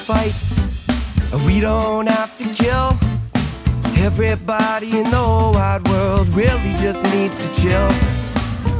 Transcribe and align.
fight. 0.00 0.34
We 1.46 1.60
don't 1.60 2.06
have 2.06 2.36
to 2.38 2.44
kill. 2.62 2.98
Everybody 4.02 4.98
in 4.98 5.04
the 5.10 5.16
whole 5.16 5.52
wide 5.52 5.86
world 5.88 6.28
really 6.28 6.74
just 6.74 7.02
needs 7.04 7.36
to 7.38 7.60
chill. 7.60 7.88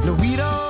No, 0.05 0.13
we 0.19 0.35
don't 0.35 0.60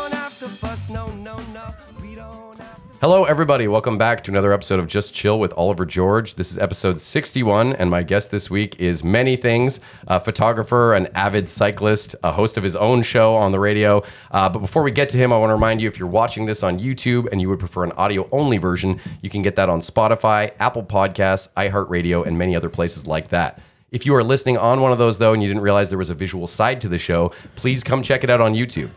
Hello, 3.01 3.23
everybody. 3.23 3.67
Welcome 3.67 3.97
back 3.97 4.23
to 4.25 4.31
another 4.31 4.53
episode 4.53 4.79
of 4.79 4.85
Just 4.85 5.11
Chill 5.15 5.39
with 5.39 5.53
Oliver 5.57 5.87
George. 5.87 6.35
This 6.35 6.51
is 6.51 6.59
episode 6.59 6.99
61, 6.99 7.73
and 7.73 7.89
my 7.89 8.03
guest 8.03 8.29
this 8.29 8.47
week 8.47 8.79
is 8.79 9.03
many 9.03 9.35
things 9.35 9.79
a 10.05 10.19
photographer, 10.19 10.93
an 10.93 11.07
avid 11.15 11.49
cyclist, 11.49 12.15
a 12.23 12.31
host 12.31 12.57
of 12.57 12.63
his 12.63 12.75
own 12.75 13.01
show 13.01 13.33
on 13.33 13.49
the 13.49 13.59
radio. 13.59 14.03
Uh, 14.29 14.47
but 14.49 14.59
before 14.59 14.83
we 14.83 14.91
get 14.91 15.09
to 15.09 15.17
him, 15.17 15.33
I 15.33 15.39
want 15.39 15.49
to 15.49 15.55
remind 15.55 15.81
you 15.81 15.87
if 15.87 15.97
you're 15.97 16.07
watching 16.07 16.45
this 16.45 16.61
on 16.61 16.77
YouTube 16.77 17.27
and 17.31 17.41
you 17.41 17.49
would 17.49 17.57
prefer 17.57 17.83
an 17.83 17.91
audio 17.93 18.29
only 18.31 18.59
version, 18.59 18.99
you 19.23 19.31
can 19.31 19.41
get 19.41 19.55
that 19.55 19.67
on 19.67 19.79
Spotify, 19.79 20.53
Apple 20.59 20.83
Podcasts, 20.83 21.47
iHeartRadio, 21.57 22.27
and 22.27 22.37
many 22.37 22.55
other 22.55 22.69
places 22.69 23.07
like 23.07 23.29
that. 23.29 23.59
If 23.89 24.05
you 24.05 24.13
are 24.13 24.23
listening 24.23 24.59
on 24.59 24.79
one 24.79 24.91
of 24.91 24.99
those, 24.99 25.17
though, 25.17 25.33
and 25.33 25.41
you 25.41 25.47
didn't 25.47 25.63
realize 25.63 25.89
there 25.89 25.97
was 25.97 26.11
a 26.11 26.13
visual 26.13 26.45
side 26.45 26.79
to 26.81 26.87
the 26.87 26.99
show, 26.99 27.31
please 27.55 27.83
come 27.83 28.03
check 28.03 28.23
it 28.23 28.29
out 28.29 28.41
on 28.41 28.53
YouTube. 28.53 28.91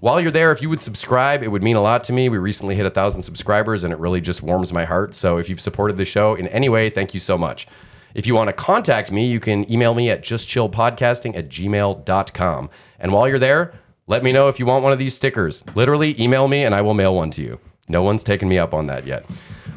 While 0.00 0.20
you're 0.20 0.30
there, 0.30 0.52
if 0.52 0.62
you 0.62 0.70
would 0.70 0.80
subscribe, 0.80 1.42
it 1.42 1.48
would 1.48 1.62
mean 1.62 1.74
a 1.74 1.80
lot 1.80 2.04
to 2.04 2.12
me. 2.12 2.28
We 2.28 2.38
recently 2.38 2.76
hit 2.76 2.86
a 2.86 2.90
thousand 2.90 3.22
subscribers, 3.22 3.82
and 3.82 3.92
it 3.92 3.98
really 3.98 4.20
just 4.20 4.42
warms 4.44 4.72
my 4.72 4.84
heart. 4.84 5.12
So 5.12 5.38
if 5.38 5.48
you've 5.48 5.60
supported 5.60 5.96
the 5.96 6.04
show 6.04 6.36
in 6.36 6.46
any 6.48 6.68
way, 6.68 6.88
thank 6.88 7.14
you 7.14 7.20
so 7.20 7.36
much. 7.36 7.66
If 8.14 8.24
you 8.24 8.34
want 8.34 8.48
to 8.48 8.52
contact 8.52 9.10
me, 9.10 9.26
you 9.26 9.40
can 9.40 9.70
email 9.70 9.94
me 9.94 10.08
at 10.08 10.22
justchillpodcasting 10.22 11.36
at 11.36 11.48
gmail.com. 11.48 12.70
And 13.00 13.12
while 13.12 13.28
you're 13.28 13.40
there, 13.40 13.74
let 14.06 14.22
me 14.22 14.30
know 14.30 14.48
if 14.48 14.60
you 14.60 14.66
want 14.66 14.84
one 14.84 14.92
of 14.92 15.00
these 15.00 15.14
stickers. 15.14 15.64
Literally, 15.74 16.20
email 16.20 16.46
me 16.46 16.64
and 16.64 16.74
I 16.74 16.80
will 16.80 16.94
mail 16.94 17.14
one 17.14 17.30
to 17.32 17.42
you. 17.42 17.58
No 17.88 18.02
one's 18.02 18.22
taken 18.22 18.48
me 18.48 18.58
up 18.58 18.72
on 18.72 18.86
that 18.86 19.04
yet. 19.04 19.26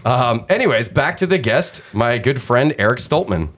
Um, 0.05 0.45
anyways, 0.49 0.87
back 0.89 1.17
to 1.17 1.27
the 1.27 1.37
guest, 1.37 1.81
my 1.93 2.17
good 2.17 2.41
friend 2.41 2.75
Eric 2.77 2.99
Stoltman. 2.99 3.49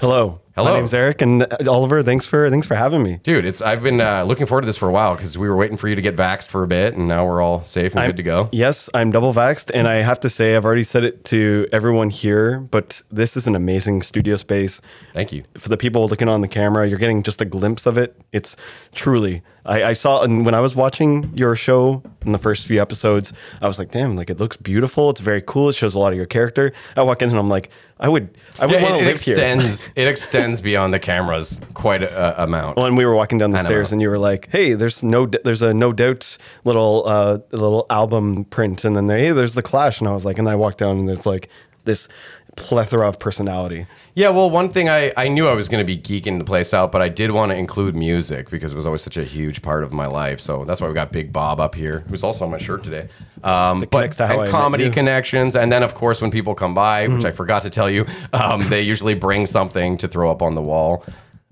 Hello. 0.00 0.40
Hello. 0.56 0.72
My 0.72 0.76
name's 0.76 0.92
Eric 0.92 1.22
and 1.22 1.42
uh, 1.42 1.56
Oliver. 1.68 2.02
Thanks 2.02 2.26
for 2.26 2.50
thanks 2.50 2.66
for 2.66 2.74
having 2.74 3.02
me. 3.02 3.18
Dude, 3.22 3.46
it's 3.46 3.62
I've 3.62 3.82
been 3.82 4.00
uh, 4.00 4.24
looking 4.24 4.46
forward 4.46 4.62
to 4.62 4.66
this 4.66 4.76
for 4.76 4.88
a 4.88 4.92
while 4.92 5.14
because 5.14 5.38
we 5.38 5.48
were 5.48 5.56
waiting 5.56 5.76
for 5.76 5.88
you 5.88 5.94
to 5.94 6.02
get 6.02 6.16
vaxxed 6.16 6.48
for 6.48 6.62
a 6.62 6.66
bit, 6.66 6.94
and 6.94 7.08
now 7.08 7.24
we're 7.24 7.40
all 7.40 7.64
safe 7.64 7.94
and 7.94 8.06
good 8.06 8.16
to 8.16 8.22
go. 8.22 8.48
Yes, 8.52 8.90
I'm 8.92 9.10
double 9.10 9.32
vaxxed, 9.32 9.70
and 9.72 9.86
I 9.88 10.02
have 10.02 10.20
to 10.20 10.28
say 10.28 10.56
I've 10.56 10.64
already 10.64 10.82
said 10.82 11.04
it 11.04 11.24
to 11.26 11.66
everyone 11.72 12.10
here, 12.10 12.60
but 12.60 13.00
this 13.10 13.36
is 13.36 13.46
an 13.46 13.54
amazing 13.54 14.02
studio 14.02 14.36
space. 14.36 14.80
Thank 15.14 15.32
you. 15.32 15.44
For 15.56 15.68
the 15.68 15.76
people 15.76 16.06
looking 16.08 16.28
on 16.28 16.40
the 16.40 16.48
camera, 16.48 16.86
you're 16.88 16.98
getting 16.98 17.22
just 17.22 17.40
a 17.40 17.46
glimpse 17.46 17.86
of 17.86 17.96
it. 17.96 18.20
It's 18.32 18.56
truly. 18.94 19.42
I, 19.70 19.90
I 19.90 19.92
saw, 19.92 20.22
and 20.22 20.44
when 20.44 20.54
I 20.54 20.58
was 20.58 20.74
watching 20.74 21.30
your 21.32 21.54
show 21.54 22.02
in 22.26 22.32
the 22.32 22.38
first 22.38 22.66
few 22.66 22.82
episodes, 22.82 23.32
I 23.62 23.68
was 23.68 23.78
like, 23.78 23.92
"Damn! 23.92 24.16
Like 24.16 24.28
it 24.28 24.40
looks 24.40 24.56
beautiful. 24.56 25.10
It's 25.10 25.20
very 25.20 25.42
cool. 25.42 25.68
It 25.68 25.74
shows 25.74 25.94
a 25.94 26.00
lot 26.00 26.12
of 26.12 26.16
your 26.16 26.26
character." 26.26 26.72
I 26.96 27.02
walk 27.02 27.22
in 27.22 27.30
and 27.30 27.38
I'm 27.38 27.48
like, 27.48 27.70
"I 28.00 28.08
would, 28.08 28.36
I 28.58 28.66
would 28.66 28.82
want 28.82 28.98
to 28.98 29.04
live 29.04 29.20
here." 29.20 29.34
extends. 29.34 29.88
it 29.94 30.08
extends 30.08 30.60
beyond 30.60 30.92
the 30.92 30.98
cameras 30.98 31.60
quite 31.74 32.02
a, 32.02 32.40
a 32.40 32.44
amount. 32.44 32.78
when 32.78 32.96
we 32.96 33.06
were 33.06 33.14
walking 33.14 33.38
down 33.38 33.52
the 33.52 33.62
stairs 33.62 33.92
and 33.92 34.02
you 34.02 34.10
were 34.10 34.18
like, 34.18 34.48
"Hey, 34.50 34.72
there's 34.72 35.04
no 35.04 35.26
there's 35.26 35.62
a 35.62 35.72
no 35.72 35.92
doubt 35.92 36.36
little 36.64 37.04
uh 37.06 37.38
little 37.52 37.86
album 37.90 38.46
print," 38.46 38.84
and 38.84 38.96
then 38.96 39.06
there, 39.06 39.18
hey, 39.18 39.30
there's 39.30 39.54
the 39.54 39.62
Clash, 39.62 40.00
and 40.00 40.08
I 40.08 40.12
was 40.12 40.24
like, 40.24 40.38
and 40.38 40.48
I 40.48 40.56
walked 40.56 40.78
down 40.78 40.98
and 40.98 41.08
it's 41.08 41.26
like 41.26 41.48
this 41.84 42.08
plethora 42.56 43.08
of 43.08 43.18
personality. 43.18 43.86
Yeah, 44.14 44.30
well, 44.30 44.50
one 44.50 44.68
thing 44.68 44.88
I, 44.88 45.12
I 45.16 45.28
knew 45.28 45.48
I 45.48 45.54
was 45.54 45.68
going 45.68 45.84
to 45.84 45.84
be 45.84 45.96
geeking 45.96 46.38
the 46.38 46.44
place 46.44 46.74
out, 46.74 46.92
but 46.92 47.00
I 47.00 47.08
did 47.08 47.30
want 47.30 47.50
to 47.50 47.56
include 47.56 47.94
music 47.94 48.50
because 48.50 48.72
it 48.72 48.76
was 48.76 48.86
always 48.86 49.02
such 49.02 49.16
a 49.16 49.24
huge 49.24 49.62
part 49.62 49.84
of 49.84 49.92
my 49.92 50.06
life. 50.06 50.40
So 50.40 50.64
that's 50.64 50.80
why 50.80 50.88
we 50.88 50.94
got 50.94 51.12
Big 51.12 51.32
Bob 51.32 51.60
up 51.60 51.74
here, 51.74 52.04
who's 52.08 52.24
also 52.24 52.44
on 52.44 52.50
my 52.50 52.58
shirt 52.58 52.84
today. 52.84 53.08
Um, 53.42 53.80
but 53.90 54.12
to 54.12 54.24
and 54.24 54.32
I 54.42 54.48
comedy. 54.50 54.84
Mm-hmm. 54.84 54.92
connections, 54.92 55.56
and 55.56 55.72
then 55.72 55.82
of 55.82 55.94
course 55.94 56.20
when 56.20 56.30
people 56.30 56.54
come 56.54 56.74
by, 56.74 57.08
which 57.08 57.24
I 57.24 57.30
forgot 57.30 57.62
to 57.62 57.70
tell 57.70 57.88
you, 57.88 58.06
um, 58.32 58.68
they 58.68 58.82
usually 58.82 59.14
bring 59.14 59.46
something 59.46 59.96
to 59.98 60.08
throw 60.08 60.30
up 60.30 60.42
on 60.42 60.54
the 60.54 60.60
wall. 60.60 61.04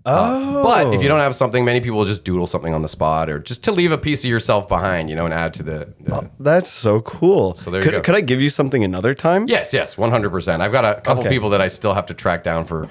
Oh. 0.09 0.63
but 0.63 0.95
if 0.95 1.03
you 1.03 1.09
don't 1.09 1.21
oh. 1.21 1.23
have 1.23 1.35
something, 1.35 1.65
many 1.65 1.81
people 1.81 1.99
will 1.99 2.05
just 2.05 2.25
doodle 2.25 2.47
something 2.47 2.73
on 2.73 2.83
the 2.83 2.89
spot 2.89 3.29
or 3.29 3.39
just 3.39 3.63
to 3.65 3.73
leave 3.73 3.93
a 3.93 3.99
piece 3.99 4.25
of 4.25 4.31
yourself 4.31 4.69
behind, 4.69 5.11
you 5.11 5.17
know, 5.17 5.25
and 5.25 5.35
add 5.35 5.53
to 5.55 5.63
the. 5.63 5.93
the 6.01 6.15
uh, 6.15 6.23
That's 6.41 6.71
so 6.71 7.01
cool. 7.03 7.55
So 7.57 7.71
there 7.71 7.81
you 7.81 7.85
could, 7.85 7.93
go. 7.95 8.01
could 8.01 8.15
I 8.15 8.21
give 8.21 8.41
you 8.41 8.51
something 8.51 8.83
another 8.83 9.15
time? 9.15 9.47
Yes, 9.49 9.73
yes, 9.73 9.99
one 9.99 10.11
hundred 10.11 10.31
percent. 10.31 10.63
I've 10.63 10.73
got 10.73 10.85
a 10.85 11.01
couple 11.01 11.23
Okay. 11.23 11.31
people 11.31 11.51
that 11.51 11.61
I 11.61 11.69
still 11.69 11.95
have 11.95 12.07
to 12.07 12.15
track 12.15 12.43
down 12.43 12.65
for. 12.65 12.89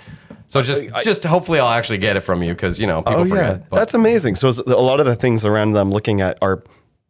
So 0.49 0.61
just, 0.61 0.83
just 1.03 1.23
hopefully 1.25 1.59
I'll 1.59 1.67
actually 1.67 1.97
get 1.97 2.15
it 2.15 2.21
from 2.21 2.41
you 2.41 2.53
because 2.53 2.79
you 2.79 2.87
know 2.87 3.01
people 3.01 3.21
Oh 3.21 3.25
forget. 3.25 3.57
yeah, 3.57 3.65
but- 3.69 3.77
that's 3.77 3.93
amazing. 3.93 4.35
So 4.35 4.49
a 4.49 4.81
lot 4.81 4.99
of 4.99 5.05
the 5.05 5.15
things 5.15 5.43
around 5.43 5.73
that 5.73 5.81
I'm 5.81 5.91
looking 5.91 6.21
at 6.21 6.37
are 6.41 6.63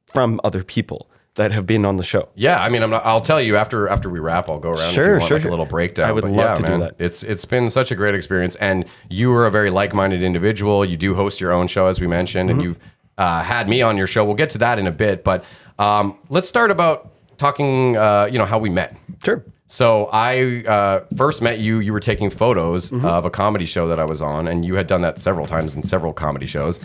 from 0.07 0.40
other 0.44 0.63
people 0.63 1.09
that 1.38 1.52
have 1.52 1.66
been 1.66 1.86
on 1.86 1.96
the 1.98 2.03
show. 2.03 2.30
yeah. 2.36 2.62
I 2.62 2.70
mean, 2.70 2.84
I'm 2.84 2.90
not, 2.92 3.03
I'll 3.06 3.22
tell 3.22 3.42
you 3.42 3.56
after 3.56 3.88
after 3.88 4.09
we 4.09 4.20
wrap. 4.20 4.50
I'll 4.50 4.59
go 4.59 4.70
around. 4.72 4.80
if 4.81 4.88
you 4.90 4.94
Sure, 5.03 5.18
want, 5.20 5.28
sure. 5.30 5.38
Like 5.40 5.48
a 5.48 5.50
little 5.50 5.66
breakdown. 5.66 6.09
I 6.09 6.12
would 6.12 6.24
But 6.24 6.31
love 6.34 6.59
yeah, 6.59 6.66
to 6.68 6.72
do 6.74 6.78
that. 6.84 6.96
It's 7.00 7.24
it's 7.24 7.46
been 7.46 7.70
such 7.70 7.90
a 7.92 7.96
great 7.96 8.14
experience, 8.16 8.56
and 8.58 8.86
you 9.09 9.34
are 9.34 9.46
a 9.47 9.52
very 9.52 9.70
like-minded 9.72 10.22
individual. 10.22 10.84
You 10.86 10.97
do 10.97 11.16
host 11.16 11.40
your 11.42 11.52
own 11.53 11.68
show, 11.68 11.88
as 11.88 12.00
we 12.02 12.06
mentioned, 12.08 12.50
Mm-hmm. 12.50 12.59
and 12.59 12.68
you've 12.68 12.80
uh, 13.18 13.42
had 13.42 13.68
me 13.68 13.81
on 13.81 13.97
your 13.97 14.08
show. 14.08 14.24
We'll 14.26 14.36
get 14.36 14.50
to 14.52 14.58
that 14.59 14.78
in 14.78 14.86
a 14.88 14.92
bit, 14.92 15.24
but 15.24 15.44
um, 15.80 16.18
let's 16.30 16.47
start 16.47 16.70
about 16.72 17.12
talking. 17.38 17.96
Uh, 17.97 18.28
you 18.31 18.38
know 18.38 18.46
how 18.46 18.59
we 18.59 18.70
met. 18.70 18.96
Sure. 19.24 19.44
So 19.70 20.09
I 20.14 20.64
uh, 20.66 21.00
first 21.18 21.42
met 21.42 21.59
you. 21.59 21.80
You 21.80 21.92
were 21.94 22.00
taking 22.00 22.30
photos 22.30 22.90
Mm-hmm. 22.92 23.06
of 23.06 23.26
a 23.26 23.30
comedy 23.30 23.66
show 23.66 23.88
that 23.90 24.00
I 24.00 24.06
was 24.06 24.22
on, 24.22 24.47
and 24.47 24.64
you 24.66 24.76
had 24.76 24.88
done 24.88 25.02
that 25.02 25.20
several 25.20 25.46
times 25.46 25.76
in 25.76 25.84
several 25.84 26.14
comedy 26.14 26.46
shows. 26.47 26.80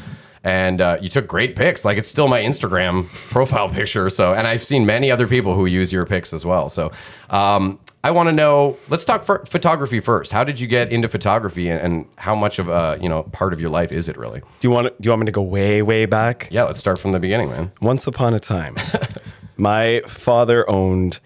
And 0.45 0.81
uh, 0.81 0.99
you 1.01 1.09
took 1.09 1.27
great 1.27 1.55
pics. 1.55 1.85
Like 1.85 1.99
it's 1.99 2.09
still 2.09 2.29
my 2.29 2.41
Instagram 2.43 3.07
profile 3.31 3.69
picture. 3.69 4.11
So, 4.11 4.35
and 4.35 4.47
I've 4.47 4.65
seen 4.65 4.87
many 4.87 5.11
other 5.11 5.27
people 5.27 5.55
who 5.55 5.67
use 5.67 5.93
your 5.93 6.05
pics 6.05 6.33
as 6.33 6.45
well. 6.45 6.69
So, 6.69 6.91
um, 7.31 7.79
I 8.05 8.11
want 8.11 8.29
to 8.29 8.33
know. 8.33 8.77
Let's 8.89 9.05
talk 9.05 9.23
for 9.23 9.45
photography 9.47 10.01
first. 10.01 10.33
How 10.33 10.43
did 10.43 10.59
you 10.59 10.67
get 10.67 10.91
into 10.91 11.09
photography, 11.09 11.69
and, 11.69 11.81
and 11.81 12.07
how 12.17 12.35
much 12.35 12.59
of 12.59 12.69
a 12.69 12.99
you 13.01 13.09
know 13.09 13.23
part 13.23 13.53
of 13.53 13.61
your 13.61 13.71
life 13.71 13.93
is 13.93 14.09
it 14.09 14.17
really? 14.17 14.41
Do 14.41 14.69
you 14.69 14.71
want 14.71 14.87
do 15.01 15.07
you 15.07 15.11
want 15.11 15.21
me 15.21 15.27
to 15.27 15.33
go 15.33 15.43
way 15.43 15.83
way 15.83 16.07
back? 16.07 16.49
Yeah, 16.51 16.65
let's 16.65 16.81
start 16.81 16.99
from 16.99 17.13
the 17.13 17.21
beginning, 17.21 17.51
man. 17.51 17.71
Once 17.81 18.09
upon 18.09 18.35
a 18.35 18.41
time, 18.41 18.77
my 19.57 20.03
father 20.09 20.69
owned 20.69 21.21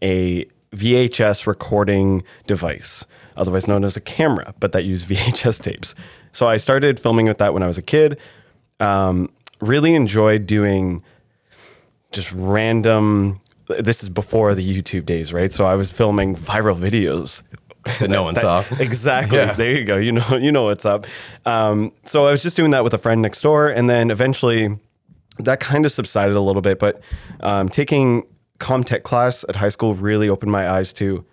a 0.00 0.46
VHS 0.74 1.46
recording 1.46 2.24
device, 2.46 3.06
otherwise 3.36 3.68
known 3.68 3.84
as 3.84 3.96
a 3.96 4.00
camera, 4.00 4.54
but 4.58 4.72
that 4.72 4.84
used 4.84 5.06
VHS 5.10 5.62
tapes. 5.62 5.94
So 6.32 6.48
I 6.48 6.56
started 6.56 6.98
filming 6.98 7.26
with 7.26 7.38
that 7.38 7.52
when 7.52 7.62
I 7.62 7.66
was 7.66 7.76
a 7.76 7.82
kid. 7.82 8.18
Um, 8.80 9.30
really 9.60 9.94
enjoyed 9.94 10.46
doing 10.46 11.02
just 12.10 12.32
random. 12.32 13.40
This 13.78 14.02
is 14.02 14.08
before 14.08 14.54
the 14.54 14.82
YouTube 14.82 15.06
days, 15.06 15.32
right? 15.32 15.52
So 15.52 15.64
I 15.64 15.74
was 15.74 15.90
filming 15.90 16.34
viral 16.34 16.76
videos 16.76 17.42
That 17.98 18.10
no 18.10 18.22
one 18.22 18.36
saw. 18.36 18.64
Exactly. 18.78 19.38
Yeah. 19.38 19.54
There 19.54 19.76
you 19.76 19.84
go. 19.84 19.96
You 19.96 20.12
know, 20.12 20.36
you 20.36 20.52
know 20.52 20.64
what's 20.64 20.84
up. 20.84 21.06
Um, 21.44 21.92
so 22.04 22.26
I 22.26 22.30
was 22.30 22.42
just 22.42 22.56
doing 22.56 22.70
that 22.70 22.84
with 22.84 22.94
a 22.94 22.98
friend 22.98 23.22
next 23.22 23.40
door, 23.42 23.68
and 23.68 23.88
then 23.90 24.10
eventually 24.10 24.78
that 25.38 25.60
kind 25.60 25.84
of 25.84 25.92
subsided 25.92 26.36
a 26.36 26.40
little 26.40 26.62
bit. 26.62 26.78
But 26.78 27.00
um, 27.40 27.68
taking 27.68 28.26
Comtech 28.58 29.02
class 29.02 29.44
at 29.48 29.56
high 29.56 29.70
school 29.70 29.94
really 29.94 30.28
opened 30.28 30.52
my 30.52 30.70
eyes 30.70 30.92
to 30.94 31.24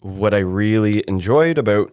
what 0.00 0.34
I 0.34 0.38
really 0.38 1.04
enjoyed 1.06 1.58
about 1.58 1.92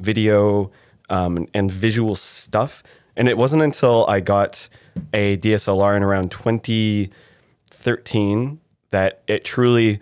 video 0.00 0.70
um, 1.08 1.46
and 1.54 1.70
visual 1.70 2.16
stuff. 2.16 2.82
And 3.16 3.28
it 3.28 3.38
wasn't 3.38 3.62
until 3.62 4.04
I 4.08 4.20
got 4.20 4.68
a 5.12 5.36
DSLR 5.38 5.96
in 5.96 6.02
around 6.02 6.30
2013 6.30 8.60
that 8.90 9.22
it 9.26 9.44
truly 9.44 10.00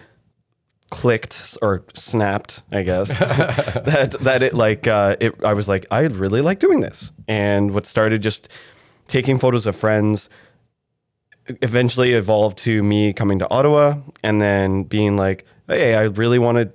clicked 0.90 1.56
or 1.60 1.84
snapped, 1.94 2.62
I 2.70 2.82
guess, 2.82 3.08
that 3.18 4.16
that 4.20 4.42
it 4.42 4.54
like 4.54 4.86
uh, 4.86 5.16
it. 5.20 5.34
I 5.44 5.52
was 5.52 5.68
like, 5.68 5.86
I 5.90 6.02
really 6.02 6.40
like 6.40 6.60
doing 6.60 6.80
this, 6.80 7.12
and 7.26 7.72
what 7.72 7.86
started 7.86 8.22
just 8.22 8.48
taking 9.08 9.38
photos 9.38 9.66
of 9.66 9.76
friends 9.76 10.30
eventually 11.60 12.12
evolved 12.12 12.56
to 12.56 12.82
me 12.82 13.12
coming 13.12 13.38
to 13.38 13.50
Ottawa 13.50 13.96
and 14.22 14.40
then 14.40 14.84
being 14.84 15.16
like, 15.16 15.44
hey, 15.68 15.94
I 15.94 16.04
really 16.04 16.38
want 16.38 16.56
to 16.56 16.72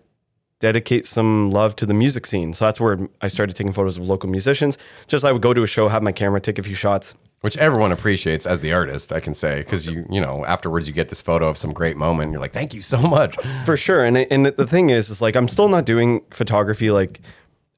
dedicate 0.59 1.05
some 1.05 1.49
love 1.51 1.75
to 1.77 1.85
the 1.85 1.93
music 1.93 2.25
scene. 2.25 2.53
So 2.53 2.65
that's 2.65 2.79
where 2.79 2.99
I 3.21 3.29
started 3.29 3.55
taking 3.55 3.73
photos 3.73 3.97
of 3.97 4.07
local 4.07 4.29
musicians. 4.29 4.77
Just 5.07 5.25
I 5.25 5.31
would 5.31 5.41
go 5.41 5.53
to 5.53 5.63
a 5.63 5.67
show, 5.67 5.87
have 5.87 6.03
my 6.03 6.11
camera, 6.11 6.39
take 6.41 6.59
a 6.59 6.63
few 6.63 6.75
shots. 6.75 7.15
Which 7.41 7.55
everyone 7.55 7.93
appreciates 7.93 8.45
as 8.45 8.59
the 8.59 8.73
artist, 8.73 9.13
I 9.13 9.21
can 9.21 9.33
say, 9.33 9.59
because 9.59 9.89
you 9.89 10.05
you 10.09 10.19
know 10.19 10.45
afterwards 10.45 10.87
you 10.87 10.93
get 10.93 11.07
this 11.07 11.21
photo 11.21 11.47
of 11.47 11.57
some 11.57 11.71
great 11.71 11.95
moment. 11.95 12.23
And 12.23 12.33
you're 12.33 12.41
like, 12.41 12.51
thank 12.51 12.73
you 12.73 12.81
so 12.81 13.01
much. 13.01 13.37
For 13.63 13.77
sure. 13.77 14.03
And 14.03 14.17
and 14.17 14.47
the 14.47 14.67
thing 14.67 14.89
is, 14.89 15.09
is 15.09 15.21
like 15.21 15.37
I'm 15.37 15.47
still 15.47 15.69
not 15.69 15.85
doing 15.85 16.21
photography 16.31 16.91
like 16.91 17.21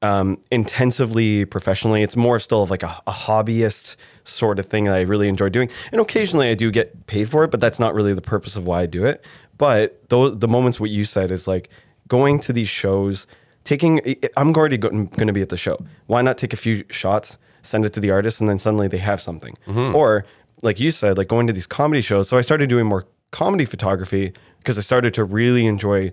um, 0.02 0.40
intensively 0.50 1.44
professionally. 1.44 2.02
It's 2.02 2.16
more 2.16 2.40
still 2.40 2.64
of 2.64 2.70
like 2.70 2.82
a, 2.82 3.00
a 3.06 3.12
hobbyist 3.12 3.94
sort 4.24 4.58
of 4.58 4.66
thing 4.66 4.84
that 4.84 4.96
I 4.96 5.02
really 5.02 5.28
enjoy 5.28 5.48
doing. 5.48 5.70
And 5.92 6.00
occasionally 6.00 6.50
I 6.50 6.54
do 6.54 6.72
get 6.72 7.06
paid 7.06 7.28
for 7.28 7.44
it, 7.44 7.52
but 7.52 7.60
that's 7.60 7.78
not 7.78 7.94
really 7.94 8.14
the 8.14 8.20
purpose 8.20 8.56
of 8.56 8.66
why 8.66 8.82
I 8.82 8.86
do 8.86 9.06
it. 9.06 9.24
But 9.58 10.08
those 10.08 10.38
the 10.40 10.48
moments 10.48 10.80
what 10.80 10.90
you 10.90 11.04
said 11.04 11.30
is 11.30 11.46
like 11.46 11.70
going 12.12 12.38
to 12.40 12.52
these 12.52 12.68
shows, 12.68 13.26
taking. 13.64 13.92
I'm 14.36 14.54
already 14.54 14.76
going 14.76 15.08
to 15.08 15.32
be 15.32 15.40
at 15.40 15.48
the 15.48 15.56
show. 15.56 15.76
Why 16.08 16.20
not 16.20 16.36
take 16.36 16.52
a 16.52 16.58
few 16.58 16.84
shots, 16.90 17.38
send 17.62 17.86
it 17.86 17.94
to 17.94 18.00
the 18.00 18.10
artist, 18.10 18.38
and 18.38 18.48
then 18.50 18.58
suddenly 18.58 18.86
they 18.86 18.98
have 18.98 19.20
something. 19.28 19.54
Mm-hmm. 19.66 19.96
Or 19.96 20.26
like 20.60 20.78
you 20.78 20.90
said, 20.90 21.16
like 21.16 21.28
going 21.28 21.46
to 21.46 21.54
these 21.54 21.66
comedy 21.66 22.02
shows. 22.02 22.28
So 22.28 22.36
I 22.36 22.42
started 22.42 22.68
doing 22.68 22.84
more 22.84 23.06
comedy 23.30 23.64
photography 23.64 24.34
because 24.58 24.76
I 24.76 24.82
started 24.82 25.14
to 25.14 25.24
really 25.24 25.64
enjoy 25.64 26.12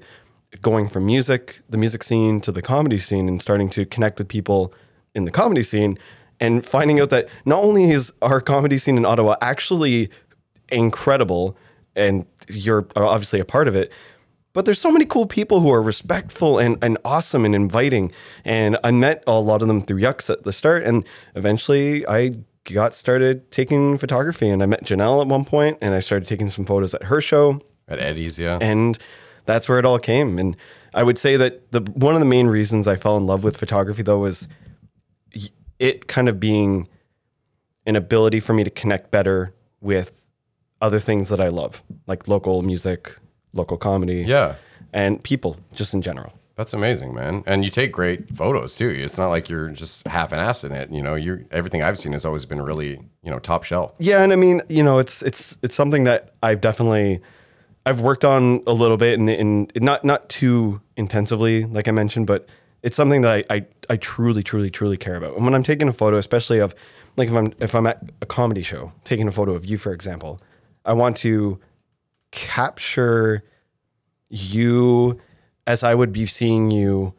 going 0.61 0.87
from 0.87 1.05
music, 1.05 1.59
the 1.69 1.77
music 1.77 2.01
scene 2.03 2.39
to 2.41 2.51
the 2.53 2.61
comedy 2.61 2.97
scene 2.97 3.27
and 3.27 3.41
starting 3.41 3.69
to 3.71 3.85
connect 3.85 4.19
with 4.19 4.29
people 4.29 4.73
in 5.13 5.25
the 5.25 5.31
comedy 5.31 5.63
scene 5.63 5.97
and 6.39 6.65
finding 6.65 7.01
out 7.01 7.09
that 7.09 7.27
not 7.43 7.61
only 7.61 7.91
is 7.91 8.13
our 8.21 8.39
comedy 8.39 8.77
scene 8.77 8.97
in 8.97 9.05
Ottawa 9.05 9.35
actually 9.41 10.09
incredible 10.69 11.57
and 11.95 12.25
you're 12.47 12.87
obviously 12.95 13.41
a 13.41 13.45
part 13.45 13.67
of 13.67 13.75
it, 13.75 13.91
but 14.53 14.65
there's 14.65 14.79
so 14.79 14.91
many 14.91 15.05
cool 15.05 15.25
people 15.25 15.59
who 15.59 15.71
are 15.71 15.81
respectful 15.81 16.57
and, 16.57 16.83
and 16.83 16.97
awesome 17.05 17.45
and 17.45 17.53
inviting. 17.53 18.11
And 18.43 18.77
I 18.83 18.91
met 18.91 19.23
a 19.27 19.39
lot 19.39 19.61
of 19.61 19.67
them 19.67 19.81
through 19.81 20.01
Yucks 20.01 20.29
at 20.29 20.43
the 20.43 20.53
start. 20.53 20.83
And 20.83 21.05
eventually 21.35 22.05
I 22.07 22.35
got 22.63 22.93
started 22.93 23.51
taking 23.51 23.97
photography. 23.97 24.49
And 24.49 24.63
I 24.63 24.65
met 24.65 24.83
Janelle 24.83 25.21
at 25.21 25.27
one 25.27 25.45
point 25.45 25.77
and 25.81 25.93
I 25.93 25.99
started 25.99 26.27
taking 26.27 26.49
some 26.49 26.65
photos 26.65 26.93
at 26.93 27.03
her 27.03 27.21
show. 27.21 27.61
At 27.87 27.99
Eddie's, 27.99 28.39
yeah. 28.39 28.57
And 28.59 28.97
that's 29.45 29.69
where 29.69 29.79
it 29.79 29.85
all 29.85 29.99
came. 29.99 30.39
And 30.39 30.57
I 30.93 31.03
would 31.03 31.17
say 31.17 31.37
that 31.37 31.71
the 31.71 31.81
one 31.81 32.15
of 32.15 32.19
the 32.19 32.25
main 32.25 32.47
reasons 32.47 32.87
I 32.87 32.95
fell 32.95 33.17
in 33.17 33.27
love 33.27 33.43
with 33.43 33.57
photography 33.57 34.01
though 34.01 34.19
was 34.19 34.47
it 35.77 36.07
kind 36.07 36.27
of 36.27 36.39
being 36.39 36.87
an 37.85 37.95
ability 37.95 38.39
for 38.39 38.53
me 38.53 38.63
to 38.63 38.69
connect 38.69 39.11
better 39.11 39.53
with 39.79 40.21
other 40.81 40.99
things 40.99 41.29
that 41.29 41.39
I 41.39 41.47
love, 41.49 41.83
like 42.07 42.27
local 42.27 42.61
music, 42.61 43.15
local 43.53 43.77
comedy, 43.77 44.23
yeah. 44.23 44.55
and 44.93 45.23
people 45.23 45.57
just 45.73 45.93
in 45.93 46.01
general. 46.01 46.33
That's 46.59 46.73
amazing, 46.73 47.13
man. 47.13 47.43
And 47.45 47.63
you 47.63 47.69
take 47.71 47.93
great 47.93 48.35
photos 48.35 48.75
too. 48.75 48.89
It's 48.89 49.17
not 49.17 49.29
like 49.29 49.47
you're 49.47 49.69
just 49.69 50.05
half 50.05 50.33
an 50.33 50.39
ass 50.39 50.65
in 50.65 50.73
it. 50.73 50.91
You 50.91 51.01
know, 51.01 51.15
you're 51.15 51.43
everything 51.51 51.81
I've 51.81 51.97
seen 51.97 52.11
has 52.11 52.25
always 52.25 52.45
been 52.45 52.61
really, 52.61 52.99
you 53.23 53.31
know, 53.31 53.39
top 53.39 53.63
shelf. 53.63 53.93
Yeah, 53.97 54.23
and 54.23 54.33
I 54.33 54.35
mean, 54.35 54.61
you 54.67 54.83
know, 54.83 54.99
it's 54.99 55.21
it's 55.21 55.57
it's 55.61 55.73
something 55.73 56.03
that 56.03 56.33
I've 56.43 56.59
definitely 56.59 57.21
I've 57.85 58.01
worked 58.01 58.25
on 58.25 58.61
a 58.67 58.73
little 58.73 58.97
bit 58.97 59.17
and 59.17 59.29
in 59.29 59.69
not 59.77 60.03
not 60.03 60.27
too 60.27 60.81
intensively, 60.97 61.63
like 61.63 61.87
I 61.87 61.91
mentioned, 61.91 62.27
but 62.27 62.49
it's 62.83 62.97
something 62.97 63.21
that 63.21 63.45
I, 63.49 63.55
I 63.55 63.65
I 63.89 63.95
truly, 63.95 64.43
truly, 64.43 64.69
truly 64.69 64.97
care 64.97 65.15
about. 65.15 65.37
And 65.37 65.45
when 65.45 65.55
I'm 65.55 65.63
taking 65.63 65.87
a 65.87 65.93
photo, 65.93 66.17
especially 66.17 66.59
of 66.59 66.75
like 67.15 67.29
if 67.29 67.35
I'm 67.35 67.53
if 67.59 67.73
I'm 67.73 67.87
at 67.87 68.03
a 68.21 68.25
comedy 68.25 68.63
show, 68.63 68.91
taking 69.05 69.29
a 69.29 69.31
photo 69.31 69.53
of 69.53 69.65
you, 69.65 69.77
for 69.77 69.93
example, 69.93 70.41
I 70.83 70.91
want 70.91 71.15
to 71.17 71.57
capture 72.31 73.43
you 74.29 75.19
as 75.67 75.83
I 75.83 75.93
would 75.93 76.11
be 76.11 76.25
seeing 76.25 76.71
you 76.71 77.13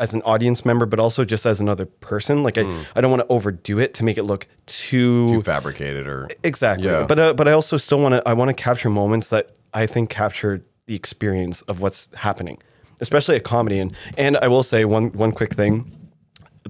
as 0.00 0.12
an 0.12 0.22
audience 0.22 0.64
member, 0.64 0.86
but 0.86 0.98
also 0.98 1.24
just 1.24 1.46
as 1.46 1.60
another 1.60 1.86
person. 1.86 2.42
Like 2.42 2.58
I, 2.58 2.62
I 2.96 3.00
don't 3.00 3.10
want 3.10 3.22
to 3.22 3.28
overdo 3.28 3.78
it 3.78 3.94
to 3.94 4.04
make 4.04 4.18
it 4.18 4.24
look 4.24 4.48
too, 4.66 5.30
Too 5.30 5.42
fabricated 5.42 6.06
or 6.06 6.28
exactly. 6.42 6.88
Yeah. 6.88 7.04
But 7.04 7.18
uh, 7.18 7.34
but 7.34 7.46
I 7.48 7.52
also 7.52 7.76
still 7.76 8.00
want 8.00 8.14
to 8.14 8.28
I 8.28 8.32
want 8.32 8.48
to 8.48 8.54
capture 8.54 8.90
moments 8.90 9.30
that 9.30 9.54
I 9.72 9.86
think 9.86 10.10
capture 10.10 10.64
the 10.86 10.94
experience 10.94 11.62
of 11.62 11.80
what's 11.80 12.08
happening, 12.14 12.58
especially 13.00 13.36
a 13.36 13.40
comedy. 13.40 13.78
And 13.78 13.94
and 14.18 14.36
I 14.38 14.48
will 14.48 14.62
say 14.62 14.84
one 14.84 15.12
one 15.12 15.32
quick 15.32 15.54
thing 15.54 15.90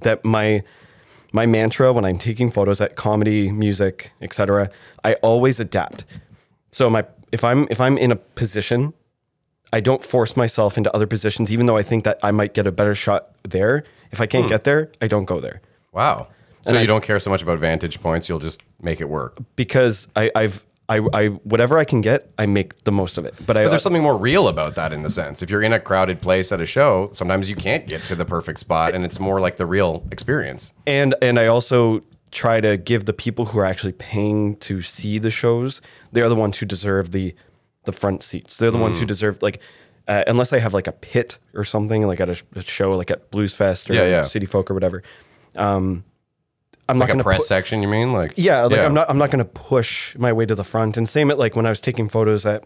that 0.00 0.24
my 0.24 0.62
my 1.32 1.46
mantra 1.46 1.92
when 1.92 2.04
I'm 2.04 2.18
taking 2.18 2.50
photos 2.50 2.80
at 2.80 2.96
comedy, 2.96 3.50
music, 3.50 4.12
etc. 4.20 4.70
I 5.02 5.14
always 5.14 5.60
adapt. 5.60 6.04
So 6.70 6.90
my 6.90 7.04
if 7.34 7.42
I'm 7.44 7.60
if 7.70 7.80
I'm 7.80 7.96
in 7.98 8.10
a 8.12 8.16
position 8.16 8.94
I 9.72 9.80
don't 9.80 10.04
force 10.04 10.36
myself 10.36 10.78
into 10.78 10.90
other 10.96 11.06
positions, 11.14 11.52
even 11.52 11.66
though 11.66 11.76
I 11.76 11.82
think 11.82 12.04
that 12.04 12.16
I 12.22 12.30
might 12.30 12.54
get 12.54 12.64
a 12.66 12.70
better 12.70 12.94
shot 12.94 13.22
there. 13.42 13.82
If 14.12 14.20
I 14.20 14.26
Hmm. 14.26 14.30
can't 14.34 14.48
get 14.48 14.62
there, 14.64 14.82
I 15.04 15.08
don't 15.08 15.24
go 15.26 15.40
there 15.40 15.60
wow. 15.92 16.28
So 16.66 16.78
you 16.80 16.86
don't 16.86 17.04
care 17.04 17.20
so 17.20 17.30
much 17.30 17.42
about 17.42 17.58
vantage 17.58 18.00
points. 18.00 18.28
You'll 18.28 18.38
just 18.50 18.60
make 18.80 19.00
it 19.04 19.08
work. 19.08 19.38
because 19.56 20.08
I, 20.16 20.30
I've 20.34 20.64
I, 20.88 20.96
I 21.12 21.26
whatever 21.52 21.78
I 21.78 21.84
can 21.84 22.00
get, 22.02 22.20
I 22.38 22.44
make 22.46 22.84
the 22.84 22.92
most 22.92 23.16
of 23.18 23.24
it. 23.28 23.34
But 23.46 23.56
I 23.56 23.64
But 23.64 23.70
there's 23.70 23.82
something 23.82 24.02
more 24.02 24.18
real 24.30 24.48
about 24.48 24.74
that 24.74 24.92
in 24.92 25.00
the 25.02 25.08
sense. 25.10 25.42
If 25.42 25.48
you're 25.50 25.62
in 25.62 25.72
a 25.72 25.80
crowded 25.80 26.20
place 26.20 26.52
at 26.52 26.60
a 26.60 26.66
show, 26.66 27.08
sometimes 27.12 27.48
you 27.50 27.56
can't 27.56 27.86
get 27.86 28.02
to 28.10 28.14
the 28.14 28.24
perfect 28.26 28.58
spot, 28.60 28.94
and 28.94 29.02
it's 29.04 29.18
more 29.18 29.40
like 29.40 29.56
the 29.56 29.66
real 29.66 29.92
experience. 30.12 30.72
and 30.86 31.14
and 31.22 31.38
I 31.38 31.46
also 31.46 32.02
try 32.34 32.60
to 32.60 32.76
give 32.76 33.04
the 33.06 33.12
people 33.14 33.46
who 33.46 33.58
are 33.60 33.64
actually 33.64 33.92
paying 33.92 34.56
to 34.56 34.82
see 34.82 35.18
the 35.18 35.30
shows. 35.30 35.80
They're 36.12 36.28
the 36.28 36.34
ones 36.36 36.58
who 36.58 36.66
deserve 36.66 37.12
the 37.12 37.34
the 37.84 37.92
front 37.92 38.22
seats. 38.22 38.56
They're 38.58 38.70
the 38.70 38.78
ones 38.86 38.96
Mm. 38.96 39.00
who 39.00 39.06
deserve 39.06 39.42
like. 39.42 39.60
Uh, 40.06 40.22
unless 40.26 40.52
I 40.52 40.58
have 40.58 40.74
like 40.74 40.86
a 40.86 40.92
pit 40.92 41.38
or 41.54 41.64
something, 41.64 42.06
like 42.06 42.20
at 42.20 42.28
a, 42.28 42.36
a 42.54 42.60
show, 42.60 42.92
like 42.94 43.10
at 43.10 43.30
Blues 43.30 43.54
Fest 43.54 43.88
or 43.88 43.94
Yeah, 43.94 44.06
yeah. 44.06 44.24
City 44.24 44.44
Folk 44.44 44.70
or 44.70 44.74
whatever, 44.74 45.02
um, 45.56 46.04
I'm 46.90 46.98
Like 46.98 47.08
not 47.08 47.10
a 47.10 47.12
going 47.14 47.18
to 47.20 47.24
press 47.24 47.46
section, 47.48 47.80
you 47.80 47.88
mean? 47.88 48.12
Like 48.12 48.34
Yeah, 48.36 48.64
like 48.64 48.80
I'm 48.80 48.92
not 48.92 49.08
I'm 49.08 49.16
not 49.16 49.30
gonna 49.30 49.46
push 49.46 50.14
my 50.18 50.30
way 50.30 50.44
to 50.44 50.54
the 50.54 50.64
front. 50.64 50.98
And 50.98 51.08
same 51.08 51.30
at 51.30 51.38
like 51.38 51.56
when 51.56 51.64
I 51.64 51.70
was 51.70 51.80
taking 51.80 52.10
photos 52.10 52.44
at 52.44 52.64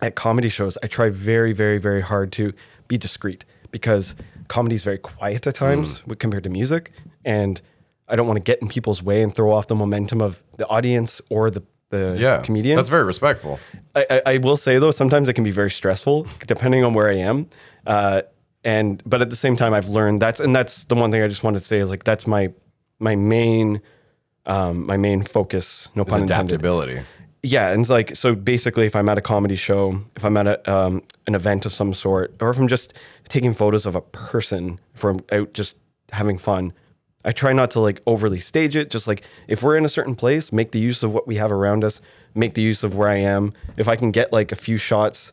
at 0.00 0.14
comedy 0.14 0.48
shows, 0.48 0.78
I 0.80 0.86
try 0.86 1.08
very, 1.08 1.52
very, 1.52 1.78
very 1.78 2.00
hard 2.00 2.30
to 2.32 2.52
be 2.86 2.96
discreet 2.96 3.44
because 3.72 4.14
comedy 4.46 4.76
is 4.76 4.84
very 4.84 4.98
quiet 4.98 5.48
at 5.48 5.56
times 5.56 6.02
Mm. 6.06 6.16
compared 6.20 6.44
to 6.44 6.50
music. 6.50 6.92
And 7.24 7.60
I 8.08 8.16
don't 8.16 8.26
want 8.26 8.36
to 8.36 8.42
get 8.42 8.60
in 8.62 8.68
people's 8.68 9.02
way 9.02 9.22
and 9.22 9.34
throw 9.34 9.52
off 9.52 9.66
the 9.66 9.74
momentum 9.74 10.20
of 10.20 10.42
the 10.56 10.66
audience 10.68 11.20
or 11.30 11.50
the, 11.50 11.62
the 11.90 12.16
Yeah, 12.18 12.40
comedian. 12.42 12.76
That's 12.76 12.88
very 12.88 13.04
respectful. 13.04 13.60
I, 13.94 14.06
I, 14.10 14.22
I 14.26 14.36
will 14.38 14.56
say 14.56 14.78
though, 14.78 14.90
sometimes 14.90 15.28
it 15.28 15.34
can 15.34 15.44
be 15.44 15.50
very 15.50 15.70
stressful 15.70 16.26
depending 16.46 16.84
on 16.84 16.92
where 16.92 17.08
I 17.08 17.16
am. 17.16 17.48
Uh, 17.86 18.22
and 18.64 19.02
but 19.06 19.22
at 19.22 19.30
the 19.30 19.36
same 19.36 19.56
time, 19.56 19.72
I've 19.72 19.88
learned 19.88 20.20
that's 20.20 20.40
and 20.40 20.54
that's 20.54 20.84
the 20.84 20.94
one 20.94 21.10
thing 21.10 21.22
I 21.22 21.28
just 21.28 21.42
wanted 21.44 21.60
to 21.60 21.64
say 21.64 21.78
is 21.78 21.90
like 21.90 22.04
that's 22.04 22.26
my 22.26 22.52
my 22.98 23.14
main 23.16 23.80
um, 24.46 24.86
my 24.86 24.96
main 24.96 25.22
focus. 25.22 25.88
No 25.94 26.04
pun 26.04 26.22
intended. 26.22 26.54
adaptability. 26.54 27.02
Yeah, 27.42 27.70
and 27.70 27.82
it's 27.82 27.90
like 27.90 28.16
so 28.16 28.34
basically, 28.34 28.86
if 28.86 28.96
I'm 28.96 29.08
at 29.08 29.16
a 29.16 29.20
comedy 29.20 29.54
show, 29.54 30.00
if 30.16 30.24
I'm 30.24 30.36
at 30.36 30.46
a, 30.46 30.72
um, 30.72 31.02
an 31.26 31.34
event 31.36 31.66
of 31.66 31.72
some 31.72 31.94
sort, 31.94 32.34
or 32.40 32.50
if 32.50 32.58
I'm 32.58 32.66
just 32.66 32.94
taking 33.28 33.54
photos 33.54 33.86
of 33.86 33.94
a 33.94 34.00
person, 34.00 34.80
if 34.94 35.04
I'm 35.04 35.20
out 35.30 35.52
just 35.52 35.76
having 36.10 36.36
fun, 36.36 36.72
I 37.24 37.32
try 37.32 37.52
not 37.52 37.70
to 37.72 37.80
like 37.80 38.00
overly 38.06 38.40
stage 38.40 38.76
it. 38.76 38.90
Just 38.90 39.06
like 39.08 39.22
if 39.48 39.62
we're 39.62 39.76
in 39.76 39.84
a 39.84 39.88
certain 39.88 40.14
place, 40.14 40.52
make 40.52 40.72
the 40.72 40.78
use 40.78 41.02
of 41.02 41.12
what 41.12 41.26
we 41.26 41.36
have 41.36 41.50
around 41.50 41.84
us, 41.84 42.00
make 42.34 42.54
the 42.54 42.62
use 42.62 42.84
of 42.84 42.94
where 42.94 43.08
I 43.08 43.16
am. 43.16 43.52
If 43.76 43.88
I 43.88 43.96
can 43.96 44.10
get 44.10 44.32
like 44.32 44.52
a 44.52 44.56
few 44.56 44.76
shots 44.76 45.32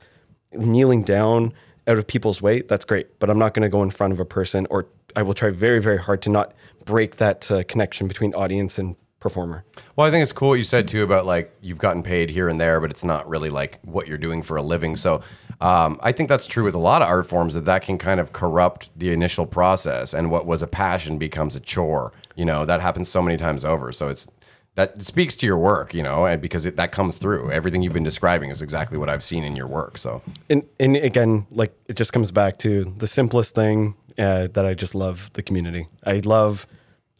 kneeling 0.53 1.03
down 1.03 1.53
out 1.87 1.97
of 1.97 2.07
people's 2.07 2.41
way, 2.41 2.61
that's 2.61 2.85
great. 2.85 3.19
But 3.19 3.29
I'm 3.29 3.39
not 3.39 3.53
going 3.53 3.63
to 3.63 3.69
go 3.69 3.83
in 3.83 3.91
front 3.91 4.13
of 4.13 4.19
a 4.19 4.25
person, 4.25 4.65
or 4.69 4.87
I 5.15 5.21
will 5.21 5.33
try 5.33 5.51
very, 5.51 5.79
very 5.79 5.99
hard 5.99 6.21
to 6.23 6.29
not 6.29 6.53
break 6.85 7.17
that 7.17 7.49
uh, 7.51 7.63
connection 7.63 8.07
between 8.07 8.33
audience 8.33 8.79
and 8.79 8.95
performer. 9.25 9.65
Well, 9.95 10.05
I 10.05 10.11
think 10.11 10.21
it's 10.21 10.31
cool 10.31 10.49
what 10.49 10.59
you 10.59 10.63
said 10.63 10.87
too 10.87 11.01
about 11.01 11.25
like 11.25 11.51
you've 11.59 11.79
gotten 11.79 12.03
paid 12.03 12.29
here 12.29 12.47
and 12.47 12.59
there, 12.59 12.79
but 12.79 12.91
it's 12.91 13.03
not 13.03 13.27
really 13.27 13.49
like 13.49 13.79
what 13.81 14.07
you're 14.07 14.19
doing 14.19 14.43
for 14.43 14.55
a 14.55 14.61
living. 14.61 14.95
So 14.95 15.23
um, 15.61 15.99
I 16.03 16.11
think 16.11 16.29
that's 16.29 16.45
true 16.45 16.63
with 16.63 16.75
a 16.75 16.79
lot 16.91 17.01
of 17.01 17.07
art 17.07 17.25
forms 17.25 17.55
that 17.55 17.65
that 17.65 17.81
can 17.81 17.97
kind 17.97 18.19
of 18.19 18.33
corrupt 18.33 18.91
the 18.95 19.11
initial 19.11 19.47
process, 19.47 20.13
and 20.13 20.29
what 20.29 20.45
was 20.45 20.61
a 20.61 20.67
passion 20.67 21.17
becomes 21.17 21.55
a 21.55 21.59
chore. 21.59 22.13
You 22.35 22.45
know 22.45 22.65
that 22.65 22.81
happens 22.81 23.09
so 23.09 23.19
many 23.19 23.35
times 23.35 23.65
over. 23.65 23.91
So 23.91 24.09
it's 24.09 24.27
that 24.75 25.01
speaks 25.01 25.35
to 25.37 25.47
your 25.47 25.57
work, 25.57 25.95
you 25.95 26.03
know, 26.03 26.27
and 26.27 26.39
because 26.39 26.67
it, 26.67 26.75
that 26.75 26.91
comes 26.91 27.17
through. 27.17 27.49
Everything 27.49 27.81
you've 27.81 27.93
been 27.93 28.03
describing 28.03 28.51
is 28.51 28.61
exactly 28.61 28.99
what 28.99 29.09
I've 29.09 29.23
seen 29.23 29.43
in 29.43 29.55
your 29.55 29.67
work. 29.67 29.97
So 29.97 30.21
and 30.51 30.61
and 30.79 30.95
again, 30.97 31.47
like 31.49 31.73
it 31.87 31.95
just 31.97 32.13
comes 32.13 32.31
back 32.31 32.59
to 32.59 32.93
the 32.97 33.07
simplest 33.07 33.55
thing 33.55 33.95
uh, 34.19 34.49
that 34.53 34.67
I 34.67 34.75
just 34.75 34.93
love 34.93 35.31
the 35.33 35.41
community. 35.41 35.87
I 36.05 36.19
love 36.19 36.67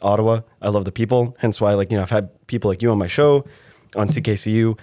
Ottawa. 0.06 0.42
I 0.62 0.70
love 0.70 0.86
the 0.86 0.92
people. 0.92 1.36
Hence 1.40 1.60
why, 1.60 1.74
like 1.74 1.92
you 1.92 1.98
know, 1.98 2.04
I've 2.04 2.10
had 2.10 2.30
people 2.48 2.70
like 2.70 2.82
you 2.82 2.92
on 2.92 2.98
my 2.98 3.08
show 3.08 3.46
on 3.96 4.08
CKCU, 4.08 4.78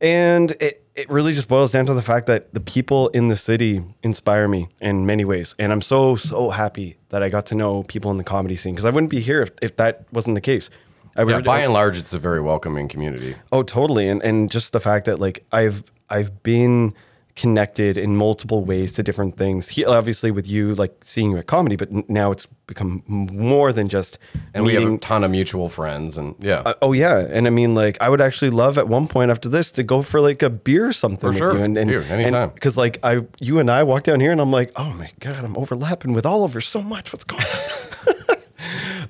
and 0.00 0.52
it 0.60 0.84
it 0.94 1.08
really 1.08 1.34
just 1.34 1.48
boils 1.48 1.72
down 1.72 1.86
to 1.86 1.94
the 1.94 2.02
fact 2.02 2.26
that 2.26 2.52
the 2.52 2.60
people 2.60 3.08
in 3.08 3.28
the 3.28 3.36
city 3.36 3.82
inspire 4.02 4.48
me 4.48 4.68
in 4.80 5.06
many 5.06 5.24
ways, 5.24 5.54
and 5.58 5.72
I'm 5.72 5.82
so 5.82 6.16
so 6.16 6.50
happy 6.50 6.96
that 7.08 7.22
I 7.22 7.28
got 7.28 7.46
to 7.46 7.54
know 7.54 7.82
people 7.84 8.10
in 8.10 8.16
the 8.16 8.24
comedy 8.24 8.56
scene 8.56 8.74
because 8.74 8.84
I 8.84 8.90
wouldn't 8.90 9.10
be 9.10 9.20
here 9.20 9.42
if, 9.42 9.50
if 9.60 9.76
that 9.76 10.06
wasn't 10.12 10.34
the 10.36 10.40
case. 10.40 10.70
I 11.16 11.24
yeah, 11.24 11.40
by 11.40 11.60
and 11.60 11.72
large, 11.72 11.98
it's 11.98 12.12
a 12.12 12.18
very 12.18 12.40
welcoming 12.40 12.88
community. 12.88 13.34
Oh, 13.52 13.62
totally. 13.62 14.08
And 14.08 14.22
and 14.22 14.50
just 14.50 14.72
the 14.72 14.80
fact 14.80 15.06
that 15.06 15.18
like 15.18 15.44
I've 15.52 15.90
I've 16.08 16.42
been 16.42 16.94
connected 17.36 17.96
in 17.96 18.16
multiple 18.16 18.64
ways 18.64 18.92
to 18.94 19.02
different 19.02 19.36
things. 19.36 19.68
He, 19.68 19.84
obviously 19.84 20.30
with 20.30 20.46
you 20.46 20.74
like 20.74 21.02
seeing 21.04 21.30
you 21.30 21.38
at 21.38 21.46
comedy, 21.46 21.76
but 21.76 22.08
now 22.08 22.30
it's 22.30 22.46
become 22.70 23.02
more 23.06 23.72
than 23.72 23.88
just 23.88 24.18
And 24.54 24.64
we 24.64 24.74
have 24.74 24.90
a 24.90 24.96
ton 24.96 25.24
of 25.24 25.30
mutual 25.30 25.68
friends, 25.68 26.16
and 26.16 26.34
yeah, 26.38 26.62
uh, 26.64 26.74
oh 26.80 26.92
yeah, 26.92 27.18
and 27.18 27.46
I 27.46 27.50
mean 27.50 27.74
like 27.74 28.00
I 28.00 28.08
would 28.08 28.22
actually 28.22 28.50
love 28.50 28.78
at 28.78 28.88
one 28.88 29.06
point 29.08 29.30
after 29.30 29.50
this 29.50 29.70
to 29.72 29.82
go 29.82 30.00
for 30.00 30.22
like 30.22 30.42
a 30.42 30.48
beer 30.48 30.88
or 30.88 30.92
something 30.92 31.28
with 31.28 31.38
sure. 31.38 31.58
you. 31.58 31.62
And, 31.62 31.76
and 31.76 31.90
Dude, 31.90 32.06
anytime. 32.06 32.50
because 32.54 32.78
like 32.78 32.98
I 33.02 33.26
you 33.38 33.58
and 33.58 33.70
I 33.70 33.82
walk 33.82 34.04
down 34.04 34.20
here 34.20 34.32
and 34.32 34.40
I'm 34.40 34.52
like 34.52 34.72
oh 34.76 34.92
my 34.94 35.10
god 35.20 35.44
I'm 35.44 35.56
overlapping 35.58 36.14
with 36.14 36.24
Oliver 36.24 36.62
so 36.62 36.80
much. 36.80 37.12
What's 37.12 37.24
going 37.24 37.42
on? 37.42 38.36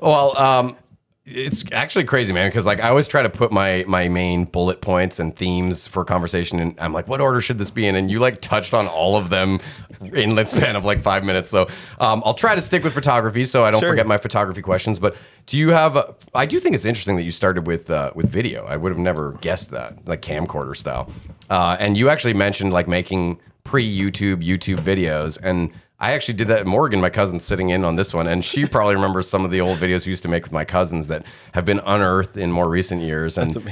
Well, 0.01 0.37
um, 0.39 0.77
it's 1.27 1.63
actually 1.73 2.05
crazy, 2.05 2.33
man. 2.33 2.49
Because 2.49 2.67
like 2.67 2.81
I 2.81 2.89
always 2.89 3.07
try 3.07 3.23
to 3.23 3.31
put 3.31 3.53
my 3.53 3.85
my 3.87 4.09
main 4.09 4.45
bullet 4.47 4.81
points 4.81 5.19
and 5.19 5.37
themes 5.37 5.87
for 5.87 6.05
conversation, 6.05 6.59
and 6.59 6.75
I'm 6.81 6.93
like, 6.93 7.09
what 7.09 7.21
order 7.21 7.41
should 7.41 7.59
this 7.59 7.71
be 7.71 7.87
in? 7.87 7.95
And 7.95 8.11
you 8.11 8.19
like 8.19 8.41
touched 8.41 8.75
on 8.75 8.87
all 8.87 9.17
of 9.17 9.29
them 9.29 9.61
in 10.15 10.35
the 10.35 10.45
span 10.45 10.77
of 10.77 10.85
like 10.85 11.01
five 11.01 11.23
minutes. 11.25 11.51
So 11.51 11.69
um, 11.99 12.23
I'll 12.25 12.35
try 12.35 12.55
to 12.55 12.61
stick 12.61 12.83
with 12.83 12.95
photography, 12.95 13.45
so 13.45 13.65
I 13.65 13.71
don't 13.71 13.81
Sure. 13.81 13.91
forget 13.91 14.07
my 14.07 14.19
photography 14.19 14.63
questions. 14.63 14.99
But 14.99 15.17
do 15.47 15.59
you 15.59 15.71
have? 15.71 15.97
A, 15.97 16.15
I 16.35 16.47
do 16.47 16.59
think 16.59 16.75
it's 16.75 16.85
interesting 16.87 17.17
that 17.17 17.25
you 17.25 17.33
started 17.33 17.67
with 17.67 17.91
uh, 17.91 18.11
with 18.15 18.29
video. 18.29 18.65
I 18.65 18.77
would 18.77 18.91
have 18.91 18.99
never 18.99 19.33
guessed 19.41 19.71
that, 19.73 20.07
like 20.09 20.23
camcorder 20.23 20.77
style. 20.77 21.11
Uh, 21.51 21.77
and 21.79 21.97
you 21.97 22.09
actually 22.09 22.35
mentioned 22.35 22.73
like 22.73 22.89
making 22.89 23.39
pre-YouTube 23.65 24.43
YouTube 24.45 24.79
videos 24.79 25.39
and 25.43 25.71
I 26.01 26.13
actually 26.13 26.35
did 26.35 26.49
that. 26.49 26.67
Morgan, 26.67 27.01
my 27.01 27.11
cousin, 27.11 27.41
sitting 27.41 27.71
in 27.71 27.85
on 27.85 27.97
this 27.97 28.15
one, 28.15 28.27
and 28.27 28.45
she 28.45 28.65
probably 28.65 28.95
remembers 28.95 29.29
some 29.29 29.45
of 29.45 29.51
the 29.51 29.61
old 29.61 29.79
videos 29.79 30.07
we 30.07 30.11
used 30.11 30.23
to 30.23 30.29
make 30.29 30.43
with 30.45 30.53
my 30.53 30.65
cousins 30.65 31.09
that 31.09 31.25
have 31.53 31.65
been 31.65 31.81
unearthed 31.81 32.37
in 32.37 32.51
more 32.51 32.69
recent 32.69 33.03
years. 33.03 33.37
And 33.37 33.71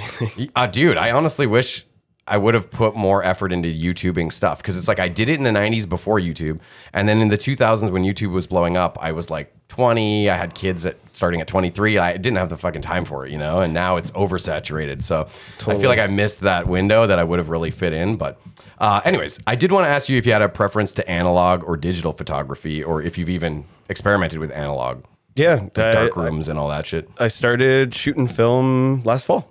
uh, 0.54 0.66
dude, 0.66 0.98
I 0.98 1.10
honestly 1.10 1.46
wish 1.46 1.86
I 2.28 2.36
would 2.36 2.54
have 2.54 2.70
put 2.70 2.94
more 2.94 3.24
effort 3.24 3.52
into 3.52 3.68
YouTubing 3.68 4.32
stuff 4.32 4.58
because 4.58 4.76
it's 4.76 4.88
like 4.88 4.98
I 4.98 5.08
did 5.08 5.28
it 5.30 5.38
in 5.38 5.44
the 5.44 5.50
90s 5.50 5.88
before 5.88 6.20
YouTube. 6.20 6.60
And 6.92 7.08
then 7.08 7.20
in 7.20 7.28
the 7.28 7.38
2000s 7.38 7.90
when 7.90 8.04
YouTube 8.04 8.32
was 8.32 8.46
blowing 8.46 8.76
up, 8.76 8.98
I 9.00 9.12
was 9.12 9.30
like 9.30 9.54
20. 9.68 10.28
I 10.28 10.36
had 10.36 10.54
kids 10.54 10.84
at 10.84 10.96
starting 11.14 11.40
at 11.40 11.46
23. 11.46 11.96
I 11.96 12.16
didn't 12.18 12.36
have 12.36 12.50
the 12.50 12.58
fucking 12.58 12.82
time 12.82 13.06
for 13.06 13.24
it, 13.26 13.32
you 13.32 13.38
know? 13.38 13.60
And 13.60 13.72
now 13.72 13.96
it's 13.96 14.10
oversaturated. 14.10 15.02
So 15.02 15.26
I 15.66 15.78
feel 15.78 15.88
like 15.88 15.98
I 15.98 16.06
missed 16.06 16.40
that 16.40 16.66
window 16.66 17.06
that 17.06 17.18
I 17.18 17.24
would 17.24 17.38
have 17.38 17.48
really 17.48 17.70
fit 17.70 17.94
in. 17.94 18.16
But, 18.16 18.38
uh, 18.80 19.00
anyways, 19.04 19.38
I 19.46 19.54
did 19.56 19.72
want 19.72 19.84
to 19.84 19.88
ask 19.88 20.08
you 20.08 20.16
if 20.18 20.26
you 20.26 20.32
had 20.32 20.42
a 20.42 20.48
preference 20.48 20.92
to 20.92 21.08
analog 21.10 21.64
or 21.64 21.76
digital 21.76 22.12
photography 22.12 22.82
or 22.82 23.02
if 23.02 23.18
you've 23.18 23.28
even 23.30 23.64
experimented 23.88 24.38
with 24.38 24.50
analog, 24.52 25.04
Yeah, 25.36 25.66
I- 25.76 25.92
dark 25.92 26.16
rooms, 26.16 26.48
and 26.48 26.58
all 26.58 26.68
that 26.68 26.86
shit. 26.86 27.08
I 27.18 27.28
started 27.28 27.94
shooting 27.94 28.26
film 28.26 29.02
last 29.04 29.24
fall. 29.26 29.50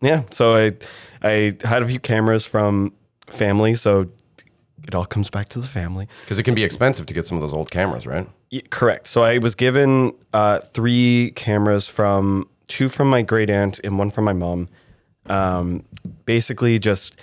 Yeah, 0.00 0.22
so 0.30 0.54
I 0.54 0.72
I 1.22 1.56
had 1.64 1.82
a 1.82 1.86
few 1.86 2.00
cameras 2.00 2.44
from 2.44 2.92
family, 3.28 3.74
so 3.74 4.08
it 4.86 4.94
all 4.96 5.04
comes 5.04 5.30
back 5.30 5.48
to 5.50 5.60
the 5.60 5.68
family. 5.68 6.08
Because 6.24 6.38
it 6.40 6.42
can 6.42 6.54
be 6.56 6.64
expensive 6.64 7.06
to 7.06 7.14
get 7.14 7.24
some 7.26 7.36
of 7.38 7.42
those 7.42 7.52
old 7.52 7.70
cameras, 7.70 8.04
right? 8.06 8.28
Y- 8.50 8.62
correct. 8.70 9.06
So 9.06 9.22
I 9.22 9.38
was 9.38 9.54
given 9.54 10.12
uh, 10.32 10.58
three 10.58 11.30
cameras 11.36 11.86
from 11.88 12.48
two 12.66 12.88
from 12.88 13.08
my 13.10 13.22
great 13.22 13.48
aunt 13.48 13.78
and 13.84 13.96
one 13.98 14.10
from 14.10 14.24
my 14.24 14.32
mom. 14.32 14.68
Um, 15.26 15.84
basically, 16.26 16.78
just 16.80 17.14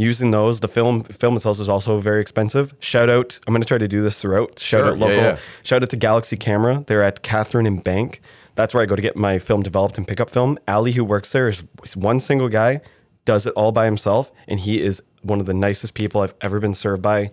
using 0.00 0.30
those. 0.30 0.60
The 0.60 0.68
film 0.68 1.02
film 1.04 1.36
itself 1.36 1.60
is 1.60 1.68
also 1.68 1.98
very 1.98 2.20
expensive. 2.20 2.74
Shout 2.80 3.08
out! 3.08 3.38
I'm 3.46 3.52
going 3.52 3.62
to 3.62 3.68
try 3.68 3.78
to 3.78 3.88
do 3.88 4.02
this 4.02 4.20
throughout. 4.20 4.58
Shout 4.58 4.80
Sure, 4.80 4.88
out 4.92 4.98
local. 4.98 5.16
yeah. 5.16 5.38
Shout 5.62 5.82
out 5.82 5.90
to 5.90 5.96
Galaxy 5.96 6.36
Camera. 6.36 6.84
They're 6.86 7.02
at 7.02 7.22
Catherine 7.22 7.66
and 7.66 7.82
Bank. 7.84 8.20
That's 8.54 8.74
where 8.74 8.82
I 8.82 8.86
go 8.86 8.96
to 8.96 9.02
get 9.02 9.16
my 9.16 9.38
film 9.38 9.62
developed 9.62 9.96
and 9.98 10.06
pick 10.06 10.20
up 10.20 10.28
film. 10.30 10.58
Ali, 10.68 10.92
who 10.92 11.04
works 11.04 11.32
there, 11.32 11.48
is 11.48 11.62
one 11.94 12.20
single 12.20 12.48
guy, 12.48 12.80
does 13.24 13.46
it 13.46 13.52
all 13.54 13.72
by 13.72 13.84
himself, 13.84 14.30
and 14.48 14.60
he 14.60 14.82
is 14.82 15.02
one 15.22 15.40
of 15.40 15.46
the 15.46 15.54
nicest 15.54 15.94
people 15.94 16.20
I've 16.20 16.34
ever 16.40 16.58
been 16.60 16.74
served 16.74 17.02
by 17.02 17.30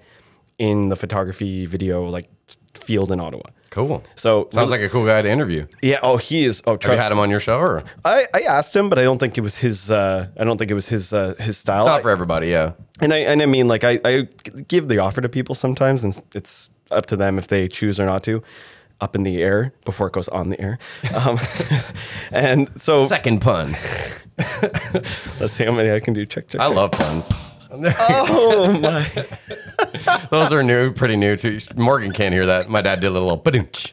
in 0.57 0.89
the 0.89 0.95
photography 0.95 1.65
video 1.65 2.05
like 2.07 2.29
field 2.75 3.11
in 3.11 3.19
Ottawa. 3.19 3.49
Cool. 3.69 4.03
So 4.15 4.49
Sounds 4.51 4.71
like 4.71 4.81
a 4.81 4.89
cool 4.89 5.05
guy 5.05 5.21
to 5.21 5.29
interview. 5.29 5.67
yeah. 5.81 5.99
Oh, 6.01 6.17
he 6.17 6.45
is. 6.45 6.61
Oh, 6.65 6.71
Have 6.71 6.81
you 6.83 6.87
trust. 6.87 7.03
had 7.03 7.11
him 7.11 7.19
on 7.19 7.29
your 7.29 7.39
show 7.39 7.57
or? 7.59 7.83
I, 8.05 8.25
I 8.33 8.41
asked 8.41 8.75
him, 8.75 8.89
but 8.89 8.97
I 8.97 9.03
don't 9.03 9.17
think 9.19 9.37
it 9.37 9.41
was 9.41 9.57
his. 9.57 9.91
Uh, 9.91 10.27
I 10.39 10.43
don't 10.43 10.57
think 10.57 10.71
it 10.71 10.73
was 10.73 10.89
his 10.89 11.13
uh, 11.13 11.35
his 11.39 11.57
style. 11.57 11.85
Not 11.85 12.01
for 12.01 12.09
everybody, 12.09 12.47
yeah. 12.47 12.71
and 13.01 13.13
I 13.13 13.17
and 13.17 13.41
I 13.41 13.45
mean, 13.45 13.67
like 13.67 13.83
I, 13.83 13.99
I 14.05 14.27
give 14.67 14.87
the 14.87 14.99
offer 14.99 15.21
to 15.21 15.29
people 15.29 15.53
sometimes, 15.55 16.03
and 16.03 16.19
it's 16.33 16.69
up 16.91 17.05
to 17.07 17.15
them 17.17 17.37
if 17.37 17.47
they 17.47 17.67
choose 17.67 17.99
or 17.99 18.05
not 18.05 18.23
to. 18.23 18.41
Up 18.99 19.15
in 19.15 19.21
the 19.21 19.43
air 19.43 19.73
before 19.85 20.07
it 20.07 20.13
goes 20.13 20.27
on 20.29 20.49
the 20.49 20.59
air, 20.59 20.79
um, 21.13 21.37
and 22.31 22.69
so 22.81 23.05
Second 23.05 23.41
pun. 23.41 23.75
let's 25.39 25.53
see 25.53 25.65
how 25.65 25.71
many 25.71 25.91
I 25.91 25.99
can 25.99 26.15
do. 26.15 26.25
Check 26.25 26.47
check. 26.49 26.59
I 26.61 26.67
check. 26.67 26.75
love 26.75 26.91
puns. 26.91 27.56
Oh 27.71 28.79
my! 28.79 29.09
Those 30.31 30.53
are 30.53 30.63
new, 30.63 30.91
pretty 30.93 31.15
new 31.15 31.35
too. 31.35 31.59
Morgan 31.75 32.11
can't 32.11 32.33
hear 32.33 32.45
that. 32.45 32.69
My 32.69 32.81
dad 32.81 33.01
did 33.01 33.07
a 33.07 33.11
little 33.11 33.37
badooch. 33.39 33.91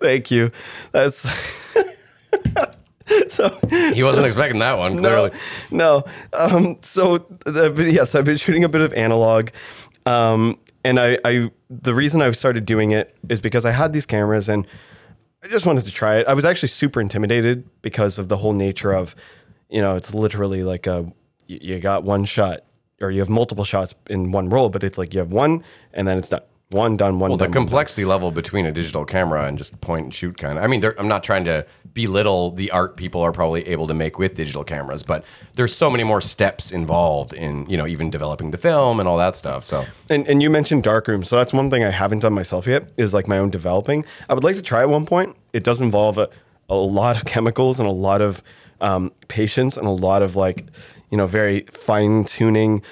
Thank 0.00 0.30
you. 0.30 0.50
That's 0.92 1.18
so. 3.28 3.58
He 3.70 4.02
wasn't 4.02 4.26
expecting 4.26 4.58
that 4.60 4.78
one, 4.78 4.96
No, 4.96 5.00
clearly. 5.08 5.30
no. 5.70 6.04
Um, 6.32 6.78
so 6.82 7.18
the, 7.44 7.88
yes, 7.90 8.14
I've 8.14 8.24
been 8.24 8.36
shooting 8.36 8.64
a 8.64 8.68
bit 8.68 8.82
of 8.82 8.92
analog, 8.94 9.50
um, 10.04 10.58
and 10.84 11.00
I, 11.00 11.18
I 11.24 11.50
the 11.70 11.94
reason 11.94 12.22
I 12.22 12.30
started 12.32 12.64
doing 12.66 12.92
it 12.92 13.16
is 13.28 13.40
because 13.40 13.64
I 13.64 13.72
had 13.72 13.92
these 13.92 14.06
cameras 14.06 14.48
and 14.48 14.66
I 15.42 15.48
just 15.48 15.66
wanted 15.66 15.84
to 15.84 15.90
try 15.90 16.18
it. 16.18 16.26
I 16.28 16.34
was 16.34 16.44
actually 16.44 16.68
super 16.68 17.00
intimidated 17.00 17.68
because 17.82 18.18
of 18.18 18.28
the 18.28 18.36
whole 18.36 18.52
nature 18.52 18.92
of, 18.92 19.16
you 19.68 19.80
know, 19.80 19.96
it's 19.96 20.14
literally 20.14 20.62
like 20.62 20.86
a 20.86 21.12
you 21.48 21.78
got 21.78 22.02
one 22.02 22.24
shot 22.24 22.64
or 23.00 23.10
you 23.10 23.20
have 23.20 23.28
multiple 23.28 23.64
shots 23.64 23.94
in 24.08 24.30
one 24.32 24.48
roll, 24.48 24.68
but 24.68 24.82
it's 24.84 24.98
like 24.98 25.12
you 25.14 25.20
have 25.20 25.32
one 25.32 25.62
and 25.92 26.06
then 26.08 26.18
it's 26.18 26.28
done. 26.28 26.40
One 26.70 26.96
done, 26.96 27.20
one 27.20 27.30
Well, 27.30 27.36
the 27.38 27.44
done. 27.44 27.50
one 27.50 27.54
done. 27.54 27.62
complexity 27.68 28.04
level 28.04 28.32
between 28.32 28.66
a 28.66 28.72
digital 28.72 29.04
camera 29.04 29.46
and 29.46 29.56
just 29.56 29.80
point 29.80 30.04
and 30.06 30.12
shoot 30.12 30.36
kind 30.36 30.58
of. 30.58 30.64
I 30.64 30.66
mean, 30.66 30.84
I'm 30.98 31.06
not 31.06 31.22
trying 31.22 31.44
to 31.44 31.64
belittle 31.94 32.50
the 32.50 32.72
art 32.72 32.96
people 32.96 33.20
are 33.22 33.30
probably 33.30 33.64
able 33.68 33.86
to 33.86 33.94
make 33.94 34.18
with 34.18 34.34
digital 34.34 34.64
cameras, 34.64 35.04
but 35.04 35.24
there's 35.54 35.72
so 35.72 35.88
many 35.88 36.02
more 36.02 36.20
steps 36.20 36.72
involved 36.72 37.32
in, 37.32 37.66
you 37.70 37.76
know, 37.76 37.86
even 37.86 38.10
developing 38.10 38.50
the 38.50 38.58
film 38.58 38.98
and 38.98 39.08
all 39.08 39.16
that 39.16 39.36
stuff. 39.36 39.62
So, 39.62 39.84
And, 40.10 40.26
and 40.26 40.42
you 40.42 40.50
mentioned 40.50 40.82
darkroom, 40.82 41.22
so 41.22 41.36
that's 41.36 41.52
one 41.52 41.70
thing 41.70 41.84
I 41.84 41.90
haven't 41.90 42.18
done 42.18 42.32
myself 42.32 42.66
yet. 42.66 42.88
Is 42.96 43.14
like 43.14 43.28
my 43.28 43.38
own 43.38 43.50
developing. 43.50 44.04
I 44.28 44.34
would 44.34 44.42
like 44.42 44.56
to 44.56 44.62
try 44.62 44.80
at 44.80 44.88
one 44.88 45.06
point. 45.06 45.36
It 45.52 45.62
does 45.62 45.80
involve 45.80 46.18
a, 46.18 46.28
a 46.68 46.74
lot 46.74 47.14
of 47.14 47.24
chemicals 47.26 47.78
and 47.78 47.88
a 47.88 47.92
lot 47.92 48.20
of 48.20 48.42
um, 48.80 49.12
patience 49.28 49.76
and 49.76 49.86
a 49.86 49.90
lot 49.90 50.20
of 50.20 50.34
like, 50.34 50.66
you 51.10 51.16
know, 51.16 51.26
very 51.26 51.62
fine 51.70 52.24
tuning. 52.24 52.82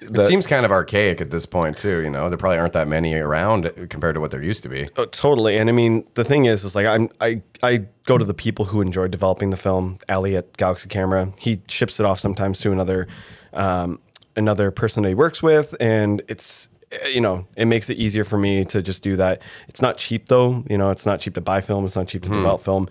it 0.00 0.26
seems 0.26 0.46
kind 0.46 0.64
of 0.64 0.72
archaic 0.72 1.20
at 1.20 1.30
this 1.30 1.46
point 1.46 1.76
too, 1.76 2.00
you 2.00 2.10
know. 2.10 2.28
There 2.28 2.38
probably 2.38 2.58
aren't 2.58 2.72
that 2.74 2.88
many 2.88 3.14
around 3.14 3.70
compared 3.90 4.14
to 4.14 4.20
what 4.20 4.30
there 4.30 4.42
used 4.42 4.62
to 4.64 4.68
be. 4.68 4.88
Oh, 4.96 5.06
totally. 5.06 5.56
And 5.56 5.68
I 5.68 5.72
mean, 5.72 6.04
the 6.14 6.24
thing 6.24 6.44
is, 6.46 6.64
is 6.64 6.74
like 6.74 6.86
I'm, 6.86 7.08
I, 7.20 7.42
I 7.62 7.84
go 8.06 8.18
to 8.18 8.24
the 8.24 8.34
people 8.34 8.64
who 8.64 8.80
enjoy 8.80 9.08
developing 9.08 9.50
the 9.50 9.56
film. 9.56 9.98
Ali 10.08 10.36
at 10.36 10.56
Galaxy 10.56 10.88
Camera, 10.88 11.32
he 11.38 11.60
ships 11.68 12.00
it 12.00 12.06
off 12.06 12.18
sometimes 12.20 12.58
to 12.60 12.72
another, 12.72 13.08
um, 13.52 13.98
another 14.36 14.70
person 14.70 15.02
that 15.02 15.10
he 15.10 15.14
works 15.14 15.42
with, 15.42 15.74
and 15.80 16.22
it's, 16.28 16.68
eh, 16.92 17.08
you 17.08 17.20
know, 17.20 17.46
it 17.56 17.66
makes 17.66 17.88
it 17.90 17.96
easier 17.98 18.24
for 18.24 18.38
me 18.38 18.64
to 18.66 18.82
just 18.82 19.02
do 19.02 19.16
that. 19.16 19.42
It's 19.68 19.82
not 19.82 19.96
cheap 19.98 20.26
though. 20.26 20.64
You 20.68 20.78
know, 20.78 20.90
it's 20.90 21.06
not 21.06 21.20
cheap 21.20 21.34
to 21.34 21.40
buy 21.40 21.60
film. 21.60 21.84
It's 21.84 21.96
not 21.96 22.08
cheap 22.08 22.22
to 22.22 22.30
develop 22.30 22.62
film. 22.62 22.88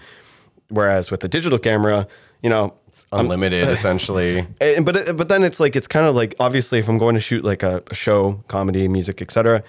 Whereas 0.70 1.12
with 1.12 1.20
the 1.20 1.28
digital 1.28 1.60
camera, 1.60 2.08
you 2.42 2.50
know, 2.50 2.74
Unlimited, 3.12 3.68
essentially. 3.78 4.46
and, 4.62 4.86
but 4.86 4.96
it- 4.96 5.18
but 5.18 5.28
then 5.28 5.44
it's 5.44 5.60
like 5.60 5.76
it's 5.76 5.88
kind 5.88 6.06
of 6.06 6.16
like 6.16 6.36
obviously 6.40 6.80
if 6.80 6.88
I'm 6.90 6.98
going 6.98 7.16
to 7.16 7.22
shoot 7.22 7.44
like 7.44 7.64
a, 7.64 7.84
a 7.92 7.96
show, 7.96 8.44
comedy, 8.48 8.88
music, 8.88 9.22
etc., 9.22 9.64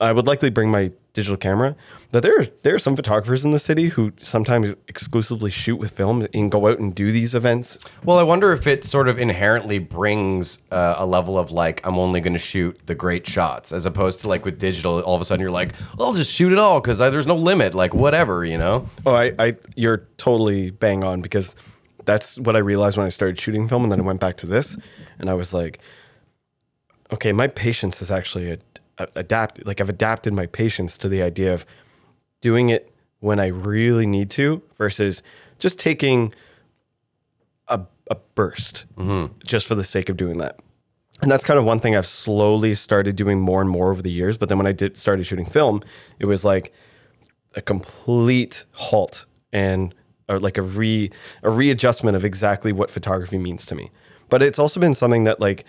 I 0.00 0.10
would 0.12 0.26
likely 0.26 0.50
bring 0.50 0.68
my 0.68 0.90
digital 1.12 1.36
camera. 1.36 1.76
But 2.10 2.24
there 2.24 2.46
there 2.64 2.74
are 2.74 2.78
some 2.80 2.96
photographers 2.96 3.44
in 3.44 3.52
the 3.52 3.58
city 3.60 3.84
who 3.88 4.12
sometimes 4.20 4.74
exclusively 4.88 5.50
shoot 5.50 5.76
with 5.76 5.92
film 5.92 6.26
and 6.34 6.50
go 6.50 6.66
out 6.66 6.80
and 6.80 6.92
do 6.92 7.12
these 7.12 7.36
events. 7.36 7.78
Well, 8.04 8.18
I 8.18 8.24
wonder 8.24 8.52
if 8.52 8.66
it 8.66 8.84
sort 8.84 9.06
of 9.08 9.16
inherently 9.18 9.78
brings 9.78 10.58
uh, 10.72 10.94
a 10.98 11.06
level 11.06 11.38
of 11.38 11.52
like, 11.52 11.86
I'm 11.86 11.98
only 11.98 12.20
going 12.20 12.32
to 12.32 12.38
shoot 12.40 12.78
the 12.86 12.94
great 12.96 13.28
shots, 13.28 13.70
as 13.70 13.86
opposed 13.86 14.20
to 14.22 14.28
like 14.28 14.44
with 14.44 14.58
digital, 14.58 15.00
all 15.02 15.14
of 15.14 15.20
a 15.22 15.24
sudden 15.24 15.40
you're 15.40 15.50
like, 15.52 15.74
I'll 16.00 16.14
just 16.14 16.32
shoot 16.32 16.50
it 16.52 16.58
all 16.58 16.80
because 16.80 16.98
there's 16.98 17.26
no 17.26 17.36
limit, 17.36 17.72
like 17.74 17.94
whatever, 17.94 18.44
you 18.44 18.58
know? 18.58 18.88
Oh, 19.06 19.14
I, 19.14 19.32
I 19.38 19.56
you're 19.76 19.98
totally 20.16 20.70
bang 20.70 21.04
on 21.04 21.20
because 21.22 21.54
that's 22.04 22.38
what 22.38 22.56
I 22.56 22.60
realized 22.60 22.96
when 22.96 23.06
I 23.06 23.10
started 23.10 23.38
shooting 23.38 23.68
film, 23.68 23.82
and 23.82 23.92
then 23.92 24.00
I 24.00 24.04
went 24.04 24.20
back 24.20 24.36
to 24.38 24.46
this, 24.46 24.76
and 25.18 25.30
I 25.30 25.34
was 25.34 25.52
like, 25.54 25.78
okay, 27.12 27.32
my 27.32 27.46
patience 27.46 28.00
is 28.02 28.10
actually 28.10 28.58
a- 28.98 29.08
adapted. 29.14 29.66
Like 29.66 29.80
I've 29.80 29.90
adapted 29.90 30.32
my 30.32 30.46
patience 30.46 30.96
to 30.98 31.08
the 31.08 31.22
idea 31.22 31.52
of 31.52 31.66
doing 32.40 32.70
it 32.70 32.92
when 33.20 33.38
I 33.38 33.46
really 33.46 34.06
need 34.06 34.30
to 34.30 34.62
versus 34.76 35.22
just 35.58 35.78
taking 35.78 36.34
a, 37.68 37.80
a 38.10 38.16
burst 38.34 38.86
mm-hmm. 38.96 39.32
just 39.44 39.66
for 39.66 39.74
the 39.74 39.84
sake 39.84 40.08
of 40.08 40.16
doing 40.16 40.38
that. 40.38 40.58
And 41.20 41.30
that's 41.30 41.44
kind 41.44 41.58
of 41.58 41.64
one 41.64 41.78
thing 41.78 41.94
I've 41.94 42.06
slowly 42.06 42.74
started 42.74 43.14
doing 43.14 43.38
more 43.38 43.60
and 43.60 43.70
more 43.70 43.92
over 43.92 44.02
the 44.02 44.10
years. 44.10 44.36
But 44.36 44.48
then 44.48 44.58
when 44.58 44.66
I 44.66 44.72
did 44.72 44.96
started 44.96 45.24
shooting 45.24 45.46
film, 45.46 45.82
it 46.18 46.26
was 46.26 46.44
like 46.44 46.72
a 47.54 47.62
complete 47.62 48.64
halt 48.72 49.26
and 49.52 49.94
or 50.32 50.40
like 50.40 50.58
a 50.58 50.62
re 50.62 51.10
a 51.42 51.50
readjustment 51.50 52.16
of 52.16 52.24
exactly 52.24 52.72
what 52.72 52.90
photography 52.90 53.38
means 53.38 53.66
to 53.66 53.74
me. 53.74 53.90
But 54.28 54.42
it's 54.42 54.58
also 54.58 54.80
been 54.80 54.94
something 54.94 55.24
that 55.24 55.40
like 55.40 55.64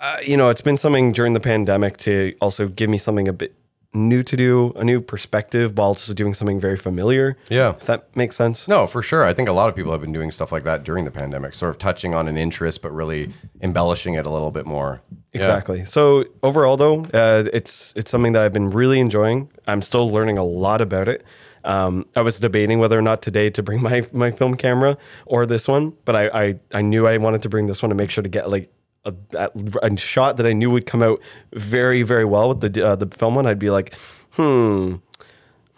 uh, 0.00 0.18
you 0.26 0.36
know, 0.36 0.48
it's 0.48 0.60
been 0.60 0.76
something 0.76 1.12
during 1.12 1.32
the 1.32 1.40
pandemic 1.40 1.96
to 1.96 2.34
also 2.40 2.66
give 2.66 2.90
me 2.90 2.98
something 2.98 3.28
a 3.28 3.32
bit 3.32 3.54
new 3.94 4.22
to 4.22 4.36
do, 4.36 4.72
a 4.76 4.82
new 4.82 5.00
perspective, 5.00 5.76
while 5.76 5.88
also 5.88 6.12
doing 6.12 6.34
something 6.34 6.58
very 6.58 6.76
familiar. 6.76 7.36
Yeah. 7.48 7.70
If 7.70 7.86
that 7.86 8.14
makes 8.16 8.34
sense. 8.34 8.66
No, 8.66 8.86
for 8.86 9.02
sure. 9.02 9.24
I 9.24 9.32
think 9.32 9.48
a 9.48 9.52
lot 9.52 9.68
of 9.68 9.76
people 9.76 9.92
have 9.92 10.00
been 10.00 10.12
doing 10.12 10.30
stuff 10.30 10.50
like 10.50 10.64
that 10.64 10.82
during 10.82 11.04
the 11.04 11.10
pandemic, 11.10 11.54
sort 11.54 11.70
of 11.70 11.78
touching 11.78 12.14
on 12.14 12.26
an 12.26 12.36
interest, 12.36 12.82
but 12.82 12.90
really 12.90 13.32
embellishing 13.60 14.14
it 14.14 14.26
a 14.26 14.30
little 14.30 14.50
bit 14.50 14.66
more. 14.66 15.02
Yeah. 15.32 15.38
Exactly. 15.38 15.84
So 15.84 16.24
overall, 16.42 16.76
though, 16.76 17.02
uh, 17.14 17.44
it's 17.52 17.92
it's 17.94 18.10
something 18.10 18.32
that 18.32 18.42
I've 18.42 18.52
been 18.52 18.70
really 18.70 18.98
enjoying. 18.98 19.50
I'm 19.68 19.82
still 19.82 20.10
learning 20.10 20.36
a 20.36 20.44
lot 20.44 20.80
about 20.80 21.08
it. 21.08 21.24
Um, 21.64 22.06
I 22.16 22.22
was 22.22 22.38
debating 22.40 22.78
whether 22.78 22.98
or 22.98 23.02
not 23.02 23.22
today 23.22 23.50
to 23.50 23.62
bring 23.62 23.82
my 23.88 24.04
my 24.12 24.30
film 24.30 24.56
camera 24.56 24.96
or 25.26 25.46
this 25.46 25.68
one, 25.68 25.94
but 26.04 26.16
I 26.16 26.28
I, 26.28 26.54
I 26.72 26.82
knew 26.82 27.06
I 27.06 27.16
wanted 27.18 27.42
to 27.42 27.48
bring 27.48 27.66
this 27.66 27.82
one 27.82 27.90
to 27.90 27.94
make 27.94 28.10
sure 28.10 28.22
to 28.22 28.28
get 28.30 28.50
like 28.50 28.70
a, 29.04 29.14
a, 29.34 29.50
a 29.82 29.96
shot 29.96 30.36
that 30.36 30.46
I 30.46 30.52
knew 30.52 30.70
would 30.70 30.86
come 30.86 31.02
out 31.02 31.20
very 31.52 32.02
very 32.02 32.24
well 32.24 32.48
with 32.48 32.60
the 32.72 32.86
uh, 32.86 32.96
the 32.96 33.06
film 33.06 33.34
one. 33.34 33.46
I'd 33.46 33.58
be 33.58 33.70
like, 33.70 33.94
hmm. 34.32 34.96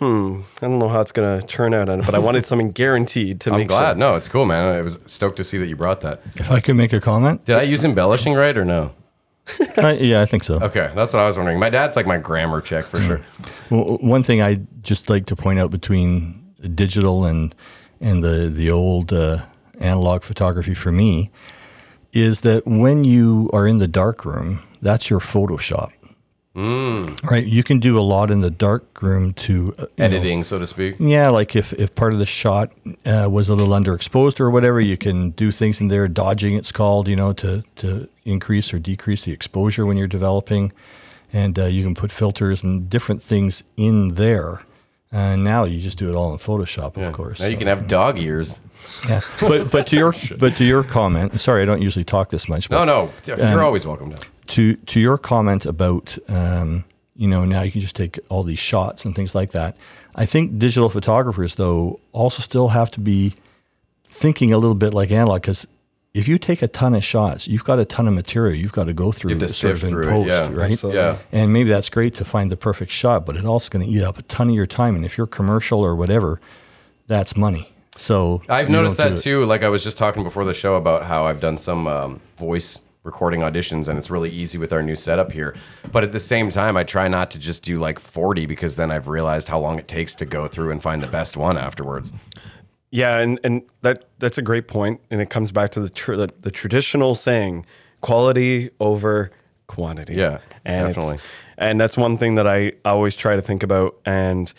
Hmm. 0.01 0.41
I 0.61 0.67
don't 0.67 0.81
know 0.81 0.89
how 0.89 1.01
it's 1.01 1.13
gonna 1.13 1.41
turn 1.43 1.73
out, 1.73 1.89
on 1.89 2.01
it, 2.01 2.07
but 2.07 2.15
I 2.17 2.19
wanted 2.19 2.45
something 2.51 2.73
guaranteed 2.73 3.41
to 3.43 3.53
I'm 3.53 3.59
make 3.59 3.69
glad. 3.69 3.91
sure. 3.93 3.95
No, 3.95 4.17
it's 4.17 4.29
cool, 4.29 4.45
man. 4.45 4.75
I 4.77 4.83
was 4.83 4.99
stoked 5.07 5.37
to 5.37 5.45
see 5.45 5.57
that 5.59 5.67
you 5.67 5.77
brought 5.77 6.01
that. 6.01 6.21
If 6.35 6.51
I 6.51 6.61
could 6.61 6.75
make 6.77 6.93
a 6.93 7.01
comment, 7.01 7.45
Did 7.45 7.57
I 7.57 7.63
use 7.63 7.85
embellishing 7.85 8.35
right 8.35 8.59
or 8.59 8.65
no? 8.65 8.93
Uh, 9.77 9.89
yeah, 9.99 10.23
I 10.23 10.25
think 10.27 10.45
so. 10.45 10.61
Okay, 10.61 10.93
that's 10.95 11.13
what 11.13 11.21
I 11.21 11.27
was 11.27 11.37
wondering. 11.37 11.59
My 11.59 11.69
dad's 11.69 11.97
like 11.97 12.07
my 12.07 12.17
grammar 12.17 12.61
check 12.61 12.85
for 12.85 12.99
sure. 12.99 13.21
Well, 13.71 13.99
one 13.99 14.23
thing 14.23 14.41
I 14.41 14.61
just 14.83 15.11
like 15.11 15.27
to 15.27 15.37
point 15.37 15.59
out 15.59 15.71
between 15.73 16.55
digital 16.75 17.25
and 17.25 17.53
and 18.01 18.23
the 18.23 18.49
the 18.49 18.71
old 18.71 19.13
uh, 19.13 19.45
analog 19.81 20.23
photography 20.23 20.75
for 20.75 20.93
me 20.93 21.33
is 22.13 22.43
that 22.43 22.65
when 22.67 23.03
you 23.05 23.51
are 23.53 23.67
in 23.67 23.79
the 23.79 23.89
dark 23.89 24.25
room, 24.25 24.63
that's 24.81 25.11
your 25.11 25.19
Photoshop. 25.21 25.91
Right, 26.57 27.45
you 27.45 27.63
can 27.65 27.81
do 27.81 27.99
a 27.99 28.01
lot 28.03 28.31
in 28.31 28.41
the 28.41 28.51
dark 28.51 29.03
room 29.03 29.33
to 29.35 29.75
uh, 29.79 29.83
you 29.83 29.87
know, 29.99 30.05
Editing, 30.05 30.45
so 30.45 30.59
to 30.59 30.67
speak. 30.67 30.97
yeah, 31.01 31.29
like 31.29 31.57
if, 31.57 31.73
if 31.73 31.95
part 31.95 32.13
of 32.13 32.19
the 32.21 32.27
shot 32.27 32.71
uh, 33.05 33.29
was 33.31 33.49
a 33.49 33.55
little 33.55 33.75
underexposed 33.75 34.39
or 34.41 34.51
whatever, 34.51 34.81
you 34.81 34.97
can 34.97 35.31
do 35.31 35.51
things 35.51 35.81
in 35.81 35.89
there. 35.89 36.07
Dodging, 36.07 36.55
it's 36.55 36.71
called, 36.73 37.09
you 37.09 37.17
know, 37.17 37.33
to 37.35 37.63
to 37.77 38.09
increase 38.25 38.73
or 38.73 38.79
decrease 38.79 39.25
the 39.25 39.33
exposure 39.33 39.85
when 39.85 39.97
you're 39.97 40.07
developing, 40.07 40.73
and 41.33 41.59
uh, 41.59 41.65
you 41.67 41.83
can 41.83 41.95
put 41.95 42.13
filters 42.13 42.63
and 42.63 42.89
different 42.89 43.23
things 43.23 43.65
in 43.77 44.15
there. 44.15 44.63
And 45.11 45.45
now 45.45 45.63
you 45.63 45.81
just 45.81 45.97
do 45.97 46.09
it 46.11 46.17
all 46.17 46.33
in 46.33 46.39
Photoshop, 46.39 46.97
of 46.97 47.13
course. 47.13 47.39
Now 47.39 47.47
you 47.47 47.57
can 47.57 47.69
have 47.69 47.87
dog 47.87 48.19
ears. 48.19 48.59
yeah. 49.09 49.21
But 49.41 49.71
but 49.71 49.87
to 49.89 49.97
your 49.97 50.13
but 50.39 50.57
to 50.57 50.65
your 50.65 50.83
comment, 50.83 51.41
sorry, 51.41 51.63
I 51.63 51.65
don't 51.65 51.83
usually 51.83 52.05
talk 52.05 52.31
this 52.31 52.49
much. 52.49 52.69
But 52.69 52.85
No, 52.85 53.11
no, 53.27 53.37
you're 53.37 53.63
always 53.63 53.87
welcome 53.87 54.13
to. 54.13 54.27
To 54.49 54.75
to 54.75 55.01
your 55.01 55.19
comment 55.19 55.67
about 55.67 56.17
um, 56.29 56.85
you 57.17 57.29
know 57.29 57.45
now 57.45 57.63
you 57.63 57.73
can 57.73 57.81
just 57.81 57.97
take 57.97 58.19
all 58.29 58.43
these 58.43 58.59
shots 58.59 59.05
and 59.05 59.15
things 59.15 59.35
like 59.35 59.53
that. 59.53 59.77
I 60.15 60.27
think 60.27 60.59
digital 60.59 60.89
photographers 60.89 61.57
though 61.57 62.01
also 62.13 62.43
still 62.43 62.69
have 62.69 62.91
to 62.93 63.01
be 63.01 63.35
thinking 64.05 64.53
a 64.53 64.59
little 64.59 64.77
bit 64.77 64.95
like 64.95 65.11
analog 65.11 65.43
because 65.43 65.67
if 66.15 66.29
you 66.29 66.39
take 66.39 66.63
a 66.63 66.69
ton 66.69 66.95
of 66.95 67.03
shots, 67.03 67.49
you've 67.49 67.65
got 67.65 67.81
a 67.81 67.85
ton 67.85 68.07
of 68.07 68.15
material 68.15 68.55
you've 68.55 68.73
got 68.73 68.85
to 68.85 68.93
go 68.95 69.11
through 69.11 69.37
to 69.37 69.49
sort 69.49 69.75
of 69.75 69.85
in 69.85 69.93
post, 70.01 70.29
yeah. 70.29 70.49
right? 70.53 70.71
Absolutely. 70.71 71.01
Yeah. 71.01 71.19
And 71.33 71.53
maybe 71.53 71.71
that's 71.71 71.91
great 71.91 72.15
to 72.15 72.25
find 72.25 72.53
the 72.53 72.57
perfect 72.57 72.93
shot, 72.93 73.27
but 73.27 73.37
it 73.37 73.45
also 73.45 73.69
going 73.69 73.85
to 73.85 73.91
eat 73.91 74.03
up 74.03 74.17
a 74.17 74.23
ton 74.23 74.49
of 74.49 74.55
your 74.55 74.67
time. 74.67 74.95
And 74.95 75.05
if 75.05 75.19
you're 75.19 75.27
commercial 75.27 75.81
or 75.81 75.97
whatever, 75.97 76.41
that's 77.09 77.37
money. 77.37 77.73
So 77.97 78.43
I've 78.49 78.71
noticed 78.71 78.97
that 78.97 79.13
it. 79.13 79.19
too. 79.19 79.45
Like 79.45 79.65
I 79.65 79.69
was 79.69 79.83
just 79.83 79.99
talking 79.99 80.23
before 80.23 80.45
the 80.45 80.55
show 80.55 80.77
about 80.77 81.05
how 81.05 81.27
I've 81.27 81.41
done 81.41 81.59
some 81.59 81.87
um, 81.89 82.21
voice 82.39 82.79
recording 83.05 83.41
auditions, 83.41 83.87
and 83.87 83.99
it's 83.99 84.11
really 84.11 84.31
easy 84.31 84.59
with 84.59 84.73
our 84.73 84.83
new 84.83 84.97
setup 84.97 85.31
here. 85.31 85.55
But 85.93 86.03
at 86.03 86.13
the 86.13 86.21
same 86.21 86.51
time, 86.51 86.77
I 86.77 86.85
try 86.85 87.07
not 87.07 87.31
to 87.33 87.39
just 87.39 87.63
do 87.63 87.79
like 87.79 88.01
40 88.01 88.47
because 88.47 88.77
then 88.77 88.91
I've 88.91 89.07
realized 89.07 89.49
how 89.49 89.61
long 89.61 89.79
it 89.79 89.87
takes 89.87 90.17
to 90.17 90.25
go 90.25 90.49
through 90.49 90.73
and 90.73 90.83
find 90.83 91.03
the 91.03 91.07
best 91.07 91.37
one 91.37 91.57
afterwards. 91.57 92.13
Yeah, 92.91 93.19
and, 93.19 93.39
and 93.45 93.63
that 93.83 94.05
that's 94.19 94.39
a 94.39 94.43
great 94.43 94.69
point, 94.69 95.01
and 95.11 95.21
it 95.21 95.29
comes 95.29 95.53
back 95.53 95.73
to 95.73 95.81
the 95.81 95.91
tr- 95.91 96.17
the, 96.17 96.31
the 96.41 96.51
traditional 96.51 97.15
saying, 97.15 97.67
quality 98.01 98.71
over 98.81 99.31
quantity. 99.67 100.15
Yeah, 100.15 100.39
and 100.65 100.89
definitely. 100.89 101.19
And 101.59 101.81
that's 101.81 101.97
one 101.97 102.19
thing 102.19 102.37
that 102.37 102.47
I 102.47 102.73
always 102.85 103.17
try 103.17 103.37
to 103.37 103.43
think 103.43 103.63
about, 103.63 103.97
and 104.07 104.53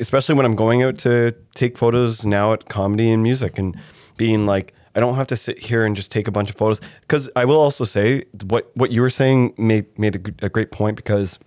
especially 0.00 0.34
when 0.34 0.44
I'm 0.44 0.56
going 0.56 0.82
out 0.82 0.98
to 0.98 1.34
take 1.54 1.78
photos 1.78 2.26
now 2.26 2.52
at 2.52 2.68
comedy 2.68 3.10
and 3.10 3.22
music, 3.22 3.58
and 3.58 3.80
being 4.16 4.44
like, 4.44 4.74
I 4.94 5.00
don't 5.00 5.14
have 5.16 5.26
to 5.28 5.36
sit 5.36 5.58
here 5.58 5.84
and 5.84 5.94
just 5.96 6.10
take 6.10 6.28
a 6.28 6.30
bunch 6.30 6.50
of 6.50 6.56
photos. 6.56 6.80
Because 7.02 7.30
I 7.36 7.44
will 7.44 7.60
also 7.60 7.84
say 7.84 8.24
what 8.48 8.70
what 8.74 8.90
you 8.90 9.00
were 9.02 9.10
saying 9.10 9.54
made 9.58 9.86
made 9.98 10.16
a, 10.40 10.46
a 10.46 10.48
great 10.48 10.70
point 10.70 10.96
because. 10.96 11.38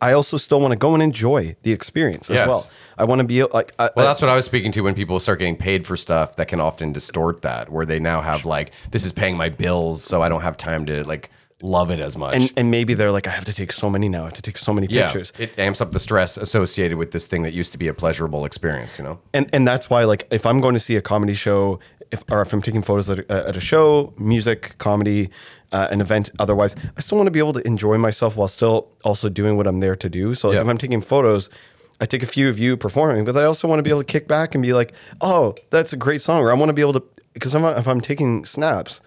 I 0.00 0.12
also 0.14 0.36
still 0.36 0.60
want 0.60 0.72
to 0.72 0.76
go 0.76 0.94
and 0.94 1.02
enjoy 1.02 1.54
the 1.62 1.70
experience 1.72 2.28
as 2.28 2.34
Yes. 2.34 2.48
well. 2.48 2.68
I 2.98 3.04
want 3.04 3.20
to 3.20 3.24
be 3.24 3.40
uh, 3.40 3.46
like, 3.54 3.72
I, 3.78 3.88
Well, 3.94 4.04
I- 4.04 4.08
that's 4.10 4.20
what 4.20 4.28
I 4.28 4.34
was 4.34 4.44
speaking 4.44 4.72
to 4.72 4.80
when 4.80 4.94
people 4.94 5.20
start 5.20 5.38
getting 5.38 5.56
paid 5.56 5.86
for 5.86 5.96
stuff 5.96 6.34
that 6.36 6.48
can 6.48 6.60
often 6.60 6.92
distort 6.92 7.42
that, 7.42 7.70
where 7.70 7.86
they 7.86 8.00
now 8.00 8.20
have 8.20 8.44
like, 8.44 8.72
this 8.90 9.04
is 9.04 9.12
paying 9.12 9.36
my 9.36 9.48
bills, 9.48 10.02
so 10.02 10.22
I 10.22 10.28
don't 10.28 10.42
have 10.42 10.56
time 10.56 10.86
to 10.86 11.04
like 11.04 11.30
love 11.62 11.90
it 11.92 12.00
as 12.00 12.16
much. 12.18 12.34
and 12.34 12.52
and 12.56 12.70
maybe 12.70 12.94
they're 12.94 13.12
like, 13.12 13.28
I 13.28 13.30
have 13.30 13.44
to 13.46 13.52
take 13.52 13.70
so 13.72 13.88
many 13.88 14.08
now. 14.08 14.22
I 14.22 14.24
have 14.24 14.32
to 14.34 14.42
take 14.42 14.58
so 14.58 14.72
many 14.74 14.88
yeah, 14.90 15.04
pictures. 15.06 15.32
it 15.38 15.56
amps 15.56 15.80
up 15.80 15.92
the 15.92 15.98
stress 16.00 16.36
associated 16.36 16.98
with 16.98 17.12
this 17.12 17.26
thing 17.28 17.44
that 17.44 17.54
used 17.54 17.70
to 17.72 17.78
be 17.78 17.86
a 17.88 17.94
pleasurable 17.94 18.44
experience, 18.44 18.98
you 18.98 19.04
know? 19.04 19.20
and 19.32 19.48
and 19.52 19.66
that's 19.68 19.88
why 19.88 20.02
like 20.04 20.26
if 20.32 20.44
I'm 20.46 20.60
going 20.60 20.74
to 20.74 20.80
see 20.80 20.96
a 20.96 21.00
comedy 21.00 21.34
show, 21.34 21.78
if 22.12 22.24
or 22.30 22.40
if 22.42 22.52
I'm 22.52 22.62
taking 22.62 22.82
photos 22.82 23.08
at 23.10 23.18
a, 23.20 23.48
at 23.48 23.56
a 23.56 23.60
show, 23.60 24.12
music, 24.18 24.74
comedy, 24.78 25.30
uh, 25.72 25.88
an 25.90 26.00
event, 26.00 26.30
otherwise, 26.38 26.76
I 26.96 27.00
still 27.00 27.16
want 27.18 27.26
to 27.26 27.30
be 27.32 27.38
able 27.38 27.52
to 27.54 27.66
enjoy 27.66 27.98
myself 27.98 28.36
while 28.36 28.48
still 28.48 28.88
also 29.04 29.28
doing 29.28 29.56
what 29.56 29.66
I'm 29.66 29.80
there 29.80 29.96
to 29.96 30.08
do. 30.08 30.34
So 30.34 30.48
like, 30.48 30.54
Yeah. 30.56 30.60
if 30.62 30.68
I'm 30.68 30.78
taking 30.78 31.00
photos. 31.00 31.50
I 31.98 32.04
take 32.04 32.22
a 32.22 32.26
few 32.26 32.50
of 32.50 32.58
you 32.58 32.76
performing, 32.76 33.24
but 33.24 33.34
I 33.38 33.44
also 33.44 33.66
want 33.66 33.78
to 33.78 33.82
be 33.82 33.88
able 33.88 34.00
to 34.02 34.04
kick 34.12 34.28
back 34.28 34.54
and 34.54 34.60
be 34.62 34.74
like, 34.74 34.92
"Oh, 35.22 35.54
that's 35.70 35.94
a 35.94 35.96
great 35.96 36.20
song," 36.20 36.42
or 36.42 36.50
I 36.50 36.54
want 36.54 36.68
to 36.68 36.74
be 36.74 36.82
able 36.82 36.92
to 36.92 37.02
because 37.32 37.54
if 37.54 37.88
I'm 37.88 38.02
taking 38.02 38.44
snaps, 38.44 39.00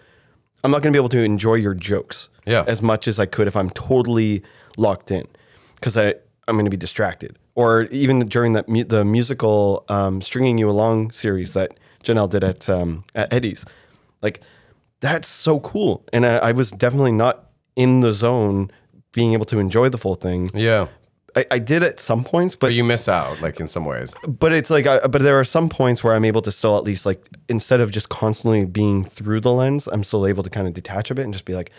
I'm 0.64 0.72
not 0.72 0.82
going 0.82 0.92
to 0.92 0.98
be 0.98 1.00
able 1.00 1.10
to 1.10 1.20
enjoy 1.20 1.54
your 1.54 1.76
jokes 1.76 2.30
Yeah. 2.48 2.64
as 2.66 2.82
much 2.82 3.08
as 3.08 3.20
I 3.20 3.28
could 3.28 3.48
if 3.48 3.56
I'm 3.56 3.70
totally 3.70 4.42
locked 4.76 5.12
in 5.12 5.28
because 5.76 5.96
I 5.98 6.16
I'm 6.48 6.56
going 6.56 6.66
to 6.66 6.72
be 6.72 6.78
distracted. 6.78 7.38
Or 7.54 7.84
even 7.92 8.28
during 8.28 8.54
that 8.54 8.68
mu- 8.68 8.84
the 8.86 9.06
musical 9.06 9.86
um, 9.88 10.20
"Stringing 10.20 10.58
You 10.58 10.68
Along" 10.68 11.12
series 11.12 11.54
that 11.54 11.78
Janelle 12.10 12.30
did 12.30 12.44
at 12.44 12.70
um, 12.70 13.04
at 13.16 13.32
Eddie's, 13.34 13.66
like 14.22 14.42
that's 15.00 15.28
so 15.28 15.60
cool. 15.62 16.04
And 16.12 16.26
I, 16.26 16.38
I 16.38 16.52
was 16.52 16.72
definitely 16.72 17.12
not 17.14 17.46
in 17.76 18.02
the 18.02 18.12
zone, 18.12 18.70
being 19.14 19.34
able 19.34 19.46
to 19.46 19.60
enjoy 19.60 19.90
the 19.90 19.98
full 19.98 20.16
thing. 20.16 20.50
Yeah. 20.54 20.88
I, 21.36 21.46
I 21.52 21.60
did 21.60 21.84
at 21.84 22.00
some 22.00 22.24
points, 22.24 22.56
but 22.56 22.68
But 22.68 22.74
you 22.74 22.84
miss 22.84 23.08
out, 23.08 23.40
like 23.40 23.60
in 23.60 23.68
some 23.68 23.86
ways. 23.86 24.12
but 24.28 24.52
it's 24.52 24.70
like 24.72 24.88
I, 24.88 25.06
but 25.08 25.22
there 25.22 25.40
are 25.40 25.44
some 25.44 25.70
points 25.70 26.04
where 26.04 26.16
i'm 26.16 26.26
able 26.26 26.42
to 26.42 26.52
still 26.52 26.76
at 26.76 26.84
least 26.84 27.06
like 27.06 27.24
instead 27.48 27.82
of 27.82 27.92
just 27.92 28.10
constantly 28.10 28.66
being 28.66 29.06
through 29.06 29.40
the 29.42 29.52
lens 29.52 29.88
i'm 29.88 30.04
still 30.04 30.26
able 30.26 30.42
to 30.42 30.50
kind 30.50 30.68
of 30.68 30.74
detach 30.74 31.12
a 31.12 31.16
bit 31.16 31.24
and 31.26 31.32
just 31.34 31.46
be 31.46 31.54
like 31.54 31.70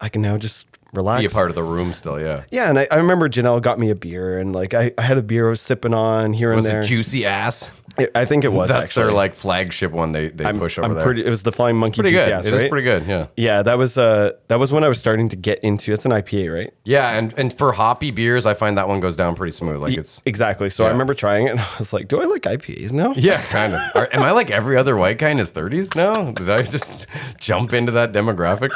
i 0.00 0.08
can 0.08 0.22
now 0.22 0.38
just 0.38 0.64
relax 0.92 1.20
Be 1.20 1.26
a 1.26 1.30
part 1.30 1.50
of 1.50 1.56
the 1.56 1.62
room 1.64 1.92
still, 1.92 2.20
yeah. 2.20 2.44
yeah 2.52 2.70
and 2.70 2.78
I, 2.78 2.86
I 2.90 2.96
remember 2.98 3.28
janelle 3.28 3.60
got 3.60 3.80
me 3.80 3.90
a 3.90 3.96
beer 3.96 4.38
and 4.38 4.54
like 4.54 4.74
i, 4.74 4.92
I 4.96 5.02
had 5.02 5.18
a 5.18 5.22
beer 5.22 5.48
i 5.48 5.50
was 5.50 5.60
sipping 5.60 5.92
on 5.92 6.32
here 6.32 6.54
Was 6.54 6.64
and 6.64 6.72
there 6.72 6.80
it 6.82 6.86
Juicy 6.86 7.26
Ass? 7.26 7.70
I- 8.14 8.24
think 8.24 8.44
it 8.44 8.52
was 8.52 8.68
That's 8.68 8.88
actually 8.88 9.04
their 9.04 9.12
like 9.12 9.34
flagship 9.34 9.90
one 9.92 10.12
they, 10.12 10.28
they 10.28 10.44
I'm, 10.44 10.58
push 10.58 10.78
over 10.78 10.86
I'm 10.86 10.94
there. 10.94 11.02
pretty 11.04 11.24
it 11.24 11.30
was 11.30 11.42
the 11.42 11.52
flying 11.52 11.76
monkey 11.76 12.00
pretty 12.02 12.14
juicy 12.16 12.30
good. 12.30 12.46
It 12.46 12.54
is 12.54 12.62
right? 12.62 12.70
pretty 12.70 12.84
good, 12.84 13.06
yeah. 13.06 13.26
yeah 13.36 13.62
that 13.62 13.78
was 13.78 13.96
uh 13.98 14.32
that 14.48 14.58
was 14.58 14.72
when 14.72 14.84
i 14.84 14.88
was 14.88 14.98
starting 14.98 15.28
to 15.30 15.36
get 15.36 15.58
into 15.64 15.92
it's 15.92 16.04
an 16.04 16.12
ipa 16.12 16.52
right 16.54 16.72
Yeah, 16.84 17.16
and, 17.16 17.34
and 17.36 17.52
for 17.52 17.72
hoppy 17.72 18.10
beers, 18.10 18.46
I 18.46 18.54
find 18.54 18.76
that 18.78 18.86
one 18.88 19.00
goes 19.00 19.16
down 19.16 19.34
pretty 19.34 19.52
smooth. 19.52 19.80
Like 19.82 19.94
it's 19.96 20.20
exactly 20.26 20.70
so 20.70 20.84
i 20.84 20.90
remember 20.90 21.14
trying 21.14 21.46
it 21.46 21.50
and 21.50 21.60
i 21.60 21.66
was 21.78 21.92
like 21.92 22.08
do 22.08 22.20
i 22.20 22.24
like 22.24 22.42
ipas 22.42 22.92
now 22.92 23.12
yeah, 23.16 23.42
kind 23.44 23.74
of. 23.74 23.80
Are, 23.94 24.08
am 24.12 24.22
I 24.22 24.30
like 24.32 24.50
every 24.50 24.76
other 24.76 24.96
white 24.96 25.18
guy 25.18 25.30
in 25.30 25.38
his 25.38 25.50
thirties? 25.50 25.94
No, 25.94 26.32
did 26.32 26.48
I 26.50 26.62
just 26.62 27.06
jump 27.40 27.72
into 27.72 27.92
that 27.92 28.12
demographic? 28.12 28.70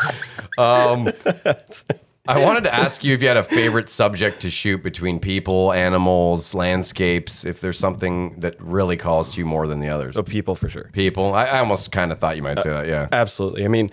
Um, 0.59 1.09
I 2.27 2.45
wanted 2.45 2.65
to 2.65 2.75
ask 2.75 3.03
you 3.03 3.15
if 3.15 3.23
you 3.23 3.27
had 3.27 3.37
a 3.37 3.43
favorite 3.43 3.89
subject 3.89 4.43
to 4.43 4.51
shoot 4.51 4.83
between 4.83 5.19
people, 5.19 5.73
animals, 5.73 6.55
landscapes. 6.55 7.45
If 7.45 7.61
there's 7.61 7.79
something 7.79 8.39
that 8.41 8.55
really 8.63 8.97
calls 8.97 9.29
to 9.31 9.39
you 9.41 9.47
more 9.47 9.67
than 9.67 9.81
the 9.81 9.89
others. 9.89 10.15
so 10.15 10.23
people 10.23 10.55
for 10.55 10.69
sure 10.69 10.91
People. 10.93 11.35
I, 11.35 11.47
I 11.47 11.59
almost 11.59 11.91
kind 11.91 12.13
of 12.13 12.21
thought 12.21 12.37
you 12.37 12.43
might 12.43 12.61
say 12.61 12.71
that. 12.71 12.87
Yeah. 12.87 13.09
Absolutely. 13.11 13.65
I 13.65 13.69
mean, 13.69 13.91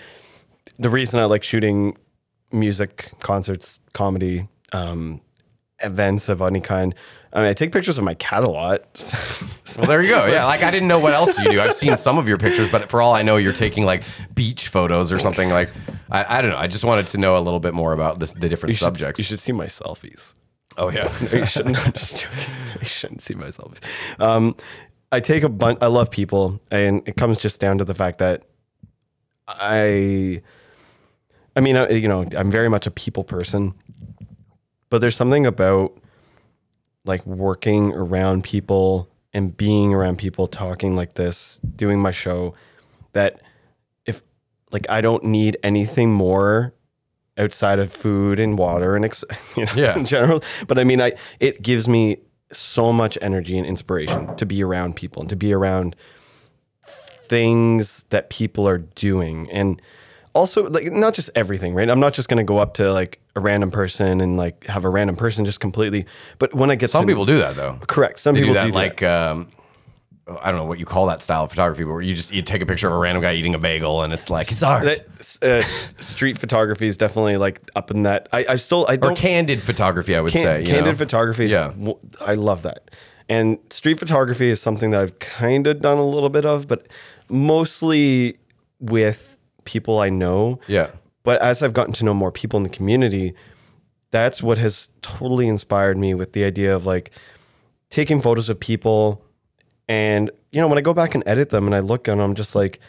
the 0.78 0.90
reason 0.90 1.20
I 1.20 1.26
like 1.26 1.44
shooting 1.44 1.98
music, 2.52 3.12
concerts, 3.20 3.80
comedy, 3.94 4.48
um, 4.74 5.22
events 5.82 6.30
of 6.30 6.42
any 6.42 6.62
kind. 6.62 6.96
I 7.32 7.42
mean, 7.42 7.50
I 7.50 7.54
take 7.54 7.72
pictures 7.72 7.98
of 7.98 8.04
my 8.04 8.16
cat 8.16 8.44
a 8.44 8.50
lot. 8.50 8.84
Well, 9.78 9.86
there 9.86 10.02
you 10.02 10.10
go. 10.10 10.26
Yeah, 10.26 10.46
like 10.46 10.64
I 10.64 10.72
didn't 10.72 10.88
know 10.88 11.00
what 11.00 11.14
else 11.14 11.38
you 11.38 11.52
do. 11.52 11.62
I've 11.62 11.76
seen 11.76 11.96
some 11.96 12.18
of 12.18 12.28
your 12.28 12.40
pictures, 12.40 12.72
but 12.72 12.90
for 12.90 13.04
all 13.04 13.14
I 13.14 13.22
know, 13.22 13.38
you're 13.38 13.54
taking 13.54 13.86
like 13.86 14.02
beach 14.34 14.68
photos 14.68 15.12
or 15.12 15.20
something. 15.20 15.50
Like 15.50 15.70
I, 16.10 16.40
I 16.40 16.42
don't 16.42 16.50
know. 16.50 16.58
I 16.58 16.66
just 16.66 16.84
wanted 16.84 17.06
to 17.08 17.20
know 17.20 17.38
a 17.38 17.40
little 17.40 17.60
bit 17.60 17.76
more 17.76 17.94
about 17.94 18.20
this, 18.20 18.32
the 18.32 18.50
different 18.50 18.72
you 18.72 18.76
should, 18.76 18.86
subjects. 18.86 19.20
you 19.20 19.26
should 19.26 19.40
see 19.40 19.52
my 19.52 19.68
selfies. 19.68 20.34
oh 20.78 20.90
yeah. 20.90 21.08
No, 21.32 21.38
you 21.38 21.46
shouldn't. 21.46 21.78
I'm 21.78 21.94
just 21.94 22.20
joking. 22.20 22.40
You 22.82 22.88
shouldn't 22.88 23.22
see 23.22 23.36
my 23.36 23.46
selfies. 23.48 23.80
Um, 24.20 24.56
I 25.12 25.20
take 25.20 25.44
a 25.44 25.50
bunch. 25.50 25.78
I 25.82 25.88
love 25.88 26.10
people, 26.10 26.60
and 26.72 27.08
it 27.08 27.16
comes 27.16 27.38
just 27.38 27.60
down 27.62 27.78
to 27.78 27.86
the 27.86 27.94
fact 27.94 28.18
that 28.20 28.46
I, 29.48 30.42
I 31.56 31.60
mean, 31.62 31.76
you 31.92 32.08
know, 32.08 32.26
I'm 32.36 32.52
very 32.52 32.70
much 32.70 32.88
a 32.88 32.92
people 32.92 33.24
person, 33.24 33.74
but 34.90 35.00
there's 35.00 35.16
something 35.16 35.46
about 35.46 35.98
like 37.06 37.26
working 37.26 37.94
around 37.94 38.44
people 38.44 39.10
and 39.34 39.56
being 39.56 39.94
around 39.94 40.18
people, 40.18 40.48
talking 40.48 40.96
like 40.96 41.14
this, 41.14 41.60
doing 41.76 42.00
my 42.00 42.12
show, 42.12 42.54
that 43.14 43.42
if 44.06 44.22
like 44.72 44.86
I 44.90 45.02
don't 45.02 45.24
need 45.24 45.58
anything 45.64 46.12
more 46.12 46.74
outside 47.38 47.80
of 47.80 47.92
food 47.92 48.40
and 48.40 48.58
water 48.58 48.96
and 48.96 49.06
ex- 49.06 49.24
you 49.56 49.66
know, 49.66 49.72
Yeah. 49.76 49.98
in 49.98 50.06
general. 50.06 50.42
But 50.68 50.78
I 50.80 50.84
mean, 50.84 51.02
I 51.02 51.14
it 51.40 51.62
gives 51.62 51.88
me 51.88 52.18
so 52.52 52.92
much 52.92 53.18
energy 53.22 53.58
and 53.58 53.66
inspiration 53.68 54.36
to 54.36 54.46
be 54.46 54.64
around 54.64 54.96
people 54.96 55.22
and 55.22 55.30
to 55.30 55.36
be 55.36 55.54
around 55.54 55.96
things 57.28 58.06
that 58.10 58.30
people 58.30 58.68
are 58.68 58.80
doing 58.80 59.50
and 59.52 59.80
also 60.34 60.70
like 60.70 60.92
not 60.92 61.14
just 61.14 61.30
everything 61.36 61.74
right 61.74 61.90
i'm 61.90 62.00
not 62.00 62.14
just 62.14 62.30
going 62.30 62.38
to 62.38 62.44
go 62.44 62.58
up 62.60 62.74
to 62.76 62.92
like 62.94 63.20
a 63.36 63.40
random 63.40 63.72
person 63.72 64.22
and 64.22 64.38
like 64.38 64.66
have 64.68 64.86
a 64.86 64.90
random 64.90 65.16
person 65.16 65.44
just 65.46 65.60
completely 65.60 66.06
but 66.38 66.54
when 66.54 66.70
i 66.72 66.76
get 66.76 66.90
Some 66.92 67.06
to, 67.06 67.12
people 67.12 67.26
do 67.26 67.38
that 67.40 67.56
though. 67.56 67.78
correct 67.88 68.20
some 68.20 68.36
They 68.36 68.42
people 68.42 68.54
do 68.54 68.60
that 68.60 68.66
do 68.68 68.72
like 68.74 69.04
um, 69.04 69.48
I 70.44 70.52
don't 70.52 70.60
know 70.60 70.66
what 70.66 70.78
you 70.78 70.86
call 70.86 71.08
that 71.08 71.24
style 71.24 71.46
of 71.46 71.50
photography, 71.50 71.84
but 71.84 71.92
where 71.92 72.04
you 72.04 72.14
just 72.14 72.32
you 72.32 72.44
take 72.44 72.62
a 72.62 72.66
picture 72.68 72.86
of 72.88 72.94
a 72.94 72.98
random 72.98 73.24
guy 73.24 73.34
eating 73.34 73.56
a 73.56 73.58
bagel 73.58 74.04
and 74.04 74.14
it's 74.14 74.30
like 74.30 74.52
it's 74.52 74.62
art. 74.62 74.84
That, 74.84 75.38
uh, 75.42 75.64
street 76.04 76.38
photography 76.38 76.86
is 76.86 76.98
definitely 76.98 77.38
like 77.38 77.60
up 77.76 77.90
in 77.90 78.04
that. 78.04 78.30
I, 78.32 78.46
I 78.50 78.56
still 78.58 78.86
I 78.88 78.94
or 78.94 78.98
don't 78.98 79.18
candid 79.18 79.60
photography, 79.60 80.16
I 80.16 80.22
would 80.22 80.32
can- 80.32 80.44
say. 80.46 80.60
you 80.60 80.68
candid 80.68 80.86
know? 80.86 80.94
photography. 80.98 81.46
Is, 81.46 81.52
Yeah. 81.52 81.74
I 82.22 82.36
love 82.36 82.62
that. 82.62 82.92
And 83.28 83.58
street 83.72 83.98
photography 83.98 84.52
is 84.52 84.62
something 84.62 84.92
that 84.92 85.00
I've 85.02 85.18
kind 85.18 85.66
of 85.66 85.82
done 85.82 85.98
a 85.98 86.06
little 86.06 86.30
bit 86.30 86.46
of, 86.46 86.68
but 86.68 86.86
mostly 87.28 88.38
with 88.80 89.36
people 89.70 90.00
I 90.00 90.10
know. 90.10 90.60
Yeah. 90.68 90.90
But 91.24 91.42
as 91.42 91.62
I've 91.62 91.74
gotten 91.74 91.94
to 91.94 92.06
know 92.06 92.14
more 92.14 92.32
people 92.32 92.58
in 92.58 92.64
the 92.64 92.70
community, 92.70 93.34
that's 94.12 94.42
what 94.42 94.58
has 94.58 94.90
totally 95.02 95.48
inspired 95.48 95.98
me 95.98 96.14
with 96.16 96.34
the 96.34 96.44
idea 96.44 96.76
of 96.76 96.86
like 96.86 97.12
taking 97.90 98.22
photos 98.22 98.50
of 98.50 98.60
people 98.60 99.24
and 99.88 100.32
you 100.52 100.62
know 100.62 100.68
when 100.68 100.78
I 100.78 100.82
go 100.82 100.94
back 100.94 101.14
and 101.16 101.24
edit 101.28 101.50
them 101.50 101.66
and 101.68 101.76
I 101.76 101.80
look 101.80 102.08
and 102.08 102.22
I'm 102.22 102.34
just 102.34 102.56
like 102.56 102.80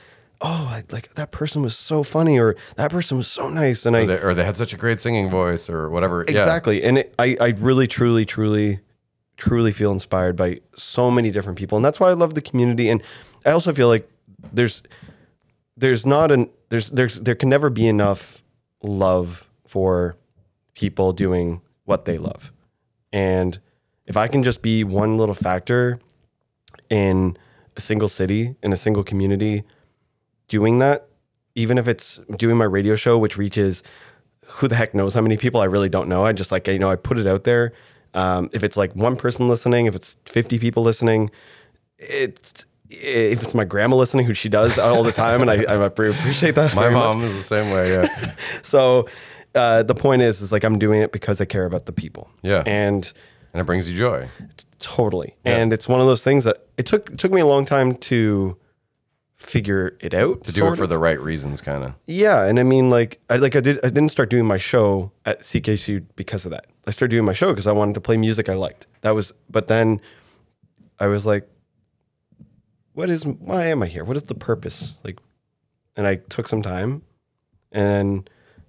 oh 0.41 0.69
I, 0.71 0.85
like 0.91 1.13
that 1.15 1.31
person 1.31 1.63
was 1.63 1.77
so 1.77 2.03
funny 2.03 2.39
or 2.39 2.57
that 2.77 2.91
person 2.91 3.19
was 3.19 3.29
so 3.29 3.49
nice 3.49 3.85
and 3.87 3.97
I 3.97 4.01
Or 4.01 4.07
they, 4.07 4.21
or 4.21 4.35
they 4.35 4.45
had 4.45 4.57
such 4.57 4.73
a 4.73 4.77
great 4.77 5.01
singing 5.01 5.29
voice 5.29 5.69
or 5.69 5.91
whatever. 5.91 6.25
Yeah. 6.27 6.33
Exactly. 6.33 6.83
And 6.83 6.99
it, 6.99 7.15
I, 7.19 7.37
I 7.41 7.49
really, 7.59 7.87
truly, 7.87 8.25
truly, 8.25 8.81
truly 9.37 9.73
feel 9.73 9.93
inspired 9.93 10.37
by 10.37 10.61
so 10.77 11.11
many 11.11 11.31
different 11.31 11.59
people. 11.59 11.77
And 11.77 11.85
that's 11.85 12.01
why 12.01 12.09
I 12.09 12.15
love 12.15 12.35
the 12.35 12.43
community. 12.43 12.89
And 12.89 13.03
I 13.45 13.51
also 13.51 13.73
feel 13.75 13.89
like 13.89 14.09
there's, 14.53 14.83
there's 15.77 16.07
not 16.07 16.33
an, 16.33 16.49
there's, 16.71 16.91
there's, 16.91 17.21
there 17.21 17.35
can 17.35 17.49
never 17.49 17.69
be 17.71 17.87
enough 17.87 18.43
love 18.83 19.49
for 19.67 20.17
people 20.75 21.13
doing 21.13 21.61
what 21.85 22.05
they 22.05 22.19
love. 22.19 22.53
And 23.13 23.59
if 24.07 24.17
I 24.17 24.29
can 24.29 24.43
just 24.43 24.63
be 24.63 24.83
one 24.83 25.19
little 25.19 25.35
factor 25.35 26.01
in 26.89 27.37
a 27.77 27.81
single 27.81 28.09
city, 28.09 28.57
in 28.63 28.73
a 28.73 28.77
single 28.77 29.05
community, 29.05 29.65
doing 30.49 30.79
that, 30.79 31.07
even 31.55 31.79
if 31.79 31.87
it's 31.89 32.21
doing 32.37 32.57
my 32.57 32.65
radio 32.65 32.97
show, 32.97 33.19
which 33.19 33.37
reaches 33.37 33.83
who 34.47 34.69
the 34.69 34.75
heck 34.75 34.95
knows 34.95 35.15
how 35.15 35.21
many 35.21 35.37
people, 35.37 35.61
I 35.61 35.67
really 35.67 35.89
don't 35.89 36.09
know. 36.09 36.25
I 36.25 36.33
just 36.33 36.51
like, 36.53 36.67
you 36.67 36.79
know, 36.79 36.91
I 36.91 36.97
put 36.97 37.19
it 37.19 37.27
out 37.27 37.45
there. 37.45 37.73
Um, 38.15 38.51
if 38.53 38.65
it's 38.65 38.77
like 38.77 38.95
one 38.95 39.17
person 39.17 39.47
listening, 39.47 39.87
if 39.87 39.95
it's 39.95 40.17
50 40.27 40.59
people 40.59 40.83
listening, 40.83 41.31
it's, 41.99 42.65
if 42.91 43.43
it's 43.43 43.55
my 43.55 43.65
grandma 43.65 43.97
listening, 43.97 44.27
who 44.27 44.35
she 44.35 44.49
does 44.49 44.79
all 44.79 45.03
the 45.03 45.13
time, 45.13 45.41
and 45.41 45.51
I, 45.51 45.63
I 45.63 45.85
appreciate 45.85 46.57
that. 46.57 46.75
My 46.75 46.83
very 46.83 46.95
much. 46.95 47.15
mom 47.15 47.23
is 47.23 47.37
the 47.37 47.43
same 47.43 47.73
way. 47.73 47.93
Yeah. 47.93 48.35
So 48.63 49.09
uh, 49.55 49.83
the 49.83 49.95
point 49.95 50.23
is, 50.23 50.41
is 50.41 50.53
like 50.53 50.65
I'm 50.65 50.79
doing 50.79 51.01
it 51.01 51.13
because 51.13 51.41
I 51.41 51.45
care 51.45 51.65
about 51.65 51.87
the 51.87 51.93
people. 51.93 52.31
Yeah. 52.43 52.63
And 52.67 53.13
and 53.53 53.61
it 53.61 53.65
brings 53.65 53.89
you 53.91 53.99
joy. 53.99 54.29
Totally. 54.79 55.37
And 55.45 55.73
it's 55.73 55.89
one 55.89 56.01
of 56.01 56.07
those 56.07 56.23
things 56.23 56.45
that 56.45 56.67
it 56.77 56.87
took 56.87 57.11
it 57.11 57.19
took 57.19 57.33
me 57.33 57.41
a 57.41 57.47
long 57.47 57.65
time 57.65 57.97
to 57.97 58.57
figure 59.37 59.97
it 60.01 60.15
out. 60.15 60.45
To 60.45 60.53
do 60.53 60.67
it 60.67 60.77
for 60.77 60.87
the 60.87 60.99
right 60.99 61.21
reasons, 61.21 61.61
kind 61.61 61.83
of. 61.83 61.95
Yeah, 62.07 62.45
and 62.45 62.61
I 62.61 62.63
mean 62.63 62.91
like 62.91 63.21
I 63.29 63.37
like 63.37 63.57
I 63.57 63.61
did 63.61 63.79
I 63.79 63.89
didn't 63.89 64.11
start 64.11 64.31
doing 64.31 64.47
my 64.47 64.59
show 64.59 65.13
at 65.25 65.41
CKC 65.41 66.05
because 66.17 66.45
of 66.45 66.51
that. 66.53 66.67
I 66.87 66.91
started 66.93 67.11
doing 67.11 67.25
my 67.25 67.33
show 67.33 67.51
because 67.53 67.67
I 67.67 67.73
wanted 67.73 67.95
to 67.95 68.01
play 68.01 68.17
music 68.17 68.49
I 68.49 68.55
liked. 68.55 68.87
That 69.01 69.15
was 69.15 69.33
but 69.49 69.69
then 69.69 70.01
I 70.99 71.07
was 71.07 71.27
like 71.27 71.49
what 73.01 73.11
is 73.11 73.27
why 73.27 73.67
am 73.67 73.83
I 73.83 73.87
here? 73.87 74.05
What 74.05 74.17
is 74.17 74.25
the 74.25 74.35
purpose? 74.35 75.01
Like 75.05 75.19
and 75.97 76.07
I 76.07 76.17
took 76.17 76.47
some 76.49 76.63
time 76.63 77.03
and 77.73 78.29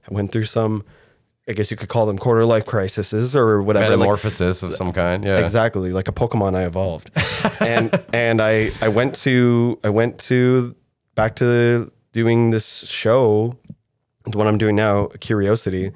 I 0.10 0.14
went 0.14 0.32
through 0.32 0.46
some 0.46 0.84
I 1.48 1.54
guess 1.54 1.70
you 1.72 1.78
could 1.78 1.90
call 1.90 2.06
them 2.06 2.18
quarter 2.18 2.46
life 2.46 2.66
crises 2.66 3.36
or 3.36 3.62
whatever. 3.62 3.90
like- 3.90 4.00
Metamorphosis 4.00 4.64
of 4.64 4.74
some 4.74 4.94
kind. 4.94 5.24
Yeah. 5.26 5.40
Exactly, 5.40 5.92
like 5.92 6.08
a 6.08 6.12
Pokemon 6.12 6.56
I 6.56 6.66
evolved. 6.66 7.12
and 7.60 8.02
and 8.14 8.42
I 8.42 8.72
I 8.82 8.88
went 8.88 9.16
to 9.26 9.78
I 9.84 9.90
went 9.90 10.18
to 10.30 10.76
back 11.16 11.36
to 11.38 11.92
doing 12.14 12.52
this 12.52 12.86
show, 12.88 13.58
one 14.34 14.48
I'm 14.48 14.58
doing 14.58 14.76
now, 14.76 15.08
Curiosity. 15.20 15.92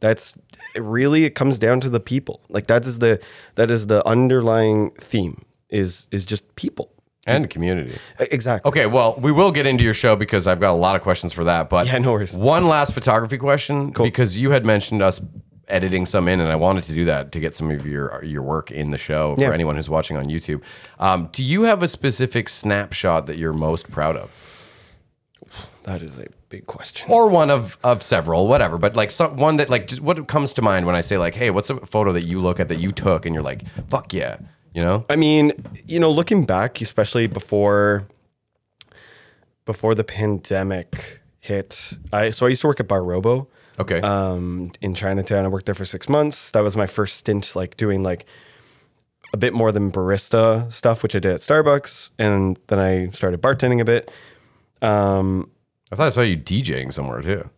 That's 0.00 0.34
it 0.74 0.82
really 0.82 1.24
it 1.24 1.34
comes 1.34 1.58
down 1.58 1.80
to 1.80 1.90
the 1.90 2.00
people. 2.00 2.40
Like 2.48 2.66
that 2.68 2.86
is 2.86 2.98
the 3.00 3.20
that 3.56 3.70
is 3.70 3.88
the 3.88 4.06
underlying 4.06 4.90
theme 4.92 5.44
is 5.68 6.06
is 6.12 6.24
just 6.24 6.54
people. 6.56 6.93
And 7.26 7.48
community. 7.48 7.96
Exactly. 8.20 8.68
Okay, 8.68 8.86
well, 8.86 9.14
we 9.18 9.32
will 9.32 9.50
get 9.52 9.66
into 9.66 9.82
your 9.84 9.94
show 9.94 10.14
because 10.16 10.46
I've 10.46 10.60
got 10.60 10.72
a 10.72 10.76
lot 10.76 10.94
of 10.96 11.02
questions 11.02 11.32
for 11.32 11.44
that. 11.44 11.70
But 11.70 11.86
Yeah, 11.86 11.98
no 11.98 12.12
worries. 12.12 12.34
One 12.34 12.68
last 12.68 12.92
photography 12.92 13.38
question 13.38 13.90
because 13.90 14.36
you 14.36 14.50
had 14.50 14.64
mentioned 14.64 15.00
us 15.02 15.20
editing 15.66 16.04
some 16.04 16.28
in, 16.28 16.40
and 16.40 16.50
I 16.50 16.56
wanted 16.56 16.84
to 16.84 16.92
do 16.92 17.06
that 17.06 17.32
to 17.32 17.40
get 17.40 17.54
some 17.54 17.70
of 17.70 17.86
your 17.86 18.22
your 18.22 18.42
work 18.42 18.70
in 18.70 18.90
the 18.90 18.98
show 18.98 19.34
for 19.36 19.40
Yeah. 19.42 19.52
anyone 19.54 19.76
who's 19.76 19.88
watching 19.88 20.18
on 20.18 20.26
YouTube. 20.26 20.60
Um, 20.98 21.30
do 21.32 21.42
you 21.42 21.62
have 21.62 21.82
a 21.82 21.88
specific 21.88 22.50
snapshot 22.50 23.24
that 23.26 23.38
you're 23.38 23.54
most 23.54 23.90
proud 23.90 24.16
of, 24.18 24.30
That 25.84 26.02
is 26.02 26.18
a 26.18 26.26
big 26.50 26.66
question. 26.66 27.10
or 27.10 27.28
one 27.28 27.50
of 27.50 27.78
of 27.82 28.02
several, 28.02 28.46
whatever? 28.48 28.76
But 28.78 28.94
like 28.96 29.10
some, 29.10 29.36
one 29.36 29.56
that 29.56 29.70
like 29.70 29.86
just 29.86 30.02
what 30.02 30.26
comes 30.28 30.52
to 30.54 30.62
mind 30.62 30.84
when 30.84 30.94
I 30.94 31.00
say 31.00 31.16
like, 31.16 31.34
hey, 31.34 31.48
what's 31.50 31.70
a 31.70 31.76
photo 31.86 32.12
that 32.12 32.24
you 32.24 32.40
look 32.40 32.60
at 32.60 32.68
that 32.68 32.78
you 32.80 32.92
took 32.92 33.24
and 33.24 33.34
you're 33.34 33.42
like, 33.42 33.62
fuck 33.88 34.12
yeah, 34.12 34.36
you 34.74 34.80
know? 34.82 35.04
I 35.08 35.16
mean, 35.16 35.52
you 35.86 35.98
know, 36.00 36.10
looking 36.10 36.44
back, 36.44 36.80
especially 36.80 37.26
before 37.26 38.04
before 39.64 39.94
the 39.94 40.04
pandemic 40.04 41.20
hit, 41.40 41.98
I 42.12 42.30
so 42.30 42.46
I 42.46 42.50
used 42.50 42.60
to 42.62 42.66
work 42.66 42.80
at 42.80 42.88
Bar 42.88 43.02
Robo 43.02 43.48
Okay. 43.78 44.00
um, 44.02 44.70
in 44.80 44.94
Chinatown. 44.94 45.44
I 45.44 45.48
worked 45.48 45.66
there 45.66 45.74
for 45.74 45.84
six 45.84 46.08
months. 46.08 46.50
That 46.52 46.60
was 46.60 46.76
my 46.76 46.86
first 46.86 47.16
stint, 47.16 47.56
like 47.56 47.76
doing 47.76 48.02
like 48.02 48.26
a 49.32 49.36
bit 49.36 49.52
more 49.52 49.72
than 49.72 49.90
barista 49.90 50.70
stuff, 50.72 51.02
which 51.02 51.16
I 51.16 51.18
did 51.18 51.32
at 51.32 51.40
Starbucks, 51.40 52.10
and 52.18 52.58
then 52.68 52.78
I 52.78 53.08
started 53.08 53.42
bartending 53.42 53.80
a 53.80 53.84
bit. 53.84 54.10
Um, 54.80 55.50
I 55.90 55.96
thought 55.96 56.06
I 56.06 56.10
saw 56.10 56.20
you 56.20 56.36
DJing 56.36 56.92
somewhere 56.92 57.20
too. 57.20 57.48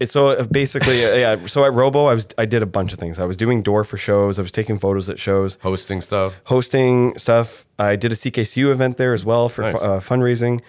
It's 0.00 0.12
so 0.12 0.28
uh, 0.30 0.44
basically, 0.44 1.04
uh, 1.04 1.14
yeah. 1.14 1.46
So 1.46 1.64
at 1.64 1.72
Robo, 1.72 2.06
I 2.06 2.14
was 2.14 2.26
I 2.38 2.44
did 2.44 2.62
a 2.62 2.66
bunch 2.66 2.92
of 2.92 2.98
things. 2.98 3.18
I 3.18 3.24
was 3.24 3.36
doing 3.36 3.62
door 3.62 3.84
for 3.84 3.96
shows. 3.96 4.38
I 4.38 4.42
was 4.42 4.52
taking 4.52 4.78
photos 4.78 5.08
at 5.08 5.18
shows. 5.18 5.58
Hosting 5.62 6.00
stuff. 6.00 6.34
hosting 6.44 7.16
stuff. 7.18 7.66
I 7.78 7.96
did 7.96 8.12
a 8.12 8.14
CKCU 8.16 8.70
event 8.70 8.96
there 8.96 9.12
as 9.14 9.24
well 9.24 9.48
for 9.48 9.62
Nice. 9.62 9.72
fu- 9.78 9.84
uh, 9.84 10.00
fundraising. 10.00 10.60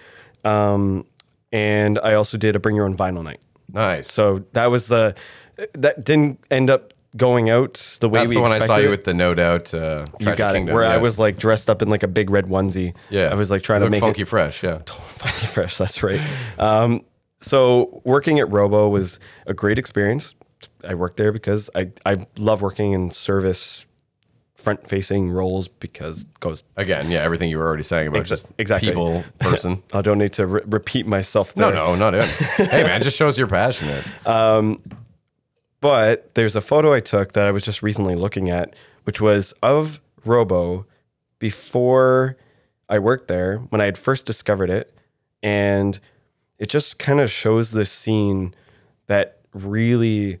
Um, 0.44 1.04
and 1.52 1.98
I 1.98 2.14
also 2.14 2.36
did 2.38 2.56
a 2.56 2.58
bring 2.58 2.76
your 2.76 2.84
own 2.84 2.96
vinyl 2.96 3.22
night. 3.24 3.40
Nice. 3.72 4.12
So 4.12 4.44
that 4.52 4.66
was 4.70 4.88
the, 4.88 5.14
that 5.74 6.04
didn't 6.04 6.40
end 6.50 6.70
up 6.70 6.94
going 7.16 7.50
out 7.50 7.96
the 8.00 8.08
way 8.08 8.20
That's 8.20 8.28
we 8.28 8.34
the 8.36 8.40
one 8.42 8.52
I 8.52 8.58
saw 8.58 8.76
you 8.76 8.90
with 8.90 9.04
the 9.04 9.14
no 9.14 9.34
doubt. 9.34 9.72
Uh, 9.74 10.04
You 10.20 10.34
got 10.36 10.54
Kingdom, 10.54 10.68
it. 10.68 10.74
Where 10.74 10.84
I 10.84 10.98
was 10.98 11.18
like 11.18 11.38
dressed 11.38 11.68
up 11.70 11.82
in 11.82 11.88
like 11.88 12.02
a 12.02 12.08
big 12.08 12.30
red 12.30 12.46
onesie. 12.46 12.94
Yeah, 13.10 13.28
I 13.28 13.34
was 13.34 13.50
like 13.50 13.62
trying 13.62 13.80
to 13.80 13.90
make 13.90 14.00
funky 14.00 14.22
it 14.22 14.28
fresh. 14.28 14.62
Yeah, 14.62 14.78
funky 14.86 15.46
fresh. 15.46 15.76
That's 15.78 16.02
right. 16.02 16.20
Um, 16.58 17.04
so 17.40 18.00
working 18.04 18.38
at 18.38 18.50
Robo 18.50 18.88
was 18.88 19.20
a 19.46 19.54
great 19.54 19.78
experience. 19.78 20.34
I 20.84 20.94
worked 20.94 21.16
there 21.16 21.32
because 21.32 21.70
I, 21.74 21.90
I 22.04 22.26
love 22.36 22.62
working 22.62 22.92
in 22.92 23.10
service 23.10 23.86
front 24.58 24.88
facing 24.88 25.30
roles 25.30 25.68
because 25.68 26.24
goes 26.40 26.64
again, 26.76 27.12
yeah, 27.12 27.20
everything 27.20 27.48
you 27.48 27.58
were 27.58 27.66
already 27.66 27.84
saying 27.84 28.08
about 28.08 28.24
Exa- 28.24 28.28
just 28.28 28.52
exactly. 28.58 28.88
people, 28.88 29.22
person. 29.38 29.82
I 29.92 30.02
don't 30.02 30.18
need 30.18 30.32
to 30.34 30.46
re- 30.46 30.62
repeat 30.66 31.06
myself 31.06 31.56
no, 31.56 31.66
there. 31.66 31.74
no, 31.74 31.94
not 31.94 32.14
it. 32.14 32.24
hey, 32.56 32.82
man, 32.82 33.00
just 33.02 33.16
shows 33.16 33.38
you're 33.38 33.46
passionate. 33.46 34.04
Um, 34.26 34.82
but 35.80 36.34
there's 36.34 36.56
a 36.56 36.60
photo 36.60 36.92
I 36.92 36.98
took 36.98 37.34
that 37.34 37.46
I 37.46 37.52
was 37.52 37.62
just 37.62 37.82
recently 37.84 38.16
looking 38.16 38.50
at, 38.50 38.74
which 39.04 39.20
was 39.20 39.52
of 39.62 40.00
Robo 40.24 40.86
before 41.38 42.36
I 42.88 42.98
worked 42.98 43.28
there 43.28 43.58
when 43.58 43.80
I 43.80 43.84
had 43.84 43.96
first 43.96 44.26
discovered 44.26 44.70
it. 44.70 44.92
And 45.40 46.00
it 46.58 46.68
just 46.68 46.98
kind 46.98 47.20
of 47.20 47.30
shows 47.30 47.70
this 47.72 47.90
scene 47.90 48.54
that 49.06 49.38
really, 49.54 50.38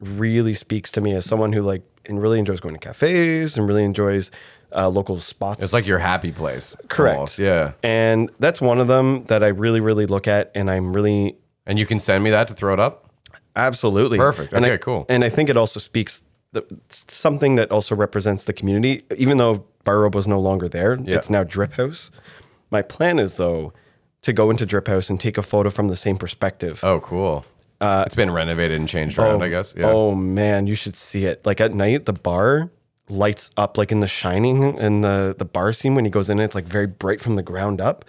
really 0.00 0.54
speaks 0.54 0.90
to 0.92 1.00
me 1.00 1.12
as 1.14 1.24
someone 1.24 1.52
who 1.52 1.62
like 1.62 1.82
and 2.06 2.20
really 2.22 2.38
enjoys 2.38 2.60
going 2.60 2.74
to 2.74 2.80
cafes 2.80 3.56
and 3.56 3.68
really 3.68 3.84
enjoys 3.84 4.30
uh, 4.74 4.88
local 4.88 5.20
spots. 5.20 5.62
It's 5.62 5.72
like 5.72 5.86
your 5.86 5.98
happy 5.98 6.32
place. 6.32 6.74
Correct. 6.88 7.16
almost, 7.16 7.38
Yeah. 7.38 7.72
and 7.82 8.30
that's 8.38 8.60
one 8.60 8.80
of 8.80 8.88
them 8.88 9.24
that 9.24 9.42
I 9.42 9.48
really, 9.48 9.80
really 9.80 10.06
look 10.06 10.26
at, 10.28 10.50
and 10.54 10.70
I'm 10.70 10.92
really 10.94 11.36
And 11.66 11.78
you 11.78 11.86
can 11.86 11.98
send 11.98 12.24
me 12.24 12.30
that 12.30 12.48
to 12.48 12.54
throw 12.54 12.72
it 12.72 12.80
up. 12.80 13.10
Absolutely. 13.56 14.16
Perfect. 14.18 14.52
And 14.52 14.64
Okay, 14.64 14.74
I, 14.74 14.78
cool. 14.78 15.06
And 15.08 15.24
I 15.24 15.28
think 15.28 15.50
it 15.50 15.56
also 15.56 15.80
speaks 15.80 16.22
the, 16.52 16.64
something 16.88 17.56
that 17.56 17.70
also 17.70 17.94
represents 17.94 18.44
the 18.44 18.52
community. 18.52 19.02
Even 19.16 19.38
though 19.38 19.64
Bar 19.84 20.08
is 20.16 20.26
no 20.26 20.40
longer 20.40 20.68
there, 20.68 20.96
Yeah. 21.02 21.16
it's 21.16 21.28
now 21.30 21.44
Drip 21.44 21.74
House. 21.74 22.10
My 22.70 22.80
plan 22.82 23.18
is 23.18 23.36
though 23.36 23.72
to 24.22 24.32
go 24.32 24.50
into 24.50 24.66
Drip 24.66 24.86
House 24.88 25.08
and 25.10 25.20
take 25.20 25.38
a 25.38 25.42
photo 25.42 25.70
from 25.70 25.88
the 25.88 25.96
same 25.96 26.16
perspective. 26.18 26.80
Oh, 26.84 27.00
cool. 27.00 27.44
it's 27.80 28.14
been 28.14 28.30
renovated 28.30 28.78
and 28.78 28.88
changed 28.88 29.18
around, 29.18 29.42
I 29.42 29.48
guess. 29.48 29.74
Yeah. 29.76 29.86
Uh, 29.86 29.92
Oh 29.92 30.14
man, 30.14 30.66
you 30.66 30.74
should 30.74 30.94
see 30.96 31.24
it. 31.24 31.44
Like 31.46 31.60
at 31.60 31.72
night, 31.74 32.04
the 32.06 32.12
bar 32.12 32.70
lights 33.08 33.50
up 33.56 33.76
like 33.78 33.90
in 33.90 34.00
The 34.00 34.06
Shining 34.06 34.78
and 34.78 35.02
the 35.02 35.34
the 35.36 35.44
bar 35.44 35.72
scene 35.72 35.94
when 35.94 36.04
he 36.04 36.10
goes 36.10 36.28
in. 36.30 36.38
It's 36.38 36.54
like 36.54 36.66
very 36.66 36.86
bright 36.86 37.20
from 37.20 37.36
the 37.36 37.42
ground 37.42 37.80
up. 37.80 38.04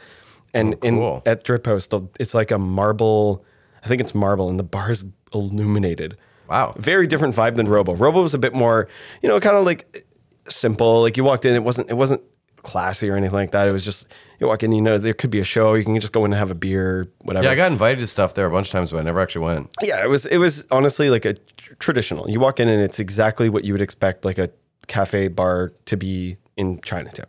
And 0.53 0.75
Oh, 0.75 0.77
cool. 0.89 1.21
in 1.25 1.31
at 1.31 1.43
Drip 1.45 1.65
House, 1.65 1.87
the- 1.87 2.01
it's 2.19 2.33
like 2.33 2.51
a 2.51 2.57
marble. 2.57 3.45
I 3.83 3.87
think 3.87 4.01
it's 4.01 4.13
marble, 4.13 4.49
and 4.49 4.59
the 4.59 4.63
bar 4.63 4.91
is 4.91 5.05
illuminated. 5.33 6.17
Wow. 6.49 6.73
Very 6.77 7.07
different 7.07 7.33
vibe 7.35 7.55
than 7.55 7.67
Robo. 7.69 7.95
Robo 7.95 8.21
was 8.21 8.33
a 8.33 8.37
bit 8.37 8.53
more, 8.53 8.89
you 9.21 9.29
know, 9.29 9.39
kind 9.39 9.55
of 9.55 9.63
like 9.65 10.05
simple. 10.49 11.01
Like 11.01 11.15
you 11.17 11.23
walked 11.23 11.45
in, 11.45 11.55
it 11.55 11.63
wasn't 11.63 11.89
it 11.89 11.93
wasn't 11.95 12.21
classy 12.63 13.09
or 13.09 13.15
anything 13.15 13.35
like 13.35 13.51
that. 13.51 13.67
It 13.67 13.71
was 13.71 13.83
just 13.85 14.07
you 14.39 14.47
walk 14.47 14.63
in, 14.63 14.71
you 14.71 14.81
know, 14.81 14.97
there 14.97 15.13
could 15.13 15.29
be 15.29 15.39
a 15.39 15.43
show. 15.43 15.73
You 15.73 15.83
can 15.83 15.99
just 15.99 16.13
go 16.13 16.25
in 16.25 16.31
and 16.33 16.39
have 16.39 16.51
a 16.51 16.55
beer, 16.55 17.07
whatever. 17.19 17.45
Yeah, 17.45 17.51
I 17.51 17.55
got 17.55 17.71
invited 17.71 17.99
to 17.99 18.07
stuff 18.07 18.33
there 18.33 18.45
a 18.45 18.51
bunch 18.51 18.67
of 18.67 18.71
times, 18.71 18.91
but 18.91 18.99
I 18.99 19.03
never 19.03 19.19
actually 19.19 19.45
went. 19.45 19.69
Yeah, 19.81 20.03
it 20.03 20.09
was 20.09 20.25
it 20.25 20.37
was 20.37 20.65
honestly 20.71 21.09
like 21.09 21.25
a 21.25 21.33
tr- 21.33 21.73
traditional. 21.75 22.29
You 22.29 22.39
walk 22.39 22.59
in 22.59 22.67
and 22.67 22.81
it's 22.81 22.99
exactly 22.99 23.49
what 23.49 23.63
you 23.65 23.73
would 23.73 23.81
expect 23.81 24.25
like 24.25 24.37
a 24.37 24.49
cafe 24.87 25.27
bar 25.27 25.73
to 25.85 25.97
be 25.97 26.37
in 26.57 26.81
Chinatown. 26.81 27.27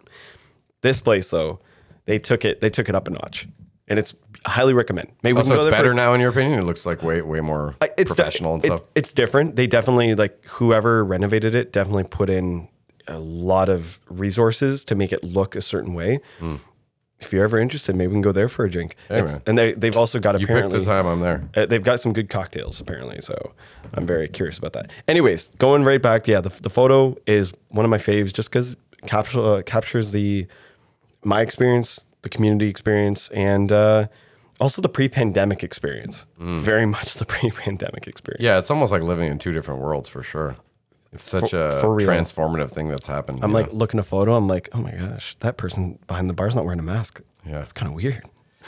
This 0.83 1.01
place 1.01 1.31
though, 1.31 1.61
they 2.07 2.18
took 2.18 2.45
it 2.45 2.61
they 2.61 2.71
took 2.71 2.88
it 2.88 2.95
up 2.95 3.07
a 3.09 3.11
notch, 3.11 3.47
and 3.88 3.99
it's 3.99 4.14
highly 4.45 4.73
recommend. 4.75 5.09
Maybe 5.23 5.35
we 5.35 5.40
Oh, 5.40 5.42
can 5.42 5.51
so 5.51 5.55
go 5.55 5.61
it's 5.61 5.64
there 5.66 5.73
for- 5.79 5.83
better 5.85 5.95
now 5.95 6.14
in 6.14 6.21
your 6.21 6.31
opinion? 6.31 6.59
It 6.59 6.64
looks 6.64 6.85
like 6.85 7.03
way 7.03 7.23
way 7.23 7.40
more 7.40 7.77
it's 7.97 8.12
professional 8.14 8.55
and 8.55 8.64
it- 8.64 8.66
stuff. 8.66 8.83
It's 8.95 9.12
different. 9.12 9.55
They 9.57 9.66
definitely 9.68 10.14
like 10.16 10.45
whoever 10.47 11.05
renovated 11.05 11.55
it 11.55 11.73
definitely 11.73 12.05
put 12.05 12.29
in 12.31 12.68
a 13.09 13.19
lot 13.19 13.69
of 13.69 14.01
resources 14.09 14.85
to 14.87 14.95
make 14.95 15.12
it 15.12 15.23
look 15.25 15.55
a 15.57 15.62
certain 15.62 15.95
way. 15.95 16.21
If 17.21 17.33
you're 17.33 17.45
ever 17.45 17.61
interested, 17.61 17.95
maybe 17.95 18.09
we 18.09 18.15
can 18.15 18.21
go 18.23 18.33
there 18.33 18.49
for 18.49 18.65
a 18.65 18.71
drink. 18.71 18.97
Hey, 19.09 19.25
and 19.47 19.57
they 19.57 19.75
they've 19.75 19.97
also 19.97 20.19
got 20.19 20.33
you 20.41 20.41
picked 20.47 20.51
apparently 20.51 20.81
the 20.81 20.85
time 20.85 21.07
I'm 21.07 21.21
there. 21.21 21.49
uh, 21.55 21.67
they've 21.67 21.83
got 21.85 22.01
some 22.01 22.12
good 22.12 22.29
cocktails 22.29 22.81
apparently, 22.81 23.21
so 23.21 23.53
I'm 23.95 24.07
very 24.07 24.27
curious 24.27 24.59
about 24.59 24.73
that. 24.73 24.91
Anyways, 25.07 25.51
going 25.59 25.85
right 25.85 26.03
back, 26.03 26.27
yeah, 26.27 26.41
the, 26.41 26.49
the 26.62 26.71
photo 26.71 27.17
is 27.27 27.53
one 27.69 27.85
of 27.85 27.91
my 27.91 27.99
faves 27.99 28.33
just 28.33 28.51
because 28.51 28.77
capture, 29.07 29.41
uh, 29.41 29.62
captures 29.62 30.11
the 30.11 30.49
my 31.23 31.43
experience, 31.43 32.05
the 32.23 32.29
community 32.29 32.67
experience, 32.69 33.29
and 33.29 33.71
uh, 33.71 34.09
also 34.61 34.83
the 34.83 34.88
pre-pandemic 34.88 35.62
experience. 35.62 36.27
Very 36.38 36.87
much 36.87 37.15
the 37.15 37.25
pre-pandemic 37.35 38.09
experience. 38.09 38.43
Yeah, 38.43 38.59
it's 38.59 38.71
almost 38.71 38.91
like 38.91 39.03
living 39.03 39.31
in 39.31 39.38
two 39.38 39.53
different 39.53 39.81
worlds 39.81 40.09
for 40.09 40.25
sure. 40.25 40.57
It's 41.12 41.29
such 41.29 41.51
For- 41.51 41.68
a 41.68 41.81
for 41.81 41.98
transformative 41.98 42.70
thing 42.70 42.88
that's 42.88 43.07
happened. 43.07 43.40
I'm 43.42 43.53
like 43.53 43.72
know? 43.72 43.79
looking 43.79 43.98
at 44.01 44.07
a 44.07 44.09
photo. 44.09 44.35
I'm 44.35 44.48
like, 44.48 44.68
oh 44.72 44.79
my 44.79 44.92
gosh, 44.92 45.37
that 45.40 45.57
person 45.57 45.98
behind 46.07 46.31
the 46.31 46.35
bar 46.35 46.48
is 46.48 46.55
not 46.55 46.64
wearing 46.64 46.81
a 46.81 46.85
mask. 46.85 47.20
Yeah. 47.46 47.61
it's 47.61 47.72
kind 47.72 47.88
of 47.88 47.94
weird. 47.94 48.22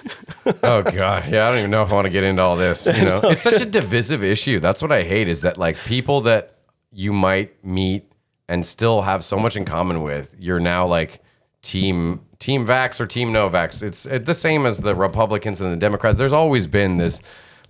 oh 0.63 0.83
god, 0.83 1.31
yeah. 1.31 1.47
I 1.47 1.51
don't 1.51 1.59
even 1.59 1.71
know 1.71 1.83
if 1.83 1.91
I 1.91 1.95
want 1.95 2.07
to 2.07 2.11
get 2.11 2.25
into 2.25 2.43
all 2.43 2.57
this. 2.57 2.87
You 2.95 3.05
know, 3.05 3.21
it's 3.25 3.43
such 3.43 3.61
a 3.61 3.67
divisive 3.67 4.23
issue. 4.23 4.61
That's 4.61 4.83
what 4.83 4.93
I 4.93 5.05
hate 5.05 5.29
is 5.29 5.41
that 5.43 5.57
like 5.57 5.77
people 5.79 6.23
that 6.23 6.59
you 6.93 7.13
might 7.13 7.65
meet 7.65 8.11
and 8.49 8.65
still 8.67 9.03
have 9.03 9.25
so 9.25 9.39
much 9.39 9.57
in 9.57 9.65
common 9.65 10.03
with, 10.03 10.35
you're 10.39 10.61
now 10.61 10.87
like 10.87 11.23
team 11.63 12.21
team 12.39 12.67
vax 12.67 13.01
or 13.01 13.07
team 13.07 13.33
no 13.33 13.49
vax. 13.49 13.83
It's 13.83 14.05
it, 14.05 14.27
the 14.27 14.35
same 14.35 14.67
as 14.67 14.79
the 14.79 14.95
Republicans 14.95 15.61
and 15.61 15.73
the 15.73 15.77
Democrats. 15.77 16.19
There's 16.19 16.33
always 16.33 16.67
been 16.67 16.99
this. 16.99 17.21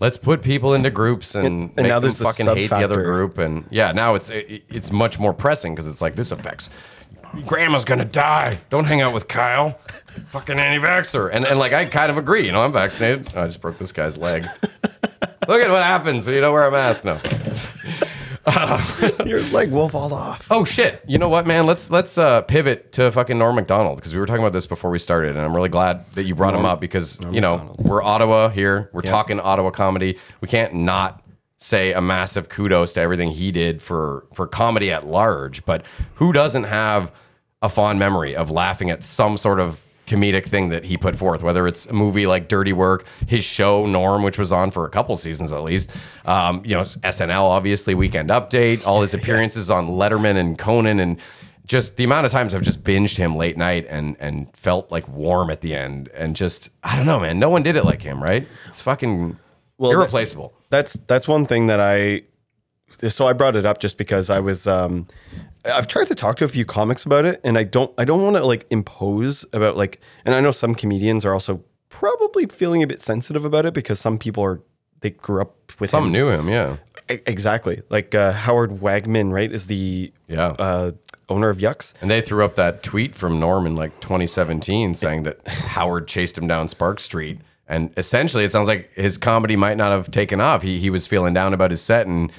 Let's 0.04 0.18
put 0.18 0.42
people 0.42 0.74
into 0.74 0.90
groups 0.90 1.34
and, 1.34 1.46
and 1.46 1.76
make 1.76 1.86
now 1.86 1.94
them 1.94 2.02
there's 2.02 2.18
the 2.18 2.24
fucking 2.24 2.46
hate 2.46 2.68
the 2.68 2.84
other 2.84 3.02
group. 3.02 3.38
And 3.38 3.66
yeah, 3.70 3.92
now 3.92 4.16
it's 4.16 4.28
it, 4.28 4.64
it's 4.68 4.92
much 4.92 5.18
more 5.18 5.32
pressing 5.32 5.74
because 5.74 5.86
it's 5.86 6.02
like 6.02 6.14
this 6.14 6.30
affects 6.30 6.68
grandma's 7.46 7.84
gonna 7.84 8.04
die. 8.04 8.60
Don't 8.70 8.84
hang 8.84 9.00
out 9.00 9.14
with 9.14 9.28
Kyle. 9.28 9.78
Fucking 10.28 10.58
anti-vaxxer. 10.58 11.30
And 11.32 11.46
and 11.46 11.58
like 11.58 11.72
I 11.72 11.84
kind 11.86 12.10
of 12.10 12.18
agree, 12.18 12.44
you 12.46 12.52
know, 12.52 12.62
I'm 12.62 12.72
vaccinated. 12.72 13.34
I 13.34 13.46
just 13.46 13.60
broke 13.60 13.78
this 13.78 13.92
guy's 13.92 14.16
leg. 14.16 14.46
Look 15.48 15.60
at 15.62 15.70
what 15.70 15.82
happens 15.82 16.26
when 16.26 16.34
you 16.34 16.40
don't 16.40 16.52
wear 16.52 16.66
a 16.66 16.70
mask. 16.70 17.04
No. 17.04 17.18
Your 19.26 19.40
leg 19.44 19.70
will 19.70 19.88
fall 19.88 20.12
off. 20.12 20.46
Oh 20.50 20.64
shit. 20.64 21.02
You 21.06 21.18
know 21.18 21.28
what, 21.28 21.46
man? 21.46 21.66
Let's 21.66 21.90
let's 21.90 22.18
uh, 22.18 22.42
pivot 22.42 22.92
to 22.92 23.10
fucking 23.10 23.38
Norm 23.38 23.56
Macdonald 23.56 23.96
because 23.96 24.12
we 24.12 24.20
were 24.20 24.26
talking 24.26 24.42
about 24.42 24.52
this 24.52 24.66
before 24.66 24.90
we 24.90 24.98
started, 24.98 25.36
and 25.36 25.44
I'm 25.44 25.54
really 25.54 25.68
glad 25.68 26.10
that 26.12 26.24
you 26.24 26.34
brought 26.34 26.54
him 26.54 26.64
up 26.66 26.80
because 26.80 27.18
you 27.30 27.40
know 27.40 27.74
we're 27.78 28.02
Ottawa 28.02 28.48
here. 28.48 28.90
We're 28.92 29.02
talking 29.02 29.40
Ottawa 29.40 29.70
comedy. 29.70 30.18
We 30.40 30.48
can't 30.48 30.74
not 30.74 31.22
say 31.58 31.92
a 31.94 32.00
massive 32.02 32.50
kudos 32.50 32.92
to 32.92 33.00
everything 33.00 33.30
he 33.30 33.50
did 33.50 33.80
for 33.80 34.26
for 34.34 34.46
comedy 34.46 34.90
at 34.90 35.06
large. 35.06 35.64
But 35.64 35.84
who 36.14 36.32
doesn't 36.32 36.64
have 36.64 37.12
a 37.62 37.68
fond 37.70 37.98
memory 37.98 38.36
of 38.36 38.50
laughing 38.50 38.90
at 38.90 39.02
some 39.02 39.38
sort 39.38 39.58
of 39.58 39.80
comedic 40.06 40.46
thing 40.46 40.68
that 40.68 40.84
he 40.84 40.96
put 40.96 41.16
forth, 41.16 41.42
whether 41.42 41.66
it's 41.66 41.86
a 41.86 41.92
movie 41.92 42.26
like 42.26 42.48
Dirty 42.48 42.72
Work, 42.72 43.06
his 43.26 43.42
show 43.44 43.86
Norm, 43.86 44.22
which 44.22 44.38
was 44.38 44.52
on 44.52 44.70
for 44.70 44.84
a 44.84 44.90
couple 44.90 45.16
seasons 45.16 45.50
at 45.52 45.62
least, 45.62 45.90
um, 46.26 46.62
you 46.64 46.74
know, 46.74 46.82
SNL, 46.82 47.42
obviously, 47.42 47.94
Weekend 47.94 48.30
Update, 48.30 48.86
all 48.86 49.00
his 49.00 49.14
appearances 49.18 49.70
on 49.70 49.88
Letterman 49.88 50.36
and 50.36 50.58
Conan, 50.58 51.00
and 51.00 51.18
just 51.66 51.96
the 51.96 52.04
amount 52.04 52.26
of 52.26 52.32
times 52.32 52.54
I've 52.54 52.60
just 52.62 52.84
binged 52.84 53.16
him 53.16 53.36
late 53.36 53.56
night 53.56 53.86
and 53.88 54.16
and 54.20 54.54
felt 54.54 54.90
like 54.92 55.08
warm 55.08 55.48
at 55.50 55.62
the 55.62 55.74
end, 55.74 56.08
and 56.14 56.36
just 56.36 56.68
I 56.82 56.96
don't 56.96 57.06
know, 57.06 57.20
man, 57.20 57.38
no 57.38 57.48
one 57.48 57.62
did 57.62 57.76
it 57.76 57.84
like 57.86 58.02
him, 58.02 58.22
right? 58.22 58.46
It's 58.68 58.82
fucking 58.82 59.38
that- 59.78 59.88
irreplaceable. 59.90 60.52
that's 60.68 60.92
that's 61.06 61.26
one 61.26 61.46
thing 61.46 61.66
that 61.66 61.80
I 61.80 62.22
so 63.08 63.26
I 63.26 63.32
brought 63.32 63.56
it 63.56 63.64
up 63.66 63.78
just 63.80 63.96
because 63.98 64.28
I 64.30 64.40
was 64.40 64.66
um 64.66 65.06
I've 65.64 65.86
tried 65.86 66.08
to 66.08 66.14
talk 66.14 66.36
to 66.36 66.44
a 66.44 66.48
few 66.48 66.64
comics 66.64 67.04
about 67.04 67.24
it 67.24 67.40
and 67.44 67.56
I 67.56 67.64
don't 67.64 67.92
I 67.98 68.04
don't 68.04 68.22
want 68.22 68.36
to 68.36 68.44
like 68.44 68.66
impose 68.70 69.44
about 69.52 69.76
like 69.76 70.00
and 70.24 70.34
I 70.34 70.40
know 70.40 70.50
some 70.50 70.74
comedians 70.74 71.24
are 71.24 71.32
also 71.32 71.62
probably 71.88 72.46
feeling 72.46 72.82
a 72.82 72.86
bit 72.86 73.00
sensitive 73.00 73.44
about 73.44 73.66
it 73.66 73.74
because 73.74 74.00
some 74.00 74.18
people 74.18 74.44
are 74.44 74.60
they 75.00 75.10
grew 75.10 75.42
up 75.42 75.72
with 75.80 75.90
him. 75.90 75.98
Some 75.98 76.06
him. 76.06 76.12
knew 76.12 76.28
him, 76.30 76.48
yeah, 76.48 76.76
exactly 77.08 77.82
like 77.90 78.14
uh, 78.14 78.32
Howard 78.32 78.80
Wagman 78.80 79.32
right 79.32 79.52
is 79.52 79.66
the 79.66 80.12
yeah. 80.28 80.48
uh, 80.58 80.92
owner 81.28 81.48
of 81.48 81.58
Yucks 81.58 81.94
And 82.00 82.10
they 82.10 82.20
threw 82.20 82.44
up 82.44 82.54
that 82.56 82.82
tweet 82.82 83.14
from 83.14 83.40
Norm 83.40 83.66
in 83.66 83.76
like 83.76 84.00
2017 84.00 84.94
saying 84.94 85.22
that 85.24 85.46
Howard 85.48 86.08
chased 86.08 86.36
him 86.36 86.46
down 86.46 86.68
Sparks 86.68 87.04
Street. 87.04 87.40
And 87.66 87.94
essentially, 87.96 88.44
it 88.44 88.52
sounds 88.52 88.68
like 88.68 88.92
his 88.92 89.16
comedy 89.16 89.56
might 89.56 89.78
not 89.78 89.90
have 89.90 90.10
taken 90.10 90.38
off. 90.38 90.60
He, 90.60 90.78
he 90.78 90.90
was 90.90 91.06
feeling 91.06 91.32
down 91.32 91.54
about 91.54 91.70
his 91.70 91.80
set 91.80 92.06
and 92.06 92.30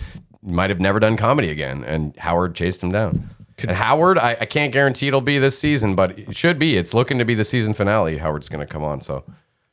might 0.45 0.69
have 0.69 0.79
never 0.79 0.99
done 0.99 1.17
comedy 1.17 1.49
again. 1.49 1.83
And 1.83 2.15
Howard 2.17 2.55
chased 2.55 2.83
him 2.83 2.91
down. 2.91 3.29
and 3.59 3.71
Howard, 3.71 4.17
I, 4.17 4.37
I 4.41 4.45
can't 4.45 4.71
guarantee 4.71 5.07
it'll 5.07 5.21
be 5.21 5.39
this 5.39 5.57
season, 5.57 5.95
but 5.95 6.17
it 6.17 6.35
should 6.35 6.59
be. 6.59 6.77
It's 6.77 6.93
looking 6.93 7.17
to 7.19 7.25
be 7.25 7.35
the 7.35 7.43
season 7.43 7.73
finale. 7.73 8.17
Howard's 8.17 8.49
going 8.49 8.65
to 8.65 8.71
come 8.71 8.83
on. 8.83 9.01
So 9.01 9.23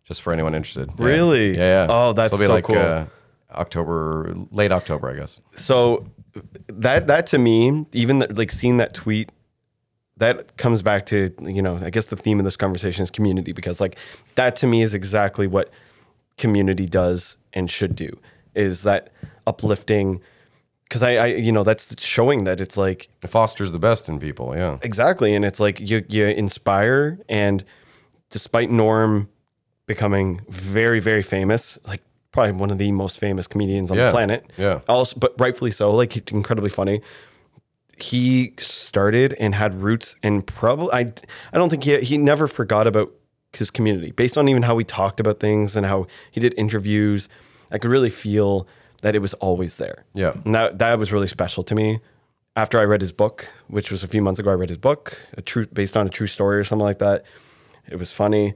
just 0.05 0.23
for 0.23 0.33
anyone 0.33 0.55
interested. 0.55 0.89
Yeah. 0.99 1.05
Really? 1.05 1.57
Yeah. 1.57 1.85
yeah. 1.85 1.87
Oh, 1.89 2.13
that's 2.13 2.33
it'll 2.33 2.43
be 2.43 2.47
so 2.47 2.53
like 2.53 2.65
cool. 2.65 2.79
Uh, 2.79 3.07
October, 3.53 4.35
late 4.51 4.73
October, 4.73 5.11
I 5.11 5.17
guess. 5.17 5.41
so 5.55 6.07
that 6.69 7.07
that 7.07 7.27
to 7.27 7.39
me 7.39 7.85
even 7.93 8.21
that, 8.21 8.37
like 8.37 8.51
seeing 8.51 8.79
that 8.79 8.95
tweet 8.95 9.31
that 10.17 10.57
comes 10.57 10.83
back 10.83 11.07
to 11.07 11.31
you 11.43 11.61
know 11.61 11.79
i 11.83 11.91
guess 11.91 12.07
the 12.07 12.17
theme 12.17 12.39
of 12.39 12.45
this 12.45 12.57
conversation 12.57 13.03
is 13.03 13.11
community 13.11 13.53
because 13.53 13.81
like 13.81 13.97
that 14.35 14.57
to 14.57 14.67
me 14.67 14.83
is 14.83 14.95
exactly 14.95 15.47
what 15.47 15.71
community 16.39 16.87
does 16.87 17.37
and 17.53 17.71
should 17.71 17.95
do 17.95 18.09
is 18.55 18.83
that 18.83 19.11
uplifting 19.47 20.21
because 20.93 21.03
I, 21.03 21.13
I 21.13 21.27
you 21.29 21.53
know 21.53 21.65
that's 21.65 21.99
showing 22.03 22.45
that 22.45 22.61
it's 22.61 22.77
like 22.77 23.09
It 23.23 23.29
fosters 23.29 23.73
the 23.73 23.79
best 23.79 24.11
in 24.11 24.21
people. 24.21 24.55
Yeah. 24.55 24.77
exactly 24.83 25.35
and 25.35 25.43
it's 25.43 25.59
like 25.59 25.81
you 25.81 26.05
you 26.11 26.27
inspire 26.27 27.19
and 27.31 27.65
despite 28.29 28.71
norm 28.71 29.31
becoming 29.87 30.43
very 30.51 31.01
very 31.01 31.23
famous 31.23 31.79
like 31.87 32.03
probably 32.31 32.53
one 32.53 32.71
of 32.71 32.77
the 32.77 32.93
most 32.93 33.19
famous 33.19 33.47
comedians 33.47 33.91
on 33.91 33.97
Yeah, 33.97 34.07
the 34.07 34.11
planet 34.11 34.53
yeah. 34.59 34.81
also 34.87 35.19
but 35.19 35.35
rightfully 35.41 35.71
so 35.71 35.91
like 35.93 36.31
incredibly 36.31 36.69
funny 36.69 37.01
he 37.97 38.53
started 38.59 39.33
and 39.41 39.55
had 39.55 39.83
roots 39.83 40.15
and 40.23 40.47
probably 40.47 40.93
I 40.93 41.13
I 41.55 41.59
don't 41.59 41.71
think 41.71 41.85
he 41.85 41.99
he 42.01 42.19
never 42.19 42.47
forgot 42.49 42.87
about 42.87 43.13
his 43.55 43.71
community 43.71 44.11
based 44.11 44.37
on 44.37 44.47
even 44.49 44.63
how 44.63 44.75
we 44.75 44.85
talked 44.85 45.21
about 45.21 45.41
things 45.41 45.75
and 45.75 45.87
how 45.87 46.07
he 46.31 46.39
did 46.39 46.53
interviews 46.59 47.31
I 47.71 47.79
could 47.79 47.91
really 47.91 48.11
feel 48.11 48.67
that 49.03 49.15
it 49.15 49.21
was 49.21 49.35
always 49.35 49.77
there 49.77 50.05
Yeah. 50.15 50.33
and 50.45 50.55
that 50.55 50.79
that 50.79 50.99
was 50.99 51.13
really 51.13 51.29
special 51.29 51.63
to 51.65 51.75
me 51.75 52.01
after 52.57 52.79
I 52.79 52.85
read 52.85 53.01
his 53.01 53.13
book 53.13 53.49
which 53.69 53.91
was 53.93 54.03
a 54.03 54.09
few 54.09 54.23
months 54.23 54.41
ago 54.41 54.51
I 54.51 54.55
read 54.55 54.69
his 54.71 54.79
book 54.79 55.17
a 55.37 55.43
true 55.43 55.67
based 55.67 55.97
on 55.97 56.07
a 56.07 56.11
true 56.11 56.27
story 56.27 56.59
or 56.59 56.65
something 56.65 56.85
like 56.85 56.99
that 56.99 57.25
it 57.89 57.97
was 57.97 58.11
funny 58.13 58.55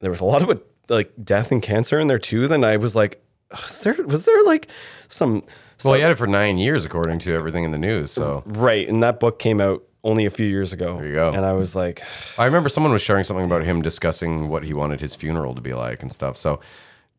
there 0.00 0.10
was 0.10 0.20
a 0.20 0.24
lot 0.24 0.42
of 0.42 0.60
like 0.88 1.12
death 1.22 1.50
and 1.52 1.62
cancer 1.62 1.98
in 2.00 2.08
there 2.08 2.18
too 2.18 2.48
then 2.48 2.64
I 2.64 2.76
was 2.76 2.94
like 2.96 3.22
was 3.50 3.80
there 3.82 3.94
was 4.06 4.24
there 4.24 4.42
like 4.44 4.68
some 5.08 5.44
Well, 5.84 5.94
he 5.94 6.00
had 6.00 6.10
it 6.12 6.16
for 6.18 6.26
nine 6.26 6.58
years, 6.58 6.84
according 6.84 7.18
to 7.20 7.34
everything 7.34 7.62
in 7.64 7.70
the 7.72 7.78
news. 7.78 8.10
So 8.10 8.42
Right, 8.46 8.88
and 8.88 9.02
that 9.02 9.20
book 9.20 9.38
came 9.38 9.60
out 9.60 9.82
only 10.02 10.24
a 10.26 10.30
few 10.30 10.46
years 10.46 10.72
ago. 10.72 10.96
There 10.96 11.06
you 11.06 11.14
go. 11.14 11.30
And 11.32 11.44
I 11.44 11.52
was 11.52 11.76
like, 11.76 12.02
I 12.38 12.46
remember 12.46 12.68
someone 12.68 12.92
was 12.92 13.02
sharing 13.02 13.22
something 13.24 13.44
about 13.46 13.62
him 13.62 13.80
discussing 13.82 14.48
what 14.48 14.64
he 14.64 14.72
wanted 14.74 15.00
his 15.00 15.14
funeral 15.14 15.54
to 15.54 15.60
be 15.60 15.72
like 15.74 16.02
and 16.02 16.10
stuff. 16.12 16.36
So, 16.36 16.60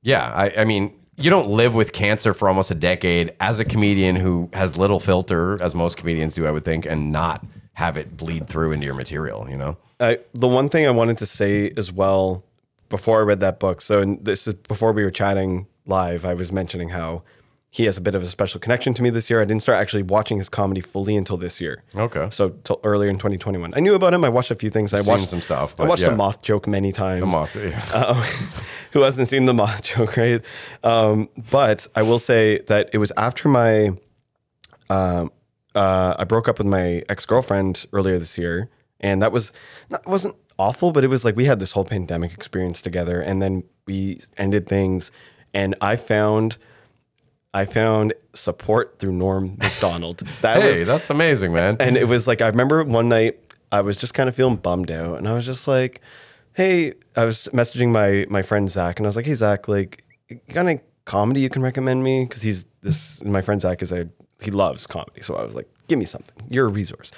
yeah, 0.02 0.32
I, 0.34 0.62
I 0.62 0.66
mean, 0.66 0.94
you 1.18 1.30
don't 1.30 1.48
live 1.50 1.76
with 1.76 1.94
cancer 1.94 2.34
for 2.34 2.48
almost 2.48 2.72
a 2.72 2.76
decade 2.76 3.34
as 3.40 3.60
a 3.60 3.66
comedian 3.66 4.16
who 4.16 4.50
has 4.54 4.78
little 4.78 5.00
filter, 5.00 5.62
as 5.62 5.74
most 5.74 5.98
comedians 5.98 6.36
do, 6.36 6.46
I 6.46 6.52
would 6.52 6.66
think, 6.66 6.86
and 6.86 7.12
not 7.12 7.46
have 7.74 7.98
it 7.98 8.18
bleed 8.18 8.48
through 8.48 8.72
into 8.72 8.86
your 8.86 8.96
material. 8.96 9.50
You 9.50 9.58
know? 9.58 9.78
The 10.00 10.48
one 10.48 10.70
thing 10.70 10.86
I 10.86 10.92
wanted 10.92 11.18
to 11.20 11.26
say 11.26 11.72
as 11.78 11.92
well 11.92 12.44
before 12.90 13.20
I 13.20 13.24
read 13.24 13.40
that 13.40 13.60
book. 13.60 13.82
So 13.82 14.18
this 14.22 14.48
is 14.48 14.54
before 14.54 14.92
we 14.92 15.04
were 15.04 15.12
chatting 15.12 15.68
live. 15.86 16.26
I 16.26 16.34
was 16.34 16.52
mentioning 16.52 16.90
how 16.90 17.24
he 17.76 17.84
has 17.84 17.98
a 17.98 18.02
bit 18.02 18.16
of 18.16 18.24
a 18.24 18.28
special 18.28 18.58
connection 18.58 18.94
to 18.94 19.04
me 19.04 19.10
this 19.10 19.30
year. 19.30 19.42
I 19.42 19.44
didn't 19.44 19.62
start 19.62 19.78
actually 19.78 20.04
watching 20.04 20.38
his 20.38 20.48
comedy 20.48 20.80
fully 20.80 21.18
until 21.18 21.36
this 21.36 21.60
year. 21.60 21.84
Okay. 21.94 22.30
So 22.32 22.52
till 22.64 22.80
earlier 22.86 23.10
in 23.10 23.18
2021, 23.18 23.74
I 23.76 23.82
knew 23.82 23.96
about 23.96 24.14
him. 24.14 24.24
I 24.24 24.30
watched 24.30 24.50
a 24.50 24.56
few 24.56 24.70
things. 24.70 24.94
I 24.94 25.02
Seen 25.02 25.12
watched 25.12 25.28
some 25.28 25.42
stuff, 25.42 25.78
I 25.78 25.84
watched 25.84 26.04
yeah. 26.04 26.12
a 26.12 26.16
moth 26.16 26.42
joke 26.42 26.70
many 26.70 26.94
times. 26.94 27.20
Come 27.20 27.36
off. 27.36 27.54
Yeah. 27.54 27.84
Uh, 27.94 28.14
who 28.94 29.02
hasn't 29.02 29.28
seen 29.28 29.44
the 29.44 29.54
moth 29.54 29.82
joke, 29.94 30.16
right? 30.16 30.42
Um, 30.86 31.28
but 31.52 31.86
I 31.96 32.04
will 32.04 32.18
say 32.18 32.60
that 32.68 32.92
it 32.94 32.98
was 32.98 33.12
after 33.18 33.50
my, 33.50 33.88
um, 34.90 35.34
uh, 35.76 36.16
I 36.18 36.24
broke 36.24 36.48
up 36.48 36.60
with 36.60 36.68
my 36.68 37.04
ex 37.10 37.26
girlfriend 37.26 37.88
earlier 37.92 38.18
this 38.18 38.38
year, 38.38 38.70
and 39.02 39.22
that 39.22 39.34
was 39.34 39.52
not, 39.90 40.08
wasn't 40.08 40.38
awful, 40.58 40.94
but 40.94 41.04
it 41.04 41.08
was 41.08 41.26
like 41.26 41.36
we 41.36 41.44
had 41.44 41.60
this 41.60 41.72
whole 41.72 41.84
pandemic 41.84 42.32
experience 42.36 42.82
together, 42.82 43.20
and 43.20 43.42
then 43.42 43.66
we 43.86 44.22
ended 44.38 44.66
things, 44.66 45.12
and 45.54 45.76
I 45.82 45.98
found. 45.98 46.58
I 47.56 47.66
found 47.66 48.14
support 48.34 49.00
through 49.00 49.14
Norm 49.14 49.56
Macdonald. 49.58 50.22
That 50.42 50.62
Hey, 50.62 50.80
was 50.80 50.88
that's 50.88 51.10
amazing, 51.10 51.54
man. 51.54 51.78
and 51.80 51.96
it 51.98 52.08
was 52.08 52.28
like 52.28 52.42
I 52.42 52.48
remember 52.48 52.84
one 52.84 53.08
night 53.10 53.40
I 53.72 53.82
was 53.82 53.98
just 53.98 54.14
kind 54.14 54.28
of 54.30 54.36
feeling 54.36 54.58
bummed 54.58 54.92
out, 54.92 55.18
and 55.18 55.28
I 55.28 55.34
was 55.34 55.46
just 55.46 55.68
like, 55.68 56.02
"Hey," 56.54 56.94
I 57.16 57.24
was 57.26 57.48
messaging 57.54 57.90
my 57.90 58.26
my 58.30 58.42
friend 58.42 58.70
Zach, 58.70 59.00
and 59.00 59.06
I 59.06 59.10
was 59.10 59.16
like, 59.16 59.26
"Hey 59.26 59.36
Zach, 59.36 59.68
like, 59.68 60.04
you 60.30 60.40
got 60.54 60.66
any 60.68 60.80
comedy 61.06 61.40
you 61.42 61.50
can 61.50 61.62
recommend 61.62 62.04
me?" 62.04 62.26
Because 62.26 62.42
he's 62.44 62.66
this 62.82 63.24
my 63.24 63.42
friend 63.42 63.60
Zach 63.62 63.82
is 63.82 63.92
a 63.92 64.08
he 64.42 64.52
loves 64.52 64.86
comedy, 64.88 65.22
so 65.22 65.36
I 65.36 65.44
was 65.46 65.56
like, 65.56 65.68
"Give 65.88 65.98
me 65.98 66.06
something. 66.06 66.36
You're 66.50 66.68
a 66.68 66.72
resource." 66.82 67.10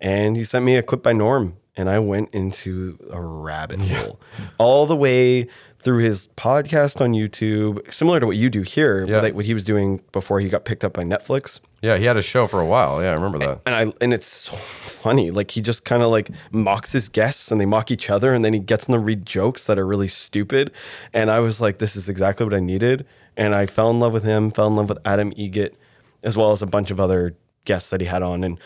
And 0.00 0.36
he 0.36 0.44
sent 0.44 0.64
me 0.64 0.76
a 0.76 0.82
clip 0.82 1.02
by 1.02 1.12
Norm, 1.12 1.56
and 1.76 1.88
I 1.88 1.98
went 2.00 2.28
into 2.34 2.98
a 3.10 3.20
rabbit 3.20 3.80
hole 3.80 4.18
all 4.58 4.86
the 4.86 4.96
way 4.96 5.46
through 5.84 5.98
his 5.98 6.26
podcast 6.36 7.00
on 7.00 7.12
YouTube, 7.12 7.92
similar 7.92 8.18
to 8.18 8.26
what 8.26 8.36
you 8.36 8.50
do 8.50 8.62
here, 8.62 9.06
Yeah. 9.06 9.20
like 9.20 9.34
what 9.34 9.44
he 9.44 9.54
was 9.54 9.64
doing 9.64 10.00
before 10.12 10.40
he 10.40 10.48
got 10.48 10.64
picked 10.64 10.84
up 10.84 10.94
by 10.94 11.04
Netflix 11.04 11.60
yeah, 11.82 11.98
he 11.98 12.06
had 12.06 12.16
a 12.16 12.22
show 12.22 12.46
for 12.46 12.60
a 12.60 12.64
while. 12.64 13.02
Yeah, 13.02 13.10
I 13.10 13.12
remember 13.12 13.38
that. 13.40 13.60
and 13.66 13.74
I 13.74 13.92
and 14.00 14.14
it's 14.14 14.26
so 14.26 14.52
funny. 14.56 15.30
Like 15.30 15.50
he 15.50 15.60
just 15.60 15.84
kind 15.84 16.02
of 16.02 16.10
like 16.10 16.30
mocks 16.50 16.92
his 16.92 17.10
guests, 17.10 17.52
and 17.52 17.60
they 17.60 17.66
mock 17.66 17.90
each 17.90 18.08
other, 18.08 18.32
and 18.32 18.42
then 18.42 18.54
he 18.54 18.58
gets 18.58 18.86
them 18.86 18.94
to 18.94 18.98
read 18.98 19.26
jokes 19.26 19.66
that 19.66 19.78
are 19.78 19.86
really 19.86 20.08
stupid. 20.08 20.70
And 21.12 21.30
I 21.30 21.40
was 21.40 21.60
like, 21.60 21.76
this 21.76 21.94
is 21.94 22.08
exactly 22.08 22.44
what 22.46 22.54
I 22.54 22.60
needed. 22.60 23.04
And 23.36 23.54
I 23.54 23.66
fell 23.66 23.90
in 23.90 24.00
love 24.00 24.14
with 24.14 24.24
him. 24.24 24.50
Fell 24.50 24.66
in 24.68 24.76
love 24.76 24.88
with 24.88 24.96
Adam 25.04 25.30
Eget, 25.32 25.74
as 26.22 26.38
well 26.38 26.52
as 26.52 26.62
a 26.62 26.66
bunch 26.66 26.90
of 26.90 26.98
other 26.98 27.36
guests 27.66 27.90
that 27.90 28.00
he 28.00 28.06
had 28.06 28.22
on. 28.22 28.44
And 28.44 28.58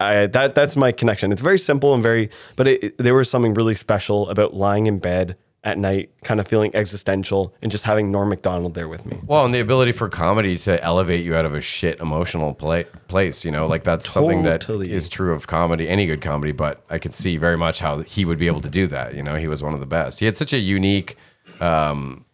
I 0.00 0.26
that 0.28 0.54
that's 0.54 0.76
my 0.76 0.92
connection. 0.92 1.32
It's 1.32 1.42
very 1.42 1.58
simple 1.58 1.92
and 1.92 2.02
very, 2.02 2.30
but 2.56 2.66
it, 2.66 2.84
it- 2.84 2.96
there 2.98 3.12
was 3.12 3.28
something 3.28 3.52
really 3.52 3.74
special 3.74 4.30
about 4.30 4.54
lying 4.54 4.86
in 4.86 4.98
bed 4.98 5.36
at 5.62 5.76
night, 5.76 6.10
kind 6.24 6.40
of 6.40 6.48
feeling 6.48 6.74
existential, 6.74 7.54
and 7.60 7.70
just 7.70 7.84
having 7.84 8.10
Norm 8.10 8.30
Macdonald 8.30 8.74
there 8.74 8.88
with 8.88 9.04
me. 9.04 9.18
Well, 9.26 9.44
and 9.44 9.52
the 9.52 9.60
ability 9.60 9.92
for 9.92 10.08
comedy 10.08 10.56
to 10.58 10.82
elevate 10.82 11.22
you 11.24 11.34
out 11.34 11.44
of 11.44 11.54
a 11.54 11.60
shit 11.60 12.00
emotional 12.00 12.54
pla- 12.54 12.84
place, 13.08 13.44
you 13.44 13.50
know, 13.50 13.66
like 13.66 13.84
that's 13.84 14.08
something 14.08 14.42
that 14.44 14.68
is 14.70 15.08
true 15.10 15.34
of 15.34 15.46
comedy, 15.46 15.88
any 15.88 16.06
good 16.06 16.22
comedy. 16.22 16.52
But 16.52 16.82
I 16.88 16.98
could 16.98 17.14
see 17.14 17.36
very 17.36 17.58
much 17.58 17.80
how 17.80 18.00
he 18.00 18.24
would 18.24 18.38
be 18.38 18.46
able 18.46 18.62
to 18.62 18.70
do 18.70 18.86
that. 18.86 19.14
You 19.14 19.22
know, 19.22 19.36
he 19.36 19.48
was 19.48 19.62
one 19.62 19.74
of 19.74 19.80
the 19.80 19.86
best. 19.86 20.18
He 20.20 20.24
had 20.24 20.36
such 20.36 20.54
a 20.54 20.58
unique 20.58 21.16
um, 21.60 22.24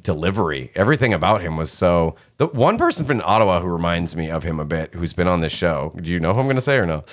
delivery. 0.00 0.70
Everything 0.76 1.12
about 1.12 1.40
him 1.40 1.56
was 1.56 1.72
so. 1.72 2.14
The 2.38 2.46
one 2.46 2.78
person 2.78 3.04
from 3.04 3.20
Ottawa 3.24 3.60
who 3.60 3.68
reminds 3.68 4.14
me 4.14 4.30
of 4.30 4.44
him 4.44 4.60
a 4.60 4.64
bit, 4.64 4.94
who's 4.94 5.12
been 5.12 5.26
on 5.26 5.40
this 5.40 5.52
show. 5.52 5.92
Do 6.00 6.08
you 6.10 6.20
know 6.20 6.34
who 6.34 6.38
I'm 6.40 6.46
going 6.46 6.54
to 6.56 6.62
say 6.62 6.76
or 6.76 6.86
no? 6.86 7.04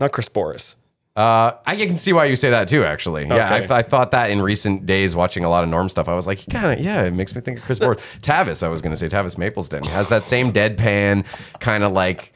Not 0.00 0.12
Chris 0.12 0.30
Boris. 0.30 0.76
Uh, 1.18 1.56
I 1.66 1.74
can 1.76 1.96
see 1.96 2.12
why 2.12 2.26
you 2.26 2.36
say 2.36 2.50
that 2.50 2.68
too. 2.68 2.84
Actually, 2.84 3.26
yeah. 3.26 3.52
I, 3.68 3.74
I 3.78 3.82
thought 3.82 4.12
that 4.12 4.30
in 4.30 4.40
recent 4.40 4.86
days, 4.86 5.16
watching 5.16 5.44
a 5.44 5.50
lot 5.50 5.64
of 5.64 5.68
Norm 5.70 5.88
stuff, 5.88 6.06
I 6.08 6.14
was 6.14 6.26
like, 6.28 6.48
kind 6.48 6.78
of, 6.78 6.84
yeah, 6.84 7.02
it 7.04 7.10
makes 7.12 7.34
me 7.34 7.40
think 7.40 7.58
of 7.58 7.64
Chris 7.64 7.80
Board. 7.80 7.98
Tavis, 8.22 8.62
I 8.62 8.68
was 8.68 8.80
going 8.82 8.92
to 8.92 8.96
say 8.96 9.08
Tavis 9.08 9.36
Maplesden 9.36 9.82
he 9.84 9.90
has 9.90 10.08
that 10.10 10.24
same 10.24 10.52
deadpan 10.52 11.24
kind 11.58 11.82
of 11.82 11.90
like, 11.92 12.32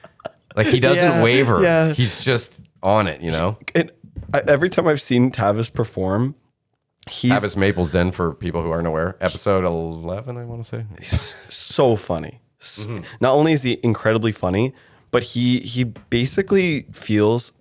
like 0.57 0.67
he 0.67 0.81
doesn't 0.81 1.05
Yeah, 1.05 1.23
waver. 1.23 1.63
yeah. 1.63 1.93
He's 1.93 2.25
just 2.25 2.61
on 2.83 3.07
it, 3.07 3.21
you 3.21 3.31
know. 3.31 3.57
And 3.77 3.93
I, 4.35 4.41
every 4.49 4.69
time 4.69 4.89
I've 4.89 5.01
seen 5.01 5.31
Tavis 5.31 5.73
perform, 5.73 6.35
he's 7.09 7.31
Tavis 7.31 7.57
Maplesden 7.57 8.13
for 8.13 8.35
people 8.35 8.63
who 8.63 8.71
aren't 8.73 8.89
aware, 8.89 9.17
episode 9.21 9.65
eleven, 9.65 10.37
I 10.37 10.45
want 10.45 10.65
to 10.65 10.69
say. 10.69 11.37
so 11.49 11.95
funny. 11.97 12.41
S- 12.61 12.87
Mm-hmm. 12.87 13.05
Not 13.21 13.35
only 13.37 13.53
is 13.53 13.63
he 13.63 13.79
incredibly 13.85 14.33
funny, 14.33 14.73
but 15.13 15.23
he 15.23 15.59
he 15.61 15.85
basically 15.85 16.87
feels 16.93 17.53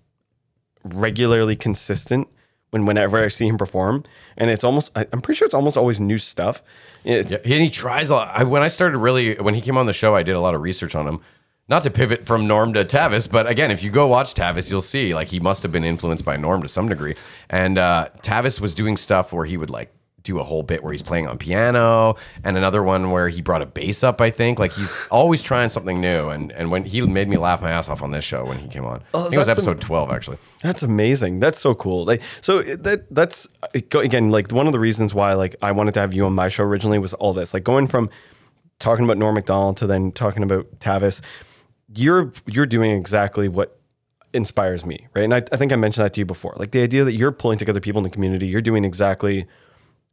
regularly 0.84 1.56
consistent 1.56 2.28
when 2.72 2.86
whenever 2.86 3.24
I 3.24 3.28
see 3.28 3.48
him 3.48 3.58
perform, 3.58 4.04
and 4.38 4.50
it's 4.50 4.63
almost 4.63 4.91
I, 4.96 5.06
I'm 5.12 5.22
pretty 5.22 5.38
sure 5.38 5.46
it's 5.46 5.54
almost 5.54 5.78
always 5.78 6.00
new 6.00 6.17
stuff. 6.17 6.63
Yeah, 7.04 7.24
and 7.30 7.44
he 7.46 7.70
tries 7.70 8.10
a 8.10 8.15
lot. 8.15 8.32
I, 8.34 8.44
when 8.44 8.63
I 8.63 8.70
started 8.70 8.98
really, 8.98 9.36
when 9.36 9.56
he 9.56 9.62
came 9.62 9.78
on 9.78 9.86
the 9.86 9.94
show, 9.94 10.15
I 10.15 10.24
did 10.24 10.36
a 10.36 10.39
lot 10.39 10.56
of 10.56 10.62
research 10.62 10.96
on 10.96 11.08
him. 11.08 11.22
Not 11.67 11.84
to 11.84 11.91
pivot 11.91 12.26
from 12.26 12.48
Norm 12.48 12.74
to 12.74 12.84
Tavis, 12.84 13.32
but 13.32 13.48
again, 13.48 13.72
if 13.72 13.82
you 13.82 13.91
go 13.91 14.08
watch 14.08 14.34
Tavis, 14.34 14.70
you'll 14.70 14.82
see 14.82 15.13
like 15.13 15.30
he 15.30 15.39
must 15.39 15.63
have 15.63 15.72
been 15.72 15.86
influenced 15.86 16.26
by 16.26 16.36
Norm 16.36 16.62
to 16.63 16.67
some 16.67 16.89
degree. 16.89 17.15
And 17.50 17.78
uh, 17.78 18.10
Tavis 18.22 18.60
was 18.60 18.76
doing 18.76 18.98
stuff 18.98 19.32
where 19.32 19.46
he 19.46 19.56
would 19.56 19.70
like 19.70 19.94
do 20.23 20.39
a 20.39 20.43
whole 20.43 20.63
bit 20.63 20.84
where 20.84 20.91
he's 20.91 21.01
playing 21.01 21.27
on 21.27 21.38
piano, 21.38 22.15
and 22.43 22.57
another 22.57 22.84
one 22.84 23.12
where 23.12 23.29
he 23.29 23.41
brought 23.41 23.62
a 23.62 23.65
bass 23.65 24.03
up. 24.03 24.21
I 24.21 24.29
think 24.29 24.60
like 24.60 24.71
he's 24.73 24.95
always 25.10 25.41
trying 25.41 25.69
something 25.69 25.99
new. 25.99 26.29
And 26.29 26.51
and 26.51 26.71
when 26.71 26.86
he 26.86 27.01
made 27.01 27.27
me 27.27 27.38
laugh 27.38 27.62
my 27.62 27.71
ass 27.71 27.89
off 27.89 28.01
on 28.01 28.12
this 28.12 28.23
show 28.23 28.45
when 28.45 28.60
he 28.60 28.67
came 28.67 28.86
on, 28.86 29.03
oh, 29.13 29.19
I 29.19 29.23
think 29.23 29.36
it 29.36 29.39
was 29.39 29.49
episode 29.49 29.81
twelve 29.81 30.12
actually. 30.12 30.38
That's 30.62 30.84
amazing. 30.84 31.39
That's 31.39 31.60
so 31.60 31.73
cool. 31.73 32.05
Like 32.05 32.21
so 32.41 32.62
that 32.62 33.13
that's 33.13 33.47
again 33.73 34.29
like 34.29 34.51
one 34.51 34.67
of 34.67 34.73
the 34.73 34.79
reasons 34.79 35.13
why 35.13 35.34
like 35.34 35.55
I 35.62 35.71
wanted 35.71 35.93
to 35.95 35.99
have 36.01 36.13
you 36.13 36.25
on 36.25 36.34
my 36.34 36.49
show 36.49 36.63
originally 36.63 36.99
was 36.99 37.13
all 37.15 37.34
this 37.34 37.53
like 37.53 37.63
going 37.63 37.88
from 37.88 38.10
talking 38.79 39.05
about 39.05 39.17
Norm 39.17 39.36
Macdonald 39.36 39.77
to 39.77 39.88
then 39.88 40.12
talking 40.12 40.43
about 40.43 40.79
Tavis. 40.79 41.21
You're 41.95 42.31
you're 42.47 42.65
doing 42.65 42.91
exactly 42.91 43.47
what 43.47 43.79
inspires 44.34 44.86
me, 44.86 45.07
right? 45.13 45.23
And 45.23 45.34
I, 45.34 45.43
I 45.51 45.57
think 45.57 45.71
I 45.71 45.75
mentioned 45.75 46.05
that 46.05 46.13
to 46.13 46.21
you 46.21 46.25
before. 46.25 46.53
Like 46.57 46.71
the 46.71 46.81
idea 46.81 47.03
that 47.03 47.13
you're 47.13 47.31
pulling 47.31 47.57
together 47.57 47.79
people 47.79 47.99
in 47.99 48.03
the 48.03 48.10
community, 48.10 48.47
you're 48.47 48.62
doing 48.62 48.86
exactly 48.86 49.45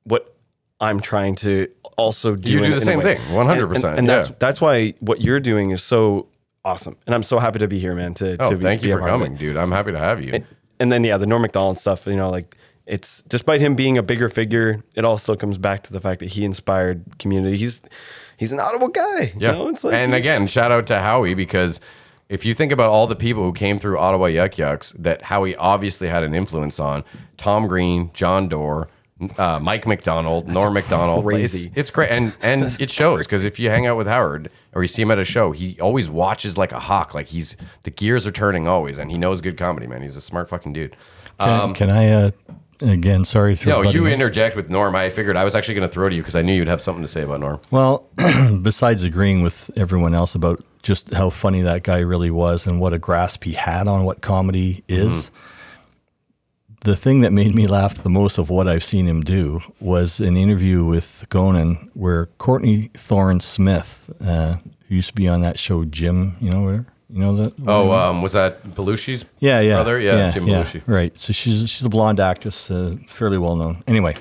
what 0.09 0.35
I'm 0.81 1.01
trying 1.01 1.35
to 1.37 1.69
also 1.97 2.37
do. 2.37 2.53
You 2.53 2.59
do 2.59 2.65
in- 2.65 2.71
the 2.71 2.77
in 2.77 2.83
same 2.83 3.01
thing, 3.01 3.19
100%, 3.31 3.75
And, 3.77 3.85
and, 3.85 3.99
and 4.01 4.09
that's 4.09 4.29
yeah. 4.31 4.35
that's 4.39 4.61
why 4.61 4.95
what 5.01 5.21
you're 5.21 5.41
doing 5.41 5.71
is 5.71 5.83
so 5.83 6.27
awesome, 6.65 6.97
and 7.07 7.15
I'm 7.15 7.23
so 7.23 7.39
happy 7.39 7.59
to 7.61 7.69
be 7.69 7.79
here, 7.79 7.95
man. 7.95 8.15
To, 8.15 8.37
Oh, 8.41 8.51
to 8.51 8.57
thank 8.57 8.83
be 8.83 8.89
you 8.89 8.95
a 8.95 8.97
for 8.97 9.01
part 9.01 9.13
of 9.15 9.21
it. 9.21 9.25
coming, 9.25 9.39
dude. 9.39 9.57
I'm 9.57 9.73
happy 9.73 9.93
to 9.93 9.99
have 9.99 10.23
you. 10.23 10.45
And 10.81 10.93
then 10.93 11.03
yeah, 11.05 11.17
the 11.19 11.27
Norm 11.27 11.43
Macdonald 11.43 11.79
stuff, 11.79 12.07
you 12.07 12.15
know, 12.17 12.31
like 12.31 12.57
it's 12.87 13.23
despite 13.23 13.61
him 13.61 13.75
being 13.75 13.99
a 13.99 14.03
bigger 14.03 14.29
figure, 14.29 14.83
it 14.95 15.05
all 15.05 15.19
still 15.19 15.37
comes 15.37 15.59
back 15.59 15.83
to 15.85 15.93
the 15.93 16.01
fact 16.01 16.21
that 16.21 16.31
he 16.31 16.45
inspired 16.45 17.19
community. 17.19 17.57
He's 17.57 17.83
he's 18.37 18.53
an 18.53 18.61
audible 18.61 18.89
guy. 18.89 19.33
Yeah. 19.37 19.53
You 19.53 19.59
know? 19.59 19.69
It's 19.71 19.83
like 19.85 19.95
and 19.95 20.15
again, 20.15 20.47
shout 20.47 20.71
out 20.71 20.87
to 20.87 21.01
Howie 21.01 21.35
because 21.35 21.81
if 22.29 22.45
you 22.45 22.55
think 22.55 22.71
about 22.71 22.91
all 22.91 23.07
the 23.09 23.17
people 23.17 23.43
who 23.43 23.53
came 23.53 23.79
through 23.79 23.99
Ottawa 23.99 24.27
Yuk 24.27 24.57
Yuk's 24.59 24.93
that 24.99 25.23
Howie 25.23 25.57
obviously 25.57 26.09
had 26.09 26.23
an 26.23 26.35
influence 26.35 26.79
on 26.79 27.03
Tom 27.37 27.67
Green, 27.67 28.11
Jon 28.15 28.47
Dore, 28.49 28.89
uh, 29.37 29.59
Mike 29.61 29.87
MacDonald, 29.87 30.49
Norm 30.49 30.75
Macdonald. 30.75 31.25
crazy. 31.25 31.67
It's, 31.69 31.77
it's 31.77 31.91
great. 31.91 32.11
And, 32.11 32.35
and 32.43 32.65
it 32.81 32.91
shows 32.91 33.27
because 33.27 33.45
if 33.45 33.59
you 33.59 33.71
hang 33.71 33.87
out 33.87 33.97
with 33.97 34.07
Howard 34.07 34.51
or 34.75 34.83
you 34.83 34.89
see 34.89 35.03
him 35.03 35.11
at 35.11 35.19
a 35.19 35.25
show, 35.25 35.53
he 35.53 35.79
always 35.81 36.09
watches 36.09 36.57
like 36.57 36.73
a 36.73 36.81
hawk. 36.81 37.15
Like 37.15 37.29
he's, 37.29 37.57
the 37.83 37.91
gears 37.91 38.27
are 38.27 38.31
turning 38.33 38.69
always 38.69 38.99
and 38.99 39.11
he 39.11 39.19
knows 39.19 39.41
good 39.41 39.57
comedy, 39.57 39.87
man. 39.87 40.03
He's 40.03 40.17
a 40.17 40.21
smart 40.21 40.49
fucking 40.49 40.73
dude. 40.73 40.97
Can, 41.41 41.75
can 41.75 41.91
I, 41.91 42.09
uh, 42.11 42.31
again, 42.81 43.25
sorry 43.25 43.57
No, 43.65 43.83
you 43.83 44.07
in. 44.07 44.13
interject 44.13 44.57
with 44.57 44.71
Norm. 44.71 44.95
I 44.97 45.11
figured 45.11 45.37
I 45.37 45.45
was 45.45 45.55
actually 45.55 45.75
going 45.75 45.89
to 45.89 45.93
throw 45.93 46.09
to 46.09 46.15
you 46.15 46.23
because 46.23 46.37
I 46.37 46.43
knew 46.43 46.53
you'd 46.53 46.69
have 46.69 46.81
something 46.83 47.03
to 47.03 47.09
say 47.09 47.23
about 47.23 47.41
Norm. 47.41 47.61
Well, 47.71 48.09
besides 48.63 49.03
agreeing 49.05 49.43
with 49.43 49.71
everyone 49.77 50.15
else 50.15 50.35
about 50.35 50.65
just 50.83 51.13
how 51.15 51.31
funny 51.31 51.63
that 51.63 51.83
guy 51.83 51.99
really 51.99 52.31
was 52.31 52.67
and 52.67 52.81
what 52.81 52.93
a 52.93 52.99
grasp 52.99 53.45
he 53.45 53.53
had 53.53 53.89
on 53.89 54.05
what 54.05 54.21
comedy 54.21 54.85
is, 54.89 55.31
the 56.81 56.97
thing 56.97 57.21
that 57.21 57.33
made 57.33 57.55
me 57.55 57.67
laugh 57.67 58.03
the 58.03 58.11
most 58.11 58.39
of 58.39 58.51
what 58.51 58.69
I've 58.69 58.85
seen 58.85 59.07
him 59.07 59.23
do 59.23 59.61
was 59.81 60.21
an 60.21 60.37
interview 60.37 60.85
with 60.85 61.27
Conan 61.29 61.91
where 61.95 62.27
Courtney 62.39 62.91
Thorne 62.95 63.41
Smith, 63.41 64.11
uh, 64.21 64.57
who 64.89 64.95
used 64.95 65.09
to 65.09 65.15
be 65.15 65.29
on 65.29 65.41
that 65.41 65.59
show 65.59 65.85
Jim, 65.85 66.37
you 66.41 66.51
know, 66.51 66.63
where, 66.63 66.87
you 67.11 67.19
know 67.19 67.37
that? 67.37 67.55
Oh, 67.67 67.93
um, 67.93 68.23
was 68.23 68.33
that 68.33 68.63
Belushi's 68.63 69.25
Yeah, 69.41 69.61
yeah, 69.61 69.77
brother? 69.77 69.99
Yeah, 69.99 70.31
Jim 70.31 70.47
Belushi. 70.47 70.83
Right. 70.87 71.17
So 71.19 71.33
she's 71.33 71.69
she's 71.69 71.85
a 71.85 71.89
blonde 71.89 72.21
actress, 72.21 72.71
uh, 72.71 72.97
fairly 73.09 73.39
well 73.39 73.57
known. 73.57 73.83
Anyway, 73.87 74.15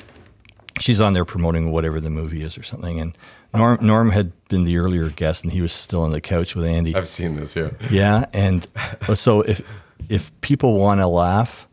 she's 0.80 1.02
on 1.02 1.14
there 1.14 1.26
promoting 1.26 1.72
whatever 1.72 2.00
the 2.00 2.10
movie 2.10 2.44
is 2.44 2.58
or 2.58 2.64
something. 2.64 3.00
And 3.00 3.18
Norm 3.54 3.78
Norm 3.82 4.12
had 4.12 4.32
been 4.48 4.64
the 4.64 4.78
earlier 4.78 5.10
guest, 5.10 5.44
and 5.44 5.52
he 5.52 5.62
was 5.62 5.74
still 5.74 6.02
on 6.02 6.12
the 6.12 6.22
couch 6.22 6.56
with 6.56 6.66
Andy. 6.66 6.96
I've 6.96 7.08
seen 7.08 7.36
this, 7.36 7.56
yeah. 7.56 7.72
yeah, 7.90 8.26
and 8.34 8.66
so 9.16 9.42
if 9.42 9.62
if 10.10 10.40
people 10.42 10.78
want 10.78 11.02
to 11.02 11.08
laugh, 11.08 11.67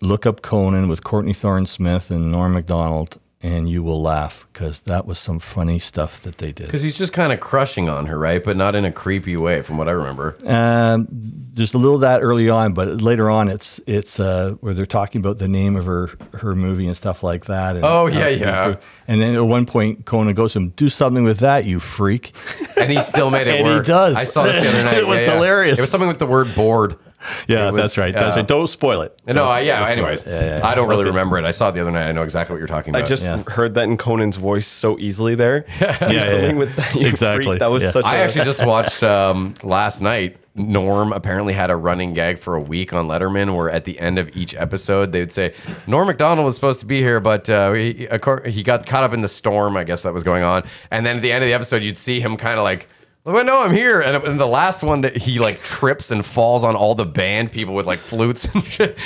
look 0.00 0.26
up 0.26 0.42
Conan 0.42 0.88
with 0.88 1.02
Courtney 1.04 1.32
Thorne 1.32 1.66
Smith 1.66 2.10
and 2.10 2.30
Norm 2.30 2.54
Macdonald, 2.54 3.18
and 3.42 3.68
you 3.68 3.82
will 3.82 4.00
laugh 4.00 4.46
because 4.52 4.80
that 4.80 5.06
was 5.06 5.18
some 5.18 5.38
funny 5.38 5.78
stuff 5.78 6.22
that 6.22 6.38
they 6.38 6.52
did. 6.52 6.66
Because 6.66 6.82
he's 6.82 6.96
just 6.96 7.12
kind 7.12 7.32
of 7.32 7.38
crushing 7.40 7.88
on 7.88 8.06
her, 8.06 8.18
right? 8.18 8.42
But 8.42 8.56
not 8.56 8.74
in 8.74 8.84
a 8.84 8.90
creepy 8.90 9.36
way, 9.36 9.62
from 9.62 9.76
what 9.78 9.88
I 9.88 9.92
remember. 9.92 10.36
Um, 10.46 11.06
there's 11.10 11.72
a 11.74 11.78
little 11.78 11.98
that 11.98 12.22
early 12.22 12.48
on, 12.48 12.72
but 12.74 12.88
later 13.00 13.30
on, 13.30 13.48
it's 13.48 13.78
it's 13.86 14.18
uh, 14.18 14.52
where 14.60 14.74
they're 14.74 14.84
talking 14.86 15.20
about 15.20 15.38
the 15.38 15.48
name 15.48 15.76
of 15.76 15.86
her 15.86 16.10
her 16.34 16.54
movie 16.54 16.86
and 16.86 16.96
stuff 16.96 17.22
like 17.22 17.44
that. 17.46 17.76
And, 17.76 17.84
Oh, 17.84 18.06
yeah, 18.06 18.24
uh, 18.26 18.28
yeah. 18.28 18.76
And 19.06 19.20
then 19.22 19.34
at 19.34 19.40
one 19.44 19.64
point, 19.66 20.06
Conan 20.06 20.34
goes 20.34 20.54
to 20.54 20.58
him, 20.60 20.70
"Do 20.70 20.88
something 20.90 21.22
with 21.24 21.38
that, 21.38 21.64
you 21.66 21.78
freak." 21.78 22.32
And 22.76 22.90
he 22.90 23.00
still 23.00 23.30
made 23.30 23.46
it 23.46 23.60
And 23.64 23.68
he 23.68 23.86
does. 23.86 24.16
I 24.16 24.24
saw 24.24 24.42
this 24.42 24.60
the 24.62 24.68
other 24.68 24.82
night. 24.84 24.98
It 24.98 25.06
was 25.06 25.24
hilarious. 25.24 25.78
It 25.78 25.82
was 25.82 25.90
something 25.90 26.08
with 26.08 26.18
the 26.18 26.26
word 26.26 26.54
board. 26.54 26.96
Yeah, 27.48 27.70
was, 27.70 27.80
that's 27.80 27.98
right. 27.98 28.14
That's 28.14 28.36
uh, 28.36 28.40
right. 28.40 28.46
Don't 28.48 28.68
spoil 28.68 29.02
it. 29.02 29.20
No, 29.26 29.34
Don't 29.34 29.50
uh, 29.52 29.56
yeah. 29.58 29.86
Anyways, 29.88 30.26
Yeah, 30.26 30.58
yeah, 30.58 30.66
I 30.66 30.74
don't 30.74 30.88
really 30.88 31.02
Okay. 31.02 31.10
remember 31.10 31.38
it. 31.38 31.44
I 31.44 31.50
saw 31.50 31.68
it 31.68 31.72
the 31.72 31.80
other 31.80 31.90
night. 31.90 32.08
I 32.08 32.12
know 32.12 32.22
exactly 32.22 32.54
what 32.54 32.58
you're 32.58 32.66
talking 32.68 32.94
about. 32.94 33.04
I 33.04 33.06
just 33.06 33.24
Yeah. 33.24 33.42
heard 33.46 33.74
that 33.74 33.84
in 33.84 33.96
Conan's 33.96 34.36
voice 34.36 34.66
so 34.66 34.98
easily 34.98 35.34
there. 35.34 35.64
yeah, 35.80 36.10
yeah, 36.10 36.28
something 36.30 36.50
yeah. 36.50 36.52
with 36.54 36.76
that. 36.76 36.94
you 36.94 37.06
Exactly, 37.06 37.44
freak. 37.44 37.58
That 37.60 37.70
was 37.70 37.82
yeah. 37.82 37.90
such. 37.90 38.04
I 38.04 38.16
a- 38.16 38.24
actually 38.24 38.44
just 38.44 38.64
watched 38.74 39.02
um, 39.02 39.54
last 39.62 40.00
night. 40.00 40.38
Norm 40.58 41.12
apparently 41.12 41.52
had 41.52 41.70
a 41.70 41.76
running 41.76 42.14
gag 42.14 42.38
for 42.38 42.54
a 42.54 42.60
week 42.62 42.94
on 42.94 43.08
Letterman, 43.08 43.54
where 43.54 43.68
at 43.70 43.84
the 43.84 43.98
end 44.00 44.18
of 44.18 44.34
each 44.34 44.54
episode 44.54 45.12
they 45.12 45.20
would 45.20 45.30
say 45.30 45.52
Norm 45.86 46.06
Macdonald 46.06 46.46
was 46.46 46.54
supposed 46.54 46.80
to 46.80 46.86
be 46.86 46.96
here, 47.00 47.20
but 47.20 47.50
uh, 47.50 47.72
he, 47.74 48.08
he 48.46 48.62
got 48.62 48.86
caught 48.86 49.04
up 49.04 49.12
in 49.12 49.20
the 49.20 49.28
storm, 49.28 49.76
I 49.76 49.84
guess 49.84 50.00
that 50.04 50.14
was 50.14 50.22
going 50.22 50.42
on. 50.44 50.62
And 50.90 51.04
then 51.04 51.16
at 51.16 51.22
the 51.22 51.30
end 51.30 51.44
of 51.44 51.48
the 51.48 51.52
episode, 51.52 51.82
you'd 51.82 51.98
see 51.98 52.20
him 52.20 52.38
kind 52.38 52.56
of 52.58 52.64
like. 52.64 52.88
Well, 53.26 53.44
no, 53.44 53.60
I'm 53.60 53.72
here. 53.72 54.00
And 54.00 54.24
in 54.24 54.36
the 54.36 54.46
last 54.46 54.84
one, 54.84 55.00
that 55.00 55.16
he 55.16 55.40
like 55.40 55.58
trips 55.60 56.12
and 56.12 56.24
falls 56.24 56.62
on 56.62 56.76
all 56.76 56.94
the 56.94 57.04
band 57.04 57.50
people 57.50 57.74
with 57.74 57.84
like 57.84 57.98
flutes 57.98 58.44
and 58.54 58.64
shit. 58.76 58.96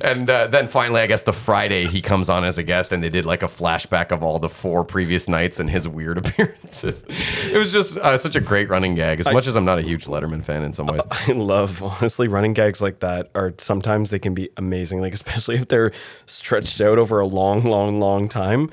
And 0.00 0.28
uh, 0.28 0.48
then 0.48 0.66
finally, 0.66 1.00
I 1.00 1.06
guess 1.06 1.22
the 1.22 1.32
Friday 1.32 1.86
he 1.86 2.02
comes 2.02 2.28
on 2.28 2.44
as 2.44 2.58
a 2.58 2.64
guest, 2.64 2.90
and 2.90 3.04
they 3.04 3.08
did 3.08 3.24
like 3.24 3.44
a 3.44 3.46
flashback 3.46 4.10
of 4.10 4.24
all 4.24 4.40
the 4.40 4.48
four 4.48 4.84
previous 4.84 5.28
nights 5.28 5.60
and 5.60 5.70
his 5.70 5.86
weird 5.86 6.18
appearances. 6.26 7.04
It 7.52 7.56
was 7.56 7.72
just 7.72 7.96
uh, 7.98 8.16
such 8.18 8.34
a 8.34 8.40
great 8.40 8.68
running 8.68 8.96
gag. 8.96 9.20
As 9.20 9.30
much 9.30 9.46
as 9.46 9.54
I'm 9.54 9.64
not 9.64 9.78
a 9.78 9.82
huge 9.82 10.06
Letterman 10.06 10.42
fan 10.44 10.64
in 10.64 10.72
some 10.72 10.86
ways. 10.86 11.02
I 11.10 11.32
love 11.32 11.80
honestly 11.82 12.26
running 12.26 12.54
gags 12.54 12.82
like 12.82 12.98
that 13.00 13.30
are 13.36 13.54
sometimes 13.58 14.10
they 14.10 14.18
can 14.18 14.34
be 14.34 14.48
amazing 14.56 15.00
like 15.00 15.12
especially 15.14 15.54
if 15.54 15.68
they're 15.68 15.92
stretched 16.26 16.80
out 16.80 16.98
over 16.98 17.20
a 17.20 17.26
long 17.26 17.62
long 17.62 18.00
long 18.00 18.28
time 18.28 18.70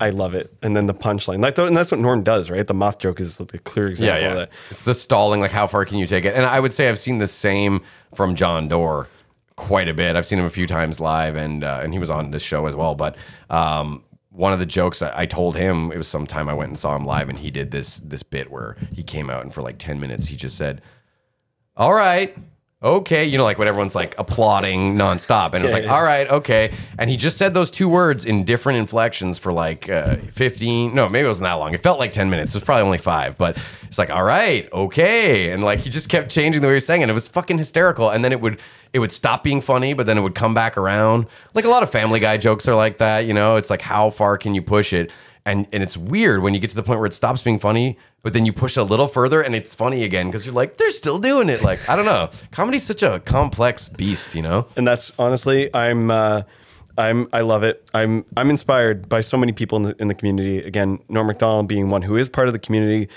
I 0.00 0.10
love 0.10 0.34
it 0.34 0.52
and 0.62 0.76
then 0.76 0.86
the 0.86 0.94
punchline 0.94 1.42
like 1.42 1.58
and 1.58 1.76
that's 1.76 1.90
what 1.90 2.00
Norm 2.00 2.22
does 2.22 2.50
right 2.50 2.66
the 2.66 2.74
moth 2.74 2.98
joke 2.98 3.20
is 3.20 3.36
the 3.38 3.58
clear 3.58 3.86
example 3.86 4.13
Yeah, 4.13 4.13
of 4.18 4.22
yeah. 4.22 4.34
that 4.34 4.50
It's 4.70 4.82
the 4.82 4.94
stalling. 4.94 5.40
Like, 5.40 5.50
how 5.50 5.66
far 5.66 5.84
can 5.84 5.98
you 5.98 6.06
take 6.06 6.24
it? 6.24 6.34
And 6.34 6.44
I 6.44 6.60
would 6.60 6.72
say 6.72 6.88
I've 6.88 6.98
seen 6.98 7.18
the 7.18 7.26
same 7.26 7.82
from 8.14 8.34
Jon 8.34 8.68
Dore 8.68 9.08
quite 9.56 9.88
a 9.88 9.94
bit. 9.94 10.16
I've 10.16 10.26
seen 10.26 10.38
him 10.38 10.44
a 10.44 10.50
few 10.50 10.66
times 10.66 11.00
live, 11.00 11.36
and 11.36 11.64
uh, 11.64 11.80
and 11.82 11.92
he 11.92 11.98
was 11.98 12.10
on 12.10 12.30
this 12.30 12.42
show 12.42 12.66
as 12.66 12.74
well. 12.74 12.94
But 12.94 13.16
um, 13.50 14.02
one 14.30 14.52
of 14.52 14.58
the 14.58 14.66
jokes 14.66 15.02
I, 15.02 15.20
I 15.20 15.26
told 15.26 15.56
him 15.56 15.92
it 15.92 15.98
was 15.98 16.08
sometime 16.08 16.48
I 16.48 16.54
went 16.54 16.70
and 16.70 16.78
saw 16.78 16.96
him 16.96 17.04
live, 17.04 17.28
and 17.28 17.38
he 17.38 17.50
did 17.50 17.70
this 17.70 17.98
this 17.98 18.22
bit 18.22 18.50
where 18.50 18.76
he 18.94 19.02
came 19.02 19.30
out 19.30 19.42
and 19.42 19.52
for 19.52 19.62
like 19.62 19.78
ten 19.78 20.00
minutes 20.00 20.26
he 20.26 20.36
just 20.36 20.56
said, 20.56 20.82
"All 21.76 21.94
right." 21.94 22.36
Okay, 22.84 23.24
you 23.24 23.38
know, 23.38 23.44
like 23.44 23.56
when 23.56 23.66
everyone's 23.66 23.94
like 23.94 24.14
applauding 24.18 24.94
nonstop, 24.94 25.54
and 25.54 25.56
it 25.56 25.62
was 25.62 25.72
like, 25.72 25.88
all 25.88 26.02
right, 26.02 26.28
okay. 26.28 26.70
And 26.98 27.08
he 27.08 27.16
just 27.16 27.38
said 27.38 27.54
those 27.54 27.70
two 27.70 27.88
words 27.88 28.26
in 28.26 28.44
different 28.44 28.78
inflections 28.78 29.38
for 29.38 29.54
like 29.54 29.88
uh, 29.88 30.16
15, 30.32 30.94
no, 30.94 31.08
maybe 31.08 31.24
it 31.24 31.28
wasn't 31.28 31.44
that 31.44 31.54
long. 31.54 31.72
It 31.72 31.82
felt 31.82 31.98
like 31.98 32.12
10 32.12 32.28
minutes. 32.28 32.54
It 32.54 32.58
was 32.58 32.64
probably 32.64 32.82
only 32.82 32.98
five, 32.98 33.38
but 33.38 33.56
it's 33.88 33.96
like, 33.96 34.10
all 34.10 34.22
right, 34.22 34.70
okay. 34.70 35.50
And 35.50 35.64
like 35.64 35.80
he 35.80 35.88
just 35.88 36.10
kept 36.10 36.30
changing 36.30 36.60
the 36.60 36.68
way 36.68 36.74
he 36.74 36.76
was 36.76 36.84
saying 36.84 37.00
it. 37.00 37.08
It 37.08 37.14
was 37.14 37.26
fucking 37.26 37.56
hysterical. 37.56 38.10
And 38.10 38.22
then 38.22 38.32
it 38.32 38.42
would, 38.42 38.60
it 38.92 38.98
would 38.98 39.12
stop 39.12 39.42
being 39.42 39.62
funny, 39.62 39.94
but 39.94 40.04
then 40.04 40.18
it 40.18 40.20
would 40.20 40.34
come 40.34 40.52
back 40.52 40.76
around. 40.76 41.26
Like 41.54 41.64
a 41.64 41.70
lot 41.70 41.82
of 41.82 41.90
Family 41.90 42.20
Guy 42.20 42.36
jokes 42.36 42.68
are 42.68 42.74
like 42.74 42.98
that, 42.98 43.20
you 43.20 43.32
know? 43.32 43.56
It's 43.56 43.70
like, 43.70 43.80
how 43.80 44.10
far 44.10 44.36
can 44.36 44.54
you 44.54 44.60
push 44.60 44.92
it? 44.92 45.10
And, 45.46 45.66
and 45.72 45.82
it's 45.82 45.96
weird 45.96 46.42
when 46.42 46.54
you 46.54 46.60
get 46.60 46.70
to 46.70 46.76
the 46.76 46.82
point 46.82 47.00
where 47.00 47.06
it 47.06 47.12
stops 47.12 47.42
being 47.42 47.58
funny, 47.58 47.98
but 48.22 48.32
then 48.32 48.46
you 48.46 48.52
push 48.52 48.78
it 48.78 48.80
a 48.80 48.84
little 48.84 49.08
further 49.08 49.42
and 49.42 49.54
it's 49.54 49.74
funny 49.74 50.02
again 50.02 50.28
because 50.28 50.46
you're 50.46 50.54
like, 50.54 50.78
they're 50.78 50.90
still 50.90 51.18
doing 51.18 51.50
it. 51.50 51.62
Like, 51.62 51.86
I 51.88 51.96
don't 51.96 52.06
know. 52.06 52.30
Comedy's 52.50 52.82
such 52.84 53.02
a 53.02 53.20
complex 53.20 53.88
beast, 53.90 54.34
you 54.34 54.40
know? 54.42 54.66
and 54.76 54.86
that's 54.86 55.12
honestly 55.18 55.68
I'm 55.74 56.10
uh, 56.10 56.42
I'm 56.96 57.28
I 57.32 57.40
love 57.40 57.62
it 57.64 57.90
I'm 57.92 58.24
I'm 58.36 58.50
inspired 58.50 59.08
by 59.08 59.20
so 59.20 59.36
many 59.36 59.52
people 59.52 59.76
in 59.76 59.82
the, 59.82 59.96
in 60.00 60.08
the 60.08 60.14
community 60.14 60.58
again 60.58 60.98
Norm 61.08 61.26
Macdonald 61.26 61.66
being 61.68 61.90
one 61.90 62.02
who 62.02 62.16
is 62.16 62.28
part 62.28 62.46
of 62.46 62.52
the 62.52 62.58
community 62.58 63.08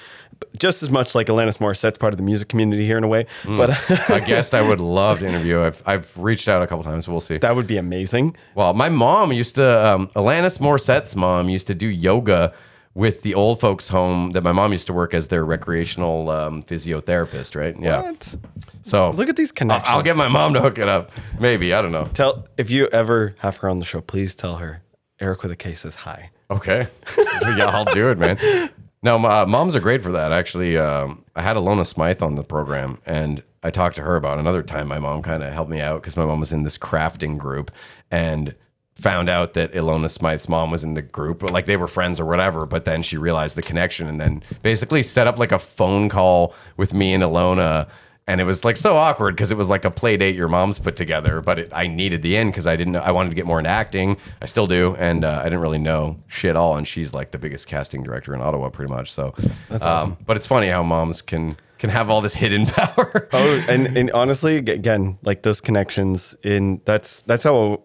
just 0.57 0.83
as 0.83 0.89
much 0.89 1.13
like 1.15 1.27
Alanis 1.27 1.59
Morissette's 1.59 1.97
part 1.97 2.13
of 2.13 2.17
the 2.17 2.23
music 2.23 2.47
community 2.47 2.85
here 2.85 2.97
in 2.97 3.03
a 3.03 3.07
way 3.07 3.25
but 3.45 3.69
a 4.09 4.19
guest 4.25 4.53
I 4.53 4.67
would 4.67 4.79
love 4.79 5.19
to 5.19 5.27
interview. 5.31 5.61
I've, 5.61 5.81
I've 5.85 6.17
reached 6.17 6.47
out 6.47 6.61
a 6.61 6.67
couple 6.67 6.83
times. 6.83 7.07
We'll 7.07 7.21
see. 7.21 7.37
that 7.37 7.55
would 7.55 7.67
be 7.67 7.77
amazing 7.77 8.35
Well, 8.55 8.73
my 8.73 8.89
mom 8.89 9.31
used 9.31 9.55
to, 9.55 9.87
um, 9.87 10.07
Alanis 10.09 10.59
Morissette's 10.59 11.15
mom 11.15 11.49
used 11.49 11.67
to 11.67 11.75
do 11.75 11.87
yoga 11.87 12.53
with 12.93 13.21
the 13.21 13.35
old 13.35 13.59
folks' 13.59 13.89
home 13.89 14.31
that 14.31 14.41
my 14.41 14.51
mom 14.51 14.71
used 14.71 14.87
to 14.87 14.93
work 14.93 15.13
as 15.13 15.27
their 15.27 15.45
recreational 15.45 16.31
um, 16.31 16.63
physiotherapist, 16.63 17.55
right? 17.55 17.75
Yeah. 17.79 18.01
What? 18.01 18.35
So 18.81 19.11
Look 19.11 19.29
at 19.29 19.35
these 19.35 19.51
I'll, 19.51 19.55
connections. 19.55 19.89
I'll 19.95 20.01
get 20.01 20.15
my 20.15 20.27
mom 20.27 20.55
to 20.55 20.61
hook 20.61 20.79
it 20.79 20.87
up. 20.89 21.11
Maybe. 21.39 21.75
I 21.75 21.81
don't 21.83 21.91
know. 21.91 22.09
Tell 22.15 22.45
if 22.57 22.71
you 22.71 22.87
ever 22.87 23.35
have 23.39 23.57
her 23.57 23.69
on 23.69 23.77
the 23.77 23.85
show, 23.85 24.01
please 24.01 24.33
tell 24.33 24.55
her 24.57 24.81
Eric 25.21 25.43
with 25.43 25.51
a 25.51 25.55
K 25.55 25.75
says 25.75 25.93
hi. 25.93 26.31
Okay. 26.49 26.87
yeah, 27.17 27.65
I'll 27.67 27.85
do 27.85 28.09
it, 28.09 28.17
man. 28.17 28.71
No, 29.07 29.17
my, 29.17 29.45
moms 29.45 29.73
are 29.73 29.79
great 29.79 30.01
for 30.01 30.11
that. 30.11 30.33
Actually, 30.33 30.77
um, 30.77 31.23
I 31.33 31.41
had 31.41 31.55
Ilona 31.55 31.85
Smythe 31.85 32.21
on 32.21 32.35
the 32.35 32.43
program, 32.43 32.97
and 33.05 33.41
I 33.63 33.71
talked 33.71 33.95
to 33.95 34.01
her 34.01 34.17
about 34.17 34.37
another 34.37 34.61
time 34.61 34.89
my 34.89 34.99
mom 34.99 35.21
kind 35.21 35.43
of 35.43 35.53
helped 35.53 35.71
me 35.71 35.79
out 35.79 36.01
because 36.01 36.17
my 36.17 36.25
mom 36.25 36.41
was 36.41 36.51
in 36.51 36.63
this 36.63 36.77
crafting 36.77 37.37
group 37.37 37.71
and 38.11 38.53
found 38.95 39.29
out 39.29 39.53
that 39.53 39.71
Ilona 39.71 40.11
Smythe's 40.11 40.49
mom 40.49 40.71
was 40.71 40.83
in 40.83 40.93
the 40.93 41.01
group, 41.01 41.41
like 41.41 41.67
they 41.67 41.77
were 41.77 41.87
friends 41.87 42.19
or 42.19 42.25
whatever. 42.25 42.65
But 42.65 42.83
then 42.83 43.01
she 43.01 43.15
realized 43.15 43.55
the 43.55 43.61
connection 43.61 44.09
and 44.09 44.19
then 44.19 44.43
basically 44.61 45.03
set 45.03 45.25
up 45.25 45.39
like 45.39 45.53
a 45.53 45.59
phone 45.59 46.09
call 46.09 46.53
with 46.75 46.93
me 46.93 47.13
and 47.13 47.23
Ilona. 47.23 47.87
And 48.29 48.41
it 48.41 48.43
was 48.43 48.65
like 48.65 48.75
so 48.75 48.97
awkward 48.97 49.35
because 49.35 49.51
it 49.51 49.57
was 49.57 49.69
like 49.69 49.85
a 49.85 49.91
play 49.91 50.17
date 50.17 50.35
your 50.35 50.49
mom's 50.49 50.79
put 50.79 50.97
together, 50.97 51.39
but 51.39 51.59
it, 51.59 51.69
I 51.71 51.87
needed 51.87 52.21
the 52.21 52.35
end 52.35 52.51
because 52.51 52.67
I 52.67 52.75
didn't 52.75 52.97
I 52.97 53.11
wanted 53.11 53.29
to 53.29 53.35
get 53.35 53.45
more 53.45 53.57
into 53.57 53.69
acting. 53.69 54.17
I 54.41 54.47
still 54.47 54.67
do, 54.67 54.95
and 54.95 55.23
uh, 55.23 55.39
I 55.39 55.43
didn't 55.45 55.61
really 55.61 55.77
know 55.77 56.19
shit 56.27 56.57
all. 56.57 56.75
And 56.75 56.85
she's 56.85 57.13
like 57.13 57.31
the 57.31 57.37
biggest 57.37 57.67
casting 57.67 58.03
director 58.03 58.35
in 58.35 58.41
Ottawa, 58.41 58.69
pretty 58.69 58.93
much. 58.93 59.11
So 59.11 59.33
that's 59.69 59.85
awesome. 59.85 60.17
but 60.25 60.35
it's 60.35 60.45
funny 60.45 60.67
how 60.67 60.83
moms 60.83 61.21
can 61.21 61.55
can 61.79 61.89
have 61.89 62.09
all 62.09 62.21
this 62.21 62.33
hidden 62.33 62.65
power. 62.67 63.29
Oh, 63.31 63.65
and, 63.69 63.97
and 63.97 64.11
honestly, 64.11 64.57
again, 64.57 65.17
like 65.23 65.43
those 65.43 65.61
connections 65.61 66.35
in 66.43 66.81
that's 66.85 67.21
that's 67.21 67.43
how 67.43 67.83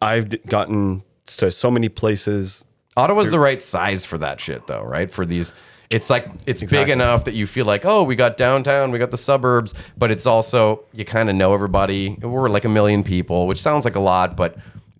I've 0.00 0.30
gotten 0.46 1.02
to 1.26 1.50
so 1.50 1.70
many 1.70 1.88
places. 1.88 2.64
Ottawa's 2.96 3.30
the 3.30 3.40
right 3.40 3.62
size 3.62 4.04
for 4.04 4.18
that 4.18 4.40
shit, 4.40 4.66
though, 4.66 4.82
right? 4.82 5.10
For 5.10 5.26
these, 5.26 5.52
it's 5.90 6.10
like 6.10 6.28
it's 6.46 6.62
big 6.62 6.88
enough 6.88 7.24
that 7.24 7.34
you 7.34 7.46
feel 7.46 7.66
like, 7.66 7.84
oh, 7.84 8.02
we 8.02 8.16
got 8.16 8.36
downtown, 8.36 8.90
we 8.90 8.98
got 8.98 9.10
the 9.10 9.18
suburbs, 9.18 9.74
but 9.96 10.10
it's 10.10 10.26
also 10.26 10.84
you 10.92 11.04
kind 11.04 11.30
of 11.30 11.36
know 11.36 11.54
everybody. 11.54 12.16
We're 12.20 12.48
like 12.48 12.64
a 12.64 12.68
million 12.68 13.04
people, 13.04 13.46
which 13.46 13.60
sounds 13.60 13.84
like 13.84 13.96
a 13.96 14.00
lot, 14.00 14.36
but 14.36 14.56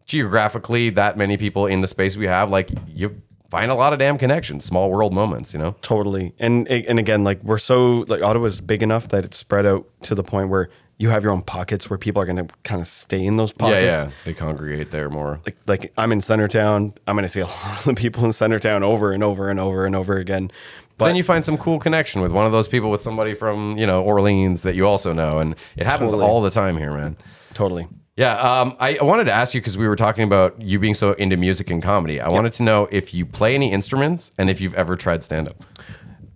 geographically, 0.07 0.91
that 0.91 1.16
many 1.16 1.37
people 1.37 1.66
in 1.66 1.80
the 1.80 1.87
space 1.87 2.16
we 2.16 2.26
have, 2.26 2.51
like 2.51 2.70
you 2.87 3.20
find 3.51 3.70
a 3.70 3.74
lot 3.74 3.93
of 3.93 3.99
damn 3.99 4.18
connections, 4.18 4.64
small 4.64 4.91
world 4.91 5.12
moments, 5.12 5.53
you 5.53 5.59
know. 5.59 5.76
Totally. 5.80 6.35
And 6.39 6.68
and 6.68 6.99
again, 6.99 7.24
like 7.24 7.43
we're 7.43 7.59
so 7.59 8.05
like 8.09 8.22
Ottawa's 8.22 8.61
big 8.61 8.82
enough 8.82 9.09
that 9.09 9.24
it's 9.24 9.37
spread 9.37 9.66
out 9.66 9.87
to 10.03 10.14
the 10.14 10.24
point 10.24 10.49
where 10.49 10.70
you 10.99 11.09
have 11.11 11.22
your 11.22 11.32
own 11.32 11.42
pockets 11.42 11.90
where 11.90 11.99
people 11.99 12.22
are 12.22 12.24
going 12.26 12.36
to 12.47 12.55
kind 12.62 12.80
of 12.80 12.86
stay 12.86 13.24
in 13.24 13.36
those 13.36 13.53
pockets. 13.53 13.82
Yeah, 13.84 14.05
yeah, 14.05 14.11
they 14.24 14.32
congregate 14.34 14.90
there 14.90 15.11
more. 15.11 15.40
Like 15.45 15.57
like 15.66 15.92
I'm 15.99 16.12
in 16.12 16.20
Centretown. 16.20 16.97
I'm 17.07 17.16
going 17.16 17.24
to 17.24 17.28
see 17.28 17.40
a 17.40 17.47
lot 17.64 17.78
of 17.78 17.84
the 17.84 17.95
people 17.95 18.24
in 18.24 18.30
Centretown 18.30 18.82
over 18.82 19.12
and 19.12 19.22
over 19.24 19.51
and 19.51 19.59
over 19.59 19.86
and 19.86 19.97
over 19.97 20.16
again. 20.16 20.51
But 20.97 21.07
then 21.07 21.16
you 21.16 21.24
find 21.24 21.45
some 21.45 21.59
cool 21.59 21.80
connection 21.80 22.20
with 22.20 22.30
one 22.30 22.47
of 22.47 22.53
those 22.53 22.68
people 22.68 22.88
with 22.90 23.03
somebody 23.03 23.34
from 23.34 23.76
you 23.76 23.86
know 23.86 24.03
Orleans 24.03 24.62
that 24.62 24.74
you 24.76 24.86
also 24.86 25.12
know, 25.12 25.38
and 25.40 25.57
it 25.76 25.86
happens 25.86 26.12
Totally. 26.12 26.28
all 26.30 26.40
the 26.40 26.51
time 26.51 26.76
here, 26.76 26.92
man. 26.92 27.16
totally. 27.55 27.88
Yeah, 28.16 28.36
um, 28.38 28.76
I, 28.78 28.97
I 28.99 29.03
wanted 29.03 29.24
to 29.24 29.32
ask 29.32 29.55
you 29.55 29.61
because 29.61 29.76
we 29.76 29.88
were 29.88 29.97
talking 29.97 30.22
about 30.22 30.62
you 30.62 30.78
being 30.78 30.95
so 30.95 31.14
into 31.14 31.36
music 31.36 31.68
and 31.68 31.82
comedy. 31.82 32.20
I 32.20 32.28
wanted 32.28 32.53
to 32.53 32.62
know 32.62 32.86
if 32.92 33.12
you 33.12 33.26
play 33.26 33.57
any 33.57 33.72
instruments 33.72 34.30
and 34.38 34.49
if 34.49 34.61
you've 34.61 34.74
ever 34.74 34.95
tried 34.95 35.24
stand 35.24 35.49
up. 35.49 35.64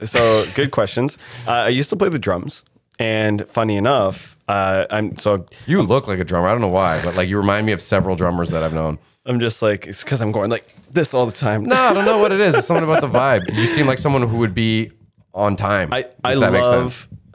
So 0.05 0.45
good 0.57 0.73
questions. 0.73 1.19
Uh, 1.47 1.51
I 1.53 1.69
used 1.69 1.89
to 1.91 1.97
play 1.97 2.09
the 2.09 2.19
drums, 2.19 2.65
and 2.99 3.47
funny 3.49 3.77
enough, 3.77 4.37
uh, 4.49 4.87
I'm 4.91 5.17
so 5.19 5.47
You 5.67 5.83
look 5.83 6.09
like 6.09 6.19
a 6.19 6.25
drummer. 6.25 6.49
I 6.49 6.53
don't 6.53 6.61
know 6.61 6.69
why, 6.69 7.01
but 7.05 7.15
like 7.17 7.29
you 7.29 7.37
remind 7.37 7.67
me 7.67 7.73
of 7.73 7.81
several 7.83 8.17
drummers 8.17 8.51
that 8.51 8.63
I've 8.63 8.75
known. 8.75 8.99
I'm 9.27 9.41
just 9.41 9.61
like 9.63 9.87
it's 9.87 10.03
because 10.03 10.21
I'm 10.23 10.33
going 10.33 10.51
like 10.51 10.65
this 10.91 11.13
all 11.15 11.27
the 11.27 11.33
time. 11.33 11.65
No, 11.65 11.77
I 11.77 11.93
don't 11.93 12.07
know 12.07 12.19
what 12.19 12.33
it 12.33 12.41
is. 12.41 12.55
It's 12.55 12.67
something 12.67 12.85
about 12.89 13.03
the 13.03 13.09
vibe. 13.09 13.55
You 13.55 13.67
seem 13.67 13.87
like 13.87 13.99
someone 13.99 14.23
who 14.23 14.39
would 14.39 14.55
be 14.55 14.91
on 15.35 15.55
time. 15.57 15.93
I 15.93 16.07
I 16.25 16.35
that 16.37 16.53
makes 16.53 16.69
sense. 16.69 17.01
love. 17.03 17.09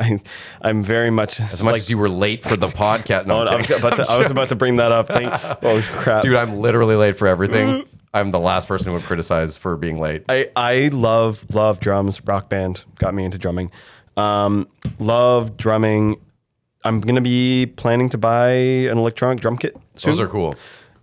I, 0.00 0.18
I'm 0.62 0.82
very 0.82 1.10
much 1.10 1.38
As 1.38 1.62
much 1.62 1.76
as 1.76 1.90
you 1.90 1.98
were 1.98 2.08
late 2.08 2.42
for 2.42 2.56
the 2.56 2.68
podcast. 2.68 3.26
No, 3.26 3.42
Oh, 3.42 3.46
I'm 3.46 3.58
was 3.58 3.70
about 3.70 3.96
to, 3.96 4.06
I 4.10 4.16
was 4.16 4.30
about 4.30 4.48
to 4.48 4.56
bring 4.56 4.76
that 4.76 4.90
up. 4.90 5.06
Thank, 5.08 5.30
oh 5.62 5.82
crap, 5.98 6.22
Dude, 6.22 6.34
I'm 6.34 6.56
literally 6.58 6.96
late 6.96 7.16
for 7.16 7.28
everything. 7.28 7.84
I'm 8.14 8.30
the 8.30 8.40
last 8.40 8.66
person 8.66 8.86
who 8.88 8.92
would 8.94 9.02
criticize 9.02 9.58
for 9.58 9.76
being 9.76 10.00
late. 10.00 10.24
I, 10.30 10.48
I 10.56 10.88
love 10.88 11.44
love 11.54 11.80
drums. 11.80 12.24
Rock 12.24 12.48
band 12.48 12.84
got 12.98 13.14
me 13.14 13.24
into 13.24 13.36
drumming. 13.38 13.70
Um, 14.16 14.68
love 14.98 15.56
drumming. 15.58 16.16
I'm 16.86 17.00
gonna 17.00 17.20
be 17.20 17.66
planning 17.66 18.08
to 18.10 18.18
buy 18.18 18.50
an 18.50 18.96
electronic 18.98 19.40
drum 19.40 19.58
kit 19.58 19.76
soon. 19.96 20.12
Those 20.12 20.20
are 20.20 20.28
cool. 20.28 20.54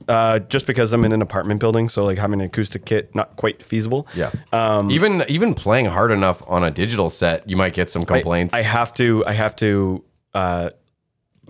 Uh, 0.07 0.39
just 0.39 0.67
because 0.67 0.91
I'm 0.91 1.05
in 1.05 1.11
an 1.13 1.21
apartment 1.21 1.59
building, 1.59 1.87
so 1.87 2.03
like 2.03 2.17
having 2.17 2.41
an 2.41 2.47
acoustic 2.47 2.85
kit 2.85 3.13
not 3.15 3.35
quite 3.35 3.63
feasible. 3.63 4.07
Yeah. 4.15 4.31
Um, 4.51 4.91
even 4.91 5.23
even 5.27 5.53
playing 5.53 5.85
hard 5.85 6.11
enough 6.11 6.43
on 6.47 6.63
a 6.63 6.71
digital 6.71 7.09
set, 7.09 7.49
you 7.49 7.55
might 7.55 7.73
get 7.73 7.89
some 7.89 8.03
complaints. 8.03 8.53
I 8.53 8.61
have 8.61 8.93
to. 8.95 9.25
I 9.25 9.33
have 9.33 9.55
to 9.57 10.03
uh, 10.33 10.71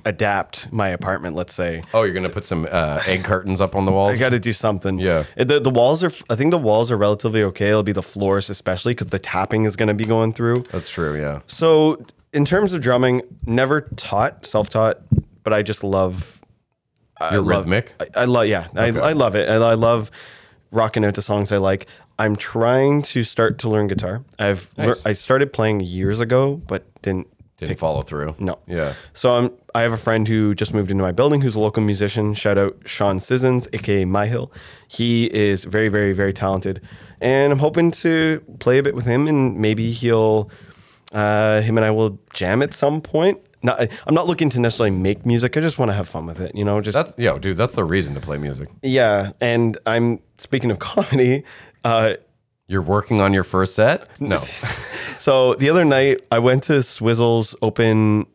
adapt 0.05 0.71
my 0.71 0.89
apartment. 0.89 1.35
Let's 1.35 1.53
say 1.53 1.81
oh, 1.93 2.03
you're 2.03 2.13
gonna 2.13 2.29
put 2.29 2.45
some 2.45 2.67
uh, 2.69 3.01
egg 3.07 3.23
curtains 3.23 3.61
up 3.61 3.75
on 3.75 3.85
the 3.85 3.91
walls. 3.91 4.13
I 4.15 4.17
got 4.17 4.29
to 4.29 4.39
do 4.39 4.53
something. 4.53 4.99
Yeah. 4.99 5.25
The, 5.37 5.59
the 5.59 5.69
walls 5.69 6.03
are. 6.03 6.11
I 6.29 6.35
think 6.35 6.51
the 6.51 6.57
walls 6.57 6.91
are 6.91 6.97
relatively 6.97 7.43
okay. 7.43 7.69
It'll 7.69 7.83
be 7.83 7.91
the 7.91 8.03
floors, 8.03 8.49
especially 8.49 8.93
because 8.93 9.07
the 9.07 9.19
tapping 9.19 9.65
is 9.65 9.75
going 9.75 9.87
to 9.87 9.93
be 9.93 10.05
going 10.05 10.33
through. 10.33 10.65
That's 10.71 10.89
true. 10.89 11.19
Yeah. 11.19 11.41
So 11.47 12.05
in 12.33 12.45
terms 12.45 12.73
of 12.73 12.81
drumming, 12.81 13.21
never 13.45 13.81
taught, 13.81 14.45
self-taught, 14.45 14.99
but 15.43 15.53
I 15.53 15.61
just 15.61 15.83
love. 15.83 16.41
I 17.19 17.33
You're 17.33 17.41
love- 17.41 17.59
rhythmic? 17.65 17.93
I, 17.99 18.21
I 18.21 18.25
love, 18.25 18.47
yeah, 18.47 18.67
I, 18.75 18.87
I 18.87 19.13
love 19.13 19.35
it, 19.35 19.47
and 19.47 19.63
I 19.63 19.75
love 19.75 20.11
rocking 20.71 21.05
out 21.05 21.15
to 21.15 21.21
songs 21.21 21.51
I 21.51 21.57
like. 21.57 21.87
I'm 22.19 22.35
trying 22.35 23.01
to 23.03 23.23
start 23.23 23.59
to 23.59 23.69
learn 23.69 23.87
guitar. 23.87 24.23
I've 24.39 24.71
lear- 24.77 24.95
I 25.05 25.13
started 25.13 25.53
playing 25.53 25.81
years 25.81 26.19
ago, 26.19 26.61
but 26.67 26.83
didn't 27.01 27.27
Didn't 27.57 27.79
follow 27.79 28.01
through. 28.01 28.35
no. 28.39 28.59
Yeah. 28.67 28.93
So 29.13 29.35
I'm, 29.35 29.51
I 29.75 29.81
have 29.81 29.93
a 29.93 29.97
friend 29.97 30.27
who 30.27 30.53
just 30.53 30.73
moved 30.73 30.91
into 30.91 31.03
my 31.03 31.11
building 31.11 31.41
who's 31.41 31.55
a 31.55 31.59
local 31.59 31.81
musician. 31.83 32.33
Shout 32.33 32.57
out 32.57 32.75
Sean 32.85 33.19
Sissons, 33.19 33.67
aka 33.73 34.05
My 34.05 34.27
Hill. 34.27 34.51
He 34.87 35.25
is 35.33 35.63
very, 35.65 35.89
very, 35.89 36.13
very 36.13 36.33
talented. 36.33 36.81
And 37.21 37.51
I'm 37.53 37.59
hoping 37.59 37.89
to 37.91 38.41
play 38.59 38.77
a 38.79 38.83
bit 38.83 38.95
with 38.95 39.05
him 39.05 39.27
and 39.27 39.57
maybe 39.57 39.91
he'll, 39.91 40.49
uh, 41.13 41.61
him 41.61 41.77
and 41.77 41.85
I 41.85 41.91
will 41.91 42.19
jam 42.33 42.61
at 42.61 42.73
some 42.73 43.01
point. 43.01 43.39
Not, 43.65 43.87
I'm 44.07 44.13
not 44.13 44.27
looking 44.27 44.49
to 44.49 44.59
necessarily 44.59 44.91
make 44.91 45.25
music. 45.25 45.55
I 45.55 45.61
just 45.61 45.79
want 45.79 45.89
to 45.89 45.93
have 45.93 46.09
fun 46.09 46.25
with 46.25 46.41
it, 46.41 46.53
you 46.53 46.65
know, 46.65 46.81
just, 46.81 46.97
That's 46.97 47.17
yo, 47.17 47.39
dude. 47.39 47.55
That's 47.55 47.73
the 47.73 47.85
reason 47.85 48.13
to 48.15 48.19
play 48.19 48.37
music. 48.37 48.67
yeah. 48.81 49.31
And 49.39 49.77
I'm, 49.85 50.19
speaking 50.37 50.69
of 50.69 50.79
comedy, 50.91 51.43
uh, 51.85 52.15
You're 52.67 52.81
working 52.81 53.21
on 53.21 53.33
your 53.33 53.43
first 53.45 53.75
set. 53.75 54.19
No. 54.19 54.41
So 55.19 55.53
the 55.53 55.69
other 55.69 55.85
night, 55.85 56.19
I 56.33 56.39
went 56.39 56.63
to 56.63 56.73
Swizzle's 56.83 57.55
open. 57.61 58.25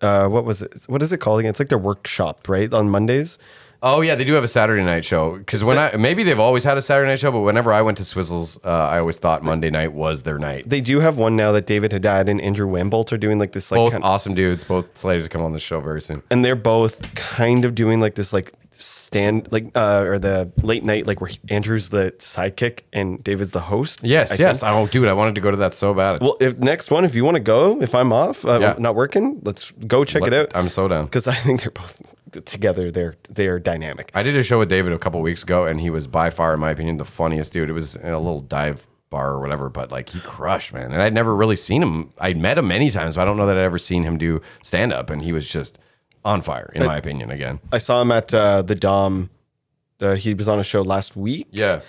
Uh, 0.00 0.28
what 0.28 0.46
was 0.46 0.62
it? 0.62 0.84
What 0.86 1.02
is 1.02 1.12
it 1.12 1.18
called 1.18 1.40
again? 1.40 1.50
It's 1.50 1.58
like 1.60 1.68
their 1.68 1.76
workshop, 1.76 2.48
right? 2.48 2.72
On 2.72 2.88
Mondays. 2.88 3.38
Oh 3.80 4.00
yeah, 4.00 4.16
they 4.16 4.24
do 4.24 4.32
have 4.34 4.42
a 4.44 4.48
Saturday 4.48 4.82
night 4.82 5.04
show. 5.04 5.36
Because 5.38 5.62
when 5.62 5.78
I 5.78 5.96
maybe 5.96 6.24
they've 6.24 6.38
always 6.40 6.64
had 6.64 6.76
a 6.76 6.82
Saturday 6.82 7.08
night 7.10 7.20
show, 7.20 7.30
but 7.30 7.40
whenever 7.40 7.72
I 7.72 7.80
went 7.82 7.96
to 7.98 8.02
Swizzles, 8.04 8.58
uh, 8.64 8.68
I 8.68 8.98
always 8.98 9.18
thought 9.18 9.42
Monday 9.44 9.70
night 9.70 9.92
was 9.92 10.22
their 10.22 10.38
night. 10.38 10.68
They 10.68 10.80
do 10.80 10.98
have 11.00 11.16
one 11.16 11.36
now 11.36 11.52
that 11.52 11.66
David 11.66 11.92
Haddad 11.92 12.28
and 12.28 12.40
Andrew 12.40 12.66
Wambolt 12.66 13.12
are 13.12 13.18
doing 13.18 13.38
like 13.38 13.52
this, 13.52 13.70
like, 13.70 13.78
Both 13.78 13.92
kind- 13.92 14.02
awesome 14.04 14.34
dudes, 14.34 14.64
both 14.64 14.86
slated 14.98 15.22
to 15.22 15.28
come 15.28 15.42
on 15.42 15.52
the 15.52 15.60
show 15.60 15.80
very 15.80 16.00
soon. 16.02 16.22
and 16.30 16.44
they're 16.44 16.56
both 16.56 17.14
kind 17.14 17.64
of 17.64 17.74
doing 17.76 18.00
like 18.00 18.16
this, 18.16 18.32
like 18.32 18.52
stand, 18.70 19.46
like 19.52 19.70
uh, 19.76 20.02
or 20.06 20.18
the 20.18 20.50
late 20.62 20.82
night, 20.84 21.06
like 21.06 21.20
where 21.20 21.30
Andrew's 21.48 21.88
the 21.90 22.12
sidekick 22.18 22.80
and 22.92 23.22
David's 23.22 23.52
the 23.52 23.60
host. 23.60 24.00
Yes, 24.02 24.32
I 24.32 24.36
yes. 24.42 24.60
think. 24.60 24.72
Oh, 24.72 24.86
dude, 24.88 25.08
I 25.08 25.12
wanted 25.12 25.36
to 25.36 25.40
go 25.40 25.50
to 25.52 25.56
that 25.58 25.74
so 25.74 25.94
bad. 25.94 26.20
Well, 26.20 26.36
if 26.40 26.58
next 26.58 26.90
one, 26.90 27.04
if 27.04 27.14
you 27.14 27.24
want 27.24 27.36
to 27.36 27.40
go, 27.42 27.80
if 27.80 27.94
I'm 27.94 28.12
off, 28.12 28.44
uh, 28.44 28.58
Yeah. 28.60 28.74
not 28.78 28.94
working, 28.96 29.40
let's 29.44 29.70
go 29.86 30.02
check 30.04 30.22
Let- 30.22 30.32
it 30.32 30.36
out. 30.36 30.52
I'm 30.56 30.68
so 30.68 30.88
down. 30.88 31.04
because 31.04 31.28
I 31.28 31.34
think 31.34 31.60
they're 31.62 31.70
both 31.70 32.00
together. 32.40 32.90
They're 32.90 33.14
they 33.28 33.46
are 33.46 33.58
dynamic. 33.58 34.10
I 34.14 34.22
did 34.22 34.36
a 34.36 34.42
show 34.42 34.58
with 34.58 34.68
David 34.68 34.92
a 34.92 34.98
couple 34.98 35.20
weeks 35.20 35.42
ago, 35.42 35.66
and 35.66 35.80
he 35.80 35.90
was 35.90 36.06
by 36.06 36.30
far, 36.30 36.54
in 36.54 36.60
my 36.60 36.70
opinion, 36.70 36.96
the 36.96 37.04
funniest 37.04 37.52
dude. 37.52 37.70
It 37.70 37.74
was 37.74 37.96
in 37.96 38.10
a 38.10 38.18
little 38.18 38.40
dive 38.40 38.86
bar 39.10 39.30
or 39.32 39.40
whatever, 39.40 39.68
but 39.70 39.90
like 39.90 40.10
he 40.10 40.20
crushed, 40.20 40.72
man. 40.72 40.92
And 40.92 41.00
I'd 41.00 41.14
never 41.14 41.34
really 41.34 41.56
seen 41.56 41.82
him. 41.82 42.12
I'd 42.18 42.36
met 42.36 42.58
him 42.58 42.68
many 42.68 42.90
times, 42.90 43.16
but 43.16 43.22
I 43.22 43.24
don't 43.24 43.36
know 43.36 43.46
that 43.46 43.56
I'd 43.56 43.62
ever 43.64 43.78
seen 43.78 44.02
him 44.04 44.18
do 44.18 44.40
stand 44.62 44.92
up, 44.92 45.10
and 45.10 45.22
he 45.22 45.32
was 45.32 45.46
just 45.48 45.78
on 46.24 46.42
fire, 46.42 46.70
in 46.74 46.84
my 46.84 46.96
opinion. 46.96 47.30
Again, 47.30 47.60
I 47.72 47.78
saw 47.78 48.02
him 48.02 48.12
at 48.12 48.32
uh, 48.34 48.62
the 48.62 48.74
Dom. 48.74 49.30
Uh, 50.00 50.14
he 50.14 50.34
was 50.34 50.46
on 50.48 50.58
a 50.58 50.62
show 50.64 50.82
last 50.82 51.16
week. 51.16 51.48
yeah, 51.50 51.80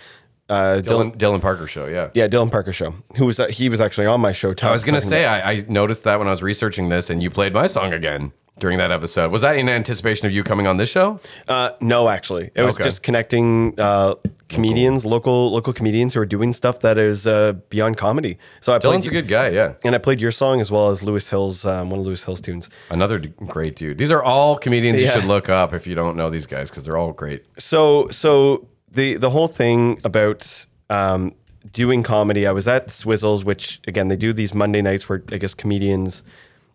Uh, 0.49 0.81
Dylan, 0.83 1.15
Dylan 1.15 1.17
Dylan 1.17 1.41
Parker 1.41 1.67
show, 1.67 1.85
yeah. 1.85 2.09
yeah, 2.15 2.27
Dylan 2.27 2.49
Parker 2.49 2.73
show. 2.73 2.95
Who 3.17 3.25
was 3.25 3.37
that? 3.37 3.51
He 3.51 3.69
was 3.69 3.79
actually 3.81 4.07
on 4.07 4.19
my 4.21 4.31
show. 4.31 4.55
I 4.63 4.71
was 4.71 4.83
gonna 4.83 5.01
say 5.01 5.25
I, 5.25 5.51
I 5.51 5.65
noticed 5.67 6.05
that 6.05 6.17
when 6.17 6.27
I 6.27 6.31
was 6.31 6.41
researching 6.41 6.89
this, 6.89 7.09
and 7.11 7.21
you 7.21 7.29
played 7.29 7.53
my 7.53 7.67
song 7.67 7.93
again 7.93 8.31
during 8.59 8.77
that 8.77 8.91
episode. 8.91 9.31
Was 9.31 9.41
that 9.41 9.55
in 9.57 9.67
anticipation 9.69 10.25
of 10.27 10.31
you 10.33 10.43
coming 10.43 10.67
on 10.67 10.77
this 10.77 10.89
show? 10.89 11.19
uh, 11.47 11.71
no, 11.81 12.09
actually, 12.09 12.51
it 12.55 12.63
was 12.63 12.75
Okay. 12.75 12.83
just 12.83 13.03
connecting 13.03 13.73
uh, 13.77 14.15
comedians, 14.47 15.05
local 15.05 15.51
local 15.51 15.73
comedians 15.73 16.13
who 16.13 16.21
are 16.21 16.25
doing 16.25 16.53
stuff 16.53 16.79
that 16.81 16.97
is 16.97 17.25
uh, 17.27 17.53
beyond 17.69 17.97
comedy. 17.97 18.37
So 18.61 18.73
I 18.73 18.77
Dylan's 18.79 19.05
played, 19.05 19.07
a 19.07 19.21
good 19.21 19.27
guy, 19.27 19.49
yeah. 19.49 19.73
and 19.83 19.95
I 19.95 19.97
played 19.97 20.19
your 20.21 20.31
song 20.31 20.59
as 20.61 20.71
well 20.71 20.89
as 20.89 21.03
Lewis 21.03 21.29
Hill's 21.29 21.65
um, 21.65 21.89
one 21.89 21.99
of 21.99 22.05
Lewis 22.05 22.23
Hill's 22.25 22.41
tunes. 22.41 22.69
Another 22.89 23.19
d- 23.19 23.31
great 23.47 23.75
dude. 23.75 23.97
These 23.97 24.11
are 24.11 24.23
all 24.23 24.57
comedians 24.57 24.99
you 24.99 25.07
should 25.07 25.25
look 25.25 25.49
up 25.49 25.73
if 25.73 25.85
you 25.87 25.95
don't 25.95 26.15
know 26.17 26.29
these 26.29 26.45
guys 26.45 26.69
because 26.69 26.85
they're 26.85 26.97
all 26.97 27.11
great. 27.13 27.43
So 27.57 28.07
so 28.09 28.67
the 28.91 29.15
the 29.17 29.29
whole 29.29 29.47
thing 29.47 29.99
about 30.03 30.65
um, 30.89 31.33
doing 31.71 32.01
comedy, 32.01 32.47
I 32.47 32.51
was 32.51 32.67
at 32.67 32.87
Swizzles, 32.87 33.43
which 33.43 33.79
again 33.87 34.07
they 34.07 34.15
do 34.15 34.33
these 34.33 34.53
Monday 34.55 34.81
nights 34.81 35.07
where 35.07 35.21
I 35.31 35.37
guess 35.37 35.53
comedians 35.53 36.23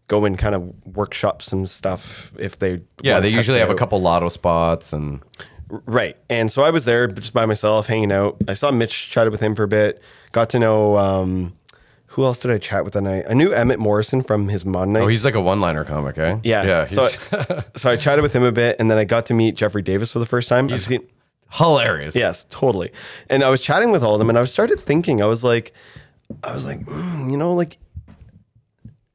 go 0.09 0.25
and 0.25 0.39
kind 0.39 0.55
of 0.55 0.73
workshop 0.97 1.43
some 1.43 1.67
stuff 1.67 2.33
if 2.39 2.59
they 2.59 2.83
Yeah, 3.03 3.21
they 3.21 3.29
usually 3.29 3.59
have 3.59 3.71
a 3.71 3.75
couple 3.75 4.01
lotto 4.01 4.29
spots 4.29 4.93
and 4.93 5.21
Right. 5.69 6.17
And 6.29 6.53
so 6.53 6.63
I 6.63 6.71
was 6.71 6.85
there 6.85 7.07
just 7.07 7.33
by 7.33 7.47
myself, 7.47 7.87
hanging 7.87 8.13
out. 8.13 8.37
I 8.47 8.53
saw 8.53 8.71
Mitch, 8.71 9.11
chatted 9.11 9.33
with 9.33 9.41
him 9.41 9.55
for 9.55 9.65
a 9.65 9.69
bit, 9.69 10.03
got 10.33 10.51
to 10.51 10.59
know 10.59 10.97
um, 10.97 11.55
who 12.15 12.25
else 12.25 12.39
did 12.39 12.51
I 12.51 12.59
chat 12.59 12.85
with 12.85 12.95
that 12.95 13.01
night? 13.01 13.25
I 13.29 13.35
knew 13.35 13.53
Emmett 13.53 13.79
Morrison 13.79 14.21
from 14.21 14.49
his 14.49 14.65
Mod 14.65 14.89
Night. 14.89 15.03
oh, 15.03 15.09
he's 15.09 15.25
like 15.25 15.35
a 15.35 15.41
one-liner 15.41 15.85
comic, 15.85 16.17
eh? 16.19 16.39
yeah. 16.45 16.65
yeah. 16.65 16.87
So, 16.87 17.09
I, 17.33 17.65
so 17.77 17.91
I 17.91 17.97
chatted 17.97 18.23
with 18.23 18.33
him 18.33 18.45
a 18.45 18.53
bit, 18.53 18.77
and 18.79 18.91
then 18.91 18.99
I 18.99 19.05
got 19.05 19.27
to 19.27 19.35
meet 19.35 19.57
Jeffrey 19.57 19.83
Davis 19.83 20.13
for 20.13 20.21
the 20.21 20.27
first 20.27 20.49
time. 20.49 20.71
I've 20.71 20.81
seen, 20.81 21.07
hilarious. 21.51 22.15
yes, 22.15 22.47
totally. 22.49 22.93
And 23.29 23.43
I 23.43 23.49
was 23.49 23.61
chatting 23.61 23.91
with 23.91 24.03
all 24.03 24.15
of 24.15 24.21
them, 24.21 24.29
and 24.29 24.39
I 24.39 24.45
started 24.45 24.79
thinking, 24.79 25.23
I 25.23 25.27
was 25.27 25.43
like, 25.43 25.73
I 26.43 26.55
was 26.55 26.67
like, 26.67 26.85
mm, 26.85 27.31
you 27.31 27.37
know, 27.37 27.53
like, 27.55 27.79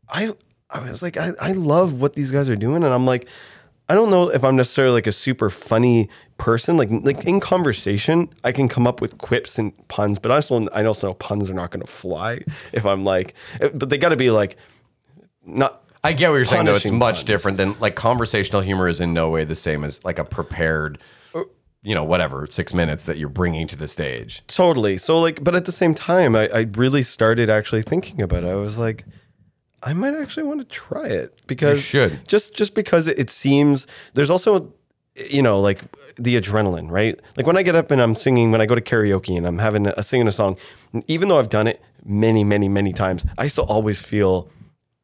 I, 0.09 0.33
I 0.71 0.79
was 0.89 1.01
like, 1.01 1.17
I, 1.17 1.31
I 1.41 1.53
love 1.53 1.93
what 1.93 2.13
these 2.13 2.31
guys 2.31 2.49
are 2.49 2.55
doing, 2.55 2.83
and 2.83 2.93
I'm 2.93 3.05
like, 3.05 3.27
I 3.89 3.95
don't 3.95 4.11
know 4.11 4.29
if 4.29 4.43
I'm 4.43 4.55
necessarily 4.55 4.93
like 4.93 5.07
a 5.07 5.11
super 5.11 5.49
funny 5.49 6.09
person. 6.37 6.77
Like, 6.77 6.89
like 6.91 7.25
in 7.25 7.39
conversation, 7.39 8.29
I 8.43 8.51
can 8.51 8.67
come 8.67 8.85
up 8.85 9.01
with 9.01 9.17
quips 9.17 9.57
and 9.57 9.73
puns, 9.87 10.19
but 10.19 10.31
I 10.31 10.35
also, 10.35 10.67
I 10.69 10.85
also 10.85 11.07
know 11.07 11.13
puns 11.15 11.49
are 11.49 11.55
not 11.55 11.71
going 11.71 11.83
to 11.83 11.91
fly 11.91 12.41
if 12.71 12.85
I'm 12.85 13.03
like, 13.03 13.33
eh, 13.61 13.69
but 13.73 13.89
they 13.89 13.97
got 13.97 14.09
to 14.09 14.15
be 14.15 14.29
like, 14.29 14.57
not. 15.43 15.83
I 16.03 16.13
get 16.13 16.29
what 16.29 16.35
you're 16.35 16.45
saying, 16.45 16.65
though. 16.65 16.75
It's 16.75 16.85
much 16.85 17.15
puns. 17.15 17.23
different 17.23 17.57
than 17.57 17.77
like 17.79 17.95
conversational 17.95 18.61
humor 18.61 18.87
is 18.87 19.01
in 19.01 19.11
no 19.13 19.29
way 19.31 19.43
the 19.43 19.55
same 19.55 19.83
as 19.83 20.03
like 20.05 20.19
a 20.19 20.23
prepared, 20.23 20.99
you 21.81 21.95
know, 21.95 22.03
whatever 22.03 22.45
six 22.47 22.75
minutes 22.75 23.05
that 23.05 23.17
you're 23.17 23.27
bringing 23.27 23.67
to 23.69 23.75
the 23.75 23.87
stage. 23.87 24.43
Totally. 24.45 24.97
So 24.97 25.19
like, 25.19 25.43
but 25.43 25.55
at 25.55 25.65
the 25.65 25.71
same 25.71 25.95
time, 25.95 26.35
I, 26.35 26.47
I 26.49 26.59
really 26.75 27.01
started 27.01 27.49
actually 27.49 27.81
thinking 27.81 28.21
about 28.21 28.43
it. 28.43 28.47
I 28.47 28.55
was 28.55 28.77
like, 28.77 29.05
I 29.83 29.93
might 29.93 30.13
actually 30.13 30.43
want 30.43 30.59
to 30.61 30.65
try 30.65 31.07
it 31.07 31.39
because 31.47 31.81
should. 31.81 32.27
just 32.27 32.53
just 32.53 32.73
because 32.73 33.07
it, 33.07 33.29
seems 33.29 33.87
there's 34.13 34.29
also 34.29 34.73
you 35.15 35.41
know 35.41 35.59
like 35.59 35.81
the 36.17 36.35
adrenaline 36.39 36.89
right 36.89 37.19
like 37.37 37.45
when 37.45 37.57
i 37.57 37.63
get 37.63 37.75
up 37.75 37.91
and 37.91 38.01
i'm 38.01 38.15
singing 38.15 38.51
when 38.51 38.61
i 38.61 38.65
go 38.65 38.75
to 38.75 38.81
karaoke 38.81 39.37
and 39.37 39.45
i'm 39.45 39.57
having 39.57 39.87
a, 39.87 40.03
singing 40.03 40.27
a 40.27 40.31
song 40.31 40.57
even 41.07 41.27
though 41.27 41.39
i've 41.39 41.49
done 41.49 41.67
it 41.67 41.81
many 42.05 42.43
many 42.43 42.69
many 42.69 42.93
times 42.93 43.25
i 43.37 43.47
still 43.47 43.65
always 43.65 44.01
feel 44.01 44.49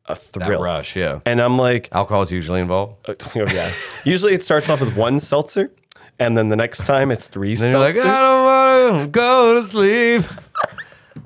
a 0.07 0.15
That 0.15 0.21
thrill 0.21 0.61
rush, 0.61 0.95
yeah. 0.95 1.19
and 1.25 1.41
i'm 1.41 1.57
like 1.57 1.89
Alcohol 1.91 2.21
is 2.21 2.31
usually 2.31 2.61
involved. 2.61 3.09
Uh, 3.09 3.15
oh, 3.35 3.45
yeah 3.53 3.71
usually 4.03 4.33
it 4.33 4.43
starts 4.43 4.69
off 4.69 4.79
with 4.79 4.95
one 4.95 5.19
seltzer 5.19 5.71
and 6.19 6.37
then 6.37 6.49
the 6.49 6.55
next 6.55 6.85
time 6.85 7.11
it's 7.11 7.27
three 7.27 7.51
And 7.51 7.59
you're 7.59 7.79
like, 7.79 7.95
seltzers 7.95 8.05
I 8.05 8.77
don't 8.79 8.91
want 8.93 9.05
to 9.05 9.07
go 9.09 9.55
to 9.55 9.63
sleep. 9.63 10.23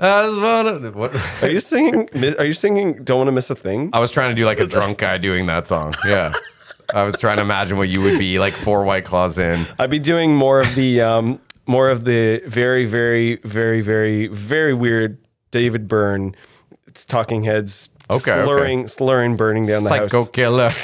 I 0.01 0.25
just 0.25 0.39
want 0.39 0.81
to. 0.81 0.91
What? 0.91 1.43
Are 1.43 1.49
you 1.49 1.59
singing? 1.59 2.09
Are 2.37 2.45
you 2.45 2.53
singing? 2.53 3.03
Don't 3.03 3.17
want 3.17 3.27
to 3.27 3.31
miss 3.31 3.49
a 3.49 3.55
thing. 3.55 3.89
I 3.93 3.99
was 3.99 4.11
trying 4.11 4.29
to 4.29 4.35
do 4.35 4.45
like 4.45 4.59
a 4.59 4.65
drunk 4.65 4.99
guy 4.99 5.17
doing 5.17 5.45
that 5.47 5.67
song. 5.67 5.93
Yeah. 6.05 6.33
I 6.93 7.03
was 7.03 7.19
trying 7.19 7.37
to 7.37 7.43
imagine 7.43 7.77
what 7.77 7.89
you 7.89 8.01
would 8.01 8.17
be 8.17 8.39
like 8.39 8.53
four 8.53 8.83
white 8.83 9.05
claws 9.05 9.37
in. 9.37 9.63
I'd 9.77 9.91
be 9.91 9.99
doing 9.99 10.35
more 10.35 10.59
of 10.61 10.73
the 10.75 11.01
um, 11.01 11.39
more 11.67 11.89
of 11.89 12.05
the 12.05 12.41
very, 12.47 12.85
very, 12.85 13.35
very, 13.43 13.81
very, 13.81 14.27
very 14.27 14.73
weird 14.73 15.17
David 15.51 15.87
Byrne. 15.87 16.35
It's 16.87 17.05
Talking 17.05 17.43
Heads. 17.43 17.89
Okay, 18.11 18.31
okay. 18.31 18.43
slurring, 18.43 18.87
slurring, 18.87 19.37
burning 19.37 19.67
down 19.67 19.83
the 19.83 19.89
Psycho 19.89 20.19
house. 20.21 20.29
killer. 20.29 20.69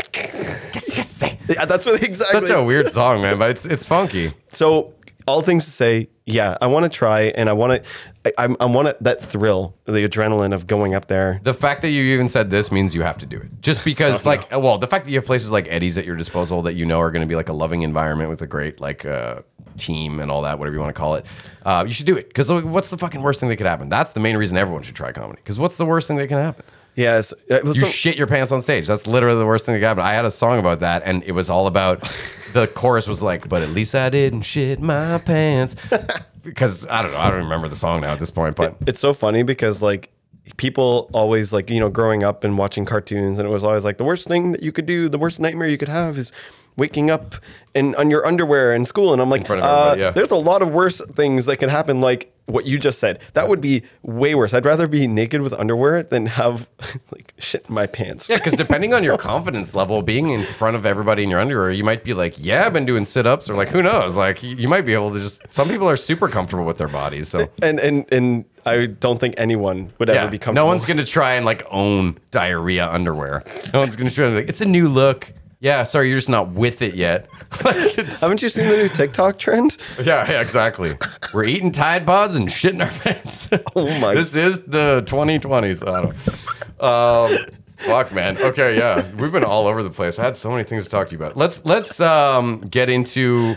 Yeah, 1.49 1.65
that's 1.65 1.85
what 1.85 2.03
exactly. 2.03 2.41
Such 2.47 2.49
a 2.49 2.61
weird 2.63 2.91
song, 2.91 3.21
man, 3.21 3.37
but 3.39 3.49
it's 3.51 3.65
it's 3.65 3.85
funky. 3.85 4.31
so 4.51 4.93
all 5.27 5.41
things 5.41 5.65
to 5.65 5.71
say, 5.71 6.09
yeah, 6.25 6.57
I 6.61 6.67
want 6.67 6.83
to 6.83 6.89
try, 6.89 7.23
and 7.23 7.49
I 7.49 7.53
want 7.53 7.83
to. 7.83 7.89
I, 8.25 8.45
I, 8.45 8.55
I 8.59 8.65
want 8.65 9.03
that 9.03 9.21
thrill, 9.21 9.75
the 9.85 10.07
adrenaline 10.07 10.53
of 10.53 10.65
going 10.67 10.95
up 10.95 11.07
there. 11.07 11.39
The 11.43 11.53
fact 11.53 11.81
that 11.83 11.89
you 11.89 12.03
even 12.13 12.27
said 12.27 12.49
this 12.49 12.71
means 12.71 12.95
you 12.95 13.03
have 13.03 13.17
to 13.19 13.25
do 13.25 13.37
it. 13.37 13.49
Just 13.61 13.85
because, 13.85 14.25
like, 14.25 14.49
well, 14.51 14.77
the 14.77 14.87
fact 14.87 15.05
that 15.05 15.11
you 15.11 15.17
have 15.17 15.25
places 15.25 15.51
like 15.51 15.67
Eddie's 15.67 15.97
at 15.97 16.05
your 16.05 16.15
disposal 16.15 16.63
that 16.63 16.73
you 16.73 16.85
know 16.85 16.99
are 16.99 17.11
going 17.11 17.21
to 17.21 17.27
be 17.27 17.35
like 17.35 17.49
a 17.49 17.53
loving 17.53 17.83
environment 17.83 18.29
with 18.29 18.41
a 18.41 18.47
great 18.47 18.79
like 18.79 19.05
uh, 19.05 19.41
team 19.77 20.19
and 20.19 20.31
all 20.31 20.41
that, 20.43 20.57
whatever 20.57 20.75
you 20.75 20.81
want 20.81 20.95
to 20.95 20.99
call 20.99 21.15
it, 21.15 21.25
uh, 21.65 21.83
you 21.85 21.93
should 21.93 22.05
do 22.05 22.17
it. 22.17 22.27
Because 22.27 22.51
what's 22.51 22.89
the 22.89 22.97
fucking 22.97 23.21
worst 23.21 23.39
thing 23.39 23.49
that 23.49 23.57
could 23.57 23.67
happen? 23.67 23.89
That's 23.89 24.11
the 24.11 24.19
main 24.19 24.37
reason 24.37 24.57
everyone 24.57 24.83
should 24.83 24.95
try 24.95 25.11
comedy. 25.11 25.41
Because 25.43 25.59
what's 25.59 25.75
the 25.75 25.85
worst 25.85 26.07
thing 26.07 26.17
that 26.17 26.27
can 26.27 26.37
happen? 26.37 26.65
Yes, 26.95 27.33
it 27.47 27.63
was 27.63 27.77
You 27.77 27.83
so- 27.83 27.89
shit 27.89 28.17
your 28.17 28.27
pants 28.27 28.51
on 28.51 28.61
stage. 28.61 28.87
That's 28.87 29.05
literally 29.05 29.37
the 29.39 29.45
worst 29.45 29.65
thing 29.65 29.73
that 29.73 29.79
could 29.79 29.87
happen. 29.87 30.03
I 30.03 30.13
had 30.13 30.25
a 30.25 30.31
song 30.31 30.59
about 30.59 30.79
that, 30.79 31.03
and 31.05 31.23
it 31.23 31.33
was 31.33 31.49
all 31.49 31.67
about 31.67 32.09
the 32.53 32.67
chorus 32.67 33.07
was 33.07 33.21
like, 33.21 33.49
"But 33.49 33.61
at 33.61 33.69
least 33.69 33.95
I 33.95 34.09
didn't 34.09 34.41
shit 34.43 34.81
my 34.81 35.17
pants." 35.19 35.75
Because 36.45 36.85
I 36.85 37.01
don't 37.01 37.11
know, 37.11 37.17
I 37.17 37.31
don't 37.31 37.39
remember 37.39 37.67
the 37.67 37.75
song 37.75 38.01
now 38.01 38.13
at 38.13 38.19
this 38.19 38.29
point, 38.29 38.55
but 38.55 38.75
it's 38.85 38.99
so 38.99 39.15
funny 39.15 39.41
because 39.41 39.81
like 39.81 40.11
people 40.57 41.09
always 41.13 41.51
like 41.51 41.69
you 41.69 41.79
know 41.79 41.89
growing 41.89 42.23
up 42.23 42.43
and 42.43 42.57
watching 42.57 42.85
cartoons 42.85 43.39
and 43.39 43.47
it 43.47 43.51
was 43.51 43.63
always 43.63 43.83
like 43.83 43.97
the 43.97 44.03
worst 44.03 44.27
thing 44.27 44.51
that 44.51 44.61
you 44.61 44.71
could 44.71 44.85
do 44.85 45.09
the 45.09 45.17
worst 45.17 45.39
nightmare 45.39 45.67
you 45.67 45.77
could 45.77 45.89
have 45.89 46.17
is 46.17 46.31
waking 46.77 47.09
up 47.09 47.35
in 47.73 47.95
on 47.95 48.11
your 48.11 48.25
underwear 48.27 48.75
in 48.75 48.85
school 48.85 49.11
and 49.11 49.21
i'm 49.21 49.29
like 49.29 49.49
uh, 49.49 49.95
yeah. 49.97 50.11
there's 50.11 50.31
a 50.31 50.35
lot 50.35 50.61
of 50.61 50.69
worse 50.69 51.01
things 51.15 51.47
that 51.47 51.57
can 51.57 51.69
happen 51.69 51.99
like 51.99 52.31
what 52.47 52.65
you 52.65 52.77
just 52.77 52.99
said. 52.99 53.19
That 53.33 53.49
would 53.49 53.59
be 53.61 53.83
way 54.03 54.35
worse. 54.35 54.53
I'd 54.53 54.65
rather 54.65 54.87
be 54.87 55.07
naked 55.07 55.41
with 55.41 55.53
underwear 55.53 56.03
than 56.03 56.27
have 56.27 56.69
like 57.11 57.33
shit 57.39 57.65
in 57.67 57.73
my 57.73 57.87
pants. 57.87 58.29
Yeah, 58.29 58.37
because 58.37 58.53
depending 58.53 58.93
on 58.93 59.03
your 59.03 59.17
confidence 59.31 59.73
level, 59.73 60.01
being 60.01 60.29
in 60.29 60.41
front 60.43 60.75
of 60.75 60.85
everybody 60.85 61.23
in 61.23 61.29
your 61.29 61.39
underwear, 61.39 61.71
you 61.71 61.83
might 61.83 62.03
be 62.03 62.13
like, 62.13 62.35
"Yeah, 62.37 62.65
I've 62.65 62.73
been 62.73 62.85
doing 62.85 63.05
sit-ups," 63.05 63.49
or 63.49 63.55
like, 63.55 63.69
"Who 63.69 63.81
knows?" 63.81 64.15
Like, 64.15 64.43
you 64.43 64.55
you 64.55 64.67
might 64.67 64.85
be 64.85 64.93
able 64.93 65.11
to 65.13 65.19
just. 65.19 65.41
Some 65.49 65.67
people 65.69 65.89
are 65.89 65.95
super 65.97 66.27
comfortable 66.27 66.65
with 66.65 66.77
their 66.77 66.87
bodies, 66.87 67.29
so 67.29 67.47
And 67.61 67.79
and 67.79 68.05
and 68.11 68.45
I 68.65 68.85
don't 68.87 69.19
think 69.19 69.35
anyone 69.37 69.91
would 69.99 70.09
ever 70.09 70.25
yeah, 70.25 70.29
be 70.29 70.37
comfortable. 70.37 70.65
no 70.65 70.67
one's 70.67 70.85
gonna 70.85 71.03
try 71.03 71.33
and 71.35 71.45
like 71.45 71.65
own 71.71 72.17
diarrhea 72.31 72.87
underwear. 72.87 73.43
No 73.73 73.79
one's 73.79 73.95
gonna 73.95 74.09
try 74.11 74.25
and 74.25 74.33
be 74.35 74.41
like, 74.41 74.49
"It's 74.49 74.61
a 74.61 74.65
new 74.65 74.87
look." 74.87 75.31
Yeah, 75.65 75.81
sorry, 75.81 76.09
you're 76.09 76.17
just 76.17 76.29
not 76.29 76.51
with 76.51 76.83
it 76.83 76.93
yet. 76.93 77.27
Like, 77.63 77.75
it's- 77.97 78.21
Haven't 78.21 78.43
you 78.43 78.49
seen 78.49 78.67
the 78.69 78.77
new 78.77 78.87
TikTok 78.87 79.39
trend? 79.39 79.77
yeah, 80.03 80.29
yeah, 80.29 80.39
exactly. 80.39 80.95
We're 81.33 81.45
eating 81.45 81.71
Tide 81.71 82.05
Pods 82.05 82.35
and 82.35 82.47
shitting 82.47 82.83
our 82.85 82.91
pants. 82.99 83.49
Oh 83.75 83.85
my- 83.99 84.13
god. 84.13 84.17
This 84.17 84.35
is 84.35 84.59
the 84.65 85.01
2020s. 85.07 85.81
I 85.87 86.01
don't. 86.03 86.83
Um, 86.83 87.45
fuck, 87.77 88.11
man. 88.13 88.37
Okay, 88.37 88.77
yeah, 88.77 89.03
we've 89.15 89.31
been 89.31 89.43
all 89.43 89.65
over 89.65 89.81
the 89.81 89.89
place. 89.89 90.19
I 90.19 90.25
had 90.25 90.37
so 90.37 90.51
many 90.51 90.63
things 90.65 90.83
to 90.83 90.89
talk 90.91 91.07
to 91.09 91.13
you 91.13 91.17
about. 91.17 91.35
Let's 91.35 91.65
let's 91.65 91.99
um 91.99 92.61
get 92.61 92.87
into. 92.91 93.55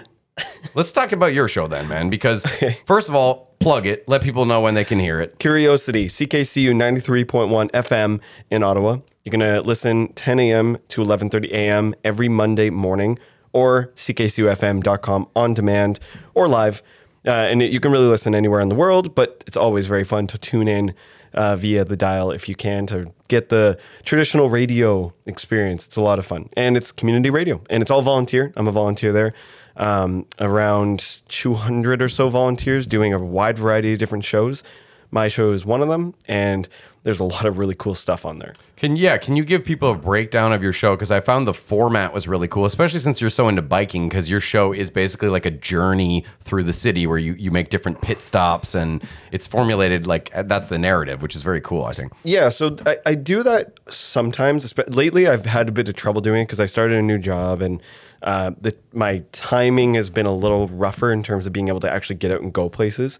Let's 0.74 0.92
talk 0.92 1.12
about 1.12 1.34
your 1.34 1.46
show 1.46 1.66
then, 1.68 1.88
man. 1.88 2.08
Because 2.08 2.46
first 2.86 3.10
of 3.10 3.14
all, 3.14 3.54
plug 3.60 3.84
it. 3.86 4.08
Let 4.08 4.22
people 4.22 4.46
know 4.46 4.62
when 4.62 4.72
they 4.72 4.84
can 4.84 4.98
hear 4.98 5.20
it. 5.20 5.38
Curiosity, 5.38 6.06
CKCU 6.06 6.70
93.1 6.74 7.70
FM 7.72 8.20
in 8.50 8.62
Ottawa. 8.62 8.98
You're 9.28 9.38
going 9.38 9.56
to 9.56 9.60
listen 9.60 10.10
10 10.14 10.40
a.m. 10.40 10.78
to 10.88 11.02
11:30 11.02 11.50
a.m. 11.50 11.94
every 12.02 12.30
Monday 12.30 12.70
morning 12.70 13.18
or 13.52 13.92
ckcufm.com 13.94 15.28
on 15.36 15.52
demand 15.52 16.00
or 16.32 16.48
live. 16.48 16.82
Uh, 17.26 17.32
and 17.32 17.60
it, 17.60 17.70
you 17.70 17.78
can 17.78 17.92
really 17.92 18.06
listen 18.06 18.34
anywhere 18.34 18.60
in 18.60 18.70
the 18.70 18.74
world, 18.74 19.14
but 19.14 19.44
it's 19.46 19.56
always 19.56 19.86
very 19.86 20.04
fun 20.04 20.26
to 20.28 20.38
tune 20.38 20.66
in 20.66 20.94
uh, 21.34 21.56
via 21.56 21.84
the 21.84 21.94
dial 21.94 22.30
if 22.30 22.48
you 22.48 22.54
can 22.54 22.86
to 22.86 23.12
get 23.28 23.50
the 23.50 23.76
traditional 24.02 24.48
radio 24.48 25.12
experience. 25.26 25.86
It's 25.86 25.96
a 25.96 26.00
lot 26.00 26.18
of 26.18 26.24
fun. 26.24 26.48
And 26.56 26.74
it's 26.74 26.90
community 26.90 27.28
radio 27.28 27.60
and 27.68 27.82
it's 27.82 27.90
all 27.90 28.00
volunteer. 28.00 28.50
I'm 28.56 28.66
a 28.66 28.72
volunteer 28.72 29.12
there. 29.12 29.34
Um, 29.76 30.24
around 30.40 31.18
200 31.28 32.00
or 32.00 32.08
so 32.08 32.30
volunteers 32.30 32.86
doing 32.86 33.12
a 33.12 33.18
wide 33.18 33.58
variety 33.58 33.92
of 33.92 33.98
different 33.98 34.24
shows. 34.24 34.64
My 35.10 35.28
show 35.28 35.52
is 35.52 35.64
one 35.64 35.80
of 35.80 35.88
them, 35.88 36.14
and 36.26 36.68
there's 37.02 37.20
a 37.20 37.24
lot 37.24 37.46
of 37.46 37.56
really 37.56 37.74
cool 37.74 37.94
stuff 37.94 38.26
on 38.26 38.38
there. 38.38 38.52
Can 38.76 38.96
yeah? 38.96 39.16
Can 39.16 39.36
you 39.36 39.44
give 39.44 39.64
people 39.64 39.90
a 39.92 39.94
breakdown 39.94 40.52
of 40.52 40.62
your 40.62 40.72
show? 40.72 40.94
Because 40.94 41.10
I 41.10 41.20
found 41.20 41.46
the 41.46 41.54
format 41.54 42.12
was 42.12 42.28
really 42.28 42.48
cool, 42.48 42.66
especially 42.66 43.00
since 43.00 43.20
you're 43.20 43.30
so 43.30 43.48
into 43.48 43.62
biking. 43.62 44.08
Because 44.08 44.28
your 44.28 44.40
show 44.40 44.72
is 44.72 44.90
basically 44.90 45.28
like 45.28 45.46
a 45.46 45.50
journey 45.50 46.24
through 46.40 46.64
the 46.64 46.72
city 46.72 47.06
where 47.06 47.18
you 47.18 47.32
you 47.34 47.50
make 47.50 47.70
different 47.70 48.02
pit 48.02 48.20
stops, 48.20 48.74
and 48.74 49.02
it's 49.32 49.46
formulated 49.46 50.06
like 50.06 50.30
that's 50.46 50.66
the 50.66 50.78
narrative, 50.78 51.22
which 51.22 51.34
is 51.34 51.42
very 51.42 51.62
cool. 51.62 51.84
I 51.84 51.92
think. 51.92 52.12
Yeah, 52.24 52.50
so 52.50 52.76
I, 52.84 52.98
I 53.06 53.14
do 53.14 53.42
that 53.42 53.78
sometimes. 53.88 54.74
Lately, 54.88 55.26
I've 55.26 55.46
had 55.46 55.68
a 55.68 55.72
bit 55.72 55.88
of 55.88 55.94
trouble 55.94 56.20
doing 56.20 56.42
it 56.42 56.44
because 56.44 56.60
I 56.60 56.66
started 56.66 56.98
a 56.98 57.02
new 57.02 57.18
job 57.18 57.62
and 57.62 57.82
uh, 58.22 58.50
the, 58.60 58.76
my 58.92 59.22
timing 59.32 59.94
has 59.94 60.10
been 60.10 60.26
a 60.26 60.34
little 60.34 60.66
rougher 60.68 61.12
in 61.12 61.22
terms 61.22 61.46
of 61.46 61.52
being 61.52 61.68
able 61.68 61.80
to 61.80 61.90
actually 61.90 62.16
get 62.16 62.30
out 62.30 62.40
and 62.40 62.52
go 62.52 62.68
places. 62.68 63.18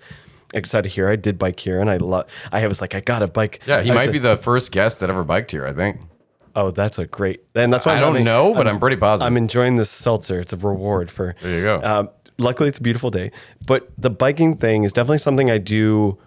Of 0.55 0.84
here, 0.86 1.09
I 1.09 1.16
did 1.16 1.38
bike 1.38 1.61
here, 1.61 1.80
and 1.80 1.90
I 1.90 1.99
love. 1.99 2.26
I 2.51 2.66
was 2.66 2.80
like, 2.80 2.94
I 2.94 3.01
got 3.01 3.22
a 3.22 3.26
bike. 3.26 3.61
Yeah, 3.66 3.82
he 3.82 3.90
I 3.90 3.94
might 3.94 4.12
be 4.12 4.18
the 4.18 4.36
first 4.38 4.72
guest 4.72 5.01
that 5.01 5.11
ever 5.11 5.22
biked 5.24 5.51
here. 5.51 5.66
I 5.66 5.72
think. 5.74 6.01
Oh, 6.57 6.70
that's 6.70 6.99
a 6.99 7.07
great. 7.07 7.44
And 7.55 7.72
that's 7.72 7.84
why 7.86 7.92
I 7.92 7.96
I'm 7.96 8.01
don't 8.01 8.12
having- 8.14 8.24
know, 8.24 8.55
but 8.55 8.66
I'm, 8.66 8.80
pretty 8.80 8.96
positive. 8.96 9.26
I'm 9.26 9.36
enjoying 9.36 9.76
this 9.76 9.90
seltzer. 9.90 10.40
It's 10.40 10.53
a 10.53 10.57
reward 10.57 11.11
for. 11.11 11.36
There 11.42 11.57
you 11.59 11.62
go. 11.62 11.80
Um, 11.84 12.09
luckily, 12.38 12.68
it's 12.68 12.78
a 12.78 12.82
beautiful 12.82 13.11
day. 13.11 13.30
But 13.66 13.90
the 13.99 14.11
biking 14.11 14.57
thing 14.57 14.84
is 14.84 14.92
definitely 14.92 15.18
something 15.18 15.51
I 15.51 15.59
do 15.59 16.18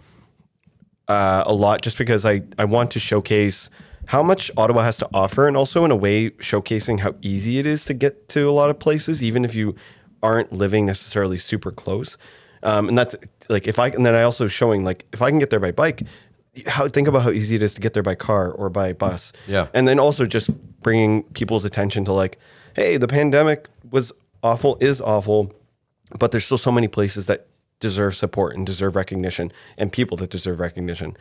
uh, 1.07 1.43
a 1.45 1.53
lot, 1.53 1.81
just 1.81 1.97
because 1.97 2.23
I 2.25 2.43
I 2.57 2.65
want 2.65 2.91
to 2.91 2.99
showcase 2.99 3.69
how 4.05 4.21
much 4.23 4.51
Ottawa 4.55 4.83
has 4.83 4.97
to 4.97 5.09
offer, 5.13 5.47
and 5.47 5.57
also 5.57 5.83
in 5.83 5.91
a 5.91 5.95
way 5.95 6.29
showcasing 6.29 6.99
how 6.99 7.15
easy 7.21 7.57
it 7.57 7.65
is 7.65 7.85
to 7.85 7.93
get 7.93 8.29
to 8.29 8.47
a 8.49 8.51
lot 8.51 8.69
of 8.69 8.77
places, 8.79 9.21
even 9.23 9.43
if 9.43 9.55
you 9.55 9.75
aren't 10.23 10.53
living 10.53 10.85
necessarily 10.85 11.37
super 11.39 11.71
close. 11.71 12.17
Um, 12.63 12.89
and 12.89 12.97
that's 12.97 13.15
like 13.49 13.67
if 13.67 13.79
I 13.79 13.87
and 13.87 14.05
then 14.05 14.15
I 14.15 14.23
also 14.23 14.47
showing 14.47 14.83
like 14.83 15.05
if 15.13 15.21
I 15.21 15.29
can 15.29 15.39
get 15.39 15.49
there 15.49 15.59
by 15.59 15.71
bike. 15.71 16.03
How 16.67 16.89
think 16.89 17.07
about 17.07 17.21
how 17.21 17.29
easy 17.29 17.55
it 17.55 17.61
is 17.61 17.73
to 17.75 17.81
get 17.81 17.93
there 17.93 18.03
by 18.03 18.13
car 18.13 18.51
or 18.51 18.69
by 18.69 18.91
bus. 18.91 19.31
Yeah. 19.47 19.67
And 19.73 19.87
then 19.87 19.99
also 19.99 20.25
just 20.25 20.49
bringing 20.81 21.23
people's 21.31 21.63
attention 21.63 22.03
to 22.05 22.11
like, 22.11 22.39
hey, 22.75 22.97
the 22.97 23.07
pandemic 23.07 23.69
was 23.89 24.11
awful, 24.43 24.77
is 24.81 24.99
awful, 24.99 25.53
but 26.19 26.31
there's 26.31 26.43
still 26.43 26.57
so 26.57 26.69
many 26.69 26.89
places 26.89 27.27
that 27.27 27.47
deserve 27.79 28.15
support 28.15 28.55
and 28.55 28.65
deserve 28.65 28.97
recognition 28.97 29.51
and 29.77 29.93
people 29.93 30.17
that 30.17 30.29
deserve 30.29 30.59
recognition. 30.59 31.15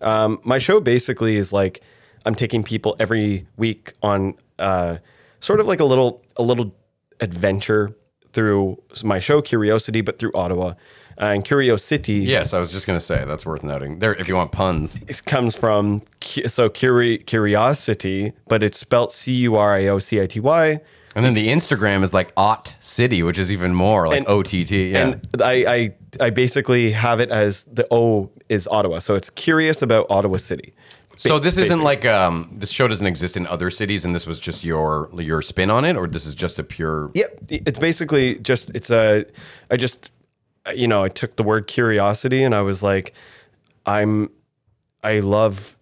Um, 0.00 0.40
my 0.44 0.58
show 0.58 0.80
basically 0.80 1.36
is 1.36 1.52
like 1.52 1.82
I'm 2.24 2.34
taking 2.34 2.62
people 2.62 2.96
every 2.98 3.46
week 3.56 3.92
on 4.02 4.34
uh, 4.58 4.98
sort 5.40 5.60
of 5.60 5.66
like 5.66 5.80
a 5.80 5.84
little 5.84 6.22
a 6.36 6.42
little 6.42 6.74
adventure 7.20 7.96
through 8.38 8.80
my 9.02 9.18
show 9.18 9.42
Curiosity, 9.42 10.00
but 10.00 10.20
through 10.20 10.30
Ottawa. 10.32 10.74
Uh, 11.20 11.32
and 11.34 11.44
Curiosity 11.44 12.14
yes, 12.36 12.54
I 12.54 12.60
was 12.60 12.70
just 12.70 12.86
gonna 12.86 13.00
say 13.00 13.24
that's 13.26 13.44
worth 13.44 13.64
noting. 13.64 13.98
There, 13.98 14.14
if 14.14 14.28
you 14.28 14.36
want 14.36 14.52
puns. 14.52 14.94
it 15.08 15.20
comes 15.26 15.56
from 15.56 16.02
so 16.46 16.68
curi- 16.70 17.26
curiosity, 17.26 18.32
but 18.46 18.62
it's 18.62 18.78
spelled 18.78 19.10
C 19.10 19.32
U 19.48 19.56
R 19.56 19.74
I 19.74 19.88
O 19.88 19.98
C 19.98 20.20
I 20.20 20.26
T 20.28 20.38
Y. 20.38 20.80
And 21.16 21.24
then 21.24 21.34
the 21.34 21.48
Instagram 21.48 22.04
is 22.04 22.14
like 22.14 22.30
Ott 22.36 22.76
City, 22.78 23.24
which 23.24 23.38
is 23.40 23.50
even 23.50 23.74
more 23.74 24.06
like 24.06 24.18
And- 24.18 24.28
OTT. 24.28 24.70
Yeah. 24.70 24.98
And 25.08 25.42
I, 25.42 25.54
I 25.66 25.94
I 26.26 26.30
basically 26.30 26.92
have 26.92 27.18
it 27.18 27.30
as 27.30 27.64
the 27.64 27.84
O 27.90 28.30
is 28.48 28.68
Ottawa, 28.68 29.00
so 29.00 29.16
it's 29.16 29.30
curious 29.30 29.82
about 29.82 30.06
Ottawa 30.10 30.36
City. 30.36 30.72
So 31.18 31.38
this 31.38 31.56
isn't 31.56 31.78
basically. 31.78 31.84
like 31.84 32.04
um 32.06 32.48
this 32.52 32.70
show 32.70 32.88
doesn't 32.88 33.06
exist 33.06 33.36
in 33.36 33.46
other 33.46 33.70
cities 33.70 34.04
and 34.04 34.14
this 34.14 34.26
was 34.26 34.38
just 34.38 34.64
your 34.64 35.10
your 35.18 35.42
spin 35.42 35.70
on 35.70 35.84
it 35.84 35.96
or 35.96 36.06
this 36.06 36.26
is 36.26 36.34
just 36.34 36.58
a 36.58 36.64
pure 36.64 37.10
Yeah, 37.14 37.26
it's 37.48 37.78
basically 37.78 38.36
just 38.36 38.70
it's 38.74 38.90
a 38.90 39.24
I 39.70 39.76
just 39.76 40.10
you 40.74 40.88
know 40.88 41.02
I 41.02 41.08
took 41.08 41.36
the 41.36 41.42
word 41.42 41.66
curiosity 41.66 42.42
and 42.44 42.54
I 42.54 42.62
was 42.62 42.82
like, 42.82 43.14
I'm 43.86 44.30
I 45.02 45.20
love 45.20 45.77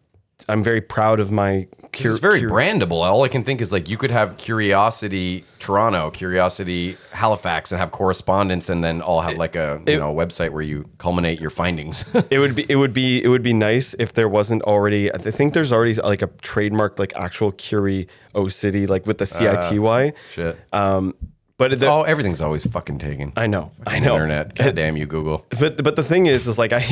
I'm 0.48 0.62
very 0.62 0.80
proud 0.80 1.20
of 1.20 1.30
my. 1.30 1.66
Cur- 1.92 2.10
it's 2.10 2.18
very 2.18 2.42
cur- 2.42 2.48
brandable. 2.50 3.02
All 3.02 3.22
I 3.24 3.28
can 3.28 3.42
think 3.42 3.60
is 3.62 3.72
like 3.72 3.88
you 3.88 3.96
could 3.96 4.10
have 4.10 4.36
Curiosity 4.36 5.44
Toronto, 5.60 6.10
Curiosity 6.10 6.96
Halifax, 7.12 7.72
and 7.72 7.80
have 7.80 7.90
correspondence, 7.90 8.68
and 8.68 8.84
then 8.84 9.00
all 9.00 9.22
have 9.22 9.38
like 9.38 9.56
a 9.56 9.80
you 9.86 9.98
know 9.98 10.10
a 10.10 10.26
website 10.26 10.50
where 10.50 10.62
you 10.62 10.84
culminate 10.98 11.40
your 11.40 11.50
findings. 11.50 12.04
It 12.30 12.38
would 12.38 12.54
be 12.54 12.66
it 12.68 12.76
would 12.76 12.92
be 12.92 13.22
it 13.24 13.28
would 13.28 13.42
be 13.42 13.54
nice 13.54 13.94
if 13.98 14.12
there 14.12 14.28
wasn't 14.28 14.62
already. 14.64 15.12
I 15.12 15.16
think 15.18 15.54
there's 15.54 15.72
already 15.72 15.94
like 15.94 16.20
a 16.22 16.28
trademarked 16.28 16.98
like 16.98 17.14
actual 17.16 17.52
curiosity 17.52 18.86
like 18.86 19.06
with 19.06 19.18
the 19.18 19.26
C 19.26 19.48
I 19.48 19.68
T 19.70 19.78
Y. 19.78 20.12
Shit. 20.32 20.58
Um, 20.72 21.14
but 21.58 21.72
it's 21.72 21.82
all 21.82 22.04
everything's 22.04 22.42
always 22.42 22.66
fucking 22.66 22.98
taken. 22.98 23.32
I 23.36 23.46
know, 23.46 23.70
I 23.86 23.98
know. 23.98 24.12
Internet. 24.12 24.54
God 24.56 24.74
damn 24.74 24.96
you, 24.98 25.06
Google. 25.06 25.46
But 25.58 25.82
but 25.82 25.96
the 25.96 26.04
thing 26.04 26.26
is, 26.26 26.46
is 26.46 26.58
like 26.58 26.72
I 26.74 26.84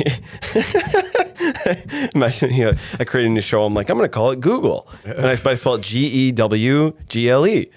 imagine 2.15 2.53
you 2.53 2.65
know, 2.65 2.73
I 2.99 3.03
created 3.03 3.31
a 3.31 3.33
new 3.33 3.41
show. 3.41 3.63
I'm 3.65 3.73
like 3.73 3.89
I'm 3.89 3.97
gonna 3.97 4.09
call 4.09 4.31
it 4.31 4.39
Google, 4.41 4.87
and 5.03 5.25
I, 5.27 5.31
I 5.31 5.55
spell 5.55 5.75
it 5.75 5.81
G 5.81 6.05
E 6.07 6.31
W 6.31 6.93
G 7.09 7.29
L 7.29 7.45
E. 7.47 7.69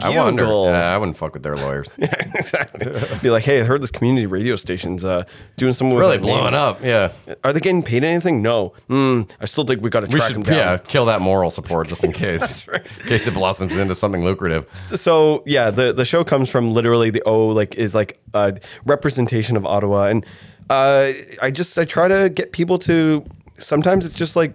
I 0.00 0.08
wonder. 0.16 0.44
Google. 0.44 0.64
Uh, 0.68 0.72
I 0.72 0.96
wouldn't 0.96 1.18
fuck 1.18 1.34
with 1.34 1.42
their 1.42 1.54
lawyers. 1.54 1.86
exactly. 1.98 2.90
Be 3.20 3.28
like, 3.28 3.44
hey, 3.44 3.60
I 3.60 3.64
heard 3.64 3.82
this 3.82 3.90
community 3.90 4.24
radio 4.24 4.56
station's 4.56 5.04
uh, 5.04 5.24
doing 5.58 5.74
something 5.74 5.94
with 5.94 6.00
really 6.02 6.16
that 6.16 6.24
name. 6.24 6.34
blowing 6.38 6.54
up. 6.54 6.82
Yeah. 6.82 7.12
Are 7.44 7.52
they 7.52 7.60
getting 7.60 7.82
paid 7.82 8.02
anything? 8.02 8.40
No. 8.40 8.72
Hmm. 8.88 9.22
I 9.38 9.44
still 9.44 9.64
think 9.64 9.82
we 9.82 9.90
got 9.90 10.00
to 10.00 10.06
We 10.06 10.14
track 10.18 10.28
should 10.28 10.36
them 10.36 10.44
down. 10.44 10.54
yeah 10.56 10.76
kill 10.78 11.04
that 11.04 11.20
moral 11.20 11.50
support 11.50 11.88
just 11.88 12.04
in 12.04 12.12
case. 12.24 12.66
In 12.68 13.06
case 13.06 13.26
it 13.26 13.34
blossoms 13.34 13.76
into 13.76 13.94
something 13.94 14.24
lucrative. 14.24 14.66
so 14.74 15.42
yeah, 15.44 15.70
the 15.70 15.92
the 15.92 16.06
show 16.06 16.24
comes 16.24 16.48
from 16.48 16.72
literally 16.72 17.10
the 17.10 17.20
O 17.26 17.48
like 17.48 17.74
is 17.74 17.94
like 17.94 18.18
a 18.32 18.58
representation 18.86 19.58
of 19.58 19.66
Ottawa, 19.66 20.06
and 20.06 20.24
uh, 20.70 21.12
I 21.40 21.50
just 21.50 21.76
I 21.78 21.84
try 21.84 22.08
to 22.08 22.28
get 22.28 22.52
people 22.52 22.78
to. 22.80 23.24
Sometimes 23.56 24.04
it's 24.04 24.14
just 24.14 24.36
like 24.36 24.54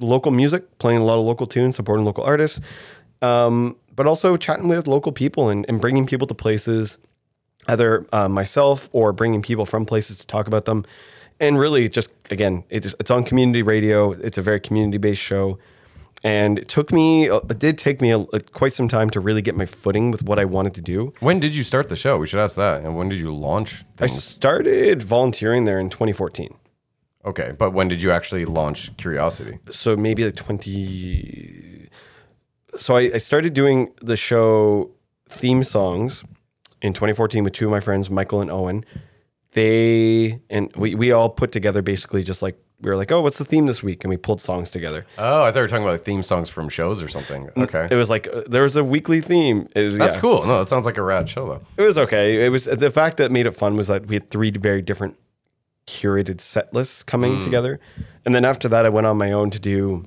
local 0.00 0.32
music, 0.32 0.78
playing 0.78 1.00
a 1.00 1.04
lot 1.04 1.18
of 1.18 1.24
local 1.24 1.46
tunes, 1.46 1.76
supporting 1.76 2.04
local 2.04 2.24
artists, 2.24 2.60
um, 3.22 3.76
but 3.94 4.06
also 4.06 4.36
chatting 4.36 4.68
with 4.68 4.86
local 4.86 5.12
people 5.12 5.48
and, 5.48 5.66
and 5.68 5.80
bringing 5.80 6.06
people 6.06 6.26
to 6.26 6.34
places, 6.34 6.98
either 7.68 8.06
uh, 8.12 8.28
myself 8.28 8.88
or 8.92 9.12
bringing 9.12 9.42
people 9.42 9.66
from 9.66 9.84
places 9.84 10.18
to 10.18 10.26
talk 10.26 10.46
about 10.46 10.64
them. 10.64 10.84
And 11.38 11.58
really, 11.58 11.88
just 11.88 12.10
again, 12.30 12.64
it's 12.70 12.94
it's 13.00 13.10
on 13.10 13.24
community 13.24 13.62
radio. 13.62 14.12
It's 14.12 14.38
a 14.38 14.42
very 14.42 14.60
community 14.60 14.98
based 14.98 15.22
show. 15.22 15.58
And 16.22 16.58
it 16.58 16.68
took 16.68 16.92
me, 16.92 17.30
it 17.30 17.58
did 17.58 17.78
take 17.78 18.00
me 18.02 18.10
a, 18.10 18.24
quite 18.52 18.74
some 18.74 18.88
time 18.88 19.08
to 19.10 19.20
really 19.20 19.40
get 19.40 19.56
my 19.56 19.64
footing 19.64 20.10
with 20.10 20.22
what 20.22 20.38
I 20.38 20.44
wanted 20.44 20.74
to 20.74 20.82
do. 20.82 21.14
When 21.20 21.40
did 21.40 21.54
you 21.54 21.64
start 21.64 21.88
the 21.88 21.96
show? 21.96 22.18
We 22.18 22.26
should 22.26 22.40
ask 22.40 22.56
that. 22.56 22.82
And 22.82 22.96
when 22.96 23.08
did 23.08 23.18
you 23.18 23.34
launch 23.34 23.84
I 23.98 24.06
started 24.06 25.02
volunteering 25.02 25.64
there 25.64 25.78
in 25.78 25.88
2014. 25.88 26.54
Okay, 27.24 27.52
but 27.58 27.72
when 27.72 27.88
did 27.88 28.00
you 28.00 28.10
actually 28.10 28.44
launch 28.44 28.96
Curiosity? 28.96 29.58
So 29.70 29.96
maybe 29.96 30.24
like 30.24 30.36
20. 30.36 31.88
So 32.78 32.96
I, 32.96 33.10
I 33.14 33.18
started 33.18 33.52
doing 33.52 33.92
the 34.00 34.16
show 34.16 34.90
theme 35.28 35.64
songs 35.64 36.24
in 36.82 36.92
2014 36.92 37.44
with 37.44 37.52
two 37.52 37.66
of 37.66 37.70
my 37.70 37.80
friends, 37.80 38.10
Michael 38.10 38.40
and 38.40 38.50
Owen. 38.50 38.84
they 39.52 40.40
and 40.48 40.74
we 40.76 40.94
we 40.94 41.12
all 41.12 41.28
put 41.28 41.52
together 41.52 41.82
basically 41.82 42.22
just 42.22 42.40
like 42.42 42.58
we 42.82 42.90
were 42.90 42.96
like, 42.96 43.12
oh, 43.12 43.20
what's 43.20 43.38
the 43.38 43.44
theme 43.44 43.66
this 43.66 43.82
week? 43.82 44.04
And 44.04 44.10
we 44.10 44.16
pulled 44.16 44.40
songs 44.40 44.70
together. 44.70 45.04
Oh, 45.18 45.44
I 45.44 45.50
thought 45.52 45.56
you 45.58 45.62
were 45.62 45.68
talking 45.68 45.82
about 45.84 45.92
like, 45.92 46.04
theme 46.04 46.22
songs 46.22 46.48
from 46.48 46.68
shows 46.68 47.02
or 47.02 47.08
something. 47.08 47.50
Okay. 47.56 47.88
It 47.90 47.96
was 47.96 48.08
like 48.10 48.26
uh, 48.32 48.42
there 48.46 48.62
was 48.62 48.76
a 48.76 48.82
weekly 48.84 49.20
theme. 49.20 49.68
It 49.76 49.82
was, 49.84 49.98
That's 49.98 50.14
yeah. 50.16 50.20
cool. 50.20 50.46
No, 50.46 50.60
that 50.60 50.68
sounds 50.68 50.86
like 50.86 50.96
a 50.98 51.02
rad 51.02 51.28
show 51.28 51.46
though. 51.46 51.60
It 51.82 51.86
was 51.86 51.98
okay. 51.98 52.44
It 52.44 52.48
was 52.48 52.64
the 52.64 52.90
fact 52.90 53.16
that 53.18 53.30
made 53.30 53.46
it 53.46 53.54
fun 53.56 53.76
was 53.76 53.88
that 53.88 54.06
we 54.06 54.14
had 54.16 54.30
three 54.30 54.50
very 54.50 54.82
different 54.82 55.16
curated 55.86 56.40
set 56.40 56.72
lists 56.72 57.02
coming 57.02 57.38
Mm. 57.38 57.44
together, 57.44 57.80
and 58.24 58.34
then 58.34 58.44
after 58.44 58.68
that, 58.68 58.86
I 58.86 58.88
went 58.88 59.06
on 59.06 59.16
my 59.18 59.32
own 59.32 59.50
to 59.50 59.58
do 59.58 60.04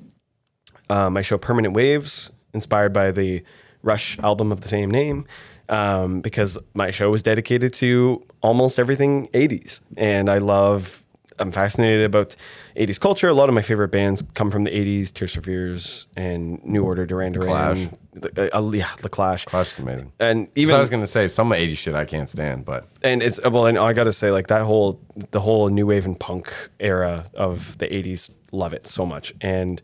uh, 0.90 1.10
my 1.10 1.20
show 1.22 1.38
Permanent 1.38 1.74
Waves, 1.74 2.30
inspired 2.52 2.92
by 2.92 3.10
the 3.10 3.42
Rush 3.82 4.18
album 4.20 4.50
of 4.50 4.62
the 4.62 4.68
same 4.68 4.90
name, 4.90 5.26
um, 5.68 6.20
because 6.22 6.56
my 6.74 6.90
show 6.90 7.10
was 7.10 7.22
dedicated 7.22 7.72
to 7.74 8.22
almost 8.42 8.78
everything 8.78 9.28
'80s, 9.28 9.80
and 9.96 10.30
I 10.30 10.38
love. 10.38 11.02
I'm 11.38 11.50
fascinated 11.50 12.04
about 12.06 12.36
80s 12.76 12.98
culture. 12.98 13.28
A 13.28 13.34
lot 13.34 13.48
of 13.48 13.54
my 13.54 13.62
favorite 13.62 13.88
bands 13.88 14.22
come 14.34 14.50
from 14.50 14.64
the 14.64 14.70
80s: 14.70 15.12
Tears 15.12 15.34
for 15.34 15.42
Fears 15.42 16.06
and 16.16 16.64
New 16.64 16.84
Order, 16.84 17.06
Duran 17.06 17.32
Duran. 17.32 17.46
Clash. 17.46 17.88
The, 18.14 18.56
uh, 18.56 18.70
yeah, 18.70 18.90
the 19.00 19.08
Clash. 19.08 19.44
Clash 19.44 19.72
is 19.72 19.78
amazing. 19.78 20.12
And 20.20 20.48
Even 20.54 20.74
I 20.74 20.80
was 20.80 20.88
gonna 20.88 21.06
say 21.06 21.28
some 21.28 21.50
80s 21.50 21.76
shit 21.76 21.94
I 21.94 22.04
can't 22.04 22.28
stand, 22.28 22.64
but 22.64 22.88
and 23.02 23.22
it's 23.22 23.40
well, 23.42 23.66
and 23.66 23.78
I 23.78 23.92
got 23.92 24.04
to 24.04 24.12
say, 24.12 24.30
like 24.30 24.48
that 24.48 24.62
whole 24.62 25.00
the 25.30 25.40
whole 25.40 25.68
new 25.68 25.86
wave 25.86 26.04
and 26.04 26.18
punk 26.18 26.52
era 26.80 27.26
of 27.34 27.78
the 27.78 27.86
'80s, 27.86 28.30
love 28.52 28.72
it 28.72 28.86
so 28.86 29.04
much. 29.06 29.34
And 29.40 29.80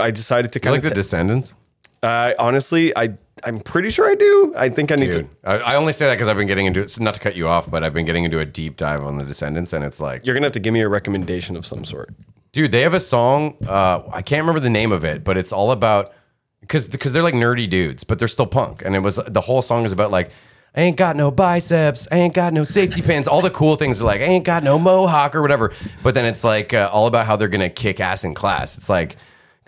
I 0.00 0.10
decided 0.10 0.52
to 0.52 0.60
kind 0.60 0.74
I 0.74 0.76
kind 0.78 0.84
like 0.84 0.94
the 0.94 0.98
of 0.98 1.04
Descendents. 1.04 1.54
Uh, 2.02 2.32
honestly, 2.38 2.96
I 2.96 3.14
I'm 3.44 3.60
pretty 3.60 3.90
sure 3.90 4.08
I 4.10 4.14
do. 4.14 4.52
I 4.56 4.68
think 4.68 4.90
I 4.90 4.96
need 4.96 5.12
Dude, 5.12 5.28
to. 5.44 5.48
I, 5.48 5.72
I 5.72 5.76
only 5.76 5.92
say 5.92 6.06
that 6.06 6.14
because 6.14 6.26
I've 6.28 6.36
been 6.36 6.48
getting 6.48 6.66
into 6.66 6.80
it. 6.80 6.98
Not 7.00 7.14
to 7.14 7.20
cut 7.20 7.36
you 7.36 7.46
off, 7.48 7.70
but 7.70 7.84
I've 7.84 7.94
been 7.94 8.04
getting 8.04 8.24
into 8.24 8.40
a 8.40 8.44
deep 8.44 8.76
dive 8.76 9.02
on 9.04 9.16
the 9.18 9.24
Descendents, 9.24 9.72
and 9.72 9.84
it's 9.84 10.00
like, 10.00 10.24
You're 10.26 10.34
gonna 10.34 10.46
have 10.46 10.52
to 10.52 10.60
give 10.60 10.74
me 10.74 10.80
a 10.80 10.88
recommendation 10.88 11.56
of 11.56 11.64
some 11.64 11.84
sort. 11.84 12.14
dude, 12.52 12.72
they 12.72 12.82
have 12.82 12.94
a 12.94 13.00
song. 13.00 13.56
Uh, 13.66 14.02
I 14.12 14.22
can't 14.22 14.40
remember 14.42 14.60
the 14.60 14.70
name 14.70 14.90
of 14.92 15.04
it, 15.04 15.22
but 15.24 15.36
it's 15.36 15.52
all 15.52 15.70
about 15.72 16.12
because 16.60 16.88
because 16.88 17.12
they're 17.12 17.22
like 17.22 17.34
nerdy 17.34 17.68
dudes, 17.70 18.02
but 18.04 18.18
they're 18.18 18.28
still 18.28 18.46
punk, 18.46 18.82
and 18.84 18.94
it 18.96 19.00
was 19.00 19.20
the 19.26 19.40
whole 19.40 19.62
song 19.62 19.84
is 19.84 19.92
about 19.92 20.10
like. 20.10 20.30
I 20.76 20.82
ain't 20.82 20.98
got 20.98 21.16
no 21.16 21.30
biceps. 21.32 22.06
I 22.12 22.18
ain't 22.18 22.34
got 22.34 22.52
no 22.52 22.62
safety 22.62 23.02
pins. 23.02 23.26
All 23.26 23.40
the 23.40 23.50
cool 23.50 23.74
things 23.74 24.00
are 24.00 24.04
like, 24.04 24.20
I 24.20 24.24
ain't 24.24 24.44
got 24.44 24.62
no 24.62 24.78
mohawk 24.78 25.34
or 25.34 25.42
whatever. 25.42 25.72
But 26.04 26.14
then 26.14 26.24
it's 26.26 26.44
like 26.44 26.72
uh, 26.72 26.90
all 26.92 27.06
about 27.08 27.26
how 27.26 27.34
they're 27.36 27.48
gonna 27.48 27.70
kick 27.70 27.98
ass 28.00 28.22
in 28.22 28.34
class. 28.34 28.76
It's 28.76 28.88
like 28.88 29.16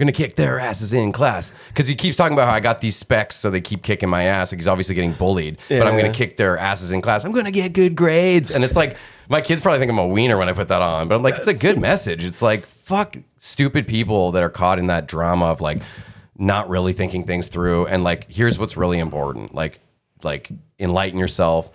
gonna 0.00 0.12
kick 0.12 0.34
their 0.34 0.58
asses 0.58 0.92
in 0.92 1.12
class 1.12 1.52
because 1.68 1.86
he 1.86 1.94
keeps 1.94 2.16
talking 2.16 2.32
about 2.32 2.48
how 2.48 2.54
I 2.54 2.60
got 2.60 2.80
these 2.80 2.96
specs, 2.96 3.36
so 3.36 3.50
they 3.50 3.60
keep 3.60 3.82
kicking 3.84 4.08
my 4.08 4.24
ass. 4.24 4.50
Like 4.50 4.58
he's 4.58 4.66
obviously 4.66 4.96
getting 4.96 5.12
bullied, 5.12 5.58
but 5.68 5.86
I'm 5.86 5.96
gonna 5.96 6.12
kick 6.12 6.36
their 6.36 6.58
asses 6.58 6.90
in 6.90 7.00
class. 7.00 7.24
I'm 7.24 7.32
gonna 7.32 7.52
get 7.52 7.72
good 7.72 7.94
grades, 7.94 8.50
and 8.50 8.64
it's 8.64 8.74
like 8.74 8.96
my 9.28 9.40
kids 9.40 9.60
probably 9.60 9.78
think 9.78 9.92
I'm 9.92 9.98
a 9.98 10.06
wiener 10.06 10.36
when 10.36 10.48
I 10.48 10.52
put 10.52 10.68
that 10.68 10.82
on, 10.82 11.06
but 11.06 11.14
I'm 11.14 11.22
like, 11.22 11.36
it's 11.36 11.46
a 11.46 11.54
good 11.54 11.78
message. 11.78 12.24
It's 12.24 12.42
like 12.42 12.66
fuck 12.66 13.16
stupid 13.38 13.86
people 13.86 14.32
that 14.32 14.42
are 14.42 14.50
caught 14.50 14.80
in 14.80 14.88
that 14.88 15.06
drama 15.06 15.46
of 15.46 15.60
like 15.60 15.78
not 16.36 16.68
really 16.68 16.92
thinking 16.92 17.24
things 17.24 17.46
through, 17.48 17.86
and 17.86 18.02
like 18.02 18.28
here's 18.30 18.58
what's 18.58 18.76
really 18.76 18.98
important, 18.98 19.54
like 19.54 19.80
like 20.24 20.50
enlighten 20.78 21.18
yourself. 21.18 21.70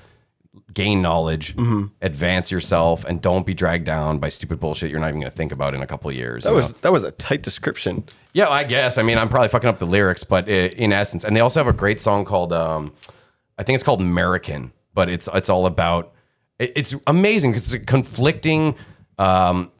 Gain 0.75 1.01
knowledge, 1.01 1.55
Mm-hmm. 1.55 1.85
advance 2.01 2.51
yourself, 2.51 3.03
and 3.05 3.19
don't 3.21 3.45
be 3.45 3.53
dragged 3.55 3.85
down 3.85 4.19
by 4.19 4.29
stupid 4.29 4.59
bullshit 4.59 4.91
you're 4.91 4.99
not 4.99 5.07
even 5.09 5.21
going 5.21 5.31
to 5.31 5.35
think 5.35 5.51
about 5.51 5.73
in 5.73 5.81
a 5.81 5.87
couple 5.87 6.09
of 6.11 6.15
years. 6.15 6.43
That 6.43 6.53
was 6.53 6.71
know? 6.71 6.77
that 6.81 6.91
was 6.91 7.03
a 7.03 7.11
tight 7.11 7.41
description. 7.41 8.03
Yeah, 8.33 8.49
I 8.49 8.63
guess. 8.65 8.97
I 8.97 9.01
mean, 9.01 9.17
I'm 9.17 9.29
probably 9.29 9.47
fucking 9.47 9.69
up 9.69 9.79
the 9.79 9.87
lyrics, 9.87 10.23
but 10.23 10.47
i 10.47 10.51
in 10.51 10.93
essence, 10.93 11.23
and 11.23 11.35
they 11.35 11.39
also 11.39 11.59
have 11.61 11.67
a 11.73 11.77
great 11.77 11.99
song 11.99 12.25
called, 12.25 12.51
um, 12.53 12.93
I 13.57 13.63
think 13.63 13.75
it's 13.75 13.83
called 13.83 14.01
American, 14.01 14.71
but 14.93 15.09
it's 15.09 15.27
it's 15.33 15.49
all 15.49 15.65
about. 15.65 16.11
it- 16.59 16.73
It's 16.75 16.93
amazing 17.07 17.51
because 17.51 17.73
it's 17.73 17.81
a 17.81 17.85
conflicting 17.85 18.75
um, 19.17 19.71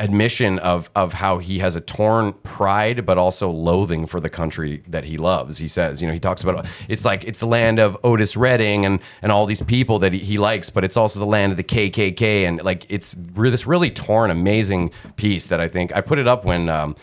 admission 0.00 0.58
of 0.60 0.90
of 0.96 1.12
how 1.12 1.38
he 1.38 1.58
has 1.60 1.76
a 1.76 1.80
torn 1.80 2.32
pride, 2.42 3.04
but 3.06 3.18
also 3.18 3.50
loathing 3.50 4.06
for 4.06 4.18
the 4.18 4.30
country 4.30 4.82
that 4.88 5.04
he 5.04 5.16
loves. 5.16 5.58
He 5.58 5.68
says, 5.68 6.00
you 6.00 6.08
know, 6.08 6.14
he 6.14 6.18
talks 6.18 6.42
about 6.42 6.66
it's 6.88 7.04
like 7.04 7.22
it's 7.24 7.38
the 7.38 7.46
land 7.46 7.78
of 7.78 7.96
Otis 8.02 8.36
Redding 8.36 8.84
and 8.84 8.98
and 9.22 9.30
all 9.30 9.46
these 9.46 9.62
people 9.62 9.98
that 10.00 10.12
he, 10.12 10.18
he 10.18 10.38
likes, 10.38 10.70
but 10.70 10.84
it's 10.84 10.96
also 10.96 11.20
the 11.20 11.26
land 11.26 11.52
of 11.52 11.58
the 11.58 11.64
KKK, 11.64 12.48
and 12.48 12.64
like 12.64 12.86
it's 12.88 13.14
re- 13.34 13.50
this 13.50 13.66
really 13.66 13.90
torn, 13.90 14.30
amazing 14.30 14.90
piece 15.16 15.46
that 15.46 15.60
I 15.60 15.68
think 15.68 15.94
I 15.94 16.00
put 16.00 16.18
it 16.18 16.26
up 16.26 16.44
when. 16.44 16.68
Um, 16.68 16.96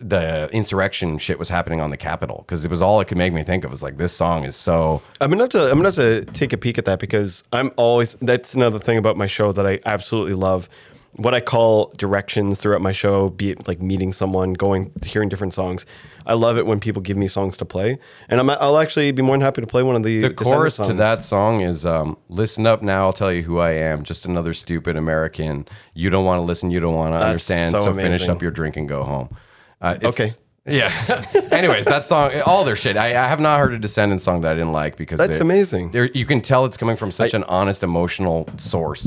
the 0.00 0.50
insurrection 0.52 1.16
shit 1.16 1.38
was 1.38 1.48
happening 1.48 1.80
on 1.80 1.88
the 1.88 1.96
Capitol 1.96 2.44
because 2.46 2.62
it 2.62 2.70
was 2.70 2.82
all 2.82 3.00
it 3.00 3.06
could 3.06 3.16
make 3.16 3.32
me 3.32 3.42
think 3.42 3.64
of 3.64 3.70
was 3.70 3.82
like 3.82 3.96
this 3.96 4.12
song 4.12 4.44
is 4.44 4.54
so 4.54 5.00
I'm 5.18 5.30
gonna 5.30 5.44
have 5.44 5.50
to. 5.50 5.62
I'm 5.64 5.78
gonna 5.80 5.84
have 5.84 5.94
to 5.94 6.26
take 6.26 6.52
a 6.52 6.58
peek 6.58 6.76
at 6.76 6.84
that 6.84 6.98
because 6.98 7.42
I'm 7.54 7.72
always. 7.76 8.14
That's 8.20 8.54
another 8.54 8.78
thing 8.78 8.98
about 8.98 9.16
my 9.16 9.26
show 9.26 9.50
that 9.52 9.66
I 9.66 9.80
absolutely 9.86 10.34
love. 10.34 10.68
What 11.14 11.34
I 11.34 11.40
call 11.40 11.92
directions 11.96 12.60
throughout 12.60 12.80
my 12.80 12.92
show, 12.92 13.30
be 13.30 13.50
it 13.50 13.66
like 13.66 13.80
meeting 13.80 14.12
someone, 14.12 14.52
going, 14.52 14.92
hearing 15.04 15.28
different 15.28 15.52
songs. 15.52 15.84
I 16.26 16.34
love 16.34 16.58
it 16.58 16.66
when 16.66 16.78
people 16.78 17.02
give 17.02 17.16
me 17.16 17.26
songs 17.26 17.56
to 17.56 17.64
play, 17.64 17.98
and 18.28 18.38
I'm, 18.38 18.48
I'll 18.50 18.78
actually 18.78 19.10
be 19.12 19.22
more 19.22 19.34
than 19.34 19.40
happy 19.40 19.60
to 19.60 19.66
play 19.66 19.82
one 19.82 19.96
of 19.96 20.02
the 20.04 20.20
the 20.20 20.30
chorus 20.34 20.76
to 20.76 20.92
that 20.94 21.24
song 21.24 21.60
is 21.60 21.84
um, 21.84 22.16
listen 22.28 22.66
up 22.66 22.82
now 22.82 23.04
i'll 23.06 23.12
tell 23.12 23.32
you 23.32 23.42
who 23.42 23.58
i 23.58 23.72
am. 23.72 24.04
Just 24.04 24.26
another 24.26 24.52
stupid 24.54 24.96
american 24.96 25.66
you 25.94 26.08
don't 26.10 26.24
want 26.24 26.38
to 26.38 26.42
listen 26.42 26.70
you 26.70 26.78
don't 26.78 26.94
want 26.94 27.14
to 27.14 27.18
understand 27.18 27.74
so 27.74 27.84
so, 27.84 27.94
finish 27.94 28.28
up 28.28 28.40
your 28.42 28.50
drink 28.52 28.76
and 28.76 28.88
go 28.88 29.02
home. 29.02 29.36
Uh, 29.80 29.94
it's- 29.96 30.20
Okay. 30.20 30.30
Yeah 30.68 31.24
anyways 31.52 31.84
that 31.86 32.04
song 32.04 32.40
all 32.42 32.64
their 32.64 32.76
shit 32.76 32.96
I, 32.96 33.08
I 33.10 33.28
have 33.28 33.40
not 33.40 33.58
heard 33.58 33.72
a 33.72 33.78
descendant 33.78 34.20
song 34.20 34.42
that 34.42 34.52
i 34.52 34.54
didn't 34.54 34.72
like 34.72 34.96
because 34.96 35.18
That's 35.18 35.38
they- 35.38 35.42
amazing. 35.42 35.90
they're- 35.90 36.10
you 36.14 36.24
can 36.26 36.40
tell 36.40 36.64
it's 36.64 36.76
coming 36.76 36.96
from 36.96 37.10
such 37.10 37.34
an 37.34 37.44
honest 37.44 37.82
emotional 37.82 38.48
source 38.58 39.06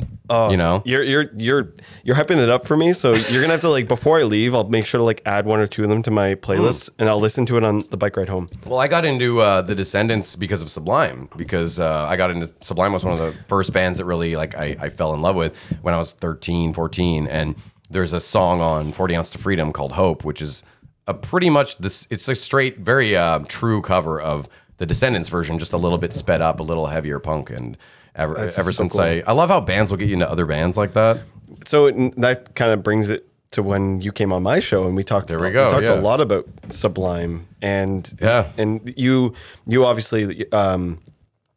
you 0.50 0.58
know 0.58 0.82
You're 0.86 1.04
you're 1.04 1.26
you're 1.36 1.74
you're 2.04 2.16
hyping 2.16 2.38
it 2.42 2.50
up 2.50 2.66
for 2.66 2.78
me, 2.78 2.94
so 2.94 3.14
you're 3.14 3.42
gonna 3.42 3.52
have 3.54 3.60
to 3.62 3.70
like 3.70 3.88
before 3.88 4.18
I 4.20 4.24
leave, 4.24 4.56
I'll 4.56 4.68
make 4.70 4.86
sure 4.86 4.98
to 4.98 5.04
like 5.04 5.22
add 5.26 5.46
one 5.46 5.60
or 5.60 5.68
two 5.68 5.84
of 5.84 5.90
them 5.90 6.02
to 6.04 6.12
my 6.12 6.36
playlist, 6.36 6.88
Hmm. 6.90 6.96
and 7.02 7.10
I'll 7.10 7.20
listen 7.20 7.46
to 7.48 7.58
it 7.58 7.64
on 7.64 7.84
the 7.90 7.98
bike 7.98 8.16
ride 8.16 8.30
home. 8.30 8.48
Well, 8.66 8.80
I 8.80 8.88
got 8.88 9.04
into 9.04 9.42
uh, 9.42 9.62
the 9.62 9.76
Descendents 9.76 10.36
because 10.38 10.62
of 10.62 10.72
Sublime. 10.72 11.28
Because 11.36 11.80
uh, 11.80 12.06
I 12.10 12.16
got 12.16 12.32
into 12.32 12.52
Sublime 12.62 12.94
was 12.94 13.04
one 13.04 13.14
of 13.14 13.20
the 13.20 13.36
first 13.50 13.74
bands 13.74 13.98
that 13.98 14.06
really 14.06 14.36
like 14.38 14.56
I, 14.56 14.78
I 14.80 14.90
fell 14.90 15.14
in 15.14 15.22
love 15.22 15.36
with 15.36 15.54
when 15.82 15.94
I 15.94 15.98
was 15.98 16.14
13, 16.14 16.74
14. 16.74 17.28
And 17.28 17.56
there's 17.90 18.14
a 18.14 18.20
song 18.22 18.62
on 18.62 18.94
40 18.94 19.16
Ounce 19.18 19.30
to 19.32 19.38
Freedom 19.38 19.72
called 19.74 19.92
Hope, 19.92 20.24
which 20.24 20.42
is 20.42 20.64
a 21.12 21.14
pretty 21.14 21.50
much 21.50 21.78
this. 21.78 22.08
It's 22.10 22.28
a 22.28 22.36
straight, 22.36 22.80
very 22.80 23.16
uh, 23.16 23.40
true 23.48 23.82
cover 23.82 24.20
of 24.20 24.50
the 24.78 24.86
Descendents 24.86 25.30
version, 25.30 25.60
just 25.60 25.74
a 25.74 25.78
little 25.78 25.98
bit 25.98 26.14
sped 26.14 26.42
up, 26.42 26.60
a 26.60 26.64
little 26.64 26.88
heavier 26.88 27.20
punk. 27.20 27.50
And 27.50 27.78
ever 28.16 28.38
ever 28.38 28.52
so 28.52 28.72
since 28.72 28.94
cool. 28.94 29.02
I 29.02 29.24
I 29.28 29.32
love 29.34 29.50
how 29.50 29.62
bands 29.62 29.92
will 29.92 29.98
get 29.98 30.08
you 30.08 30.16
into 30.16 30.30
other 30.30 30.46
bands 30.46 30.78
like 30.78 30.94
that. 30.94 31.22
So 31.66 31.86
it, 31.88 32.20
that 32.20 32.56
kind 32.56 32.72
of 32.72 32.84
brings 32.84 33.10
it 33.10 33.28
to 33.52 33.64
when 33.64 34.02
you 34.02 34.12
came 34.12 34.34
on 34.34 34.44
my 34.44 34.60
show 34.60 34.86
and 34.88 34.96
we 34.96 35.04
talked. 35.04 35.28
There 35.28 35.40
we 35.40 35.52
go, 35.52 35.70
talked 35.70 35.84
yeah. 35.84 35.94
a 35.94 36.02
lot 36.02 36.22
about 36.22 36.48
Sublime 36.70 37.48
and 37.62 38.12
Yeah. 38.22 38.48
and 38.58 38.94
you 38.98 39.34
you 39.68 39.86
obviously 39.86 40.52
um, 40.52 41.00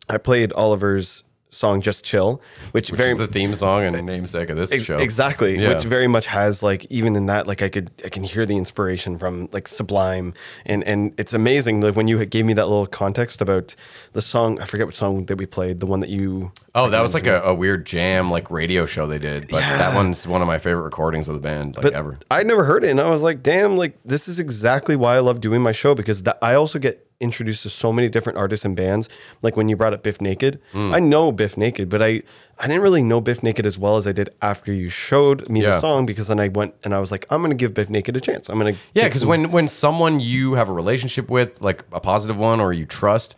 I 0.08 0.18
played 0.18 0.52
Oliver's 0.52 1.23
song 1.54 1.80
"Just 1.80 2.04
Chill," 2.04 2.40
which, 2.72 2.90
Which 2.90 2.98
very 2.98 3.12
is 3.12 3.18
the 3.18 3.26
theme 3.26 3.54
song 3.54 3.84
and 3.84 4.04
namesake 4.06 4.50
of 4.50 4.56
this 4.56 4.72
Ex- 4.72 4.84
show. 4.84 4.96
Exactly, 4.96 5.58
Yeah. 5.60 5.70
which 5.74 5.84
very 5.84 6.08
much 6.08 6.26
has 6.26 6.62
like 6.62 6.86
even 6.90 7.16
in 7.16 7.26
that 7.26 7.46
like 7.46 7.62
I 7.62 7.68
could 7.68 7.90
I 8.04 8.08
can 8.08 8.22
hear 8.24 8.44
the 8.46 8.56
inspiration 8.56 9.18
from 9.18 9.48
like 9.52 9.68
Sublime 9.68 10.34
and 10.66 10.82
and 10.84 11.14
it's 11.18 11.32
amazing 11.32 11.80
like 11.80 11.96
when 11.96 12.08
you 12.08 12.24
gave 12.26 12.44
me 12.44 12.52
that 12.54 12.66
little 12.68 12.86
context 12.86 13.40
about 13.40 13.74
the 14.12 14.22
song 14.22 14.60
I 14.60 14.64
forget 14.64 14.86
what 14.86 14.94
song 14.96 15.26
that 15.26 15.36
we 15.38 15.46
played 15.46 15.80
the 15.80 15.86
one 15.86 16.00
that 16.00 16.10
you 16.10 16.52
Oh, 16.76 16.90
that 16.90 17.00
was 17.00 17.14
like 17.14 17.26
a, 17.28 17.40
a 17.42 17.54
weird 17.54 17.86
jam, 17.86 18.30
like 18.32 18.50
radio 18.50 18.84
show 18.84 19.06
they 19.06 19.18
did. 19.20 19.46
But 19.48 19.60
that 19.60 19.94
one's 19.94 20.26
one 20.26 20.40
of 20.42 20.48
my 20.48 20.58
favorite 20.58 20.82
recordings 20.82 21.28
of 21.28 21.34
the 21.34 21.40
band, 21.40 21.76
like 21.76 21.82
but 21.84 21.92
ever. 21.92 22.18
I'd 22.30 22.46
never 22.48 22.64
heard 22.64 22.82
it 22.84 22.90
and 22.90 23.00
I 23.00 23.08
was 23.08 23.22
like 23.22 23.42
damn 23.42 23.76
like 23.76 23.96
this 24.04 24.26
is 24.26 24.40
exactly 24.40 24.96
why 24.96 25.14
I 25.16 25.20
love 25.20 25.40
doing 25.40 25.62
my 25.62 25.72
show 25.72 25.94
because 25.94 26.24
that 26.24 26.38
I 26.42 26.54
also 26.54 26.78
get 26.80 27.00
introduced 27.20 27.62
to 27.62 27.70
so 27.70 27.92
many 27.92 28.08
different 28.08 28.36
artists 28.38 28.64
and 28.66 28.74
bands 28.74 29.08
like 29.40 29.56
when 29.56 29.68
you 29.68 29.76
brought 29.76 29.94
up 29.94 30.02
Bif 30.02 30.20
Naked 30.20 30.60
Hmm. 30.72 30.92
I 30.92 30.98
know 30.98 31.30
Bif 31.30 31.56
Naked 31.56 31.88
but 31.88 32.02
I 32.02 32.22
I 32.58 32.66
didn't 32.66 32.82
really 32.82 33.04
know 33.04 33.20
Bif 33.20 33.42
Naked 33.44 33.64
as 33.66 33.78
well 33.78 33.96
as 33.96 34.06
I 34.08 34.12
did 34.12 34.30
after 34.42 34.72
you 34.72 34.88
showed 34.88 35.48
me 35.48 35.60
the 35.60 35.68
Yeah. 35.68 35.78
song 35.78 36.06
because 36.06 36.26
then 36.26 36.40
I 36.40 36.48
went 36.48 36.74
and 36.82 36.92
I 36.92 36.98
was 36.98 37.12
like 37.12 37.24
I'm 37.30 37.40
gonna 37.40 37.54
give 37.54 37.72
Bif 37.72 37.88
Naked 37.88 38.16
a 38.16 38.20
chance 38.20 38.48
I'm 38.48 38.58
gonna 38.58 38.74
Yeah, 38.94 39.04
because 39.04 39.24
when 39.24 39.52
when 39.52 39.68
someone 39.68 40.18
you 40.18 40.54
have 40.54 40.68
a 40.68 40.72
relationship 40.72 41.30
with, 41.30 41.62
like 41.62 41.84
a 41.92 42.00
positive 42.00 42.36
one, 42.36 42.60
or 42.60 42.72
you 42.72 42.84
trust, 42.84 43.36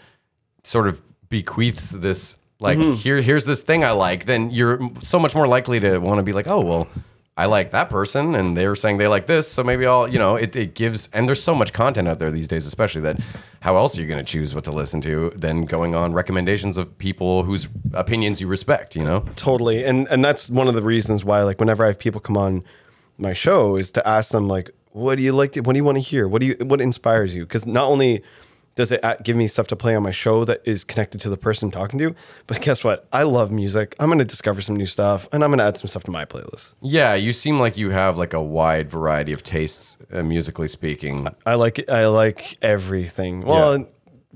sort 0.65 0.89
of 0.89 1.03
bequeaths 1.29 1.91
this, 1.91 2.39
like 2.59 2.79
Mm-hmm. 2.79 2.95
here 2.95 3.21
here's 3.21 3.45
this 3.45 3.63
thing 3.63 3.85
I 3.85 3.91
like, 3.91 4.27
then 4.27 4.51
you're 4.51 4.79
so 5.03 5.19
much 5.19 5.35
more 5.35 5.47
likely 5.47 5.81
to 5.81 5.99
want 5.99 6.19
to 6.19 6.23
be 6.23 6.33
like, 6.33 6.49
oh 6.49 6.61
well, 6.61 6.89
I 7.39 7.45
like 7.47 7.71
that 7.73 7.91
person, 7.91 8.35
and 8.35 8.57
they're 8.57 8.75
saying 8.75 8.97
they 8.97 9.09
like 9.09 9.27
this, 9.27 9.47
so 9.47 9.63
maybe 9.63 9.85
I'll, 9.87 10.09
you 10.09 10.19
know, 10.19 10.37
it, 10.37 10.57
it 10.57 10.75
gives. 10.75 11.11
And 11.13 11.29
there's 11.29 11.43
so 11.43 11.55
much 11.55 11.75
content 11.75 12.09
out 12.09 12.19
there 12.19 12.31
these 12.31 12.49
days, 12.49 12.67
especially 12.67 13.03
that. 13.03 13.21
How 13.61 13.77
else 13.77 13.99
are 13.99 14.01
you 14.01 14.07
going 14.07 14.25
to 14.25 14.31
choose 14.33 14.55
what 14.55 14.63
to 14.65 14.71
listen 14.71 15.01
to 15.03 15.33
than 15.35 15.65
going 15.65 15.95
on 15.95 16.13
recommendations 16.13 16.77
of 16.77 16.97
people 16.99 17.43
whose 17.43 17.67
opinions 17.93 18.41
you 18.41 18.47
respect? 18.47 18.95
You 18.95 19.05
know. 19.05 19.25
totally 19.37 19.85
and 19.85 20.07
and 20.09 20.25
that's 20.25 20.49
one 20.49 20.69
of 20.69 20.75
the 20.75 20.83
reasons 20.83 21.25
why 21.25 21.43
like 21.43 21.59
whenever 21.59 21.83
i 21.83 21.89
have 21.89 21.99
people 21.99 22.21
come 22.21 22.37
on 22.37 22.63
my 23.19 23.33
show 23.33 23.75
is 23.77 23.91
to 23.93 24.07
ask 24.09 24.31
them 24.31 24.47
like 24.47 24.71
what 24.93 25.17
do 25.17 25.23
you 25.23 25.33
like 25.33 25.53
to, 25.53 25.61
what 25.63 25.73
do 25.73 25.79
you 25.79 25.85
want 25.85 25.97
to 25.97 26.03
hear 26.03 26.29
what 26.29 26.41
do 26.41 26.47
you 26.47 26.55
what 26.61 26.81
inspires 26.81 27.35
you 27.35 27.45
because 27.45 27.67
not 27.67 27.87
only 27.91 28.23
does 28.77 28.93
it 28.93 29.05
uh, 29.05 29.17
give 29.25 29.35
me 29.37 29.49
stuff 29.49 29.67
to 29.69 29.77
play 29.77 29.97
on 29.97 30.03
my 30.05 30.13
show 30.13 30.45
that 30.45 30.61
is 30.65 30.85
connected 30.85 31.21
to 31.23 31.29
the 31.29 31.37
person 31.37 31.67
I'm 31.67 31.71
talking 31.73 31.99
to? 31.99 32.15
But 32.47 32.61
guess 32.61 32.85
what? 32.85 33.09
I 33.13 33.25
love 33.25 33.51
music. 33.51 33.97
I'm 33.99 34.09
going 34.09 34.21
to 34.21 34.25
discover 34.25 34.61
some 34.61 34.77
new 34.77 34.87
stuff 34.87 35.29
and 35.33 35.43
I'm 35.43 35.51
going 35.51 35.59
to 35.59 35.65
add 35.65 35.77
some 35.77 35.89
stuff 35.89 36.05
to 36.05 36.11
my 36.13 36.25
playlist. 36.25 36.75
Yeah, 36.81 37.15
you 37.15 37.33
seem 37.33 37.59
like 37.59 37.77
you 37.77 37.91
have 37.91 38.17
like 38.17 38.33
a 38.33 38.43
wide 38.43 38.89
variety 38.89 39.33
of 39.33 39.43
tastes, 39.43 39.97
uh, 40.13 40.23
musically 40.23 40.69
speaking. 40.69 41.27
I 41.45 41.57
like 41.57 41.89
I 41.91 42.07
like 42.07 42.57
everything. 42.63 43.41
Well, 43.43 43.79
Yeah. 43.79 43.85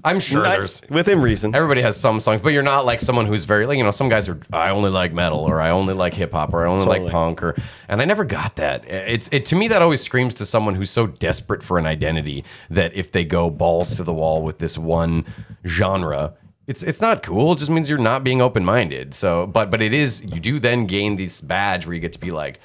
I'm 0.03 0.19
sure 0.21 0.43
not- 0.45 0.51
there's 0.57 0.81
within 0.89 1.21
reason. 1.21 1.55
everybody 1.55 1.83
has 1.83 1.97
some 1.97 2.21
songs, 2.21 2.41
but 2.43 2.55
you're 2.55 2.63
not 2.63 2.87
like 2.87 3.01
someone 3.03 3.27
who's 3.27 3.45
very 3.45 3.67
like 3.67 3.77
you 3.77 3.85
know 3.85 3.91
some 3.91 4.09
guys 4.09 4.29
are 4.29 4.41
I 4.53 4.71
only 4.71 4.89
like 4.91 5.13
metal 5.13 5.41
or 5.41 5.61
I 5.61 5.71
only 5.71 5.93
like 5.95 6.15
hip 6.15 6.33
hop 6.33 6.55
or 6.55 6.67
I 6.67 6.71
only 6.71 6.87
like 6.87 6.99
Totally. 7.03 7.11
punk 7.13 7.43
or 7.43 7.55
and 7.89 8.01
I 8.01 8.05
never 8.07 8.25
got 8.25 8.57
that. 8.57 8.85
It's 8.89 9.29
it 9.31 9.45
to 9.47 9.57
me 9.57 9.69
that 9.69 9.83
always 9.83 10.01
screams 10.01 10.33
to 10.35 10.47
someone 10.47 10.75
who's 10.75 10.91
so 10.91 11.07
desperate 11.07 11.63
for 11.63 11.77
an 11.77 11.87
identity 11.87 12.45
that 12.71 12.95
if 12.95 13.13
they 13.13 13.25
go 13.25 13.51
balls 13.51 13.95
to 13.97 14.03
the 14.05 14.15
wall 14.15 14.43
with 14.43 14.59
this 14.59 14.79
one 14.79 15.25
genre. 15.67 16.35
It's, 16.67 16.85
it's 16.85 17.01
not 17.01 17.25
cool. 17.25 17.55
It 17.55 17.59
just 17.59 17.71
means 17.71 17.89
you're 17.89 17.99
not 17.99 18.23
being 18.23 18.41
open 18.41 18.65
minded. 18.65 19.13
So, 19.13 19.49
but 19.49 19.73
but 19.73 19.83
it 19.83 19.93
is. 19.93 20.23
You 20.23 20.39
do 20.39 20.61
then 20.61 20.87
gain 20.87 21.17
this 21.17 21.41
badge 21.41 21.85
where 21.85 21.95
you 21.95 22.01
get 22.01 22.13
to 22.13 22.19
be 22.21 22.31
like, 22.31 22.61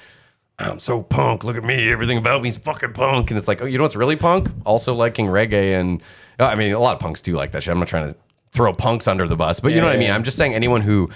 I'm 0.60 0.78
so 0.78 1.02
punk. 1.02 1.42
Look 1.42 1.56
at 1.56 1.64
me. 1.64 1.90
Everything 1.90 2.16
about 2.16 2.40
me 2.40 2.48
is 2.50 2.56
fucking 2.56 2.92
punk. 2.92 3.32
And 3.32 3.36
it's 3.38 3.48
like, 3.48 3.60
oh, 3.60 3.64
you 3.64 3.78
know 3.78 3.82
what's 3.84 3.96
really 3.96 4.14
punk? 4.14 4.48
Also 4.64 4.94
liking 4.94 5.26
reggae 5.26 5.78
and 5.80 6.00
I 6.38 6.54
mean, 6.54 6.72
a 6.72 6.78
lot 6.78 6.94
of 6.94 7.00
punks 7.00 7.22
do 7.22 7.32
like 7.34 7.52
that 7.52 7.62
shit. 7.62 7.72
I'm 7.72 7.78
not 7.78 7.88
trying 7.88 8.12
to 8.12 8.16
throw 8.52 8.72
punks 8.72 9.06
under 9.08 9.26
the 9.26 9.36
bus, 9.36 9.60
but 9.60 9.72
you 9.72 9.80
know 9.80 9.86
what 9.86 9.94
I 9.94 9.98
mean. 9.98 10.10
I'm 10.10 10.22
just 10.22 10.36
saying 10.36 10.54
anyone 10.54 10.80
who 10.82 11.10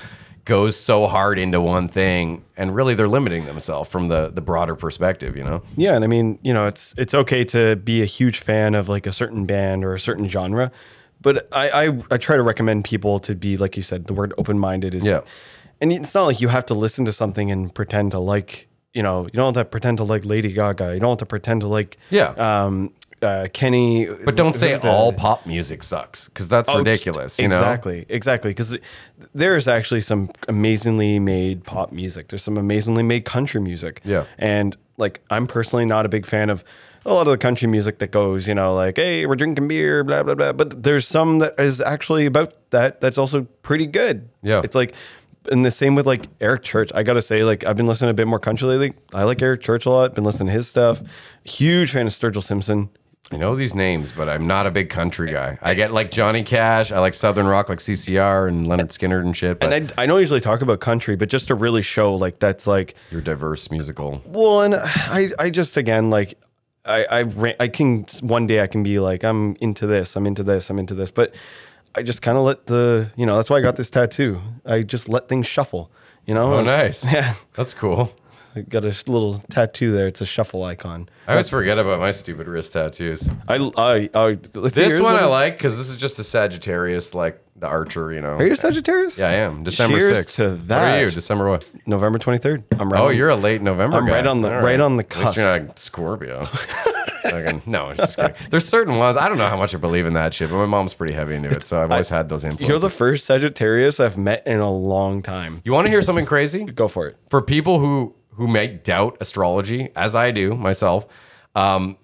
goes 0.47 0.75
so 0.77 1.07
hard 1.07 1.39
into 1.39 1.61
one 1.61 1.87
thing 1.87 2.43
and 2.57 2.75
really 2.75 2.95
they're 2.95 3.07
limiting 3.09 3.45
themselves 3.45 3.89
from 3.91 4.09
the 4.09 4.31
the 4.31 4.41
broader 4.41 4.75
perspective. 4.75 5.37
You 5.37 5.45
know? 5.45 5.63
Yeah, 5.77 5.95
and 5.95 6.05
I 6.05 6.07
mean, 6.07 6.39
you 6.43 6.53
know, 6.55 6.67
it's 6.67 6.95
it's 6.99 7.15
okay 7.15 7.45
to 7.47 7.77
be 7.77 8.03
a 8.03 8.07
huge 8.07 8.39
fan 8.39 8.75
of 8.75 8.89
like 8.89 9.07
a 9.07 9.13
certain 9.13 9.45
band 9.47 9.85
or 9.85 9.95
a 9.95 10.01
certain 10.01 10.29
genre, 10.29 10.73
but 11.21 11.47
I 11.53 11.87
I, 11.89 11.99
I 12.11 12.17
try 12.17 12.37
to 12.37 12.43
recommend 12.43 12.85
people 12.85 13.19
to 13.21 13.35
be 13.35 13.57
like 13.57 13.77
you 13.77 13.83
said, 13.83 14.07
the 14.07 14.15
word 14.15 14.33
open 14.39 14.59
minded 14.59 14.95
is 14.95 15.07
Yeah. 15.07 15.21
and 15.81 15.93
it's 15.93 16.15
not 16.15 16.25
like 16.25 16.41
you 16.41 16.49
have 16.49 16.67
to 16.67 16.75
listen 16.75 17.05
to 17.05 17.13
something 17.13 17.51
and 17.51 17.73
pretend 17.75 18.11
to 18.13 18.19
like 18.19 18.67
you 18.95 19.03
know 19.03 19.25
you 19.25 19.31
don't 19.37 19.55
have 19.55 19.67
to 19.67 19.71
pretend 19.71 19.99
to 19.99 20.05
like 20.05 20.25
Lady 20.25 20.53
Gaga, 20.53 20.95
you 20.95 21.01
don't 21.01 21.11
have 21.11 21.19
to 21.19 21.27
pretend 21.27 21.61
to 21.61 21.69
like 21.69 21.97
Yeah. 22.11 22.31
um 22.31 22.93
uh, 23.23 23.47
Kenny, 23.53 24.07
But 24.25 24.37
don't 24.37 24.55
say 24.57 24.77
the- 24.77 24.89
all 24.91 25.13
pop 25.13 25.47
music 25.47 25.83
sucks 25.83 26.29
because 26.29 26.49
that's 26.49 26.69
Oh, 26.71 26.79
ridiculous. 26.79 27.39
You 27.39 27.49
know? 27.49 27.59
exactly, 27.59 28.07
exactly. 28.09 28.51
Because 28.51 28.77
there's 29.35 29.69
actually 29.69 30.01
some 30.01 30.31
amazingly 30.49 31.19
made 31.19 31.65
pop 31.65 31.93
music. 31.93 32.29
There's 32.29 32.43
some 32.43 32.57
amazingly 32.57 33.03
made 33.03 33.25
country 33.25 33.61
music. 33.61 34.01
Yeah. 34.05 34.25
And 34.39 34.77
like, 34.97 35.21
I'm 35.31 35.47
personally 35.47 35.85
not 35.85 36.07
a 36.07 36.09
big 36.09 36.27
fan 36.27 36.51
of 36.51 36.65
a 37.07 37.15
lot 37.15 37.27
of 37.27 37.31
the 37.31 37.39
country 37.39 37.67
music 37.69 37.99
that 38.01 38.11
goes, 38.11 38.47
you 38.47 38.55
know, 38.55 38.75
like, 38.75 38.97
hey, 38.97 39.25
we're 39.27 39.37
drinking 39.37 39.69
beer, 39.69 40.05
blah 40.05 40.23
blah 40.23 40.35
blah. 40.35 40.53
But 40.53 40.83
there's 40.83 41.07
some 41.07 41.39
that 41.39 41.59
is 41.59 41.81
actually 41.81 42.27
about 42.27 42.55
that. 42.71 43.01
That's 43.01 43.17
also 43.19 43.43
pretty 43.63 43.87
good. 43.87 44.29
Yeah. 44.43 44.61
It's 44.65 44.75
like. 44.75 44.95
And 45.51 45.65
the 45.65 45.71
same 45.71 45.95
with 45.95 46.07
like 46.07 46.27
Eric 46.43 46.63
Church. 46.65 46.91
I 46.95 47.03
gotta 47.03 47.23
say, 47.23 47.45
like 47.45 47.65
I've 47.65 47.75
been 47.77 47.87
listening 47.87 48.11
a 48.11 48.15
bit 48.15 48.27
more 48.29 48.39
country 48.39 48.69
lately. 48.69 48.93
I 49.15 49.25
like 49.25 49.41
Eric 49.41 49.63
Church 49.63 49.87
a 49.87 49.91
lot. 49.91 50.15
Been 50.15 50.23
listening 50.23 50.49
to 50.49 50.53
his 50.53 50.69
stuff. 50.69 51.01
Huge 51.45 51.93
fan 51.93 52.07
of 52.07 52.13
Sturgill 52.13 52.43
Simpson. 52.43 52.91
I 53.33 53.37
know 53.37 53.55
these 53.55 53.77
names, 53.77 54.11
but 54.11 54.29
I'm 54.29 54.47
not 54.49 54.67
a 54.67 54.73
big 54.73 54.91
country 54.91 55.31
guy. 55.31 55.57
I 55.63 55.75
get 55.75 55.93
like 55.93 56.11
Johnny 56.11 56.43
Cash. 56.43 56.91
I 56.91 56.99
like 56.99 57.15
Southern 57.15 57.47
rock, 57.47 57.69
like 57.69 57.79
CCR 57.79 58.49
and 58.49 58.67
Lynyrd 58.67 58.89
Skynyrd 58.89 59.21
and 59.23 59.37
shit. 59.37 59.61
But 59.61 59.73
And 59.73 59.93
I, 59.97 60.03
I 60.03 60.07
don't 60.07 60.19
usually 60.19 60.41
talk 60.41 60.63
about 60.63 60.81
country, 60.81 61.15
but 61.15 61.29
just 61.29 61.47
to 61.49 61.55
really 61.55 61.83
show 61.83 62.15
like 62.17 62.41
that's 62.41 62.67
like 62.67 62.97
you're 63.13 63.21
diverse 63.21 63.71
musical. 63.71 64.21
Well, 64.27 64.63
and 64.63 64.75
I, 64.75 65.31
I 65.39 65.51
just 65.51 65.77
again 65.77 66.11
like 66.11 66.35
I, 66.85 67.05
I, 67.05 67.23
ra- 67.23 67.53
I 67.61 67.69
can 67.69 68.05
one 68.23 68.49
day 68.49 68.63
I 68.63 68.67
can 68.67 68.83
be 68.83 68.99
like 68.99 69.23
I'm 69.23 69.55
into 69.61 69.87
this, 69.87 70.17
I'm 70.17 70.27
into 70.27 70.43
this, 70.43 70.69
I'm 70.69 70.81
into 70.81 70.95
this, 70.95 71.13
but 71.13 71.33
I 71.95 72.03
just 72.03 72.23
kind 72.23 72.37
of 72.37 72.43
let 72.45 72.67
the 72.67 73.13
you 73.17 73.27
know 73.27 73.37
that's 73.37 73.49
why 73.49 73.59
I 73.59 73.61
got 73.61 73.77
this 73.77 73.91
tattoo. 73.91 74.41
I 74.67 74.83
just 74.83 75.09
let 75.09 75.29
things 75.29 75.47
shuffle, 75.47 75.93
you 76.27 76.35
know. 76.35 76.55
Oh, 76.55 76.65
nice. 76.65 77.05
Yeah, 77.13 77.35
That's 77.55 77.75
cool. 77.75 78.13
I 78.57 78.63
got 78.63 78.85
a 78.85 78.89
little 79.11 79.39
tattoo 79.51 79.93
there. 79.93 80.07
It's 80.09 80.21
a 80.21 80.27
shuffle 80.27 80.65
icon. 80.65 81.09
I 81.29 81.33
always 81.33 81.49
forget 81.49 81.79
about 81.79 82.01
my 82.01 82.11
stupid 82.11 82.49
wrist 82.49 82.73
tattoos. 82.73 83.29
I, 83.49 83.57
I, 83.77 84.11
I 84.13 84.27
let's 84.31 84.49
see, 84.53 84.61
This 84.61 84.75
here's 84.95 85.01
one 85.01 85.13
what 85.15 85.23
I 85.23 85.27
is- 85.27 85.31
like 85.31 85.57
because 85.59 85.79
this 85.79 85.89
is 85.89 85.97
just 85.97 86.19
a 86.19 86.25
Sagittarius, 86.25 87.15
like 87.15 87.41
the 87.57 87.67
archer, 87.69 88.13
you 88.13 88.21
know. 88.21 88.35
Are 88.37 88.45
you 88.47 88.53
a 88.53 88.57
Sagittarius? 88.57 89.19
Yeah, 89.19 89.29
I 89.29 89.33
am. 89.35 89.63
December 89.63 89.99
Cheers 89.99 90.27
6th. 90.27 90.35
to 90.37 90.57
What 90.75 90.79
are 90.83 91.01
you? 91.03 91.11
December 91.11 91.49
what? 91.51 91.65
November 91.87 92.19
twenty 92.19 92.39
third. 92.39 92.65
I'm 92.79 92.89
right. 92.91 93.01
Oh, 93.01 93.09
on- 93.09 93.17
you're 93.17 93.29
a 93.29 93.37
late 93.37 93.63
November 93.63 93.99
I'm 93.99 94.07
guy. 94.07 94.13
right 94.15 94.27
on 94.27 94.41
the- 94.41 94.51
right 94.51 94.81
on 94.81 94.97
the 94.97 95.05
At 95.05 95.17
least 95.19 95.37
you're 95.37 95.45
not 95.47 95.61
a 95.77 95.79
Scorpio. 95.79 96.45
Fucking- 97.23 97.63
no, 97.67 97.93
just 97.95 98.17
kidding. 98.17 98.35
There's 98.51 98.67
certain 98.67 98.97
ones. 98.97 99.17
I 99.17 99.29
don't 99.29 99.39
know 99.39 99.47
how 99.49 99.57
much 99.59 99.75
I 99.75 99.79
believe 99.79 100.07
in 100.07 100.15
that 100.15 100.35
shit, 100.35 100.51
but 100.51 100.57
my 100.57 100.67
mom's 100.67 100.95
pretty 100.95 101.13
heavy 101.13 101.37
into 101.37 101.51
it, 101.51 101.63
so 101.63 101.81
I've 101.83 101.91
always 101.91 102.09
had 102.09 102.29
those 102.29 102.43
influences. 102.45 102.69
You're 102.69 102.79
the 102.79 102.91
first 102.91 103.27
Sagittarius 103.27 104.01
I've 104.01 104.19
met 104.19 104.45
in 104.47 104.59
a 104.59 104.71
long 104.73 105.23
time. 105.23 105.61
you 105.65 105.73
want 105.73 105.85
to 105.87 105.91
hear 105.91 106.03
something 106.03 106.27
crazy? 106.27 106.65
Go 106.65 106.89
for 106.89 107.07
it. 107.07 107.17
for 107.29 107.41
people 107.43 107.79
who 107.79 108.15
who 108.41 108.49
may 108.49 108.67
doubt 108.67 109.19
astrology, 109.21 109.91
as 109.95 110.17
I 110.17 110.31
do 110.31 110.55
myself, 110.55 111.07
um, 111.55 111.99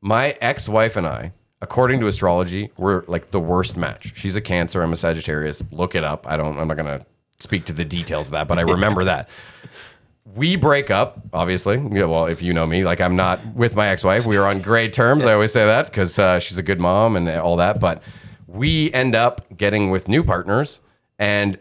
my 0.00 0.36
ex-wife 0.40 0.96
and 0.96 1.06
I, 1.06 1.32
according 1.62 2.00
to 2.00 2.08
astrology, 2.08 2.72
we're 2.76 3.04
like 3.06 3.30
the 3.30 3.38
worst 3.38 3.76
match. 3.76 4.12
She's 4.16 4.34
a 4.34 4.40
Cancer, 4.40 4.82
I'm 4.82 4.92
a 4.92 4.96
Sagittarius. 4.96 5.62
Look 5.70 5.94
it 5.94 6.02
up. 6.02 6.26
I 6.26 6.36
don't. 6.36 6.58
I'm 6.58 6.66
not 6.66 6.76
gonna 6.76 7.06
speak 7.38 7.66
to 7.66 7.72
the 7.72 7.84
details 7.84 8.26
of 8.26 8.32
that, 8.32 8.48
but 8.48 8.58
I 8.58 8.62
remember 8.62 9.04
that. 9.04 9.28
We 10.34 10.56
break 10.56 10.90
up, 10.90 11.20
obviously. 11.32 11.76
Yeah, 11.76 12.06
well, 12.06 12.26
if 12.26 12.42
you 12.42 12.52
know 12.52 12.66
me, 12.66 12.82
like 12.82 13.00
I'm 13.00 13.14
not 13.14 13.54
with 13.54 13.76
my 13.76 13.86
ex-wife. 13.86 14.26
We 14.26 14.36
are 14.38 14.44
on 14.44 14.62
great 14.62 14.92
terms. 14.92 15.24
I 15.24 15.34
always 15.34 15.52
say 15.52 15.66
that 15.66 15.86
because 15.86 16.18
uh, 16.18 16.40
she's 16.40 16.58
a 16.58 16.64
good 16.64 16.80
mom 16.80 17.14
and 17.14 17.28
all 17.28 17.54
that. 17.58 17.78
But 17.78 18.02
we 18.48 18.92
end 18.92 19.14
up 19.14 19.56
getting 19.56 19.90
with 19.90 20.08
new 20.08 20.24
partners, 20.24 20.80
and 21.16 21.60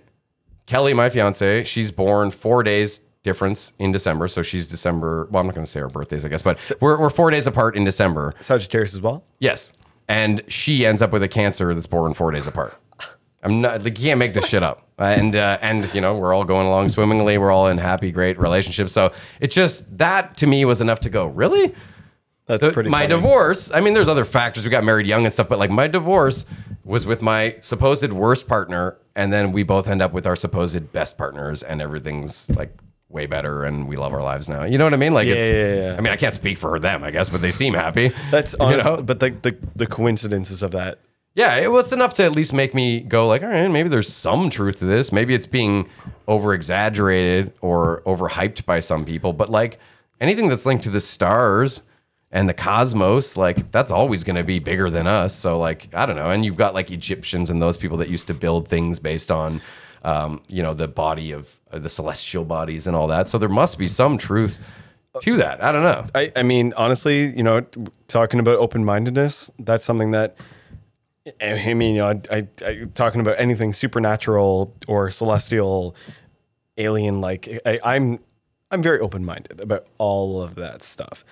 Kelly, 0.66 0.96
my 0.96 1.12
fiance, 1.12 1.64
she's 1.66 1.92
born 1.92 2.32
four 2.32 2.64
days 2.64 3.02
difference 3.26 3.74
in 3.80 3.92
December. 3.92 4.30
So 4.30 4.42
she's 4.42 4.70
December. 4.70 5.28
Well, 5.30 5.42
I'm 5.42 5.48
not 5.48 5.56
going 5.56 5.66
to 5.66 5.70
say 5.72 5.82
her 5.82 5.90
birthdays, 5.90 6.24
I 6.24 6.30
guess, 6.30 6.42
but 6.42 6.72
we're, 6.80 6.98
we're 6.98 7.10
four 7.10 7.30
days 7.32 7.46
apart 7.48 7.76
in 7.76 7.84
December. 7.84 8.34
Sagittarius 8.40 8.94
as 8.94 9.02
well. 9.02 9.26
Yes. 9.40 9.74
And 10.08 10.42
she 10.48 10.86
ends 10.86 11.02
up 11.02 11.12
with 11.12 11.24
a 11.24 11.28
cancer 11.28 11.74
that's 11.74 11.88
born 11.88 12.14
four 12.14 12.32
days 12.32 12.48
apart. 12.48 12.80
I'm 13.44 13.60
not, 13.62 13.84
like, 13.84 14.00
you 14.00 14.06
can't 14.06 14.18
make 14.20 14.34
this 14.34 14.48
shit 14.48 14.64
up. 14.64 14.88
And, 14.98 15.36
uh, 15.36 15.58
and, 15.62 15.94
you 15.94 16.00
know, 16.02 16.16
we're 16.16 16.34
all 16.34 16.46
going 16.46 16.66
along 16.68 16.90
swimmingly. 16.90 17.38
We're 17.38 17.52
all 17.52 17.68
in 17.68 17.78
happy, 17.78 18.12
great 18.12 18.40
relationships. 18.40 18.92
So 18.94 19.12
it 19.40 19.52
just, 19.52 19.98
that 19.98 20.38
to 20.38 20.48
me 20.48 20.64
was 20.66 20.80
enough 20.80 21.02
to 21.02 21.10
go, 21.10 21.28
really? 21.28 21.76
That's 22.48 22.62
The- 22.62 22.72
pretty. 22.72 22.90
my 22.90 23.02
funny. 23.08 23.16
divorce, 23.16 23.72
I 23.72 23.82
mean, 23.82 23.94
there's 23.94 24.08
other 24.08 24.26
factors. 24.26 24.64
We 24.64 24.70
got 24.70 24.84
married 24.84 25.06
young 25.08 25.26
and 25.26 25.34
stuff, 25.34 25.50
but 25.50 25.60
like 25.60 25.72
my 25.72 25.88
divorce 25.88 26.46
was 26.84 27.06
with 27.08 27.22
my 27.24 27.56
supposed 27.60 28.12
worst 28.14 28.48
partner, 28.48 28.98
and 29.16 29.34
then 29.34 29.52
we 29.52 29.64
both 29.64 29.88
end 29.88 30.02
up 30.04 30.14
with 30.14 30.28
our 30.28 30.36
supposed 30.36 30.92
best 30.94 31.18
partners, 31.18 31.64
and 31.64 31.82
everything's 31.82 32.48
like 32.52 32.78
way 33.16 33.26
better, 33.26 33.64
and 33.64 33.88
we 33.88 33.96
love 33.96 34.14
our 34.14 34.22
lives 34.22 34.48
now. 34.48 34.64
You 34.64 34.78
know 34.78 34.84
what 34.84 34.94
I 34.94 34.98
mean? 34.98 35.14
Like, 35.14 35.28
it's. 35.28 35.44
Yeah, 35.44 35.52
yeah, 35.52 35.76
yeah. 35.92 35.98
I 35.98 36.02
mean, 36.02 36.14
I 36.14 36.18
can't 36.18 36.36
speak 36.36 36.60
for 36.60 36.78
them, 36.78 37.04
I 37.04 37.10
guess, 37.10 37.30
but 37.30 37.42
they 37.42 37.50
seem 37.50 37.74
happy. 37.74 38.12
That's 38.32 38.54
you 38.60 38.78
know? 38.78 39.02
but 39.02 39.20
the, 39.20 39.32
the 39.32 39.58
the 39.76 39.88
coincidences 39.88 40.62
of 40.62 40.72
that. 40.72 41.00
Yeah, 41.34 41.58
it 41.58 41.70
was 41.70 41.92
enough 41.92 42.14
to 42.16 42.24
at 42.24 42.32
least 42.32 42.54
make 42.54 42.74
me 42.74 43.02
go 43.02 43.28
like, 43.28 43.44
all 43.44 43.50
right, 43.50 43.68
maybe 43.70 43.90
there's 43.90 44.12
some 44.12 44.50
truth 44.50 44.80
to 44.80 44.86
this. 44.86 45.12
Maybe 45.12 45.34
it's 45.34 45.46
being 45.46 45.90
over 46.28 46.54
exaggerated 46.54 47.52
or 47.60 48.02
overhyped 48.06 48.66
by 48.66 48.80
some 48.80 49.04
people, 49.04 49.34
but 49.34 49.50
like 49.50 49.78
anything 50.22 50.48
that's 50.48 50.66
linked 50.66 50.86
to 50.86 50.90
the 50.90 51.02
stars 51.02 51.82
and 52.32 52.48
the 52.48 52.54
cosmos, 52.54 53.36
like 53.36 53.70
that's 53.72 53.92
always 53.92 54.24
going 54.24 54.38
to 54.38 54.46
be 54.46 54.60
bigger 54.60 54.90
than 54.90 55.08
us. 55.08 55.36
So 55.36 55.60
like, 55.60 55.90
I 55.94 56.06
don't 56.06 56.16
know. 56.16 56.30
And 56.30 56.46
you've 56.46 56.56
got 56.56 56.74
like 56.74 56.90
Egyptians 56.90 57.50
and 57.50 57.62
those 57.62 57.76
people 57.76 57.98
that 57.98 58.10
used 58.10 58.28
to 58.28 58.34
build 58.34 58.70
things 58.70 59.00
based 59.00 59.30
on 59.30 59.62
um, 60.06 60.42
you 60.48 60.62
know, 60.62 60.74
the 60.74 60.88
body 60.88 61.32
of 61.32 61.60
uh, 61.72 61.80
the 61.80 61.90
celestial 61.90 62.46
bodies 62.46 62.86
and 62.86 62.96
all 62.96 63.08
that. 63.08 63.28
So 63.28 63.38
there 63.38 63.50
must 63.50 63.78
be 63.78 63.88
some 63.88 64.18
truth 64.18 64.60
to 65.22 65.38
that. 65.38 65.64
I 65.64 65.72
don't 65.72 65.84
know. 65.84 66.06
I, 66.14 66.32
I 66.36 66.44
mean, 66.44 66.74
honestly, 66.78 67.36
you 67.36 67.42
know, 67.44 67.66
talking 68.08 68.40
about 68.40 68.58
open 68.60 68.86
mindedness, 68.86 69.50
that's 69.60 69.84
something 69.84 70.12
that. 70.12 70.38
I 71.42 71.74
mean, 71.74 71.96
you 71.96 72.02
know, 72.02 72.10
I, 72.30 72.38
I, 72.38 72.48
I 72.64 72.86
talking 72.94 73.20
about 73.20 73.40
anything 73.40 73.74
supernatural 73.74 74.76
or 74.88 75.10
celestial, 75.10 75.96
alien 76.78 77.20
like. 77.20 77.60
I'm 77.66 78.20
I'm 78.70 78.84
very 78.84 79.00
open 79.00 79.26
minded 79.26 79.60
about 79.60 79.88
all 79.98 80.40
of 80.40 80.54
that 80.56 80.84
stuff. 80.84 81.26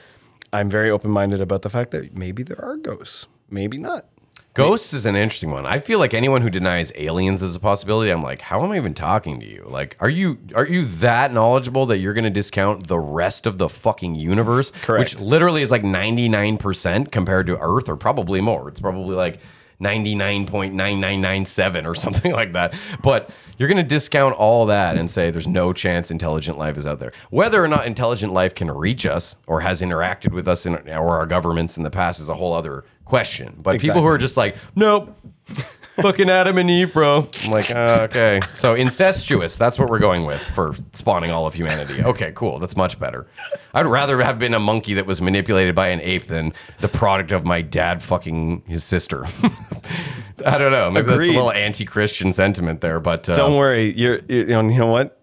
I'm 0.51 0.67
very 0.67 0.89
open 0.89 1.11
minded 1.11 1.41
about 1.41 1.61
the 1.61 1.69
fact 1.69 1.91
that 1.91 2.15
maybe 2.15 2.41
there 2.41 2.63
are 2.63 2.77
ghosts, 2.77 3.27
maybe 3.51 3.77
not. 3.77 4.05
Ghosts 4.53 4.93
is 4.93 5.07
an 5.07 5.15
interesting 5.15 5.49
one. 5.49 5.65
I 5.65 5.79
feel 5.79 5.97
like 5.97 6.13
anyone 6.13 6.43
who 6.43 6.49
denies 6.49 6.91
aliens 6.95 7.41
is 7.41 7.55
a 7.55 7.59
possibility, 7.59 8.11
I'm 8.11 8.21
like, 8.21 8.41
how 8.41 8.63
am 8.63 8.71
I 8.71 8.77
even 8.77 8.93
talking 8.93 9.39
to 9.39 9.45
you? 9.47 9.65
Like, 9.67 9.97
are 9.99 10.09
you 10.09 10.37
are 10.53 10.67
you 10.67 10.85
that 10.85 11.33
knowledgeable 11.33 11.87
that 11.87 11.97
you're 11.97 12.13
going 12.13 12.23
to 12.23 12.29
discount 12.29 12.87
the 12.87 12.99
rest 12.99 13.47
of 13.47 13.57
the 13.57 13.67
fucking 13.67 14.13
universe, 14.13 14.71
Correct. 14.81 15.13
which 15.15 15.21
literally 15.21 15.63
is 15.63 15.71
like 15.71 15.81
99% 15.81 17.11
compared 17.11 17.47
to 17.47 17.57
Earth, 17.59 17.89
or 17.89 17.95
probably 17.95 18.41
more? 18.41 18.67
It's 18.69 18.79
probably 18.79 19.15
like 19.15 19.39
99.9997 19.81 21.85
or 21.85 21.95
something 21.95 22.31
like 22.39 22.53
that. 22.53 22.73
But 23.01 23.29
you're 23.57 23.69
going 23.69 23.77
to 23.77 23.83
discount 23.83 24.35
all 24.35 24.65
that 24.67 24.97
and 24.97 25.09
say 25.09 25.31
there's 25.31 25.47
no 25.47 25.73
chance 25.73 26.11
intelligent 26.11 26.57
life 26.57 26.77
is 26.77 26.87
out 26.87 26.99
there. 26.99 27.11
Whether 27.29 27.63
or 27.63 27.67
not 27.67 27.85
intelligent 27.85 28.33
life 28.33 28.55
can 28.55 28.71
reach 28.71 29.05
us 29.05 29.35
or 29.47 29.61
has 29.61 29.81
interacted 29.81 30.31
with 30.31 30.47
us 30.47 30.65
in, 30.65 30.75
or 30.89 31.17
our 31.17 31.25
governments 31.25 31.77
in 31.77 31.83
the 31.83 31.91
past 31.91 32.19
is 32.19 32.29
a 32.29 32.35
whole 32.35 32.53
other 32.53 32.85
question. 33.05 33.59
But 33.61 33.79
people 33.79 34.01
who 34.01 34.07
are 34.07 34.17
just 34.17 34.37
like, 34.37 34.55
nope, 34.75 35.15
fucking 36.01 36.29
Adam 36.29 36.57
and 36.57 36.69
Eve, 36.69 36.93
bro. 36.93 37.27
I'm 37.43 37.51
like, 37.51 37.71
uh, 37.71 37.99
okay. 38.09 38.39
So 38.53 38.73
incestuous, 38.75 39.55
that's 39.55 39.77
what 39.79 39.89
we're 39.89 39.99
going 39.99 40.25
with 40.25 40.41
for 40.41 40.75
spawning 40.93 41.31
all 41.31 41.45
of 41.45 41.53
humanity. 41.53 42.03
Okay, 42.03 42.31
cool. 42.35 42.59
That's 42.59 42.75
much 42.75 42.99
better. 42.99 43.27
I'd 43.73 43.85
rather 43.85 44.21
have 44.21 44.39
been 44.39 44.53
a 44.53 44.59
monkey 44.59 44.93
that 44.95 45.05
was 45.05 45.21
manipulated 45.21 45.75
by 45.75 45.87
an 45.89 45.99
ape 46.01 46.25
than 46.25 46.53
the 46.79 46.87
product 46.87 47.31
of 47.31 47.45
my 47.45 47.61
dad 47.61 48.01
fucking 48.03 48.63
his 48.67 48.83
sister. 48.83 49.25
I 50.45 50.57
don't 50.57 50.71
know. 50.71 50.89
Maybe 50.91 51.11
Agreed. 51.11 51.17
that's 51.27 51.29
a 51.29 51.33
little 51.33 51.51
anti-Christian 51.51 52.31
sentiment 52.33 52.81
there, 52.81 52.99
but 52.99 53.29
uh, 53.29 53.35
Don't 53.35 53.55
worry. 53.57 53.93
You're, 53.97 54.19
you 54.27 54.39
you 54.39 54.45
know, 54.47 54.61
you 54.67 54.79
know 54.79 54.87
what? 54.87 55.19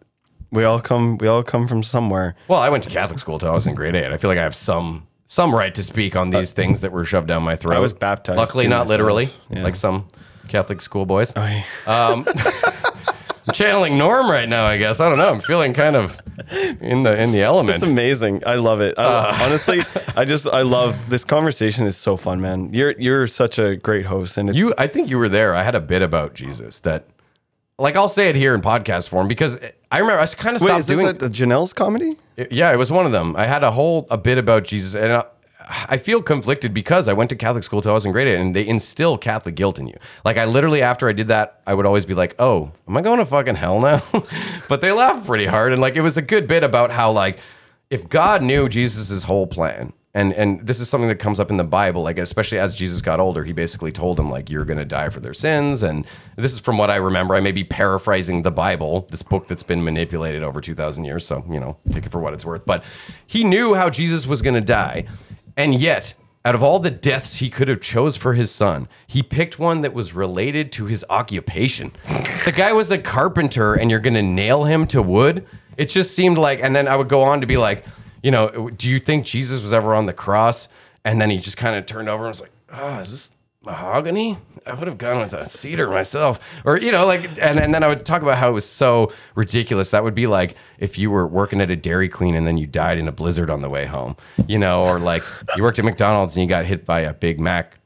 We 0.53 0.65
all 0.65 0.81
come. 0.81 1.17
We 1.19 1.29
all 1.29 1.43
come 1.45 1.69
from 1.69 1.83
somewhere. 1.83 2.35
Well, 2.49 2.59
I 2.61 2.69
went 2.71 2.83
to 2.85 2.91
Catholic 2.91 3.19
school 3.21 3.39
till 3.39 3.51
I 3.51 3.55
was 3.55 3.67
in 3.69 3.75
grade 3.75 3.95
eight. 3.95 4.11
I 4.11 4.17
feel 4.17 4.29
like 4.31 4.39
I 4.39 4.43
have 4.43 4.55
some 4.57 5.07
some 5.29 5.55
right 5.55 5.73
to 5.77 5.83
speak 5.85 6.17
on 6.17 6.31
these 6.31 6.51
things 6.51 6.81
that 6.81 6.91
were 6.91 7.05
shoved 7.05 7.29
down 7.29 7.45
my 7.45 7.55
throat. 7.55 7.75
Uh, 7.75 7.79
I 7.79 7.81
was 7.81 7.93
baptized 7.93 8.37
Luckily, 8.37 8.67
not 8.67 8.79
myself. 8.79 8.89
literally, 8.89 9.29
Yeah. 9.49 9.63
like 9.63 9.77
some 9.77 10.09
Catholic 10.51 10.83
school 10.83 11.07
boys. 11.07 11.33
I- 11.37 11.65
I'm 11.87 13.55
channeling 13.55 13.97
Norm 13.99 14.31
right 14.31 14.49
now. 14.49 14.67
I 14.67 14.77
guess 14.77 15.01
I 15.01 15.09
don't 15.09 15.19
know. 15.19 15.31
I'm 15.31 15.41
feeling 15.41 15.73
kind 15.73 15.97
of 15.97 16.21
in 16.81 17.03
the 17.05 17.21
in 17.21 17.33
the 17.33 17.43
element. 17.43 17.77
It's 17.79 17.87
amazing. 17.87 18.43
I 18.47 18.57
love 18.57 18.81
it. 18.81 18.95
I, 18.99 19.03
Uh. 19.05 19.39
honestly, 19.43 19.83
I 20.17 20.25
just 20.25 20.47
I 20.47 20.63
love 20.63 21.09
this 21.09 21.25
conversation. 21.25 21.87
is 21.87 21.97
so 21.97 22.17
fun, 22.17 22.41
man. 22.41 22.73
You're 22.73 22.95
you're 22.99 23.27
such 23.27 23.59
a 23.59 23.77
great 23.77 24.07
host, 24.07 24.37
and 24.37 24.49
it's 24.51 24.59
You, 24.59 24.73
I 24.79 24.87
think 24.87 25.09
you 25.09 25.19
were 25.19 25.29
there. 25.29 25.55
I 25.55 25.63
had 25.63 25.75
a 25.75 25.81
bit 25.81 26.03
about 26.03 26.35
Jesus 26.35 26.81
that, 26.81 27.07
like, 27.79 27.97
I'll 27.97 28.09
say 28.09 28.29
it 28.29 28.37
here 28.37 28.55
in 28.55 28.61
podcast 28.61 29.09
form 29.09 29.27
because 29.27 29.59
I 29.91 29.99
remember 29.99 30.21
I 30.21 30.27
kind 30.27 30.55
of 30.57 30.63
Wait, 30.63 30.69
stopped 30.69 30.81
is 30.81 30.87
this 30.87 30.97
doing. 30.97 31.09
at 31.09 31.19
the 31.19 31.29
Janelle's 31.31 31.73
comedy? 31.73 32.13
Yeah, 32.51 32.73
it 32.73 32.77
was 32.77 32.93
one 32.93 33.07
of 33.07 33.13
them. 33.13 33.35
I 33.37 33.47
had 33.47 33.65
a 33.65 33.71
whole 33.71 34.07
a 34.11 34.19
bit 34.19 34.39
about 34.39 34.65
Jesus, 34.65 34.95
and 34.95 35.13
I, 35.13 35.25
I 35.89 35.97
feel 35.97 36.23
conflicted 36.23 36.75
because 36.75 37.09
I 37.09 37.13
went 37.13 37.31
to 37.31 37.37
Catholic 37.37 37.65
school 37.65 37.81
till 37.81 37.93
I 37.93 37.95
was 37.95 38.05
in 38.05 38.13
grade 38.13 38.29
eight, 38.29 38.39
and 38.39 38.55
they 38.55 38.67
instill 38.67 39.17
Catholic 39.17 39.55
guilt 39.55 39.79
in 39.79 39.87
you. 39.87 39.97
Like 40.25 40.37
I 40.37 40.45
literally, 40.45 40.83
after 40.83 41.09
I 41.09 41.13
did 41.13 41.29
that, 41.29 41.61
I 41.67 41.75
would 41.75 41.87
always 41.87 42.05
be 42.05 42.15
like, 42.15 42.35
"Oh, 42.39 42.73
am 42.89 42.97
I 42.97 43.01
going 43.01 43.19
to 43.19 43.27
fucking 43.27 43.57
hell 43.57 43.81
now?" 43.81 44.03
but 44.69 44.81
they 44.81 44.93
laughed 44.93 45.27
pretty 45.27 45.47
hard, 45.47 45.73
and 45.73 45.81
like 45.81 45.97
it 45.97 46.03
was 46.03 46.17
a 46.17 46.23
good 46.23 46.47
bit 46.47 46.65
about 46.65 46.91
how 46.91 47.13
like 47.13 47.39
if 47.91 48.09
God 48.09 48.43
knew 48.43 48.69
Jesus's 48.69 49.25
whole 49.25 49.47
plan. 49.47 49.93
And, 50.13 50.33
and 50.33 50.67
this 50.67 50.81
is 50.81 50.89
something 50.89 51.07
that 51.07 51.21
comes 51.21 51.39
up 51.39 51.53
in 51.53 51.57
the 51.57 51.63
Bible, 51.63 52.03
like 52.03 52.19
especially 52.19 52.59
as 52.59 52.75
Jesus 52.75 53.01
got 53.01 53.21
older, 53.21 53.45
he 53.45 53.53
basically 53.53 53.93
told 53.93 54.19
him 54.19 54.29
like 54.29 54.51
you're 54.51 54.65
going 54.65 54.79
to 54.81 54.85
die 54.85 55.09
for 55.09 55.21
their 55.21 55.33
sins, 55.33 55.85
and 55.85 56.05
this 56.35 56.53
is 56.53 56.59
from 56.59 56.79
what 56.79 56.91
I 56.91 56.97
remember. 56.97 57.37
I 57.37 57.41
may 57.41 57.53
be 57.53 57.63
paraphrasing 57.63 58.43
the 58.43 58.51
Bible, 58.51 59.07
this 59.13 59.23
book 59.23 59.47
that's 59.47 59.63
been 59.63 59.85
manipulated 59.85 60.43
over 60.43 60.61
two 60.61 60.75
thousand 60.75 61.05
years, 61.05 61.25
so 61.25 61.45
you 61.49 61.61
know 61.61 61.77
take 61.93 62.07
it 62.07 62.11
for 62.11 62.19
what 62.19 62.35
it's 62.35 62.45
worth. 62.45 62.67
But 62.67 62.83
he 63.25 63.45
knew 63.45 63.75
how 63.77 63.89
Jesus 63.89 64.27
was 64.27 64.43
going 64.43 64.55
to 64.55 64.61
die, 64.61 65.07
and 65.61 65.75
yet 65.75 66.15
out 66.45 66.55
of 66.55 66.63
all 66.63 66.79
the 66.79 66.91
deaths 66.91 67.37
he 67.37 67.51
could 67.51 67.69
have 67.69 67.81
chose 67.81 68.17
for 68.17 68.35
his 68.35 68.51
son, 68.51 68.89
he 69.07 69.23
picked 69.23 69.59
one 69.59 69.83
that 69.83 69.93
was 69.93 70.15
related 70.15 70.73
to 70.73 70.87
his 70.87 71.05
occupation. 71.11 71.93
the 72.45 72.53
guy 72.57 72.73
was 72.73 72.91
a 72.91 72.99
carpenter, 72.99 73.75
and 73.75 73.91
you're 73.91 74.01
going 74.01 74.15
to 74.15 74.23
nail 74.23 74.65
him 74.65 74.87
to 74.87 75.03
wood. 75.03 75.47
It 75.77 75.91
just 75.91 76.15
seemed 76.15 76.39
like, 76.39 76.61
and 76.63 76.75
then 76.75 76.89
I 76.89 76.97
would 76.97 77.09
go 77.09 77.23
on 77.23 77.43
to 77.43 77.47
be 77.47 77.57
like 77.57 77.85
you 78.23 78.31
know, 78.31 78.71
do 78.71 78.91
you 78.91 78.99
think 78.99 79.25
Jesus 79.25 79.63
was 79.63 79.73
ever 79.73 79.95
on 79.95 80.07
the 80.07 80.13
cross? 80.13 80.69
And 81.05 81.21
then 81.21 81.31
he 81.31 81.39
just 81.39 81.57
kind 81.57 81.77
of 81.77 81.87
turned 81.87 82.09
over 82.09 82.25
and 82.25 82.31
was 82.31 82.41
like, 82.41 82.53
oh, 82.73 82.99
is 82.99 83.11
this 83.11 83.31
mahogany? 83.63 84.39
I 84.67 84.75
would 84.75 84.89
have 84.89 84.99
gone 84.99 85.21
with 85.21 85.33
a 85.33 85.47
cedar 85.47 85.89
myself. 85.89 86.41
Or, 86.65 86.79
you 86.79 86.93
know, 86.93 87.07
like, 87.07 87.25
and, 87.41 87.59
and 87.59 87.75
then 87.75 87.83
I 87.83 87.89
would 87.89 88.05
talk 88.05 88.23
about 88.23 88.39
how 88.39 88.51
it 88.51 88.53
was 88.53 88.69
so 88.69 89.13
ridiculous. 89.35 89.91
That 89.91 90.05
would 90.05 90.15
be 90.15 90.27
like 90.27 90.57
if 90.79 90.99
you 90.99 91.11
were 91.11 91.27
working 91.27 91.61
at 91.61 91.71
a 91.71 91.77
Dairy 91.77 92.09
Queen 92.09 92.35
and 92.35 92.47
then 92.47 92.59
you 92.59 92.67
died 92.67 92.99
in 92.99 93.09
a 93.09 93.13
blizzard 93.13 93.51
on 93.51 93.63
the 93.63 93.69
way 93.69 93.87
home, 93.87 94.17
you 94.47 94.59
know, 94.59 94.85
or 94.85 94.99
like 94.99 95.23
you 95.57 95.63
worked 95.63 95.79
at 95.79 95.85
McDonald's 95.85 96.37
and 96.37 96.43
you 96.43 96.49
got 96.49 96.65
hit 96.67 96.85
by 96.85 97.01
a 97.01 97.15
Big 97.15 97.41
Mac 97.41 97.80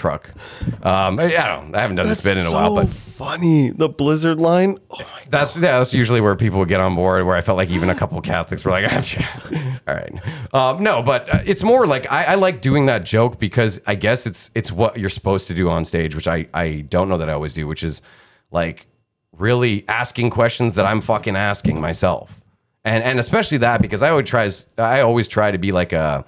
truck. 0.00 0.30
Um, 0.82 1.20
I, 1.20 1.24
I 1.24 1.56
don't, 1.56 1.74
I 1.74 1.82
haven't 1.82 1.96
done 1.96 2.08
this 2.08 2.22
bit 2.22 2.38
in 2.38 2.46
a 2.46 2.50
while, 2.50 2.74
but 2.74 2.88
funny. 2.88 3.68
The 3.68 3.88
Blizzard 3.88 4.40
line. 4.40 4.78
Oh 4.90 4.98
my 4.98 5.22
that's 5.28 5.56
yeah, 5.56 5.78
that's 5.78 5.92
usually 5.92 6.22
where 6.22 6.34
people 6.34 6.58
would 6.58 6.68
get 6.68 6.80
on 6.80 6.94
board. 6.94 7.26
Where 7.26 7.36
I 7.36 7.42
felt 7.42 7.58
like 7.58 7.68
even 7.68 7.90
a 7.90 7.94
couple 7.94 8.20
Catholics 8.22 8.64
were 8.64 8.70
like, 8.70 8.90
"All 9.86 9.94
right, 9.94 10.54
um, 10.54 10.82
no," 10.82 11.02
but 11.02 11.32
uh, 11.32 11.42
it's 11.44 11.62
more 11.62 11.86
like 11.86 12.10
I, 12.10 12.24
I 12.24 12.34
like 12.36 12.62
doing 12.62 12.86
that 12.86 13.04
joke 13.04 13.38
because 13.38 13.78
I 13.86 13.94
guess 13.94 14.26
it's 14.26 14.50
it's 14.54 14.72
what 14.72 14.98
you're 14.98 15.10
supposed 15.10 15.48
to 15.48 15.54
do 15.54 15.68
on 15.68 15.84
stage, 15.84 16.14
which 16.14 16.26
I 16.26 16.48
I 16.54 16.86
don't 16.88 17.08
know 17.10 17.18
that 17.18 17.28
I 17.28 17.34
always 17.34 17.52
do, 17.52 17.66
which 17.66 17.82
is 17.82 18.00
like 18.50 18.86
really 19.36 19.84
asking 19.86 20.30
questions 20.30 20.74
that 20.74 20.86
I'm 20.86 21.02
fucking 21.02 21.36
asking 21.36 21.78
myself, 21.78 22.40
and 22.84 23.04
and 23.04 23.20
especially 23.20 23.58
that 23.58 23.82
because 23.82 24.02
I 24.02 24.10
always 24.10 24.28
tries 24.28 24.66
I 24.78 25.02
always 25.02 25.28
try 25.28 25.50
to 25.50 25.58
be 25.58 25.72
like 25.72 25.92
a 25.92 26.24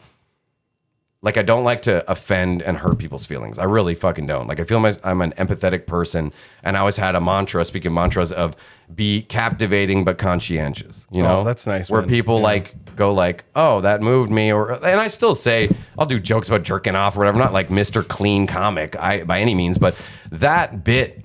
like 1.22 1.36
I 1.36 1.42
don't 1.42 1.62
like 1.62 1.82
to 1.82 2.08
offend 2.10 2.62
and 2.62 2.76
hurt 2.76 2.98
people's 2.98 3.24
feelings. 3.24 3.58
I 3.58 3.64
really 3.64 3.94
fucking 3.94 4.26
don't. 4.26 4.48
Like 4.48 4.58
I 4.58 4.64
feel 4.64 4.80
my, 4.80 4.96
I'm 5.04 5.22
an 5.22 5.32
empathetic 5.38 5.86
person, 5.86 6.32
and 6.64 6.76
I 6.76 6.80
always 6.80 6.96
had 6.96 7.14
a 7.14 7.20
mantra. 7.20 7.64
Speaking 7.64 7.94
mantras, 7.94 8.32
of 8.32 8.56
be 8.92 9.22
captivating 9.22 10.04
but 10.04 10.18
conscientious. 10.18 11.06
You 11.12 11.22
oh, 11.22 11.24
know, 11.24 11.40
Oh, 11.40 11.44
that's 11.44 11.66
nice, 11.66 11.88
Where 11.90 12.02
man. 12.02 12.10
people 12.10 12.38
Yeah. 12.38 12.42
like 12.42 12.96
go 12.96 13.14
like, 13.14 13.44
oh, 13.54 13.80
that 13.82 14.02
moved 14.02 14.30
me, 14.30 14.52
or 14.52 14.72
and 14.72 15.00
I 15.00 15.06
still 15.06 15.36
say 15.36 15.70
I'll 15.96 16.06
do 16.06 16.18
jokes 16.18 16.48
about 16.48 16.64
jerking 16.64 16.96
off 16.96 17.16
or 17.16 17.20
whatever. 17.20 17.36
I'm 17.36 17.44
not 17.44 17.52
like 17.52 17.68
Mr. 17.68 18.06
Clean 18.06 18.46
comic, 18.48 18.96
I 18.96 19.22
by 19.22 19.40
any 19.40 19.54
means, 19.54 19.78
but 19.78 19.96
that 20.30 20.82
bit. 20.84 21.20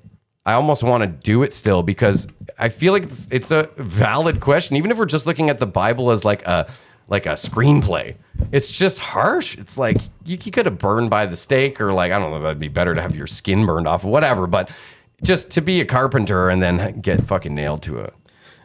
I 0.46 0.54
almost 0.54 0.82
want 0.82 1.02
to 1.02 1.08
do 1.08 1.44
it 1.44 1.52
still 1.52 1.84
because 1.84 2.26
I 2.58 2.70
feel 2.70 2.94
like 2.94 3.04
it's, 3.04 3.28
it's 3.32 3.52
a 3.52 3.70
valid 3.76 4.40
question, 4.40 4.78
even 4.78 4.92
if 4.92 4.98
we're 4.98 5.04
just 5.06 5.26
looking 5.26 5.50
at 5.50 5.60
the 5.60 5.68
Bible 5.68 6.10
as 6.10 6.24
like 6.24 6.42
a 6.48 6.72
like 7.08 7.26
a 7.26 7.34
screenplay. 7.34 8.16
It's 8.52 8.72
just 8.72 9.00
harsh. 9.00 9.58
It's 9.58 9.78
like 9.78 9.98
you, 10.26 10.38
you 10.42 10.52
could 10.52 10.66
have 10.66 10.78
burned 10.78 11.10
by 11.10 11.26
the 11.26 11.36
stake, 11.36 11.80
or 11.82 11.94
like 11.94 12.12
I 12.12 12.20
don't 12.20 12.32
know, 12.32 12.42
that'd 12.42 12.60
be 12.60 12.68
better 12.68 12.94
to 12.96 13.02
have 13.02 13.16
your 13.16 13.28
skin 13.28 13.66
burned 13.66 13.88
off, 13.88 14.04
or 14.04 14.12
whatever. 14.12 14.48
But 14.48 14.70
just 15.24 15.52
to 15.52 15.62
be 15.62 15.82
a 15.82 15.86
carpenter 15.86 16.50
and 16.50 16.62
then 16.62 17.00
get 17.02 17.26
fucking 17.26 17.56
nailed 17.56 17.82
to 17.84 18.00
a, 18.02 18.12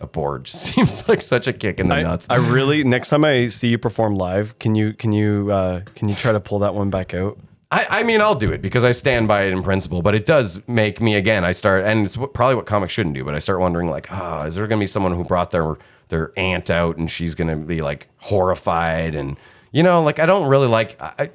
a 0.01 0.07
board 0.07 0.45
just 0.45 0.62
seems 0.74 1.09
like 1.09 1.22
such 1.22 1.47
a 1.47 1.53
kick 1.53 1.80
in 1.80 1.88
the 1.88 1.97
I, 1.97 2.03
nuts. 2.03 2.26
I 2.28 2.36
really 2.36 2.84
next 2.84 3.09
time 3.09 3.24
I 3.24 3.49
see 3.49 3.68
you 3.68 3.78
perform 3.78 4.16
live, 4.16 4.59
can 4.59 4.74
you 4.74 4.93
can 4.93 5.12
you 5.12 5.51
uh, 5.51 5.80
can 5.95 6.09
you 6.09 6.14
try 6.14 6.32
to 6.32 6.40
pull 6.40 6.59
that 6.61 6.74
one 6.74 6.90
back 6.90 7.14
out? 7.14 7.38
I, 7.72 7.86
I 7.88 8.03
mean, 8.03 8.20
I'll 8.20 8.34
do 8.34 8.53
it 8.53 8.61
because 8.61 8.84
I 8.84 8.90
stand 8.93 9.28
by 9.28 9.45
it 9.45 9.53
in 9.53 9.62
principle, 9.62 10.03
but 10.03 10.14
it 10.14 10.26
does 10.26 10.61
make 10.68 11.01
me 11.01 11.14
again. 11.14 11.43
I 11.43 11.53
start, 11.53 11.84
and 11.84 12.05
it's 12.05 12.18
what, 12.18 12.34
probably 12.34 12.55
what 12.55 12.66
comics 12.66 12.93
shouldn't 12.93 13.14
do, 13.14 13.24
but 13.24 13.34
I 13.34 13.38
start 13.38 13.61
wondering, 13.61 13.88
like, 13.88 14.12
ah, 14.12 14.45
is 14.45 14.57
there 14.57 14.66
going 14.66 14.78
to 14.78 14.82
be 14.82 14.86
someone 14.86 15.14
who 15.14 15.24
brought 15.24 15.53
their 15.53 15.78
their 16.12 16.32
aunt 16.36 16.70
out 16.70 16.96
and 16.96 17.10
she's 17.10 17.34
going 17.34 17.48
to 17.48 17.56
be 17.56 17.82
like 17.82 18.06
horrified, 18.18 19.16
and 19.16 19.36
you 19.72 19.82
know, 19.82 20.00
like 20.02 20.20
I 20.20 20.26
don't 20.26 20.48
really 20.48 20.68
like. 20.68 21.00
I, 21.00 21.30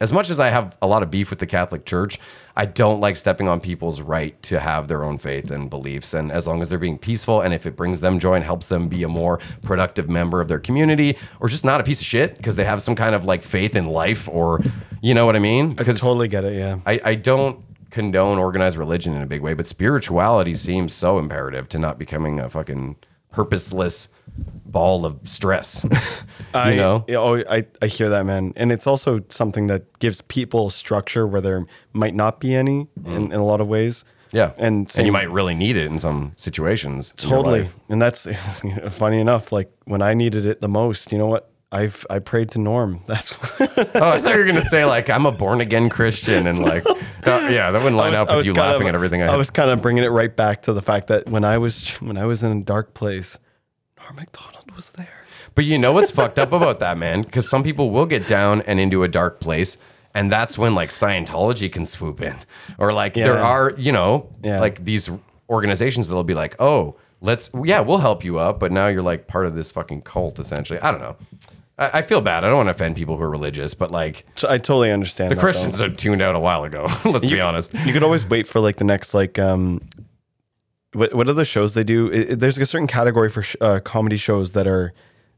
as 0.00 0.12
much 0.12 0.30
as 0.30 0.38
I 0.40 0.50
have 0.50 0.76
a 0.82 0.86
lot 0.86 1.02
of 1.02 1.10
beef 1.10 1.30
with 1.30 1.38
the 1.38 1.46
Catholic 1.46 1.86
Church, 1.86 2.18
I 2.56 2.66
don't 2.66 3.00
like 3.00 3.16
stepping 3.16 3.48
on 3.48 3.60
people's 3.60 4.00
right 4.00 4.40
to 4.42 4.60
have 4.60 4.88
their 4.88 5.04
own 5.04 5.16
faith 5.16 5.50
and 5.50 5.70
beliefs. 5.70 6.12
And 6.12 6.30
as 6.32 6.46
long 6.46 6.60
as 6.60 6.68
they're 6.68 6.78
being 6.78 6.98
peaceful 6.98 7.40
and 7.40 7.54
if 7.54 7.64
it 7.66 7.76
brings 7.76 8.00
them 8.00 8.18
joy 8.18 8.34
and 8.34 8.44
helps 8.44 8.68
them 8.68 8.88
be 8.88 9.04
a 9.04 9.08
more 9.08 9.38
productive 9.62 10.08
member 10.08 10.40
of 10.40 10.48
their 10.48 10.58
community 10.58 11.16
or 11.40 11.48
just 11.48 11.64
not 11.64 11.80
a 11.80 11.84
piece 11.84 12.00
of 12.00 12.06
shit 12.06 12.36
because 12.36 12.56
they 12.56 12.64
have 12.64 12.82
some 12.82 12.94
kind 12.94 13.14
of 13.14 13.24
like 13.24 13.42
faith 13.42 13.76
in 13.76 13.86
life 13.86 14.28
or, 14.28 14.60
you 15.00 15.14
know 15.14 15.24
what 15.24 15.36
I 15.36 15.38
mean? 15.38 15.72
I 15.78 15.84
totally 15.84 16.28
get 16.28 16.44
it. 16.44 16.56
Yeah. 16.56 16.80
I, 16.84 17.00
I 17.02 17.14
don't 17.14 17.62
condone 17.90 18.38
organized 18.38 18.76
religion 18.76 19.14
in 19.14 19.22
a 19.22 19.26
big 19.26 19.40
way, 19.40 19.54
but 19.54 19.66
spirituality 19.66 20.56
seems 20.56 20.92
so 20.92 21.18
imperative 21.18 21.68
to 21.70 21.78
not 21.78 21.98
becoming 21.98 22.38
a 22.40 22.50
fucking 22.50 22.96
purposeless 23.30 24.08
ball 24.66 25.06
of 25.06 25.18
stress. 25.24 25.84
you 25.90 25.98
I, 26.54 26.74
know? 26.74 27.04
oh, 27.10 27.42
I, 27.48 27.66
I 27.80 27.86
hear 27.86 28.08
that, 28.10 28.24
man. 28.26 28.52
And 28.56 28.70
it's 28.70 28.86
also 28.86 29.24
something 29.28 29.68
that 29.68 29.98
gives 29.98 30.20
people 30.22 30.70
structure 30.70 31.26
where 31.26 31.40
there 31.40 31.66
might 31.92 32.14
not 32.14 32.40
be 32.40 32.54
any 32.54 32.86
in, 33.04 33.32
in 33.32 33.32
a 33.32 33.44
lot 33.44 33.60
of 33.60 33.68
ways. 33.68 34.04
Mm. 34.04 34.12
Yeah. 34.32 34.52
And, 34.58 34.92
and 34.96 35.06
you 35.06 35.12
might 35.12 35.30
really 35.32 35.54
need 35.54 35.76
it 35.76 35.86
in 35.86 35.98
some 35.98 36.32
situations. 36.36 37.12
totally. 37.16 37.68
And 37.88 38.02
that's 38.02 38.28
funny 38.90 39.20
enough. 39.20 39.52
Like 39.52 39.70
when 39.84 40.02
I 40.02 40.14
needed 40.14 40.46
it 40.46 40.60
the 40.60 40.68
most, 40.68 41.12
you 41.12 41.18
know 41.18 41.26
what? 41.26 41.50
I've 41.72 42.06
I 42.08 42.20
prayed 42.20 42.52
to 42.52 42.60
Norm. 42.60 43.00
That's 43.06 43.34
Oh, 43.60 43.66
I 43.68 44.20
thought 44.20 44.30
you 44.30 44.38
were 44.38 44.44
going 44.44 44.54
to 44.54 44.62
say, 44.62 44.84
like, 44.84 45.10
I'm 45.10 45.26
a 45.26 45.32
born 45.32 45.60
again 45.60 45.88
Christian. 45.88 46.46
And, 46.46 46.60
like, 46.60 46.86
uh, 46.86 46.94
yeah, 47.24 47.72
that 47.72 47.78
wouldn't 47.78 47.96
line 47.96 48.14
up 48.14 48.34
with 48.34 48.46
you 48.46 48.54
laughing 48.54 48.82
of- 48.82 48.90
at 48.90 48.94
everything 48.94 49.22
I, 49.22 49.32
I 49.32 49.36
was 49.36 49.50
kind 49.50 49.70
of 49.70 49.82
bringing 49.82 50.04
it 50.04 50.08
right 50.08 50.34
back 50.34 50.62
to 50.62 50.72
the 50.72 50.80
fact 50.80 51.08
that 51.08 51.28
when 51.28 51.44
I 51.44 51.58
was 51.58 51.90
when 52.00 52.16
I 52.16 52.24
was 52.24 52.44
in 52.44 52.52
a 52.52 52.62
dark 52.62 52.94
place, 52.94 53.38
Norm 54.06 54.16
Macdonald 54.16 54.70
was 54.74 54.92
there. 54.92 55.24
But 55.54 55.64
you 55.64 55.78
know 55.78 55.92
what's 55.92 56.10
fucked 56.10 56.38
up 56.38 56.52
about 56.52 56.80
that, 56.80 56.96
man? 56.98 57.22
Because 57.22 57.48
some 57.48 57.62
people 57.64 57.90
will 57.90 58.06
get 58.06 58.28
down 58.28 58.62
and 58.62 58.78
into 58.78 59.02
a 59.02 59.08
dark 59.08 59.40
place. 59.40 59.76
And 60.14 60.30
that's 60.30 60.56
when 60.56 60.74
like 60.74 60.90
Scientology 60.90 61.70
can 61.72 61.84
swoop 61.86 62.20
in. 62.20 62.36
Or 62.78 62.92
like 62.92 63.14
there 63.14 63.38
are, 63.38 63.72
you 63.76 63.90
know, 63.92 64.32
Yeah. 64.42 64.60
like 64.60 64.84
these 64.84 65.10
organizations 65.50 66.08
that'll 66.08 66.24
be 66.24 66.34
like, 66.34 66.54
oh, 66.60 66.96
let's, 67.20 67.50
yeah, 67.64 67.80
we'll 67.80 67.98
help 67.98 68.22
you 68.24 68.38
up. 68.38 68.60
But 68.60 68.70
now 68.72 68.86
you're 68.86 69.02
like 69.02 69.26
part 69.26 69.46
of 69.46 69.54
this 69.54 69.72
fucking 69.72 70.02
cult, 70.02 70.38
essentially. 70.38 70.78
I 70.80 70.90
don't 70.90 71.00
know. 71.00 71.16
I, 71.78 71.98
I 71.98 72.02
feel 72.02 72.20
bad. 72.20 72.44
I 72.44 72.48
don't 72.48 72.58
want 72.58 72.68
to 72.68 72.72
offend 72.72 72.94
people 72.96 73.16
who 73.16 73.22
are 73.24 73.30
religious, 73.30 73.74
but 73.74 73.90
like 73.90 74.24
I 74.48 74.58
totally 74.58 74.92
understand. 74.92 75.30
the 75.30 75.34
that, 75.34 75.40
though. 75.40 75.42
Christians 75.42 75.80
are 75.80 75.90
tuned 75.90 76.22
out 76.22 76.34
a 76.36 76.40
while 76.40 76.64
ago. 76.64 76.86
Let's 77.04 77.26
be 77.26 77.40
honest. 77.40 77.74
You 77.74 77.92
could 77.92 78.02
always 78.02 78.24
wait 78.26 78.46
for 78.46 78.60
like 78.60 78.76
the 78.76 78.84
next 78.84 79.14
like 79.14 79.38
um, 79.38 79.82
what 80.96 81.14
what 81.14 81.28
are 81.28 81.32
the 81.32 81.44
shows 81.44 81.74
they 81.74 81.84
do? 81.84 82.10
I- 82.12 82.32
I- 82.32 82.34
there's 82.34 82.58
a 82.58 82.66
certain 82.66 82.86
category 82.86 83.30
for 83.30 83.42
sh- 83.42 83.56
uh, 83.60 83.80
comedy 83.80 84.16
shows 84.16 84.52
that 84.52 84.66
are 84.66 84.92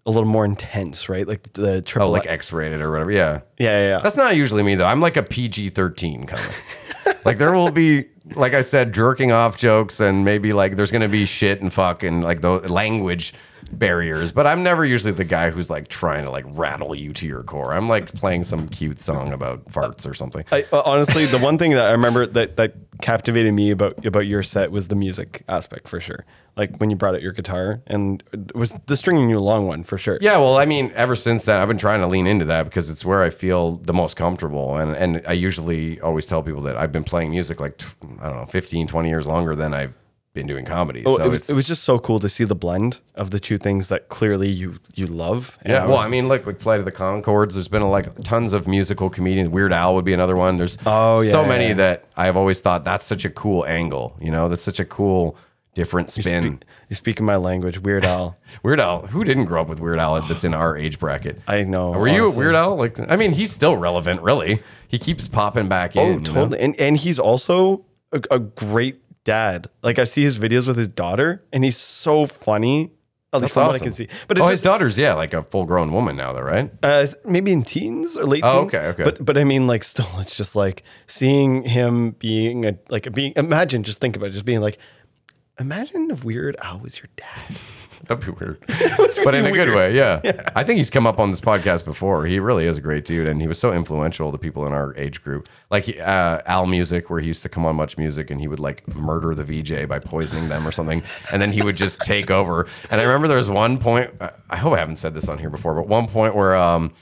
a 0.07 0.11
little 0.11 0.29
more 0.29 0.45
intense, 0.45 1.09
right? 1.09 1.27
Like 1.27 1.43
the, 1.53 1.61
the 1.61 1.83
triple. 1.83 2.09
Oh, 2.09 2.13
like 2.13 2.27
X-rated 2.27 2.81
or 2.81 2.91
whatever. 2.91 3.11
Yeah. 3.13 3.41
yeah, 3.59 3.81
yeah, 3.83 3.87
yeah. 3.89 4.01
That's 4.03 4.17
not 4.17 4.37
usually 4.37 4.63
me 4.63 4.75
though. 4.75 4.87
I'm 4.87 5.01
like 5.03 5.17
a 5.19 5.23
PG-13 5.23 6.27
kind 6.29 6.41
of. 6.41 7.17
like 7.27 7.37
there 7.39 7.53
will 7.53 7.71
be, 7.71 8.07
like 8.35 8.55
I 8.55 8.63
said, 8.63 8.95
jerking 8.95 9.33
off 9.33 9.59
jokes 9.59 10.01
and 10.01 10.25
maybe 10.25 10.53
like 10.55 10.77
there's 10.77 10.91
gonna 10.91 11.09
be 11.09 11.27
shit 11.27 11.61
and 11.61 11.71
fuck 11.73 12.03
and 12.03 12.23
like 12.25 12.41
the 12.41 12.53
language 12.73 13.35
barriers. 13.73 14.33
But 14.33 14.47
I'm 14.47 14.63
never 14.63 14.85
usually 14.85 15.13
the 15.13 15.25
guy 15.25 15.51
who's 15.51 15.71
like 15.71 15.89
trying 15.89 16.25
to 16.25 16.31
like 16.31 16.45
rattle 16.49 16.95
you 16.95 17.13
to 17.15 17.27
your 17.27 17.43
core. 17.43 17.75
I'm 17.75 17.89
like 17.89 18.13
playing 18.15 18.45
some 18.45 18.69
cute 18.69 18.99
song 18.99 19.33
about 19.33 19.67
farts 19.67 20.09
or 20.09 20.15
something. 20.15 20.45
I, 20.53 20.65
uh, 20.73 20.83
honestly, 20.85 21.27
the 21.27 21.39
one 21.39 21.59
thing 21.59 21.73
that 21.73 21.87
I 21.87 21.93
remember 21.93 22.27
that 22.27 22.57
that 22.57 22.75
captivated 23.01 23.55
me 23.55 23.71
about 23.71 24.05
about 24.05 24.27
your 24.27 24.43
set 24.43 24.71
was 24.71 24.89
the 24.89 24.97
music 24.97 25.45
aspect 25.49 25.89
for 25.89 26.01
sure. 26.01 26.25
Like 26.57 26.77
when 26.79 26.91
you 26.91 26.97
brought 26.97 27.15
out 27.15 27.23
your 27.23 27.33
guitar 27.33 27.81
and 27.87 28.23
it 28.33 28.55
was 28.55 28.75
the 28.87 28.97
stringing 28.97 29.31
you 29.31 29.39
along 29.39 29.69
one 29.69 29.85
for 29.85 29.97
sure. 29.97 30.19
Yeah, 30.21 30.39
well, 30.39 30.59
I 30.59 30.67
mean, 30.67 30.91
ever 30.95 31.15
since 31.15 31.45
then, 31.45 31.61
I've 31.61 31.69
been 31.69 31.79
trying 31.79 32.01
to 32.01 32.09
lean 32.09 32.27
into 32.27 32.45
that 32.47 32.65
because 32.65 32.91
it's 32.91 33.05
where 33.05 33.23
I 33.23 33.31
feel 33.31 33.77
the 33.77 33.95
most 33.95 34.17
comfortable. 34.17 34.77
And, 34.77 34.97
and 34.97 35.25
I 35.27 35.35
usually 35.35 36.01
always 36.01 36.27
tell 36.27 36.43
people 36.43 36.63
that 36.63 36.77
I've 36.77 36.91
been 36.91 37.05
playing 37.05 37.31
music 37.31 37.61
like, 37.61 37.81
I 38.21 38.27
don't 38.27 38.37
know, 38.37 38.47
15, 38.47 38.89
20 38.89 39.09
years 39.09 39.25
longer 39.25 39.55
than 39.55 39.73
I've 39.73 39.95
been 40.39 40.47
doing 40.47 40.64
comedy. 40.64 41.03
Oh, 41.05 41.16
so 41.16 41.24
it 41.24 41.28
was 41.28 41.51
it 41.51 41.55
was 41.55 41.66
just 41.66 41.82
so 41.82 41.99
cool 41.99 42.20
to 42.20 42.28
see 42.28 42.45
the 42.45 42.55
blend 42.55 43.01
of 43.16 43.32
the 43.32 43.41
two 43.41 43.59
things 43.59 43.89
that 43.89 44.09
clearly 44.09 44.49
you 44.49 44.76
you 44.95 45.07
love. 45.07 45.59
And 45.62 45.72
yeah, 45.72 45.82
I 45.82 45.86
well, 45.86 45.97
was- 45.97 46.07
I 46.07 46.09
mean, 46.09 46.28
look, 46.28 46.47
like 46.47 46.61
Flight 46.61 46.78
of 46.78 46.84
the 46.84 46.93
Conchords. 46.93 47.55
There's 47.55 47.66
been 47.68 47.82
a, 47.82 47.91
like 47.91 48.22
tons 48.22 48.53
of 48.53 48.68
musical 48.68 49.11
comedians. 49.11 49.49
Weird 49.49 49.72
Al 49.72 49.95
would 49.97 50.05
be 50.05 50.14
another 50.14 50.36
one. 50.36 50.57
There's 50.57 50.78
Oh, 50.86 51.20
yeah, 51.20 51.30
so 51.30 51.43
yeah, 51.43 51.49
many 51.49 51.68
yeah. 51.68 51.74
that 51.74 52.05
I've 52.16 52.36
always 52.36 52.61
thought 52.61 52.84
that's 52.84 53.05
such 53.05 53.24
a 53.24 53.30
cool 53.30 53.66
angle. 53.66 54.16
You 54.20 54.30
know, 54.30 54.49
that's 54.49 54.62
such 54.62 54.78
a 54.78 54.84
cool 54.84 55.36
different 55.74 56.16
you 56.16 56.22
spin. 56.22 56.62
you 56.89 56.97
speak 56.97 57.18
in 57.18 57.24
my 57.24 57.36
language, 57.36 57.80
Weird 57.80 58.05
Al. 58.05 58.36
Weird 58.62 58.80
Al, 58.80 59.07
who 59.09 59.24
didn't 59.24 59.45
grow 59.47 59.62
up 59.62 59.68
with 59.68 59.80
Weird 59.80 59.99
Al 59.99 60.20
that's 60.22 60.45
in 60.45 60.55
our 60.55 60.76
age 60.76 60.99
bracket? 60.99 61.41
I 61.49 61.64
know. 61.64 61.91
Were 61.91 62.09
you 62.09 62.26
a. 62.26 62.30
Weird 62.30 62.55
Al? 62.55 62.76
Like, 62.76 62.99
I 63.11 63.16
mean, 63.16 63.32
he's 63.32 63.51
still 63.51 63.76
relevant, 63.76 64.22
really. 64.22 64.62
He 64.86 64.99
keeps 64.99 65.26
popping 65.26 65.68
back 65.68 65.97
oh, 65.97 66.01
in. 66.03 66.07
Oh, 66.07 66.12
you 66.12 66.18
know? 66.20 66.32
totally. 66.34 66.61
And 66.61 66.78
and 66.78 66.97
he's 66.97 67.18
also 67.18 67.84
a, 68.12 68.22
a 68.30 68.39
great 68.39 69.01
dad. 69.29 69.68
Like 69.83 69.99
I 69.99 70.05
see 70.05 70.22
his 70.22 70.39
videos 70.39 70.66
with 70.66 70.76
his 70.76 70.89
daughter, 70.89 71.45
and 71.53 71.62
he's 71.64 71.76
so 71.76 72.26
funny. 72.26 72.93
At 73.31 73.43
least 73.43 73.53
That's 73.53 73.53
from 73.53 73.62
what 73.66 73.72
I 73.72 73.74
awesome. 73.74 73.85
can 73.85 73.93
see. 73.93 74.09
But 74.26 74.39
it's 74.39 74.43
oh, 74.43 74.47
just, 74.47 74.51
his 74.51 74.62
daughter's 74.62 74.97
yeah, 74.97 75.12
like 75.12 75.35
a 75.35 75.43
full 75.43 75.66
grown 75.66 75.93
woman 75.93 76.16
now, 76.16 76.33
though, 76.33 76.41
right? 76.41 76.70
uh, 76.83 77.07
maybe 77.26 77.53
in 77.53 77.61
teens 77.61 78.16
or 78.16 78.24
late 78.24 78.43
Oh, 78.43 78.61
teens. 78.62 78.74
okay, 78.74 78.87
okay. 78.87 79.05
But 79.05 79.22
but 79.22 79.37
I 79.37 79.45
mean, 79.45 79.66
like, 79.66 79.85
still, 79.95 80.09
it's 80.18 80.35
just 80.35 80.57
like 80.57 80.83
seeing 81.07 81.64
him 81.64 82.12
being 82.12 82.64
a 82.64 82.79
like 82.89 83.12
being. 83.12 83.35
Imagine, 83.37 83.83
just 83.83 84.01
think 84.01 84.16
about 84.16 84.31
it, 84.31 84.33
just 84.33 84.47
being 84.47 84.62
like, 84.62 84.79
imagine 85.61 86.11
if 86.11 86.24
Weird 86.24 86.57
Al 86.62 86.79
was 86.81 86.99
your 86.99 87.09
dad. 87.16 87.57
That'd 88.09 88.25
be 88.25 88.33
weird, 88.33 88.59
but 89.25 89.35
in 89.35 89.45
a 89.45 89.53
good 89.53 89.69
way. 89.75 89.95
Yeah. 89.95 90.21
I 90.57 90.65
think 90.65 90.79
he's 90.79 90.89
come 90.89 91.07
up 91.07 91.19
on 91.19 91.31
this 91.31 91.43
podcast 91.43 91.85
before. 91.85 92.25
He 92.25 92.39
really 92.41 92.65
is 92.67 92.79
a 92.79 92.81
great 92.81 93.05
dude, 93.05 93.29
and 93.29 93.41
he 93.41 93.47
was 93.47 93.59
so 93.59 93.73
influential 93.73 94.33
to 94.33 94.39
people 94.39 94.67
in 94.67 94.73
our 94.73 94.97
age 94.97 95.23
group, 95.23 95.47
like 95.71 95.89
uh, 95.99 96.41
Al 96.47 96.65
Music, 96.65 97.11
where 97.11 97.21
he 97.21 97.27
used 97.27 97.43
to 97.43 97.51
come 97.51 97.67
on 97.67 97.77
Much 97.77 97.99
Music, 97.99 98.31
and 98.31 98.41
he 98.41 98.49
would 98.49 98.61
like 98.61 98.89
murder 98.89 99.35
the 99.35 99.45
VJ 99.45 99.87
by 99.87 99.99
poisoning 99.99 100.49
them 100.49 100.67
or 100.67 100.73
something, 100.73 101.03
and 101.33 101.43
then 101.43 101.51
he 101.53 101.63
would 101.63 101.77
just 101.77 102.01
take 102.01 102.31
over. 102.31 102.67
And 102.91 103.01
I 103.01 103.05
remember 103.05 103.29
there 103.29 103.37
was 103.37 103.51
one 103.51 103.79
point. 103.79 104.11
I 104.49 104.57
hope 104.57 104.73
I 104.73 104.79
haven't 104.79 104.97
said 104.97 105.13
this 105.13 105.29
on 105.29 105.39
here 105.39 105.51
before, 105.51 105.75
but 105.75 105.87
one 105.87 106.07
point 106.07 106.35
where. 106.35 106.57
um 106.57 106.93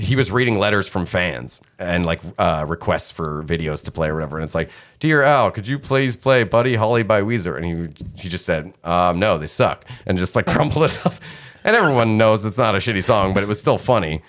he 0.00 0.16
was 0.16 0.30
reading 0.30 0.58
letters 0.58 0.88
from 0.88 1.04
fans 1.04 1.60
and 1.78 2.06
like 2.06 2.20
uh, 2.38 2.64
requests 2.66 3.10
for 3.10 3.42
videos 3.44 3.84
to 3.84 3.90
play 3.90 4.08
or 4.08 4.14
whatever. 4.14 4.38
And 4.38 4.44
it's 4.44 4.54
like, 4.54 4.70
dear 4.98 5.22
Al, 5.22 5.50
could 5.50 5.68
you 5.68 5.78
please 5.78 6.16
play 6.16 6.42
Buddy 6.42 6.74
Holly 6.74 7.02
by 7.02 7.20
Weezer? 7.20 7.56
And 7.56 7.64
he 7.64 8.04
he 8.22 8.28
just 8.28 8.46
said, 8.46 8.72
um, 8.82 9.18
no, 9.18 9.38
they 9.38 9.46
suck, 9.46 9.84
and 10.06 10.16
just 10.18 10.34
like 10.34 10.46
crumpled 10.54 10.90
it 10.90 11.06
up. 11.06 11.14
And 11.62 11.76
everyone 11.76 12.16
knows 12.16 12.42
it's 12.44 12.56
not 12.56 12.74
a 12.74 12.78
shitty 12.78 13.04
song, 13.04 13.34
but 13.34 13.42
it 13.42 13.46
was 13.46 13.60
still 13.60 13.76
funny. 13.76 14.22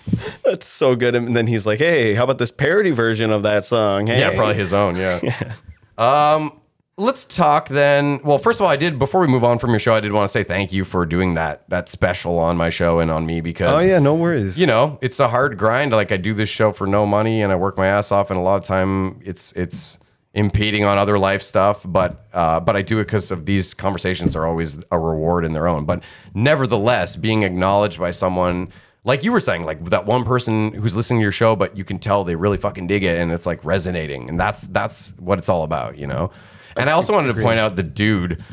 That's 0.43 0.67
so 0.67 0.97
good. 0.97 1.15
And 1.15 1.33
then 1.33 1.47
he's 1.47 1.65
like, 1.65 1.79
hey, 1.79 2.13
how 2.13 2.25
about 2.25 2.39
this 2.39 2.51
parody 2.51 2.91
version 2.91 3.31
of 3.31 3.43
that 3.43 3.63
song? 3.63 4.07
Hey. 4.07 4.19
Yeah, 4.19 4.35
probably 4.35 4.55
his 4.55 4.73
own. 4.73 4.95
Yeah. 4.97 5.53
Um, 5.97 6.59
let's 6.97 7.25
talk 7.25 7.69
then. 7.69 8.19
Well, 8.23 8.37
first 8.37 8.59
of 8.59 8.63
all, 8.65 8.69
I 8.69 8.75
did 8.75 8.99
before 8.99 9.21
we 9.21 9.27
move 9.27 9.43
on 9.43 9.57
from 9.59 9.71
your 9.71 9.79
show, 9.79 9.93
I 9.93 9.99
did 9.99 10.11
want 10.11 10.29
to 10.29 10.31
say 10.31 10.43
thank 10.43 10.71
you 10.71 10.83
for 10.85 11.05
doing 11.05 11.33
that 11.35 11.67
that 11.69 11.89
special 11.89 12.37
on 12.39 12.57
my 12.57 12.69
show 12.69 12.99
and 12.99 13.09
on 13.11 13.25
me 13.25 13.41
because 13.41 13.69
Oh 13.69 13.79
yeah, 13.85 13.99
no 13.99 14.15
worries. 14.15 14.59
you 14.59 14.65
know, 14.67 14.99
it's 15.01 15.19
a 15.19 15.27
hard 15.27 15.57
grind. 15.57 15.91
Like 15.91 16.11
I 16.11 16.17
do 16.17 16.33
this 16.33 16.49
show 16.49 16.71
for 16.71 16.85
no 16.87 17.05
money 17.05 17.41
and 17.41 17.51
I 17.51 17.55
work 17.55 17.77
my 17.77 17.87
ass 17.87 18.11
off, 18.11 18.29
and 18.31 18.39
a 18.39 18.43
lot 18.43 18.57
of 18.57 18.63
time 18.65 19.19
it's 19.23 19.51
it's 19.53 19.97
impeding 20.33 20.85
on 20.85 20.97
other 20.97 21.19
life 21.19 21.41
stuff. 21.41 21.81
But 21.85 22.25
uh, 22.33 22.59
but 22.59 22.75
I 22.75 22.81
do 22.81 22.99
it 22.99 23.05
because 23.05 23.31
of 23.31 23.45
these 23.45 23.73
conversations 23.73 24.35
are 24.35 24.45
always 24.45 24.79
a 24.91 24.99
reward 24.99 25.43
in 25.45 25.53
their 25.53 25.67
own. 25.67 25.85
But 25.85 26.03
nevertheless, 26.33 27.15
being 27.15 27.43
acknowledged 27.43 27.99
by 27.99 28.11
someone. 28.11 28.69
Like 29.03 29.23
you 29.23 29.31
were 29.31 29.39
saying, 29.39 29.63
like 29.63 29.83
that 29.85 30.05
one 30.05 30.23
person 30.23 30.73
who's 30.73 30.95
listening 30.95 31.21
to 31.21 31.23
your 31.23 31.31
show, 31.31 31.55
but 31.55 31.75
you 31.75 31.83
can 31.83 31.97
tell 31.97 32.23
they 32.23 32.35
really 32.35 32.57
fucking 32.57 32.85
dig 32.85 33.03
it, 33.03 33.19
and 33.19 33.31
it's 33.31 33.47
like 33.47 33.65
resonating, 33.65 34.29
and 34.29 34.39
that's 34.39 34.67
that's 34.67 35.13
what 35.17 35.39
it's 35.39 35.49
all 35.49 35.63
about, 35.63 35.97
you 35.97 36.05
know. 36.05 36.29
And 36.77 36.89
I 36.89 36.93
also 36.93 37.13
wanted 37.13 37.35
to 37.35 37.41
point 37.41 37.59
out 37.59 37.75
the 37.75 37.83
dude 37.83 38.43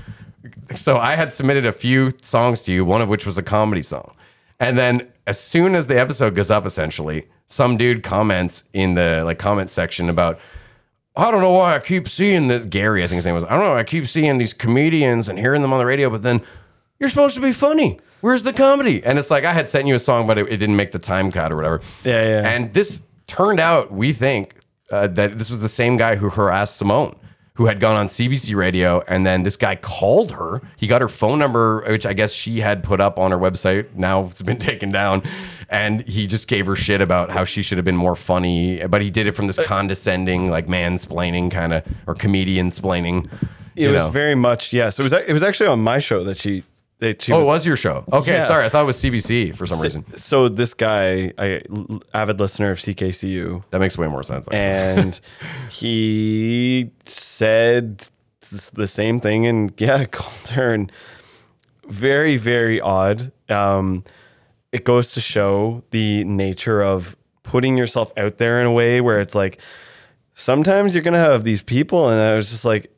so 0.75 0.99
I 0.99 1.17
had 1.17 1.33
submitted 1.33 1.67
a 1.67 1.73
few 1.73 2.11
songs 2.23 2.63
to 2.65 2.73
you, 2.73 2.85
one 2.85 3.01
of 3.01 3.09
which 3.09 3.27
was 3.27 3.39
a 3.39 3.43
comedy 3.43 3.83
song. 3.83 4.15
And 4.61 4.79
then 4.79 5.09
as 5.27 5.41
soon 5.41 5.75
as 5.75 5.87
the 5.87 5.99
episode 5.99 6.35
goes 6.35 6.51
up, 6.51 6.67
essentially, 6.67 7.29
some 7.47 7.77
dude 7.77 8.03
comments 8.03 8.65
in 8.73 8.95
the 8.95 9.23
like 9.25 9.39
comment 9.39 9.71
section 9.71 10.09
about, 10.09 10.39
I 11.17 11.31
don't 11.31 11.41
know 11.41 11.53
why 11.53 11.77
I 11.77 11.79
keep 11.79 12.09
seeing 12.09 12.49
this 12.49 12.67
Gary, 12.67 13.03
I 13.03 13.07
think 13.07 13.17
his 13.17 13.25
name 13.25 13.35
was. 13.35 13.45
I 13.45 13.51
don't 13.51 13.61
know, 13.61 13.77
I 13.77 13.85
keep 13.85 14.07
seeing 14.07 14.39
these 14.39 14.53
comedians 14.53 15.29
and 15.29 15.39
hearing 15.39 15.63
them 15.63 15.73
on 15.73 15.79
the 15.79 15.87
radio, 15.87 16.11
but 16.11 16.23
then 16.23 16.43
you're 16.99 17.09
supposed 17.09 17.35
to 17.37 17.41
be 17.41 17.53
funny. 17.53 18.01
Where's 18.21 18.43
the 18.43 18.53
comedy? 18.53 19.03
And 19.05 19.19
it's 19.19 19.31
like 19.31 19.45
I 19.45 19.53
had 19.53 19.69
sent 19.69 19.87
you 19.87 19.95
a 19.95 20.01
song, 20.01 20.27
but 20.27 20.39
it, 20.39 20.47
it 20.49 20.57
didn't 20.57 20.77
make 20.77 20.91
the 20.91 20.99
time 20.99 21.31
cut 21.31 21.53
or 21.53 21.57
whatever. 21.57 21.81
Yeah, 22.05 22.23
yeah. 22.23 22.49
And 22.49 22.73
this 22.73 23.01
turned 23.27 23.61
out, 23.61 23.93
we 23.93 24.13
think, 24.13 24.55
uh, 24.91 25.07
that 25.09 25.39
this 25.39 25.51
was 25.51 25.61
the 25.61 25.69
same 25.69 25.97
guy 25.97 26.17
who 26.17 26.31
harassed 26.31 26.77
Simone, 26.77 27.15
who 27.59 27.67
had 27.67 27.81
gone 27.81 27.97
on 27.97 28.07
CBC 28.07 28.55
radio, 28.55 29.03
and 29.09 29.27
then 29.27 29.43
this 29.43 29.57
guy 29.57 29.75
called 29.75 30.31
her. 30.31 30.63
He 30.77 30.87
got 30.87 31.01
her 31.01 31.09
phone 31.09 31.41
number, 31.41 31.83
which 31.89 32.07
I 32.07 32.13
guess 32.13 32.33
she 32.33 32.61
had 32.61 32.85
put 32.85 33.01
up 33.01 33.19
on 33.19 33.33
her 33.33 33.37
website. 33.37 33.93
Now 33.97 34.27
it's 34.27 34.43
been 34.43 34.59
taken 34.71 34.93
down, 34.93 35.25
and 35.69 36.07
he 36.07 36.29
just 36.29 36.47
gave 36.47 36.67
her 36.67 36.77
shit 36.77 37.01
about 37.01 37.31
how 37.31 37.43
she 37.43 37.63
should 37.63 37.77
have 37.77 37.85
been 37.85 37.97
more 37.97 38.15
funny. 38.15 38.87
But 38.87 39.03
he 39.03 39.11
did 39.11 39.27
it 39.27 39.33
from 39.33 39.49
this 39.49 39.59
uh, 39.59 39.65
condescending, 39.65 40.49
like 40.49 40.69
mansplaining 40.69 41.51
kind 41.51 41.73
of, 41.73 41.85
or 42.07 42.15
comedian 42.15 42.69
splaining. 42.69 43.29
it 43.75 43.89
was 43.89 44.07
very 44.07 44.37
much 44.37 44.73
yes. 44.73 45.01
It 45.01 45.03
was 45.03 45.13
it 45.13 45.33
was 45.33 45.43
actually 45.43 45.67
on 45.67 45.81
my 45.81 45.99
show 45.99 46.23
that 46.23 46.37
she 46.37 46.63
she 47.01 47.33
Oh, 47.33 47.41
it 47.43 47.45
was 47.47 47.65
your 47.65 47.77
show. 47.77 48.05
Okay, 48.13 48.33
Yeah. 48.33 48.45
sorry. 48.45 48.65
I 48.65 48.69
thought 48.69 48.83
it 48.83 48.87
was 48.87 48.97
CBC 49.01 49.53
for 49.57 49.67
some 49.67 49.81
reason. 49.81 50.05
So 50.17 50.49
this 50.49 50.75
guy, 50.75 51.33
I, 51.39 51.61
avid 52.13 52.41
listener 52.41 52.71
of 52.73 52.79
CKCU, 52.79 53.63
That 53.71 53.79
makes 53.81 53.97
way 53.97 54.09
more 54.09 54.23
sense. 54.23 54.49
and 54.49 55.21
he 55.71 56.91
said 57.07 58.09
the 58.73 58.87
same 58.89 59.21
thing, 59.21 59.47
and 59.47 59.73
yeah, 59.79 60.05
called 60.07 60.49
her, 60.51 60.73
and 60.75 60.91
very 61.89 62.37
very 62.37 62.81
odd. 62.81 63.31
Um, 63.49 64.05
it 64.73 64.85
goes 64.85 65.13
to 65.13 65.21
show 65.21 65.83
the 65.91 66.25
nature 66.25 66.83
of 66.83 67.17
putting 67.43 67.79
yourself 67.79 68.13
out 68.17 68.39
there 68.39 68.61
in 68.61 68.67
a 68.67 68.73
way 68.73 69.01
where 69.01 69.21
it's 69.21 69.35
like 69.35 69.59
sometimes 70.35 70.95
you're 70.95 71.03
gonna 71.05 71.19
have 71.19 71.45
these 71.45 71.63
people, 71.63 72.09
and 72.11 72.21
I 72.21 72.35
was 72.35 72.51
just 72.51 72.65
like. 72.65 72.91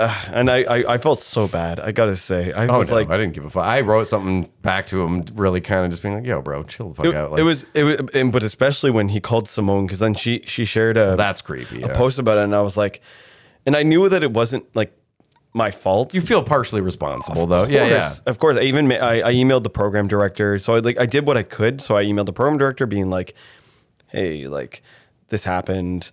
Uh, 0.00 0.14
and 0.32 0.50
I, 0.50 0.62
I, 0.62 0.94
I 0.94 0.98
felt 0.98 1.20
so 1.20 1.46
bad. 1.46 1.78
I 1.78 1.92
gotta 1.92 2.16
say, 2.16 2.52
I 2.52 2.66
Oh 2.66 2.78
was 2.78 2.88
no, 2.90 2.96
like, 2.96 3.10
I 3.10 3.16
didn't 3.16 3.34
give 3.34 3.44
a 3.44 3.50
fuck. 3.50 3.64
I 3.64 3.80
wrote 3.80 4.08
something 4.08 4.50
back 4.62 4.86
to 4.88 5.02
him, 5.02 5.24
really 5.34 5.60
kind 5.60 5.84
of 5.84 5.90
just 5.90 6.02
being 6.02 6.14
like, 6.14 6.24
"Yo, 6.26 6.40
bro, 6.42 6.62
chill 6.64 6.88
the 6.90 6.94
fuck 6.94 7.06
it, 7.06 7.14
out." 7.14 7.28
it 7.28 7.32
Like, 7.32 7.44
was 7.44 7.66
it 7.74 7.84
was, 7.84 8.00
and, 8.14 8.32
but 8.32 8.42
especially 8.42 8.90
when 8.90 9.08
he 9.10 9.20
called 9.20 9.48
Simone, 9.48 9.86
because 9.86 9.98
then 9.98 10.14
she 10.14 10.42
she 10.46 10.64
shared 10.64 10.96
a 10.96 11.16
that's 11.16 11.42
creepy. 11.42 11.82
a 11.82 11.88
yeah. 11.88 11.94
post 11.94 12.18
about 12.18 12.38
it, 12.38 12.44
and 12.44 12.54
I 12.54 12.62
was 12.62 12.76
like, 12.76 13.00
and 13.66 13.76
I 13.76 13.82
knew 13.82 14.08
that 14.08 14.22
it 14.22 14.32
wasn't 14.32 14.64
like 14.74 14.92
my 15.52 15.70
fault. 15.70 16.14
You 16.14 16.20
feel 16.20 16.42
partially 16.42 16.80
responsible 16.80 17.46
though. 17.46 17.64
Yeah, 17.66 17.86
yeah. 17.86 18.12
Of 18.26 18.38
course. 18.38 18.56
I 18.56 18.62
even 18.62 18.90
I, 18.92 19.20
I 19.28 19.32
emailed 19.34 19.64
the 19.64 19.70
program 19.70 20.06
director. 20.08 20.58
So 20.58 20.74
I 20.76 20.78
like 20.78 20.98
I 20.98 21.06
did 21.06 21.26
what 21.26 21.36
I 21.36 21.42
could. 21.42 21.80
So 21.80 21.96
I 21.96 22.04
emailed 22.04 22.26
the 22.26 22.32
program 22.32 22.58
director 22.58 22.86
being 22.86 23.10
like, 23.10 23.34
"Hey, 24.08 24.46
like 24.46 24.82
this 25.28 25.44
happened. 25.44 26.10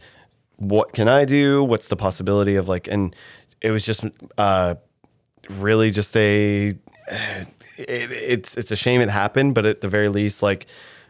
What 0.56 0.94
can 0.94 1.08
I 1.08 1.24
do? 1.26 1.64
What's 1.64 1.88
the 1.88 1.96
possibility 1.96 2.56
of 2.56 2.68
like?" 2.68 2.88
And 2.88 3.16
it 3.62 3.72
was 3.72 3.86
just 3.86 4.04
uh, 4.38 4.76
really 5.50 5.92
just 5.92 6.16
a. 6.18 6.74
It, 7.78 8.12
it's 8.12 8.58
it's 8.58 8.72
a 8.72 8.76
shame 8.76 9.02
it 9.02 9.10
happened, 9.10 9.56
but 9.56 9.66
at 9.66 9.82
the 9.82 9.88
very 9.88 10.10
least, 10.10 10.42
like 10.44 10.66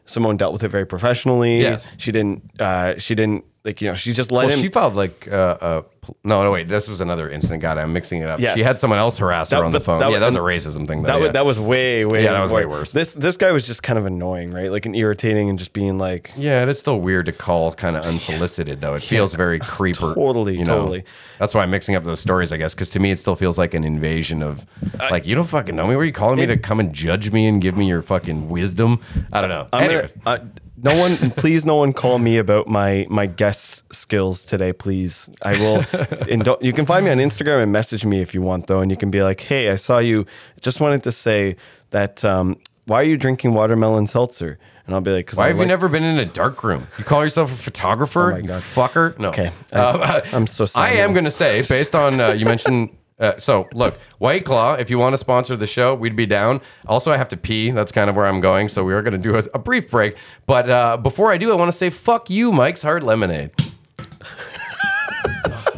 Simone 0.05 0.37
dealt 0.37 0.53
with 0.53 0.63
it 0.63 0.69
very 0.69 0.85
professionally. 0.85 1.61
Yes. 1.61 1.91
she 1.97 2.11
didn't. 2.11 2.59
Uh, 2.59 2.97
she 2.97 3.15
didn't 3.15 3.45
like 3.67 3.81
you 3.81 3.89
know, 3.89 3.95
she 3.95 4.13
just 4.13 4.31
let 4.31 4.47
Well, 4.47 4.55
him. 4.55 4.61
she 4.61 4.69
filed 4.69 4.95
like 4.95 5.27
uh, 5.31 5.35
uh 5.35 5.81
pl- 6.01 6.15
no 6.23 6.41
no 6.41 6.51
wait 6.51 6.67
this 6.69 6.87
was 6.87 7.01
another 7.01 7.29
incident. 7.29 7.61
God, 7.61 7.77
I'm 7.77 7.91
mixing 7.91 8.21
it 8.21 8.29
up. 8.29 8.39
Yes. 8.39 8.57
She 8.57 8.63
had 8.63 8.79
someone 8.79 8.97
else 8.97 9.17
harass 9.17 9.49
her 9.51 9.63
on 9.63 9.71
the 9.71 9.81
phone. 9.81 9.99
that 9.99 10.05
yeah, 10.05 10.19
was- 10.19 10.33
that 10.33 10.41
was 10.41 10.65
a 10.65 10.69
racism 10.69 10.87
thing. 10.87 11.01
Though, 11.03 11.07
that, 11.09 11.17
yeah. 11.17 11.23
was, 11.23 11.31
that 11.33 11.45
was 11.45 11.59
way 11.59 12.05
way 12.05 12.23
Yeah, 12.23 12.31
that 12.31 12.41
was 12.41 12.49
way 12.49 12.65
worse. 12.65 12.91
This 12.93 13.13
this 13.13 13.35
guy 13.35 13.51
was 13.51 13.67
just 13.67 13.83
kind 13.83 13.99
of 13.99 14.05
annoying, 14.05 14.51
right? 14.53 14.71
Like 14.71 14.85
and 14.85 14.95
irritating, 14.95 15.49
and 15.49 15.59
just 15.59 15.73
being 15.73 15.97
like, 15.97 16.31
Yeah, 16.37 16.63
it 16.63 16.69
is 16.69 16.79
still 16.79 16.99
weird 17.01 17.25
to 17.25 17.33
call 17.33 17.73
kind 17.73 17.97
of 17.97 18.05
unsolicited 18.05 18.79
though. 18.79 18.95
It 18.95 19.01
feels 19.03 19.33
very 19.35 19.59
creeper. 19.75 20.15
Totally, 20.15 20.57
you 20.57 20.63
know? 20.65 20.77
totally. 20.79 21.03
That's 21.37 21.53
why 21.53 21.61
I'm 21.61 21.69
mixing 21.69 21.95
up 21.95 22.03
those 22.05 22.19
stories, 22.21 22.51
I 22.53 22.57
guess, 22.57 22.73
because 22.73 22.89
to 22.91 22.99
me 22.99 23.11
it 23.11 23.19
still 23.19 23.35
feels 23.35 23.57
like 23.57 23.73
an 23.75 23.83
invasion 23.83 24.41
of, 24.41 24.65
like 25.11 25.27
you 25.27 25.35
don't 25.35 25.45
fucking 25.45 25.75
know 25.75 25.85
me. 25.85 25.95
Were 25.95 26.05
you 26.05 26.13
calling 26.13 26.39
me 26.39 26.45
to 26.47 26.57
come 26.57 26.79
and 26.79 26.93
judge 26.93 27.31
me 27.31 27.45
and 27.47 27.61
give 27.61 27.75
me 27.77 27.87
your 27.87 28.01
fucking 28.01 28.49
wisdom? 28.49 29.01
I 29.33 29.41
don't 29.41 29.49
know. 29.49 29.67
I'm 29.73 29.81
gonna- 29.81 29.93
Anyways, 29.93 30.17
uh, 30.25 30.39
no 30.83 30.95
one, 30.97 31.31
please, 31.31 31.65
no 31.65 31.75
one 31.75 31.91
call 31.93 32.19
me 32.19 32.37
about 32.37 32.67
my 32.67 33.05
my 33.09 33.25
guest 33.25 33.81
skills 33.91 34.45
today, 34.45 34.73
please. 34.73 35.29
I 35.41 35.53
will. 35.53 35.83
and 36.29 36.43
don't, 36.43 36.61
you 36.61 36.73
can 36.73 36.85
find 36.85 37.03
me 37.05 37.11
on 37.11 37.17
Instagram 37.17 37.63
and 37.63 37.71
message 37.71 38.05
me 38.05 38.21
if 38.21 38.33
you 38.33 38.41
want, 38.41 38.67
though, 38.67 38.79
and 38.81 38.91
you 38.91 38.97
can 38.97 39.09
be 39.09 39.21
like, 39.23 39.41
"Hey, 39.41 39.69
I 39.69 39.75
saw 39.75 39.99
you. 39.99 40.25
Just 40.61 40.79
wanted 40.79 41.03
to 41.03 41.11
say 41.11 41.55
that. 41.89 42.23
Um, 42.23 42.57
why 42.85 43.01
are 43.01 43.05
you 43.05 43.17
drinking 43.17 43.53
watermelon 43.53 44.07
seltzer?" 44.07 44.59
And 44.85 44.95
I'll 44.95 45.01
be 45.01 45.11
like, 45.11 45.27
"Cause 45.27 45.37
why 45.37 45.45
I 45.45 45.47
have 45.49 45.57
you 45.59 45.65
never 45.65 45.89
been 45.89 46.03
in 46.03 46.17
a 46.17 46.25
dark 46.25 46.63
room? 46.63 46.87
You 46.97 47.03
call 47.03 47.23
yourself 47.23 47.51
a 47.51 47.55
photographer? 47.57 48.33
Oh 48.33 48.37
you 48.37 48.49
fucker. 48.49 49.17
No. 49.19 49.29
Okay. 49.29 49.51
Uh, 49.73 50.21
I- 50.23 50.35
I'm 50.35 50.47
so 50.47 50.65
sorry. 50.65 50.91
I 50.91 50.93
am 51.01 51.11
going 51.13 51.25
to 51.25 51.31
say, 51.31 51.61
based 51.67 51.95
on 51.95 52.21
uh, 52.21 52.29
you 52.31 52.45
mentioned. 52.45 52.96
Uh, 53.19 53.37
so 53.39 53.67
look, 53.73 53.99
White 54.19 54.45
Claw. 54.45 54.73
If 54.75 54.89
you 54.89 54.99
want 54.99 55.13
to 55.13 55.17
sponsor 55.17 55.55
the 55.55 55.65
show, 55.65 55.95
we'd 55.95 56.15
be 56.15 56.25
down. 56.25 56.61
Also, 56.85 57.11
I 57.11 57.17
have 57.17 57.27
to 57.29 57.37
pee. 57.37 57.71
That's 57.71 57.91
kind 57.91 58.09
of 58.09 58.15
where 58.15 58.27
I'm 58.27 58.39
going. 58.39 58.69
So 58.69 58.83
we 58.83 58.93
are 58.93 59.01
going 59.01 59.13
to 59.13 59.17
do 59.17 59.35
a, 59.35 59.43
a 59.55 59.59
brief 59.59 59.89
break. 59.89 60.15
But 60.45 60.69
uh, 60.69 60.97
before 60.97 61.31
I 61.31 61.37
do, 61.37 61.51
I 61.51 61.55
want 61.55 61.71
to 61.71 61.77
say 61.77 61.89
fuck 61.89 62.29
you, 62.29 62.51
Mike's 62.51 62.81
Hard 62.81 63.03
Lemonade. 63.03 63.51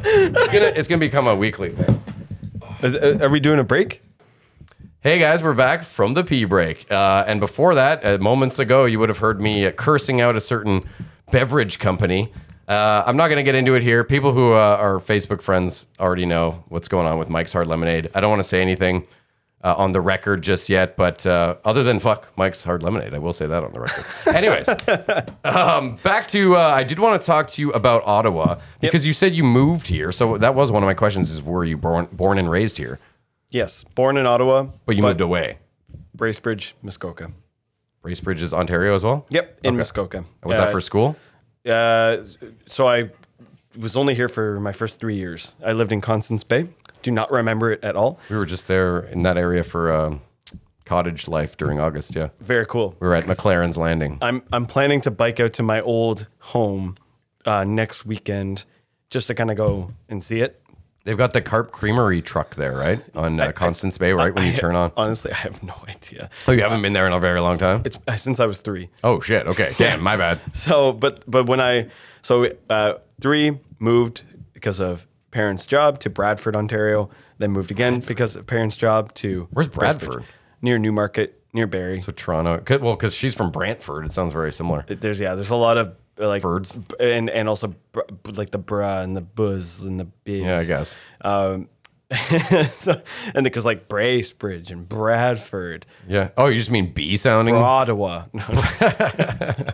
it's 0.03 0.53
gonna 0.53 0.65
it's 0.75 0.87
gonna 0.87 0.99
become 0.99 1.27
a 1.27 1.35
weekly 1.35 1.69
thing. 1.69 2.01
Is, 2.81 2.95
uh, 2.95 3.19
are 3.21 3.29
we 3.29 3.39
doing 3.39 3.59
a 3.59 3.63
break? 3.63 4.01
Hey 5.01 5.17
guys, 5.19 5.41
we're 5.41 5.53
back 5.53 5.83
from 5.83 6.13
the 6.13 6.23
pee 6.23 6.45
break. 6.45 6.91
Uh, 6.91 7.23
and 7.25 7.39
before 7.39 7.75
that, 7.75 8.03
uh, 8.03 8.17
moments 8.17 8.59
ago, 8.59 8.85
you 8.85 8.99
would 8.99 9.09
have 9.09 9.19
heard 9.19 9.39
me 9.39 9.65
uh, 9.65 9.71
cursing 9.71 10.19
out 10.19 10.35
a 10.35 10.41
certain 10.41 10.81
beverage 11.31 11.79
company. 11.79 12.33
Uh, 12.69 13.03
I'm 13.07 13.17
not 13.17 13.29
going 13.29 13.37
to 13.37 13.43
get 13.43 13.55
into 13.55 13.73
it 13.73 13.81
here. 13.81 14.03
People 14.03 14.31
who 14.31 14.53
uh, 14.53 14.77
are 14.79 14.99
Facebook 14.99 15.41
friends 15.41 15.87
already 15.99 16.27
know 16.27 16.63
what's 16.69 16.87
going 16.87 17.07
on 17.07 17.17
with 17.17 17.27
Mike's 17.27 17.51
Hard 17.51 17.65
Lemonade. 17.65 18.09
I 18.13 18.21
don't 18.21 18.29
want 18.29 18.41
to 18.43 18.47
say 18.47 18.61
anything 18.61 19.07
uh, 19.63 19.73
on 19.75 19.91
the 19.91 19.99
record 19.99 20.43
just 20.43 20.69
yet, 20.69 20.95
but 20.95 21.25
uh, 21.25 21.55
other 21.65 21.81
than 21.81 21.99
fuck 21.99 22.27
Mike's 22.37 22.63
Hard 22.63 22.83
Lemonade, 22.83 23.15
I 23.15 23.17
will 23.17 23.33
say 23.33 23.47
that 23.47 23.63
on 23.63 23.73
the 23.73 23.79
record. 23.79 24.05
Anyways, 24.35 24.69
um, 25.43 25.95
back 26.03 26.27
to 26.27 26.55
uh, 26.57 26.59
I 26.59 26.83
did 26.83 26.99
want 26.99 27.19
to 27.19 27.25
talk 27.25 27.47
to 27.47 27.61
you 27.61 27.71
about 27.71 28.03
Ottawa 28.05 28.59
because 28.79 29.05
you 29.05 29.13
said 29.13 29.33
you 29.33 29.43
moved 29.43 29.87
here. 29.87 30.11
So 30.11 30.37
that 30.37 30.53
was 30.53 30.71
one 30.71 30.83
of 30.83 30.87
my 30.87 30.93
questions: 30.93 31.31
is 31.31 31.41
were 31.41 31.65
you 31.65 31.75
born 31.75 32.07
born 32.11 32.37
and 32.37 32.49
raised 32.51 32.77
here, 32.77 32.99
Yes, 33.49 33.83
born 33.95 34.15
in 34.15 34.27
Ottawa, 34.27 34.67
but 34.85 34.95
you 34.95 35.01
moved 35.01 35.21
away? 35.21 35.57
Bracebridge, 36.15 36.73
Muskoka. 36.83 37.31
Bracebridge 38.03 38.41
is 38.41 38.53
Ontario 38.53 38.93
as 38.95 39.03
well. 39.03 39.25
Yep, 39.29 39.59
in 39.63 39.69
Okay. 39.71 39.77
Muskoka. 39.77 40.23
Was 40.43 40.57
Uh, 40.57 40.65
that 40.65 40.71
for 40.71 40.79
school? 40.79 41.15
Uh, 41.65 42.17
so 42.67 42.87
I 42.87 43.09
was 43.77 43.95
only 43.95 44.15
here 44.15 44.29
for 44.29 44.59
my 44.59 44.71
first 44.71 44.99
three 44.99 45.15
years. 45.15 45.55
I 45.65 45.73
lived 45.73 45.91
in 45.91 46.01
Constance 46.01 46.43
Bay. 46.43 46.69
Do 47.01 47.11
not 47.11 47.31
remember 47.31 47.71
it 47.71 47.83
at 47.83 47.95
all. 47.95 48.19
We 48.29 48.35
were 48.37 48.45
just 48.45 48.67
there 48.67 48.99
in 48.99 49.23
that 49.23 49.37
area 49.37 49.63
for 49.63 49.91
um, 49.91 50.21
cottage 50.85 51.27
life 51.27 51.55
during 51.55 51.79
August. 51.79 52.15
Yeah, 52.15 52.29
Very 52.41 52.65
cool. 52.65 52.95
we 52.99 53.07
were 53.07 53.15
at 53.15 53.25
McLaren's 53.25 53.77
Landing. 53.77 54.17
I'm 54.21 54.43
I'm 54.51 54.65
planning 54.65 55.01
to 55.01 55.11
bike 55.11 55.39
out 55.39 55.53
to 55.53 55.63
my 55.63 55.81
old 55.81 56.27
home 56.39 56.97
uh, 57.45 57.63
next 57.63 58.05
weekend 58.05 58.65
just 59.09 59.27
to 59.27 59.33
kind 59.35 59.49
of 59.51 59.57
go 59.57 59.91
and 60.09 60.23
see 60.23 60.41
it. 60.41 60.58
They've 61.05 61.17
got 61.17 61.33
the 61.33 61.41
Carp 61.41 61.71
Creamery 61.71 62.21
truck 62.21 62.55
there, 62.55 62.75
right 62.75 62.99
on 63.15 63.39
uh, 63.39 63.51
Constance 63.51 63.97
Bay, 63.97 64.11
right 64.13 64.33
when 64.35 64.45
you 64.45 64.57
turn 64.57 64.75
on. 64.75 64.91
Honestly, 64.97 65.31
I 65.31 65.37
have 65.37 65.63
no 65.63 65.73
idea. 65.87 66.29
Oh, 66.47 66.51
you 66.51 66.61
haven't 66.61 66.81
been 66.81 66.93
there 66.93 67.07
in 67.07 67.13
a 67.13 67.19
very 67.19 67.39
long 67.39 67.57
time. 67.57 67.81
It's 67.85 67.97
uh, 68.07 68.15
since 68.17 68.39
I 68.39 68.45
was 68.45 68.59
three. 68.59 68.89
Oh 69.03 69.19
shit. 69.21 69.45
Okay. 69.45 69.73
Damn. 69.77 70.01
My 70.01 70.17
bad. 70.17 70.39
So, 70.53 70.91
but 70.93 71.23
but 71.25 71.45
when 71.47 71.61
I 71.61 71.87
so 72.21 72.51
uh, 72.69 72.95
three 73.21 73.59
moved 73.79 74.23
because 74.53 74.79
of 74.79 75.07
parents' 75.31 75.65
job 75.65 75.99
to 75.99 76.09
Bradford, 76.09 76.55
Ontario. 76.55 77.09
Then 77.37 77.51
moved 77.51 77.71
again 77.71 78.01
because 78.01 78.35
of 78.35 78.45
parents' 78.45 78.75
job 78.75 79.13
to 79.15 79.47
Where's 79.51 79.67
Bracebridge, 79.67 79.79
Bradford? 79.99 80.23
Near 80.61 80.77
Newmarket, 80.77 81.41
near 81.53 81.67
Barrie. 81.67 82.01
So 82.01 82.11
Toronto. 82.11 82.61
Well, 82.79 82.95
because 82.95 83.13
she's 83.13 83.33
from 83.33 83.51
Brantford, 83.51 84.05
it 84.05 84.11
sounds 84.11 84.33
very 84.33 84.51
similar. 84.51 84.85
There's 84.87 85.19
yeah, 85.19 85.35
there's 85.35 85.49
a 85.49 85.55
lot 85.55 85.77
of 85.77 85.95
like 86.27 86.41
Birds. 86.41 86.77
and 86.99 87.29
and 87.29 87.47
also 87.47 87.73
br- 87.91 88.01
like 88.33 88.51
the 88.51 88.59
bruh 88.59 89.03
and 89.03 89.15
the 89.15 89.21
buzz 89.21 89.83
and 89.83 89.99
the 89.99 90.05
biz. 90.05 90.41
Yeah, 90.41 90.59
I 90.59 90.65
guess. 90.65 90.95
Um, 91.21 91.69
so, 92.71 92.99
and 93.35 93.43
because 93.43 93.65
like 93.65 93.87
Bracebridge 93.87 94.71
and 94.71 94.89
Bradford, 94.89 95.85
Yeah. 96.07 96.29
Oh, 96.37 96.47
you 96.47 96.57
just 96.57 96.71
mean 96.71 96.91
B 96.91 97.15
sounding? 97.17 97.55
Ottawa. 97.55 98.25
No. 98.33 98.41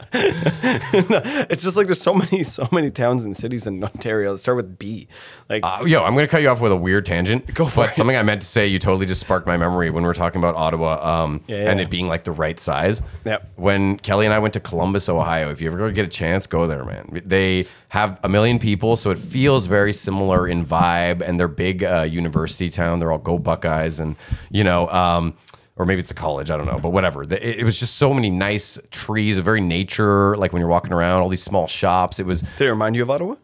No, 1.10 1.22
it's 1.49 1.62
just 1.64 1.76
like 1.78 1.88
there's 1.88 2.02
so 2.02 2.14
many 2.14 2.44
so 2.44 2.68
many 2.72 2.90
towns 2.90 3.26
and 3.26 3.36
cities 3.36 3.68
in 3.68 3.84
Ontario 3.84 4.32
that 4.34 4.38
start 4.40 4.57
with 4.57 4.78
B. 4.80 5.07
Like 5.49 5.64
Uh, 5.64 5.84
yo, 5.86 6.03
I'm 6.03 6.14
going 6.14 6.26
to 6.26 6.32
cut 6.32 6.41
you 6.41 6.49
off 6.49 6.62
with 6.62 6.72
a 6.72 6.76
weird 6.76 7.06
tangent. 7.06 7.53
Go 7.53 7.66
for 7.66 7.84
but 7.84 7.90
it. 7.91 7.95
Something 7.95 8.16
I 8.16 8.24
meant 8.24 8.41
to 8.41 8.48
say, 8.48 8.68
you 8.68 8.80
totally 8.80 9.06
just 9.06 9.22
sparked 9.22 9.45
my 9.48 9.57
memory 9.57 9.90
when 9.90 10.03
we 10.03 10.07
were 10.07 10.14
talking 10.14 10.40
about 10.40 10.56
Ottawa 10.56 11.24
um, 11.24 11.41
Yeah, 11.48 11.70
and 11.70 11.80
it 11.80 11.90
being 11.90 12.07
like 12.07 12.24
the 12.24 12.32
right 12.32 12.60
size. 12.60 13.02
Yep. 13.26 13.52
When 13.56 13.98
Kelly 13.99 14.26
and 14.26 14.34
I 14.34 14.40
went 14.40 14.53
to 14.53 14.60
Columbus, 14.60 15.10
Ohio, 15.10 15.52
if 15.52 15.62
you 15.62 15.68
ever 15.68 15.78
go 15.78 15.91
get 15.91 16.06
a 16.06 16.10
chance, 16.10 16.48
go 16.48 16.68
there, 16.68 16.84
man. 16.86 17.22
They 17.26 17.68
have 17.90 18.20
a 18.24 18.30
million 18.30 18.60
people, 18.60 18.95
so 18.98 19.12
it 19.12 19.20
feels 19.20 19.68
very 19.68 19.94
similar 19.94 20.48
in 20.48 20.66
vibe, 20.66 21.22
and 21.22 21.40
they're 21.40 21.48
big 21.48 21.84
uh, 21.84 22.03
university 22.26 22.69
town. 22.69 22.99
They're 22.99 23.11
all 23.11 23.18
go 23.18 23.39
Buckeyes, 23.39 23.99
and 23.99 24.15
you 24.49 24.64
know. 24.64 24.88
Um, 24.89 25.38
or 25.77 25.85
maybe 25.85 25.99
it's 25.99 26.10
a 26.10 26.14
college, 26.14 26.49
I 26.49 26.56
don't 26.56 26.68
know, 26.68 26.80
but 26.80 26.91
whatever. 26.91 27.23
It, 27.23 27.34
it 27.34 27.65
was 27.65 27.77
just 27.77 27.95
so 27.95 28.14
many 28.14 28.30
nice 28.30 28.80
trees, 28.91 29.38
a 29.38 29.41
very 29.41 29.60
nature, 29.60 30.38
like 30.38 30.53
when 30.53 30.61
you're 30.61 30.69
walking 30.69 30.93
around, 30.93 31.22
all 31.22 31.27
these 31.27 31.43
small 31.43 31.68
shops. 31.68 32.18
It 32.18 32.26
was 32.26 32.43
did 32.56 32.68
it 32.68 32.69
remind 32.69 32.95
you 32.95 33.03
of 33.03 33.10
Ottawa? 33.10 33.35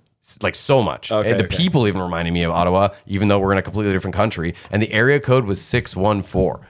like 0.41 0.55
so 0.55 0.81
much. 0.81 1.11
Okay, 1.11 1.29
and 1.29 1.39
the 1.39 1.45
okay. 1.45 1.57
people 1.57 1.87
even 1.87 2.01
reminded 2.01 2.31
me 2.31 2.43
of 2.43 2.51
Ottawa, 2.51 2.89
even 3.05 3.27
though 3.27 3.39
we're 3.39 3.51
in 3.51 3.57
a 3.57 3.61
completely 3.61 3.93
different 3.93 4.15
country. 4.15 4.55
And 4.69 4.81
the 4.81 4.91
area 4.91 5.19
code 5.19 5.45
was 5.45 5.61
614. 5.61 6.65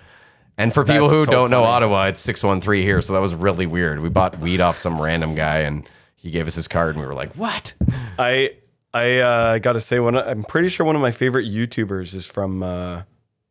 And 0.58 0.74
for 0.74 0.84
people 0.84 1.08
That's 1.08 1.14
who 1.14 1.26
so 1.26 1.32
don't 1.32 1.50
know. 1.50 1.64
Ottawa, 1.64 2.08
it's 2.08 2.20
613 2.20 2.84
here. 2.84 3.02
So 3.02 3.14
that 3.14 3.20
was 3.20 3.34
really 3.34 3.66
weird. 3.66 4.00
We 4.00 4.10
bought 4.10 4.40
weed 4.40 4.62
off 4.62 4.78
some 4.78 5.02
random 5.02 5.36
guy 5.36 5.60
and 5.60 5.88
he 6.16 6.30
gave 6.30 6.48
us 6.48 6.56
his 6.56 6.68
card 6.68 6.96
and 6.96 7.02
we 7.02 7.08
were 7.08 7.14
like, 7.14 7.34
what? 7.34 7.74
I 8.20 8.56
I 8.94 9.18
uh, 9.18 9.58
got 9.60 9.74
to 9.74 9.80
say 9.80 10.00
one. 10.00 10.18
I'm 10.18 10.44
pretty 10.44 10.70
sure 10.70 10.86
one 10.86 10.96
of 10.96 11.02
my 11.02 11.12
favorite 11.12 11.46
YouTubers 11.46 12.14
is 12.14 12.26
from 12.26 12.62
uh, 12.64 13.04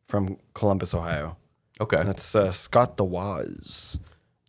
from 0.05 0.37
Columbus, 0.53 0.93
Ohio. 0.93 1.37
Okay. 1.79 2.03
That's 2.03 2.35
uh, 2.35 2.51
Scott 2.51 2.97
The 2.97 3.03
Woz. 3.03 3.99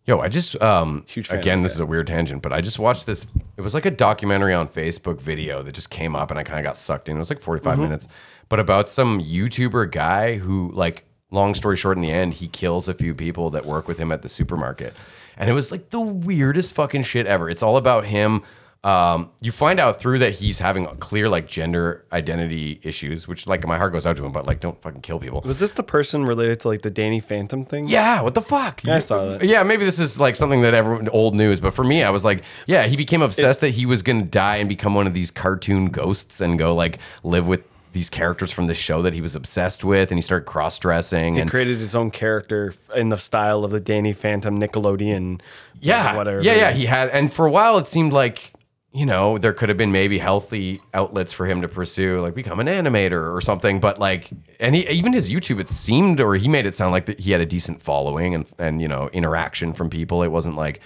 Yo, 0.05 0.19
I 0.19 0.27
just 0.27 0.61
um 0.61 1.05
Huge 1.07 1.27
fan 1.27 1.39
again, 1.39 1.57
of 1.59 1.63
this 1.63 1.71
that. 1.73 1.77
is 1.77 1.79
a 1.79 1.85
weird 1.85 2.07
tangent, 2.07 2.41
but 2.41 2.51
I 2.53 2.61
just 2.61 2.77
watched 2.77 3.05
this. 3.05 3.25
It 3.57 3.61
was 3.61 3.73
like 3.73 3.85
a 3.85 3.91
documentary 3.91 4.53
on 4.53 4.67
Facebook 4.67 5.19
video 5.21 5.63
that 5.63 5.71
just 5.73 5.89
came 5.89 6.15
up, 6.15 6.29
and 6.29 6.37
I 6.39 6.43
kind 6.43 6.59
of 6.59 6.63
got 6.65 6.77
sucked 6.77 7.07
in. 7.09 7.15
It 7.15 7.19
was 7.19 7.29
like 7.29 7.39
forty 7.39 7.63
Mm-hmm. 7.63 7.81
minutes, 7.81 8.07
but 8.49 8.59
about 8.59 8.89
some 8.89 9.21
YouTuber 9.21 9.91
guy 9.91 10.35
who, 10.35 10.71
like, 10.73 11.05
long 11.31 11.55
story 11.55 11.77
short, 11.77 11.97
in 11.97 12.01
the 12.01 12.11
end, 12.11 12.35
he 12.35 12.49
kills 12.49 12.89
a 12.89 12.93
few 12.93 13.15
people 13.15 13.49
that 13.51 13.65
work 13.65 13.87
with 13.87 13.97
him 13.97 14.11
at 14.11 14.21
the 14.23 14.29
supermarket, 14.29 14.93
and 15.37 15.49
it 15.49 15.53
was 15.53 15.71
like 15.71 15.89
the 15.89 16.01
weirdest 16.01 16.73
fucking 16.73 17.03
shit 17.03 17.25
ever. 17.25 17.49
It's 17.49 17.63
all 17.63 17.77
about 17.77 18.05
him. 18.05 18.43
Um, 18.83 19.29
you 19.39 19.53
find 19.53 19.79
out 19.79 19.97
through 19.99 20.19
that 20.19 20.33
he's 20.33 20.59
having 20.59 20.85
a 20.87 20.95
clear 20.95 21.29
like 21.29 21.47
gender 21.47 22.03
identity 22.11 22.81
issues, 22.83 23.29
which 23.29 23.47
like 23.47 23.65
my 23.65 23.77
heart 23.77 23.93
goes 23.93 24.05
out 24.05 24.17
to 24.17 24.25
him, 24.25 24.33
but 24.33 24.45
like 24.45 24.59
don't 24.59 24.81
fucking 24.81 24.99
kill 24.99 25.19
people. 25.19 25.41
Was 25.45 25.59
this 25.59 25.73
the 25.73 25.83
person 25.83 26.25
related 26.25 26.59
to 26.61 26.67
like 26.67 26.81
the 26.81 26.89
Danny 26.91 27.21
Phantom 27.21 27.63
thing? 27.63 27.87
Yeah, 27.87 28.21
what 28.21 28.33
the 28.33 28.41
fuck? 28.41 28.83
Yeah, 28.83 28.97
I 28.97 28.99
saw 28.99 29.25
that. 29.25 29.43
Yeah, 29.45 29.63
maybe 29.63 29.85
this 29.85 29.99
is 29.99 30.19
like 30.19 30.35
something 30.35 30.63
that 30.63 30.73
everyone 30.73 31.07
old 31.09 31.33
news, 31.33 31.61
but 31.61 31.73
for 31.73 31.85
me, 31.85 32.03
I 32.03 32.09
was 32.09 32.25
like, 32.25 32.43
yeah, 32.67 32.85
he 32.87 32.97
became 32.97 33.21
obsessed 33.21 33.61
that 33.61 33.69
he 33.69 33.85
was 33.85 34.01
gonna 34.01 34.23
die 34.23 34.57
and 34.57 34.67
become 34.67 34.95
one 34.95 35.07
of 35.07 35.13
these 35.13 35.31
cartoon 35.31 35.85
ghosts 35.85 36.41
and 36.41 36.59
go 36.59 36.75
like 36.75 36.99
live 37.23 37.47
with 37.47 37.63
these 37.93 38.09
characters 38.09 38.51
from 38.51 38.67
the 38.67 38.73
show 38.73 39.01
that 39.03 39.13
he 39.13 39.21
was 39.21 39.35
obsessed 39.35 39.83
with, 39.85 40.11
and 40.11 40.17
he 40.17 40.21
started 40.21 40.45
cross 40.45 40.77
dressing 40.79 41.35
He 41.35 41.41
and 41.41 41.49
created 41.49 41.77
his 41.77 41.95
own 41.95 42.11
character 42.11 42.73
in 42.95 43.09
the 43.09 43.17
style 43.17 43.63
of 43.63 43.71
the 43.71 43.79
Danny 43.79 44.13
Phantom 44.13 44.59
Nickelodeon. 44.59 45.39
yeah, 45.79 46.17
whatever. 46.17 46.41
yeah, 46.41 46.55
yeah. 46.55 46.71
He 46.71 46.85
had, 46.85 47.09
and 47.09 47.31
for 47.31 47.45
a 47.45 47.51
while, 47.51 47.77
it 47.77 47.87
seemed 47.87 48.11
like 48.11 48.52
you 48.93 49.07
know 49.07 49.39
there 49.39 49.53
could 49.53 49.69
have 49.69 49.77
been 49.77 49.91
maybe 49.91 50.19
healthy 50.19 50.79
outlets 50.93 51.33
for 51.33 51.47
him 51.47 51.61
to 51.61 51.67
pursue, 51.67 52.21
like 52.21 52.35
become 52.35 52.59
an 52.59 52.67
animator 52.67 53.35
or 53.35 53.41
something. 53.41 53.79
But 53.79 53.97
like, 53.97 54.29
and 54.59 54.75
he 54.75 54.87
even 54.87 55.13
his 55.13 55.29
YouTube, 55.29 55.59
it 55.59 55.69
seemed 55.69 56.21
or 56.21 56.35
he 56.35 56.47
made 56.47 56.67
it 56.67 56.75
sound 56.75 56.91
like 56.91 57.07
that 57.07 57.19
he 57.19 57.31
had 57.31 57.41
a 57.41 57.45
decent 57.45 57.81
following 57.81 58.35
and 58.35 58.45
and 58.59 58.81
you 58.81 58.87
know 58.87 59.09
interaction 59.11 59.73
from 59.73 59.89
people. 59.89 60.21
It 60.21 60.27
wasn't 60.27 60.55
like 60.55 60.79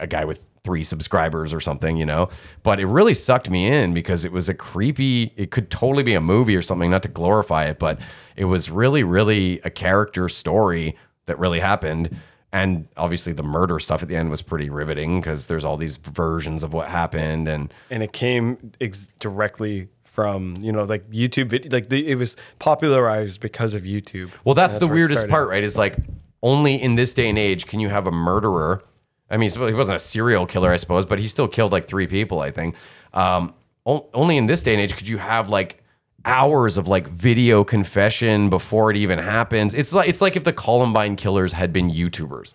a 0.00 0.06
guy 0.06 0.24
with 0.24 0.40
three 0.64 0.82
subscribers 0.82 1.52
or 1.52 1.60
something, 1.60 1.96
you 1.96 2.04
know. 2.04 2.28
But 2.64 2.80
it 2.80 2.86
really 2.86 3.14
sucked 3.14 3.48
me 3.48 3.68
in 3.68 3.94
because 3.94 4.24
it 4.24 4.32
was 4.32 4.48
a 4.48 4.54
creepy. 4.54 5.32
It 5.36 5.52
could 5.52 5.70
totally 5.70 6.02
be 6.02 6.14
a 6.14 6.20
movie 6.20 6.56
or 6.56 6.62
something, 6.62 6.90
not 6.90 7.04
to 7.04 7.08
glorify 7.08 7.66
it, 7.66 7.78
but 7.78 8.00
it 8.34 8.46
was 8.46 8.68
really, 8.68 9.04
really 9.04 9.60
a 9.60 9.70
character 9.70 10.28
story 10.28 10.96
that 11.26 11.38
really 11.38 11.60
happened. 11.60 12.16
And 12.56 12.88
obviously 12.96 13.34
the 13.34 13.42
murder 13.42 13.78
stuff 13.78 14.02
at 14.02 14.08
the 14.08 14.16
end 14.16 14.30
was 14.30 14.40
pretty 14.40 14.70
riveting 14.70 15.20
because 15.20 15.44
there's 15.46 15.64
all 15.64 15.76
these 15.76 15.98
versions 15.98 16.62
of 16.62 16.72
what 16.72 16.88
happened 16.88 17.46
and 17.48 17.72
and 17.90 18.02
it 18.02 18.12
came 18.12 18.72
ex- 18.80 19.10
directly 19.18 19.88
from 20.04 20.56
you 20.60 20.72
know 20.72 20.84
like 20.84 21.08
YouTube 21.10 21.48
video. 21.48 21.70
Like 21.70 21.90
the, 21.90 22.08
it 22.08 22.14
was 22.14 22.36
popularized 22.58 23.40
because 23.40 23.74
of 23.74 23.82
YouTube. 23.82 24.30
Well, 24.44 24.54
that's, 24.54 24.76
And 24.76 24.82
the 24.82 24.88
weirdest 24.88 25.28
part, 25.28 25.48
right? 25.48 25.62
Is 25.62 25.76
like 25.76 25.98
only 26.42 26.80
in 26.80 26.94
this 26.94 27.12
day 27.12 27.28
and 27.28 27.38
age 27.38 27.66
can 27.66 27.80
you 27.80 27.90
have 27.90 28.06
a 28.06 28.12
murderer. 28.12 28.82
I 29.28 29.36
mean, 29.36 29.50
he 29.50 29.74
wasn't 29.74 29.96
a 29.96 29.98
serial 29.98 30.46
killer, 30.46 30.72
I 30.72 30.76
suppose, 30.76 31.04
but 31.04 31.18
he 31.18 31.26
still 31.26 31.48
killed 31.48 31.72
like 31.72 31.86
three 31.86 32.06
people, 32.06 32.40
I 32.40 32.52
think. 32.52 32.76
Um, 33.12 33.54
only 33.84 34.36
in 34.36 34.46
this 34.46 34.62
day 34.62 34.72
and 34.72 34.80
age 34.80 34.96
could 34.96 35.08
you 35.08 35.18
have 35.18 35.48
like 35.48 35.82
hours 36.26 36.76
of 36.76 36.88
like 36.88 37.08
video 37.08 37.64
confession 37.64 38.50
before 38.50 38.90
it 38.90 38.96
even 38.96 39.18
happens. 39.18 39.72
It's 39.72 39.92
like 39.92 40.08
it's 40.08 40.20
like 40.20 40.36
if 40.36 40.44
the 40.44 40.52
Columbine 40.52 41.16
killers 41.16 41.52
had 41.52 41.72
been 41.72 41.90
YouTubers. 41.90 42.52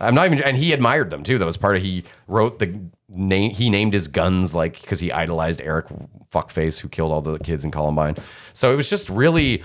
I'm 0.00 0.14
not 0.14 0.26
even, 0.26 0.40
and 0.44 0.56
he 0.56 0.72
admired 0.72 1.10
them 1.10 1.24
too. 1.24 1.38
That 1.38 1.44
was 1.44 1.56
part 1.56 1.74
of 1.76 1.82
he 1.82 2.04
wrote 2.28 2.60
the 2.60 2.80
name. 3.08 3.50
He 3.50 3.68
named 3.68 3.92
his 3.92 4.06
guns 4.06 4.54
like 4.54 4.80
because 4.80 5.00
he 5.00 5.10
idolized 5.10 5.60
Eric 5.60 5.86
Fuckface, 6.30 6.78
who 6.78 6.88
killed 6.88 7.10
all 7.10 7.20
the 7.20 7.38
kids 7.40 7.64
in 7.64 7.72
Columbine. 7.72 8.14
So 8.52 8.72
it 8.72 8.76
was 8.76 8.88
just 8.88 9.10
really, 9.10 9.64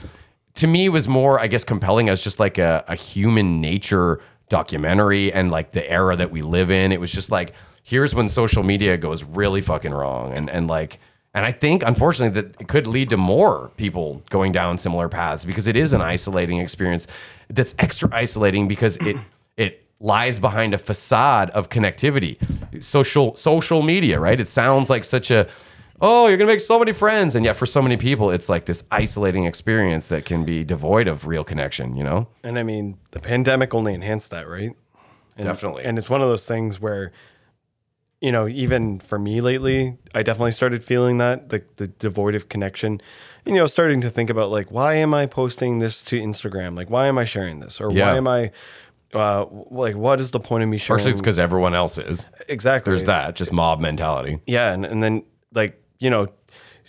to 0.55 0.65
me, 0.65 0.89
was 0.89 1.07
more, 1.07 1.39
I 1.39 1.45
guess, 1.45 1.63
compelling 1.63 2.09
as 2.09 2.23
just 2.23 2.39
like 2.39 2.57
a, 2.57 2.83
a 2.87 2.95
human 2.95 3.61
nature 3.61 4.21
documentary 4.49 5.31
and 5.31 5.51
like 5.51 5.71
the 5.71 5.87
era 5.87 6.15
that 6.15 6.31
we 6.31 6.41
live 6.41 6.71
in. 6.71 6.91
It 6.91 6.99
was 6.99 7.11
just 7.11 7.29
like, 7.29 7.53
here's 7.83 8.15
when 8.15 8.27
social 8.27 8.63
media 8.63 8.97
goes 8.97 9.23
really 9.23 9.61
fucking 9.61 9.93
wrong, 9.93 10.33
and 10.33 10.49
and 10.49 10.67
like. 10.67 10.99
And 11.33 11.45
I 11.45 11.51
think, 11.51 11.83
unfortunately, 11.83 12.41
that 12.41 12.61
it 12.61 12.67
could 12.67 12.85
lead 12.85 13.09
to 13.09 13.17
more 13.17 13.71
people 13.75 14.21
going 14.29 14.51
down 14.51 14.77
similar 14.77 15.09
paths 15.09 15.45
because 15.45 15.65
it 15.65 15.75
is 15.75 15.91
an 15.91 16.01
isolating 16.01 16.59
experience. 16.59 17.07
That's 17.49 17.73
extra 17.79 18.09
isolating 18.11 18.67
because 18.67 18.97
it 18.97 19.17
it 19.57 19.83
lies 19.99 20.37
behind 20.37 20.73
a 20.73 20.77
facade 20.77 21.49
of 21.51 21.69
connectivity. 21.69 22.37
Social 22.83 23.35
social 23.35 23.81
media, 23.81 24.19
right? 24.19 24.39
It 24.39 24.47
sounds 24.47 24.89
like 24.89 25.03
such 25.03 25.31
a 25.31 25.47
oh, 26.01 26.27
you're 26.27 26.37
gonna 26.37 26.51
make 26.51 26.59
so 26.59 26.77
many 26.77 26.91
friends, 26.91 27.33
and 27.33 27.45
yet 27.45 27.55
for 27.55 27.65
so 27.65 27.81
many 27.81 27.97
people, 27.97 28.29
it's 28.29 28.49
like 28.49 28.65
this 28.65 28.83
isolating 28.91 29.45
experience 29.45 30.07
that 30.07 30.25
can 30.25 30.43
be 30.43 30.63
devoid 30.63 31.07
of 31.07 31.25
real 31.25 31.43
connection. 31.43 31.95
You 31.95 32.03
know? 32.03 32.27
And 32.43 32.59
I 32.59 32.63
mean, 32.63 32.97
the 33.11 33.19
pandemic 33.19 33.73
only 33.73 33.93
enhanced 33.93 34.29
that, 34.31 34.47
right? 34.47 34.75
And, 35.35 35.45
Definitely. 35.45 35.83
And 35.85 35.97
it's 35.97 36.09
one 36.09 36.21
of 36.21 36.27
those 36.27 36.45
things 36.45 36.79
where, 36.79 37.11
you 38.23 38.31
know, 38.31 38.47
even 38.47 38.99
for 38.99 39.19
me 39.19 39.41
lately, 39.41 39.97
I 40.15 40.23
definitely 40.23 40.53
started 40.53 40.83
feeling 40.83 41.17
that 41.17 41.49
the 41.49 41.61
the 41.75 41.87
devoid 41.87 42.35
of 42.35 42.47
connection. 42.49 43.01
And, 43.45 43.53
you 43.55 43.61
know, 43.61 43.67
starting 43.67 43.99
to 44.01 44.09
think 44.09 44.29
about 44.29 44.49
like, 44.49 44.71
why 44.71 44.95
am 44.95 45.13
I 45.13 45.25
posting 45.25 45.79
this 45.79 46.01
to 46.03 46.19
Instagram? 46.19 46.77
Like, 46.77 46.89
why 46.89 47.07
am 47.07 47.17
I 47.17 47.25
sharing 47.25 47.59
this? 47.59 47.81
Or 47.81 47.91
Yeah. 47.91 48.11
why 48.11 48.17
am 48.17 48.27
I, 48.27 48.51
uh, 49.13 49.45
like, 49.69 49.95
what 49.97 50.21
is 50.21 50.31
the 50.31 50.39
point 50.39 50.63
of 50.63 50.69
me 50.69 50.77
sharing? 50.77 50.99
Partially, 50.99 51.11
it's 51.11 51.19
because 51.21 51.37
everyone 51.37 51.75
else 51.75 51.97
is. 51.97 52.25
exactly 52.47 52.91
There's 52.91 53.03
It's- 53.03 53.17
that, 53.27 53.35
just 53.35 53.51
mob 53.51 53.79
mentality. 53.81 54.39
yeah 54.47 54.71
and, 54.73 54.85
and 54.85 55.03
then 55.03 55.23
like 55.53 55.81
you 55.99 56.09
know 56.09 56.27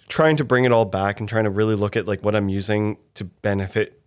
trying 0.08 0.36
to 0.36 0.44
bring 0.44 0.64
it 0.64 0.70
all 0.72 0.84
back 0.84 1.18
and 1.20 1.28
trying 1.28 1.44
to 1.44 1.50
really 1.50 1.74
look 1.74 1.96
at 1.96 2.06
like 2.06 2.22
what 2.24 2.34
i'm 2.36 2.48
using 2.48 2.96
to 3.14 3.24
benefit 3.24 4.00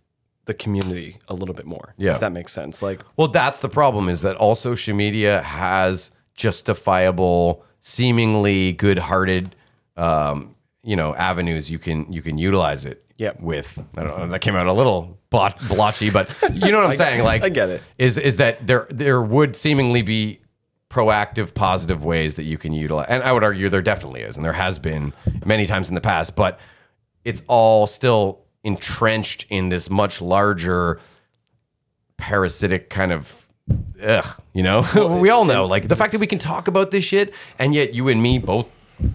the 0.46 0.54
community 0.54 1.18
a 1.28 1.34
little 1.34 1.54
bit 1.54 1.66
more 1.66 1.94
Yeah. 1.98 2.14
if 2.14 2.20
that 2.20 2.32
makes 2.32 2.52
sense 2.52 2.82
like 2.82 3.00
Well, 3.16 3.28
that's 3.28 3.60
the 3.60 3.68
problem 3.68 4.08
is 4.08 4.22
that 4.22 4.36
all 4.36 4.54
social 4.54 4.94
media 4.96 5.42
has 5.42 6.10
justifiable, 6.38 7.64
seemingly 7.80 8.72
good-hearted, 8.72 9.54
um, 9.96 10.54
you 10.82 10.96
know, 10.96 11.14
avenues 11.16 11.70
you 11.70 11.78
can 11.78 12.10
you 12.10 12.22
can 12.22 12.38
utilize 12.38 12.84
it. 12.86 13.04
Yep. 13.18 13.40
With 13.40 13.78
I 13.96 14.04
don't 14.04 14.18
know 14.18 14.28
that 14.28 14.38
came 14.38 14.54
out 14.54 14.68
a 14.68 14.72
little 14.72 15.18
blot, 15.28 15.58
blotchy, 15.68 16.08
but 16.08 16.30
you 16.52 16.70
know 16.70 16.78
what 16.78 16.90
I'm 16.90 16.96
saying. 17.06 17.24
Like 17.24 17.42
I 17.42 17.48
get 17.48 17.68
it. 17.68 17.82
Is 17.98 18.16
is 18.16 18.36
that 18.36 18.66
there 18.66 18.86
there 18.90 19.20
would 19.20 19.56
seemingly 19.56 20.02
be 20.02 20.40
proactive, 20.88 21.52
positive 21.52 22.04
ways 22.04 22.36
that 22.36 22.44
you 22.44 22.56
can 22.56 22.72
utilize, 22.72 23.08
and 23.10 23.22
I 23.22 23.32
would 23.32 23.42
argue 23.44 23.68
there 23.68 23.82
definitely 23.82 24.22
is, 24.22 24.36
and 24.36 24.44
there 24.44 24.52
has 24.52 24.78
been 24.78 25.12
many 25.44 25.66
times 25.66 25.88
in 25.88 25.96
the 25.96 26.00
past, 26.00 26.36
but 26.36 26.60
it's 27.24 27.42
all 27.48 27.88
still 27.88 28.44
entrenched 28.62 29.46
in 29.50 29.68
this 29.68 29.90
much 29.90 30.22
larger 30.22 31.00
parasitic 32.16 32.88
kind 32.88 33.12
of 33.12 33.47
ugh, 34.02 34.40
you 34.52 34.62
know? 34.62 35.18
we 35.20 35.30
all 35.30 35.44
know 35.44 35.66
like 35.66 35.88
the 35.88 35.96
fact 35.96 36.12
that 36.12 36.20
we 36.20 36.26
can 36.26 36.38
talk 36.38 36.68
about 36.68 36.90
this 36.90 37.04
shit 37.04 37.32
and 37.58 37.74
yet 37.74 37.94
you 37.94 38.08
and 38.08 38.22
me 38.22 38.38
both 38.38 38.66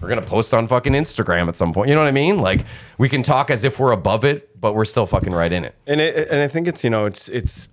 are 0.02 0.08
to 0.08 0.22
post 0.22 0.54
on 0.54 0.66
fucking 0.66 0.92
Instagram 0.94 1.48
at 1.48 1.56
some 1.56 1.72
point. 1.72 1.88
You 1.88 1.94
know 1.94 2.00
what 2.00 2.08
I 2.08 2.12
mean? 2.12 2.38
Like 2.38 2.64
we 2.98 3.08
can 3.08 3.22
talk 3.22 3.50
as 3.50 3.64
if 3.64 3.78
we're 3.78 3.92
above 3.92 4.24
it, 4.24 4.58
but 4.60 4.74
we're 4.74 4.86
still 4.86 5.06
fucking 5.06 5.32
right 5.32 5.52
in 5.52 5.64
it. 5.64 5.74
and 5.86 6.00
it, 6.00 6.28
and 6.28 6.40
i 6.40 6.48
think 6.48 6.66
it's 6.66 6.82
you 6.82 6.88
know 6.88 7.04
it's 7.04 7.28
it's 7.28 7.68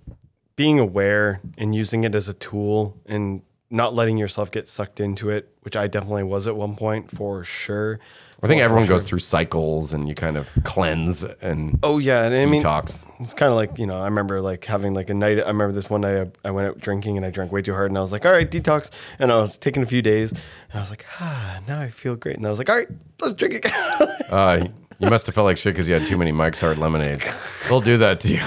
being 0.56 0.78
aware 0.78 1.40
and 1.56 1.74
using 1.74 2.04
it 2.04 2.14
as 2.14 2.28
a 2.28 2.34
tool 2.34 2.94
and 3.06 3.40
not 3.70 3.94
letting 3.94 4.18
yourself 4.18 4.50
get 4.50 4.68
sucked 4.68 5.00
into 5.00 5.30
it 5.30 5.48
which 5.62 5.74
i 5.74 5.86
definitely 5.86 6.22
was 6.22 6.46
at 6.46 6.54
one 6.54 6.76
point 6.76 7.10
for 7.10 7.42
sure 7.42 7.98
I 8.42 8.48
think 8.48 8.60
everyone 8.60 8.86
goes 8.86 9.04
through 9.04 9.20
cycles 9.20 9.92
and 9.92 10.08
you 10.08 10.14
kind 10.16 10.36
of 10.36 10.50
cleanse 10.64 11.22
and 11.22 11.78
oh 11.84 11.98
yeah 11.98 12.24
and 12.24 12.34
i 12.34 12.44
mean 12.44 12.60
detox. 12.60 13.04
it's 13.20 13.34
kind 13.34 13.50
of 13.50 13.56
like 13.56 13.78
you 13.78 13.86
know 13.86 14.00
i 14.00 14.04
remember 14.04 14.40
like 14.40 14.64
having 14.64 14.94
like 14.94 15.08
a 15.10 15.14
night 15.14 15.38
i 15.38 15.46
remember 15.46 15.72
this 15.72 15.88
one 15.88 16.00
night 16.00 16.16
I, 16.44 16.48
I 16.48 16.50
went 16.50 16.66
out 16.66 16.78
drinking 16.80 17.16
and 17.16 17.24
i 17.24 17.30
drank 17.30 17.52
way 17.52 17.62
too 17.62 17.72
hard 17.72 17.92
and 17.92 17.98
i 17.98 18.00
was 18.00 18.10
like 18.10 18.26
all 18.26 18.32
right 18.32 18.50
detox 18.50 18.90
and 19.20 19.30
i 19.30 19.36
was 19.36 19.56
taking 19.58 19.84
a 19.84 19.86
few 19.86 20.02
days 20.02 20.32
and 20.32 20.40
i 20.74 20.80
was 20.80 20.90
like 20.90 21.06
ah 21.20 21.60
now 21.68 21.80
i 21.80 21.88
feel 21.88 22.16
great 22.16 22.36
and 22.36 22.44
i 22.44 22.50
was 22.50 22.58
like 22.58 22.68
all 22.68 22.76
right 22.76 22.88
let's 23.20 23.34
drink 23.34 23.54
again 23.54 23.72
Uh, 24.28 24.66
you 24.98 25.10
must 25.10 25.26
have 25.26 25.34
felt 25.34 25.44
like 25.44 25.58
shit 25.58 25.74
because 25.74 25.86
you 25.86 25.94
had 25.94 26.06
too 26.06 26.16
many 26.16 26.32
Mike's 26.32 26.60
Hard 26.60 26.78
Lemonade. 26.78 27.22
They'll 27.68 27.80
do 27.80 27.98
that 27.98 28.20
to 28.20 28.28
you. 28.28 28.40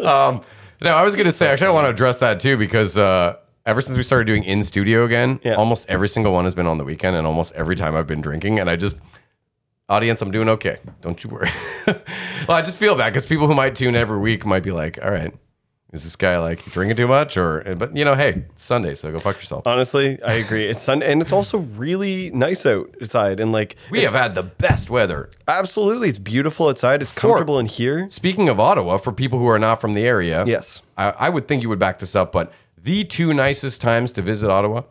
um, 0.04 0.42
no, 0.80 0.94
I 0.94 1.02
was 1.02 1.14
going 1.14 1.26
to 1.26 1.32
say, 1.32 1.46
actually, 1.46 1.68
I 1.68 1.70
want 1.70 1.84
to 1.84 1.90
address 1.90 2.18
that 2.18 2.40
too 2.40 2.56
because 2.56 2.98
uh, 2.98 3.36
ever 3.66 3.80
since 3.80 3.96
we 3.96 4.02
started 4.02 4.26
doing 4.26 4.44
in 4.44 4.62
studio 4.62 5.04
again, 5.04 5.40
Yeah. 5.42 5.54
almost 5.54 5.84
every 5.88 6.08
single 6.08 6.32
one 6.32 6.44
has 6.44 6.54
been 6.54 6.66
on 6.66 6.78
the 6.78 6.84
weekend 6.84 7.16
and 7.16 7.26
almost 7.26 7.52
every 7.54 7.76
time 7.76 7.94
I've 7.96 8.06
been 8.06 8.20
drinking. 8.20 8.58
And 8.60 8.70
I 8.70 8.76
just, 8.76 8.98
audience, 9.88 10.22
I'm 10.22 10.30
doing 10.30 10.48
okay. 10.50 10.78
Don't 11.02 11.22
you 11.22 11.30
worry. 11.30 11.50
well, 11.86 12.56
I 12.56 12.62
just 12.62 12.78
feel 12.78 12.96
bad 12.96 13.10
because 13.12 13.26
people 13.26 13.46
who 13.48 13.54
might 13.54 13.74
tune 13.74 13.96
every 13.96 14.18
week 14.18 14.46
might 14.46 14.62
be 14.62 14.70
like, 14.72 14.98
all 15.02 15.10
right, 15.10 15.34
is 15.92 16.04
this 16.04 16.16
guy 16.16 16.38
like 16.38 16.64
drinking 16.66 16.96
too 16.96 17.06
much? 17.08 17.36
Or, 17.36 17.62
eh, 17.66 17.74
but 17.74 17.96
you 17.96 18.04
know, 18.04 18.14
hey, 18.14 18.44
it's 18.54 18.64
Sunday, 18.64 18.94
so 18.94 19.10
go 19.10 19.18
fuck 19.18 19.36
yourself. 19.36 19.66
honestly 19.66 20.20
i 20.22 20.34
agree 20.34 20.68
it's 20.68 20.82
Sunday 20.82 21.10
and 21.10 21.22
it's 21.22 21.32
also 21.32 21.58
really 21.58 22.30
nice 22.30 22.66
outside 22.66 23.40
and 23.40 23.50
like 23.52 23.76
we 23.90 24.02
have 24.02 24.12
had 24.12 24.34
the 24.34 24.42
best 24.42 24.90
weather 24.90 25.30
absolutely 25.48 26.08
it's 26.08 26.18
beautiful 26.18 26.68
outside 26.68 27.00
it's 27.02 27.12
comfortable 27.12 27.58
in 27.58 27.66
here 27.66 28.08
Speaking 28.10 28.48
of 28.48 28.58
Ottawa, 28.60 28.96
for 28.98 29.12
people 29.12 29.38
who 29.38 29.46
are 29.48 29.58
not 29.58 29.80
from 29.80 29.94
the 29.94 30.02
area, 30.04 30.44
Yes. 30.46 30.82
I, 30.98 31.10
I 31.10 31.28
would 31.30 31.46
think 31.48 31.62
you 31.62 31.68
would 31.68 31.78
back 31.78 31.98
this 32.00 32.14
up, 32.16 32.32
but 32.32 32.52
the 32.86 33.02
two 33.04 33.34
nicest 33.34 33.80
times 33.80 34.12
to 34.12 34.22
visit 34.22 34.48
Ottawa 34.48 34.82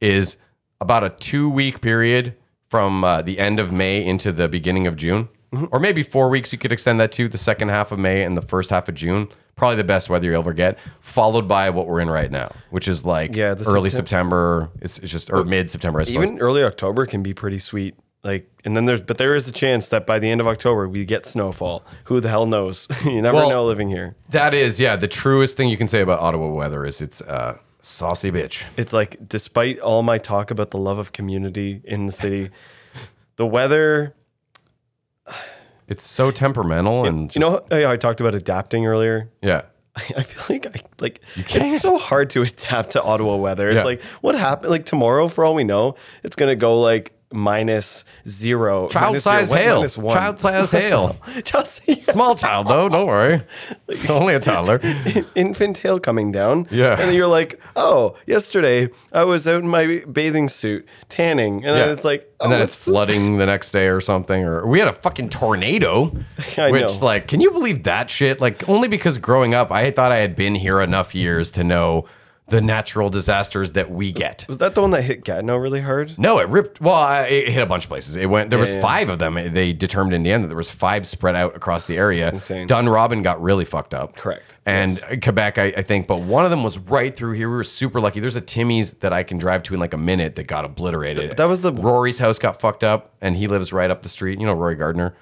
is 0.00 0.36
about 0.80 1.02
a 1.04 1.10
two 1.10 1.50
week 1.50 1.80
period 1.80 2.34
from 2.68 3.02
uh, 3.04 3.20
the 3.22 3.38
end 3.40 3.58
of 3.58 3.72
May 3.72 4.04
into 4.04 4.30
the 4.32 4.48
beginning 4.48 4.86
of 4.86 4.96
June, 4.96 5.28
Mm-hmm. 5.52 5.64
or 5.72 5.80
maybe 5.80 6.04
four 6.04 6.28
weeks. 6.28 6.52
You 6.52 6.60
could 6.60 6.70
extend 6.70 7.00
that 7.00 7.10
to 7.10 7.26
the 7.28 7.36
second 7.36 7.70
half 7.70 7.90
of 7.90 7.98
May 7.98 8.22
and 8.22 8.36
the 8.36 8.40
first 8.42 8.70
half 8.70 8.88
of 8.88 8.94
June. 8.94 9.26
Probably 9.56 9.74
the 9.74 9.82
best 9.82 10.08
weather 10.08 10.28
you'll 10.28 10.38
ever 10.38 10.52
get, 10.52 10.78
followed 11.00 11.48
by 11.48 11.70
what 11.70 11.88
we're 11.88 11.98
in 11.98 12.08
right 12.08 12.30
now, 12.30 12.52
which 12.70 12.86
is 12.86 13.04
like 13.04 13.34
Yeah, 13.34 13.56
early 13.66 13.90
Septem- 13.90 14.06
September. 14.06 14.70
It's, 14.80 14.98
it's 15.00 15.10
just 15.10 15.28
or 15.28 15.42
mid 15.42 15.68
September, 15.68 16.02
even 16.02 16.38
early 16.38 16.62
october 16.62 17.04
can 17.04 17.24
be 17.24 17.34
pretty 17.34 17.58
sweet 17.58 17.96
like 18.22 18.50
and 18.64 18.76
then 18.76 18.84
there's 18.84 19.00
but 19.00 19.16
there 19.18 19.34
is 19.34 19.48
a 19.48 19.52
chance 19.52 19.88
that 19.88 20.06
by 20.06 20.18
the 20.18 20.28
end 20.30 20.40
of 20.40 20.46
october 20.46 20.86
we 20.88 21.04
get 21.04 21.24
snowfall 21.24 21.82
who 22.04 22.20
the 22.20 22.28
hell 22.28 22.44
knows 22.46 22.86
you 23.04 23.22
never 23.22 23.36
Well- 23.36 23.50
know 23.50 23.64
living 23.66 23.88
here 23.88 24.14
that 24.30 24.52
is, 24.54 24.78
yeah, 24.78 24.96
the 24.96 25.08
truest 25.08 25.56
thing 25.56 25.68
you 25.68 25.76
can 25.76 25.88
say 25.88 26.00
about 26.02 26.20
Ottawa 26.20 26.48
weather 26.48 26.84
is 26.86 27.00
it's 27.00 27.20
uh, 27.22 27.58
saucy 27.82 28.30
bitch. 28.30 28.64
it's 28.76 28.92
like 28.92 29.16
despite 29.28 29.78
all 29.80 30.02
my 30.02 30.18
talk 30.18 30.50
about 30.50 30.70
the 30.70 30.78
love 30.78 30.98
of 30.98 31.12
community 31.12 31.80
in 31.84 32.06
the 32.06 32.12
city 32.12 32.50
the 33.36 33.46
weather 33.46 34.14
It's 35.88 36.04
so 36.04 36.30
temperamental 36.30 37.04
and 37.06 37.34
you 37.34 37.40
know 37.40 37.64
how 37.70 37.90
I 37.90 37.96
talked 37.96 38.20
about 38.20 38.34
adapting 38.34 38.86
earlier 38.86 39.30
yeah. 39.42 39.62
I 39.96 40.22
feel 40.22 40.56
like 40.56 40.66
I 40.66 40.80
like 41.00 41.20
can't. 41.46 41.66
it's 41.74 41.82
so 41.82 41.98
hard 41.98 42.30
to 42.30 42.42
adapt 42.42 42.90
to 42.90 43.02
Ottawa 43.02 43.34
weather. 43.36 43.68
It's 43.70 43.78
Yeah. 43.78 43.84
like 43.84 44.02
what 44.20 44.36
happened 44.36 44.70
like 44.70 44.84
tomorrow 44.84 45.26
for 45.26 45.44
all 45.44 45.54
we 45.54 45.64
know, 45.64 45.96
it's 46.22 46.36
gonna 46.36 46.54
go 46.54 46.80
like 46.80 47.12
minus 47.32 48.04
zero. 48.28 48.88
Child 48.88 49.12
minus 49.12 49.24
zero, 49.24 49.36
size 49.36 49.50
what, 49.50 49.60
hail. 49.60 49.76
minus 49.76 49.98
one. 49.98 50.16
Child 50.16 50.40
size 50.40 50.70
hail. 50.70 51.16
Just 51.44 51.82
Small 52.04 52.34
child 52.34 52.68
though, 52.68 52.88
don't 52.88 53.06
worry. 53.06 53.42
It's 53.88 54.08
only 54.10 54.34
a 54.34 54.40
toddler. 54.40 54.80
infant 55.34 55.78
hail 55.78 56.00
coming 56.00 56.32
down. 56.32 56.66
Yeah. 56.70 57.00
And 57.00 57.14
you're 57.14 57.26
like, 57.28 57.60
oh, 57.76 58.16
yesterday 58.26 58.88
I 59.12 59.24
was 59.24 59.46
out 59.46 59.62
in 59.62 59.68
my 59.68 60.02
bathing 60.10 60.48
suit 60.48 60.86
tanning. 61.08 61.64
And 61.64 61.76
then 61.76 61.88
Yeah. 61.88 61.92
it's 61.92 62.04
like, 62.04 62.32
oh, 62.40 62.44
and 62.44 62.52
then 62.52 62.60
oh, 62.60 62.64
it's 62.64 62.74
flooding 62.74 63.36
the 63.38 63.46
next 63.46 63.70
day 63.70 63.88
or 63.88 64.00
something. 64.00 64.44
Or 64.44 64.66
we 64.66 64.78
had 64.78 64.88
a 64.88 64.92
fucking 64.92 65.28
tornado. 65.28 66.12
I 66.58 66.70
which, 66.70 66.82
know. 67.00 67.06
like, 67.06 67.28
can 67.28 67.40
you 67.40 67.50
believe 67.50 67.84
that 67.84 68.10
shit? 68.10 68.40
Like, 68.40 68.68
only 68.68 68.88
because 68.88 69.18
growing 69.18 69.54
up, 69.54 69.70
I 69.70 69.90
thought 69.90 70.10
I 70.12 70.16
had 70.16 70.34
been 70.34 70.54
here 70.56 70.80
enough 70.80 71.14
years 71.14 71.50
to 71.52 71.64
know 71.64 72.06
the 72.50 72.60
natural 72.60 73.08
disasters 73.10 73.72
that 73.72 73.90
we 73.90 74.12
get. 74.12 74.44
Was 74.48 74.58
that 74.58 74.74
the 74.74 74.82
one 74.82 74.90
that 74.90 75.02
hit 75.02 75.24
Gatineau 75.24 75.56
really 75.56 75.80
hard? 75.80 76.18
No, 76.18 76.38
it 76.38 76.48
ripped. 76.48 76.80
Well, 76.80 76.94
I- 76.94 77.22
it 77.26 77.48
hit 77.48 77.62
a 77.62 77.66
bunch 77.66 77.84
of 77.84 77.88
places. 77.88 78.16
It 78.16 78.26
went. 78.26 78.50
There 78.50 78.58
was 78.58 78.74
yeah. 78.74 78.80
five 78.80 79.08
of 79.08 79.18
them. 79.18 79.34
They 79.52 79.72
determined 79.72 80.14
in 80.14 80.22
the 80.22 80.32
end 80.32 80.44
that 80.44 80.48
there 80.48 80.56
was 80.56 80.70
five 80.70 81.06
spread 81.06 81.34
out 81.36 81.56
across 81.56 81.84
the 81.84 81.96
area. 81.96 82.30
insane. 82.30 82.68
Dunrobin 82.68 83.22
got 83.22 83.40
really 83.40 83.64
fucked 83.64 83.94
up. 83.94 84.16
Correct. 84.16 84.58
And 84.66 85.00
Quebec, 85.22 85.58
I, 85.58 85.64
I 85.76 85.82
think, 85.82 86.06
but 86.06 86.20
one 86.20 86.44
of 86.44 86.50
them 86.50 86.62
was 86.62 86.78
right 86.78 87.14
through 87.14 87.32
here. 87.32 87.48
We 87.48 87.56
were 87.56 87.64
super 87.64 88.00
lucky. 88.00 88.20
There's 88.20 88.36
a 88.36 88.40
Timmy's 88.40 88.94
that 88.94 89.12
I 89.12 89.22
can 89.22 89.38
drive 89.38 89.62
to 89.64 89.74
in 89.74 89.80
like 89.80 89.94
a 89.94 89.98
minute 89.98 90.34
that 90.36 90.46
got 90.46 90.64
obliterated. 90.64 91.36
that 91.36 91.44
was 91.46 91.62
the- 91.62 91.72
Rory's 91.72 92.18
house 92.18 92.38
got 92.38 92.60
fucked 92.60 92.84
up, 92.84 93.14
and 93.20 93.36
he 93.36 93.46
lives 93.46 93.72
right 93.72 93.90
up 93.90 94.02
the 94.02 94.08
street. 94.08 94.40
You 94.40 94.46
know, 94.46 94.52
Rory 94.54 94.74
Gardner. 94.76 95.14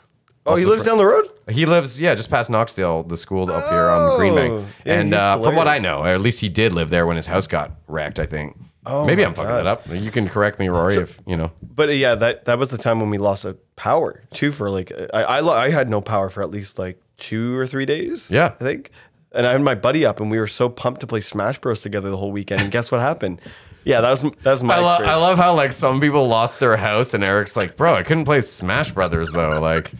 Oh, 0.49 0.57
he 0.57 0.65
Also 0.65 0.70
lives 0.70 0.83
fr- 0.83 0.89
down 0.89 0.99
the 0.99 1.07
road? 1.07 1.29
He 1.49 1.66
lives, 1.66 2.01
yeah, 2.01 2.15
just 2.15 2.31
past 2.31 2.51
Knoxdale, 2.51 3.09
the 3.09 3.16
school 3.16 3.51
up 3.51 3.69
here 3.70 3.79
on 3.89 4.19
Greenbank. 4.19 4.51
Oh, 4.51 4.66
yeah, 4.85 4.95
and 4.95 5.09
he's 5.09 5.15
uh, 5.16 5.41
from 5.41 5.55
what 5.57 5.66
I 5.69 5.77
hilarious. 5.79 5.83
know, 5.83 5.99
or 6.05 6.09
at 6.09 6.20
least 6.20 6.41
he 6.41 6.49
did 6.49 6.73
live 6.73 6.91
there 6.91 7.07
when 7.07 7.16
his 7.16 7.27
house 7.27 7.47
got 7.47 7.73
wrecked. 7.87 8.19
I 8.19 8.27
think. 8.27 8.57
Oh, 8.87 9.05
Maybe 9.05 9.23
my 9.23 9.29
I'm 9.29 9.35
fucking 9.35 9.49
God. 9.51 9.57
that 9.59 9.66
up. 9.66 9.87
You 9.91 10.11
can 10.11 10.29
correct 10.29 10.59
me, 10.59 10.69
Rory, 10.69 10.97
if 10.97 11.20
you 11.27 11.37
know. 11.37 11.51
But 11.62 11.89
uh, 11.91 11.93
yeah, 11.93 12.15
that 12.15 12.45
that 12.47 12.59
was 12.59 12.70
the 12.70 12.79
time 12.79 13.01
when 13.01 13.11
we 13.11 13.19
lost 13.19 13.45
uh, 13.45 13.53
power 13.77 14.23
too. 14.33 14.51
For 14.53 14.70
like, 14.70 14.93
I 15.12 15.23
I, 15.23 15.41
lo- 15.41 15.53
I 15.55 15.70
had 15.70 15.89
no 15.91 16.01
power 16.01 16.29
for 16.31 16.43
at 16.43 16.51
least 16.51 16.79
like 16.79 17.01
two 17.19 17.57
or 17.57 17.66
three 17.66 17.85
days. 17.87 18.31
Yeah. 18.31 18.55
I 18.61 18.65
think. 18.65 18.91
And 19.33 19.47
I 19.47 19.53
had 19.53 19.61
my 19.61 19.75
buddy 19.75 20.07
up, 20.07 20.20
and 20.20 20.31
we 20.31 20.39
were 20.39 20.47
so 20.47 20.70
pumped 20.70 21.03
to 21.03 21.07
play 21.07 21.20
Smash 21.20 21.59
Bros 21.59 21.83
together 21.83 22.09
the 22.09 22.16
whole 22.16 22.33
weekend. 22.33 22.62
And 22.62 22.70
guess 22.70 22.91
what 22.91 23.01
happened? 23.01 23.41
Yeah, 23.85 24.03
that 24.03 24.11
was 24.11 24.20
that 24.20 24.45
was 24.53 24.62
my. 24.62 24.75
I, 24.75 24.81
lo- 24.81 24.87
I 24.87 24.93
experience. 24.97 25.20
love 25.23 25.39
how 25.39 25.55
like 25.55 25.73
some 25.73 25.99
people 25.99 26.27
lost 26.27 26.61
their 26.61 26.77
house, 26.77 27.15
and 27.15 27.25
Eric's 27.25 27.57
like, 27.57 27.75
"Bro, 27.77 27.95
I 27.95 28.03
couldn't 28.03 28.25
play 28.27 28.43
Smash 28.43 28.93
Brothers 28.93 29.33
though." 29.33 29.61
Like, 29.61 29.91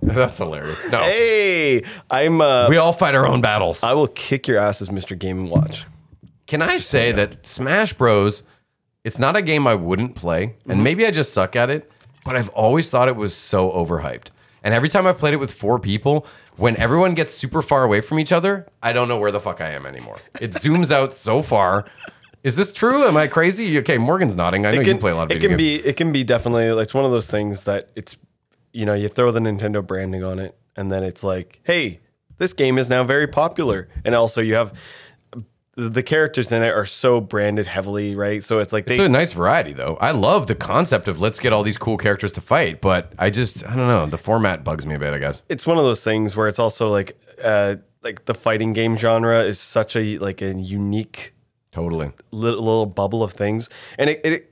that's 0.02 0.38
hilarious. 0.38 0.78
No, 0.88 0.98
Hey, 1.02 1.82
I'm. 2.10 2.40
Uh, 2.40 2.68
we 2.68 2.76
all 2.76 2.92
fight 2.92 3.14
our 3.14 3.26
own 3.26 3.40
battles. 3.40 3.82
I 3.82 3.92
will 3.92 4.08
kick 4.08 4.48
your 4.48 4.58
ass 4.58 4.80
as 4.80 4.88
Mr. 4.88 5.18
Game 5.18 5.38
and 5.40 5.50
Watch. 5.50 5.84
Can 6.46 6.62
I 6.62 6.78
say 6.78 7.12
that 7.12 7.46
Smash 7.46 7.92
Bros? 7.92 8.42
It's 9.04 9.18
not 9.18 9.36
a 9.36 9.42
game 9.42 9.66
I 9.66 9.74
wouldn't 9.74 10.14
play, 10.14 10.56
and 10.68 10.82
maybe 10.84 11.06
I 11.06 11.10
just 11.10 11.32
suck 11.32 11.56
at 11.56 11.70
it. 11.70 11.90
But 12.24 12.36
I've 12.36 12.50
always 12.50 12.90
thought 12.90 13.08
it 13.08 13.16
was 13.16 13.34
so 13.34 13.70
overhyped. 13.70 14.26
And 14.62 14.74
every 14.74 14.90
time 14.90 15.06
I've 15.06 15.16
played 15.16 15.32
it 15.32 15.38
with 15.38 15.52
four 15.52 15.78
people, 15.78 16.26
when 16.56 16.76
everyone 16.76 17.14
gets 17.14 17.32
super 17.32 17.62
far 17.62 17.82
away 17.82 18.02
from 18.02 18.18
each 18.18 18.30
other, 18.30 18.66
I 18.82 18.92
don't 18.92 19.08
know 19.08 19.16
where 19.16 19.32
the 19.32 19.40
fuck 19.40 19.62
I 19.62 19.70
am 19.70 19.86
anymore. 19.86 20.18
It 20.38 20.50
zooms 20.50 20.92
out 20.92 21.14
so 21.14 21.40
far. 21.40 21.86
Is 22.42 22.56
this 22.56 22.72
true? 22.72 23.04
Am 23.04 23.16
I 23.16 23.26
crazy? 23.26 23.78
Okay, 23.78 23.96
Morgan's 23.96 24.36
nodding. 24.36 24.66
I 24.66 24.72
know 24.72 24.80
you 24.80 24.96
play 24.98 25.12
a 25.12 25.16
lot 25.16 25.24
of 25.24 25.28
games. 25.30 25.42
it 25.44 25.48
video 25.48 25.56
can 25.56 25.58
games. 25.58 25.82
be 25.82 25.88
it 25.88 25.96
can 25.96 26.12
be 26.12 26.24
definitely 26.24 26.70
like 26.72 26.84
it's 26.84 26.94
one 26.94 27.04
of 27.04 27.10
those 27.10 27.30
things 27.30 27.64
that 27.64 27.88
it's 27.96 28.16
you 28.72 28.84
know 28.86 28.94
you 28.94 29.08
throw 29.08 29.30
the 29.32 29.40
Nintendo 29.40 29.86
branding 29.86 30.22
on 30.24 30.38
it 30.38 30.56
and 30.76 30.90
then 30.90 31.02
it's 31.04 31.22
like 31.24 31.60
hey 31.64 32.00
this 32.38 32.52
game 32.52 32.78
is 32.78 32.88
now 32.88 33.04
very 33.04 33.26
popular 33.26 33.88
and 34.04 34.14
also 34.14 34.40
you 34.40 34.54
have 34.54 34.72
the 35.76 36.02
characters 36.02 36.52
in 36.52 36.62
it 36.62 36.68
are 36.68 36.84
so 36.84 37.20
branded 37.20 37.66
heavily 37.66 38.14
right 38.14 38.44
so 38.44 38.58
it's 38.58 38.72
like 38.72 38.86
they 38.86 38.94
It's 38.94 39.00
a 39.02 39.08
nice 39.08 39.32
variety, 39.32 39.72
though. 39.72 39.96
I 40.00 40.10
love 40.10 40.46
the 40.46 40.54
concept 40.54 41.08
of 41.08 41.20
let's 41.20 41.38
get 41.38 41.52
all 41.52 41.62
these 41.62 41.78
cool 41.78 41.96
characters 41.96 42.32
to 42.32 42.40
fight, 42.40 42.80
but 42.80 43.12
I 43.18 43.30
just 43.30 43.64
I 43.66 43.76
don't 43.76 43.88
know. 43.90 44.04
The 44.06 44.18
format 44.18 44.62
bugs 44.64 44.84
me 44.84 44.94
a 44.94 44.98
bit. 44.98 45.14
I 45.14 45.18
guess. 45.18 45.42
it's 45.48 45.66
one 45.66 45.78
of 45.78 45.84
those 45.84 46.02
things 46.02 46.36
where 46.36 46.48
it's 46.48 46.58
also 46.58 46.90
like 46.90 47.18
uh 47.42 47.76
like 48.02 48.24
the 48.26 48.34
fighting 48.34 48.72
game 48.72 48.96
genre 48.96 49.42
is 49.44 49.58
such 49.58 49.96
a 49.96 50.18
like 50.18 50.42
a 50.42 50.52
unique 50.54 51.34
Totally. 51.72 52.10
little, 52.32 52.58
little 52.58 52.86
bubble 52.86 53.22
of 53.22 53.32
things 53.32 53.70
and 53.96 54.10
it 54.10 54.20
it, 54.24 54.49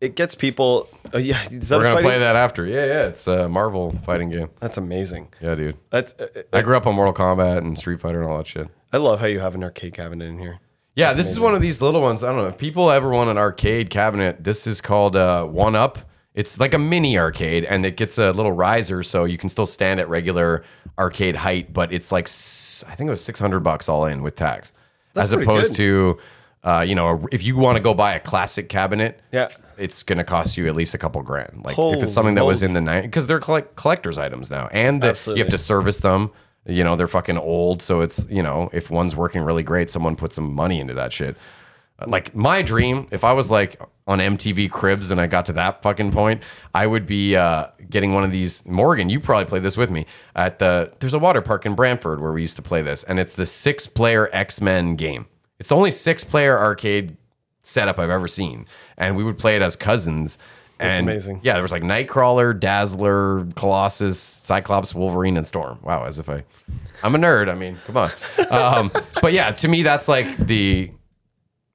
it, 0.00 0.14
gets 0.16 0.34
people 0.34 0.88
oh 1.14 1.18
yeah 1.18 1.42
is 1.50 1.68
that 1.68 1.76
We're 1.78 1.82
a 1.82 1.84
gonna 1.84 1.94
fighting? 1.96 2.10
play 2.10 2.18
that 2.20 2.36
after. 2.36 2.66
Yeah, 2.66 2.84
yeah. 2.86 3.06
It's 3.06 3.26
a 3.26 3.48
Marvel 3.48 3.96
fighting 4.04 4.30
game. 4.30 4.50
that's 4.60 4.76
amazing 4.76 5.28
Yeah, 5.40 5.54
dude. 5.54 5.76
that's 5.90 6.12
uh, 6.20 6.28
I 6.52 6.62
grew 6.62 6.76
up 6.76 6.86
on 6.86 6.94
Mortal 6.94 7.14
Kombat 7.14 7.58
and 7.58 7.78
Street 7.78 8.00
Fighter 8.00 8.20
and 8.22 8.30
all 8.30 8.38
that 8.38 8.46
shit. 8.46 8.68
I 8.92 8.98
love 8.98 9.20
how 9.20 9.26
you 9.26 9.40
have 9.40 9.54
an 9.54 9.64
arcade 9.64 9.94
cabinet 9.94 10.26
in 10.26 10.38
here 10.38 10.58
Yeah, 10.94 11.12
this 11.12 11.30
is 11.30 11.38
one 11.40 11.54
of 11.54 11.60
these 11.62 11.80
little 11.82 12.00
ones. 12.00 12.22
I 12.22 12.28
don't 12.28 12.36
know 12.38 12.46
if 12.48 12.56
people 12.58 12.90
ever 12.90 13.10
want 13.10 13.28
an 13.30 13.38
arcade 13.38 13.90
cabinet. 13.90 14.42
This 14.44 14.66
is 14.66 14.80
called 14.80 15.16
uh, 15.16 15.44
One 15.44 15.74
Up. 15.74 15.98
It's 16.34 16.60
like 16.60 16.74
a 16.74 16.78
mini 16.78 17.18
arcade, 17.18 17.64
and 17.64 17.84
it 17.86 17.96
gets 17.96 18.18
a 18.18 18.30
little 18.32 18.52
riser, 18.52 19.02
so 19.02 19.24
you 19.24 19.38
can 19.38 19.48
still 19.48 19.64
stand 19.66 20.00
at 20.00 20.08
regular 20.10 20.64
arcade 20.98 21.34
height. 21.36 21.72
But 21.72 21.92
it's 21.94 22.12
like 22.12 22.26
s- 22.26 22.84
I 22.86 22.94
think 22.94 23.08
it 23.08 23.10
was 23.10 23.24
six 23.24 23.40
hundred 23.40 23.60
bucks 23.60 23.88
all 23.88 24.04
in 24.04 24.22
with 24.22 24.36
tax, 24.36 24.72
as 25.14 25.30
pretty 25.30 25.44
opposed 25.44 25.70
good. 25.70 25.76
to 25.78 26.18
uh, 26.66 26.80
you 26.86 26.94
know 26.94 27.26
if 27.32 27.42
you 27.42 27.56
want 27.56 27.76
to 27.76 27.82
go 27.82 27.94
buy 27.94 28.14
a 28.14 28.20
classic 28.20 28.68
cabinet, 28.68 29.20
Yeah. 29.32 29.48
it's 29.78 30.02
gonna 30.02 30.24
cost 30.24 30.56
you 30.58 30.66
at 30.66 30.76
least 30.76 30.92
a 30.94 30.98
couple 30.98 31.22
grand. 31.22 31.62
Like 31.64 31.78
if 31.78 32.02
it's 32.02 32.12
something 32.12 32.34
that 32.34 32.44
was 32.44 32.62
in 32.62 32.72
the 32.74 32.80
night, 32.82 33.02
because 33.02 33.26
they're 33.26 33.40
collect- 33.40 33.76
collector's 33.76 34.18
items 34.18 34.50
now, 34.50 34.68
and 34.72 35.02
the, 35.02 35.32
you 35.34 35.42
have 35.42 35.50
to 35.50 35.58
service 35.58 35.98
them. 35.98 36.30
You 36.68 36.82
know 36.82 36.96
they're 36.96 37.06
fucking 37.08 37.38
old, 37.38 37.80
so 37.80 38.00
it's 38.00 38.26
you 38.28 38.42
know 38.42 38.68
if 38.72 38.90
one's 38.90 39.14
working 39.14 39.42
really 39.42 39.62
great, 39.62 39.88
someone 39.88 40.16
put 40.16 40.32
some 40.32 40.52
money 40.52 40.80
into 40.80 40.94
that 40.94 41.12
shit. 41.12 41.36
Like 42.06 42.34
my 42.34 42.60
dream, 42.60 43.06
if 43.10 43.24
I 43.24 43.32
was 43.32 43.50
like 43.50 43.80
on 44.06 44.18
MTV 44.18 44.70
Cribs 44.70 45.10
and 45.10 45.18
I 45.20 45.28
got 45.28 45.46
to 45.46 45.52
that 45.54 45.80
fucking 45.82 46.10
point, 46.10 46.42
I 46.74 46.86
would 46.86 47.06
be 47.06 47.36
uh, 47.36 47.68
getting 47.88 48.12
one 48.12 48.22
of 48.24 48.32
these. 48.32 48.66
Morgan, 48.66 49.08
you 49.08 49.18
probably 49.18 49.46
played 49.46 49.62
this 49.62 49.76
with 49.78 49.90
me 49.90 50.04
at 50.34 50.58
the. 50.58 50.92
There's 50.98 51.14
a 51.14 51.18
water 51.18 51.40
park 51.40 51.64
in 51.64 51.74
Brantford 51.74 52.20
where 52.20 52.32
we 52.32 52.42
used 52.42 52.56
to 52.56 52.62
play 52.62 52.82
this, 52.82 53.02
and 53.04 53.18
it's 53.18 53.32
the 53.32 53.46
six 53.46 53.86
player 53.86 54.28
X 54.32 54.60
Men 54.60 54.96
game. 54.96 55.26
It's 55.58 55.68
the 55.68 55.76
only 55.76 55.90
six 55.90 56.24
player 56.24 56.58
arcade 56.58 57.16
setup 57.62 57.98
I've 57.98 58.10
ever 58.10 58.28
seen, 58.28 58.66
and 58.96 59.16
we 59.16 59.24
would 59.24 59.38
play 59.38 59.56
it 59.56 59.62
as 59.62 59.76
cousins. 59.76 60.38
and 60.78 61.08
amazing. 61.08 61.40
Yeah, 61.42 61.54
there 61.54 61.62
was 61.62 61.72
like 61.72 61.82
Nightcrawler, 61.82 62.58
Dazzler, 62.58 63.46
Colossus, 63.56 64.18
Cyclops, 64.18 64.94
Wolverine, 64.94 65.36
and 65.36 65.46
Storm. 65.46 65.78
Wow, 65.82 66.04
as 66.04 66.18
if 66.18 66.28
I, 66.28 66.44
I'm 67.02 67.14
a 67.14 67.18
nerd. 67.18 67.48
I 67.48 67.54
mean, 67.54 67.78
come 67.86 67.96
on. 67.96 68.10
Um, 68.50 68.92
but 69.22 69.32
yeah, 69.32 69.50
to 69.52 69.68
me, 69.68 69.82
that's 69.82 70.08
like 70.08 70.36
the 70.36 70.90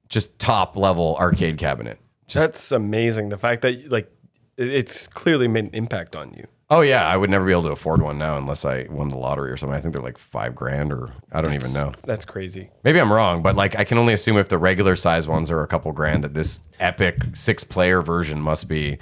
just 0.08 0.38
top 0.38 0.76
level 0.76 1.16
arcade 1.18 1.58
cabinet. 1.58 1.98
Just 2.28 2.46
That's 2.46 2.72
amazing. 2.72 3.30
The 3.30 3.38
fact 3.38 3.62
that 3.62 3.90
like 3.90 4.10
it's 4.56 5.08
clearly 5.08 5.48
made 5.48 5.64
an 5.64 5.70
impact 5.72 6.14
on 6.14 6.32
you. 6.34 6.46
Oh 6.72 6.80
yeah, 6.80 7.06
I 7.06 7.16
would 7.16 7.28
never 7.28 7.44
be 7.44 7.52
able 7.52 7.64
to 7.64 7.70
afford 7.70 8.00
one 8.00 8.16
now 8.18 8.38
unless 8.38 8.64
I 8.64 8.86
won 8.88 9.10
the 9.10 9.18
lottery 9.18 9.50
or 9.50 9.56
something. 9.56 9.76
I 9.76 9.80
think 9.80 9.92
they're 9.92 10.02
like 10.02 10.16
five 10.16 10.54
grand 10.54 10.92
or 10.92 11.10
I 11.30 11.42
don't 11.42 11.54
even 11.54 11.72
know. 11.74 11.92
That's 12.04 12.24
crazy. 12.24 12.70
Maybe 12.82 12.98
I'm 12.98 13.12
wrong, 13.12 13.42
but 13.42 13.54
like 13.54 13.78
I 13.78 13.84
can 13.84 13.98
only 13.98 14.14
assume 14.14 14.38
if 14.38 14.48
the 14.48 14.58
regular 14.58 14.96
size 14.96 15.28
ones 15.28 15.50
are 15.50 15.62
a 15.62 15.66
couple 15.66 15.92
grand 15.92 16.24
that 16.24 16.34
this 16.34 16.60
epic 16.80 17.18
six 17.34 17.62
player 17.62 18.00
version 18.00 18.40
must 18.40 18.68
be 18.68 18.98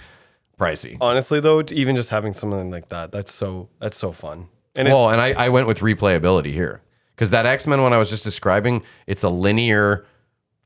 pricey. 0.58 0.98
Honestly, 1.00 1.40
though, 1.40 1.62
even 1.70 1.96
just 1.96 2.10
having 2.10 2.34
something 2.34 2.70
like 2.70 2.88
that, 2.88 3.12
that's 3.12 3.32
so 3.32 3.68
that's 3.78 3.96
so 3.96 4.10
fun. 4.10 4.48
And 4.76 4.88
it's, 4.88 4.94
Well, 4.94 5.10
and 5.10 5.20
I, 5.20 5.32
I 5.32 5.48
went 5.48 5.66
with 5.66 5.78
replayability 5.78 6.52
here 6.52 6.82
because 7.14 7.30
that 7.30 7.46
X 7.46 7.68
Men 7.68 7.82
one 7.82 7.92
I 7.92 7.98
was 7.98 8.10
just 8.10 8.24
describing, 8.24 8.82
it's 9.06 9.22
a 9.22 9.30
linear 9.30 10.06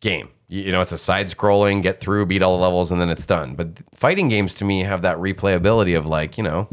game. 0.01 0.31
You, 0.47 0.71
know, 0.71 0.83
it's 0.83 0.93
a 0.93 0.99
side 0.99 1.27
scrolling, 1.27 1.83
get 1.83 2.01
through, 2.01 2.27
beat 2.27 2.43
all 2.43 2.57
the 2.57 2.63
levels, 2.63 2.93
and 2.93 3.01
then 3.01 3.09
it's 3.09 3.25
done. 3.25 3.55
But 3.55 3.79
fighting 3.95 4.29
games 4.29 4.55
to 4.57 4.65
me 4.65 4.81
have 4.81 5.03
that 5.03 5.17
replayability 5.17 5.97
of 5.99 6.07
like, 6.07 6.37
you 6.37 6.45
know, 6.45 6.69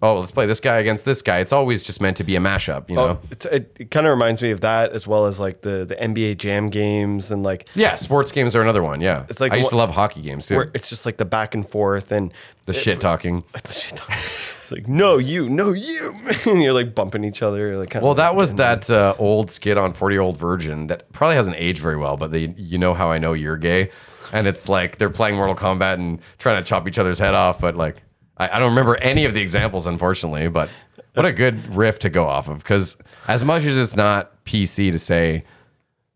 oh, 0.00 0.20
let's 0.20 0.32
play 0.32 0.46
this 0.46 0.60
guy 0.60 0.78
against 0.78 1.04
this 1.04 1.22
guy. 1.22 1.38
It's 1.38 1.52
always 1.52 1.82
just 1.82 2.00
meant 2.00 2.16
to 2.18 2.24
be 2.24 2.36
a 2.36 2.40
mashup, 2.40 2.88
you 2.88 2.96
know? 2.96 3.18
oh, 3.22 3.28
it, 3.30 3.44
it, 3.46 3.76
it 3.80 3.90
kind 3.90 4.06
of 4.06 4.12
reminds 4.12 4.40
me 4.42 4.50
of 4.50 4.60
that 4.60 4.92
as 4.92 5.06
well 5.06 5.26
as 5.26 5.40
like 5.40 5.62
the 5.62 5.84
the 5.84 5.96
NBA 5.96 6.38
Jam 6.38 6.68
games 6.68 7.30
and 7.30 7.42
like 7.42 7.68
yeah, 7.74 7.96
sports 7.96 8.32
games 8.32 8.54
are 8.54 8.62
another 8.62 8.82
one. 8.82 9.00
Yeah, 9.00 9.26
It's 9.28 9.40
like 9.40 9.52
I 9.52 9.56
the 9.56 9.60
used 9.60 9.70
to 9.70 9.76
love 9.76 9.90
hockey 9.90 10.22
games 10.22 10.46
too. 10.46 10.56
where 10.56 10.70
it's 10.74 10.88
just 10.88 11.06
like 11.06 11.16
the 11.16 11.24
back 11.24 11.54
and 11.54 11.68
forth 11.68 12.12
and 12.12 12.32
the 12.66 12.72
shit 12.72 13.00
talking. 13.00 13.42
it's 13.54 14.70
like 14.70 14.86
no 14.88 15.18
you 15.18 15.48
no 15.48 15.72
you 15.72 16.14
and 16.46 16.62
you're 16.62 16.72
like 16.72 16.94
bumping 16.94 17.24
each 17.24 17.42
other 17.42 17.76
like 17.76 17.90
kind 17.90 18.04
Well, 18.04 18.14
that 18.14 18.36
was 18.36 18.54
that 18.54 18.88
uh, 18.90 19.14
old 19.18 19.50
skit 19.50 19.76
on 19.76 19.92
40 19.92 20.14
Year 20.14 20.22
Old 20.22 20.38
Virgin 20.38 20.86
that 20.86 21.10
probably 21.12 21.36
hasn't 21.36 21.56
aged 21.56 21.80
very 21.80 21.96
well, 21.96 22.16
but 22.16 22.30
they, 22.30 22.54
you 22.56 22.78
know 22.78 22.94
how 22.94 23.10
I 23.10 23.18
know 23.18 23.32
you're 23.32 23.56
gay. 23.56 23.90
And 24.32 24.46
it's 24.46 24.68
like 24.68 24.96
they're 24.98 25.10
playing 25.10 25.36
Mortal 25.36 25.54
Kombat 25.54 25.94
and 25.94 26.20
trying 26.38 26.62
to 26.62 26.66
chop 26.66 26.88
each 26.88 26.98
other's 26.98 27.18
head 27.18 27.34
off. 27.34 27.60
But 27.60 27.76
like, 27.76 28.02
I, 28.42 28.56
I 28.56 28.58
don't 28.58 28.70
remember 28.70 28.96
any 28.96 29.24
of 29.24 29.34
the 29.34 29.40
examples, 29.40 29.86
unfortunately. 29.86 30.48
But 30.48 30.70
what 31.14 31.26
a 31.26 31.32
good 31.32 31.74
riff 31.74 31.98
to 32.00 32.10
go 32.10 32.26
off 32.26 32.48
of. 32.48 32.58
Because 32.58 32.96
as 33.28 33.44
much 33.44 33.64
as 33.64 33.76
it's 33.76 33.96
not 33.96 34.44
PC 34.44 34.90
to 34.90 34.98
say, 34.98 35.44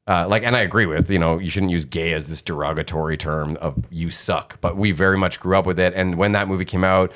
uh, 0.08 0.26
like, 0.28 0.42
and 0.42 0.56
I 0.56 0.60
agree 0.60 0.86
with, 0.86 1.10
you 1.10 1.18
know, 1.18 1.38
you 1.38 1.50
shouldn't 1.50 1.72
use 1.72 1.84
gay 1.84 2.12
as 2.12 2.26
this 2.26 2.42
derogatory 2.42 3.16
term 3.16 3.56
of 3.56 3.84
you 3.90 4.10
suck, 4.10 4.60
but 4.60 4.76
we 4.76 4.92
very 4.92 5.18
much 5.18 5.40
grew 5.40 5.56
up 5.56 5.66
with 5.66 5.80
it. 5.80 5.94
And 5.94 6.16
when 6.16 6.32
that 6.32 6.46
movie 6.48 6.64
came 6.64 6.84
out, 6.84 7.12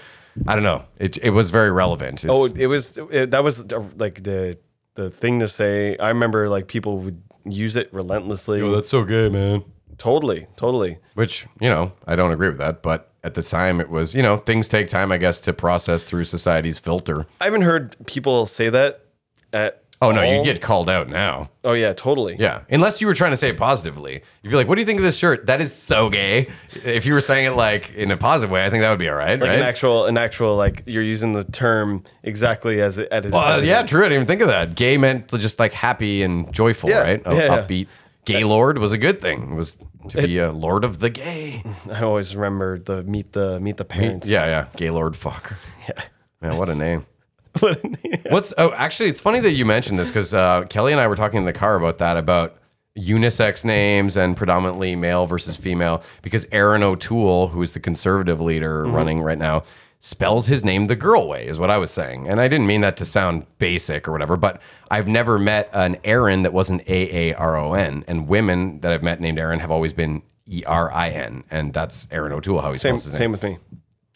I 0.47 0.55
don't 0.55 0.65
know, 0.65 0.85
it, 0.99 1.17
it 1.19 1.31
was 1.31 1.51
very 1.51 1.71
relevant. 1.71 2.25
It's, 2.25 2.33
oh 2.33 2.47
it 2.47 2.67
was 2.67 2.97
it, 3.11 3.31
that 3.31 3.45
was 3.45 3.61
uh, 3.73 3.85
like 3.97 4.23
the 4.23 4.59
the 4.95 5.11
thing 5.11 5.41
to 5.41 5.49
say. 5.49 5.97
I 5.99 6.09
remember 6.09 6.49
like 6.49 6.67
people 6.67 6.99
would 6.99 7.23
use 7.45 7.77
it 7.77 7.93
relentlessly. 7.93 8.59
Yo, 8.59 8.73
that's 8.73 8.89
so 8.89 9.05
gay, 9.05 9.29
man. 9.29 9.65
totally, 9.99 10.47
totally. 10.57 10.99
Which, 11.15 11.47
you 11.61 11.69
know, 11.69 11.93
I 12.07 12.17
don't 12.17 12.33
agree 12.33 12.49
with 12.49 12.59
that, 12.59 12.83
but 12.83 13.10
at 13.23 13.35
the 13.35 13.43
time 13.43 13.81
it 13.81 13.91
was, 13.91 14.15
you 14.15 14.23
know, 14.23 14.37
things 14.37 14.69
take 14.69 14.89
time, 14.89 15.13
I 15.13 15.19
guess, 15.19 15.41
to 15.43 15.53
process 15.53 16.05
through 16.05 16.25
society's 16.25 16.79
filter. 16.79 17.27
I 17.41 17.45
haven't 17.45 17.63
heard 17.63 17.97
people 18.07 18.47
say 18.47 18.69
that 18.71 19.05
at 19.53 19.85
Oh 20.03 20.13
no, 20.13 20.23
you 20.23 20.43
get 20.43 20.63
called 20.63 20.89
out 20.89 21.11
now. 21.11 21.51
Oh 21.63 21.75
yeah, 21.75 21.93
totally. 21.93 22.35
Yeah. 22.39 22.63
Unless 22.71 23.03
you 23.03 23.07
were 23.07 23.13
trying 23.13 23.33
to 23.33 23.37
say 23.37 23.51
it 23.51 23.59
positively. 23.59 24.23
If 24.43 24.51
you're 24.51 24.59
like, 24.59 24.67
what 24.67 24.77
do 24.77 24.81
you 24.81 24.87
think 24.87 24.99
of 24.99 25.05
this 25.05 25.19
shirt? 25.19 25.45
That 25.45 25.61
is 25.61 25.75
so 25.75 26.09
gay. 26.09 26.49
If 26.73 27.05
you 27.05 27.13
were 27.13 27.21
saying 27.21 27.45
it 27.45 27.51
like 27.51 27.93
in 27.93 28.11
a 28.11 28.17
positive 28.17 28.51
way, 28.51 28.65
I 28.65 28.71
think 28.71 28.81
that 28.81 28.89
would 28.89 28.99
be 28.99 29.11
all 29.11 29.15
right, 29.15 29.39
Like 29.39 29.51
right? 29.51 29.59
an 29.59 29.63
actual, 29.63 30.07
an 30.07 30.17
actual, 30.17 30.57
like 30.57 30.85
you're 30.87 31.03
using 31.03 31.35
the 31.35 31.45
term 31.45 32.03
exactly 32.23 32.81
as 32.81 32.97
it. 32.97 33.09
As 33.13 33.31
well, 33.31 33.43
as 33.45 33.59
uh, 33.59 33.63
it 33.63 33.67
yeah, 33.67 33.83
true. 33.83 34.01
I 34.01 34.05
didn't 34.05 34.15
even 34.15 34.27
think 34.27 34.41
of 34.41 34.49
that. 34.49 34.75
Gay 34.75 34.97
meant 34.97 35.29
just 35.33 35.59
like 35.59 35.75
happy 35.75 36.23
and 36.23 36.51
joyful, 36.51 36.89
Yeah, 36.89 37.01
right? 37.01 37.23
Yeah, 37.27 37.35
yeah. 37.35 37.85
Gaylord 38.25 38.79
was 38.79 38.93
a 38.93 38.99
good 38.99 39.21
thing. 39.21 39.53
It 39.53 39.55
was 39.55 39.77
to 40.09 40.23
be 40.23 40.39
a 40.39 40.53
lord 40.53 40.85
of 40.85 41.01
the 41.01 41.11
gay. 41.11 41.63
I 41.91 42.03
always 42.03 42.35
remember 42.35 42.79
the 42.79 43.03
meet 43.03 43.33
the 43.33 43.61
meet 43.61 43.77
the 43.77 43.85
parents. 43.85 44.29
Yeah, 44.29 44.47
yeah. 44.47 44.67
Gaylord 44.77 45.15
Focker. 45.15 45.55
Yeah. 45.89 46.03
Man, 46.41 46.57
what 46.57 46.69
a 46.69 46.75
name. 46.75 47.07
What 47.61 47.83
a 47.85 47.89
name. 47.89 48.23
What's 48.29 48.55
oh 48.59 48.73
actually 48.73 49.09
it's 49.09 49.21
funny 49.21 49.41
that 49.41 49.53
you 49.53 49.67
mentioned 49.67 49.99
this 49.99 50.09
because 50.09 50.33
uh, 50.33 50.65
Kelly 50.71 50.93
and 50.93 51.01
I 51.01 51.09
were 51.09 51.17
talking 51.17 51.39
in 51.39 51.47
the 51.47 51.53
car 51.53 51.75
about 51.75 51.99
that 51.99 52.17
about 52.17 52.57
unisex 52.97 53.65
names 53.65 54.17
and 54.17 54.37
predominantly 54.37 54.95
male 54.95 55.27
versus 55.27 55.57
female 55.57 56.03
because 56.23 56.47
Erin 56.53 56.83
O'Toole, 56.85 57.49
who 57.49 57.61
is 57.63 57.73
the 57.73 57.81
conservative 57.81 58.41
leader 58.41 58.85
running 58.85 59.21
right 59.21 59.39
now, 59.39 59.65
spells 60.01 60.47
his 60.47 60.65
name 60.65 60.87
the 60.87 60.97
girl 60.97 61.29
way, 61.29 61.47
is 61.47 61.59
what 61.59 61.71
I 61.71 61.77
was 61.77 61.91
saying. 61.91 62.27
And 62.27 62.41
I 62.41 62.49
didn't 62.49 62.67
mean 62.67 62.81
that 62.81 62.97
to 62.97 63.05
sound 63.05 63.47
basic 63.59 64.09
or 64.09 64.13
whatever, 64.13 64.37
but 64.37 64.61
I've 64.91 65.07
never 65.07 65.39
met 65.39 65.69
an 65.73 65.99
Aaron 66.05 66.43
that 66.43 66.53
wasn't 66.53 66.81
A 66.89 67.31
A 67.31 67.35
R 67.35 67.57
O 67.57 67.75
N. 67.75 68.05
And 68.09 68.27
women 68.27 68.81
that 68.81 68.93
I've 68.93 69.03
met 69.03 69.21
named 69.21 69.39
Aaron 69.39 69.61
have 69.61 69.71
always 69.71 69.93
been 69.93 70.23
E 70.49 70.65
R 70.67 70.91
I 70.91 71.11
N. 71.11 71.45
And 71.51 71.73
that's 71.73 72.09
Erin 72.11 72.33
O'Toole, 72.33 72.61
how 72.63 72.73
he 72.73 72.79
Same 72.79 72.97
spells 72.97 73.05
his 73.05 73.13
name. 73.15 73.19
same 73.19 73.33
with 73.33 73.43
me. 73.43 73.59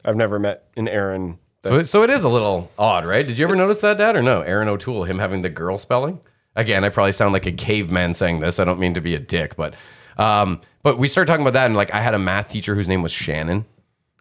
I've 0.05 0.17
never 0.17 0.39
met 0.39 0.69
an 0.77 0.89
Aaron. 0.89 1.39
So, 1.65 1.77
it, 1.79 1.85
so 1.85 2.03
it 2.03 2.11
is 2.11 2.25
a 2.25 2.29
little 2.29 2.71
odd, 2.79 3.07
right? 3.07 3.27
Did 3.27 3.39
you 3.39 3.45
ever 3.47 3.57
notice 3.57 3.79
that, 3.81 3.97
Dad, 3.97 4.17
or 4.17 4.23
no? 4.23 4.43
Erin 4.43 4.69
O'Toole, 4.69 5.05
him 5.05 5.19
having 5.19 5.41
the 5.43 5.49
girl 5.49 5.79
spelling. 5.79 6.21
Again, 6.57 6.85
I 6.85 6.91
probably 6.91 7.13
sound 7.13 7.33
like 7.33 7.47
a 7.47 7.53
caveman 7.53 8.13
saying 8.15 8.41
this. 8.41 8.59
I 8.59 8.65
don't 8.65 8.79
mean 8.79 8.95
to 8.95 9.01
be 9.01 9.15
a 9.15 9.19
dick, 9.19 9.57
but 9.57 9.75
um, 10.19 10.61
but 10.83 10.99
we 10.99 11.09
started 11.09 11.31
talking 11.31 11.43
about 11.43 11.55
that, 11.55 11.67
and 11.67 11.75
like 11.75 11.93
I 11.93 12.01
had 12.01 12.15
a 12.15 12.19
math 12.19 12.49
teacher 12.49 12.75
whose 12.75 12.87
name 12.87 13.03
was 13.03 13.13
Shannon, 13.13 13.65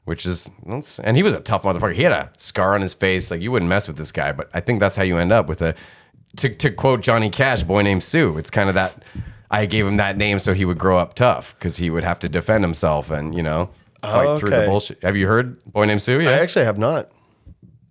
which 0.05 0.25
is 0.25 0.49
and 1.03 1.15
he 1.15 1.23
was 1.23 1.34
a 1.34 1.39
tough 1.39 1.63
motherfucker. 1.63 1.93
He 1.93 2.03
had 2.03 2.11
a 2.11 2.31
scar 2.38 2.75
on 2.75 2.81
his 2.81 2.93
face, 2.93 3.31
like 3.31 3.41
you 3.41 3.51
wouldn't 3.51 3.69
mess 3.69 3.88
with 3.88 3.97
this 3.97 4.11
guy. 4.11 4.31
But 4.31 4.49
I 4.53 4.59
think 4.59 4.80
that's 4.80 4.95
how 4.95 5.03
you 5.03 5.17
end 5.17 5.31
up 5.31 5.47
with 5.47 5.61
a 5.61 5.75
to 6.38 6.53
to 6.55 6.71
quote 6.71 7.01
Johnny 7.01 7.30
Cash, 7.30 7.63
boy 7.63 7.81
named 7.81 8.03
Sue. 8.03 8.38
It's 8.38 8.49
kind 8.49 8.69
of 8.69 8.75
that. 8.75 9.03
I 9.51 9.67
gave 9.67 9.85
him 9.85 9.97
that 9.97 10.17
name 10.17 10.39
so 10.39 10.53
he 10.53 10.65
would 10.65 10.80
grow 10.80 10.97
up 10.97 11.13
tough 11.13 11.55
because 11.57 11.77
he 11.77 11.91
would 11.91 12.03
have 12.03 12.17
to 12.19 12.30
defend 12.30 12.63
himself 12.63 13.11
and 13.11 13.35
you 13.35 13.43
know 13.43 13.69
fight 14.01 14.39
through 14.39 14.49
the 14.49 14.65
bullshit. 14.65 15.01
Have 15.03 15.15
you 15.15 15.27
heard 15.27 15.63
boy 15.65 15.85
named 15.85 16.01
Sue? 16.01 16.19
Yeah. 16.21 16.31
I 16.31 16.39
actually 16.39 16.65
have 16.65 16.77
not. 16.77 17.11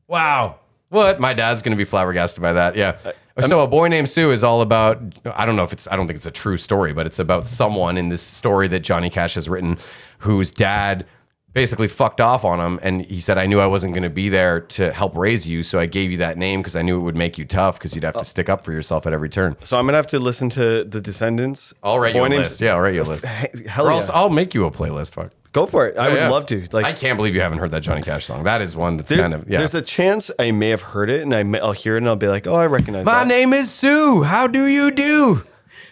Wow. 0.09 0.59
What? 0.89 1.21
My 1.21 1.33
dad's 1.33 1.63
going 1.63 1.73
to 1.73 1.77
be 1.77 1.85
flabbergasted 1.85 2.43
by 2.43 2.53
that. 2.53 2.77
Yeah. 2.77 2.99
so 3.41 3.61
a 3.61 3.67
boy 3.67 3.89
named 3.89 4.11
Sue 4.11 4.31
is 4.31 4.45
all 4.45 4.61
about 4.61 5.01
I 5.35 5.47
don't 5.47 5.57
know 5.57 5.63
if 5.63 5.73
it's 5.73 5.89
I 5.89 5.97
don't 5.97 6.07
think 6.07 6.17
it's 6.17 6.27
a 6.27 6.31
true 6.31 6.57
story, 6.57 6.93
but 6.93 7.07
it's 7.07 7.19
about 7.19 7.47
someone 7.47 7.97
in 7.97 8.09
this 8.11 8.23
story 8.23 8.69
that 8.69 8.81
Johnny 8.81 9.09
Cash 9.09 9.35
has 9.35 9.49
written 9.49 9.79
whose 10.19 10.51
dad 10.51 11.07
basically 11.53 11.89
fucked 11.89 12.21
off 12.21 12.45
on 12.45 12.59
him 12.61 12.79
and 12.83 13.05
he 13.05 13.21
said 13.21 13.39
I 13.39 13.47
knew 13.47 13.61
I 13.61 13.67
wasn't 13.67 13.95
going 13.95 14.05
to 14.05 14.11
be 14.11 14.29
there 14.29 14.61
to 14.61 14.93
help 14.93 15.17
raise 15.17 15.47
you, 15.47 15.63
so 15.63 15.79
I 15.79 15.87
gave 15.87 16.11
you 16.11 16.17
that 16.19 16.39
name 16.39 16.61
because 16.61 16.77
I 16.77 16.83
knew 16.83 16.97
it 16.99 17.03
would 17.03 17.17
make 17.17 17.39
you 17.39 17.45
tough 17.45 17.79
because 17.79 17.95
you'd 17.95 18.05
have 18.05 18.15
to 18.15 18.21
oh. 18.21 18.25
stick 18.25 18.49
up 18.49 18.65
for 18.65 18.73
yourself 18.73 19.07
at 19.07 19.13
every 19.13 19.29
turn. 19.29 19.57
So 19.63 19.79
I'm 19.79 19.87
gonna 19.87 19.99
have 19.99 20.07
to 20.09 20.19
listen 20.19 20.49
to 20.51 20.85
the 20.85 21.01
Descendents. 21.01 21.75
I'll 21.83 21.99
write 21.99 22.15
you 22.15 22.25
a 22.25 22.29
list. 22.29 22.61
Yeah, 22.61 22.75
I'll 22.75 22.81
write 22.81 22.95
you 22.95 23.03
a 23.03 23.05
list. 23.05 23.25
Hell 23.25 23.87
Or 23.87 23.91
yeah. 23.91 23.97
else 23.97 24.11
I'll 24.11 24.31
make 24.31 24.55
you 24.55 24.65
a 24.67 24.71
playlist. 24.71 25.13
Fuck. 25.15 25.33
Go 25.53 25.67
for 25.67 25.87
it. 25.87 25.99
I 25.99 26.09
would 26.09 26.19
Yeah. 26.21 26.31
love 26.31 26.47
to. 26.47 26.67
Like 26.73 26.87
I 26.87 26.95
can't 26.95 27.19
believe 27.19 27.35
you 27.35 27.43
haven't 27.43 27.59
heard 27.59 27.73
that 27.73 27.83
Johnny 27.83 28.01
Cash 28.01 28.25
song. 28.25 28.45
That 28.45 28.63
is 28.63 28.75
one 28.75 28.97
that's 28.97 29.11
there- 29.11 29.19
kind 29.19 29.35
of 29.35 29.49
yeah. 29.49 29.59
There's 29.59 29.75
a 29.75 29.83
chance 29.83 30.31
I 30.39 30.51
may 30.51 30.71
have 30.71 30.81
heard 30.81 31.11
it, 31.11 31.21
and 31.21 31.35
I 31.35 31.43
may, 31.43 31.61
I'll 31.61 31.73
hear 31.73 31.95
it, 31.95 31.99
and 31.99 32.09
I'll 32.09 32.17
be 32.17 32.29
like, 32.29 32.47
"Oh, 32.47 32.55
I 32.55 32.67
recognize 32.67 33.05
My 33.05 33.25
that." 33.25 33.27
name 33.27 33.53
is 33.53 33.71
Sue. 33.71 34.23
How 34.23 34.47
do 34.47 34.65
you 34.65 34.91
do? 34.91 35.45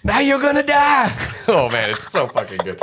Now 0.02 0.20
you're 0.20 0.40
gonna 0.40 0.62
die. 0.62 1.14
oh 1.48 1.68
man, 1.68 1.90
it's 1.90 2.10
so 2.10 2.26
fucking 2.26 2.58
good. 2.64 2.82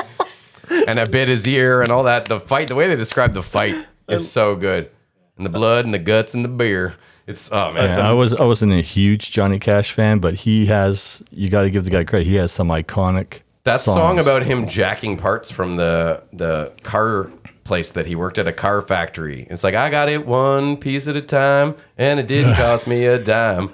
And 0.70 1.00
I 1.00 1.06
bit 1.06 1.28
his 1.28 1.48
ear 1.48 1.82
and 1.82 1.92
all 1.92 2.04
that. 2.04 2.26
The 2.26 2.40
fight, 2.40 2.68
the 2.68 2.76
way 2.76 2.88
they 2.88 2.96
describe 2.96 3.34
the 3.34 3.44
fight 3.44 3.76
is 4.08 4.30
so 4.30 4.56
good. 4.56 4.90
And 5.38 5.46
the 5.46 5.50
blood 5.50 5.86
and 5.86 5.94
the 5.94 6.00
guts 6.00 6.34
and 6.34 6.44
the 6.44 6.50
beer. 6.50 6.96
It's 7.28 7.52
oh 7.52 7.74
man. 7.74 7.90
Yeah, 7.90 8.10
I 8.10 8.14
was 8.14 8.34
I 8.34 8.46
wasn't 8.46 8.72
a 8.72 8.82
huge 8.82 9.32
Johnny 9.32 9.60
Cash 9.60 9.92
fan, 9.92 10.20
but 10.20 10.34
he 10.34 10.68
has 10.68 11.22
you 11.30 11.50
got 11.50 11.64
to 11.64 11.70
give 11.70 11.84
the 11.84 11.92
guy 11.92 12.06
credit. 12.06 12.26
He 12.26 12.36
has 12.36 12.52
some 12.54 12.70
iconic. 12.70 13.42
that 13.66 13.82
songs. 13.82 13.98
song 13.98 14.20
about 14.20 14.44
him 14.44 14.68
jacking 14.68 15.18
parts 15.18 15.52
from 15.52 15.76
the 15.76 16.24
the 16.32 16.72
car 16.84 17.30
place 17.68 17.92
that 17.92 18.08
he 18.08 18.16
worked 18.16 18.40
at 18.40 18.48
a 18.48 18.54
car 18.54 18.82
factory. 18.82 19.46
It's 19.50 19.64
like 19.64 19.76
I 19.76 19.90
got 19.90 20.10
it 20.10 20.26
one 20.26 20.78
piece 20.78 21.08
at 21.08 21.16
a 21.16 21.22
time, 21.22 21.76
and 21.98 22.20
it 22.20 22.28
didn't 22.28 22.56
cost 22.56 22.88
me 22.88 23.06
a 23.06 23.20
dime. 23.20 23.72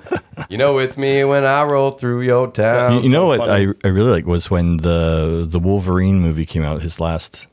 You 0.49 0.57
know 0.57 0.79
it's 0.79 0.97
me 0.97 1.23
when 1.23 1.45
I 1.45 1.63
roll 1.63 1.91
through 1.91 2.21
your 2.21 2.51
town. 2.51 2.93
You, 2.93 2.99
you 3.01 3.09
know 3.09 3.31
so 3.31 3.39
what. 3.39 3.49
I, 3.49 3.67
I 3.85 3.87
really 3.87 4.11
like 4.11 4.25
was 4.25 4.51
when 4.51 4.77
the 4.77 5.45
the 5.47 5.59
Wolverine 5.59 6.19
movie 6.19 6.45
came 6.45 6.63
out. 6.63 6.81
His 6.81 6.99
last 6.99 7.47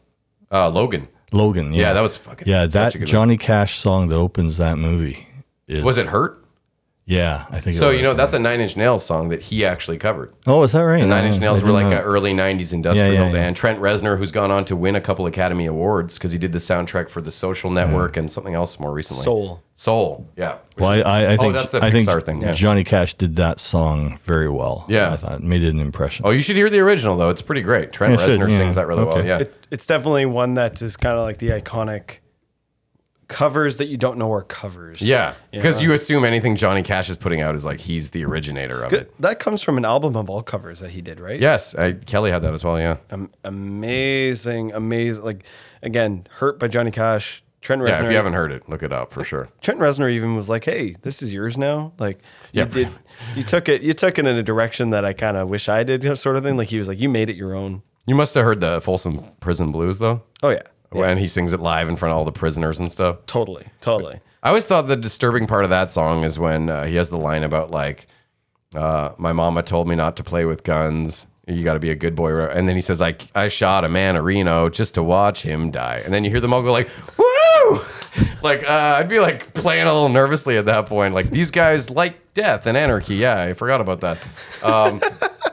uh, 0.50 0.68
Logan. 0.68 1.06
Logan. 1.32 1.72
Yeah, 1.72 1.88
Yeah, 1.88 1.92
that 1.92 2.00
was 2.00 2.16
fucking 2.16 2.48
Yeah, 2.48 2.64
such 2.64 2.72
that 2.72 2.94
a 2.96 2.98
good 2.98 3.08
Johnny 3.08 3.36
Cash 3.36 3.78
song 3.78 4.08
that 4.08 4.16
opens 4.16 4.56
that 4.56 4.78
movie. 4.78 5.28
Is, 5.68 5.84
Was 5.84 5.98
it 5.98 6.06
hurt? 6.06 6.39
Yeah, 7.10 7.44
I 7.50 7.58
think. 7.58 7.74
it 7.74 7.80
So 7.80 7.88
was, 7.88 7.96
you 7.96 8.02
know 8.02 8.10
yeah. 8.10 8.16
that's 8.18 8.34
a 8.34 8.38
Nine 8.38 8.60
Inch 8.60 8.76
Nails 8.76 9.04
song 9.04 9.30
that 9.30 9.42
he 9.42 9.64
actually 9.64 9.98
covered. 9.98 10.32
Oh, 10.46 10.62
is 10.62 10.70
that 10.72 10.82
right? 10.82 11.00
The 11.00 11.06
Nine 11.08 11.24
Inch 11.24 11.40
Nails 11.40 11.60
were 11.60 11.72
like 11.72 11.86
an 11.86 11.98
early 11.98 12.32
'90s 12.32 12.72
industrial 12.72 13.12
Yeah, 13.12 13.20
yeah, 13.20 13.26
yeah. 13.26 13.32
band. 13.32 13.56
Trent 13.56 13.80
Reznor, 13.80 14.16
who's 14.16 14.30
gone 14.30 14.52
on 14.52 14.64
to 14.66 14.76
win 14.76 14.94
a 14.94 15.00
couple 15.00 15.26
Academy 15.26 15.66
Awards 15.66 16.14
because 16.14 16.30
he 16.30 16.38
did 16.38 16.52
the 16.52 16.58
soundtrack 16.58 17.08
for 17.08 17.20
The 17.20 17.32
Social 17.32 17.68
Network 17.70 18.16
and 18.16 18.30
something 18.30 18.54
else 18.54 18.78
more 18.78 18.92
recently. 18.92 19.24
Soul. 19.24 19.60
Soul, 19.74 20.28
yeah. 20.36 20.58
Well, 20.78 20.90
I, 20.90 20.98
I, 21.00 21.22
I 21.22 21.34
oh, 21.34 21.36
think 21.38 21.54
that's 21.54 21.70
the 21.70 21.82
I 21.82 21.90
think 21.90 22.06
Pixar 22.06 22.22
thing, 22.22 22.42
yeah. 22.42 22.52
Johnny 22.52 22.84
Cash 22.84 23.14
did 23.14 23.36
that 23.36 23.58
song 23.58 24.18
very 24.24 24.50
well. 24.50 24.84
Yeah. 24.88 25.14
I 25.14 25.16
thought 25.16 25.32
it 25.32 25.42
made 25.42 25.62
it 25.62 25.70
an 25.72 25.80
impression. 25.80 26.26
Oh, 26.26 26.30
you 26.30 26.42
should 26.42 26.56
hear 26.56 26.68
the 26.68 26.80
original 26.80 27.16
though. 27.16 27.30
It's 27.30 27.40
pretty 27.42 27.62
great. 27.62 27.90
Trent 27.90 28.12
Yeah, 28.12 28.24
I 28.24 28.28
should, 28.28 28.38
Reznor 28.40 28.50
yeah. 28.50 28.56
sings 28.58 28.74
that 28.74 28.86
really 28.86 29.04
well. 29.04 29.24
Yeah. 29.24 29.38
It, 29.38 29.56
it's 29.70 29.86
definitely 29.86 30.26
one 30.26 30.54
that 30.54 30.80
is 30.82 30.98
kind 30.98 31.16
of 31.16 31.22
like 31.22 31.38
the 31.38 31.48
iconic 31.48 32.18
covers 33.30 33.78
that 33.78 33.86
you 33.86 33.96
don't 33.96 34.18
know 34.18 34.30
are 34.32 34.42
covers. 34.42 35.00
yeah, 35.00 35.32
because 35.50 35.80
Yeah. 35.80 35.88
you 35.88 35.94
assume 35.94 36.24
anything 36.26 36.56
Johnny 36.56 36.82
Cash 36.82 37.08
is 37.08 37.16
putting 37.16 37.40
out 37.40 37.54
is 37.54 37.64
like 37.64 37.80
he's 37.80 38.10
the 38.10 38.24
originator 38.26 38.82
of 38.82 38.90
Good. 38.90 39.02
it. 39.02 39.14
That 39.20 39.38
comes 39.38 39.62
from 39.62 39.78
an 39.78 39.86
album 39.86 40.16
of 40.16 40.28
all 40.28 40.42
covers 40.42 40.80
that 40.80 40.90
he 40.90 41.00
did, 41.00 41.18
right? 41.20 41.40
Yes, 41.40 41.74
I, 41.74 41.92
Kelly 41.92 42.30
had 42.30 42.42
that 42.42 42.52
as 42.52 42.62
well. 42.62 42.78
Yeah, 42.78 42.96
Am- 43.10 43.30
amazing, 43.44 44.72
amazing. 44.72 45.24
Like 45.24 45.44
again, 45.82 46.26
"Hurt" 46.38 46.58
by 46.58 46.68
Johnny 46.68 46.90
Cash. 46.90 47.42
Trent 47.62 47.82
Reznor. 47.82 47.88
yeah. 47.88 48.04
If 48.04 48.10
you 48.10 48.16
haven't 48.16 48.32
heard 48.32 48.52
it, 48.52 48.68
look 48.70 48.82
it 48.82 48.90
up 48.90 49.12
for 49.12 49.22
sure. 49.22 49.50
Trent 49.60 49.78
Reznor 49.80 50.10
even 50.10 50.34
was 50.34 50.48
like, 50.48 50.64
"Hey, 50.64 50.96
this 51.02 51.22
is 51.22 51.32
yours 51.32 51.58
now." 51.58 51.92
Like 51.98 52.18
you 52.52 52.64
did, 52.64 52.88
you 53.36 53.42
took 53.42 53.68
it, 53.68 53.82
you 53.82 53.92
took 53.92 54.18
it 54.18 54.26
in 54.26 54.34
a 54.36 54.42
direction 54.42 54.90
that 54.90 55.04
I 55.04 55.12
kind 55.12 55.36
of 55.36 55.48
wish 55.50 55.68
I 55.68 55.84
did, 55.84 56.02
sort 56.18 56.36
of 56.36 56.42
thing. 56.42 56.56
Like 56.56 56.68
he 56.68 56.78
was 56.78 56.88
like, 56.88 56.98
"You 56.98 57.08
made 57.10 57.28
it 57.28 57.36
your 57.36 57.54
own." 57.54 57.82
You 58.06 58.14
must 58.14 58.34
have 58.34 58.44
heard 58.44 58.60
the 58.60 58.80
Folsom 58.80 59.22
Prison 59.40 59.72
Blues 59.72 59.98
though, 59.98 60.22
Oh 60.42 60.48
yeah, 60.48 60.62
when 60.90 61.18
he 61.18 61.26
sings 61.28 61.52
it 61.52 61.60
live 61.60 61.88
in 61.88 61.96
front 61.96 62.12
of 62.12 62.18
all 62.18 62.24
the 62.24 62.32
prisoners 62.32 62.78
and 62.80 62.90
stuff. 62.90 63.18
totally, 63.26 63.66
totally. 63.80 64.20
I 64.42 64.48
always 64.48 64.64
thought 64.64 64.88
the 64.88 64.96
disturbing 64.96 65.46
part 65.46 65.64
of 65.64 65.70
that 65.70 65.90
song 65.90 66.24
is 66.24 66.38
when 66.38 66.68
uh, 66.70 66.84
he 66.86 66.96
has 66.96 67.10
the 67.10 67.18
line 67.18 67.42
about 67.42 67.70
like, 67.70 68.06
uh, 68.74 69.10
"My 69.18 69.32
mama 69.32 69.62
told 69.62 69.86
me 69.88 69.94
not 69.96 70.16
to 70.16 70.24
play 70.24 70.44
with 70.44 70.64
guns. 70.64 71.26
You 71.46 71.62
got 71.64 71.74
to 71.74 71.78
be 71.80 71.90
a 71.90 71.94
good 71.94 72.14
boy." 72.14 72.46
And 72.46 72.66
then 72.68 72.74
he 72.74 72.80
says, 72.80 73.02
"I 73.02 73.16
I 73.34 73.48
shot 73.48 73.84
a 73.84 73.88
man 73.88 74.16
a 74.16 74.22
Reno 74.22 74.68
just 74.70 74.94
to 74.94 75.02
watch 75.02 75.42
him 75.42 75.70
die." 75.70 76.00
And 76.04 76.12
then 76.14 76.24
you 76.24 76.30
hear 76.30 76.40
them 76.40 76.54
all 76.54 76.62
go 76.62 76.72
like, 76.72 76.88
"Woo!" 77.18 77.24
like 78.42 78.62
uh, 78.64 78.96
I'd 78.98 79.08
be 79.08 79.20
like 79.20 79.52
playing 79.54 79.86
a 79.86 79.92
little 79.92 80.08
nervously 80.08 80.58
at 80.58 80.66
that 80.66 80.86
point. 80.86 81.14
Like 81.14 81.30
these 81.30 81.50
guys 81.50 81.90
like 81.90 82.34
death 82.34 82.66
and 82.66 82.76
anarchy. 82.76 83.16
Yeah, 83.16 83.40
I 83.40 83.52
forgot 83.52 83.80
about 83.80 84.00
that. 84.00 84.26
Um, 84.62 85.00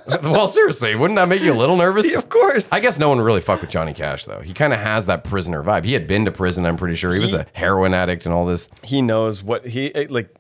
well, 0.24 0.48
seriously, 0.48 0.96
wouldn't 0.96 1.18
that 1.18 1.28
make 1.28 1.42
you 1.42 1.54
a 1.54 1.56
little 1.56 1.76
nervous? 1.76 2.08
Of 2.18 2.30
course. 2.30 2.72
I 2.72 2.80
guess 2.80 2.98
no 2.98 3.10
one 3.10 3.22
really 3.22 3.42
fucked 3.42 3.62
with 3.62 3.70
Johnny 3.70 3.94
Cash 3.94 4.26
though. 4.26 4.42
He 4.42 4.54
kind 4.54 4.74
of 4.74 4.80
has 4.80 5.06
that 5.06 5.24
prisoner 5.24 5.64
vibe. 5.64 5.84
He 5.84 5.94
had 5.94 6.08
been 6.08 6.26
to 6.26 6.32
prison. 6.32 6.66
I'm 6.66 6.78
pretty 6.78 6.96
sure 6.96 7.14
he 7.14 7.20
was 7.20 7.34
a 7.34 7.46
heroin 7.54 7.94
addict 7.94 8.26
and 8.26 8.34
all 8.34 8.46
this. 8.46 8.70
He 8.84 9.02
knows 9.02 9.44
what 9.44 9.68
he 9.68 9.94
eh, 9.94 10.08
like. 10.10 10.34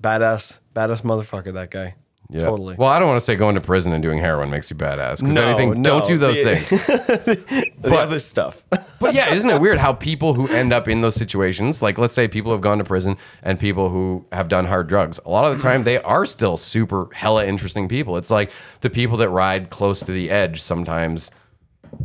Badass, 0.00 0.58
badass 0.74 1.02
motherfucker. 1.02 1.52
That 1.52 1.70
guy. 1.70 1.94
Yeah. 2.32 2.40
Totally. 2.40 2.76
Well, 2.76 2.88
I 2.88 2.98
don't 2.98 3.08
want 3.08 3.20
to 3.20 3.24
say 3.24 3.36
going 3.36 3.54
to 3.56 3.60
prison 3.60 3.92
and 3.92 4.02
doing 4.02 4.18
heroin 4.18 4.48
makes 4.50 4.70
you 4.70 4.76
badass. 4.76 5.20
'cause 5.20 5.22
if 5.22 5.28
No, 5.28 5.46
anything, 5.48 5.82
no, 5.82 6.00
don't 6.00 6.06
do 6.08 6.16
those 6.18 6.36
the- 6.36 6.56
things. 6.56 6.86
the 7.82 7.94
other 7.96 8.18
stuff. 8.20 8.64
But 9.02 9.14
yeah, 9.14 9.34
isn't 9.34 9.50
it 9.50 9.60
weird 9.60 9.78
how 9.78 9.94
people 9.94 10.34
who 10.34 10.46
end 10.46 10.72
up 10.72 10.86
in 10.86 11.00
those 11.00 11.16
situations, 11.16 11.82
like 11.82 11.98
let's 11.98 12.14
say 12.14 12.28
people 12.28 12.52
have 12.52 12.60
gone 12.60 12.78
to 12.78 12.84
prison 12.84 13.16
and 13.42 13.58
people 13.58 13.88
who 13.90 14.24
have 14.30 14.46
done 14.46 14.64
hard 14.64 14.86
drugs, 14.86 15.18
a 15.26 15.28
lot 15.28 15.44
of 15.50 15.56
the 15.56 15.60
time 15.62 15.82
they 15.82 15.98
are 16.02 16.24
still 16.24 16.56
super 16.56 17.08
hella 17.12 17.44
interesting 17.44 17.88
people. 17.88 18.16
It's 18.16 18.30
like 18.30 18.52
the 18.80 18.88
people 18.90 19.16
that 19.16 19.28
ride 19.30 19.70
close 19.70 19.98
to 20.04 20.12
the 20.12 20.30
edge 20.30 20.62
sometimes, 20.62 21.32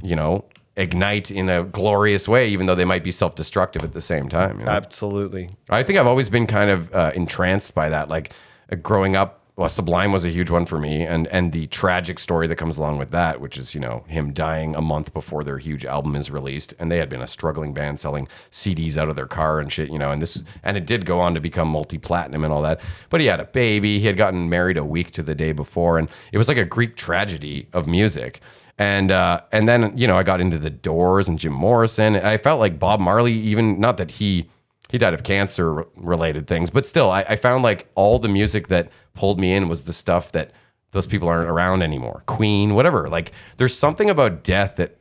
you 0.01 0.15
know, 0.15 0.45
ignite 0.75 1.29
in 1.29 1.49
a 1.49 1.63
glorious 1.65 2.27
way, 2.27 2.47
even 2.49 2.65
though 2.65 2.73
they 2.75 2.83
might 2.85 3.03
be 3.03 3.11
self 3.11 3.35
destructive 3.35 3.83
at 3.83 3.91
the 3.93 4.01
same 4.01 4.27
time. 4.27 4.59
You 4.59 4.65
know? 4.65 4.71
Absolutely. 4.71 5.51
I 5.69 5.83
think 5.83 5.99
I've 5.99 6.07
always 6.07 6.29
been 6.31 6.47
kind 6.47 6.71
of 6.71 6.91
uh, 6.95 7.11
entranced 7.13 7.75
by 7.75 7.89
that. 7.89 8.09
Like 8.09 8.31
uh, 8.71 8.75
growing 8.75 9.15
up, 9.15 9.43
well, 9.57 9.69
Sublime 9.69 10.11
was 10.11 10.23
a 10.23 10.29
huge 10.29 10.51
one 10.51 10.67
for 10.67 10.77
me, 10.79 11.03
and 11.03 11.25
and 11.29 11.51
the 11.51 11.65
tragic 11.65 12.19
story 12.19 12.45
that 12.45 12.57
comes 12.57 12.77
along 12.77 12.99
with 12.99 13.09
that, 13.09 13.41
which 13.41 13.57
is 13.57 13.73
you 13.73 13.81
know 13.81 14.05
him 14.07 14.31
dying 14.31 14.75
a 14.75 14.81
month 14.81 15.15
before 15.15 15.43
their 15.43 15.57
huge 15.57 15.83
album 15.83 16.15
is 16.15 16.29
released, 16.29 16.75
and 16.77 16.91
they 16.91 16.99
had 16.99 17.09
been 17.09 17.23
a 17.23 17.27
struggling 17.27 17.73
band 17.73 17.99
selling 17.99 18.27
CDs 18.51 18.97
out 18.97 19.09
of 19.09 19.15
their 19.15 19.25
car 19.25 19.59
and 19.59 19.73
shit, 19.73 19.91
you 19.91 19.97
know, 19.97 20.11
and 20.11 20.21
this 20.21 20.43
and 20.61 20.77
it 20.77 20.85
did 20.85 21.07
go 21.07 21.19
on 21.19 21.33
to 21.33 21.39
become 21.39 21.69
multi 21.69 21.97
platinum 21.97 22.43
and 22.43 22.53
all 22.53 22.61
that. 22.61 22.79
But 23.09 23.19
he 23.19 23.25
had 23.25 23.39
a 23.39 23.45
baby, 23.45 23.97
he 23.99 24.05
had 24.05 24.15
gotten 24.15 24.47
married 24.47 24.77
a 24.77 24.85
week 24.85 25.09
to 25.11 25.23
the 25.23 25.33
day 25.33 25.53
before, 25.53 25.97
and 25.97 26.07
it 26.31 26.37
was 26.37 26.47
like 26.47 26.57
a 26.57 26.65
Greek 26.65 26.95
tragedy 26.95 27.67
of 27.73 27.87
music. 27.87 28.41
And 28.77 29.09
uh, 29.09 29.41
and 29.51 29.67
then 29.67 29.97
you 29.97 30.05
know 30.05 30.17
I 30.17 30.21
got 30.21 30.39
into 30.39 30.59
the 30.59 30.69
Doors 30.69 31.27
and 31.27 31.39
Jim 31.39 31.53
Morrison, 31.53 32.15
and 32.15 32.27
I 32.27 32.37
felt 32.37 32.59
like 32.59 32.77
Bob 32.77 32.99
Marley, 32.99 33.33
even 33.33 33.79
not 33.79 33.97
that 33.97 34.11
he 34.11 34.51
he 34.89 34.97
died 34.97 35.13
of 35.13 35.23
cancer 35.23 35.85
related 35.95 36.47
things 36.47 36.69
but 36.69 36.85
still 36.85 37.11
I, 37.11 37.21
I 37.29 37.35
found 37.35 37.63
like 37.63 37.89
all 37.95 38.19
the 38.19 38.29
music 38.29 38.67
that 38.67 38.89
pulled 39.13 39.39
me 39.39 39.53
in 39.53 39.67
was 39.69 39.83
the 39.83 39.93
stuff 39.93 40.31
that 40.31 40.51
those 40.91 41.07
people 41.07 41.27
aren't 41.27 41.49
around 41.49 41.81
anymore. 41.81 42.23
Queen, 42.25 42.73
whatever. 42.73 43.09
Like 43.09 43.31
there's 43.57 43.77
something 43.77 44.09
about 44.09 44.43
death 44.43 44.77
that 44.77 44.97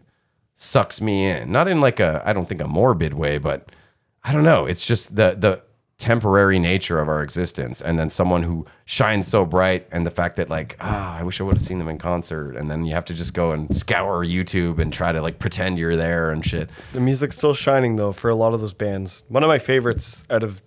sucks 0.56 1.00
me 1.00 1.26
in. 1.26 1.52
Not 1.52 1.68
in 1.68 1.80
like 1.80 2.00
a 2.00 2.22
I 2.24 2.32
don't 2.32 2.48
think 2.48 2.60
a 2.60 2.66
morbid 2.68 3.14
way, 3.14 3.38
but 3.38 3.70
I 4.24 4.32
don't 4.32 4.44
know. 4.44 4.66
It's 4.66 4.84
just 4.84 5.14
the 5.14 5.36
the 5.38 5.62
temporary 5.98 6.58
nature 6.58 6.98
of 6.98 7.08
our 7.08 7.22
existence 7.22 7.80
and 7.80 7.98
then 7.98 8.10
someone 8.10 8.42
who 8.42 8.66
shines 8.84 9.26
so 9.26 9.46
bright 9.46 9.88
and 9.90 10.04
the 10.04 10.10
fact 10.10 10.36
that 10.36 10.50
like 10.50 10.76
ah 10.80 11.18
I 11.18 11.22
wish 11.22 11.40
I 11.40 11.44
would 11.44 11.54
have 11.54 11.62
seen 11.62 11.78
them 11.78 11.88
in 11.88 11.96
concert 11.96 12.54
and 12.54 12.70
then 12.70 12.84
you 12.84 12.92
have 12.92 13.06
to 13.06 13.14
just 13.14 13.32
go 13.32 13.52
and 13.52 13.74
scour 13.74 14.22
YouTube 14.24 14.78
and 14.78 14.92
try 14.92 15.10
to 15.12 15.22
like 15.22 15.38
pretend 15.38 15.78
you're 15.78 15.96
there 15.96 16.30
and 16.30 16.44
shit. 16.44 16.68
The 16.92 17.00
music's 17.00 17.38
still 17.38 17.54
shining 17.54 17.96
though 17.96 18.12
for 18.12 18.28
a 18.28 18.34
lot 18.34 18.52
of 18.52 18.60
those 18.60 18.74
bands. 18.74 19.24
One 19.28 19.42
of 19.42 19.48
my 19.48 19.58
favorites 19.58 20.26
out 20.28 20.42
of, 20.44 20.62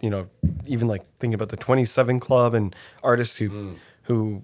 you 0.00 0.08
know, 0.08 0.28
even 0.66 0.86
like 0.86 1.02
thinking 1.18 1.34
about 1.34 1.48
the 1.48 1.56
27 1.56 2.20
Club 2.20 2.54
and 2.54 2.74
artists 3.02 3.38
who, 3.38 3.74
who, 4.04 4.42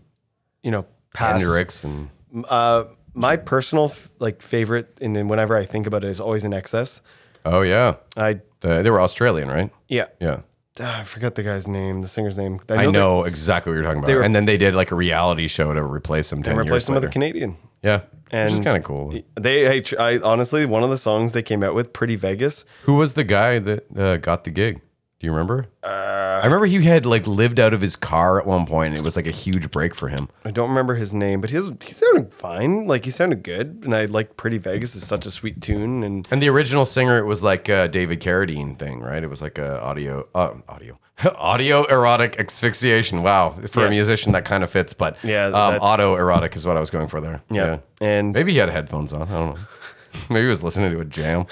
you 0.64 0.72
know, 0.72 0.86
passed. 1.14 1.40
Hendrix 1.44 1.84
and 1.84 2.10
Uh, 2.48 2.86
my 3.14 3.36
personal 3.36 3.84
f- 3.86 4.10
like 4.18 4.42
favorite, 4.42 4.98
and 5.00 5.14
then 5.14 5.28
whenever 5.28 5.56
I 5.56 5.64
think 5.64 5.86
about 5.86 6.02
it, 6.04 6.10
is 6.10 6.20
always 6.20 6.42
INXS. 6.44 7.00
oh 7.46 7.62
yeah. 7.62 7.94
I 8.16 8.40
The, 8.60 8.82
they 8.82 8.90
were 8.90 9.00
Australian, 9.00 9.48
right? 9.48 9.70
yeah, 9.88 10.06
Yeah. 10.20 10.40
Ah, 10.78 11.00
I 11.00 11.04
forgot 11.04 11.36
the 11.36 11.42
guy's 11.42 11.66
name, 11.66 12.02
the 12.02 12.08
singer's 12.08 12.36
name. 12.36 12.60
I 12.68 12.84
they- 12.84 12.90
know 12.90 13.24
exactly 13.24 13.70
what 13.72 13.76
you're 13.76 13.84
talking 13.84 14.04
about. 14.04 14.14
were- 14.14 14.22
and 14.22 14.34
then 14.34 14.44
they 14.44 14.58
did 14.58 14.74
like 14.74 14.90
a 14.90 14.94
reality 14.94 15.46
show 15.46 15.72
to 15.72 15.82
replace 15.82 16.30
him 16.30 16.42
10 16.42 16.52
and 16.52 16.58
years 16.58 16.66
replaced 16.66 16.88
him 16.90 16.94
with 16.96 17.04
a. 17.04 17.08
Canadian. 17.08 17.56
Yeah. 17.82 18.00
And 18.30 18.50
which 18.50 18.60
is 18.60 18.64
kind 18.64 18.76
of 18.76 18.82
cool. 18.82 19.14
They, 19.40 19.68
I, 19.78 19.82
I 19.98 20.18
honestly, 20.18 20.66
one 20.66 20.82
of 20.82 20.90
the 20.90 20.98
songs 20.98 21.32
they 21.32 21.42
came 21.42 21.62
out 21.62 21.74
with, 21.74 21.92
"Pretty 21.92 22.16
Vegas." 22.16 22.64
Who 22.82 22.94
was 22.96 23.14
the 23.14 23.22
guy 23.24 23.58
that 23.60 23.96
uh, 23.96 24.16
got 24.16 24.42
the 24.44 24.50
gig? 24.50 24.80
Do 25.26 25.32
you 25.32 25.34
remember? 25.36 25.66
I 25.82 26.42
remember 26.44 26.66
he 26.66 26.80
had 26.84 27.04
like 27.04 27.26
lived 27.26 27.58
out 27.58 27.74
of 27.74 27.80
his 27.80 27.96
car 27.96 28.38
at 28.38 28.46
one 28.46 28.64
point. 28.64 28.90
And 28.94 28.98
it 28.98 29.02
was 29.02 29.16
like 29.16 29.26
a 29.26 29.32
huge 29.32 29.72
break 29.72 29.92
for 29.92 30.06
him. 30.08 30.28
I 30.44 30.52
don't 30.52 30.68
remember 30.68 30.94
his 30.94 31.12
name, 31.12 31.40
but 31.40 31.50
he 31.50 31.56
was, 31.56 31.72
he 31.82 31.92
sounded 31.94 32.32
fine. 32.32 32.86
Like 32.86 33.04
he 33.04 33.10
sounded 33.10 33.42
good, 33.42 33.80
and 33.84 33.92
I 33.92 34.04
like 34.04 34.36
"Pretty 34.36 34.58
Vegas" 34.58 34.94
is 34.94 35.04
such 35.04 35.26
a 35.26 35.32
sweet 35.32 35.60
tune, 35.60 36.04
and 36.04 36.28
And 36.30 36.40
the 36.40 36.48
original 36.48 36.86
singer, 36.86 37.18
it 37.18 37.24
was 37.24 37.42
like 37.42 37.68
a 37.68 37.88
David 37.88 38.20
Carradine 38.20 38.78
thing, 38.78 39.00
right? 39.00 39.20
It 39.20 39.28
was 39.28 39.42
like 39.42 39.58
a 39.58 39.82
audio, 39.82 40.28
uh, 40.32 40.52
audio, 40.68 40.96
audio 41.34 41.82
erotic 41.86 42.38
asphyxiation. 42.38 43.24
Wow, 43.24 43.58
for 43.68 43.80
a 43.80 43.82
Yes. 43.86 43.90
musician 43.96 44.30
that 44.30 44.44
kind 44.44 44.62
of 44.62 44.70
fits. 44.70 44.94
But 44.94 45.16
Yeah, 45.24 45.46
um, 45.46 45.52
that's- 45.52 45.80
auto 45.82 46.14
erotic 46.14 46.54
is 46.54 46.64
what 46.64 46.76
I 46.76 46.80
was 46.80 46.90
going 46.90 47.08
for 47.08 47.20
there. 47.20 47.42
yeah, 47.50 47.78
and 48.00 48.32
maybe 48.32 48.52
he 48.52 48.58
had 48.58 48.68
headphones 48.68 49.12
on. 49.12 49.22
I 49.22 49.24
don't 49.24 49.54
know. 49.56 49.60
maybe 50.30 50.42
he 50.44 50.50
was 50.50 50.62
listening 50.62 50.92
to 50.92 51.00
a 51.00 51.04
jam 51.04 51.46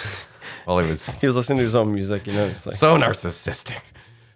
while 0.65 0.79
he 0.79 0.91
was 0.91 1.07
he 1.21 1.27
was 1.27 1.37
listening 1.37 1.59
to 1.59 1.65
his 1.65 1.75
own 1.77 1.93
music. 1.93 2.27
You 2.27 2.33
know, 2.35 2.49
just 2.49 2.67
like 2.67 2.77
so 2.77 2.97
narcissistic. 2.97 3.81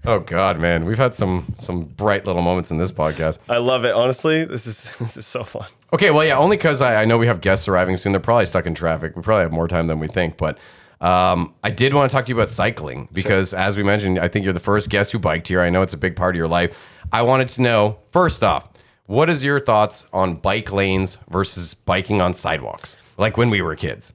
Oh 0.05 0.21
God, 0.21 0.59
man, 0.59 0.85
we've 0.85 0.99
had 0.99 1.15
some 1.15 1.55
some 1.59 1.85
bright 1.85 2.25
little 2.25 2.43
moments 2.43 2.71
in 2.71 2.79
this 2.79 2.93
podcast. 2.93 3.39
I 3.49 3.59
love 3.59 3.85
it. 3.85 3.95
Honestly, 3.95 4.45
this 4.45 4.67
is 4.67 4.97
this 4.99 5.17
is 5.17 5.27
so 5.27 5.45
fun. 5.45 5.67
Okay, 5.93 6.11
well, 6.11 6.25
yeah, 6.25 6.37
only 6.37 6.57
because 6.57 6.81
I, 6.81 7.03
I 7.03 7.05
know 7.05 7.19
we 7.19 7.27
have 7.27 7.41
guests 7.41 7.67
arriving 7.69 7.97
soon. 7.97 8.13
They're 8.13 8.21
probably 8.21 8.47
stuck 8.47 8.67
in 8.67 8.75
traffic. 8.75 9.17
We 9.17 9.23
probably 9.23 9.43
have 9.43 9.53
more 9.53 9.69
time 9.69 9.87
than 9.87 9.99
we 9.99 10.07
think. 10.07 10.37
But 10.37 10.59
um, 11.01 11.55
I 11.65 11.71
did 11.71 11.95
want 11.95 12.11
to 12.11 12.15
talk 12.15 12.27
to 12.27 12.31
you 12.31 12.37
about 12.37 12.51
cycling 12.51 13.09
because, 13.13 13.55
as 13.55 13.77
we 13.77 13.83
mentioned, 13.83 14.19
I 14.19 14.29
think 14.29 14.45
you're 14.45 14.53
the 14.53 14.61
first 14.61 14.89
guest 14.89 15.13
who 15.13 15.19
biked 15.19 15.49
here. 15.49 15.61
I 15.61 15.71
know 15.71 15.83
it's 15.83 15.95
a 15.95 15.99
big 15.99 16.17
part 16.17 16.35
of 16.35 16.39
your 16.39 16.49
life. 16.49 16.79
I 17.13 17.23
wanted 17.23 17.49
to 17.51 17.63
know 17.63 17.99
first 18.11 18.45
off, 18.45 18.69
what 19.07 19.31
is 19.31 19.43
your 19.43 19.59
thoughts 19.59 20.07
on 20.13 20.35
bike 20.35 20.71
lanes 20.71 21.19
versus 21.31 21.73
biking 21.75 22.21
on 22.21 22.35
sidewalks, 22.35 22.99
like 23.17 23.37
when 23.37 23.49
we 23.49 23.63
were 23.63 23.75
kids? 23.75 24.13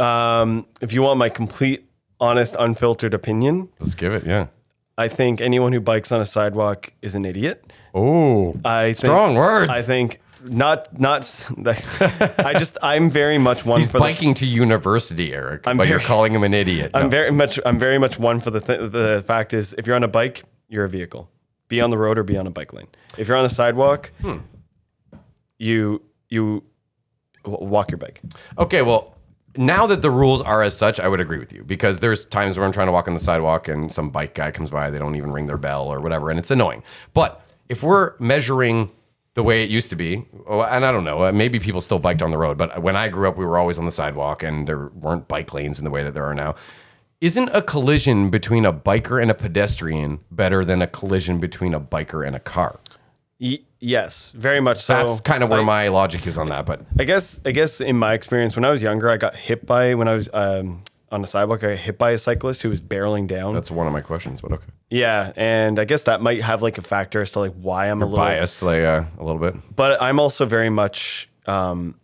Um, 0.00 0.66
if 0.80 0.92
you 0.92 1.02
want 1.02 1.18
my 1.18 1.28
complete, 1.28 1.88
honest, 2.20 2.56
unfiltered 2.58 3.14
opinion, 3.14 3.68
Let's 3.78 3.94
give 3.94 4.12
it, 4.12 4.24
yeah. 4.26 4.46
I 4.98 5.08
think 5.08 5.40
anyone 5.40 5.72
who 5.72 5.80
bikes 5.80 6.12
on 6.12 6.20
a 6.20 6.24
sidewalk 6.24 6.92
is 7.02 7.14
an 7.14 7.24
idiot. 7.24 7.72
Oh, 7.94 8.54
I 8.64 8.86
think, 8.88 8.96
strong 8.98 9.34
words. 9.34 9.70
I 9.70 9.82
think 9.82 10.20
not 10.44 10.98
not. 10.98 11.22
I 12.38 12.54
just 12.58 12.76
I'm 12.82 13.10
very 13.10 13.38
much 13.38 13.64
one 13.64 13.80
He's 13.80 13.90
for 13.90 13.98
biking 13.98 14.34
to 14.34 14.46
university, 14.46 15.32
Eric, 15.34 15.62
I'm 15.66 15.76
but 15.76 15.88
you're 15.88 15.98
very- 15.98 16.06
calling 16.08 16.34
him 16.34 16.42
an 16.44 16.54
idiot. 16.54 16.90
I'm 16.94 17.04
No. 17.04 17.08
very 17.08 17.30
much 17.30 17.58
I'm 17.64 17.78
very 17.78 17.98
much 17.98 18.18
one 18.18 18.40
for 18.40 18.50
the 18.50 18.60
th- 18.60 18.90
the 18.92 19.22
fact 19.26 19.52
is 19.54 19.74
if 19.78 19.86
you're 19.86 19.96
on 19.96 20.04
a 20.04 20.08
bike, 20.08 20.44
you're 20.68 20.84
a 20.84 20.88
vehicle. 20.88 21.28
Be 21.68 21.80
on 21.80 21.90
the 21.90 21.98
road 21.98 22.18
or 22.18 22.22
be 22.22 22.36
on 22.36 22.46
a 22.46 22.50
bike 22.50 22.72
lane. 22.72 22.88
If 23.16 23.28
you're 23.28 23.36
on 23.36 23.44
a 23.44 23.50
sidewalk, 23.50 24.12
Hmm. 24.20 24.38
you 25.58 26.02
you 26.28 26.62
w- 27.44 27.64
walk 27.66 27.90
your 27.90 27.98
bike. 27.98 28.20
Okay, 28.58 28.82
well, 28.82 29.14
now 29.56 29.86
that 29.86 30.02
the 30.02 30.10
rules 30.10 30.40
are 30.42 30.62
as 30.62 30.76
such, 30.76 31.00
I 31.00 31.08
would 31.08 31.20
agree 31.20 31.38
with 31.38 31.52
you 31.52 31.64
because 31.64 31.98
there's 31.98 32.24
times 32.24 32.56
where 32.56 32.66
I'm 32.66 32.72
trying 32.72 32.86
to 32.86 32.92
walk 32.92 33.08
on 33.08 33.14
the 33.14 33.20
sidewalk 33.20 33.68
and 33.68 33.92
some 33.92 34.10
bike 34.10 34.34
guy 34.34 34.50
comes 34.50 34.70
by, 34.70 34.90
they 34.90 34.98
don't 34.98 35.16
even 35.16 35.32
ring 35.32 35.46
their 35.46 35.58
bell 35.58 35.88
or 35.88 36.00
whatever, 36.00 36.30
and 36.30 36.38
it's 36.38 36.50
annoying. 36.50 36.82
But 37.14 37.44
if 37.68 37.82
we're 37.82 38.14
measuring 38.18 38.90
the 39.34 39.42
way 39.42 39.64
it 39.64 39.70
used 39.70 39.90
to 39.90 39.96
be, 39.96 40.26
oh, 40.46 40.62
and 40.62 40.84
I 40.84 40.92
don't 40.92 41.04
know, 41.04 41.24
uh, 41.24 41.32
maybe 41.32 41.58
people 41.58 41.80
still 41.80 41.98
biked 41.98 42.22
on 42.22 42.30
the 42.30 42.38
road, 42.38 42.58
but 42.58 42.82
when 42.82 42.96
I 42.96 43.08
grew 43.08 43.28
up, 43.28 43.36
we 43.36 43.44
were 43.44 43.58
always 43.58 43.78
on 43.78 43.84
the 43.84 43.92
sidewalk 43.92 44.42
and 44.42 44.66
there 44.66 44.88
weren't 44.88 45.28
bike 45.28 45.52
lanes 45.52 45.78
in 45.78 45.84
the 45.84 45.90
way 45.90 46.02
that 46.04 46.14
there 46.14 46.24
are 46.24 46.34
now. 46.34 46.54
Isn't 47.20 47.50
a 47.52 47.60
collision 47.60 48.30
between 48.30 48.64
a 48.64 48.72
biker 48.72 49.20
and 49.20 49.30
a 49.30 49.34
pedestrian 49.34 50.20
better 50.30 50.64
than 50.64 50.80
a 50.80 50.86
collision 50.86 51.38
between 51.38 51.74
a 51.74 51.80
biker 51.80 52.26
and 52.26 52.34
a 52.34 52.40
car? 52.40 52.80
Y- 53.40 53.60
yes, 53.80 54.32
very 54.36 54.60
much 54.60 54.82
so. 54.82 54.94
That's 54.94 55.20
kind 55.22 55.42
of 55.42 55.48
where 55.48 55.60
I- 55.60 55.64
my 55.64 55.88
logic 55.88 56.26
is 56.26 56.36
on 56.36 56.48
that, 56.50 56.66
but 56.66 56.82
I 56.98 57.04
guess 57.04 57.40
I 57.44 57.52
guess 57.52 57.80
in 57.80 57.96
my 57.96 58.14
experience, 58.14 58.54
when 58.56 58.64
I 58.64 58.70
was 58.70 58.82
younger, 58.82 59.08
I 59.08 59.16
got 59.16 59.34
hit 59.34 59.64
by 59.66 59.94
when 59.94 60.08
I 60.08 60.14
was 60.14 60.28
um, 60.32 60.82
on 61.10 61.22
the 61.22 61.26
sidewalk. 61.26 61.64
I 61.64 61.70
got 61.70 61.78
hit 61.78 61.96
by 61.98 62.10
a 62.10 62.18
cyclist 62.18 62.62
who 62.62 62.68
was 62.68 62.80
barreling 62.80 63.26
down. 63.26 63.54
that's 63.54 63.70
one 63.70 63.86
of 63.86 63.92
my 63.92 64.02
questions, 64.02 64.40
but 64.42 64.52
okay. 64.52 64.66
yeah, 64.90 65.32
and 65.36 65.78
I 65.78 65.84
guess 65.86 66.04
that 66.04 66.20
might 66.20 66.42
have 66.42 66.60
like 66.62 66.76
a 66.78 66.82
factor 66.82 67.22
as 67.22 67.32
to 67.32 67.40
like 67.40 67.54
why 67.54 67.86
I'm 67.86 68.02
a 68.02 68.04
little 68.06 68.18
Biased, 68.24 68.62
like, 68.62 68.82
uh, 68.82 69.04
a 69.18 69.24
little 69.24 69.40
bit. 69.40 69.54
But 69.74 70.00
I'm 70.02 70.20
also 70.20 70.44
very 70.44 70.70
much. 70.70 71.28
Um, 71.46 71.94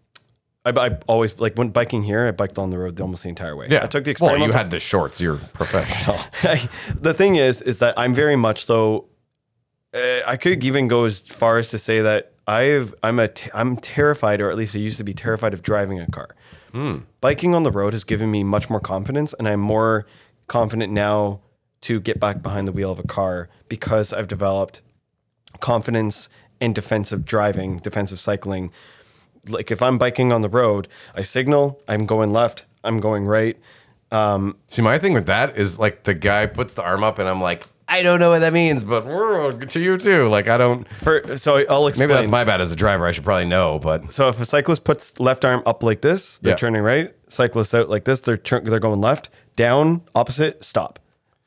I, 0.64 0.70
I 0.70 0.98
always 1.06 1.38
like 1.38 1.54
when 1.56 1.68
biking 1.68 2.02
here. 2.02 2.26
I 2.26 2.30
biked 2.32 2.58
on 2.58 2.70
the 2.70 2.78
road 2.78 2.98
almost 3.00 3.22
the 3.22 3.28
entire 3.28 3.54
way. 3.54 3.68
Yeah. 3.70 3.84
I 3.84 3.86
took 3.86 4.02
the 4.04 4.16
Well, 4.18 4.30
experiment. 4.30 4.52
you 4.52 4.58
had 4.58 4.70
the 4.70 4.80
shorts. 4.80 5.20
You're 5.20 5.36
professional. 5.36 6.18
the 7.00 7.12
thing 7.14 7.36
is, 7.36 7.60
is 7.62 7.78
that 7.80 7.94
I'm 7.98 8.14
very 8.14 8.36
much 8.36 8.66
though. 8.66 9.04
Uh, 9.97 10.20
I 10.27 10.36
could 10.36 10.62
even 10.62 10.89
go 10.89 11.05
as 11.05 11.20
far 11.20 11.59
as 11.59 11.70
to 11.70 11.78
say 11.78 12.02
that 12.02 12.32
I've 12.47 12.94
I'm 13.02 13.18
a 13.18 13.28
t- 13.28 13.51
I'm 13.55 13.77
terrified, 13.77 14.40
or 14.40 14.51
at 14.51 14.56
least 14.56 14.77
I 14.77 14.78
used 14.78 14.98
to 14.98 15.05
be 15.05 15.14
terrified 15.14 15.55
of 15.55 15.62
driving 15.62 15.98
a 16.01 16.06
car. 16.06 16.36
Biking 17.20 17.55
on 17.55 17.62
the 17.62 17.70
road 17.70 17.94
has 17.94 18.05
given 18.05 18.31
me 18.31 18.44
much 18.44 18.68
more 18.68 18.81
confidence, 18.81 19.35
and 19.39 19.48
I'm 19.48 19.60
more 19.60 20.06
confident 20.47 20.93
now 20.93 21.40
to 21.82 22.01
get 22.01 22.20
back 22.20 22.43
behind 22.43 22.66
the 22.66 22.73
wheel 22.73 22.90
of 22.90 22.98
a 22.98 23.05
car 23.05 23.48
because 23.68 24.12
I've 24.12 24.28
developed 24.28 24.82
confidence 25.60 26.28
in 26.60 26.73
defensive 26.73 27.24
driving, 27.24 27.78
defensive 27.78 28.20
cycling. 28.20 28.70
Like 29.48 29.70
if 29.70 29.81
I'm 29.81 29.97
biking 29.97 30.32
on 30.32 30.43
the 30.43 30.48
road, 30.48 30.89
I 31.14 31.23
signal, 31.23 31.81
I'm 31.89 32.05
going 32.06 32.32
left, 32.32 32.66
I'm 32.85 32.98
going 32.98 33.24
right. 33.24 33.56
See, 34.68 34.82
my 34.82 34.98
thing 34.98 35.14
with 35.14 35.27
that 35.27 35.56
is 35.56 35.78
like 35.78 36.05
the 36.05 36.14
guy 36.14 36.47
puts 36.47 36.74
the 36.74 36.82
arm 36.82 37.02
up, 37.02 37.18
and 37.18 37.28
I'm 37.28 37.40
like, 37.40 37.66
I 37.88 38.02
don't 38.02 38.18
know 38.18 38.30
what 38.30 38.40
that 38.40 38.52
means, 38.52 38.82
but 38.82 39.02
to 39.70 39.80
you 39.80 39.96
too. 39.96 40.26
Like, 40.28 40.48
I 40.48 40.58
don't. 40.58 40.88
For 40.98 41.36
so 41.36 41.64
I'll 41.68 41.86
explain. 41.86 42.08
Maybe 42.08 42.16
that's 42.18 42.28
my 42.28 42.42
bad 42.42 42.60
as 42.60 42.72
a 42.72 42.76
driver. 42.76 43.06
I 43.06 43.12
should 43.12 43.22
probably 43.24 43.46
know, 43.46 43.78
but 43.78 44.10
So 44.12 44.28
if 44.28 44.40
a 44.40 44.44
cyclist 44.44 44.82
puts 44.84 45.20
left 45.20 45.44
arm 45.44 45.62
up 45.66 45.82
like 45.84 46.00
this, 46.00 46.38
they're 46.40 46.52
Yeah. 46.52 46.56
turning 46.56 46.82
right. 46.82 47.14
Cyclist 47.28 47.74
out 47.74 47.88
like 47.88 48.04
this, 48.04 48.20
they're 48.20 48.36
turn 48.36 48.64
they're 48.64 48.80
going 48.80 49.00
left. 49.00 49.30
Down, 49.54 50.02
opposite, 50.14 50.64
stop. 50.64 50.98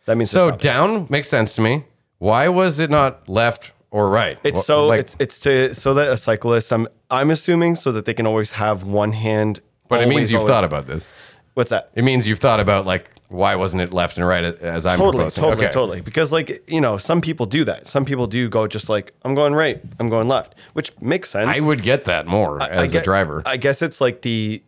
That 0.05 0.17
means 0.17 0.31
so 0.31 0.51
down 0.51 1.07
makes 1.09 1.27
sense 1.29 1.53
to 1.55 1.61
me. 1.61 1.83
Why 2.19 2.47
was 2.47 2.79
it 2.79 2.89
not 2.89 3.27
left 3.29 3.71
or 3.91 4.09
right? 4.09 4.39
It's 4.43 4.65
so 4.65 4.87
like, 4.87 5.01
it's 5.01 5.15
it's 5.19 5.39
to 5.39 5.75
so 5.75 5.93
that 5.93 6.09
a 6.11 6.17
cyclist 6.17 6.71
I'm 6.71 6.87
I'm 7.11 7.31
assuming 7.31 7.75
so 7.75 7.91
that 7.91 8.05
they 8.05 8.13
can 8.13 8.25
always 8.25 8.51
have 8.53 8.83
one 8.83 9.11
hand. 9.11 9.59
but 9.89 10.01
it 10.01 10.07
means 10.07 10.11
always, 10.17 10.31
you've 10.31 10.41
always- 10.41 10.53
thought 10.53 10.63
about 10.63 10.85
this. 10.87 11.07
What's 11.53 11.69
that? 11.71 11.89
It 11.95 12.03
means 12.03 12.27
you've 12.27 12.39
thought 12.39 12.59
about 12.59 12.85
like 12.85 13.09
why 13.29 13.55
wasn't 13.55 13.79
it 13.83 13.93
left 13.93 14.17
and 14.17 14.25
right 14.25 14.43
as 14.43 14.87
I'm 14.87 14.97
Totally, 14.97 15.17
proposing? 15.25 15.43
totally, 15.43 15.65
Okay. 15.65 15.71
totally. 15.73 16.01
Because 16.01 16.31
like 16.31 16.63
you 16.67 16.81
know, 16.81 16.97
some 16.97 17.21
people 17.21 17.45
do 17.45 17.63
that. 17.65 17.87
Some 17.87 18.03
people 18.05 18.25
do 18.25 18.49
go 18.49 18.65
just 18.67 18.89
like 18.89 19.13
I'm 19.23 19.35
going 19.35 19.53
right, 19.53 19.79
I'm 19.99 20.09
going 20.09 20.27
left, 20.27 20.55
which 20.73 20.91
makes 20.99 21.29
sense. 21.29 21.47
I 21.55 21.59
would 21.63 21.83
get 21.83 22.05
that 22.05 22.25
more 22.25 22.61
I 22.61 22.67
as 22.69 22.91
get- 22.91 23.01
a 23.01 23.05
driver. 23.05 23.43
I 23.45 23.57
guess 23.57 23.81
it's 23.83 24.01
like 24.01 24.23
the 24.23 24.63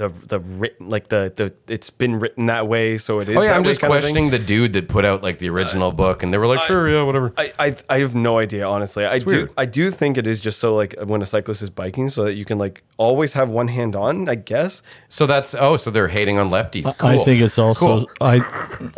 the 0.00 0.08
the 0.08 0.40
written 0.40 0.88
like 0.88 1.08
the 1.08 1.30
the 1.36 1.52
it's 1.72 1.90
been 1.90 2.18
written 2.18 2.46
that 2.46 2.66
way, 2.66 2.96
so 2.96 3.20
it 3.20 3.28
is. 3.28 3.36
oh 3.36 3.42
yeah, 3.42 3.48
that 3.48 3.56
I'm 3.56 3.62
way 3.62 3.68
just 3.68 3.80
kind 3.80 3.92
of 3.92 4.02
thing. 4.02 4.14
questioning 4.14 4.30
the 4.30 4.38
dude 4.38 4.72
that 4.72 4.88
put 4.88 5.04
out 5.04 5.22
like 5.22 5.38
the 5.38 5.50
original 5.50 5.92
book, 5.92 6.22
and 6.22 6.32
they 6.32 6.38
were 6.38 6.46
like, 6.46 6.62
sure, 6.62 6.88
yeah, 6.88 7.02
whatever. 7.02 7.34
I, 7.36 7.52
I 7.58 7.76
I 7.90 7.98
have 7.98 8.14
no 8.14 8.38
idea 8.38 8.66
honestly. 8.66 9.04
I 9.04 9.18
do 9.18 9.26
weird. 9.26 9.50
I 9.58 9.66
do 9.66 9.90
think 9.90 10.16
it 10.16 10.26
is 10.26 10.40
just 10.40 10.58
so 10.58 10.74
like 10.74 10.94
when 11.04 11.20
a 11.20 11.26
cyclist 11.26 11.60
is 11.60 11.68
biking, 11.68 12.08
so 12.08 12.24
that 12.24 12.32
you 12.32 12.46
can 12.46 12.56
like 12.56 12.82
always 12.96 13.34
have 13.34 13.50
one 13.50 13.68
hand 13.68 13.94
on. 13.94 14.26
I 14.26 14.36
guess. 14.36 14.82
So 15.10 15.26
that's 15.26 15.54
oh, 15.54 15.76
so 15.76 15.90
they're 15.90 16.08
hating 16.08 16.38
on 16.38 16.50
lefties. 16.50 16.96
Cool. 16.96 17.10
I 17.10 17.18
think 17.18 17.42
it's 17.42 17.58
also 17.58 18.06
Cool. 18.06 18.10
I 18.22 18.36
you 18.80 18.90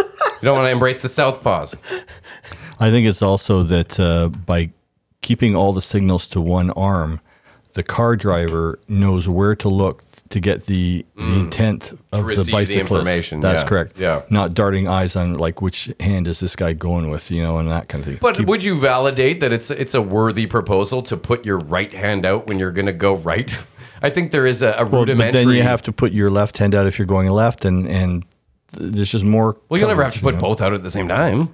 don't 0.43 0.57
want 0.57 0.66
to 0.66 0.70
embrace 0.70 1.03
the 1.03 1.09
southpaws. 1.09 1.74
I 2.79 2.91
think 2.91 3.09
it's 3.09 3.23
also 3.23 3.65
that 3.65 3.99
uh, 3.99 4.29
by 4.29 4.70
keeping 5.20 5.57
all 5.57 5.73
the 5.73 5.83
signals 5.83 6.29
to 6.29 6.41
one 6.41 6.70
arm, 6.70 7.20
the 7.73 7.83
car 7.83 8.15
driver 8.15 8.79
knows 8.87 9.29
where 9.29 9.57
to 9.57 9.69
look 9.69 10.05
to 10.33 10.41
get 10.41 10.67
the, 10.67 11.05
the 11.15 11.23
mm. 11.23 11.41
intent 11.41 11.93
of 12.11 12.27
the 12.27 12.35
the 12.35 12.51
bicyclist. 12.51 12.71
information, 12.73 13.41
That's 13.41 13.63
yeah, 13.63 13.69
correct. 13.69 13.99
yeah. 13.99 14.23
Not 14.31 14.55
darting 14.55 14.89
eyes 14.89 15.15
on 15.15 15.35
like 15.35 15.61
which 15.61 15.93
hand 16.01 16.27
is 16.27 16.41
this 16.41 16.57
guy 16.57 16.73
going 16.73 17.11
with, 17.11 17.31
you 17.31 17.43
know, 17.43 17.59
and 17.59 17.71
that 17.71 17.89
kind 17.89 18.03
of 18.03 18.09
thing. 18.09 18.19
But 18.21 18.37
Keep- 18.37 18.49
would 18.49 18.65
you 18.65 18.79
validate 18.81 19.41
that 19.41 19.53
it's 19.53 19.71
it's 19.71 19.95
a 19.95 20.03
worthy 20.03 20.47
proposal 20.47 21.03
to 21.05 21.17
put 21.17 21.45
your 21.45 21.59
right 21.59 21.93
hand 21.93 22.25
out 22.25 22.47
when 22.47 22.59
you're 22.59 22.73
going 22.73 22.87
to 22.87 22.93
go 22.93 23.15
right? 23.15 23.55
I 24.03 24.11
think 24.11 24.33
there 24.33 24.47
is 24.47 24.63
a, 24.63 24.73
a 24.73 24.85
well, 24.85 25.03
rudimentary. 25.03 25.45
but 25.45 25.49
then 25.49 25.57
you 25.57 25.63
have 25.63 25.83
to 25.83 25.93
put 25.93 26.13
your 26.13 26.31
left 26.31 26.59
hand 26.59 26.75
out 26.75 26.87
if 26.87 26.99
you're 26.99 27.07
going 27.07 27.29
left, 27.31 27.65
and 27.65 27.87
and 27.87 28.25
there's 28.73 29.13
just 29.13 29.25
more. 29.25 29.59
Well, 29.69 29.79
you'll 29.79 29.89
never 29.89 30.03
have 30.03 30.15
to 30.15 30.21
put 30.21 30.35
you 30.35 30.41
know? 30.41 30.49
both 30.49 30.61
out 30.61 30.73
at 30.73 30.83
the 30.83 30.91
same 30.91 31.09
time. 31.09 31.53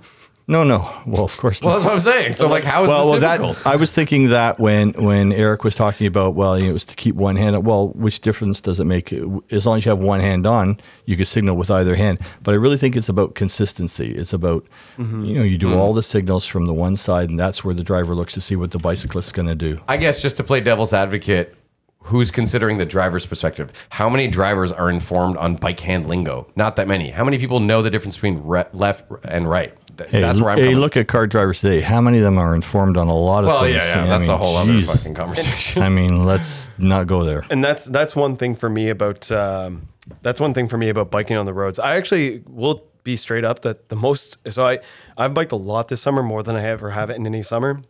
No, 0.50 0.64
no. 0.64 0.90
Well, 1.06 1.24
of 1.24 1.36
course 1.36 1.60
Well, 1.60 1.74
that's 1.74 1.84
what 1.84 1.92
I'm 1.92 2.00
saying. 2.00 2.36
So, 2.36 2.48
like, 2.48 2.64
how 2.64 2.82
is 2.82 2.88
well, 2.88 3.12
this 3.12 3.20
well, 3.20 3.32
difficult? 3.32 3.58
that 3.64 3.66
I 3.66 3.76
was 3.76 3.92
thinking 3.92 4.30
that 4.30 4.58
when 4.58 4.92
when 4.92 5.30
Eric 5.32 5.62
was 5.62 5.74
talking 5.74 6.06
about 6.06 6.34
well, 6.34 6.56
you 6.58 6.64
know, 6.64 6.70
it 6.70 6.72
was 6.72 6.86
to 6.86 6.96
keep 6.96 7.14
one 7.16 7.36
hand. 7.36 7.66
Well, 7.66 7.88
which 7.90 8.20
difference 8.20 8.62
does 8.62 8.80
it 8.80 8.84
make? 8.84 9.12
As 9.50 9.66
long 9.66 9.76
as 9.76 9.84
you 9.84 9.90
have 9.90 9.98
one 9.98 10.20
hand 10.20 10.46
on, 10.46 10.80
you 11.04 11.16
can 11.16 11.26
signal 11.26 11.56
with 11.56 11.70
either 11.70 11.96
hand. 11.96 12.18
But 12.42 12.52
I 12.52 12.56
really 12.56 12.78
think 12.78 12.96
it's 12.96 13.10
about 13.10 13.34
consistency. 13.34 14.12
It's 14.12 14.32
about 14.32 14.66
Mm-hmm. 14.98 15.24
you 15.24 15.34
know 15.34 15.42
you 15.44 15.58
do 15.58 15.74
all 15.74 15.92
the 15.92 16.02
signals 16.02 16.44
from 16.46 16.66
the 16.66 16.72
one 16.74 16.96
side, 16.96 17.28
and 17.30 17.38
that's 17.38 17.62
where 17.64 17.74
the 17.74 17.84
driver 17.84 18.14
looks 18.14 18.32
to 18.34 18.40
see 18.40 18.56
what 18.56 18.70
the 18.72 18.78
bicyclist's 18.78 19.30
going 19.32 19.46
to 19.48 19.54
do. 19.54 19.80
I 19.86 19.96
guess 19.96 20.20
just 20.22 20.36
to 20.38 20.44
play 20.44 20.60
devil's 20.60 20.92
advocate, 20.92 21.54
who's 22.02 22.30
considering 22.30 22.78
the 22.78 22.86
driver's 22.86 23.26
perspective? 23.26 23.70
How 23.90 24.08
many 24.08 24.26
drivers 24.28 24.72
are 24.72 24.90
informed 24.90 25.36
on 25.36 25.56
bike 25.56 25.80
hand 25.80 26.08
lingo? 26.08 26.46
Not 26.56 26.76
that 26.76 26.88
many. 26.88 27.10
How 27.10 27.22
many 27.24 27.38
people 27.38 27.60
know 27.60 27.82
the 27.82 27.90
difference 27.90 28.16
between 28.16 28.42
re- 28.42 28.64
left 28.72 29.04
and 29.24 29.48
right? 29.48 29.74
Th- 29.98 30.10
Hey, 30.10 30.20
that's 30.20 30.40
where 30.40 30.50
I'm 30.50 30.58
hey, 30.58 30.64
coming. 30.64 30.78
look 30.78 30.96
at 30.96 31.06
car 31.08 31.26
drivers 31.26 31.60
today. 31.60 31.80
How 31.80 32.00
many 32.00 32.18
of 32.18 32.24
them 32.24 32.38
are 32.38 32.54
informed 32.54 32.96
on 32.96 33.08
a 33.08 33.14
lot 33.16 33.44
of 33.44 33.48
well, 33.48 33.62
things? 33.62 33.74
yeah, 33.74 33.96
yeah, 33.96 34.04
I 34.04 34.06
that's 34.06 34.22
mean, 34.22 34.30
a 34.30 34.36
whole 34.38 34.56
other 34.56 34.80
fucking 34.82 35.14
conversation. 35.14 35.82
I 35.88 35.88
mean, 35.88 36.22
let's 36.24 36.70
not 36.78 37.06
go 37.06 37.24
there. 37.24 37.44
and 37.50 37.62
that's 37.62 37.84
that's 37.86 38.14
one 38.16 38.36
thing 38.36 38.54
for 38.54 38.68
me 38.70 38.88
about 38.88 39.30
um, 39.32 39.88
that's 40.22 40.40
one 40.40 40.54
thing 40.54 40.68
for 40.68 40.78
me 40.78 40.88
about 40.88 41.10
biking 41.10 41.36
on 41.36 41.44
the 41.46 41.52
roads. 41.52 41.78
I 41.78 41.96
actually 41.96 42.42
will 42.46 42.84
be 43.04 43.16
straight 43.16 43.44
up 43.44 43.60
that 43.62 43.88
the 43.88 43.96
most 43.96 44.38
so 44.50 44.66
I 44.66 44.78
I've 45.16 45.34
biked 45.34 45.52
a 45.52 45.56
lot 45.56 45.88
this 45.88 46.00
summer 46.00 46.22
more 46.22 46.42
than 46.42 46.56
I 46.56 46.64
ever 46.64 46.90
have 46.90 47.10
in 47.10 47.26
any 47.26 47.42
summer, 47.42 47.82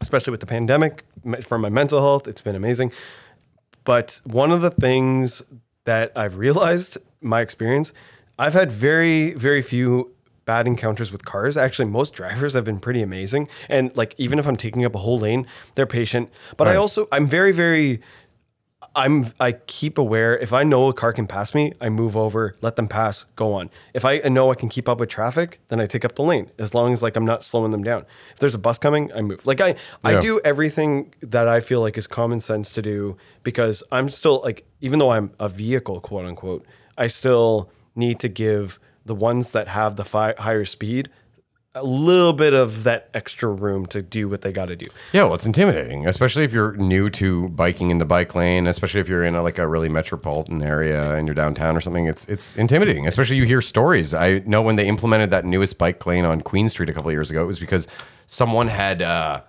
especially 0.00 0.30
with 0.32 0.40
the 0.40 0.46
pandemic. 0.46 1.04
For 1.42 1.58
my 1.58 1.68
mental 1.68 2.00
health, 2.00 2.28
it's 2.28 2.42
been 2.42 2.54
amazing. 2.56 2.92
But 3.84 4.20
one 4.24 4.52
of 4.52 4.60
the 4.60 4.70
things 4.70 5.42
that 5.84 6.12
I've 6.14 6.36
realized, 6.36 6.98
my 7.20 7.40
experience, 7.40 7.92
I've 8.38 8.52
had 8.54 8.70
very 8.70 9.32
very 9.32 9.62
few 9.62 10.12
bad 10.48 10.66
encounters 10.66 11.12
with 11.12 11.26
cars. 11.26 11.58
Actually, 11.58 11.84
most 11.90 12.14
drivers 12.14 12.54
have 12.54 12.64
been 12.64 12.80
pretty 12.80 13.02
amazing, 13.02 13.46
and 13.68 13.94
like 13.98 14.14
even 14.16 14.38
if 14.38 14.46
I'm 14.46 14.56
taking 14.56 14.82
up 14.86 14.94
a 14.94 14.98
whole 14.98 15.18
lane, 15.18 15.46
they're 15.74 15.86
patient. 15.86 16.30
But 16.56 16.68
I 16.68 16.76
also 16.76 17.06
I'm 17.12 17.28
very 17.28 17.52
very 17.52 18.00
I'm 18.96 19.26
I 19.38 19.52
keep 19.52 19.98
aware 19.98 20.38
if 20.38 20.54
I 20.54 20.62
know 20.62 20.88
a 20.88 20.94
car 20.94 21.12
can 21.12 21.26
pass 21.26 21.54
me, 21.54 21.74
I 21.82 21.90
move 21.90 22.16
over, 22.16 22.56
let 22.62 22.76
them 22.76 22.88
pass, 22.88 23.24
go 23.36 23.52
on. 23.52 23.68
If 23.92 24.06
I 24.06 24.20
know 24.20 24.50
I 24.50 24.54
can 24.54 24.70
keep 24.70 24.88
up 24.88 25.00
with 25.00 25.10
traffic, 25.10 25.60
then 25.68 25.80
I 25.80 25.86
take 25.86 26.04
up 26.06 26.14
the 26.16 26.22
lane 26.22 26.50
as 26.58 26.74
long 26.74 26.94
as 26.94 27.02
like 27.02 27.14
I'm 27.16 27.26
not 27.26 27.44
slowing 27.44 27.70
them 27.70 27.82
down. 27.82 28.06
If 28.32 28.38
there's 28.38 28.54
a 28.54 28.58
bus 28.58 28.78
coming, 28.78 29.12
I 29.12 29.20
move. 29.20 29.46
Like 29.46 29.60
I 29.60 29.68
Yeah. 29.68 29.74
I 30.04 30.20
do 30.20 30.40
everything 30.44 31.12
that 31.20 31.46
I 31.46 31.60
feel 31.60 31.82
like 31.82 31.98
is 31.98 32.06
common 32.06 32.40
sense 32.40 32.72
to 32.72 32.80
do 32.80 33.18
because 33.42 33.82
I'm 33.92 34.08
still 34.08 34.40
like 34.42 34.64
even 34.80 34.98
though 34.98 35.10
I'm 35.10 35.32
a 35.38 35.48
vehicle, 35.50 36.00
quote 36.00 36.24
unquote, 36.24 36.64
I 36.96 37.08
still 37.08 37.70
need 37.94 38.18
to 38.20 38.28
give 38.28 38.78
the 39.08 39.14
ones 39.14 39.50
that 39.52 39.66
have 39.68 39.96
the 39.96 40.04
fi- 40.04 40.34
higher 40.38 40.64
speed 40.64 41.10
a 41.74 41.84
little 41.84 42.32
bit 42.32 42.54
of 42.54 42.84
that 42.84 43.08
extra 43.14 43.48
room 43.48 43.86
to 43.86 44.02
do 44.02 44.28
what 44.28 44.40
they 44.42 44.50
got 44.52 44.66
to 44.66 44.74
do. 44.76 44.86
Yeah, 45.12 45.24
well, 45.24 45.34
it's 45.34 45.46
intimidating, 45.46 46.06
especially 46.06 46.44
if 46.44 46.52
you're 46.52 46.76
new 46.76 47.08
to 47.10 47.48
biking 47.50 47.90
in 47.90 47.98
the 47.98 48.04
bike 48.04 48.34
lane, 48.34 48.66
especially 48.66 49.00
if 49.00 49.08
you're 49.08 49.22
in 49.22 49.34
a, 49.34 49.42
like 49.42 49.58
a 49.58 49.68
really 49.68 49.88
metropolitan 49.88 50.62
area 50.62 51.14
and 51.14 51.28
you're 51.28 51.34
downtown 51.34 51.76
or 51.76 51.80
something. 51.80 52.06
It's 52.06 52.24
it's 52.26 52.56
intimidating, 52.56 53.06
especially 53.06 53.36
you 53.36 53.44
hear 53.44 53.60
stories. 53.60 54.14
I 54.14 54.40
know 54.46 54.62
when 54.62 54.76
they 54.76 54.86
implemented 54.88 55.30
that 55.30 55.44
newest 55.44 55.78
bike 55.78 56.04
lane 56.06 56.24
on 56.24 56.40
Queen 56.40 56.68
Street 56.68 56.88
a 56.88 56.92
couple 56.92 57.10
of 57.10 57.12
years 57.14 57.30
ago, 57.30 57.42
it 57.42 57.46
was 57.46 57.58
because 57.58 57.86
someone 58.26 58.68
had. 58.68 59.02
Uh, 59.02 59.42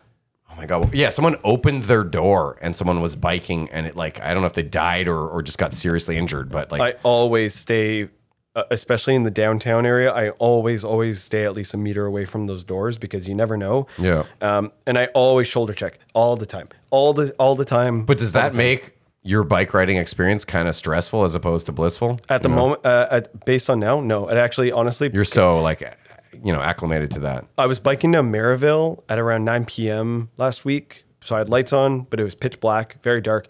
Oh 0.51 0.55
my 0.55 0.65
god! 0.65 0.93
Yeah, 0.95 1.09
someone 1.09 1.35
opened 1.43 1.83
their 1.83 2.03
door 2.03 2.57
and 2.59 2.75
someone 2.75 3.01
was 3.01 3.15
biking, 3.15 3.69
and 3.69 3.85
it 3.85 3.95
like 3.95 4.19
I 4.19 4.33
don't 4.33 4.41
know 4.41 4.47
if 4.47 4.55
they 4.55 4.63
died 4.63 5.07
or, 5.07 5.29
or 5.29 5.43
just 5.43 5.59
got 5.59 5.73
seriously 5.75 6.17
injured, 6.17 6.49
but 6.49 6.71
like 6.71 6.81
I 6.81 6.95
always 7.03 7.53
stay, 7.53 8.09
uh, 8.55 8.63
especially 8.71 9.15
in 9.15 9.23
the 9.23 9.31
downtown 9.31 9.85
area. 9.85 10.11
I 10.11 10.29
always, 10.31 10.83
always 10.83 11.21
stay 11.21 11.45
at 11.45 11.53
least 11.53 11.73
a 11.73 11.77
meter 11.77 12.05
away 12.05 12.25
from 12.25 12.47
those 12.47 12.63
doors 12.63 12.97
because 12.97 13.27
you 13.27 13.35
never 13.35 13.57
know. 13.57 13.87
Yeah. 13.97 14.23
Um, 14.41 14.71
and 14.85 14.97
I 14.97 15.05
always 15.07 15.47
shoulder 15.47 15.73
check 15.73 15.99
all 16.13 16.35
the 16.35 16.45
time, 16.45 16.69
all 16.89 17.13
the 17.13 17.31
all 17.39 17.55
the 17.55 17.65
time. 17.65 18.05
But 18.05 18.17
does 18.17 18.31
that 18.33 18.55
make 18.55 18.95
your 19.21 19.43
bike 19.43 19.73
riding 19.73 19.97
experience 19.97 20.45
kind 20.45 20.67
of 20.67 20.75
stressful 20.75 21.23
as 21.25 21.35
opposed 21.35 21.65
to 21.67 21.71
blissful? 21.71 22.19
at 22.29 22.41
the 22.41 22.49
You 22.49 22.55
know? 22.55 22.61
moment, 22.61 22.85
uh, 22.85 23.07
at, 23.11 23.45
based 23.45 23.69
on 23.69 23.79
now, 23.79 23.99
no. 24.01 24.27
It 24.29 24.37
actually, 24.37 24.71
honestly, 24.71 25.11
you're 25.13 25.25
so 25.25 25.61
like, 25.61 25.81
you 26.43 26.53
know, 26.53 26.61
acclimated 26.61 27.11
to 27.11 27.19
that. 27.21 27.45
I 27.57 27.65
was 27.65 27.79
biking 27.79 28.13
to 28.13 28.21
Maryville 28.21 29.03
at 29.09 29.19
around 29.19 29.43
9 29.45 29.65
p.m. 29.65 30.29
last 30.37 30.63
week. 30.65 31.03
So 31.21 31.35
I 31.35 31.39
had 31.39 31.49
lights 31.49 31.73
on, 31.73 32.03
but 32.03 32.19
it 32.19 32.23
was 32.23 32.33
pitch 32.33 32.59
black, 32.61 33.01
very 33.03 33.19
dark. 33.19 33.45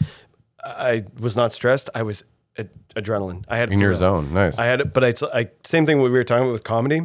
I 0.66 1.06
was 1.20 1.38
not 1.38 1.54
stressed. 1.54 1.90
I 1.94 2.02
was 2.02 2.24
ad- 2.60 2.70
adrenaline. 2.96 3.44
I 3.48 3.58
had 3.58 3.72
In 3.72 3.80
your 3.80 3.94
zone, 3.94 4.34
nice. 4.34 4.58
I 4.58 4.66
had 4.66 4.82
it, 4.82 4.94
but 4.94 5.04
I, 5.04 5.14
I 5.34 5.50
same 5.64 5.86
thing 5.86 6.02
we 6.02 6.10
were 6.10 6.24
talking 6.24 6.44
about 6.44 6.54
with 6.54 6.64
comedy. 6.64 7.02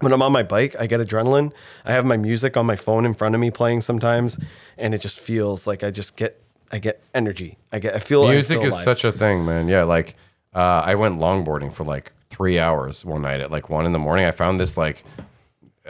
When 0.00 0.12
I'm 0.12 0.20
on 0.20 0.30
my 0.30 0.42
bike, 0.42 0.76
I 0.78 0.86
get 0.86 1.00
adrenaline. 1.00 1.52
I 1.84 1.92
have 1.92 2.04
my 2.04 2.18
music 2.18 2.56
on 2.56 2.66
my 2.66 2.76
phone 2.76 3.06
in 3.06 3.14
front 3.14 3.34
of 3.34 3.40
me 3.40 3.50
playing 3.50 3.80
sometimes, 3.80 4.38
and 4.76 4.94
it 4.94 5.00
just 5.00 5.18
feels 5.18 5.66
like 5.66 5.82
I 5.82 5.90
just 5.90 6.16
get 6.16 6.42
I 6.70 6.78
get 6.78 7.02
energy. 7.14 7.58
I 7.72 7.78
get 7.78 7.94
I 7.94 8.00
feel 8.00 8.22
like 8.22 8.32
Music 8.34 8.58
I 8.58 8.62
feel 8.62 8.74
is 8.74 8.82
such 8.82 9.04
a 9.04 9.12
thing, 9.12 9.44
man. 9.44 9.68
Yeah, 9.68 9.84
like 9.84 10.16
uh, 10.54 10.82
I 10.84 10.94
went 10.96 11.18
longboarding 11.18 11.72
for 11.72 11.84
like 11.84 12.12
three 12.30 12.58
hours 12.58 13.04
one 13.04 13.22
night 13.22 13.40
at 13.40 13.50
like 13.50 13.70
one 13.70 13.86
in 13.86 13.92
the 13.92 13.98
morning. 13.98 14.26
I 14.26 14.32
found 14.32 14.60
this 14.60 14.76
like 14.76 15.04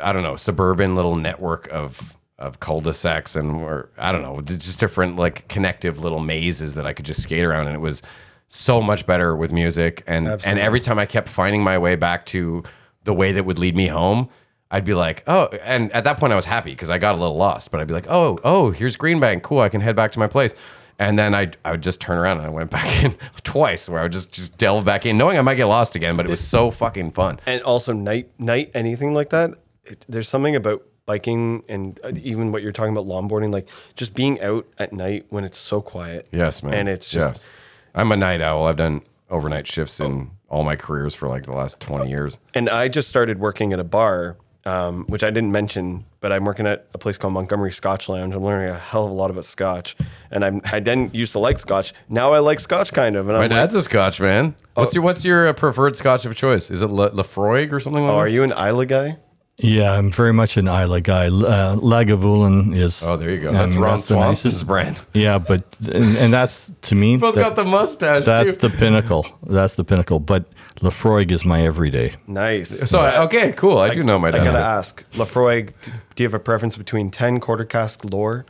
I 0.01 0.13
don't 0.13 0.23
know 0.23 0.37
suburban 0.37 0.95
little 0.95 1.17
network 1.17 1.69
of 1.69 2.17
of 2.39 2.61
cul-de-sacs 2.61 3.35
and 3.35 3.57
or 3.63 3.89
I 3.97 4.13
don't 4.13 4.23
know 4.23 4.41
just 4.41 4.79
different 4.79 5.17
like 5.17 5.49
connective 5.49 5.99
little 5.99 6.21
mazes 6.21 6.75
that 6.75 6.87
I 6.87 6.93
could 6.93 7.07
just 7.07 7.23
skate 7.23 7.45
around, 7.45 7.67
and 7.67 7.75
it 7.75 7.81
was 7.81 8.03
so 8.49 8.81
much 8.81 9.07
better 9.07 9.37
with 9.37 9.53
music. 9.53 10.03
And 10.07 10.27
and 10.45 10.59
every 10.59 10.81
time 10.81 10.99
I 10.99 11.07
kept 11.07 11.29
finding 11.29 11.63
my 11.63 11.79
way 11.79 11.97
back 11.97 12.27
to 12.27 12.63
the 13.05 13.13
way 13.15 13.33
that 13.33 13.45
would 13.45 13.59
lead 13.59 13.77
me 13.77 13.87
home. 13.89 14.29
I'd 14.69 14.85
be 14.85 14.95
like, 14.95 15.23
oh, 15.29 15.45
and 15.63 15.93
at 15.93 16.03
that 16.05 16.19
point 16.19 16.33
I 16.33 16.37
was 16.37 16.45
happy 16.45 16.73
because 16.73 16.91
I 16.91 16.99
got 16.99 17.15
a 17.15 17.19
little 17.19 17.37
lost. 17.37 17.71
But 17.71 17.81
I'd 17.81 17.87
be 17.87 17.95
like, 17.95 18.09
oh, 18.09 18.37
oh, 18.43 18.73
here's 18.73 18.97
Greenbank. 18.97 19.43
cool. 19.43 19.61
I 19.61 19.69
can 19.69 19.81
head 19.81 19.95
back 19.95 20.11
to 20.13 20.19
my 20.19 20.27
place. 20.27 20.55
And 20.99 21.17
then 21.17 21.37
I 21.37 21.53
I 21.65 21.71
would 21.71 21.83
just 21.85 22.01
turn 22.01 22.19
around 22.19 22.39
and 22.39 22.47
I 22.47 22.51
went 22.51 22.71
back 22.79 23.05
in 23.05 23.17
twice, 23.45 23.89
where 23.89 24.01
I 24.01 24.03
would 24.03 24.13
just 24.13 24.33
just 24.33 24.59
delve 24.59 24.85
back 24.85 25.07
in, 25.07 25.17
knowing 25.17 25.39
I 25.39 25.43
might 25.43 25.55
get 25.55 25.67
lost 25.67 25.95
again. 25.95 26.17
But 26.17 26.27
it 26.27 26.31
was 26.31 26.41
so 26.41 26.71
fucking 26.83 27.13
fun. 27.13 27.39
and 27.47 27.63
also 27.63 27.93
night 27.93 28.29
night 28.41 28.73
anything 28.75 29.15
like 29.15 29.31
that 29.31 29.53
it, 29.85 30.05
there's 30.09 30.29
something 30.29 30.57
about 30.57 30.83
biking 31.07 31.63
and 31.69 32.01
uh, 32.03 32.11
even 32.21 32.51
what 32.51 32.61
you're 32.63 32.73
talking 32.73 32.93
about 32.97 33.07
longboarding 33.07 33.53
like 33.53 33.69
just 33.95 34.15
being 34.15 34.41
out 34.43 34.67
at 34.79 34.93
night 34.93 35.27
when 35.29 35.45
it's 35.45 35.59
so 35.59 35.81
quiet 35.81 36.27
Yes, 36.33 36.65
man. 36.65 36.75
and 36.75 36.89
it's 36.89 37.09
just 37.09 37.35
Yes. 37.37 37.49
I'm 37.97 38.13
a 38.13 38.17
night 38.17 38.41
owl. 38.41 38.67
I've 38.67 38.77
done 38.77 39.03
overnight 39.31 39.67
shifts 39.67 39.99
in 39.99 40.31
all 40.49 40.63
my 40.63 40.77
careers 40.77 41.15
for 41.15 41.29
like 41.29 41.45
the 41.45 41.53
last 41.53 41.81
20 41.81 42.09
years. 42.09 42.39
and 42.55 42.69
i 42.71 42.87
just 42.87 43.09
started 43.09 43.41
working 43.41 43.73
at 43.73 43.81
a 43.81 43.85
bar 43.85 44.37
um, 44.65 45.05
which 45.07 45.25
i 45.25 45.31
didn't 45.31 45.51
mention 45.51 46.05
but 46.21 46.31
i'm 46.31 46.45
working 46.45 46.67
at 46.69 46.87
a 46.95 46.99
place 46.99 47.19
called 47.19 47.33
montgomery 47.33 47.73
scotch 47.73 48.09
lounge 48.09 48.33
i'm 48.35 48.45
learning 48.45 48.69
a 48.69 48.79
hell 48.79 49.05
of 49.07 49.11
a 49.11 49.15
lot 49.15 49.29
about 49.29 49.45
scotch 49.45 49.97
and 50.31 50.45
I'm, 50.45 50.61
i 50.67 50.79
didn't 50.79 51.13
used 51.17 51.33
to 51.33 51.41
like 51.41 51.59
scotch 51.59 51.93
now 52.09 52.33
i 52.33 52.39
like 52.39 52.61
scotch 52.61 52.93
kind 52.93 53.17
of 53.17 53.29
and 53.29 53.37
My 53.37 53.45
i'm 53.45 53.51
dad's 53.51 53.75
like, 53.75 53.81
a 53.81 53.85
Scotch 53.85 54.21
man. 54.21 54.55
What's 54.75 54.95
your 54.95 55.03
What's 55.03 55.25
your 55.25 55.49
uh, 55.49 55.53
preferred 55.55 55.97
Scotch 55.97 56.25
of 56.27 56.37
choice? 56.37 56.71
Is 56.71 56.83
it 56.83 56.91
La- 56.91 57.09
Laphroaig 57.09 57.73
or 57.73 57.81
something 57.81 58.03
like 58.03 58.13
oh, 58.13 58.17
that? 58.17 58.21
are 58.21 58.29
you 58.29 58.43
an 58.45 58.53
Islay 58.53 58.87
guy 58.87 59.17
Yeah, 59.59 59.93
I'm 59.93 60.11
very 60.11 60.35
much 60.35 60.59
an 60.59 60.69
Islay 60.69 61.01
guy. 61.01 61.27
Uh, 61.29 61.77
Lagavulin 61.77 62.77
is. 62.77 63.03
Oh, 63.03 63.17
there 63.17 63.31
you 63.31 63.41
go. 63.41 63.49
I 63.51 63.53
That's 63.53 63.73
mean, 63.73 63.83
Ron 63.83 63.97
the 63.97 64.03
Swanson's 64.03 64.45
nicest- 64.55 64.67
brand. 64.67 65.01
Yeah, 65.15 65.39
but 65.39 65.65
and, 65.93 66.17
and 66.19 66.33
that's 66.33 66.71
to 66.83 66.95
me. 66.95 67.17
Both 67.17 67.37
that- 67.37 67.41
got 67.43 67.57
the 67.57 67.65
mustache. 67.65 68.27
that's 68.27 68.57
too. 68.57 68.69
the 68.69 68.77
pinnacle. 68.77 69.27
That's 69.47 69.75
the 69.77 69.85
pinnacle. 69.85 70.21
But 70.21 70.45
Laphroaig 70.81 71.31
is 71.31 71.45
my 71.47 71.63
everyday. 71.65 72.17
nice 72.27 72.69
So 72.91 73.01
I- 73.01 73.23
okay, 73.25 73.53
cool. 73.53 73.79
I, 73.79 73.95
do 73.95 74.03
know 74.03 74.19
my 74.19 74.29
i 74.29 74.33
dad. 74.33 74.45
gotta 74.45 74.59
ask 74.59 75.05
Laphroaig 75.13 75.73
do 75.81 75.91
do 76.15 76.23
you 76.23 76.29
have 76.29 76.35
a 76.35 76.39
preference 76.39 76.77
between 76.77 77.11
10 77.11 77.41
quarter 77.41 77.65
cask 77.65 78.05
lore 78.05 78.45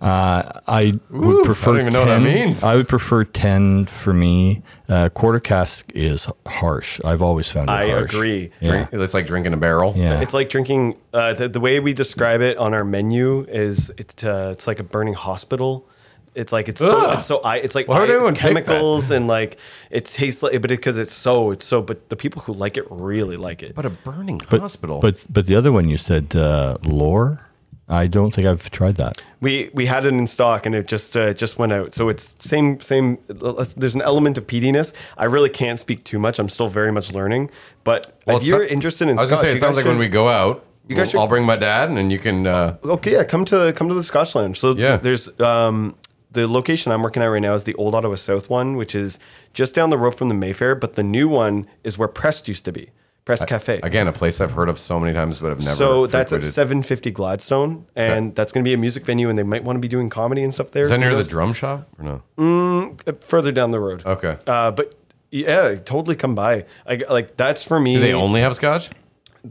Uh, 0.00 0.60
I 0.66 0.94
Ooh, 1.12 1.18
would 1.18 1.44
prefer. 1.44 1.70
I 1.70 1.72
don't 1.74 1.80
even 1.82 1.92
know 1.92 2.00
what 2.00 2.06
that 2.06 2.24
10. 2.24 2.24
means. 2.24 2.62
I 2.62 2.74
would 2.74 2.88
prefer 2.88 3.24
ten 3.24 3.84
for 3.86 4.14
me. 4.14 4.62
Uh, 4.88 5.08
quarter 5.10 5.40
cask 5.40 5.90
is 5.94 6.26
harsh. 6.46 7.00
I've 7.04 7.20
always 7.22 7.50
found 7.50 7.68
it 7.68 7.72
I 7.72 7.90
harsh. 7.90 8.14
agree. 8.14 8.50
Yeah. 8.60 8.88
It's 8.92 9.12
like 9.14 9.26
drinking 9.26 9.52
a 9.52 9.58
barrel. 9.58 9.92
Yeah. 9.96 10.20
It's 10.20 10.32
like 10.32 10.48
drinking. 10.48 10.96
Uh, 11.12 11.34
the, 11.34 11.48
the 11.48 11.60
way 11.60 11.80
we 11.80 11.92
describe 11.92 12.40
it 12.40 12.56
on 12.56 12.72
our 12.72 12.84
menu 12.84 13.44
is 13.48 13.92
it's 13.98 14.24
uh, 14.24 14.50
it's 14.52 14.66
like 14.66 14.80
a 14.80 14.84
burning 14.84 15.14
hospital. 15.14 15.86
It's 16.34 16.52
like 16.52 16.68
it's 16.68 16.80
so 16.80 17.10
it's 17.10 17.26
so 17.26 17.38
I 17.40 17.56
it's 17.58 17.74
like 17.74 17.88
I- 17.88 18.04
it's 18.06 18.38
chemicals 18.38 19.10
and 19.10 19.26
like 19.26 19.58
it 19.90 20.04
tastes 20.06 20.42
like 20.42 20.52
but 20.62 20.70
because 20.70 20.96
it's 20.96 21.12
so 21.12 21.50
it's 21.50 21.66
so 21.66 21.82
but 21.82 22.08
the 22.08 22.16
people 22.16 22.40
who 22.42 22.52
like 22.54 22.76
it 22.78 22.86
really 22.88 23.36
like 23.36 23.62
it. 23.62 23.74
But 23.74 23.84
a 23.84 23.90
burning 23.90 24.40
but, 24.48 24.60
hospital. 24.60 25.00
But 25.00 25.26
but 25.28 25.46
the 25.46 25.56
other 25.56 25.72
one 25.72 25.88
you 25.90 25.98
said 25.98 26.34
uh, 26.34 26.78
lore. 26.84 27.46
I 27.90 28.06
don't 28.06 28.32
think 28.32 28.46
I've 28.46 28.70
tried 28.70 28.94
that. 28.96 29.20
We 29.40 29.68
we 29.74 29.86
had 29.86 30.04
it 30.06 30.14
in 30.14 30.26
stock 30.26 30.64
and 30.64 30.74
it 30.74 30.86
just 30.86 31.16
uh, 31.16 31.34
just 31.34 31.58
went 31.58 31.72
out. 31.72 31.94
So 31.94 32.08
it's 32.08 32.36
same 32.38 32.80
same. 32.80 33.18
There's 33.28 33.94
an 33.96 34.02
element 34.02 34.38
of 34.38 34.46
peatiness. 34.46 34.92
I 35.18 35.24
really 35.24 35.50
can't 35.50 35.78
speak 35.78 36.04
too 36.04 36.18
much. 36.18 36.38
I'm 36.38 36.48
still 36.48 36.68
very 36.68 36.92
much 36.92 37.12
learning. 37.12 37.50
But 37.84 38.16
Well, 38.26 38.36
if 38.36 38.44
you're 38.44 38.60
not- 38.62 38.70
interested 38.70 39.08
in 39.08 39.18
I 39.18 39.22
was 39.22 39.30
gonna 39.30 39.42
say, 39.42 39.50
it 39.50 39.54
you 39.54 39.58
sounds 39.58 39.76
guys 39.76 39.84
like 39.84 39.90
when 39.90 39.98
we 39.98 40.08
go 40.08 40.28
out, 40.28 40.64
You 40.88 40.94
guys 40.94 40.98
we'll- 41.02 41.06
should- 41.10 41.18
I'll 41.20 41.26
bring 41.26 41.44
my 41.44 41.56
dad, 41.56 41.88
and 41.88 41.98
then 41.98 42.10
you 42.10 42.18
can. 42.18 42.46
Uh, 42.46 42.76
Okay, 42.84 43.12
yeah, 43.12 43.24
come 43.24 43.44
to 43.46 43.72
come 43.74 43.88
to 43.88 43.94
the 43.94 44.04
Scotch 44.04 44.34
Lounge. 44.34 44.58
So 44.60 44.74
Yeah. 44.76 44.96
there's 44.96 45.28
um 45.40 45.96
the 46.32 46.46
location 46.46 46.92
I'm 46.92 47.02
working 47.02 47.24
at 47.24 47.26
right 47.26 47.42
now 47.42 47.54
is 47.54 47.64
the 47.64 47.74
Old 47.74 47.92
Ottawa 47.96 48.14
South 48.14 48.48
one, 48.48 48.76
which 48.76 48.94
is 48.94 49.18
just 49.52 49.74
down 49.74 49.90
the 49.90 49.98
road 49.98 50.14
from 50.14 50.28
the 50.28 50.34
Mayfair. 50.34 50.76
But 50.76 50.94
the 50.94 51.02
new 51.02 51.28
one 51.28 51.66
is 51.82 51.98
where 51.98 52.06
Pressed 52.06 52.46
used 52.46 52.64
to 52.66 52.72
be, 52.72 52.90
Pressed 53.38 53.46
Cafe. 53.48 53.80
again, 53.82 54.08
a 54.08 54.12
place 54.12 54.40
I've 54.40 54.52
heard 54.52 54.68
of 54.68 54.78
so 54.78 55.00
many 55.00 55.12
times, 55.12 55.38
but 55.38 55.52
I've 55.52 55.60
never. 55.64 55.76
so 55.76 56.06
that's 56.06 56.32
at 56.32 56.36
frequented. 56.40 56.52
750 56.52 57.10
Gladstone, 57.10 57.86
and 57.96 58.34
that's 58.34 58.52
going 58.52 58.64
to 58.64 58.68
be 58.68 58.74
a 58.74 58.78
music 58.78 59.04
venue, 59.04 59.28
and 59.28 59.38
they 59.38 59.42
might 59.42 59.64
want 59.64 59.76
to 59.76 59.80
be 59.80 59.88
doing 59.88 60.08
comedy 60.10 60.42
and 60.42 60.52
stuff 60.52 60.70
there. 60.70 60.84
Is 60.84 60.90
that 60.90 61.00
Who 61.00 61.06
near 61.08 61.14
the 61.14 61.24
drum 61.24 61.52
shop 61.52 61.88
or 61.98 62.22
no? 62.38 62.96
Uh, 63.06 63.12
further 63.20 63.52
down 63.52 63.70
the 63.70 63.80
road? 63.80 64.04
Okay. 64.04 64.36
Uh, 64.46 64.70
but 64.70 64.94
yeah, 65.30 65.76
totally 65.76 66.16
come 66.16 66.34
by. 66.34 66.64
I, 66.86 66.96
like 67.08 67.36
that's 67.36 67.62
for 67.62 67.78
me. 67.78 67.94
Do 67.94 68.00
they 68.00 68.12
only 68.14 68.40
have 68.40 68.54
scotch? 68.54 68.90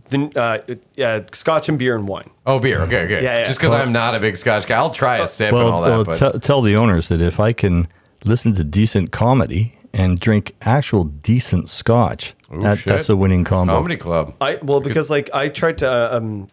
the, 0.09 0.31
uh, 0.35 0.75
yeah, 0.95 1.21
Scotch 1.31 1.69
and 1.69 1.79
beer 1.79 1.95
and 1.95 2.07
wine. 2.07 2.29
Oh, 2.45 2.59
beer. 2.59 2.81
Okay, 2.83 3.03
okay. 3.03 3.23
Yeah, 3.23 3.39
yeah. 3.39 3.43
Just 3.45 3.59
because 3.59 3.71
I'm 3.71 3.91
not 3.91 4.15
a 4.15 4.19
big 4.19 4.37
scotch 4.37 4.67
guy, 4.67 4.77
I'll 4.77 4.91
try 4.91 5.17
a 5.17 5.27
sip 5.27 5.49
and 5.49 5.57
Well, 5.57 5.71
all 5.71 5.81
that. 5.81 5.89
well 5.89 6.03
but 6.03 6.33
te- 6.33 6.39
tell 6.39 6.61
the 6.61 6.75
owners 6.75 7.07
that 7.09 7.21
if 7.21 7.39
I 7.39 7.53
can 7.53 7.87
listen 8.23 8.53
to 8.55 8.63
decent 8.63 9.11
comedy 9.11 9.78
and 9.93 10.19
drink 10.19 10.55
actual 10.61 11.03
decent 11.05 11.69
scotch, 11.69 12.35
Ooh, 12.53 12.59
that, 12.61 12.83
that's 12.85 13.09
a 13.09 13.15
winning 13.15 13.43
combo. 13.43 13.73
comedy 13.73 13.97
club. 13.97 14.35
I 14.41 14.59
well 14.61 14.81
because 14.81 15.09
like 15.09 15.29
I 15.33 15.49
tried 15.49 15.77
to 15.79 15.91
uh, 15.91 16.17
um, 16.17 16.47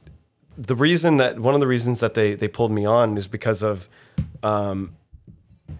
the 0.56 0.74
reason 0.74 1.18
that 1.18 1.38
one 1.38 1.54
of 1.54 1.60
the 1.60 1.66
reasons 1.66 2.00
that 2.00 2.14
they 2.14 2.34
they 2.34 2.48
pulled 2.48 2.72
me 2.72 2.84
on 2.84 3.16
is 3.16 3.28
because 3.28 3.62
of 3.62 3.88
um, 4.42 4.96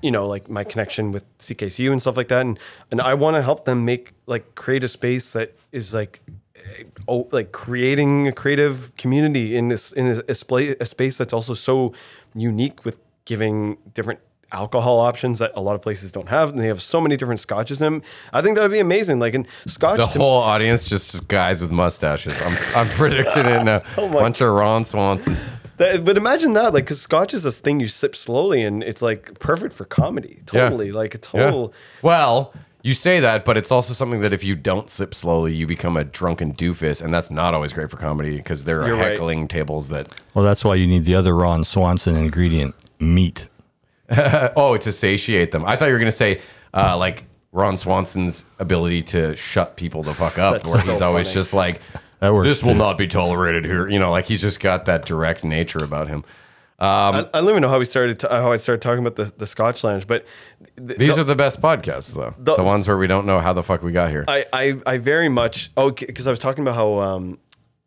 you 0.02 0.10
know 0.10 0.26
like 0.26 0.48
my 0.48 0.64
connection 0.64 1.12
with 1.12 1.24
CKCU 1.38 1.90
and 1.90 2.00
stuff 2.00 2.16
like 2.16 2.28
that 2.28 2.42
and 2.42 2.58
and 2.90 3.00
I 3.00 3.14
want 3.14 3.36
to 3.36 3.42
help 3.42 3.64
them 3.64 3.84
make 3.84 4.12
like 4.26 4.54
create 4.54 4.84
a 4.84 4.88
space 4.88 5.32
that 5.32 5.54
is 5.72 5.94
like 5.94 6.20
eh, 6.56 6.84
oh 7.08 7.28
like 7.32 7.52
creating 7.52 8.28
a 8.28 8.32
creative 8.32 8.94
community 8.96 9.56
in 9.56 9.68
this 9.68 9.92
in 9.92 10.06
this 10.06 10.22
a, 10.28 10.34
spa- 10.34 10.74
a 10.80 10.86
space 10.86 11.16
that's 11.16 11.32
also 11.32 11.54
so 11.54 11.92
unique 12.34 12.84
with 12.84 12.98
giving 13.24 13.78
different 13.94 14.20
alcohol 14.52 15.00
options 15.00 15.38
that 15.40 15.52
a 15.56 15.60
lot 15.60 15.74
of 15.74 15.82
places 15.82 16.12
don't 16.12 16.28
have 16.28 16.50
and 16.50 16.60
they 16.60 16.68
have 16.68 16.80
so 16.80 17.00
many 17.00 17.16
different 17.16 17.40
scotches 17.40 17.82
in 17.82 17.92
them. 17.94 18.02
I 18.32 18.42
think 18.42 18.56
that 18.56 18.62
would 18.62 18.70
be 18.72 18.78
amazing 18.80 19.18
like 19.18 19.34
in 19.34 19.46
scotch 19.66 19.96
The 19.98 20.06
to- 20.06 20.18
whole 20.18 20.38
audience 20.40 20.84
just, 20.88 21.10
just 21.12 21.28
guys 21.28 21.60
with 21.60 21.70
mustaches. 21.72 22.40
I'm, 22.42 22.56
I'm 22.76 22.88
predicting 22.96 23.46
it 23.46 23.64
now. 23.64 23.82
Oh 23.96 24.08
my- 24.08 24.20
Bunch 24.20 24.40
of 24.40 24.52
Ron 24.52 24.84
Swanson. 24.84 25.36
That, 25.78 26.06
but 26.06 26.16
imagine 26.16 26.54
that, 26.54 26.72
like, 26.72 26.84
because 26.86 27.02
Scotch 27.02 27.34
is 27.34 27.42
this 27.42 27.60
thing 27.60 27.80
you 27.80 27.86
sip 27.86 28.16
slowly, 28.16 28.62
and 28.62 28.82
it's 28.82 29.02
like 29.02 29.38
perfect 29.40 29.74
for 29.74 29.84
comedy. 29.84 30.36
Yeah. 30.50 30.62
Totally, 30.70 30.90
like 30.90 31.14
a 31.14 31.18
Yeah. 31.18 31.42
total. 31.42 31.74
Well, 32.00 32.54
you 32.82 32.94
say 32.94 33.20
that, 33.20 33.44
but 33.44 33.58
it's 33.58 33.70
also 33.70 33.92
something 33.92 34.20
that 34.22 34.32
if 34.32 34.42
you 34.42 34.54
don't 34.56 34.88
sip 34.88 35.12
slowly, 35.14 35.52
you 35.54 35.66
become 35.66 35.98
a 35.98 36.04
drunken 36.04 36.54
doofus, 36.54 37.02
and 37.02 37.12
that's 37.12 37.30
not 37.30 37.52
always 37.52 37.74
great 37.74 37.90
for 37.90 37.98
comedy 37.98 38.38
because 38.38 38.64
there 38.64 38.80
are 38.80 38.86
You're 38.86 38.96
right. 38.96 39.08
heckling 39.10 39.48
tables 39.48 39.88
that. 39.88 40.08
well, 40.32 40.46
that's 40.46 40.64
why 40.64 40.76
you 40.76 40.86
need 40.86 41.04
the 41.04 41.14
other 41.14 41.36
Ron 41.36 41.62
Swanson 41.62 42.16
ingredient, 42.16 42.74
meat. 42.98 43.48
Oh, 44.56 44.76
to 44.76 44.92
satiate 44.92 45.50
them. 45.52 45.64
I 45.64 45.76
thought 45.76 45.86
you 45.86 45.92
were 45.92 45.98
gonna 45.98 46.12
say 46.12 46.40
uh, 46.74 46.96
like 46.96 47.24
Ron 47.52 47.76
Swanson's 47.76 48.44
ability 48.58 49.02
to 49.02 49.34
shut 49.36 49.76
people 49.76 50.02
the 50.02 50.14
fuck 50.14 50.38
up, 50.38 50.54
That's 50.54 50.68
where 50.68 50.80
so 50.82 50.92
he's 50.92 51.00
always 51.00 51.26
funny. 51.26 51.34
just 51.34 51.52
like, 51.52 51.80
That 52.20 52.32
works 52.34 52.48
"This 52.48 52.62
will 52.62 52.72
too. 52.72 52.78
not 52.78 52.96
be 52.98 53.06
tolerated 53.06 53.64
here." 53.64 53.88
You 53.88 53.98
know, 53.98 54.10
like 54.10 54.24
he's 54.26 54.40
just 54.40 54.60
got 54.60 54.84
that 54.86 55.04
direct 55.04 55.44
nature 55.44 55.82
about 55.84 56.08
him. 56.08 56.24
Um, 56.78 56.88
I, 56.88 57.18
I 57.32 57.40
don't 57.40 57.48
even 57.50 57.62
know 57.62 57.68
how 57.70 57.78
we 57.78 57.84
started. 57.86 58.20
To, 58.20 58.28
how 58.28 58.52
I 58.52 58.56
started 58.56 58.82
talking 58.82 58.98
about 59.04 59.16
the, 59.16 59.32
the 59.38 59.46
Scotch 59.46 59.82
Lounge, 59.82 60.06
but 60.06 60.26
th- 60.76 60.98
These 60.98 61.14
the- 61.14 61.22
are 61.22 61.24
the 61.24 61.34
best 61.34 61.60
podcasts, 61.62 62.14
though. 62.14 62.34
The, 62.38 62.54
The- 62.56 62.62
ones 62.64 62.86
where 62.86 62.98
we 62.98 63.06
don't 63.06 63.24
know 63.26 63.40
how 63.40 63.52
the 63.54 63.62
fuck 63.62 63.82
we 63.82 63.92
got 63.92 64.10
here. 64.10 64.24
I, 64.28 64.44
I, 64.52 64.76
I 64.84 64.98
very 64.98 65.28
much. 65.30 65.70
Oh, 65.76 65.90
because 65.90 66.26
I 66.26 66.30
was 66.30 66.38
talking 66.38 66.62
about 66.62 66.74
how 66.74 66.98
um, 67.00 67.38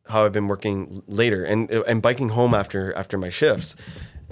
how 0.07 0.25
I've 0.25 0.31
been 0.31 0.47
working 0.47 1.03
later 1.07 1.43
and 1.45 1.69
and 1.69 2.01
biking 2.01 2.29
home 2.29 2.53
after 2.55 2.91
after 2.95 3.17
my 3.17 3.29
shifts. 3.29 3.75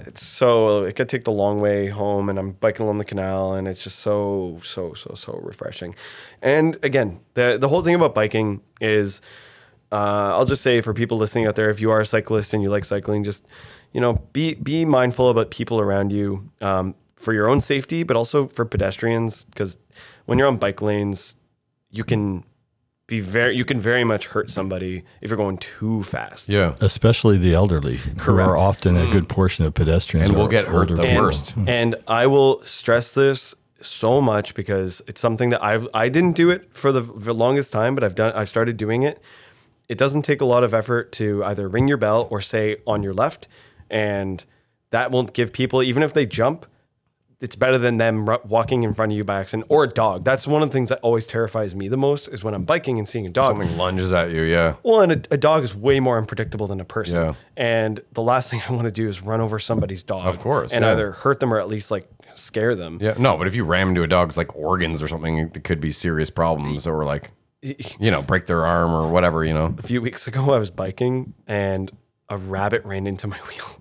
It's 0.00 0.24
so 0.24 0.84
it 0.84 0.94
could 0.94 1.08
take 1.08 1.24
the 1.24 1.32
long 1.32 1.58
way 1.58 1.88
home, 1.88 2.28
and 2.28 2.38
I'm 2.38 2.52
biking 2.52 2.84
along 2.84 2.98
the 2.98 3.04
canal, 3.04 3.54
and 3.54 3.66
it's 3.66 3.82
just 3.82 3.98
so 3.98 4.60
so 4.62 4.94
so 4.94 5.14
so 5.14 5.40
refreshing. 5.42 5.94
And 6.40 6.76
again, 6.84 7.20
the 7.34 7.58
the 7.58 7.68
whole 7.68 7.82
thing 7.82 7.94
about 7.96 8.14
biking 8.14 8.60
is, 8.80 9.20
uh, 9.90 10.34
I'll 10.34 10.44
just 10.44 10.62
say 10.62 10.80
for 10.80 10.94
people 10.94 11.18
listening 11.18 11.46
out 11.46 11.56
there, 11.56 11.70
if 11.70 11.80
you 11.80 11.90
are 11.90 12.00
a 12.00 12.06
cyclist 12.06 12.54
and 12.54 12.62
you 12.62 12.70
like 12.70 12.84
cycling, 12.84 13.24
just 13.24 13.46
you 13.92 14.00
know 14.00 14.22
be 14.32 14.54
be 14.54 14.84
mindful 14.84 15.30
about 15.30 15.50
people 15.50 15.80
around 15.80 16.12
you 16.12 16.48
um, 16.60 16.94
for 17.16 17.32
your 17.32 17.48
own 17.48 17.60
safety, 17.60 18.04
but 18.04 18.16
also 18.16 18.46
for 18.46 18.64
pedestrians, 18.64 19.46
because 19.46 19.76
when 20.26 20.38
you're 20.38 20.48
on 20.48 20.58
bike 20.58 20.80
lanes, 20.80 21.36
you 21.90 22.04
can 22.04 22.44
be 23.08 23.20
very 23.20 23.56
you 23.56 23.64
can 23.64 23.80
very 23.80 24.04
much 24.04 24.28
hurt 24.28 24.50
somebody 24.50 25.02
if 25.20 25.30
you're 25.30 25.36
going 25.36 25.58
too 25.58 26.04
fast. 26.04 26.48
yeah. 26.48 26.76
Especially 26.80 27.38
the 27.38 27.54
elderly, 27.54 27.96
who 28.20 28.38
are 28.38 28.56
often 28.56 28.96
a 28.96 29.06
mm. 29.06 29.12
good 29.12 29.28
portion 29.28 29.64
of 29.64 29.74
pedestrians. 29.74 30.28
And 30.28 30.38
will 30.38 30.46
get 30.46 30.68
hurt 30.68 30.88
the 30.88 31.02
people. 31.02 31.16
worst. 31.16 31.54
And 31.66 31.96
I 32.06 32.26
will 32.26 32.60
stress 32.60 33.12
this 33.12 33.54
so 33.80 34.20
much 34.20 34.54
because 34.54 35.02
it's 35.08 35.20
something 35.20 35.48
that 35.48 35.64
I've 35.64 35.88
I 35.94 36.10
didn't 36.10 36.36
do 36.36 36.50
it 36.50 36.68
for 36.76 36.92
the, 36.92 37.00
the 37.00 37.32
longest 37.32 37.72
time, 37.72 37.94
but 37.94 38.04
I've 38.04 38.14
done 38.14 38.32
I've 38.34 38.48
started 38.48 38.76
doing 38.76 39.02
it. 39.02 39.20
It 39.88 39.96
doesn't 39.96 40.22
take 40.22 40.42
a 40.42 40.44
lot 40.44 40.62
of 40.62 40.74
effort 40.74 41.10
to 41.12 41.42
either 41.44 41.66
ring 41.66 41.88
your 41.88 41.96
bell 41.96 42.28
or 42.30 42.42
say 42.42 42.76
on 42.86 43.02
your 43.02 43.14
left, 43.14 43.48
and 43.88 44.44
that 44.90 45.10
will 45.10 45.24
give 45.24 45.52
people 45.52 45.82
even 45.82 46.02
if 46.02 46.12
they 46.12 46.26
jump. 46.26 46.66
It's 47.40 47.54
better 47.54 47.78
than 47.78 47.98
them 47.98 48.28
ru- 48.28 48.38
walking 48.44 48.82
in 48.82 48.94
front 48.94 49.12
of 49.12 49.16
you 49.18 49.22
by 49.22 49.38
accident 49.40 49.66
or 49.68 49.84
a 49.84 49.88
dog. 49.88 50.24
That's 50.24 50.44
one 50.46 50.60
of 50.62 50.70
the 50.70 50.72
things 50.72 50.88
that 50.88 50.98
always 51.02 51.24
terrifies 51.26 51.72
me 51.74 51.86
the 51.86 51.96
most 51.96 52.26
is 52.28 52.42
when 52.42 52.52
I'm 52.52 52.64
biking 52.64 52.98
and 52.98 53.08
seeing 53.08 53.26
a 53.26 53.28
dog. 53.28 53.56
Something 53.56 53.76
lunges 53.76 54.12
at 54.12 54.30
you. 54.32 54.42
Yeah. 54.42 54.74
Well, 54.82 55.02
and 55.02 55.12
a, 55.12 55.22
a 55.34 55.36
dog 55.36 55.62
is 55.62 55.72
way 55.72 56.00
more 56.00 56.18
unpredictable 56.18 56.66
than 56.66 56.80
a 56.80 56.84
person. 56.84 57.16
Yeah. 57.16 57.34
And 57.56 58.00
the 58.12 58.22
last 58.22 58.50
thing 58.50 58.60
I 58.68 58.72
want 58.72 58.86
to 58.86 58.90
do 58.90 59.08
is 59.08 59.22
run 59.22 59.40
over 59.40 59.60
somebody's 59.60 60.02
dog. 60.02 60.26
Of 60.26 60.40
course, 60.40 60.72
And 60.72 60.84
yeah. 60.84 60.90
either 60.92 61.12
hurt 61.12 61.38
them 61.38 61.54
or 61.54 61.60
at 61.60 61.68
least 61.68 61.92
like 61.92 62.08
scare 62.34 62.74
them. 62.74 62.98
Yeah. 63.00 63.14
No, 63.18 63.36
but 63.36 63.46
if 63.46 63.54
you 63.54 63.64
ram 63.64 63.90
into 63.90 64.02
a 64.02 64.08
dog's 64.08 64.36
like 64.36 64.56
organs 64.56 65.00
or 65.00 65.06
something, 65.06 65.38
it 65.38 65.62
could 65.62 65.80
be 65.80 65.92
serious 65.92 66.30
problems 66.30 66.88
or 66.88 67.04
like, 67.04 67.30
you 67.62 68.10
know, 68.10 68.20
break 68.22 68.46
their 68.46 68.66
arm 68.66 68.92
or 68.92 69.08
whatever, 69.12 69.44
you 69.44 69.54
know. 69.54 69.76
A 69.78 69.82
few 69.82 70.02
weeks 70.02 70.26
ago, 70.26 70.50
I 70.50 70.58
was 70.58 70.72
biking 70.72 71.34
and 71.46 71.92
a 72.28 72.36
rabbit 72.36 72.84
ran 72.84 73.06
into 73.06 73.28
my 73.28 73.36
wheel. 73.48 73.80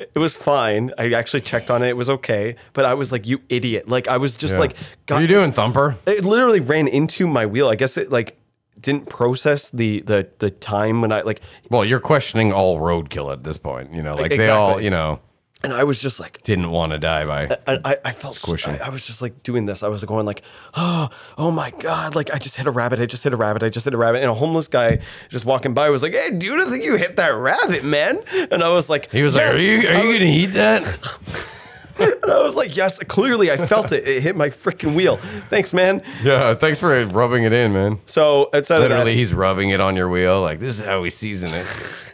It 0.00 0.18
was 0.18 0.34
fine. 0.34 0.92
I 0.98 1.12
actually 1.12 1.42
checked 1.42 1.70
on 1.70 1.82
it. 1.82 1.88
It 1.88 1.96
was 1.96 2.08
okay. 2.08 2.56
But 2.72 2.84
I 2.86 2.94
was 2.94 3.12
like, 3.12 3.26
you 3.26 3.40
idiot. 3.48 3.88
Like, 3.88 4.08
I 4.08 4.16
was 4.16 4.34
just 4.36 4.54
Yeah. 4.54 4.60
like, 4.60 4.76
what 5.08 5.18
are 5.18 5.22
you 5.22 5.28
doing, 5.28 5.52
Thumper? 5.52 5.96
It 6.06 6.24
literally 6.24 6.60
ran 6.60 6.88
into 6.88 7.26
my 7.26 7.44
wheel. 7.46 7.68
I 7.68 7.74
guess 7.74 7.96
it 7.96 8.10
like 8.10 8.36
didn't 8.80 9.10
process 9.10 9.68
the 9.70 10.00
the 10.02 10.26
the 10.38 10.50
time 10.50 11.02
when 11.02 11.12
I 11.12 11.20
like 11.20 11.40
Well, 11.68 11.84
you're 11.84 12.00
questioning 12.00 12.50
all 12.52 12.78
roadkill 12.80 13.30
at 13.32 13.44
this 13.44 13.58
point. 13.58 13.92
You 13.92 14.02
know, 14.02 14.14
like 14.14 14.30
they 14.30 14.48
all, 14.48 14.68
Exactly. 14.70 14.84
you 14.84 14.90
know, 14.90 15.20
and 15.62 15.72
I 15.72 15.84
was 15.84 16.00
just 16.00 16.20
like 16.20 16.42
didn't 16.42 16.70
want 16.70 16.92
to 16.92 16.98
die 16.98 17.24
by. 17.24 17.56
I, 17.66 17.78
I, 17.84 17.96
I 18.06 18.12
felt 18.12 18.34
Squishing. 18.34 18.80
I, 18.80 18.86
I 18.86 18.88
was 18.88 19.06
just 19.06 19.20
like 19.20 19.42
doing 19.42 19.66
this. 19.66 19.82
I 19.82 19.88
was 19.88 20.04
going 20.04 20.26
like, 20.26 20.42
oh, 20.74 21.08
oh 21.36 21.50
my 21.50 21.70
god! 21.78 22.14
Like 22.14 22.32
I 22.32 22.38
just 22.38 22.56
hit 22.56 22.66
a 22.66 22.70
rabbit. 22.70 23.00
I 23.00 23.06
just 23.06 23.24
hit 23.24 23.32
a 23.32 23.36
rabbit. 23.36 23.62
I 23.62 23.68
just 23.68 23.84
hit 23.84 23.94
a 23.94 23.98
rabbit. 23.98 24.22
And 24.22 24.30
a 24.30 24.34
homeless 24.34 24.68
guy 24.68 25.00
just 25.28 25.44
walking 25.44 25.74
by 25.74 25.90
was 25.90 26.02
like, 26.02 26.14
hey, 26.14 26.30
dude, 26.30 26.60
I 26.66 26.70
think 26.70 26.84
you 26.84 26.96
hit 26.96 27.16
that 27.16 27.34
rabbit, 27.34 27.84
man. 27.84 28.22
And 28.50 28.62
I 28.62 28.70
was 28.70 28.88
like, 28.88 29.10
He 29.10 29.22
was 29.22 29.34
like, 29.34 29.46
"Are 29.54 29.58
you 29.58 29.88
are 29.88 30.04
you 30.04 30.18
gonna 30.18 30.24
eat 30.30 30.46
that?" 30.46 30.98
And 32.00 32.32
I 32.32 32.42
was 32.42 32.56
like, 32.56 32.76
yes. 32.76 32.98
Clearly, 33.00 33.50
I 33.50 33.58
felt 33.58 33.92
it. 33.92 34.08
It 34.08 34.22
hit 34.22 34.34
my 34.34 34.48
freaking 34.48 34.94
wheel. 34.94 35.18
Thanks, 35.50 35.74
man. 35.74 36.02
Yeah. 36.22 36.54
Thanks 36.54 36.78
for 36.78 37.04
rubbing 37.06 37.44
it 37.44 37.52
in, 37.52 37.74
man. 37.74 38.00
So 38.06 38.48
outside 38.54 38.78
Literally, 38.78 39.12
that, 39.12 39.18
he's 39.18 39.34
rubbing 39.34 39.68
it 39.68 39.80
on 39.80 39.96
your 39.96 40.08
wheel. 40.08 40.40
Like 40.40 40.60
this 40.60 40.80
is 40.80 40.86
how 40.86 41.02
we 41.02 41.10
season 41.10 41.52
it. 41.52 41.66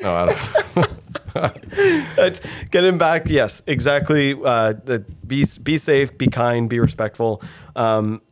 No, 0.03 0.13
I 0.13 0.27
don't. 0.75 0.89
Getting 2.71 2.99
back, 2.99 3.29
yes, 3.29 3.63
exactly. 3.67 4.35
Uh, 4.43 4.75
the, 4.85 5.05
be 5.27 5.47
be 5.63 5.79
safe, 5.79 6.17
be 6.17 6.27
kind, 6.27 6.69
be 6.69 6.81
respectful. 6.81 7.43
Um, 7.75 8.23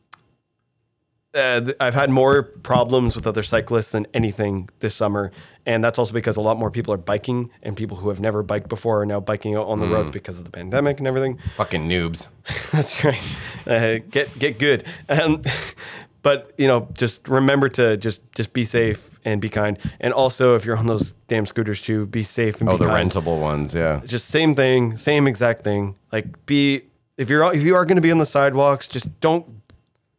uh, 1.34 1.72
I've 1.80 1.94
had 1.94 2.10
more 2.10 2.44
problems 2.44 3.16
with 3.16 3.26
other 3.26 3.42
cyclists 3.42 3.90
than 3.92 4.06
anything 4.14 4.68
this 4.78 4.94
summer, 4.94 5.32
and 5.66 5.82
that's 5.82 5.98
also 5.98 6.12
because 6.12 6.36
a 6.36 6.40
lot 6.40 6.58
more 6.58 6.70
people 6.70 6.94
are 6.94 6.98
biking, 6.98 7.50
and 7.62 7.76
people 7.76 7.96
who 7.96 8.08
have 8.08 8.20
never 8.20 8.42
biked 8.42 8.68
before 8.68 9.02
are 9.02 9.06
now 9.06 9.20
biking 9.20 9.56
on 9.56 9.80
the 9.80 9.88
roads 9.88 10.10
because 10.10 10.38
of 10.38 10.44
the 10.44 10.50
pandemic 10.50 10.98
and 10.98 11.08
everything. 11.08 11.38
Fucking 11.56 11.88
noobs. 11.88 12.28
That's 12.70 13.04
right. 13.04 13.22
Uh, 13.66 13.98
get 14.10 14.38
get 14.38 14.58
good. 14.58 14.84
Um, 15.08 15.42
but 16.24 16.52
you 16.58 16.66
know, 16.66 16.88
just 16.94 17.28
remember 17.28 17.68
to 17.68 17.96
just 17.96 18.20
just 18.32 18.52
be 18.52 18.64
safe 18.64 19.20
and 19.24 19.40
be 19.40 19.48
kind, 19.48 19.78
and 20.00 20.12
also 20.12 20.56
if 20.56 20.64
you're 20.64 20.76
on 20.76 20.88
those 20.88 21.12
damn 21.28 21.46
scooters 21.46 21.80
too, 21.80 22.06
be 22.06 22.24
safe 22.24 22.60
and 22.60 22.68
be 22.68 22.72
kind. 22.72 22.74
Oh, 22.74 22.78
be 22.78 22.84
the 22.86 22.90
kind 22.90 23.12
rentable 23.12 23.40
ones. 23.40 23.72
Yeah. 23.72 24.00
just 24.04 24.26
same 24.30 24.56
thing, 24.56 24.96
same 24.96 25.28
exact 25.28 25.62
thing. 25.62 25.94
Like 26.10 26.44
be 26.46 26.82
if 27.16 27.30
you're 27.30 27.54
if 27.54 27.62
you 27.62 27.76
are 27.76 27.84
going 27.86 27.96
to 27.96 28.02
be 28.02 28.10
on 28.10 28.18
the 28.18 28.26
sidewalks, 28.26 28.88
just 28.88 29.20
don't 29.20 29.46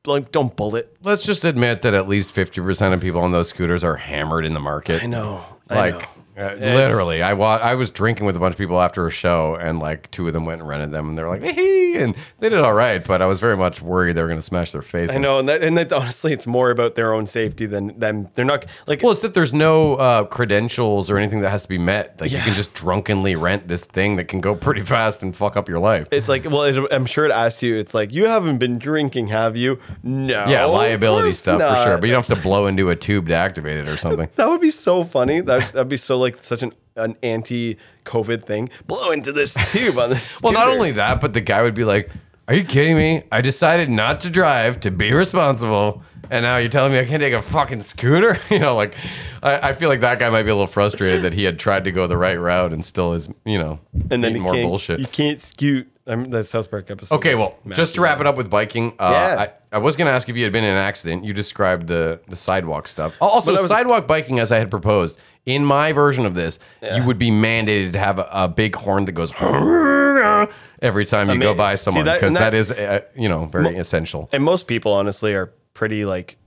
like 0.06 0.32
don't 0.32 0.56
bullet. 0.56 0.95
Let's 1.03 1.26
just 1.26 1.44
admit 1.44 1.82
that 1.82 1.94
at 1.94 2.07
least 2.07 2.32
fifty 2.32 2.61
percent 2.61 2.94
of 2.94 3.02
people 3.02 3.22
on 3.22 3.32
those 3.32 3.49
scooters 3.49 3.84
are 3.84 3.95
hammered 3.98 4.45
in 4.45 4.53
the 4.53 4.60
market. 4.61 5.03
I 5.03 5.07
know. 5.07 5.44
I 5.69 5.76
Like, 5.76 5.94
know. 5.99 6.07
Uh, 6.38 6.53
literally, 6.60 7.22
I 7.22 7.34
wa- 7.34 7.60
I 7.62 7.76
was 7.76 7.91
drinking 7.91 8.26
with 8.26 8.36
a 8.36 8.40
bunch 8.40 8.53
of 8.53 8.57
people 8.57 8.82
after 8.82 9.07
a 9.07 9.12
show, 9.12 9.56
and 9.56 9.80
like 9.80 10.12
two 10.12 10.28
of 10.28 10.34
them 10.34 10.45
went 10.45 10.60
and 10.62 10.68
rented 10.70 10.91
them, 10.91 11.07
and 11.07 11.18
they 11.18 11.24
were 11.24 11.30
like, 11.30 11.44
"Hey," 11.44 11.95
and 12.03 12.14
they 12.40 12.49
did 12.49 12.60
all 12.60 12.74
right. 12.74 13.02
But 13.06 13.22
I 13.22 13.26
was 13.26 13.40
very 13.40 13.56
much 13.56 13.82
worried 13.82 14.14
they 14.18 14.22
were 14.22 14.28
going 14.28 14.40
to 14.40 14.45
smash 14.45 14.72
their 14.74 14.82
face. 14.82 15.12
I 15.12 15.16
in. 15.16 15.22
know, 15.22 15.40
and 15.40 15.48
that, 15.48 15.64
and 15.64 15.78
that 15.78 15.94
honestly, 15.94 16.34
it's 16.34 16.45
more 16.45 16.72
about 16.72 16.95
their 16.95 17.14
own 17.14 17.26
safety 17.26 17.66
than 17.66 17.98
them. 17.98 18.28
They're 18.34 18.44
not 18.44 18.66
like 18.86 19.02
Well, 19.02 19.14
it's 19.14 19.22
that 19.22 19.34
there's 19.34 19.53
no 19.53 19.95
uh, 19.95 20.24
credentials 20.26 21.10
or 21.10 21.18
anything 21.18 21.40
that 21.41 21.52
has 21.52 21.64
to 21.64 21.70
be 21.70 21.78
met. 21.78 22.20
Like 22.20 22.32
you 22.32 22.40
can 22.40 22.53
just 22.53 22.74
drunkenly 22.74 23.36
rent 23.36 23.68
this 23.70 23.86
thing 23.86 24.18
that 24.18 24.26
can 24.28 24.41
go 24.41 24.56
pretty 24.56 24.82
fast 24.82 25.24
and 25.24 25.34
fuck 25.36 25.56
up 25.56 25.70
your 25.70 25.80
life. 25.80 26.07
it's 26.12 26.28
like 26.28 26.44
well, 26.45 26.64
it, 26.64 26.91
I'm 26.91 27.06
sure 27.06 27.26
it 27.26 27.32
asks 27.32 27.64
you. 27.64 27.76
It's 27.78 27.94
like 27.94 28.14
you 28.14 28.28
haven't 28.28 28.57
been 28.57 28.78
drinking, 28.78 29.28
have 29.28 29.56
you? 29.56 29.80
No. 30.03 30.48
yeah, 30.48 30.66
of 30.66 30.72
liability 30.72 31.30
course 31.30 31.40
stuff 31.40 31.62
for 31.62 31.76
sure. 31.82 31.94
not. 31.94 32.02
But 32.02 32.07
you 32.07 32.14
don't 32.14 32.28
have 32.28 32.38
to 32.38 32.44
blow 32.44 32.68
into 32.68 32.90
a 32.90 32.95
tube 32.95 33.28
to 33.28 33.36
activate 33.36 33.78
it 33.78 33.88
or 33.88 33.95
something. 34.06 34.28
That 34.36 34.49
would 34.49 34.60
be 34.62 34.72
so 34.72 35.03
funny. 35.06 35.40
That 35.40 35.72
that'd 35.72 35.88
be 35.88 35.95
so 35.98 36.18
like 36.26 36.43
such 36.43 36.64
an 36.64 36.73
an 36.97 37.15
anti-COVID 37.23 38.43
thing. 38.45 38.69
Blow 38.88 39.11
into 39.11 39.31
this 39.34 39.53
tube 39.72 39.97
on 39.97 40.10
this. 40.10 40.41
well, 40.41 40.53
not 40.53 40.61
scooter. 40.61 40.76
only 40.76 40.91
that, 40.91 41.19
but 41.22 41.34
the 41.34 41.41
guy 41.41 41.61
would 41.61 41.73
be 41.73 41.84
like, 41.84 42.10
"Are 42.47 42.53
you 42.56 42.64
kidding 42.64 42.97
me? 42.97 43.23
I 43.31 43.41
decided 43.41 43.89
not 43.89 44.19
to 44.22 44.30
drive 44.30 44.80
to 44.81 44.91
be 44.91 45.14
responsible." 45.14 46.03
And 46.31 46.43
now 46.43 46.57
you're 46.57 46.69
telling 46.69 46.91
me 46.91 46.99
I 46.99 47.06
can't 47.06 47.22
take 47.22 47.34
a 47.34 47.41
fucking 47.41 47.81
scooter? 47.81 48.39
You 48.49 48.60
know, 48.60 48.76
like 48.76 48.95
I, 49.43 49.69
I 49.69 49.73
feel 49.73 49.89
like 49.89 50.02
that 50.02 50.18
guy 50.19 50.30
might 50.30 50.43
be 50.43 50.49
a 50.49 50.56
little 50.56 50.65
frustrated 50.68 51.22
that 51.23 51.34
he 51.34 51.43
had 51.43 51.60
tried 51.60 51.84
to 51.84 51.91
go 51.91 52.07
the 52.07 52.18
right 52.18 52.39
route 52.39 52.73
and 52.73 52.84
still 52.84 53.14
is, 53.14 53.30
you 53.45 53.60
know, 53.60 53.80
and 54.10 54.23
then 54.23 54.31
eating 54.31 54.41
more 54.41 54.53
can't, 54.53 54.68
bullshit. 54.68 54.99
You 54.99 55.07
can't 55.07 55.39
scoot. 55.39 55.88
I'm 56.07 56.26
that 56.30 56.45
South 56.45 56.69
Park 56.69 56.91
episode. 56.91 57.15
Okay, 57.15 57.34
well, 57.36 57.57
just 57.72 57.95
to 57.95 58.02
wrap 58.02 58.19
it 58.19 58.27
up 58.27 58.38
with 58.38 58.49
biking, 58.49 58.94
uh, 58.99 59.10
Yeah. 59.11 59.41
I, 59.72 59.76
I 59.76 59.80
was 59.80 59.95
going 59.95 60.06
to 60.06 60.11
ask 60.11 60.30
if 60.30 60.36
you 60.36 60.44
had 60.44 60.52
been 60.53 60.64
in 60.64 60.69
an 60.72 60.77
accident. 60.77 61.23
You 61.26 61.34
described 61.34 61.88
the 61.88 62.22
the 62.27 62.36
sidewalk 62.36 62.88
stuff. 62.88 63.14
Also, 63.19 63.56
I 63.56 63.61
was- 63.61 63.68
sidewalk 63.68 64.06
biking, 64.07 64.40
as 64.40 64.52
I 64.52 64.60
had 64.60 64.69
proposed 64.69 65.18
in 65.45 65.65
my 65.65 65.91
version 65.94 66.26
of 66.26 66.36
this, 66.36 66.60
you 66.82 67.03
would 67.06 67.18
be 67.18 67.32
mandated 67.32 67.91
to 67.94 67.99
have 67.99 68.19
a, 68.19 68.27
a 68.32 68.48
big 68.48 68.76
horn 68.76 69.06
that 69.06 69.11
goes 69.14 69.32
every 70.82 71.06
time 71.06 71.30
you 71.30 71.40
go 71.40 71.53
by 71.53 71.76
see, 71.76 71.84
someone 71.84 72.06
that- 72.06 72.15
because 72.15 72.27
and 72.27 72.36
that 72.38 72.52
that- 72.52 72.53
is, 72.53 72.72
uh, 72.72 73.02
you 73.15 73.30
know, 73.30 73.45
very 73.45 73.76
essential. 73.77 74.30
and 74.34 74.44
most 74.44 74.68
people 74.68 74.91
honestly 74.94 75.34
are 75.34 75.48
pretty 75.73 76.06
like 76.06 76.38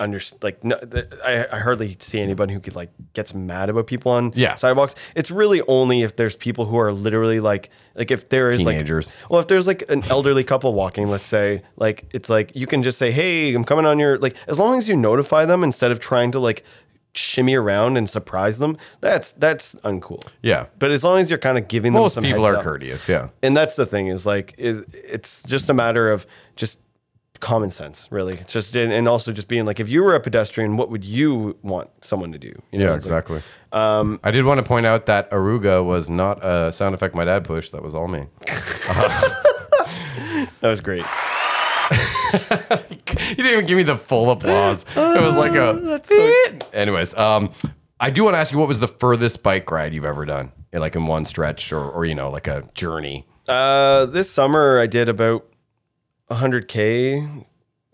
under 0.00 0.20
like 0.42 0.62
no, 0.64 0.78
I, 1.24 1.46
I 1.52 1.58
hardly 1.60 1.96
see 2.00 2.20
anybody 2.20 2.54
who 2.54 2.60
could 2.60 2.74
like 2.74 2.90
gets 3.14 3.34
mad 3.34 3.68
about 3.70 3.86
people 3.86 4.12
on 4.12 4.32
Yeah. 4.34 4.54
sidewalks 4.54 4.94
it's 5.14 5.30
really 5.30 5.62
only 5.62 6.02
if 6.02 6.16
there's 6.16 6.36
people 6.36 6.66
who 6.66 6.76
are 6.76 6.92
literally 6.92 7.40
like 7.40 7.70
like 7.94 8.10
if 8.10 8.28
there 8.28 8.50
is 8.50 8.58
Teenagers. 8.58 9.06
like 9.06 9.30
well 9.30 9.40
if 9.40 9.48
there's 9.48 9.66
like 9.66 9.88
an 9.90 10.02
elderly 10.10 10.44
couple 10.44 10.74
walking 10.74 11.08
let's 11.08 11.24
say 11.24 11.62
like 11.76 12.08
it's 12.12 12.28
like 12.28 12.52
you 12.54 12.66
can 12.66 12.82
just 12.82 12.98
say 12.98 13.10
hey 13.10 13.54
i'm 13.54 13.64
coming 13.64 13.86
on 13.86 13.98
your 13.98 14.18
like 14.18 14.36
as 14.48 14.58
long 14.58 14.78
as 14.78 14.88
you 14.88 14.96
notify 14.96 15.44
them 15.44 15.62
instead 15.64 15.90
of 15.90 15.98
trying 16.00 16.30
to 16.32 16.38
like 16.40 16.62
shimmy 17.14 17.54
around 17.54 17.96
and 17.96 18.10
surprise 18.10 18.58
them 18.58 18.76
that's 19.00 19.32
that's 19.32 19.74
uncool 19.76 20.22
Yeah. 20.42 20.66
but 20.78 20.90
as 20.90 21.02
long 21.02 21.18
as 21.20 21.30
you're 21.30 21.38
kind 21.38 21.56
of 21.56 21.66
giving 21.68 21.94
them 21.94 22.02
Most 22.02 22.12
some 22.14 22.24
people 22.24 22.46
are 22.46 22.56
up 22.56 22.62
courteous. 22.62 23.08
Yeah. 23.08 23.28
and 23.42 23.56
that's 23.56 23.76
the 23.76 23.86
thing 23.86 24.08
is 24.08 24.26
like 24.26 24.54
is 24.58 24.84
it's 24.92 25.42
just 25.44 25.70
a 25.70 25.74
matter 25.74 26.10
of 26.12 26.26
just 26.56 26.78
common 27.40 27.70
sense 27.70 28.06
really 28.10 28.34
it's 28.34 28.52
just 28.52 28.74
and 28.76 28.92
and 28.92 29.08
also 29.08 29.32
just 29.32 29.48
being 29.48 29.64
like 29.66 29.80
if 29.80 29.88
you 29.88 30.02
were 30.02 30.14
a 30.14 30.20
pedestrian 30.20 30.76
what 30.76 30.90
would 30.90 31.04
you 31.04 31.56
want 31.62 31.88
someone 32.02 32.32
to 32.32 32.38
do 32.38 32.48
you 32.48 32.62
Yeah, 32.80 32.94
It's 32.94 33.04
like- 33.06 33.22
exactly. 33.22 33.42
Um, 33.72 34.20
I 34.24 34.30
did 34.30 34.44
want 34.46 34.58
to 34.58 34.64
point 34.64 34.86
out 34.86 35.04
that 35.06 35.30
Aruga 35.30 35.84
was 35.84 36.08
not 36.08 36.42
a 36.42 36.72
sound 36.72 36.94
effect 36.94 37.14
my 37.14 37.26
dad 37.26 37.44
pushed. 37.44 37.72
That 37.72 37.82
was 37.82 37.94
all 37.94 38.08
me. 38.08 38.24
that 38.46 39.42
was 40.62 40.80
great 40.80 41.04
You 41.92 43.36
didn't 43.36 43.52
even 43.52 43.66
give 43.66 43.76
me 43.76 43.82
the 43.84 43.96
full 43.96 44.30
applause. 44.30 44.84
It 44.96 45.22
was 45.22 45.36
like 45.36 45.52
a. 45.54 46.00
Anyways, 46.72 47.14
um, 47.14 47.52
I 48.00 48.10
do 48.10 48.24
want 48.24 48.34
to 48.34 48.38
ask 48.38 48.52
you 48.52 48.58
what 48.58 48.68
was 48.68 48.80
the 48.80 48.88
furthest 48.88 49.42
bike 49.42 49.70
ride 49.70 49.94
you've 49.94 50.04
ever 50.04 50.24
done, 50.24 50.52
in, 50.72 50.80
like 50.80 50.96
in 50.96 51.06
one 51.06 51.24
stretch, 51.24 51.72
or, 51.72 51.88
or 51.90 52.04
you 52.04 52.14
know, 52.14 52.30
like 52.30 52.46
a 52.48 52.68
journey. 52.74 53.26
uh 53.48 54.06
this 54.06 54.28
summer 54.30 54.78
i 54.80 54.86
did 54.88 55.08
about 55.08 55.46
100k 56.30 57.44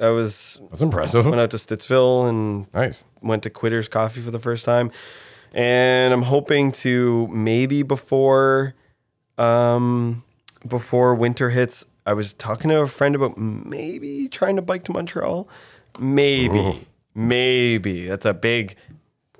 i 0.01 0.09
was 0.09 0.61
That's 0.71 0.83
impressive. 0.83 1.27
went 1.27 1.41
out 1.41 1.51
to 1.51 1.57
stittsville 1.57 2.29
and 2.29 2.67
Nice. 2.73 3.05
went 3.21 3.43
to 3.45 3.51
quitters 3.51 3.89
coffee 3.89 4.21
for 4.21 4.31
the 4.31 4.39
first 4.39 4.65
time. 4.65 4.91
And 5.55 6.13
i'm 6.15 6.23
hoping 6.23 6.73
to 6.73 7.29
maybe 7.29 7.83
before 7.83 8.75
um 9.39 10.25
before 10.67 11.15
winter 11.15 11.51
hits 11.51 11.85
i 12.07 12.15
was 12.15 12.33
talking 12.35 12.71
to 12.71 12.81
a 12.81 12.87
friend 12.87 13.15
about 13.15 13.37
maybe 13.37 14.29
trying 14.29 14.57
to 14.57 14.63
bike 14.63 14.85
to 14.85 14.93
montreal. 14.93 15.49
Maybe 15.99 16.87
maybe. 17.15 18.07
That's 18.09 18.25
a 18.25 18.33
big 18.33 18.77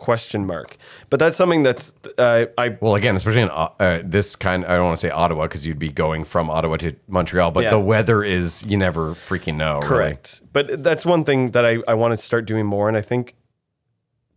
question 0.03 0.45
mark 0.45 0.77
but 1.11 1.21
that's 1.21 1.37
something 1.37 1.63
that's 1.63 1.95
uh, 2.19 2.47
i 2.59 2.77
Well, 2.81 2.97
again, 2.97 3.15
especially 3.17 3.43
in 3.43 3.51
uh, 3.51 3.69
uh, 3.79 4.01
this 4.17 4.35
kind, 4.37 4.65
I 4.67 4.73
don't 4.75 4.87
want 4.87 4.99
to 4.99 5.07
say 5.07 5.11
Ottawa 5.11 5.43
because 5.45 5.65
you'd 5.67 5.79
be 5.79 5.93
going 6.05 6.25
from 6.25 6.51
Ottawa 6.51 6.77
to 6.79 6.95
Montreal, 7.07 7.51
but 7.53 7.63
Yeah. 7.65 7.71
the 7.71 7.79
weather 7.79 8.25
is 8.25 8.65
you 8.71 8.77
never 8.77 9.15
freaking 9.15 9.57
know. 9.57 9.75
really. 9.77 9.87
Correct. 9.89 10.43
But 10.53 10.83
that's 10.83 11.05
one 11.07 11.23
thing 11.25 11.53
that 11.53 11.65
I, 11.65 11.79
I 11.87 11.95
want 11.95 12.13
to 12.13 12.17
start 12.17 12.47
doing 12.47 12.67
more. 12.67 12.89
And 12.89 12.97
I 12.97 13.01
think 13.01 13.35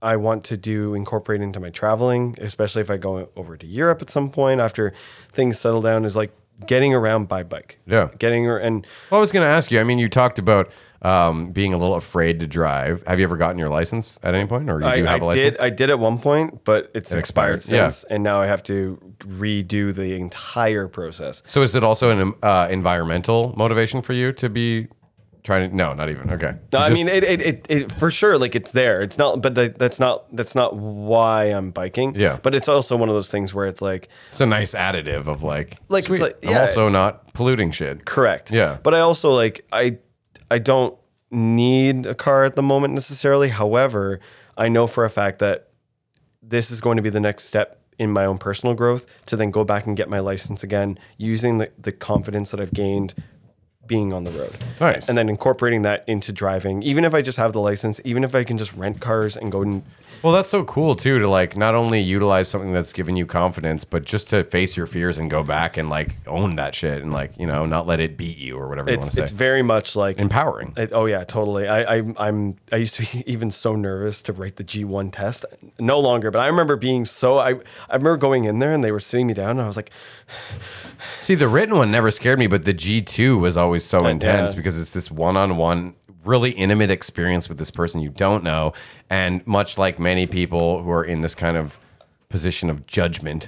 I 0.01 0.15
want 0.17 0.43
to 0.45 0.57
do 0.57 0.93
incorporate 0.93 1.41
into 1.41 1.59
my 1.59 1.71
traveling, 1.71 2.35
especially 2.39 2.81
if 2.81 2.91
I 2.91 2.97
go 2.97 3.29
over 3.35 3.57
to 3.57 3.65
Europe 3.65 4.01
at 4.01 4.09
some 4.09 4.29
point 4.29 4.61
after 4.61 4.93
things 5.33 5.57
settle 5.59 5.81
down, 5.81 6.05
is 6.05 6.15
like 6.15 6.31
getting 6.67 6.93
around 6.93 7.27
by 7.27 7.43
bike. 7.43 7.79
Yeah. 7.87 8.09
Getting 8.19 8.47
and 8.47 8.85
Well, 9.09 9.19
I 9.19 9.21
was 9.21 9.31
going 9.31 9.45
to 9.45 9.49
ask 9.51 9.71
you. 9.71 9.79
I 9.79 9.83
mean, 9.83 9.99
you 9.99 10.09
talked 10.09 10.37
about 10.39 10.69
um, 11.05 11.51
being 11.51 11.73
a 11.73 11.77
little 11.77 11.95
afraid 11.95 12.39
to 12.39 12.47
drive. 12.47 13.03
Have 13.05 13.19
you 13.19 13.25
ever 13.25 13.37
gotten 13.37 13.57
your 13.59 13.69
license 13.69 14.17
at 14.23 14.33
any 14.33 14.47
point, 14.47 14.69
or 14.69 14.79
you 14.79 14.85
I, 14.85 14.95
do 14.97 15.03
have 15.05 15.21
a 15.21 15.25
I 15.25 15.27
license? 15.27 15.55
did 15.57 15.61
I 15.61 15.69
did 15.69 15.89
at 15.89 15.99
one 15.99 16.17
point, 16.19 16.63
but 16.63 16.91
it's 16.95 17.11
It 17.11 17.19
expired, 17.19 17.55
expired, 17.57 17.77
yeah. 17.77 17.89
since, 17.89 18.03
and 18.05 18.23
now 18.23 18.41
I 18.41 18.47
have 18.47 18.63
to 18.63 18.97
redo 19.19 19.93
the 19.93 20.13
entire 20.15 20.87
process. 20.87 21.43
So 21.45 21.61
is 21.61 21.75
it 21.75 21.83
also 21.83 22.09
an 22.09 22.33
uh, 22.41 22.67
environmental 22.71 23.53
motivation 23.55 24.01
for 24.01 24.13
you 24.13 24.31
to 24.33 24.49
be 24.49 24.87
trying 25.43 25.69
to? 25.69 25.75
No, 25.75 25.93
not 25.93 26.09
even. 26.09 26.31
Okay. 26.31 26.53
No, 26.73 26.79
I 26.79 26.89
mean 26.89 27.07
it, 27.07 27.23
it, 27.23 27.41
it, 27.41 27.65
it 27.69 27.91
for 27.91 28.09
sure. 28.09 28.39
Like 28.39 28.55
it's 28.55 28.71
there. 28.71 29.01
It's 29.03 29.19
not, 29.19 29.41
but 29.43 29.53
that, 29.55 29.77
that's 29.77 29.99
not 29.99 30.35
that's 30.35 30.55
not 30.55 30.75
why 30.75 31.45
I'm 31.45 31.69
biking. 31.69 32.15
Yeah. 32.15 32.39
But 32.41 32.55
it's 32.55 32.67
also 32.67 32.95
one 32.97 33.09
of 33.09 33.15
those 33.15 33.29
things 33.29 33.53
where 33.53 33.67
it's 33.67 33.81
like 33.81 34.09
it's 34.31 34.41
a 34.41 34.45
nice 34.47 34.73
additive 34.73 35.27
of 35.27 35.43
like, 35.43 35.77
Like, 35.87 35.99
it's 35.99 36.07
sweet, 36.07 36.21
like- 36.21 36.37
I'm 36.47 36.57
also 36.61 36.89
not 36.89 37.31
polluting 37.33 37.69
shit. 37.71 38.05
Correct. 38.05 38.51
Yeah. 38.51 38.79
But 38.81 38.95
I 38.95 39.01
also 39.01 39.33
like 39.33 39.65
I 39.71 39.99
I 40.49 40.59
don't 40.59 40.97
need 41.31 42.05
a 42.05 42.15
car 42.15 42.43
at 42.43 42.55
the 42.55 42.61
moment 42.61 42.93
necessarily. 42.93 43.49
However, 43.49 44.19
I 44.57 44.69
know 44.69 44.87
for 44.87 45.03
a 45.05 45.09
fact 45.09 45.39
that 45.39 45.69
this 46.41 46.71
is 46.71 46.81
going 46.81 46.97
to 46.97 47.03
be 47.03 47.09
the 47.09 47.19
next 47.19 47.45
step 47.45 47.81
in 47.97 48.11
my 48.11 48.25
own 48.25 48.37
personal 48.37 48.75
growth 48.75 49.05
to 49.25 49.35
then 49.35 49.51
go 49.51 49.63
back 49.63 49.85
and 49.85 49.95
get 49.95 50.09
my 50.09 50.19
license 50.19 50.63
again 50.63 50.99
using 51.17 51.57
the, 51.57 51.71
the 51.77 51.91
confidence 51.91 52.51
that 52.51 52.59
I've 52.59 52.73
gained 52.73 53.13
being 53.87 54.13
on 54.13 54.23
the 54.23 54.31
road. 54.31 54.55
Nice. 54.79 55.07
And 55.07 55.17
then 55.17 55.29
incorporating 55.29 55.83
that 55.83 56.03
into 56.07 56.31
driving. 56.31 56.81
Even 56.83 57.05
if 57.05 57.13
I 57.13 57.21
just 57.21 57.37
have 57.37 57.53
the 57.53 57.61
license, 57.61 58.01
even 58.03 58.23
if 58.23 58.33
I 58.35 58.43
can 58.43 58.57
just 58.57 58.73
rent 58.73 58.99
cars 58.99 59.37
and 59.37 59.51
go 59.51 59.61
and 59.61 59.83
Well, 60.25 60.33
that's 60.33 60.49
so 60.49 60.63
cool 60.63 60.95
too 60.95 61.19
to 61.19 61.29
like 61.29 61.55
not 61.55 61.75
only 61.75 62.01
utilize 62.01 62.47
something 62.47 62.73
that's 62.73 62.91
given 62.91 63.15
you 63.15 63.27
confidence, 63.27 63.85
but 63.85 64.05
just 64.05 64.27
to 64.29 64.43
face 64.43 64.75
your 64.75 64.87
fears 64.87 65.19
and 65.19 65.29
go 65.29 65.43
back 65.43 65.77
and 65.77 65.87
like 65.87 66.15
own 66.25 66.55
that 66.55 66.73
shit 66.73 67.03
and 67.03 67.13
like 67.13 67.37
you 67.37 67.45
know 67.45 67.67
not 67.67 67.85
let 67.85 67.99
it 67.99 68.17
beat 68.17 68.39
you 68.39 68.57
or 68.57 68.67
whatever 68.67 68.89
you 68.89 68.97
want 68.97 69.05
it's 69.05 69.17
to 69.17 69.21
it's 69.21 69.29
very 69.29 69.61
much 69.61 69.95
like 69.95 70.19
Empowering. 70.19 70.73
It, 70.77 70.93
oh 70.93 71.05
yeah, 71.05 71.25
totally. 71.25 71.67
I, 71.67 71.97
I 71.97 72.13
I'm 72.17 72.55
I 72.71 72.77
used 72.77 72.95
to 72.95 73.03
be 73.03 73.23
even 73.31 73.51
so 73.51 73.75
nervous 73.75 74.23
to 74.23 74.33
write 74.33 74.55
the 74.55 74.63
G1 74.63 75.11
test. 75.11 75.45
No 75.77 75.99
longer, 75.99 76.31
but 76.31 76.39
I 76.39 76.47
remember 76.47 76.75
being 76.75 77.05
so 77.05 77.37
I 77.37 77.49
I 77.87 77.95
remember 77.95 78.17
going 78.17 78.45
in 78.45 78.57
there 78.57 78.73
and 78.73 78.83
they 78.83 78.91
were 78.91 78.99
sitting 78.99 79.27
me 79.27 79.35
down 79.35 79.51
and 79.51 79.61
I 79.61 79.67
was 79.67 79.75
like, 79.75 79.91
See, 81.21 81.35
the 81.35 81.47
written 81.47 81.77
one 81.77 81.91
never 81.91 82.09
scared 82.09 82.39
me, 82.39 82.47
but 82.47 82.65
the 82.65 82.73
G2 82.73 83.39
was 83.39 83.57
always 83.57 83.85
so 83.85 83.99
uh, 83.99 84.07
intense 84.07 84.53
yeah. 84.53 84.57
because 84.57 84.79
it's 84.79 84.91
this 84.91 85.11
one 85.11 85.37
on 85.37 85.55
one, 85.55 85.93
really 86.25 86.51
intimate 86.51 86.89
experience 86.91 87.47
with 87.49 87.57
this 87.57 87.71
person 87.71 88.01
you 88.01 88.09
don't 88.09 88.43
know. 88.43 88.73
And 89.09 89.45
much 89.47 89.77
like 89.77 89.99
many 89.99 90.25
people 90.27 90.81
who 90.83 90.91
are 90.91 91.03
in 91.03 91.21
this 91.21 91.35
kind 91.35 91.57
of 91.57 91.79
position 92.29 92.69
of 92.69 92.85
judgment, 92.87 93.47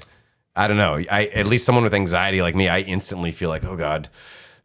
I 0.55 0.67
don't 0.67 0.77
know. 0.77 0.95
I 1.11 1.25
At 1.33 1.45
least 1.45 1.65
someone 1.65 1.83
with 1.83 1.93
anxiety 1.93 2.41
like 2.41 2.55
me, 2.55 2.67
I 2.67 2.79
instantly 2.81 3.31
feel 3.31 3.49
like, 3.49 3.63
oh 3.63 3.75
God. 3.75 4.09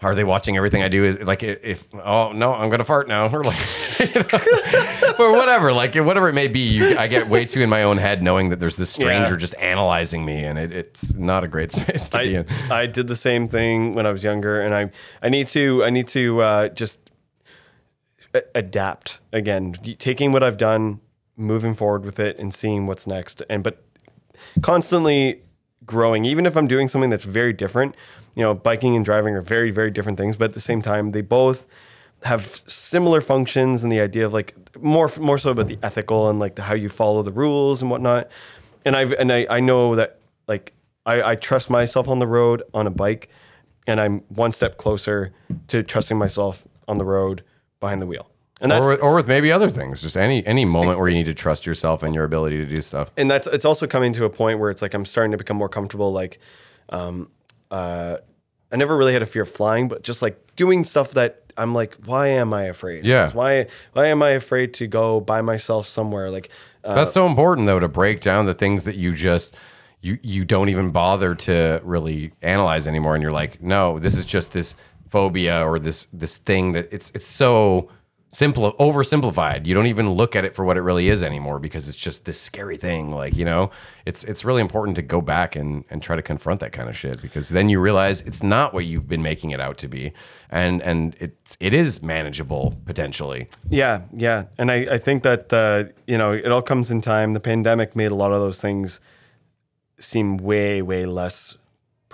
Are 0.04 0.16
they 0.16 0.24
watching 0.24 0.56
everything 0.56 0.82
I 0.82 0.88
do? 0.88 1.04
Is 1.04 1.20
like 1.20 1.44
if 1.44 1.84
oh 1.94 2.32
no, 2.32 2.52
I'm 2.54 2.70
gonna 2.70 2.82
fart 2.82 3.06
now, 3.06 3.28
or 3.32 3.44
like, 3.44 4.00
you 4.00 4.06
know, 4.06 5.14
or 5.20 5.30
whatever, 5.30 5.72
like 5.72 5.94
whatever 5.94 6.28
it 6.28 6.32
may 6.32 6.48
be. 6.48 6.58
You, 6.58 6.98
I 6.98 7.06
get 7.06 7.28
way 7.28 7.44
too 7.44 7.60
in 7.60 7.70
my 7.70 7.84
own 7.84 7.98
head, 7.98 8.20
knowing 8.20 8.48
that 8.48 8.58
there's 8.58 8.74
this 8.74 8.90
stranger 8.90 9.34
Yeah. 9.34 9.36
just 9.36 9.54
analyzing 9.60 10.24
me, 10.24 10.42
and 10.42 10.58
it, 10.58 10.72
it's 10.72 11.14
not 11.14 11.44
a 11.44 11.46
great 11.46 11.70
space 11.70 12.08
to 12.08 12.18
be 12.18 12.34
in. 12.34 12.48
I 12.68 12.86
did 12.86 13.06
the 13.06 13.14
same 13.14 13.46
thing 13.46 13.92
when 13.92 14.04
I 14.04 14.10
was 14.10 14.24
younger, 14.24 14.60
and 14.60 14.74
I 14.74 14.90
I 15.22 15.28
need 15.28 15.46
to 15.48 15.84
I 15.84 15.90
need 15.90 16.08
to 16.08 16.40
uh, 16.42 16.68
just 16.70 16.98
adapt 18.54 19.20
again, 19.32 19.74
taking 19.98 20.32
what 20.32 20.42
I've 20.42 20.56
done, 20.56 21.00
moving 21.36 21.74
forward 21.74 22.04
with 22.04 22.18
it, 22.18 22.38
and 22.38 22.52
seeing 22.52 22.86
what's 22.86 23.06
next, 23.06 23.42
and 23.48 23.62
but 23.62 23.84
constantly 24.60 25.42
growing. 25.84 26.24
Even 26.24 26.46
if 26.46 26.56
I'm 26.56 26.66
doing 26.66 26.88
something 26.88 27.10
that's 27.10 27.24
very 27.24 27.52
different, 27.52 27.94
you 28.34 28.42
know, 28.42 28.54
biking 28.54 28.96
and 28.96 29.04
driving 29.04 29.34
are 29.34 29.42
very 29.42 29.70
very 29.70 29.90
different 29.90 30.18
things, 30.18 30.36
but 30.36 30.46
at 30.46 30.52
the 30.54 30.60
same 30.60 30.82
time, 30.82 31.12
they 31.12 31.22
both 31.22 31.66
have 32.24 32.62
similar 32.66 33.20
functions 33.20 33.82
and 33.82 33.90
the 33.90 34.00
idea 34.00 34.24
of 34.24 34.32
like 34.32 34.54
more 34.80 35.10
more 35.20 35.38
so 35.38 35.50
about 35.50 35.68
the 35.68 35.78
ethical 35.82 36.30
and 36.30 36.38
like 36.38 36.54
the, 36.54 36.62
how 36.62 36.74
you 36.74 36.88
follow 36.88 37.22
the 37.22 37.32
rules 37.32 37.82
and 37.82 37.90
whatnot 37.90 38.30
and 38.84 38.96
I've 38.96 39.12
and 39.12 39.32
I, 39.32 39.46
I 39.48 39.60
know 39.60 39.96
that 39.96 40.18
like 40.48 40.72
I, 41.06 41.32
I 41.32 41.34
trust 41.36 41.70
myself 41.70 42.08
on 42.08 42.18
the 42.18 42.26
road 42.26 42.62
on 42.74 42.86
a 42.86 42.90
bike, 42.90 43.28
and 43.86 44.00
I'm 44.00 44.20
one 44.28 44.52
step 44.52 44.76
closer 44.76 45.32
to 45.68 45.82
trusting 45.82 46.16
myself 46.16 46.66
on 46.88 46.98
the 46.98 47.04
road 47.04 47.42
behind 47.82 48.00
the 48.00 48.06
wheel. 48.06 48.30
And 48.62 48.70
that's 48.70 48.86
or, 48.86 48.90
with- 48.92 49.02
or 49.02 49.14
with 49.14 49.26
maybe 49.28 49.52
other 49.52 49.68
things, 49.68 50.00
just 50.00 50.16
any 50.16 50.46
any 50.46 50.64
moment 50.64 50.98
where 50.98 51.08
you 51.08 51.14
need 51.14 51.26
to 51.26 51.34
trust 51.34 51.66
yourself 51.66 52.02
and 52.02 52.14
your 52.14 52.24
ability 52.24 52.56
to 52.58 52.64
do 52.66 52.80
stuff. 52.80 53.10
and 53.18 53.30
that's 53.30 53.46
it's 53.48 53.64
also 53.66 53.86
coming 53.86 54.12
to 54.14 54.24
a 54.24 54.30
point 54.30 54.58
where 54.60 54.70
it's 54.70 54.80
like 54.80 54.94
I'm 54.94 55.04
starting 55.04 55.32
to 55.32 55.36
become 55.36 55.56
more 55.58 55.68
comfortable. 55.68 56.12
Like, 56.12 56.38
um, 56.88 57.28
uh, 57.70 58.18
I 58.70 58.76
never 58.76 58.96
really 58.96 59.12
had 59.12 59.22
a 59.22 59.26
fear 59.26 59.42
of 59.42 59.50
flying, 59.50 59.88
but 59.88 60.02
just 60.02 60.22
like 60.22 60.54
doing 60.56 60.84
stuff 60.84 61.10
that 61.12 61.52
I'm 61.56 61.74
like, 61.74 61.96
why 62.06 62.28
am 62.28 62.54
I 62.54 62.64
afraid? 62.64 63.04
Yeah. 63.04 63.30
Why 63.32 63.66
why 63.94 64.06
am 64.06 64.22
I 64.22 64.30
afraid 64.30 64.74
to 64.74 64.86
go 64.86 65.20
by 65.20 65.40
myself 65.42 65.86
somewhere? 65.86 66.30
Like, 66.30 66.48
uh, 66.84 66.94
That's 66.94 67.12
so 67.12 67.26
important 67.26 67.66
though 67.66 67.80
to 67.80 67.88
break 67.88 68.20
down 68.20 68.46
the 68.46 68.54
things 68.54 68.84
that 68.84 68.94
you 68.94 69.12
just 69.12 69.54
you 70.00 70.18
you 70.22 70.44
don't 70.44 70.68
even 70.68 70.90
bother 70.92 71.34
to 71.34 71.80
really 71.84 72.32
analyze 72.42 72.86
anymore 72.86 73.14
and 73.14 73.22
you're 73.22 73.32
like, 73.32 73.60
no, 73.60 73.98
this 73.98 74.16
is 74.16 74.24
just 74.24 74.52
this 74.52 74.76
phobia 75.12 75.64
or 75.64 75.78
this 75.78 76.06
this 76.12 76.36
thing 76.38 76.72
that 76.72 76.88
it's 76.90 77.12
it's 77.14 77.26
so 77.26 77.88
simple 78.32 78.72
oversimplified. 78.80 79.66
You 79.66 79.74
don't 79.74 79.86
even 79.86 80.10
look 80.10 80.34
at 80.34 80.44
it 80.44 80.54
for 80.54 80.64
what 80.64 80.78
it 80.78 80.80
really 80.80 81.08
is 81.08 81.22
anymore 81.22 81.58
because 81.58 81.86
it's 81.86 81.96
just 81.96 82.24
this 82.24 82.40
scary 82.40 82.78
thing. 82.78 83.12
Like, 83.12 83.36
you 83.36 83.44
know, 83.44 83.70
it's 84.06 84.24
it's 84.24 84.44
really 84.44 84.62
important 84.62 84.96
to 84.96 85.02
go 85.02 85.20
back 85.20 85.54
and 85.54 85.84
and 85.90 86.02
try 86.02 86.16
to 86.16 86.22
confront 86.22 86.60
that 86.60 86.72
kind 86.72 86.88
of 86.88 86.96
shit 86.96 87.20
because 87.22 87.50
then 87.50 87.68
you 87.68 87.78
realize 87.78 88.22
it's 88.22 88.42
not 88.42 88.74
what 88.74 88.86
you've 88.86 89.06
been 89.06 89.22
making 89.22 89.50
it 89.50 89.60
out 89.60 89.78
to 89.78 89.88
be. 89.88 90.12
And 90.50 90.82
and 90.82 91.14
it's 91.20 91.56
it 91.60 91.74
is 91.74 92.02
manageable 92.02 92.74
potentially. 92.86 93.48
Yeah, 93.68 94.02
yeah, 94.12 94.46
and 94.58 94.70
I, 94.70 94.94
I 94.94 94.98
think 94.98 95.22
that 95.22 95.52
uh, 95.52 95.84
you 96.06 96.18
know 96.18 96.32
it 96.32 96.50
all 96.50 96.62
comes 96.62 96.90
in 96.90 97.00
time. 97.02 97.34
The 97.34 97.40
pandemic 97.40 97.94
made 97.94 98.10
a 98.10 98.16
lot 98.16 98.32
of 98.32 98.40
those 98.40 98.58
things 98.58 99.00
seem 99.98 100.36
way 100.36 100.82
way 100.82 101.06
less 101.06 101.58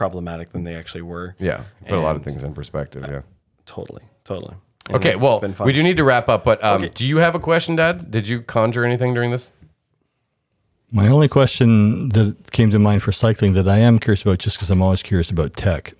problematic 0.03 0.53
than 0.53 0.63
they 0.65 0.75
actually 0.77 1.03
were. 1.03 1.35
Yeah. 1.39 1.65
Put 1.87 1.99
a 1.99 2.01
lot 2.01 2.13
of 2.13 2.17
And- 2.17 2.25
things 2.25 2.43
in 2.45 2.55
perspective. 2.55 3.05
Yeah. 3.07 3.23
Totally, 3.67 4.03
totally. 4.25 4.55
And 4.89 4.97
Okay, 4.97 5.11
it's 5.11 5.21
well, 5.21 5.41
been 5.41 5.53
fun. 5.53 5.67
we 5.67 5.73
do 5.75 5.83
need 5.83 5.97
to 5.99 6.05
wrap 6.05 6.29
up, 6.31 6.45
but 6.45 6.63
um, 6.65 6.81
Okay. 6.83 6.91
do 6.95 7.05
you 7.07 7.19
have 7.19 7.35
a 7.35 7.41
question, 7.41 7.77
Dad? 7.77 8.11
Did 8.11 8.27
you 8.29 8.41
conjure 8.41 8.85
anything 8.85 9.13
during 9.13 9.31
this? 9.33 9.51
My 10.91 11.09
only 11.09 11.29
question 11.29 12.09
that 12.11 12.51
came 12.53 12.71
to 12.71 12.79
mind 12.79 13.03
for 13.03 13.13
cycling 13.13 13.53
that 13.53 13.69
I 13.69 13.79
am 13.79 13.99
curious 13.99 14.23
about, 14.23 14.39
just 14.39 14.57
because 14.57 14.71
I'm 14.71 14.81
always 14.81 15.03
curious 15.03 15.29
about 15.31 15.53
tech, 15.55 15.93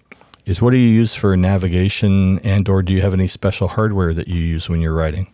is 0.47 0.63
what 0.63 0.71
do 0.71 0.79
you 0.79 0.89
use 0.89 1.15
for 1.15 1.37
navigation, 1.37 2.39
and/or 2.39 2.83
do 2.83 2.95
you 2.95 3.03
have 3.03 3.13
any 3.13 3.29
special 3.29 3.69
hardware 3.69 4.15
that 4.15 4.29
you 4.29 4.41
use 4.41 4.71
when 4.71 4.81
you're 4.81 4.95
riding? 4.95 5.27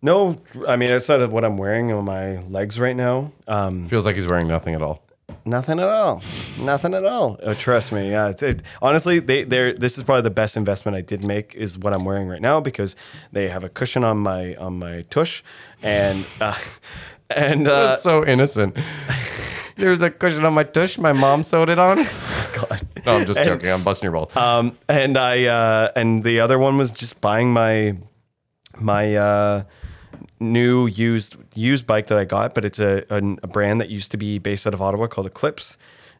No, 0.00 0.38
I 0.66 0.76
mean 0.76 0.88
outside 0.88 1.20
of 1.20 1.30
what 1.30 1.44
I'm 1.44 1.58
wearing 1.58 1.92
on 1.92 2.06
my 2.06 2.38
legs 2.48 2.80
right 2.80 2.96
now, 2.96 3.32
um, 3.46 3.84
Feels 3.86 4.06
like 4.06 4.16
he's 4.16 4.26
wearing 4.26 4.48
nothing 4.48 4.74
at 4.74 4.80
all. 4.80 5.02
Nothing 5.44 5.80
at 5.80 5.88
all, 5.88 6.22
nothing 6.58 6.94
at 6.94 7.04
all. 7.04 7.38
Oh, 7.42 7.54
trust 7.54 7.92
me, 7.92 8.10
yeah. 8.10 8.28
It's, 8.28 8.42
it, 8.42 8.62
honestly, 8.82 9.18
they 9.18 9.44
they're 9.44 9.72
this 9.72 9.98
is 9.98 10.04
probably 10.04 10.22
the 10.22 10.30
best 10.30 10.56
investment 10.56 10.96
I 10.96 11.00
did 11.00 11.24
make 11.24 11.54
is 11.54 11.78
what 11.78 11.92
I'm 11.92 12.04
wearing 12.04 12.28
right 12.28 12.40
now 12.40 12.60
because 12.60 12.96
they 13.32 13.48
have 13.48 13.64
a 13.64 13.68
cushion 13.68 14.04
on 14.04 14.18
my 14.18 14.54
on 14.56 14.78
my 14.78 15.02
tush, 15.10 15.42
and 15.82 16.26
uh, 16.40 16.58
and 17.30 17.66
uh, 17.66 17.88
That's 17.88 18.02
so 18.02 18.24
innocent. 18.24 18.76
There's 19.76 20.02
a 20.02 20.10
cushion 20.10 20.44
on 20.44 20.52
my 20.54 20.64
tush. 20.64 20.98
My 20.98 21.12
mom 21.12 21.42
sewed 21.42 21.70
it 21.70 21.78
on. 21.78 21.96
God. 22.54 22.86
No, 23.06 23.16
I'm 23.16 23.26
just 23.26 23.42
joking. 23.42 23.70
I'm 23.70 23.82
busting 23.82 24.04
your 24.04 24.12
balls. 24.12 24.36
Um, 24.36 24.76
and 24.88 25.16
I 25.16 25.44
uh, 25.46 25.92
and 25.96 26.22
the 26.22 26.40
other 26.40 26.58
one 26.58 26.76
was 26.76 26.92
just 26.92 27.20
buying 27.20 27.52
my 27.52 27.96
my 28.78 29.16
uh, 29.16 29.62
new 30.40 30.86
used 30.86 31.36
used 31.54 31.86
bike 31.86 32.06
that 32.08 32.18
I 32.18 32.24
got, 32.24 32.54
but 32.54 32.64
it's 32.64 32.78
a, 32.80 33.04
a 33.10 33.18
a 33.42 33.46
brand 33.46 33.80
that 33.80 33.88
used 33.90 34.10
to 34.12 34.16
be 34.16 34.38
based 34.38 34.66
out 34.66 34.74
of 34.74 34.82
Ottawa 34.82 35.06
called 35.06 35.26
Eclipse. 35.26 35.76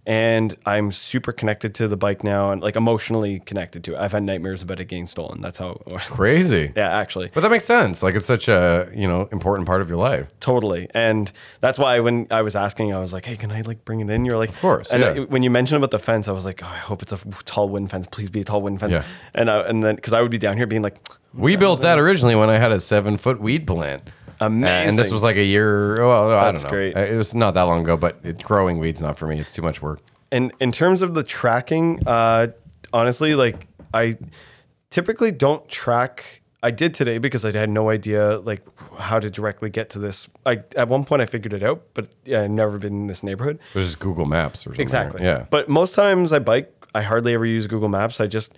And 0.06 0.56
I'm 0.64 0.92
super 0.92 1.30
connected 1.30 1.74
to 1.74 1.86
the 1.86 1.96
bike 1.96 2.24
now, 2.24 2.50
and 2.52 2.62
like 2.62 2.74
emotionally 2.74 3.40
connected 3.40 3.84
to 3.84 3.94
it. 3.94 3.98
I've 3.98 4.12
had 4.12 4.22
nightmares 4.22 4.62
about 4.62 4.80
it 4.80 4.86
getting 4.86 5.06
stolen. 5.06 5.42
That's 5.42 5.58
how. 5.58 5.74
Crazy. 5.98 6.72
yeah, 6.76 6.88
actually, 6.88 7.30
But 7.34 7.42
that 7.42 7.50
makes 7.50 7.66
sense. 7.66 8.02
Like 8.02 8.14
it's 8.14 8.24
such 8.24 8.48
a 8.48 8.88
you 8.94 9.06
know 9.06 9.28
important 9.30 9.66
part 9.66 9.82
of 9.82 9.90
your 9.90 9.98
life. 9.98 10.26
totally. 10.40 10.88
And 10.94 11.30
that's 11.60 11.78
why 11.78 12.00
when 12.00 12.26
I 12.30 12.40
was 12.40 12.56
asking, 12.56 12.94
I 12.94 12.98
was 12.98 13.12
like, 13.12 13.26
"Hey, 13.26 13.36
can 13.36 13.52
I 13.52 13.60
like 13.60 13.84
bring 13.84 14.00
it 14.00 14.08
in?" 14.08 14.24
You're 14.24 14.38
like, 14.38 14.48
"Of 14.48 14.60
course, 14.60 14.90
And 14.90 15.02
yeah. 15.02 15.10
I- 15.10 15.26
when 15.26 15.42
you 15.42 15.50
mentioned 15.50 15.76
about 15.76 15.90
the 15.90 15.98
fence, 15.98 16.28
I 16.28 16.32
was 16.32 16.46
like, 16.46 16.62
oh, 16.62 16.66
"I 16.66 16.78
hope 16.78 17.02
it's 17.02 17.12
a 17.12 17.18
tall 17.44 17.68
wooden 17.68 17.86
fence. 17.86 18.06
Please 18.10 18.30
be 18.30 18.40
a 18.40 18.44
tall 18.44 18.62
wooden 18.62 18.78
fence." 18.78 18.96
Yeah. 18.96 19.04
And 19.34 19.50
I, 19.50 19.60
and 19.68 19.82
then 19.82 19.96
because 19.96 20.14
I 20.14 20.22
would 20.22 20.30
be 20.30 20.38
down 20.38 20.56
here 20.56 20.66
being 20.66 20.82
like, 20.82 20.96
We 21.34 21.56
built 21.56 21.82
that 21.82 21.98
originally 21.98 22.34
when 22.34 22.50
I 22.50 22.58
had 22.58 22.72
a 22.72 22.80
seven 22.80 23.16
foot 23.16 23.40
weed 23.40 23.66
plant. 23.66 24.02
Amazing. 24.40 24.88
And 24.88 24.98
this 24.98 25.12
was 25.12 25.22
like 25.22 25.36
a 25.36 25.44
year. 25.44 26.06
Well, 26.06 26.32
I 26.32 26.52
don't 26.52 26.64
know. 26.64 26.70
great. 26.70 26.96
It 26.96 27.16
was 27.16 27.34
not 27.34 27.54
that 27.54 27.62
long 27.62 27.82
ago, 27.82 27.96
but 27.96 28.18
it, 28.22 28.42
growing 28.42 28.78
weeds 28.78 29.00
not 29.00 29.18
for 29.18 29.26
me. 29.26 29.38
It's 29.38 29.52
too 29.52 29.62
much 29.62 29.82
work. 29.82 30.00
And 30.32 30.52
in 30.60 30.72
terms 30.72 31.02
of 31.02 31.14
the 31.14 31.22
tracking, 31.22 32.02
uh, 32.06 32.48
honestly, 32.92 33.34
like 33.34 33.66
I 33.92 34.16
typically 34.88 35.30
don't 35.30 35.68
track. 35.68 36.42
I 36.62 36.70
did 36.70 36.94
today 36.94 37.18
because 37.18 37.44
I 37.44 37.52
had 37.52 37.70
no 37.70 37.90
idea 37.90 38.38
like 38.38 38.62
how 38.98 39.18
to 39.18 39.30
directly 39.30 39.70
get 39.70 39.90
to 39.90 39.98
this. 39.98 40.28
I 40.46 40.62
at 40.76 40.88
one 40.88 41.04
point 41.04 41.22
I 41.22 41.26
figured 41.26 41.52
it 41.52 41.62
out, 41.62 41.82
but 41.94 42.08
yeah, 42.24 42.42
I've 42.42 42.50
never 42.50 42.78
been 42.78 42.94
in 42.94 43.06
this 43.06 43.22
neighborhood. 43.22 43.58
It 43.74 43.78
was 43.78 43.88
just 43.88 43.98
Google 43.98 44.26
Maps 44.26 44.60
or 44.66 44.70
something. 44.70 44.82
Exactly. 44.82 45.22
Yeah. 45.22 45.46
But 45.50 45.68
most 45.68 45.94
times 45.94 46.32
I 46.32 46.38
bike. 46.38 46.72
I 46.94 47.02
hardly 47.02 47.34
ever 47.34 47.46
use 47.46 47.66
Google 47.66 47.88
Maps. 47.88 48.20
I 48.20 48.26
just 48.26 48.52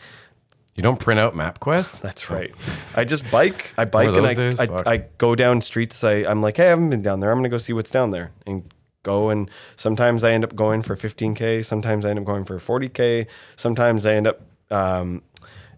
You 0.74 0.82
don't 0.82 0.99
print 0.99 1.20
out 1.20 1.35
MapQuest. 1.35 2.01
that's 2.03 2.31
right. 2.31 2.55
I 2.97 3.05
just 3.05 3.31
bike. 3.31 3.74
I 3.77 3.85
bike 3.85 4.09
and 4.16 4.27
I. 4.27 4.65
I, 4.65 4.93
I 4.94 4.97
go 5.19 5.35
down 5.35 5.61
streets. 5.61 6.03
I, 6.03 6.24
I'm 6.24 6.40
like, 6.40 6.57
hey, 6.57 6.66
I 6.66 6.70
haven't 6.70 6.90
been 6.90 7.03
down 7.03 7.20
there. 7.20 7.31
I'm 7.31 7.39
gonna 7.39 7.49
go 7.51 7.59
see 7.59 7.73
what's 7.73 7.90
down 7.90 8.11
there 8.11 8.32
and 8.47 8.73
go. 9.03 9.28
And 9.31 9.51
sometimes 9.77 10.24
I 10.24 10.32
end 10.32 10.44
up 10.44 10.55
going 10.55 10.82
for 10.82 10.97
15k. 10.97 11.65
Sometimes 11.65 12.05
I 12.05 12.11
end 12.11 12.19
up 12.19 12.24
going 12.24 12.44
for 12.44 12.59
40k. 12.59 13.27
Sometimes 13.57 14.07
I 14.07 14.15
end 14.15 14.27
up 14.27 14.40
um, 14.70 15.23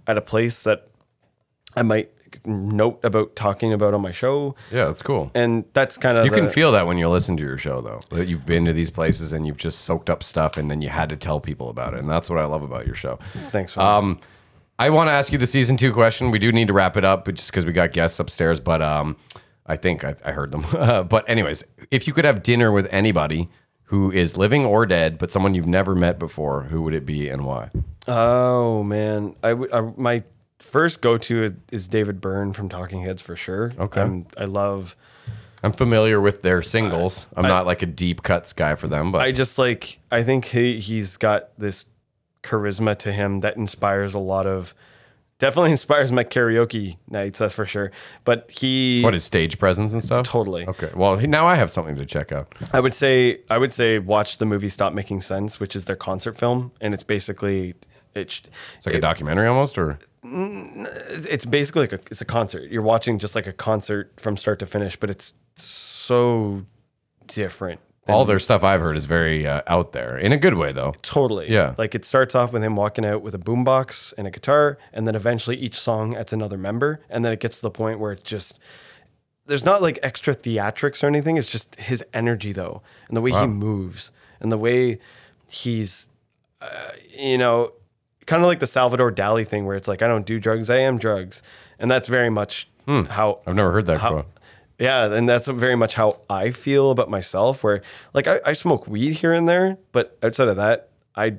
at 0.06 0.16
a 0.16 0.20
place 0.20 0.62
that 0.64 0.88
I 1.76 1.82
might 1.82 2.10
note 2.44 3.00
about 3.04 3.36
talking 3.36 3.72
about 3.72 3.94
on 3.94 4.00
my 4.00 4.12
show. 4.12 4.54
Yeah, 4.70 4.86
that's 4.86 5.02
cool. 5.02 5.30
And 5.34 5.64
that's 5.72 5.96
kind 5.98 6.18
of 6.18 6.24
You 6.24 6.30
can 6.30 6.48
feel 6.48 6.72
that 6.72 6.86
when 6.86 6.98
you 6.98 7.08
listen 7.08 7.36
to 7.36 7.42
your 7.42 7.58
show, 7.58 7.80
though, 7.80 8.00
that 8.10 8.28
you've 8.28 8.46
been 8.46 8.64
to 8.66 8.72
these 8.72 8.90
places 8.90 9.32
and 9.32 9.46
you've 9.46 9.56
just 9.56 9.80
soaked 9.80 10.10
up 10.10 10.22
stuff, 10.22 10.56
and 10.56 10.70
then 10.70 10.82
you 10.82 10.88
had 10.88 11.08
to 11.08 11.16
tell 11.16 11.40
people 11.40 11.68
about 11.68 11.94
it, 11.94 12.00
and 12.00 12.08
that's 12.08 12.30
what 12.30 12.38
I 12.38 12.44
love 12.44 12.62
about 12.62 12.86
your 12.86 12.94
show. 12.94 13.18
Thanks. 13.50 13.72
For 13.72 13.80
Um, 13.80 14.20
I 14.78 14.90
want 14.90 15.08
to 15.08 15.12
ask 15.12 15.32
you 15.32 15.38
the 15.38 15.46
season 15.46 15.76
two 15.76 15.92
question. 15.92 16.30
We 16.30 16.38
do 16.38 16.50
need 16.50 16.68
to 16.68 16.72
wrap 16.72 16.96
it 16.96 17.04
up, 17.04 17.24
but 17.24 17.34
just 17.34 17.50
because 17.50 17.64
we 17.64 17.72
got 17.72 17.92
guests 17.92 18.18
upstairs, 18.18 18.58
but 18.58 18.82
um, 18.82 19.16
I 19.66 19.76
think 19.76 20.04
I, 20.04 20.14
I 20.24 20.32
heard 20.32 20.50
them. 20.50 20.66
but 21.08 21.28
anyways, 21.28 21.64
if 21.90 22.06
you 22.06 22.12
could 22.12 22.24
have 22.24 22.42
dinner 22.42 22.72
with 22.72 22.88
anybody 22.90 23.48
who 23.84 24.10
is 24.10 24.36
living 24.36 24.64
or 24.64 24.86
dead, 24.86 25.18
but 25.18 25.30
someone 25.30 25.54
you've 25.54 25.66
never 25.66 25.94
met 25.94 26.18
before, 26.18 26.64
who 26.64 26.82
would 26.82 26.94
it 26.94 27.06
be 27.06 27.28
and 27.28 27.44
why? 27.44 27.70
Oh 28.08 28.82
man, 28.82 29.36
I 29.42 29.54
would 29.54 29.72
I, 29.72 29.80
my 29.96 30.24
first 30.58 31.00
go 31.00 31.18
to 31.18 31.54
is 31.70 31.86
David 31.86 32.20
Byrne 32.20 32.52
from 32.52 32.68
Talking 32.68 33.02
Heads 33.02 33.22
for 33.22 33.36
sure. 33.36 33.72
Okay. 33.78 34.00
Um, 34.00 34.26
I 34.36 34.44
love. 34.44 34.96
I'm 35.62 35.72
familiar 35.72 36.20
with 36.20 36.42
their 36.42 36.60
singles. 36.60 37.26
I'm 37.36 37.44
not 37.44 37.64
like 37.64 37.80
a 37.80 37.86
deep 37.86 38.22
cuts 38.22 38.52
guy 38.52 38.74
for 38.74 38.86
them, 38.86 39.12
but 39.12 39.22
I 39.22 39.32
just 39.32 39.56
like 39.56 39.98
I 40.10 40.22
think 40.22 40.44
he 40.46 40.78
he's 40.78 41.16
got 41.16 41.58
this 41.58 41.86
charisma 42.44 42.96
to 42.98 43.12
him 43.12 43.40
that 43.40 43.56
inspires 43.56 44.12
a 44.14 44.18
lot 44.18 44.46
of 44.46 44.74
definitely 45.38 45.70
inspires 45.78 46.12
my 46.12 46.22
karaoke 46.24 46.96
nights, 47.08 47.38
that's 47.38 47.54
for 47.54 47.66
sure. 47.66 47.90
But 48.24 48.50
he 48.50 49.02
what 49.02 49.14
is 49.14 49.24
stage 49.24 49.58
presence 49.58 49.92
and 49.92 50.02
stuff? 50.02 50.26
Totally. 50.26 50.66
Okay. 50.66 50.90
Well, 50.94 51.16
he- 51.16 51.26
now 51.26 51.46
I 51.46 51.56
have 51.56 51.70
something 51.70 51.96
to 51.96 52.06
check 52.06 52.30
out. 52.32 52.54
I 52.72 52.80
would 52.80 52.92
say 52.94 53.40
I 53.50 53.58
would 53.58 53.72
say 53.72 53.98
watch 53.98 54.38
the 54.38 54.46
movie 54.46 54.68
Stop 54.68 54.92
Making 54.92 55.20
Sense, 55.20 55.58
which 55.58 55.74
is 55.74 55.86
their 55.86 55.96
concert 55.96 56.36
film 56.36 56.70
and 56.80 56.94
it's 56.94 57.02
basically 57.02 57.74
it's 58.14 58.42
It's 58.78 58.86
like 58.86 58.94
a 58.94 59.00
documentary 59.00 59.48
almost, 59.48 59.76
or 59.76 59.98
it's 60.22 61.44
basically 61.44 61.80
like 61.82 61.92
a 61.92 62.00
it's 62.10 62.20
a 62.20 62.24
concert. 62.24 62.70
You're 62.70 62.82
watching 62.82 63.18
just 63.18 63.34
like 63.34 63.46
a 63.48 63.52
concert 63.52 64.12
from 64.20 64.36
start 64.36 64.58
to 64.60 64.66
finish, 64.66 64.96
but 64.96 65.10
it's 65.10 65.34
so 65.56 66.64
different. 67.26 67.80
All 68.08 68.24
their 68.24 68.38
stuff 68.38 68.62
I've 68.62 68.80
heard 68.80 68.96
is 68.96 69.06
very 69.06 69.46
uh, 69.46 69.62
out 69.66 69.92
there 69.92 70.16
in 70.18 70.32
a 70.32 70.36
good 70.36 70.54
way, 70.54 70.72
though. 70.72 70.94
Totally. 71.02 71.50
Yeah. 71.50 71.74
Like 71.78 71.94
it 71.94 72.04
starts 72.04 72.34
off 72.34 72.52
with 72.52 72.62
him 72.62 72.76
walking 72.76 73.04
out 73.04 73.22
with 73.22 73.34
a 73.34 73.38
boombox 73.38 74.12
and 74.18 74.26
a 74.26 74.30
guitar, 74.30 74.78
and 74.92 75.06
then 75.06 75.14
eventually 75.14 75.56
each 75.56 75.78
song 75.78 76.14
adds 76.14 76.32
another 76.32 76.58
member, 76.58 77.00
and 77.08 77.24
then 77.24 77.32
it 77.32 77.40
gets 77.40 77.56
to 77.56 77.62
the 77.62 77.70
point 77.70 77.98
where 78.00 78.12
it 78.12 78.24
just 78.24 78.58
there's 79.46 79.64
not 79.64 79.82
like 79.82 79.98
extra 80.02 80.34
theatrics 80.34 81.02
or 81.02 81.06
anything. 81.06 81.36
It's 81.36 81.50
just 81.50 81.74
his 81.76 82.04
energy 82.12 82.52
though, 82.52 82.82
and 83.08 83.16
the 83.16 83.20
way 83.20 83.30
he 83.30 83.46
moves, 83.46 84.12
and 84.40 84.50
the 84.50 84.58
way 84.58 84.98
he's, 85.50 86.08
uh, 86.60 86.90
you 87.10 87.38
know, 87.38 87.70
kind 88.26 88.42
of 88.42 88.46
like 88.46 88.60
the 88.60 88.66
Salvador 88.66 89.12
Dali 89.12 89.46
thing, 89.46 89.66
where 89.66 89.76
it's 89.76 89.88
like 89.88 90.02
I 90.02 90.06
don't 90.06 90.26
do 90.26 90.38
drugs, 90.40 90.70
I 90.70 90.78
am 90.78 90.98
drugs, 90.98 91.42
and 91.78 91.90
that's 91.90 92.08
very 92.08 92.30
much 92.30 92.68
how 92.86 93.40
I've 93.46 93.54
never 93.54 93.72
heard 93.72 93.86
that 93.86 93.98
how, 93.98 94.10
quote. 94.10 94.26
Yeah, 94.78 95.12
and 95.12 95.28
that's 95.28 95.46
very 95.46 95.76
much 95.76 95.94
how 95.94 96.20
I 96.28 96.50
feel 96.50 96.90
about 96.90 97.10
myself. 97.10 97.62
Where 97.62 97.82
like 98.12 98.26
I, 98.26 98.40
I 98.44 98.52
smoke 98.52 98.86
weed 98.88 99.14
here 99.14 99.32
and 99.32 99.48
there, 99.48 99.78
but 99.92 100.18
outside 100.22 100.48
of 100.48 100.56
that, 100.56 100.90
I 101.14 101.38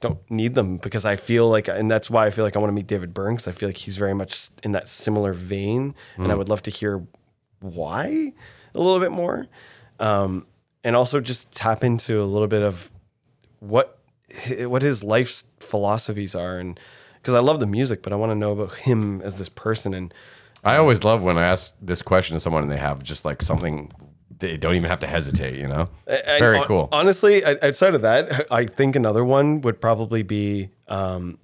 don't 0.00 0.18
need 0.30 0.54
them 0.54 0.78
because 0.78 1.04
I 1.04 1.16
feel 1.16 1.48
like, 1.48 1.68
and 1.68 1.90
that's 1.90 2.08
why 2.08 2.26
I 2.26 2.30
feel 2.30 2.44
like 2.44 2.56
I 2.56 2.58
want 2.58 2.70
to 2.70 2.74
meet 2.74 2.86
David 2.86 3.12
Byrne 3.12 3.34
because 3.34 3.48
I 3.48 3.52
feel 3.52 3.68
like 3.68 3.76
he's 3.76 3.96
very 3.96 4.14
much 4.14 4.48
in 4.62 4.72
that 4.72 4.88
similar 4.88 5.32
vein, 5.32 5.94
and 6.16 6.32
I 6.32 6.34
would 6.34 6.48
love 6.48 6.62
to 6.62 6.70
hear 6.70 7.06
why 7.60 8.32
a 8.74 8.78
little 8.78 9.00
bit 9.00 9.12
more. 9.12 9.46
Um, 9.98 10.46
and 10.82 10.96
also 10.96 11.20
just 11.20 11.52
tap 11.52 11.84
into 11.84 12.22
a 12.22 12.24
little 12.24 12.48
bit 12.48 12.62
of 12.62 12.90
what 13.58 13.98
what 14.60 14.80
his 14.80 15.04
life's 15.04 15.44
philosophies 15.58 16.34
are, 16.34 16.58
and 16.58 16.80
because 17.20 17.34
I 17.34 17.40
love 17.40 17.60
the 17.60 17.66
music, 17.66 18.02
but 18.02 18.12
I 18.12 18.16
want 18.16 18.30
to 18.30 18.36
know 18.36 18.52
about 18.52 18.74
him 18.76 19.20
as 19.20 19.38
this 19.38 19.50
person. 19.50 19.92
And 19.92 20.14
I 20.64 20.76
always 20.76 21.04
love 21.04 21.22
when 21.22 21.38
I 21.38 21.44
ask 21.44 21.74
this 21.80 22.02
question 22.02 22.34
to 22.34 22.40
someone 22.40 22.62
and 22.62 22.70
they 22.70 22.76
have 22.76 23.02
just 23.02 23.24
like 23.24 23.42
something 23.42 23.92
they 24.38 24.56
don't 24.56 24.74
even 24.74 24.88
have 24.88 25.00
to 25.00 25.06
hesitate. 25.06 25.58
You 25.58 25.68
know, 25.68 25.88
and 26.06 26.38
very 26.38 26.62
cool. 26.64 26.88
Honestly, 26.92 27.44
outside 27.44 27.94
of 27.94 28.02
that, 28.02 28.46
I 28.50 28.66
think 28.66 28.96
another 28.96 29.24
one 29.24 29.60
would 29.62 29.80
probably 29.80 30.22
be. 30.22 30.70
Um, 30.88 31.38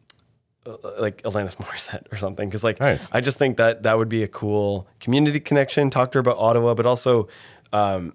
uh, 0.66 0.76
like 0.98 1.22
Alanis 1.22 1.54
Morissette 1.56 2.12
or 2.12 2.16
something, 2.16 2.48
because 2.48 2.64
like 2.64 2.80
Nice. 2.80 3.08
I 3.12 3.20
just 3.20 3.38
think 3.38 3.56
that 3.58 3.84
that 3.84 3.98
would 3.98 4.08
be 4.08 4.24
a 4.24 4.28
cool 4.28 4.88
community 4.98 5.38
connection. 5.38 5.90
Talk 5.90 6.10
to 6.12 6.18
her 6.18 6.20
about 6.20 6.38
Ottawa, 6.38 6.74
but 6.74 6.86
also, 6.86 7.28
um, 7.72 8.14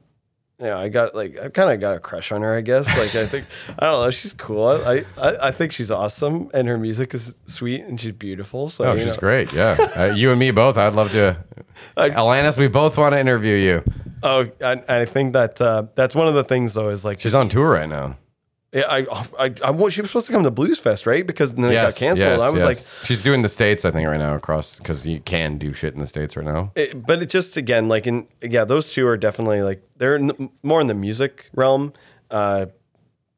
you 0.62 0.68
know, 0.68 0.78
I 0.78 0.90
got 0.90 1.16
like 1.16 1.38
I 1.40 1.50
kind 1.50 1.72
of 1.72 1.80
got 1.80 1.96
a 1.96 2.00
crush 2.00 2.32
on 2.32 2.42
her. 2.44 2.54
I 2.54 2.62
guess 2.62 2.88
like 2.98 3.16
I 3.16 3.26
think 3.26 3.46
I 3.80 3.86
don't 3.88 4.04
know, 4.06 4.10
she's 4.12 4.34
cool. 4.34 4.66
I, 4.68 5.04
I 5.18 5.48
I 5.48 5.52
think 5.52 5.72
she's 5.72 5.90
awesome, 5.92 6.50
and 6.54 6.68
her 6.68 6.78
music 6.78 7.14
is 7.14 7.34
sweet 7.48 7.82
and 7.82 8.00
she's 8.00 8.14
beautiful. 8.14 8.70
So 8.70 8.86
Oh, 8.86 8.96
she's 8.96 9.08
know. 9.08 9.16
great. 9.16 9.52
Yeah, 9.54 9.72
uh, 9.98 10.14
you 10.16 10.30
and 10.32 10.40
me 10.40 10.52
both. 10.52 10.78
I'd 10.78 10.96
love 10.96 11.12
to. 11.12 11.36
I- 11.98 12.12
Alanis, 12.12 12.58
we 12.58 12.68
both 12.68 12.98
want 12.98 13.14
to 13.14 13.20
interview 13.20 13.56
you. 13.56 13.84
Oh, 14.24 14.48
and 14.60 14.84
I 14.88 15.06
think 15.06 15.34
that 15.34 15.60
uh, 15.60 15.88
that's 15.96 16.14
one 16.14 16.28
of 16.28 16.36
the 16.36 16.44
things 16.44 16.76
though 16.76 16.90
is 16.90 17.04
like 17.04 17.20
She's 17.20 17.32
just- 17.32 17.40
on 17.40 17.50
tour 17.50 17.70
right 17.72 17.90
now. 17.90 18.18
Yeah, 18.74 18.84
I, 18.88 19.00
I, 19.38 19.54
I, 19.66 19.72
wa- 19.72 19.90
she 19.90 20.00
was 20.00 20.10
supposed 20.12 20.28
to 20.28 20.34
come 20.34 20.44
to 20.44 20.52
Blues 20.52 20.80
Fest, 20.80 21.06
right? 21.06 21.28
Because 21.28 21.54
then 21.54 21.66
it 21.66 21.74
got 21.74 21.96
canceled. 21.98 22.40
I 22.42 22.50
was 22.50 22.64
like, 22.64 22.80
she's 23.04 23.20
doing 23.22 23.42
the 23.42 23.50
states, 23.50 23.84
I 23.84 23.92
think, 23.92 24.08
right 24.08 24.18
now 24.18 24.34
across 24.34 24.78
because 24.78 25.06
you 25.06 25.20
can 25.20 25.58
do 25.58 25.74
shit 25.74 25.94
in 25.94 26.00
the 26.00 26.08
states 26.08 26.38
right 26.38 26.46
now. 26.46 26.72
it, 26.76 27.06
but 27.06 27.22
it 27.22 27.30
just 27.30 27.58
again, 27.58 27.90
like 27.90 28.08
in 28.08 28.28
yeah, 28.42 28.64
those 28.64 28.90
two 28.90 29.06
are 29.08 29.18
definitely 29.18 29.62
like 29.62 29.84
they're 29.98 30.16
in, 30.16 30.50
more 30.64 30.80
in 30.80 30.88
the 30.88 30.94
music 30.94 31.50
realm. 31.54 31.92
Uh, 32.30 32.68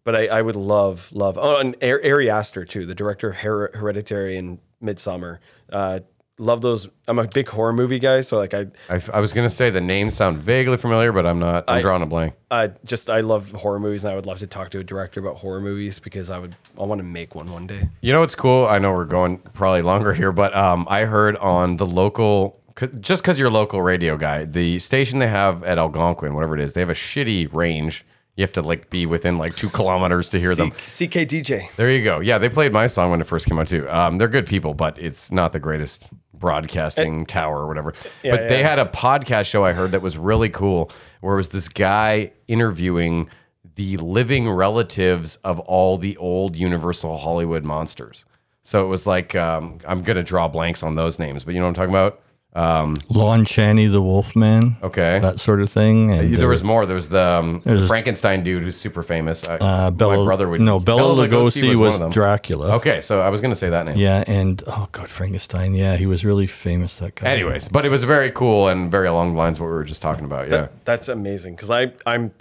but 0.03 0.15
I, 0.15 0.27
I 0.27 0.41
would 0.43 0.55
love, 0.55 1.10
love. 1.14 1.38
Oh, 1.41 1.57
and 1.60 1.76
Ari 1.81 2.11
Ari 2.11 2.30
Aster 2.30 2.64
too, 2.65 2.85
the 2.85 2.93
director 2.93 3.30
of 3.30 3.38
Her- 3.38 3.72
Hereditary 3.73 4.38
and 4.38 4.60
Midsommar. 4.84 5.39
Uh, 5.72 6.01
love 6.44 6.61
those. 6.61 6.88
I'm 7.07 7.20
a 7.20 7.28
big 7.28 7.48
horror 7.48 7.74
movie 7.74 7.99
guy, 7.99 8.22
so 8.22 8.38
like 8.38 8.53
I, 8.53 8.68
I, 8.90 9.02
I 9.14 9.20
was 9.20 9.34
gonna 9.34 9.49
say 9.49 9.70
the 9.70 9.82
names 9.82 10.14
sound 10.15 10.38
vaguely 10.38 10.78
familiar, 10.78 11.11
but 11.11 11.26
I'm 11.26 11.40
not. 11.40 11.64
I'm 11.68 11.82
drawing 11.82 12.03
a 12.03 12.06
blank. 12.06 12.36
I 12.52 12.72
just 12.86 13.10
I 13.10 13.22
love 13.22 13.52
horror 13.52 13.80
movies, 13.80 14.03
and 14.03 14.11
I 14.11 14.15
would 14.15 14.26
love 14.26 14.40
to 14.40 14.48
talk 14.48 14.70
to 14.72 14.80
a 14.80 14.84
director 14.84 15.20
about 15.20 15.38
horror 15.38 15.60
movies 15.60 15.99
because 15.99 16.30
I 16.30 16.40
would 16.40 16.56
I 16.80 16.84
want 16.84 16.99
to 16.99 17.06
make 17.06 17.36
one 17.36 17.52
one 17.52 17.68
day. 17.68 17.90
You 18.02 18.14
know 18.14 18.20
what's 18.20 18.36
cool? 18.36 18.68
I 18.68 18.80
know 18.80 18.91
we're 18.91 19.06
going 19.06 19.38
probably 19.40 19.82
longer 19.82 20.14
here, 20.14 20.32
but 20.32 20.56
um, 20.56 20.86
I 20.90 21.06
heard 21.06 21.36
on 21.38 21.78
the 21.78 21.86
local, 21.86 22.60
just 22.99 23.24
because 23.24 23.40
you're 23.40 23.48
a 23.48 23.52
local 23.52 23.82
radio 23.82 24.18
guy, 24.18 24.45
the 24.45 24.80
station 24.80 25.20
they 25.20 25.28
have 25.28 25.64
at 25.64 25.78
Algonquin, 25.78 26.34
whatever 26.34 26.56
it 26.56 26.61
is, 26.61 26.74
they 26.74 26.82
have 26.82 26.90
a 26.90 26.94
shitty 26.94 27.52
range. 27.53 28.06
You 28.36 28.41
have 28.41 28.53
to 28.53 28.64
like 28.64 28.90
be 28.90 29.06
within 29.06 29.38
like 29.38 29.56
two 29.56 29.70
kilometers 29.70 30.30
to 30.30 30.40
hear 30.40 30.56
them. 30.56 30.72
CKDJ. 30.72 31.76
There 31.76 31.91
you 31.91 32.03
go. 32.03 32.20
Yeah, 32.20 32.40
they 32.40 32.49
played 32.49 32.74
my 32.74 32.88
song 32.88 33.11
when 33.11 33.22
it 33.22 33.28
first 33.28 33.45
came 33.45 33.60
out 33.60 33.68
too. 33.68 33.88
Um, 33.90 34.18
they're 34.18 34.28
good 34.28 34.48
people, 34.48 34.74
but 34.74 34.98
it's 34.98 35.32
not 35.32 35.52
the 35.52 35.60
greatest 35.60 36.07
broadcasting 36.44 37.26
tower 37.26 37.61
or 37.61 37.68
whatever. 37.68 37.94
but 38.22 38.49
they 38.49 38.60
yeah. 38.60 38.68
had 38.68 38.78
a 38.78 38.84
podcast 38.84 39.45
show 39.45 39.64
I 39.64 39.72
heard 39.72 39.94
that 39.94 40.02
was 40.02 40.18
really 40.18 40.49
cool, 40.49 40.91
where 41.22 41.36
it 41.36 41.38
was 41.38 41.49
this 41.49 41.70
guy 41.70 42.34
interviewing 42.49 43.30
the 43.76 43.95
living 43.95 44.49
relatives 44.49 45.38
of 45.45 45.61
all 45.61 45.98
the 45.98 46.18
old 46.18 46.57
Universal 46.57 47.18
Hollywood 47.18 47.64
monsters. 47.64 48.26
So 48.61 48.84
it 48.84 48.88
was 48.88 49.07
like 49.07 49.36
um, 49.36 49.80
I'm 49.88 50.03
gonna 50.03 50.22
draw 50.22 50.49
blanks 50.49 50.84
on 50.84 50.95
those 50.95 51.18
names, 51.18 51.45
but 51.45 51.53
you 51.53 51.61
know 51.61 51.65
what 51.68 51.70
I'm 51.70 51.76
talking 51.76 51.91
about. 51.91 52.22
Um, 52.55 52.97
Lon 53.09 53.45
Chaney, 53.45 53.88
the 53.88 54.01
Wolfman. 54.01 54.77
Okay. 54.84 55.19
That 55.19 55.39
sort 55.39 55.61
of 55.61 55.71
thing. 55.71 56.11
And 56.11 56.35
there 56.35 56.47
uh, 56.47 56.49
was 56.49 56.63
more. 56.63 56.85
There 56.85 56.95
was 56.95 57.09
the 57.09 57.21
um, 57.21 57.61
There's- 57.63 57.88
Frankenstein 57.88 58.43
dude 58.43 58.61
who's 58.61 58.77
super 58.77 59.01
famous. 59.01 59.47
I, 59.47 59.55
uh, 59.55 59.91
Bela, 59.91 60.17
my 60.17 60.23
brother 60.23 60.47
would. 60.47 60.61
no, 60.61 60.80
Bela, 60.80 61.27
Lugosi 61.27 61.69
one 61.69 61.80
was, 61.80 61.95
of 61.95 62.01
them. 62.01 62.11
Dracula. 62.11 62.75
Okay, 62.75 63.01
so 63.01 63.21
I 63.21 63.30
was 63.30 63.41
gonna 63.41 63.55
say 63.55 63.69
that 63.69 63.85
name. 63.88 63.97
Yeah, 63.97 64.23
and 64.27 64.61
oh 64.67 64.88
god, 64.91 65.09
Frankenstein. 65.09 65.73
Yeah, 65.73 65.97
he 65.97 66.05
was 66.05 66.23
really 66.23 66.47
famous. 66.47 66.99
That 66.99 67.15
guy. 67.15 67.27
Anyways, 67.27 67.69
but 67.69 67.85
it 67.85 67.89
was 67.89 68.03
very 68.03 68.30
cool 68.30 68.67
and 68.67 68.91
very 68.91 69.07
along 69.07 69.34
the 69.34 69.39
lines 69.39 69.57
of 69.57 69.61
what 69.61 69.67
we 69.67 69.73
were 69.73 69.84
just 69.84 70.01
talking 70.01 70.25
about. 70.25 70.45
Yeah. 70.45 70.57
That, 70.57 70.85
that's 70.85 71.09
amazing 71.09 71.55
because 71.55 71.71
I 71.71 71.93
I'm 72.05 72.31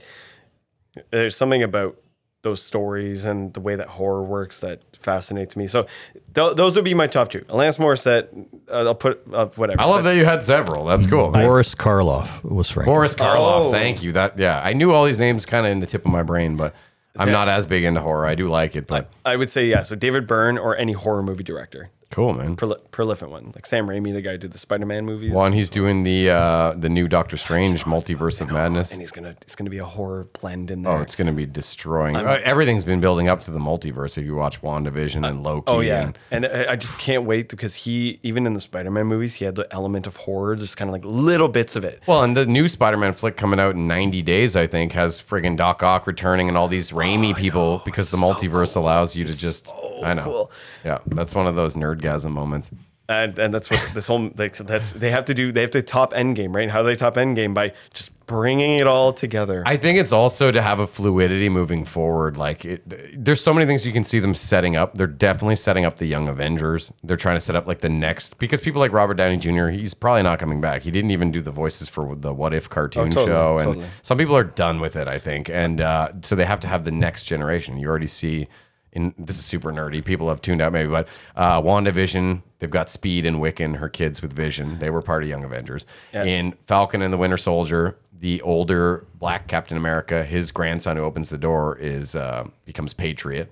there's 1.10 1.36
something 1.36 1.62
about 1.62 1.96
those 2.42 2.62
stories 2.62 3.24
and 3.24 3.52
the 3.54 3.60
way 3.60 3.76
that 3.76 3.88
horror 3.88 4.22
works 4.22 4.60
that 4.60 4.80
fascinates 4.96 5.56
me. 5.56 5.66
So 5.66 5.86
th- 6.34 6.56
those 6.56 6.74
would 6.76 6.84
be 6.84 6.94
my 6.94 7.06
top 7.06 7.30
two. 7.30 7.40
Alanis 7.42 7.78
Morissette. 7.78 8.46
Uh, 8.68 8.86
I'll 8.86 8.94
put 8.94 9.22
uh, 9.32 9.46
whatever. 9.56 9.80
I 9.80 9.84
love 9.84 10.04
that 10.04 10.16
you 10.16 10.24
had 10.24 10.42
several. 10.42 10.84
That's 10.84 11.06
cool. 11.06 11.30
Boris 11.30 11.74
Karloff 11.74 12.42
was 12.42 12.70
Frank. 12.70 12.86
Boris 12.86 13.14
Karloff. 13.14 13.66
Oh. 13.66 13.70
Thank 13.70 14.02
you. 14.02 14.12
That 14.12 14.38
yeah, 14.38 14.60
I 14.62 14.72
knew 14.72 14.92
all 14.92 15.04
these 15.04 15.20
names 15.20 15.46
kind 15.46 15.66
of 15.66 15.72
in 15.72 15.80
the 15.80 15.86
tip 15.86 16.04
of 16.04 16.10
my 16.10 16.22
brain, 16.22 16.56
but 16.56 16.74
I'm 17.16 17.26
that- 17.26 17.32
not 17.32 17.48
as 17.48 17.64
big 17.66 17.84
into 17.84 18.00
horror. 18.00 18.26
I 18.26 18.34
do 18.34 18.48
like 18.48 18.74
it, 18.76 18.86
but 18.86 19.10
I 19.24 19.36
would 19.36 19.50
say 19.50 19.66
yeah. 19.66 19.82
So 19.82 19.94
David 19.94 20.26
Byrne 20.26 20.58
or 20.58 20.76
any 20.76 20.92
horror 20.92 21.22
movie 21.22 21.44
director, 21.44 21.90
cool, 22.12 22.32
man. 22.32 22.54
Proli- 22.54 22.78
prolific 22.92 23.28
one 23.28 23.50
like 23.54 23.66
Sam 23.66 23.88
Raimi, 23.88 24.12
the 24.12 24.22
guy 24.22 24.32
who 24.32 24.38
did 24.38 24.52
the 24.52 24.58
Spider-Man 24.58 25.04
movies. 25.04 25.32
One, 25.32 25.52
he's 25.52 25.68
doing 25.68 26.04
the 26.04 26.30
uh, 26.30 26.74
the 26.76 26.88
new 26.88 27.08
Doctor 27.08 27.36
Strange 27.36 27.84
multiverse 27.84 28.40
of 28.40 28.50
madness. 28.52 28.92
and 28.92 29.00
he's 29.00 29.10
gonna 29.10 29.34
it's 29.42 29.56
gonna 29.56 29.70
be 29.70 29.78
a 29.78 29.84
horror 29.84 30.28
blend 30.40 30.70
in 30.70 30.82
there. 30.82 30.98
Oh, 30.98 31.00
it's 31.00 31.14
going 31.16 31.26
to 31.26 31.32
be 31.32 31.46
destroying. 31.46 32.14
Uh, 32.16 32.38
everything's 32.44 32.84
been 32.84 33.00
building 33.00 33.28
up 33.28 33.40
to 33.42 33.50
the 33.50 33.58
multiverse. 33.58 34.16
If 34.16 34.24
you 34.24 34.36
watch 34.36 34.62
WandaVision 34.62 35.28
and 35.28 35.42
Loki. 35.42 35.64
Oh 35.66 35.80
yeah, 35.80 36.04
and- 36.06 36.18
and 36.30 36.46
I 36.46 36.72
I 36.72 36.76
just 36.76 36.98
can't 36.98 37.24
wait 37.24 37.48
because 37.48 37.74
he 37.74 38.20
even 38.22 38.46
in 38.46 38.54
the 38.54 38.60
Spider-Man 38.60 39.06
movies 39.06 39.34
he 39.34 39.44
had 39.44 39.54
the 39.56 39.66
element 39.72 40.06
of 40.06 40.16
horror, 40.16 40.54
just 40.56 40.76
kind 40.76 40.88
of 40.88 40.92
like 40.92 41.04
little 41.04 41.48
bits 41.48 41.74
of 41.76 41.84
it. 41.84 42.02
Well, 42.06 42.22
and 42.22 42.36
the 42.36 42.46
new 42.46 42.68
Spider-Man 42.68 43.12
flick 43.14 43.36
coming 43.36 43.58
out 43.58 43.74
in 43.74 43.86
90 43.88 44.22
days, 44.22 44.54
I 44.56 44.66
think, 44.66 44.92
has 44.92 45.20
friggin' 45.20 45.56
Doc 45.56 45.82
Ock 45.82 46.06
returning 46.06 46.48
and 46.48 46.56
all 46.56 46.68
these 46.68 46.90
Raimi 46.90 47.34
people 47.36 47.80
because 47.84 48.10
the 48.10 48.16
multiverse 48.18 48.76
allows 48.76 49.16
you 49.16 49.24
to 49.24 49.32
just. 49.34 49.68
I 50.02 50.14
know. 50.14 50.22
cool. 50.22 50.52
Yeah, 50.84 50.98
that's 51.06 51.34
one 51.34 51.46
of 51.46 51.54
those 51.54 51.76
nerdgasm 52.02 52.30
moments. 52.30 52.70
and 53.08 53.38
and 53.38 53.52
that's 53.52 53.70
what 53.70 53.90
this 53.94 54.06
whole 54.06 54.30
like 54.36 54.56
that's 54.56 54.92
they 54.92 55.10
have 55.10 55.24
to 55.26 55.34
do. 55.34 55.52
They 55.52 55.60
have 55.60 55.70
to 55.72 55.82
top 55.82 56.12
Endgame, 56.12 56.54
right? 56.54 56.70
How 56.70 56.80
do 56.82 56.86
they 56.86 56.96
top 56.96 57.14
Endgame 57.16 57.52
by 57.52 57.72
just 57.92 58.10
bringing 58.26 58.76
it 58.78 58.86
all 58.86 59.12
together? 59.12 59.62
I 59.66 59.76
think 59.76 59.98
it's 59.98 60.12
also 60.12 60.50
to 60.52 60.62
have 60.62 60.78
a 60.78 60.86
fluidity 60.86 61.48
moving 61.50 61.84
forward. 61.84 62.36
Like, 62.38 62.64
it, 62.64 63.24
there's 63.24 63.42
so 63.42 63.52
many 63.52 63.66
things 63.66 63.84
you 63.84 63.92
can 63.92 64.04
see 64.04 64.20
them 64.20 64.34
setting 64.34 64.76
up. 64.76 64.94
They're 64.94 65.06
definitely 65.08 65.56
setting 65.56 65.84
up 65.84 65.96
the 65.96 66.06
Young 66.06 66.28
Avengers. 66.28 66.92
They're 67.02 67.16
trying 67.16 67.36
to 67.36 67.40
set 67.40 67.56
up 67.56 67.66
like 67.66 67.80
the 67.80 67.88
next 67.90 68.38
because 68.38 68.60
people 68.60 68.80
like 68.80 68.92
Robert 68.92 69.14
Downey 69.14 69.36
Jr. 69.36 69.66
He's 69.68 69.92
probably 69.94 70.22
not 70.22 70.38
coming 70.38 70.60
back. 70.60 70.82
He 70.82 70.90
didn't 70.90 71.10
even 71.10 71.30
do 71.32 71.42
the 71.42 71.50
voices 71.50 71.88
for 71.88 72.14
the 72.14 72.32
What 72.32 72.54
If 72.54 72.70
cartoon 72.70 73.08
Oh, 73.08 73.10
totally, 73.10 73.26
show, 73.26 73.58
and 73.58 73.66
totally. 73.66 73.86
some 74.02 74.16
people 74.16 74.36
are 74.36 74.44
done 74.44 74.80
with 74.80 74.94
it. 74.96 75.08
I 75.08 75.18
think, 75.18 75.50
and 75.50 75.80
uh, 75.80 76.08
so 76.22 76.36
they 76.36 76.46
have 76.46 76.60
to 76.60 76.68
have 76.68 76.84
the 76.84 76.92
next 76.92 77.24
generation. 77.24 77.78
You 77.78 77.88
already 77.88 78.06
see. 78.06 78.46
In, 78.92 79.14
this 79.18 79.38
is 79.38 79.44
super 79.44 79.72
nerdy. 79.72 80.04
People 80.04 80.28
have 80.28 80.42
tuned 80.42 80.60
out 80.60 80.72
maybe, 80.72 80.90
but 80.90 81.08
uh, 81.34 81.60
WandaVision, 81.62 82.42
they've 82.58 82.70
got 82.70 82.90
Speed 82.90 83.24
and 83.24 83.38
Wiccan, 83.38 83.76
her 83.76 83.88
kids 83.88 84.20
with 84.20 84.32
Vision. 84.34 84.78
They 84.80 84.90
were 84.90 85.00
part 85.00 85.22
of 85.22 85.28
Young 85.30 85.44
Avengers. 85.44 85.86
In 86.26 86.52
Falcon 86.66 87.00
and 87.00 87.12
the 87.12 87.16
Winter 87.16 87.38
Soldier, 87.38 87.96
the 88.18 88.40
older 88.42 89.06
Black 89.18 89.48
Captain 89.48 89.76
America, 89.76 90.24
his 90.24 90.52
grandson 90.52 90.96
who 90.96 91.02
opens 91.02 91.30
the 91.30 91.38
door 91.38 91.76
is 91.78 92.14
uh, 92.14 92.46
becomes 92.66 92.92
Patriot. 92.92 93.50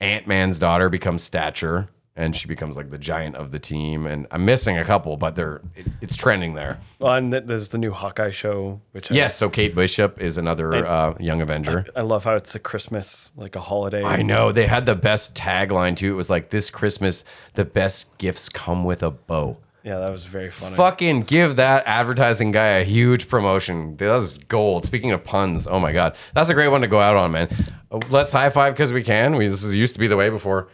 Ant 0.00 0.26
Man's 0.26 0.58
daughter 0.58 0.88
becomes 0.88 1.22
Stature, 1.22 1.88
and 2.14 2.36
she 2.36 2.46
becomes 2.46 2.76
like 2.76 2.90
the 2.90 2.98
giant 2.98 3.36
of 3.36 3.50
the 3.52 3.58
team. 3.58 4.06
And 4.06 4.26
I'm 4.30 4.44
missing 4.44 4.76
a 4.76 4.84
couple, 4.84 5.16
but 5.16 5.34
they're 5.36 5.60
it, 5.74 5.86
it's 6.00 6.16
trending 6.16 6.54
there. 6.54 6.78
Well, 6.98 7.14
and 7.14 7.32
th- 7.32 7.44
there's 7.46 7.70
the 7.70 7.78
new 7.78 7.92
Hawkeye 7.92 8.30
show, 8.30 8.80
which 8.92 9.10
I, 9.10 9.14
Yes, 9.14 9.36
so 9.36 9.48
Kate 9.48 9.74
Bishop 9.74 10.20
is 10.20 10.38
another 10.38 10.86
uh, 10.86 11.14
young 11.18 11.40
Avenger. 11.40 11.86
I 11.96 12.02
love 12.02 12.24
how 12.24 12.34
it's 12.34 12.54
a 12.54 12.58
Christmas 12.58 13.32
like 13.36 13.56
a 13.56 13.60
holiday. 13.60 14.04
I 14.04 14.22
know 14.22 14.52
they 14.52 14.66
had 14.66 14.86
the 14.86 14.94
best 14.94 15.34
tagline 15.34 15.96
too. 15.96 16.12
It 16.12 16.16
was 16.16 16.30
like 16.30 16.50
this 16.50 16.70
Christmas, 16.70 17.24
the 17.54 17.64
best 17.64 18.16
gifts 18.18 18.48
come 18.48 18.84
with 18.84 19.02
a 19.02 19.10
bow. 19.10 19.58
Yeah, 19.84 19.98
that 19.98 20.12
was 20.12 20.24
very 20.26 20.50
funny. 20.50 20.76
Fucking 20.76 21.22
give 21.22 21.56
that 21.56 21.82
advertising 21.86 22.52
guy 22.52 22.66
a 22.66 22.84
huge 22.84 23.26
promotion. 23.28 23.96
That 23.96 24.12
was 24.12 24.38
gold. 24.38 24.86
Speaking 24.86 25.10
of 25.10 25.24
puns, 25.24 25.66
oh 25.66 25.80
my 25.80 25.92
god, 25.92 26.14
that's 26.34 26.48
a 26.48 26.54
great 26.54 26.68
one 26.68 26.82
to 26.82 26.86
go 26.86 27.00
out 27.00 27.16
on, 27.16 27.32
man. 27.32 27.48
Uh, 27.90 27.98
Let's 28.08 28.30
high 28.32 28.50
five 28.50 28.74
because 28.74 28.92
we 28.92 29.02
can. 29.02 29.34
We 29.34 29.48
this 29.48 29.64
is, 29.64 29.74
used 29.74 29.94
to 29.94 30.00
be 30.00 30.06
the 30.06 30.16
way 30.16 30.28
before. 30.28 30.68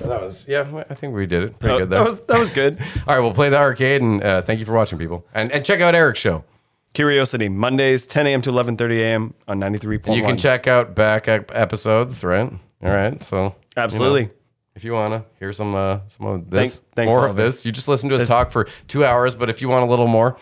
That 0.00 0.20
was 0.20 0.46
yeah. 0.46 0.84
I 0.90 0.94
think 0.94 1.14
we 1.14 1.26
did 1.26 1.42
it 1.44 1.58
pretty 1.58 1.78
good 1.78 1.90
there. 1.90 2.00
that 2.00 2.08
was 2.10 2.20
that 2.22 2.38
was 2.38 2.50
good. 2.50 2.78
All 3.06 3.14
right, 3.14 3.20
we'll 3.20 3.32
play 3.34 3.48
the 3.48 3.56
arcade 3.58 4.02
and 4.02 4.22
uh, 4.22 4.42
thank 4.42 4.60
you 4.60 4.66
for 4.66 4.72
watching, 4.74 4.98
people. 4.98 5.26
And 5.34 5.50
and 5.50 5.64
check 5.64 5.80
out 5.80 5.94
Eric's 5.94 6.20
show. 6.20 6.44
Curiosity 6.92 7.48
Mondays, 7.48 8.06
10 8.06 8.26
a.m. 8.26 8.42
to 8.42 8.50
11:30 8.50 8.98
a.m. 9.00 9.34
on 9.46 9.60
93.1. 9.60 10.16
You 10.16 10.22
can 10.22 10.36
check 10.36 10.66
out 10.66 10.94
back 10.94 11.26
ep- 11.28 11.50
episodes, 11.54 12.22
right? 12.24 12.50
All 12.82 12.90
right, 12.90 13.22
so 13.22 13.36
you 13.36 13.42
know, 13.42 13.54
Absolutely. 13.76 14.30
if 14.74 14.84
you 14.84 14.92
wanna 14.92 15.24
hear 15.38 15.52
some 15.52 15.74
uh, 15.74 16.00
some 16.06 16.26
of 16.26 16.50
this, 16.50 16.78
Thank- 16.78 16.94
thanks, 16.94 17.10
more 17.10 17.26
of 17.26 17.36
this, 17.36 17.64
you 17.66 17.72
just 17.72 17.88
listen 17.88 18.08
to 18.10 18.14
us 18.14 18.22
This- 18.22 18.28
talk 18.28 18.50
for 18.52 18.68
two 18.88 19.04
hours. 19.04 19.34
But 19.34 19.48
if 19.50 19.60
you 19.62 19.68
want 19.68 19.86
a 19.86 19.88
little 19.88 20.06
more, 20.06 20.36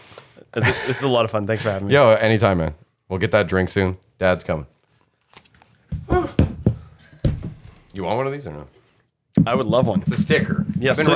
This 0.54 0.86
this 0.86 0.96
is 0.98 1.02
a 1.04 1.08
lot 1.08 1.24
of 1.24 1.30
fun. 1.30 1.46
Thanks 1.46 1.62
for 1.62 1.70
having 1.70 1.88
me. 1.88 1.94
yo, 1.98 2.10
anytime, 2.10 2.58
man. 2.58 2.74
We'll 3.08 3.18
get 3.20 3.30
that 3.32 3.46
drink 3.48 3.68
soon. 3.68 3.96
Dad's 4.18 4.42
coming. 4.44 4.66
you 7.92 8.04
want 8.04 8.16
one 8.18 8.26
of 8.26 8.32
these 8.32 8.46
or 8.46 8.52
no? 8.52 8.66
I 9.44 9.54
would 9.54 9.66
love 9.66 9.86
one. 9.88 10.02
It's 10.02 10.12
a 10.12 10.16
sticker. 10.16 10.64
Yes, 10.78 10.98
I've 10.98 11.04
been 11.04 11.04